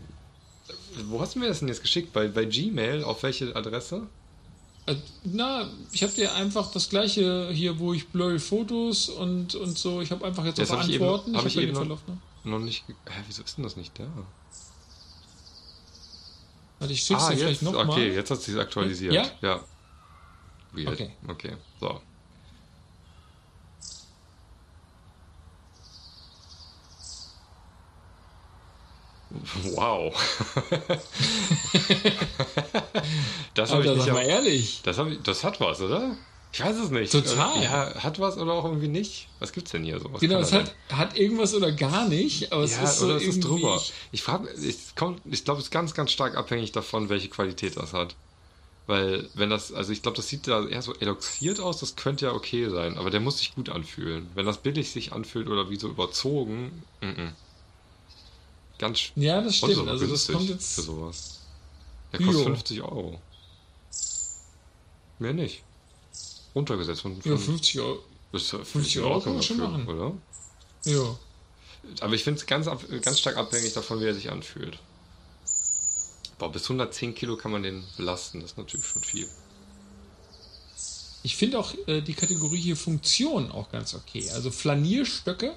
wo 1.09 1.21
hast 1.21 1.35
du 1.35 1.39
mir 1.39 1.49
das 1.49 1.61
denn 1.61 1.69
jetzt 1.69 1.83
geschickt? 1.83 2.13
Bei, 2.13 2.29
bei 2.29 2.45
Gmail? 2.45 3.05
Auf 3.05 3.23
welche 3.23 3.55
Adresse? 3.55 4.07
Äh, 4.87 4.95
Na, 5.25 5.69
ich 5.93 6.03
habe 6.03 6.13
dir 6.13 6.35
einfach 6.35 6.71
das 6.73 6.89
gleiche 6.89 7.51
hier, 7.53 7.79
wo 7.79 7.93
ich 7.93 8.09
blurry 8.09 8.39
Fotos 8.39 9.09
und, 9.09 9.55
und 9.55 9.77
so. 9.79 10.01
Ich 10.01 10.11
habe 10.11 10.25
einfach 10.25 10.45
jetzt 10.45 10.61
auf 10.61 10.71
hab 10.71 10.83
ich 10.87 10.95
eben- 10.95 11.05
Antworten. 11.05 11.35
hab 11.35 11.41
hab 11.43 11.47
ich 11.49 11.55
ja 11.55 11.63
eben 11.63 11.73
noch- 11.73 12.07
ne? 12.07 12.19
Noch 12.45 12.61
nicht. 12.61 12.85
Hä, 12.89 13.23
wieso 13.27 13.43
ist 13.43 13.57
denn 13.57 13.65
das 13.65 13.77
nicht 13.77 13.99
da? 13.99 14.07
Warte, 16.79 16.93
ich 16.93 17.03
schick's 17.03 17.23
ah, 17.23 17.29
dir 17.31 17.33
jetzt. 17.35 17.43
vielleicht 17.43 17.63
nochmal. 17.63 17.89
Okay, 17.89 18.15
jetzt 18.15 18.31
hat 18.31 18.41
sich 18.41 18.57
aktualisiert. 18.57 19.15
Ja? 19.15 19.27
Ja. 19.41 19.61
Weird. 20.73 20.89
Okay. 20.89 21.11
Okay. 21.27 21.57
So. 21.81 22.01
Wow. 29.75 30.15
das 33.55 33.73
habe 33.73 33.85
ich 33.85 33.91
nicht. 33.91 34.05
sag 34.05 34.15
mal 34.15 34.23
ehrlich. 34.23 34.81
Das, 34.85 34.99
ich, 34.99 35.23
das 35.23 35.45
hat 35.45 35.61
was, 35.61 35.81
oder? 35.81 36.17
Ich 36.53 36.65
weiß 36.65 36.77
es 36.77 36.91
nicht. 36.91 37.13
Total. 37.13 37.63
Ja, 37.63 37.95
hat 38.03 38.19
was 38.19 38.39
oder 38.39 38.53
auch 38.55 38.65
irgendwie 38.65 38.89
nicht. 38.89 39.29
Was 39.41 39.53
gibt's 39.53 39.73
denn 39.73 39.85
hier 39.85 40.01
so? 40.01 40.13
Was 40.13 40.21
Genau, 40.21 40.39
es 40.39 40.53
hat, 40.53 40.75
hat 40.91 41.19
irgendwas 41.19 41.55
oder 41.55 41.71
gar 41.71 42.09
nicht, 42.09 42.53
aber 42.53 42.63
es 42.63 42.77
ja, 42.77 42.85
ist 42.85 42.99
so 42.99 43.07
oder 43.07 43.17
ist 43.17 43.23
es 43.29 43.37
irgendwie... 43.37 43.63
drüber? 43.63 43.83
Ich 44.13 44.23
frage, 44.23 44.49
ich, 44.63 44.77
komm- 44.95 45.21
ich 45.27 45.45
glaube, 45.45 45.61
es 45.61 45.67
ist 45.67 45.71
ganz, 45.71 45.93
ganz 45.93 46.13
stark 46.13 46.37
abhängig 46.37 46.73
davon, 46.73 47.09
welche 47.09 47.29
Qualität 47.29 47.77
das 47.77 47.93
hat. 47.93 48.15
Weil, 48.87 49.29
wenn 49.35 49.51
das, 49.51 49.73
also 49.73 49.93
ich 49.93 50.01
glaube, 50.01 50.17
das 50.17 50.29
sieht 50.29 50.47
da 50.47 50.65
eher 50.67 50.81
so 50.81 50.95
eloxiert 50.95 51.59
aus, 51.61 51.81
das 51.81 51.97
könnte 51.97 52.27
ja 52.27 52.33
okay 52.33 52.71
sein, 52.71 52.97
aber 52.97 53.11
der 53.11 53.21
muss 53.21 53.39
sich 53.39 53.55
gut 53.55 53.69
anfühlen. 53.69 54.31
Wenn 54.35 54.47
das 54.47 54.59
billig 54.59 54.93
sich 54.93 55.13
anfühlt 55.13 55.49
oder 55.49 55.69
wie 55.71 55.77
so 55.77 55.89
überzogen, 55.89 56.85
mm 57.01 57.07
-mm. 57.07 57.33
Ganz 58.79 59.01
Ja, 59.17 59.41
das 59.41 59.57
stimmt. 59.57 59.89
Also 59.89 60.07
das 60.07 60.27
kommt 60.29 60.47
für 60.47 60.53
jetzt... 60.53 60.77
sowas. 60.77 61.41
Der 62.13 62.21
kostet 62.21 62.35
Jo. 62.37 62.45
50 62.45 62.83
Euro. 62.83 63.21
Mehr 65.19 65.33
nicht. 65.33 65.63
Runtergesetzt 66.55 67.03
von, 67.03 67.21
Ja, 67.25 67.37
50 67.37 67.81
Euro. 67.81 67.99
das 68.33 68.43
ist 68.43 68.53
ja 68.53 68.59
50 68.65 69.01
Euro 69.01 69.21
kann 69.21 69.35
man 69.35 69.43
schon 69.43 69.59
dafür, 69.59 69.79
machen. 69.79 69.89
oder? 69.89 70.13
Ja. 70.85 71.17
Aber 72.01 72.15
ich 72.15 72.25
finde 72.25 72.41
es 72.41 72.47
ganz, 72.47 72.67
ganz 73.03 73.21
stark 73.21 73.37
abhängig 73.37 73.73
davon, 73.73 74.01
wie 74.01 74.05
er 74.07 74.15
sich 74.15 74.31
anfühlt. 74.31 74.79
Boah, 76.39 76.51
bis 76.53 76.65
110 76.65 77.15
Kilo 77.15 77.37
kann 77.37 77.51
man 77.53 77.63
den 77.63 77.85
belasten, 77.97 78.41
das 78.41 78.53
ist 78.53 78.59
natürlich 78.59 78.87
schon 78.87 79.03
viel. 79.03 79.29
Ich 81.23 81.37
finde 81.37 81.59
auch 81.59 81.73
äh, 81.87 82.03
die 82.03 82.15
Kategorie 82.15 82.61
hier 82.61 82.77
Funktion 82.77 83.51
auch 83.51 83.71
ganz 83.71 83.95
okay. 83.95 84.29
Also 84.31 84.51
Flanierstöcke, 84.51 85.55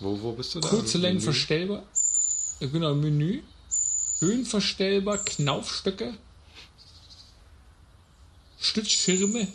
Wo, 0.00 0.20
wo 0.20 0.32
bist 0.32 0.54
du 0.54 0.60
da? 0.60 0.68
kurze 0.68 0.98
Längen 0.98 1.20
verstellbar. 1.20 1.84
Genau, 2.60 2.94
Menü. 2.94 3.42
Höhenverstellbar, 4.20 5.18
Knaufstöcke. 5.18 6.14
Stützschirme. 8.60 9.48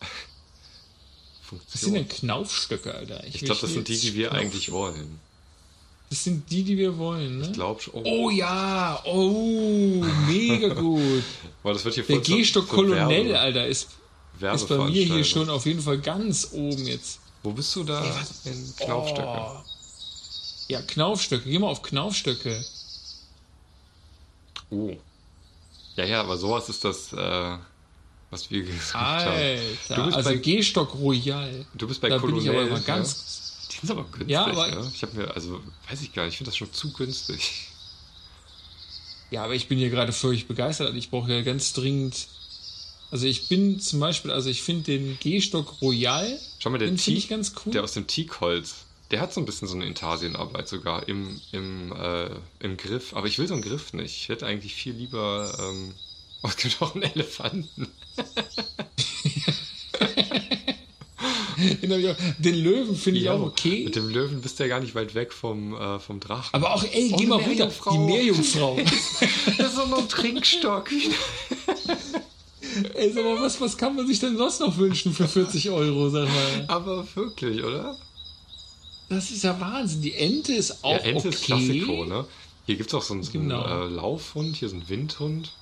Was 0.00 1.48
sind 1.48 1.58
Funktion. 1.60 1.94
denn 1.94 2.08
Knaufstöcke, 2.08 2.94
Alter? 2.94 3.24
Ich 3.26 3.40
glaube, 3.40 3.60
das 3.60 3.72
sind 3.72 3.88
die, 3.88 3.98
die 3.98 4.14
wir 4.14 4.32
eigentlich 4.32 4.70
wollen. 4.70 5.18
Das 6.10 6.24
sind 6.24 6.50
die, 6.50 6.62
die 6.64 6.76
wir 6.76 6.98
wollen, 6.98 7.38
ne? 7.38 7.46
Ich 7.46 7.52
glaube 7.52 7.80
schon. 7.80 7.94
Oh, 7.94 8.02
Oh 8.26 8.30
ja, 8.30 9.00
oh, 9.04 10.04
mega 10.28 10.68
gut. 10.74 11.22
weil 11.62 11.72
das 11.74 11.84
wird 11.84 11.94
hier 11.94 12.04
Der 12.04 12.18
Gehstock 12.18 12.66
zur 12.68 12.74
Kolonell, 12.76 13.26
Werbe- 13.30 13.38
Alter, 13.38 13.66
ist, 13.66 13.88
ist 14.40 14.68
bei 14.68 14.76
mir 14.78 15.04
hier 15.04 15.24
schon 15.24 15.48
auf 15.48 15.66
jeden 15.66 15.80
Fall 15.80 15.98
ganz 15.98 16.48
oben 16.52 16.86
jetzt. 16.86 17.20
Wo 17.42 17.52
bist 17.52 17.74
du 17.76 17.84
da 17.84 18.04
in 18.44 18.74
Knaufstöcke? 18.76 19.26
Oh. 19.26 19.60
Ja, 20.70 20.80
Knaufstöcke. 20.82 21.48
Geh 21.48 21.58
mal 21.58 21.66
auf 21.68 21.82
Knaufstöcke. 21.82 22.64
Oh. 24.70 24.96
Ja, 25.96 26.04
ja, 26.04 26.20
aber 26.20 26.36
sowas 26.36 26.68
ist 26.68 26.84
das, 26.84 27.12
äh, 27.12 27.56
was 28.30 28.50
wir 28.50 28.62
gesagt 28.64 28.94
haben. 28.94 29.28
Alter, 29.32 29.94
Du 29.96 30.04
bist 30.04 30.16
also 30.16 30.30
bei- 30.30 30.36
Gehstock 30.36 30.94
Royal. 30.94 31.66
Du 31.74 31.88
bist 31.88 32.00
bei 32.00 32.08
Da 32.08 32.18
bin 32.18 32.36
ich 32.36 32.48
aber 32.48 32.58
Colonel, 32.58 32.70
mal 32.72 32.82
ganz... 32.82 33.66
Die 33.72 33.86
sind 33.86 33.90
aber 33.90 34.04
günstig, 34.04 34.30
Ja, 34.30 34.46
aber- 34.46 34.68
ne? 34.68 34.90
Ich 34.94 35.02
habe 35.02 35.16
mir, 35.16 35.34
also, 35.34 35.60
weiß 35.88 36.02
ich 36.02 36.12
gar 36.12 36.24
nicht, 36.24 36.32
ich 36.34 36.38
finde 36.38 36.50
das 36.50 36.56
schon 36.56 36.72
zu 36.72 36.92
günstig. 36.92 37.66
Ja, 39.30 39.44
aber 39.44 39.54
ich 39.54 39.68
bin 39.68 39.78
hier 39.78 39.90
gerade 39.90 40.12
völlig 40.12 40.46
begeistert. 40.48 40.94
Ich 40.96 41.10
brauche 41.10 41.32
ja 41.32 41.42
ganz 41.42 41.72
dringend... 41.72 42.26
Also 43.12 43.26
ich 43.26 43.48
bin 43.48 43.80
zum 43.80 43.98
Beispiel, 43.98 44.30
also 44.30 44.48
ich 44.50 44.62
finde 44.62 44.84
den 44.84 45.18
Gehstock 45.18 45.80
Royal, 45.82 46.38
Schau 46.60 46.70
mal, 46.70 46.78
der 46.78 46.86
den 46.88 46.96
Teak, 46.96 47.18
ich 47.18 47.28
ganz 47.28 47.52
cool. 47.66 47.72
der 47.72 47.82
aus 47.82 47.92
dem 47.94 48.06
Teakholz, 48.06 48.76
der 49.10 49.20
hat 49.20 49.32
so 49.32 49.40
ein 49.40 49.44
bisschen 49.44 49.66
so 49.68 49.74
eine 49.74 49.86
Intarsienarbeit 49.86 50.68
sogar 50.68 51.08
im, 51.08 51.40
im, 51.52 51.92
äh, 51.92 52.30
im 52.60 52.76
Griff. 52.76 53.14
Aber 53.14 53.26
ich 53.26 53.38
will 53.38 53.46
so 53.48 53.54
einen 53.54 53.62
Griff 53.62 53.92
nicht. 53.92 54.16
Ich 54.16 54.28
hätte 54.28 54.46
eigentlich 54.46 54.74
viel 54.74 54.94
lieber 54.94 55.52
ähm, 55.58 55.94
Oh, 56.42 56.48
es 56.48 56.56
gibt 56.56 56.80
auch 56.80 56.94
einen 56.94 57.02
Elefanten. 57.02 57.86
Den, 62.38 62.54
Löwen 62.54 62.96
finde 62.96 63.18
ich 63.20 63.26
Ja, 63.26 63.34
auch 63.34 63.42
okay. 63.42 63.84
Mit 63.84 63.94
dem 63.96 64.08
Löwen 64.08 64.40
bist 64.40 64.58
du 64.58 64.62
ja 64.64 64.68
gar 64.70 64.80
nicht 64.80 64.94
weit 64.94 65.14
weg 65.14 65.34
vom, 65.34 65.74
äh, 65.74 65.98
vom 65.98 66.18
Drachen. 66.18 66.48
Aber 66.52 66.74
auch, 66.74 66.82
ey, 66.82 67.10
Oh, 67.12 67.16
geh 67.18 67.26
mal 67.26 67.38
runter. 67.42 67.70
Die 67.92 67.98
Meerjungfrau. 67.98 68.78
das 69.58 69.68
ist 69.68 69.76
doch 69.76 69.88
noch 69.88 69.98
ein 69.98 70.08
Trinkstock. 70.08 70.90
ey, 72.94 73.12
sag 73.12 73.24
mal, 73.24 73.42
was, 73.42 73.60
was 73.60 73.76
kann 73.76 73.94
man 73.96 74.06
sich 74.06 74.20
denn 74.20 74.38
sonst 74.38 74.60
noch 74.60 74.78
wünschen 74.78 75.12
für 75.12 75.28
40 75.28 75.68
Euro, 75.68 76.08
sag 76.08 76.26
mal? 76.28 76.64
Aber 76.68 77.06
wirklich, 77.14 77.62
oder? 77.62 77.98
Das 79.10 79.30
ist 79.30 79.42
ja 79.44 79.58
Wahnsinn. 79.60 80.00
Die 80.02 80.14
Ente 80.14 80.54
ist 80.54 80.82
auch 80.82 80.92
Ja, 80.92 80.98
Ente 80.98 81.28
okay. 81.28 81.36
ist 81.36 81.44
Klassiko, 81.44 82.04
ne? 82.06 82.24
Hier 82.66 82.76
gibt 82.76 82.88
es 82.90 82.94
auch 82.94 83.02
so 83.02 83.12
einen, 83.14 83.22
so 83.24 83.32
einen 83.32 83.48
Genau. 83.48 83.66
äh, 83.66 83.88
Laufhund, 83.88 84.56
hier 84.56 84.68
so 84.68 84.76
einen 84.76 84.88
Windhund. 84.88 85.52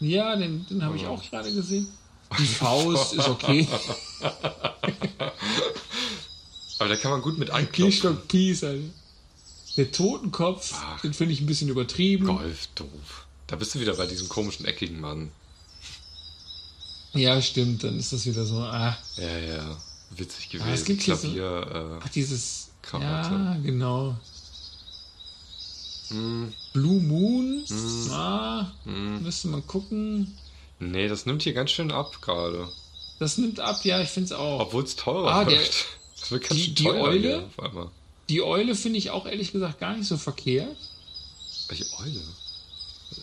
Ja, 0.00 0.36
den, 0.36 0.66
den 0.66 0.84
habe 0.84 0.96
ich 0.96 1.06
auch 1.06 1.22
gerade 1.30 1.52
gesehen. 1.52 1.86
Die 2.38 2.44
Faust 2.46 3.14
ist 3.14 3.28
okay. 3.28 3.66
Aber 6.78 6.88
da 6.88 6.96
kann 6.96 7.10
man 7.10 7.22
gut 7.22 7.38
mit 7.38 7.50
anklopfen. 7.50 7.86
Gehstock 7.90 8.28
Peace, 8.28 8.62
Alter. 8.64 8.82
Der 9.76 9.90
Totenkopf, 9.92 10.72
Ach. 10.74 11.00
den 11.00 11.14
finde 11.14 11.32
ich 11.34 11.40
ein 11.40 11.46
bisschen 11.46 11.68
übertrieben. 11.68 12.26
Golf, 12.26 12.68
doof. 12.74 13.26
Da 13.46 13.56
bist 13.56 13.74
du 13.74 13.80
wieder 13.80 13.94
bei 13.94 14.06
diesem 14.06 14.28
komischen, 14.28 14.66
eckigen 14.66 15.00
Mann. 15.00 15.30
Ja, 17.14 17.40
stimmt, 17.40 17.84
dann 17.84 17.98
ist 17.98 18.12
das 18.12 18.26
wieder 18.26 18.44
so. 18.44 18.58
Ah, 18.58 18.96
Ja, 19.16 19.38
ja. 19.38 19.76
Witzig 20.10 20.48
gewesen. 20.50 20.68
Ah, 20.68 20.72
es 20.74 20.84
gibt 20.84 21.02
hier 21.02 21.16
so- 21.16 21.28
Klavier, 21.28 22.00
ach, 22.02 22.08
dieses. 22.10 22.70
Krawatte. 22.88 23.34
Ja, 23.34 23.56
genau. 23.62 24.16
hm, 26.08 26.52
Blue 26.72 27.00
Moon. 27.02 27.64
Hm. 27.68 28.10
Ah, 28.12 28.72
hm. 28.84 29.22
müsste 29.22 29.48
man 29.48 29.66
gucken. 29.66 30.36
Nee, 30.80 31.08
das 31.08 31.26
nimmt 31.26 31.42
hier 31.42 31.52
ganz 31.52 31.70
schön 31.70 31.90
ab 31.90 32.20
gerade. 32.22 32.68
Das 33.18 33.36
nimmt 33.36 33.60
ab, 33.60 33.84
ja, 33.84 34.00
ich 34.00 34.08
finde 34.08 34.26
es 34.26 34.32
auch. 34.32 34.60
Obwohl 34.60 34.84
es 34.84 34.96
teurer 34.96 35.30
Ah, 35.32 35.44
der- 35.44 35.58
wird. 35.58 35.84
Das 36.20 36.30
wird 36.30 36.44
ganz 36.48 36.54
die- 36.60 36.64
schön 36.66 36.74
die 36.76 36.88
Eule? 36.88 37.44
auf 37.46 37.64
einmal. 37.64 37.90
Die 38.28 38.42
Eule 38.42 38.74
finde 38.74 38.98
ich 38.98 39.10
auch 39.10 39.26
ehrlich 39.26 39.52
gesagt 39.52 39.80
gar 39.80 39.96
nicht 39.96 40.06
so 40.08 40.16
verkehrt. 40.16 40.76
Welche 41.68 41.84
Eule? 41.98 42.22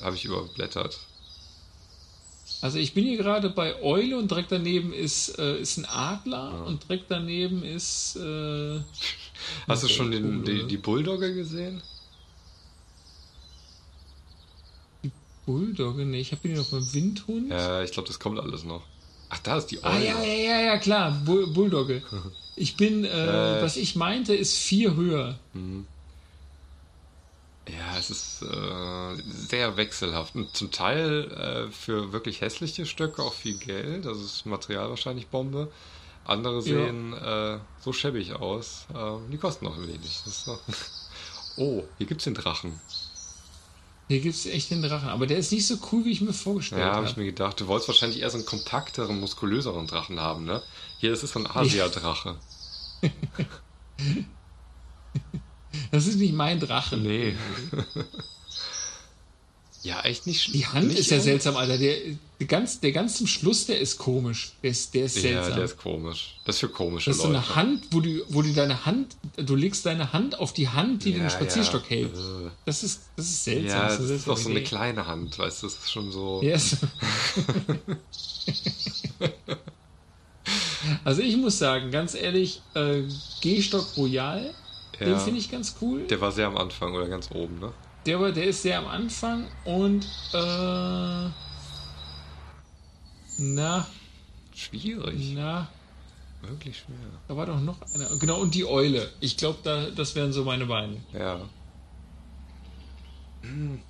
Habe 0.02 0.16
ich 0.16 0.26
überblättert. 0.26 0.98
Also 2.66 2.80
ich 2.80 2.96
bin 2.96 3.06
hier 3.06 3.18
gerade 3.18 3.52
bei 3.52 3.80
Eule 3.84 4.18
und 4.18 4.32
direkt 4.32 4.52
daneben 4.52 4.92
ist, 4.92 5.38
äh, 5.38 5.60
ist 5.62 5.78
ein 5.78 5.86
Adler 5.86 6.66
und 6.66 6.82
direkt 6.90 7.12
daneben 7.12 7.62
ist. 7.64 8.16
Äh, 8.16 8.80
Hast 9.68 9.84
du 9.84 9.88
schon 9.88 10.10
den, 10.10 10.40
cool, 10.40 10.44
die, 10.46 10.64
die 10.66 10.78
Bulldogge 10.78 11.36
gesehen? 11.36 11.84
Bulldogge, 15.46 16.08
ne, 16.08 16.18
ich 16.18 16.32
habe 16.32 16.42
hier 16.48 16.58
noch 16.58 16.66
beim 16.70 16.92
Windhund. 16.92 17.52
Ja, 17.52 17.84
ich 17.84 17.92
glaube, 17.92 18.08
das 18.08 18.18
kommt 18.18 18.40
alles 18.40 18.64
noch. 18.64 18.82
Ach, 19.30 19.38
da 19.44 19.58
ist 19.60 19.68
die 19.68 19.84
Eule. 19.84 19.94
Ah, 19.94 20.00
ja, 20.00 20.24
ja, 20.24 20.34
ja, 20.34 20.62
ja, 20.62 20.78
klar, 20.80 21.12
Bull 21.24 21.46
Bulldogge. 21.48 22.02
Ich 22.58 22.78
bin, 22.78 23.04
äh, 23.04 23.60
Äh. 23.60 23.62
was 23.62 23.76
ich 23.76 23.96
meinte, 23.98 24.34
ist 24.34 24.56
vier 24.56 24.96
höher. 24.96 25.38
Ja, 27.68 27.98
es 27.98 28.10
ist 28.12 28.42
äh, 28.44 29.16
sehr 29.32 29.76
wechselhaft. 29.78 30.36
Und 30.36 30.56
zum 30.56 30.72
Teil 30.72 31.32
äh, 31.32 31.72
für 31.72 32.12
wirklich 32.12 32.42
hässliche 32.42 32.86
Stücke 32.86 33.24
auch 33.24 33.34
viel 33.34 33.58
Geld. 33.58 34.06
Also 34.06 34.22
das 34.22 34.46
Material 34.46 34.90
wahrscheinlich 34.90 35.28
Bombe. 35.28 35.72
Andere 36.26 36.62
sehen 36.62 37.14
äh, 37.14 37.60
so 37.80 37.94
schäbig 37.94 38.34
aus. 38.34 38.86
Äh, 38.94 39.32
die 39.32 39.38
kosten 39.38 39.68
auch 39.68 39.78
wenig. 39.78 40.22
Ist 40.26 40.48
noch 40.48 40.60
oh, 41.58 41.84
hier 41.98 42.08
gibt's 42.08 42.26
den 42.26 42.34
Drachen. 42.36 42.80
Hier 44.08 44.20
gibt 44.22 44.36
es 44.36 44.46
echt 44.46 44.70
den 44.70 44.84
Drachen, 44.84 45.10
aber 45.10 45.26
der 45.26 45.40
ist 45.40 45.52
nicht 45.52 45.66
so 45.66 45.78
cool, 45.92 46.06
wie 46.06 46.12
ich 46.12 46.22
mir 46.22 46.34
vorgestellt 46.34 46.82
Ja, 46.82 46.88
habe 46.88 46.98
habe. 46.98 47.08
ich 47.08 47.18
mir 47.18 47.26
gedacht. 47.26 47.60
Du 47.60 47.68
wolltest 47.68 47.88
wahrscheinlich 47.88 48.22
eher 48.22 48.30
so 48.30 48.38
einen 48.38 48.46
kompakteren, 48.46 49.20
muskulöseren 49.20 49.88
Drachen 49.88 50.20
haben, 50.20 50.46
ne? 50.46 50.62
Hier, 51.00 51.10
das 51.10 51.24
ist 51.24 51.34
so 51.34 51.40
ein 51.40 51.48
Asia-Drache. 51.48 52.36
Das 55.91 56.07
ist 56.07 56.18
nicht 56.18 56.34
mein 56.34 56.60
Drache. 56.60 56.97
Nee. 56.97 57.35
ja, 59.84 60.02
echt 60.02 60.26
nicht 60.27 60.53
Die 60.53 60.65
Hand 60.65 60.88
nicht 60.88 60.99
ist 60.99 61.11
ja 61.11 61.19
seltsam, 61.19 61.56
Alter. 61.57 61.77
Der, 61.77 61.95
der, 62.39 62.47
ganz, 62.47 62.80
der 62.80 62.91
ganz 62.91 63.18
zum 63.18 63.27
Schluss, 63.27 63.65
der 63.68 63.80
ist 63.80 63.97
komisch. 63.97 64.53
Der 64.64 64.72
ist, 64.72 64.93
der 64.93 65.06
ist 65.06 65.15
seltsam. 65.15 65.49
Ja, 65.49 65.56
der 65.56 65.65
ist 65.65 65.77
komisch. 65.77 66.38
Das 66.45 66.56
ist 66.56 66.60
für 66.61 66.69
komische 66.69 67.10
das 67.11 67.18
ist 67.18 67.23
so 67.23 67.30
Leute. 67.30 67.39
eine 67.45 67.56
Hand, 67.56 67.84
wo 67.91 67.99
du, 67.99 68.23
wo 68.30 68.41
du 68.41 68.52
deine 68.53 68.86
Hand, 68.86 69.15
du 69.37 69.55
legst 69.55 69.86
deine 69.86 70.12
Hand 70.12 70.39
auf 70.39 70.54
die 70.54 70.70
Hand, 70.70 71.05
die 71.05 71.12
Ja, 71.12 71.20
den 71.20 71.29
Spazierstock 71.29 71.84
ja. 71.84 71.97
hält. 71.97 72.12
Das 72.65 72.84
ist, 72.84 73.02
das 73.15 73.26
ist 73.28 73.44
seltsam. 73.44 73.79
Ja, 73.79 73.87
das 73.87 73.97
das 73.99 74.10
ist 74.10 74.28
doch 74.28 74.37
so 74.37 74.49
eine 74.49 74.63
kleine 74.63 75.05
Hand, 75.07 75.37
weißt 75.37 75.63
du, 75.63 75.68
das 75.68 75.78
ist 75.78 75.91
schon 75.91 76.12
so. 76.12 76.41
Yes. 76.41 76.78
also 81.04 81.21
ich 81.21 81.37
muss 81.37 81.57
sagen, 81.57 81.91
ganz 81.91 82.15
ehrlich, 82.15 82.62
äh, 82.73 83.04
Gehstock 83.41 83.95
Royal, 83.97 84.54
den 84.99 85.10
Ja. 85.10 85.20
finde 85.20 85.40
ich 85.40 85.49
ganz 85.49 85.76
cool. 85.82 86.07
Der 86.07 86.22
war 86.22 86.32
sehr 86.32 86.48
am 86.48 86.57
Anfang 86.57 86.94
oder 86.94 87.07
ganz 87.07 87.30
oben, 87.32 87.60
ne? 87.60 87.74
Der, 88.06 88.20
war, 88.20 88.32
der 88.32 88.46
ist 88.46 88.62
sehr 88.62 88.80
am 88.80 88.88
Anfang 88.88 89.48
und 89.64 90.06
äh, 90.34 91.30
na, 93.38 93.88
Schwierig, 94.54 95.34
na, 95.34 95.68
wirklich 96.41 96.78
schwer. 96.80 96.96
da 97.28 97.36
war 97.36 97.46
doch 97.46 97.60
noch 97.60 97.82
einer. 97.94 98.07
Genau, 98.20 98.40
und 98.40 98.56
die 98.56 98.65
Eule. 98.65 99.12
Ich 99.20 99.36
glaube, 99.36 99.60
da, 99.64 99.90
das 99.90 100.15
wären 100.15 100.32
so 100.32 100.44
meine 100.46 100.65
Beine. 100.65 100.98
Ja. 101.12 101.41
Hm. 103.41 103.82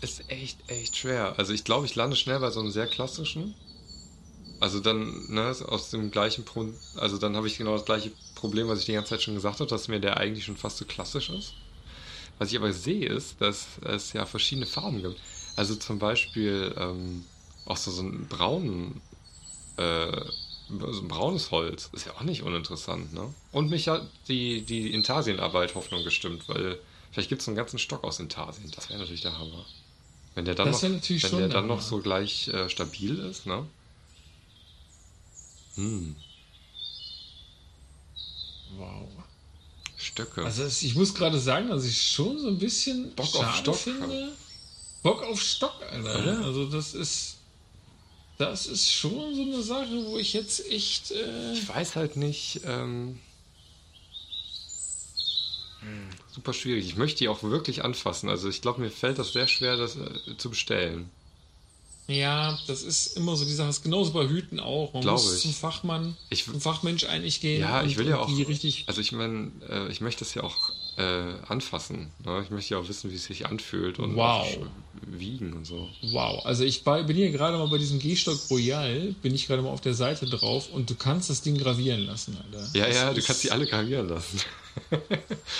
Ist 0.00 0.30
echt, 0.30 0.70
echt 0.70 0.96
schwer. 0.96 1.34
Also 1.38 1.52
ich 1.52 1.64
glaube, 1.64 1.86
ich 1.86 1.94
lande 1.96 2.16
schnell 2.16 2.38
bei 2.38 2.50
so 2.50 2.60
einem 2.60 2.70
sehr 2.70 2.86
klassischen. 2.86 3.54
Also 4.60 4.80
dann, 4.80 5.26
ne, 5.28 5.54
aus 5.66 5.90
dem 5.90 6.10
gleichen 6.10 6.44
Pro 6.44 6.66
also 6.96 7.16
dann 7.18 7.36
habe 7.36 7.46
ich 7.46 7.58
genau 7.58 7.72
das 7.72 7.84
gleiche 7.84 8.10
Problem, 8.38 8.68
was 8.68 8.80
ich 8.80 8.86
die 8.86 8.92
ganze 8.92 9.10
Zeit 9.10 9.22
schon 9.22 9.34
gesagt 9.34 9.60
habe, 9.60 9.68
dass 9.68 9.88
mir 9.88 10.00
der 10.00 10.16
eigentlich 10.16 10.44
schon 10.44 10.56
fast 10.56 10.78
so 10.78 10.84
klassisch 10.84 11.30
ist. 11.30 11.52
Was 12.38 12.50
ich 12.50 12.56
aber 12.56 12.72
sehe, 12.72 13.08
ist, 13.08 13.40
dass 13.40 13.66
es 13.84 14.12
ja 14.12 14.24
verschiedene 14.24 14.66
Farben 14.66 15.02
gibt. 15.02 15.18
Also 15.56 15.74
zum 15.74 15.98
Beispiel 15.98 16.74
ähm, 16.78 17.24
auch 17.66 17.76
so, 17.76 17.90
so 17.90 18.02
einen 18.02 18.28
braunen, 18.28 19.00
äh, 19.76 20.20
so 20.68 21.00
ein 21.00 21.08
braunes 21.08 21.50
Holz 21.50 21.90
ist 21.92 22.06
ja 22.06 22.12
auch 22.14 22.22
nicht 22.22 22.42
uninteressant, 22.42 23.12
ne? 23.12 23.32
Und 23.52 23.70
mich 23.70 23.88
hat 23.88 24.06
die, 24.28 24.62
die 24.62 24.92
Intarsienarbeit 24.92 25.74
Hoffnung 25.74 26.04
gestimmt, 26.04 26.42
weil 26.46 26.78
vielleicht 27.10 27.28
gibt 27.28 27.42
es 27.42 27.48
einen 27.48 27.56
ganzen 27.56 27.78
Stock 27.78 28.04
aus 28.04 28.20
Intarsien. 28.20 28.70
Das 28.70 28.88
wäre 28.88 29.00
natürlich 29.00 29.22
der 29.22 29.36
Hammer. 29.38 29.64
Wenn 30.34 30.44
der 30.44 30.54
dann 30.54 30.68
Das 30.68 30.82
noch, 30.82 30.92
wenn 30.92 31.38
der 31.38 31.48
dann 31.48 31.66
noch 31.66 31.80
so 31.80 31.98
gleich 31.98 32.48
äh, 32.48 32.68
stabil 32.68 33.18
ist, 33.18 33.46
ne? 33.46 33.66
Hm, 35.74 36.14
Wow. 38.76 39.08
Stöcke. 39.96 40.44
Also 40.44 40.64
ich 40.64 40.94
muss 40.94 41.14
gerade 41.14 41.38
sagen, 41.40 41.68
dass 41.68 41.84
ich 41.84 42.00
schon 42.00 42.38
so 42.38 42.48
ein 42.48 42.58
bisschen 42.58 43.12
Bock 43.14 43.34
auf 43.34 43.56
Stock 43.56 43.76
finde. 43.76 44.32
Bock 45.02 45.22
auf 45.22 45.40
Stock, 45.40 45.74
Alter. 45.90 46.22
Oder? 46.22 46.44
Also 46.44 46.66
das 46.66 46.94
ist 46.94 47.38
das 48.38 48.66
ist 48.66 48.92
schon 48.92 49.34
so 49.34 49.42
eine 49.42 49.62
Sache, 49.62 50.06
wo 50.06 50.16
ich 50.16 50.32
jetzt 50.32 50.70
echt 50.70 51.10
äh, 51.10 51.52
Ich 51.52 51.68
weiß 51.68 51.96
halt 51.96 52.16
nicht. 52.16 52.60
Ähm, 52.64 53.18
hm, 55.80 56.08
super 56.32 56.52
schwierig. 56.52 56.86
Ich 56.86 56.96
möchte 56.96 57.18
die 57.18 57.28
auch 57.28 57.42
wirklich 57.42 57.84
anfassen. 57.84 58.28
Also 58.28 58.48
ich 58.48 58.62
glaube, 58.62 58.80
mir 58.80 58.90
fällt 58.90 59.18
das 59.18 59.32
sehr 59.32 59.48
schwer, 59.48 59.76
das 59.76 59.96
äh, 59.96 60.36
zu 60.36 60.50
bestellen. 60.50 61.10
Ja, 62.08 62.58
das 62.66 62.82
ist 62.82 63.16
immer 63.16 63.36
so 63.36 63.44
die 63.44 63.52
Sache. 63.52 63.66
Das 63.68 63.76
ist 63.78 63.82
genauso 63.84 64.12
bei 64.12 64.26
Hüten 64.26 64.58
auch. 64.60 64.92
Man 64.94 65.02
Glaube 65.02 65.20
muss 65.20 65.36
ich. 65.36 65.42
zum 65.42 65.52
Fachmann, 65.52 66.16
Ich- 66.30 66.44
zum 66.46 66.60
Fachmensch 66.60 67.04
eigentlich 67.04 67.40
gehen. 67.40 67.60
Ja, 67.60 67.82
ich 67.84 67.96
will 67.98 68.08
ja 68.08 68.18
auch. 68.18 68.26
die 68.34 68.42
richtig. 68.42 68.84
Also 68.86 69.00
ich 69.00 69.12
meine, 69.12 69.50
äh, 69.68 69.88
ich 69.90 70.00
möchte 70.00 70.24
es 70.24 70.34
ja 70.34 70.42
auch 70.42 70.70
äh, 70.96 71.34
anfassen. 71.46 72.10
Ne? 72.24 72.40
Ich 72.44 72.50
möchte 72.50 72.74
ja 72.74 72.80
auch 72.80 72.88
wissen, 72.88 73.10
wie 73.12 73.14
es 73.16 73.24
sich 73.24 73.46
anfühlt 73.46 73.98
und 74.00 74.16
Wow. 74.16 74.48
wiegen 75.06 75.52
und 75.52 75.64
so. 75.64 75.88
Wow, 76.10 76.44
also 76.44 76.64
ich 76.64 76.82
bei, 76.82 77.04
bin 77.04 77.14
hier 77.16 77.30
gerade 77.30 77.56
mal 77.56 77.68
bei 77.68 77.78
diesem 77.78 78.00
Gehstock 78.00 78.38
Royal, 78.50 79.14
bin 79.22 79.32
ich 79.34 79.46
gerade 79.46 79.62
mal 79.62 79.68
auf 79.70 79.80
der 79.80 79.94
Seite 79.94 80.26
drauf 80.26 80.70
und 80.72 80.90
du 80.90 80.96
kannst 80.96 81.30
das 81.30 81.40
Ding 81.42 81.56
gravieren 81.56 82.00
lassen, 82.00 82.36
Alter. 82.44 82.68
Ja, 82.74 82.86
Das 82.86 82.96
ja, 82.96 83.12
du 83.12 83.18
ist- 83.20 83.26
kannst 83.26 83.44
die 83.44 83.50
alle 83.52 83.66
gravieren 83.66 84.08
lassen. 84.08 84.40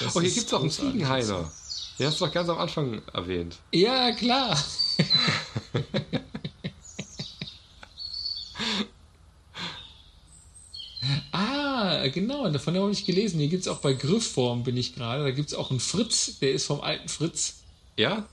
das 0.01 0.17
Oh, 0.17 0.21
hier 0.21 0.31
gibt 0.31 0.47
es 0.49 0.53
auch 0.55 0.61
einen 0.61 0.69
großartig. 0.71 0.93
Ziegenhainer. 0.93 1.53
Den 2.01 2.07
hast 2.09 2.21
du 2.21 2.25
doch 2.27 2.33
ganz 2.33 2.49
am 2.49 2.59
Anfang 2.59 3.01
erwähnt. 3.13 3.57
Ja, 3.73 4.11
klar. 4.13 4.59
ah, 11.33 12.07
genau, 12.09 12.49
davon 12.51 12.77
habe 12.77 12.91
ich 12.91 13.05
gelesen. 13.07 13.39
Hier 13.41 13.49
gibt 13.49 13.63
es 13.63 13.69
auch 13.69 13.79
bei 13.79 13.93
Griffform, 13.95 14.63
bin 14.65 14.77
ich 14.77 14.95
gerade. 14.95 15.23
Da 15.25 15.31
gibt 15.31 15.49
es 15.49 15.55
auch 15.55 15.71
einen 15.71 15.81
Fritz, 15.81 16.39
der 16.41 16.53
ist 16.53 16.67
vom 16.67 16.81
alten 16.81 17.09
Fritz. 17.09 17.57
Ja? 17.97 18.27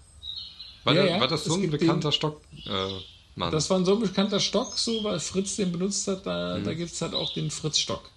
War, 0.83 0.93
Ja, 0.93 1.03
der, 1.03 1.11
ja, 1.15 1.19
war 1.19 1.27
das 1.27 1.45
so 1.45 1.55
es 1.55 1.63
ein 1.63 1.69
bekannter 1.71 2.11
Stock? 2.11 2.41
Äh, 2.65 2.87
Mann. 3.35 3.51
Das 3.51 3.69
war 3.69 3.77
ein 3.77 3.85
so 3.85 3.97
bekannter 3.97 4.39
Stock, 4.39 4.77
so, 4.77 5.03
weil 5.03 5.19
Fritz 5.19 5.55
den 5.57 5.71
benutzt 5.71 6.07
hat. 6.07 6.25
Da, 6.25 6.57
Mhm. 6.57 6.63
da 6.63 6.73
gibt 6.73 6.91
es 6.91 7.01
halt 7.01 7.13
auch 7.13 7.33
den 7.33 7.51
Fritz-Stock. 7.51 8.09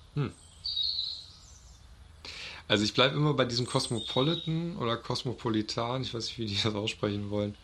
Also 2.66 2.84
ich 2.84 2.92
bleibe 2.92 3.16
immer 3.16 3.32
bei 3.34 3.44
diesem 3.46 3.66
Cosmopolitan 3.66 4.76
oder 4.76 4.96
Cosmopolitan, 4.96 6.02
ich 6.02 6.12
weiß 6.12 6.26
nicht, 6.26 6.38
wie 6.38 6.46
die 6.46 6.58
das 6.62 6.74
aussprechen 6.74 7.30
wollen. 7.30 7.54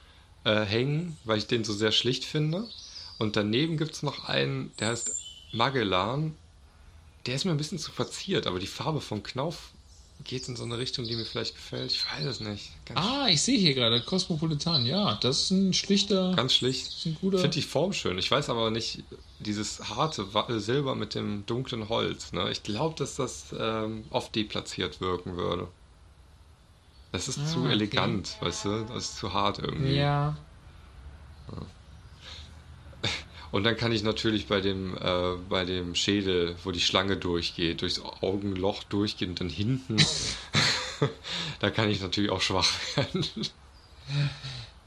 äh, 0.46 0.64
hängen, 0.66 1.16
weil 1.24 1.38
ich 1.38 1.46
den 1.46 1.64
so 1.64 1.72
sehr 1.72 1.90
schlicht 1.90 2.24
finde. 2.24 2.68
Und 3.18 3.34
daneben 3.34 3.78
gibt 3.78 3.92
es 3.94 4.02
noch 4.02 4.24
einen, 4.28 4.72
der 4.78 4.88
heißt 4.88 5.16
Magellan. 5.52 6.36
Der 7.26 7.34
ist 7.34 7.44
mir 7.44 7.52
ein 7.52 7.56
bisschen 7.56 7.78
zu 7.78 7.92
verziert, 7.92 8.46
aber 8.46 8.58
die 8.58 8.66
Farbe 8.66 9.00
vom 9.00 9.22
Knauf 9.22 9.70
geht 10.22 10.48
in 10.48 10.56
so 10.56 10.64
eine 10.64 10.78
Richtung, 10.78 11.04
die 11.04 11.16
mir 11.16 11.24
vielleicht 11.24 11.54
gefällt. 11.54 11.90
Ich 11.90 12.04
weiß 12.06 12.24
es 12.24 12.40
nicht. 12.40 12.70
Ganz 12.86 13.00
ah, 13.00 13.26
ich 13.28 13.42
sehe 13.42 13.58
hier 13.58 13.74
gerade 13.74 14.00
Cosmopolitan. 14.00 14.86
Ja, 14.86 15.16
das 15.16 15.42
ist 15.42 15.50
ein 15.50 15.72
schlichter. 15.74 16.32
Ganz 16.36 16.54
schlicht. 16.54 17.06
Ein 17.06 17.16
guter. 17.20 17.36
Ich 17.36 17.42
finde 17.42 17.54
die 17.56 17.62
Form 17.62 17.92
schön. 17.92 18.18
Ich 18.18 18.30
weiß 18.30 18.48
aber 18.48 18.70
nicht, 18.70 19.02
dieses 19.40 19.80
harte 19.90 20.26
Silber 20.60 20.94
mit 20.94 21.14
dem 21.14 21.44
dunklen 21.46 21.88
Holz. 21.88 22.32
Ne? 22.32 22.50
Ich 22.50 22.62
glaube, 22.62 22.94
dass 22.96 23.16
das 23.16 23.54
ähm, 23.58 24.04
oft 24.10 24.34
deplatziert 24.34 25.00
wirken 25.00 25.36
würde. 25.36 25.68
Das 27.12 27.28
ist 27.28 27.38
ah, 27.38 27.46
zu 27.46 27.66
elegant, 27.66 28.36
okay. 28.38 28.46
weißt 28.46 28.64
du? 28.64 28.84
Das 28.92 29.04
ist 29.04 29.18
zu 29.18 29.32
hart 29.32 29.58
irgendwie. 29.58 29.94
Ja. 29.94 30.36
ja. 31.52 31.62
Und 33.54 33.62
dann 33.62 33.76
kann 33.76 33.92
ich 33.92 34.02
natürlich 34.02 34.48
bei 34.48 34.60
dem, 34.60 34.96
äh, 34.96 35.36
bei 35.48 35.64
dem 35.64 35.94
Schädel, 35.94 36.56
wo 36.64 36.72
die 36.72 36.80
Schlange 36.80 37.16
durchgeht, 37.16 37.82
durchs 37.82 38.00
Augenloch 38.20 38.82
durchgeht 38.82 39.28
und 39.28 39.40
dann 39.40 39.48
hinten, 39.48 39.96
da 41.60 41.70
kann 41.70 41.88
ich 41.88 42.00
natürlich 42.00 42.32
auch 42.32 42.40
schwach 42.40 42.68
werden. 42.96 43.24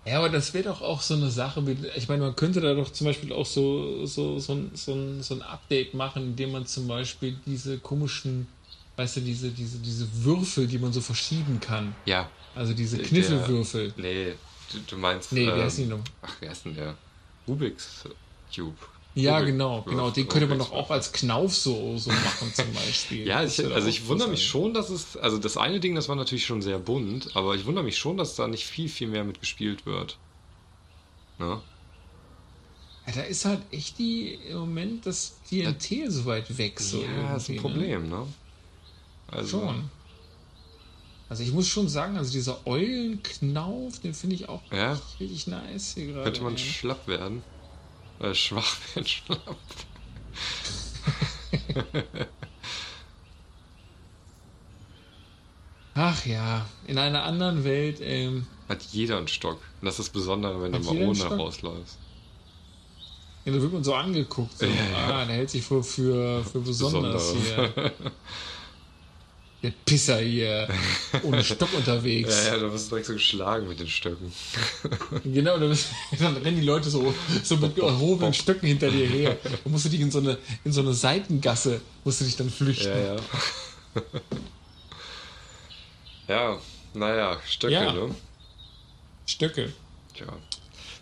Ja, 0.04 0.18
aber 0.18 0.28
das 0.28 0.54
wäre 0.54 0.66
doch 0.66 0.82
auch 0.82 1.02
so 1.02 1.14
eine 1.14 1.32
Sache, 1.32 1.64
ich 1.96 2.10
meine, 2.10 2.24
man 2.24 2.36
könnte 2.36 2.60
da 2.60 2.74
doch 2.74 2.92
zum 2.92 3.08
Beispiel 3.08 3.32
auch 3.32 3.46
so, 3.46 4.06
so, 4.06 4.38
so, 4.40 4.52
ein, 4.52 4.72
so, 4.74 4.92
ein, 4.92 5.24
so 5.24 5.36
ein 5.36 5.44
Update 5.44 5.94
machen, 5.94 6.24
indem 6.24 6.52
man 6.52 6.66
zum 6.66 6.90
Beispiel 6.90 7.38
diese 7.46 7.78
komischen, 7.78 8.50
weißt 8.98 9.16
du, 9.16 9.22
diese, 9.22 9.50
diese, 9.52 9.78
diese 9.78 10.26
Würfel, 10.26 10.68
die 10.68 10.78
man 10.78 10.92
so 10.92 11.00
verschieben 11.00 11.62
kann. 11.62 11.96
Ja. 12.04 12.30
Also 12.54 12.74
diese 12.74 12.98
Kniffelwürfel. 12.98 13.92
Der, 13.92 14.04
nee, 14.04 14.34
du, 14.74 14.80
du 14.86 14.98
meinst. 14.98 15.32
Nee, 15.32 15.46
wer 15.46 15.56
ähm, 15.56 15.68
ist 15.68 15.78
die 15.78 15.86
noch? 15.86 16.00
Ach, 16.22 16.36
wer 16.42 16.52
ist 16.52 16.66
denn 16.66 16.76
der? 16.76 16.98
Rubik's 17.48 18.04
Cube. 18.54 18.78
Ja, 19.18 19.40
genau, 19.42 19.82
genau. 19.82 20.12
Den 20.12 20.28
könnte 20.28 20.46
man 20.48 20.60
doch 20.60 20.72
auch 20.72 20.92
als 20.92 21.12
Knauf 21.12 21.56
so, 21.56 21.98
so 21.98 22.12
machen 22.12 22.54
zum 22.54 22.72
Beispiel. 22.72 23.26
ja, 23.28 23.44
ich, 23.44 23.66
also 23.66 23.88
ich 23.88 24.08
wundere 24.08 24.30
mich 24.30 24.46
schon, 24.46 24.76
dass 24.76 24.92
es, 24.92 25.18
also 25.18 25.40
das 25.40 25.58
eine 25.58 25.80
Ding, 25.80 25.96
das 25.96 26.08
war 26.08 26.16
natürlich 26.16 26.46
schon 26.46 26.62
sehr 26.62 26.78
bunt, 26.78 27.36
aber 27.36 27.56
ich 27.56 27.66
wundere 27.66 27.84
mich 27.84 27.98
schon, 27.98 28.18
dass 28.18 28.36
da 28.36 28.48
nicht 28.48 28.66
viel, 28.66 28.90
viel 28.90 29.08
mehr 29.08 29.24
mit 29.24 29.40
gespielt 29.40 29.88
wird. 29.88 30.20
Ne? 31.40 31.62
Ja, 33.08 33.14
da 33.14 33.22
ist 33.22 33.46
halt 33.46 33.62
echt 33.72 33.98
die 33.98 34.36
im 34.36 34.58
Moment 34.58 35.08
das 35.08 35.40
Klientel 35.48 35.98
ja, 35.98 36.12
so 36.12 36.26
weit 36.26 36.56
weg. 36.58 36.80
So 36.80 37.02
ja, 37.02 37.38
ist 37.38 37.50
ein 37.50 37.56
ne? 37.56 37.62
Problem, 37.62 38.10
ne? 38.10 38.28
Also, 39.30 39.62
schon. 39.62 39.90
Also 41.30 41.44
ich 41.44 41.52
muss 41.52 41.68
schon 41.68 41.90
sagen, 41.90 42.18
also 42.18 42.32
dieser 42.32 42.66
Eulenknauf, 42.66 44.00
den 44.00 44.14
finde 44.14 44.36
ich 44.36 44.48
auch 44.48 44.62
ja? 44.72 45.00
richtig 45.20 45.48
nice 45.48 45.96
hier 45.96 46.08
gerade. 46.08 46.24
Könnte 46.24 46.44
man 46.44 46.54
ey. 46.54 46.60
schlapp 46.60 47.08
werden. 47.08 47.44
Äh, 48.20 48.34
schwach 48.34 48.76
werden, 48.96 49.08
schlapp. 49.08 49.58
Ach 55.94 56.26
ja, 56.26 56.66
in 56.86 56.98
einer 56.98 57.24
anderen 57.24 57.64
Welt. 57.64 58.00
Ähm, 58.02 58.46
Hat 58.70 58.84
jeder 58.84 59.18
einen 59.18 59.28
Stock. 59.28 59.60
Und 59.82 59.86
das 59.86 60.00
ist 60.00 60.08
das 60.08 60.10
Besondere, 60.10 60.62
wenn 60.62 60.72
du 60.72 60.80
mal 60.80 60.96
ohne 60.96 61.24
rausläufst. 61.24 61.98
Ja, 63.46 63.54
da 63.54 63.62
wird 63.62 63.74
man 63.74 63.84
so 63.84 63.94
angeguckt. 63.96 64.58
So. 64.58 64.66
Ja. 64.66 64.74
Ah, 65.08 65.26
der 65.26 65.36
hält 65.38 65.50
sich 65.50 65.64
für, 65.64 65.84
für, 65.84 66.44
für 66.44 66.60
besonders 66.60 67.34
Besondere. 67.34 67.72
hier. 67.74 67.94
Der 69.68 69.74
Pisser 69.84 70.20
hier 70.20 70.70
ohne 71.24 71.44
Stock 71.44 71.74
unterwegs. 71.74 72.46
Ja, 72.46 72.54
ja, 72.54 72.60
da 72.62 72.72
wirst 72.72 72.86
du 72.86 72.90
direkt 72.92 73.08
so 73.08 73.14
geschlagen 73.14 73.68
mit 73.68 73.82
den 73.82 73.88
Stöcken. 73.90 74.32
Genau, 75.26 75.58
dann, 75.58 75.78
dann 76.20 76.38
rennen 76.38 76.62
die 76.62 76.66
Leute 76.66 76.90
so, 76.90 77.14
so 77.44 77.58
mit 77.58 77.78
erhobenen 77.78 78.34
Stöcken 78.34 78.66
hinter 78.68 78.90
dir 78.90 79.06
her. 79.06 79.38
Dann 79.44 79.72
musst 79.72 79.84
du 79.84 79.90
dich 79.90 80.00
in 80.00 80.10
so 80.10 80.20
eine, 80.20 80.38
in 80.64 80.72
so 80.72 80.80
eine 80.80 80.94
Seitengasse, 80.94 81.82
musst 82.06 82.22
du 82.22 82.26
dich 82.26 82.38
dann 82.38 82.50
flüchten. 82.50 82.88
Ja, 82.88 83.16
ja. 83.16 83.22
ja, 86.54 86.58
naja, 86.94 87.38
Stöcke, 87.46 87.74
ja. 87.74 87.92
ne? 87.92 88.16
Stöcke. 89.26 89.74
Tja. 90.14 90.28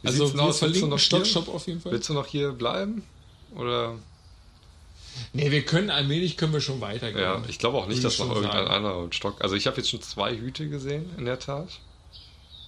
Wie 0.01 0.07
also 0.07 0.33
wir 0.33 0.53
verlinken 0.53 0.97
Stockshop 0.97 1.47
auf 1.49 1.67
jeden 1.67 1.81
Fall. 1.81 1.91
Willst 1.91 2.09
du 2.09 2.13
noch 2.13 2.25
hier 2.25 2.51
bleiben? 2.51 3.03
Oder 3.55 3.99
Nee, 5.33 5.51
wir 5.51 5.63
können 5.65 5.89
allmählich 5.89 6.37
können 6.37 6.53
wir 6.53 6.61
schon 6.61 6.81
weitergehen. 6.81 7.21
Ja, 7.21 7.43
ich 7.47 7.59
glaube 7.59 7.77
auch 7.77 7.87
nicht, 7.87 8.03
dass 8.03 8.19
noch 8.19 8.33
irgendein 8.35 8.67
anderer 8.67 9.07
Stock. 9.11 9.41
Also 9.41 9.55
ich 9.55 9.67
habe 9.67 9.77
jetzt 9.77 9.89
schon 9.89 10.01
zwei 10.01 10.35
Hüte 10.35 10.69
gesehen, 10.69 11.13
in 11.17 11.25
der 11.25 11.39
Tat. 11.39 11.79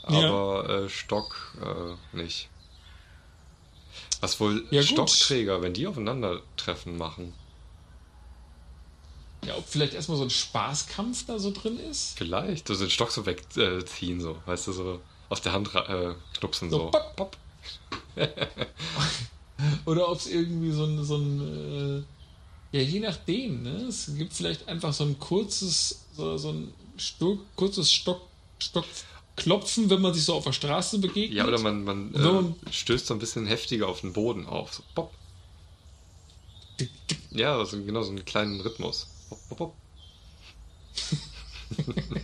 Aber 0.04 0.66
ja. 0.68 0.86
äh, 0.86 0.90
Stock 0.90 1.58
äh, 1.62 2.18
nicht. 2.18 2.50
Was 4.22 4.40
wohl 4.40 4.66
ja, 4.72 4.82
Stockträger, 4.82 5.62
wenn 5.62 5.74
die 5.74 5.86
aufeinandertreffen, 5.86 6.98
machen? 6.98 7.34
Ja, 9.46 9.56
ob 9.58 9.68
vielleicht 9.68 9.94
erstmal 9.94 10.18
so 10.18 10.24
ein 10.24 10.30
Spaßkampf 10.30 11.26
da 11.28 11.40
so 11.40 11.52
drin 11.52 11.80
ist? 11.80 12.18
Vielleicht, 12.18 12.70
also 12.70 12.86
den 12.86 12.90
Stock 12.90 13.12
so 13.12 13.26
wegziehen, 13.26 14.20
so, 14.20 14.38
weißt 14.46 14.68
du, 14.68 14.72
so 14.72 15.02
aus 15.30 15.42
der 15.42 15.54
Hand 15.54 15.74
äh, 15.76 16.16
knupsen, 16.38 16.70
so. 16.70 16.78
so. 16.78 16.92
Pop, 16.92 17.16
pop. 17.16 17.38
Oder 19.86 20.10
ob 20.10 20.18
es 20.18 20.28
irgendwie 20.28 20.72
so 20.72 20.86
ein, 20.86 21.04
so 21.04 21.18
ein 21.18 22.00
äh, 22.00 22.17
ja, 22.72 22.82
je 22.82 23.00
nachdem. 23.00 23.64
Ne? 23.64 23.86
Es 23.88 24.12
gibt 24.18 24.34
vielleicht 24.34 24.68
einfach 24.68 24.94
so 24.94 25.06
ein 25.06 25.20
kurzes, 25.20 26.06
so, 26.16 26.38
so 26.38 26.52
ein 26.52 26.74
Stock, 26.98 27.40
kurzes 27.56 27.92
Stock, 27.92 28.22
Stockklopfen, 28.60 29.90
wenn 29.90 30.02
man 30.02 30.14
sich 30.14 30.26
so 30.26 30.34
auf 30.34 30.44
der 30.44 30.54
Straße 30.54 31.00
begegnet. 31.00 31.38
Ja, 31.38 31.48
oder 31.48 31.60
man, 31.60 31.84
man, 31.84 32.14
äh, 32.14 32.20
man 32.20 32.56
stößt 32.70 33.08
so 33.08 33.14
ein 33.14 33.20
bisschen 33.20 33.46
heftiger 33.46 33.88
auf 33.88 34.02
den 34.02 34.14
Boden 34.14 34.46
auf. 34.46 34.74
So, 34.74 34.84
pop. 34.96 35.14
Ja, 37.32 37.58
also 37.58 37.82
genau 37.84 38.04
so 38.04 38.10
einen 38.10 38.26
kleinen 38.26 38.62
Rhythmus. 38.62 39.08
Pop, 39.30 39.40
pop, 39.50 39.58
pop. 39.58 39.74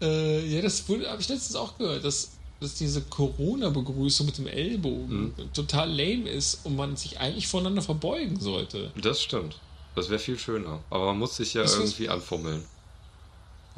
äh, 0.00 0.46
ja, 0.46 0.62
das 0.62 0.88
habe 0.88 1.20
ich 1.20 1.28
letztens 1.28 1.56
auch 1.56 1.76
gehört, 1.78 2.04
dass 2.04 2.32
dass 2.66 2.74
diese 2.74 3.00
Corona-Begrüßung 3.02 4.26
mit 4.26 4.38
dem 4.38 4.48
Ellbogen 4.48 5.34
mhm. 5.36 5.52
total 5.52 5.88
lame 5.88 6.28
ist 6.28 6.66
und 6.66 6.74
man 6.74 6.96
sich 6.96 7.20
eigentlich 7.20 7.46
voneinander 7.46 7.80
verbeugen 7.80 8.40
sollte. 8.40 8.90
Das 9.00 9.22
stimmt. 9.22 9.56
Das 9.94 10.10
wäre 10.10 10.18
viel 10.18 10.36
schöner. 10.36 10.80
Aber 10.90 11.06
man 11.06 11.18
muss 11.20 11.36
sich 11.36 11.54
ja 11.54 11.62
das 11.62 11.76
irgendwie 11.76 12.08
anfummeln. 12.08 12.64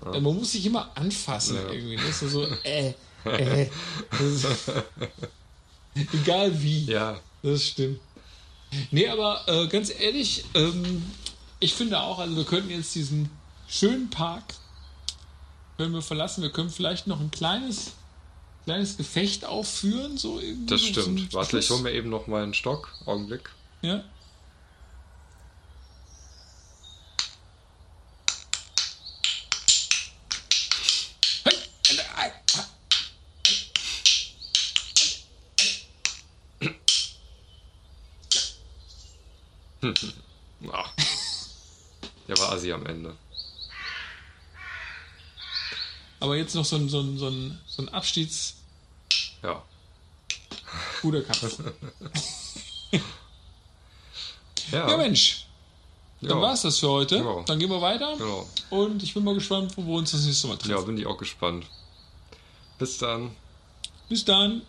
Ja. 0.04 0.20
man 0.20 0.36
muss 0.36 0.52
sich 0.52 0.64
immer 0.64 0.90
anfassen 0.94 1.56
ja. 1.56 1.70
irgendwie. 1.70 1.96
Das 1.96 2.22
ist 2.22 2.32
so, 2.32 2.46
äh, 2.64 2.94
äh. 3.26 3.68
Ist, 4.20 4.46
egal 6.14 6.62
wie. 6.62 6.84
Ja. 6.86 7.20
Das 7.42 7.64
stimmt. 7.64 8.00
Nee, 8.90 9.08
aber 9.08 9.42
äh, 9.48 9.66
ganz 9.66 9.90
ehrlich, 9.90 10.44
ähm, 10.54 11.02
ich 11.60 11.74
finde 11.74 12.00
auch, 12.00 12.18
also 12.18 12.36
wir 12.36 12.44
könnten 12.44 12.70
jetzt 12.70 12.94
diesen 12.94 13.28
schönen 13.68 14.08
Park 14.08 14.54
können 15.76 15.94
wir 15.94 16.02
verlassen. 16.02 16.42
Wir 16.42 16.50
können 16.50 16.70
vielleicht 16.70 17.06
noch 17.06 17.20
ein 17.20 17.30
kleines 17.30 17.92
kleines 18.68 18.98
Gefecht 18.98 19.46
aufführen, 19.46 20.18
so 20.18 20.38
irgendwie. 20.40 20.66
Das 20.66 20.82
stimmt. 20.82 21.32
So 21.32 21.38
Warte, 21.38 21.58
ich 21.58 21.70
hole 21.70 21.80
mir 21.80 21.92
eben 21.92 22.10
noch 22.10 22.26
mal 22.26 22.42
einen 22.42 22.52
Stock. 22.52 22.92
Augenblick. 23.06 23.48
Ja. 23.80 24.04
Ach. 40.70 40.92
Der 42.28 42.36
war 42.36 42.52
Asi 42.52 42.70
am 42.70 42.84
Ende. 42.84 43.16
Aber 46.20 46.36
jetzt 46.36 46.54
noch 46.54 46.66
so 46.66 46.76
ein, 46.76 46.90
so 46.90 47.00
ein, 47.00 47.16
so 47.16 47.28
ein, 47.28 47.58
so 47.66 47.80
ein 47.80 47.88
Abschieds- 47.88 48.57
ja. 49.42 49.62
Guter 51.02 51.22
Kampf. 51.22 51.60
ja. 54.72 54.88
ja, 54.88 54.96
Mensch. 54.96 55.46
Dann 56.20 56.40
war 56.40 56.54
es 56.54 56.62
das 56.62 56.78
für 56.78 56.88
heute. 56.88 57.16
Ja. 57.16 57.42
Dann 57.46 57.58
gehen 57.58 57.70
wir 57.70 57.80
weiter. 57.80 58.14
Ja. 58.18 58.44
Und 58.76 59.02
ich 59.02 59.14
bin 59.14 59.22
mal 59.24 59.34
gespannt, 59.34 59.76
wo 59.76 59.82
wir 59.86 59.94
uns 59.98 60.10
das 60.10 60.24
nächste 60.24 60.48
Mal 60.48 60.56
treffen. 60.56 60.76
Ja, 60.76 60.80
bin 60.80 60.98
ich 60.98 61.06
auch 61.06 61.16
gespannt. 61.16 61.66
Bis 62.78 62.98
dann. 62.98 63.30
Bis 64.08 64.24
dann. 64.24 64.62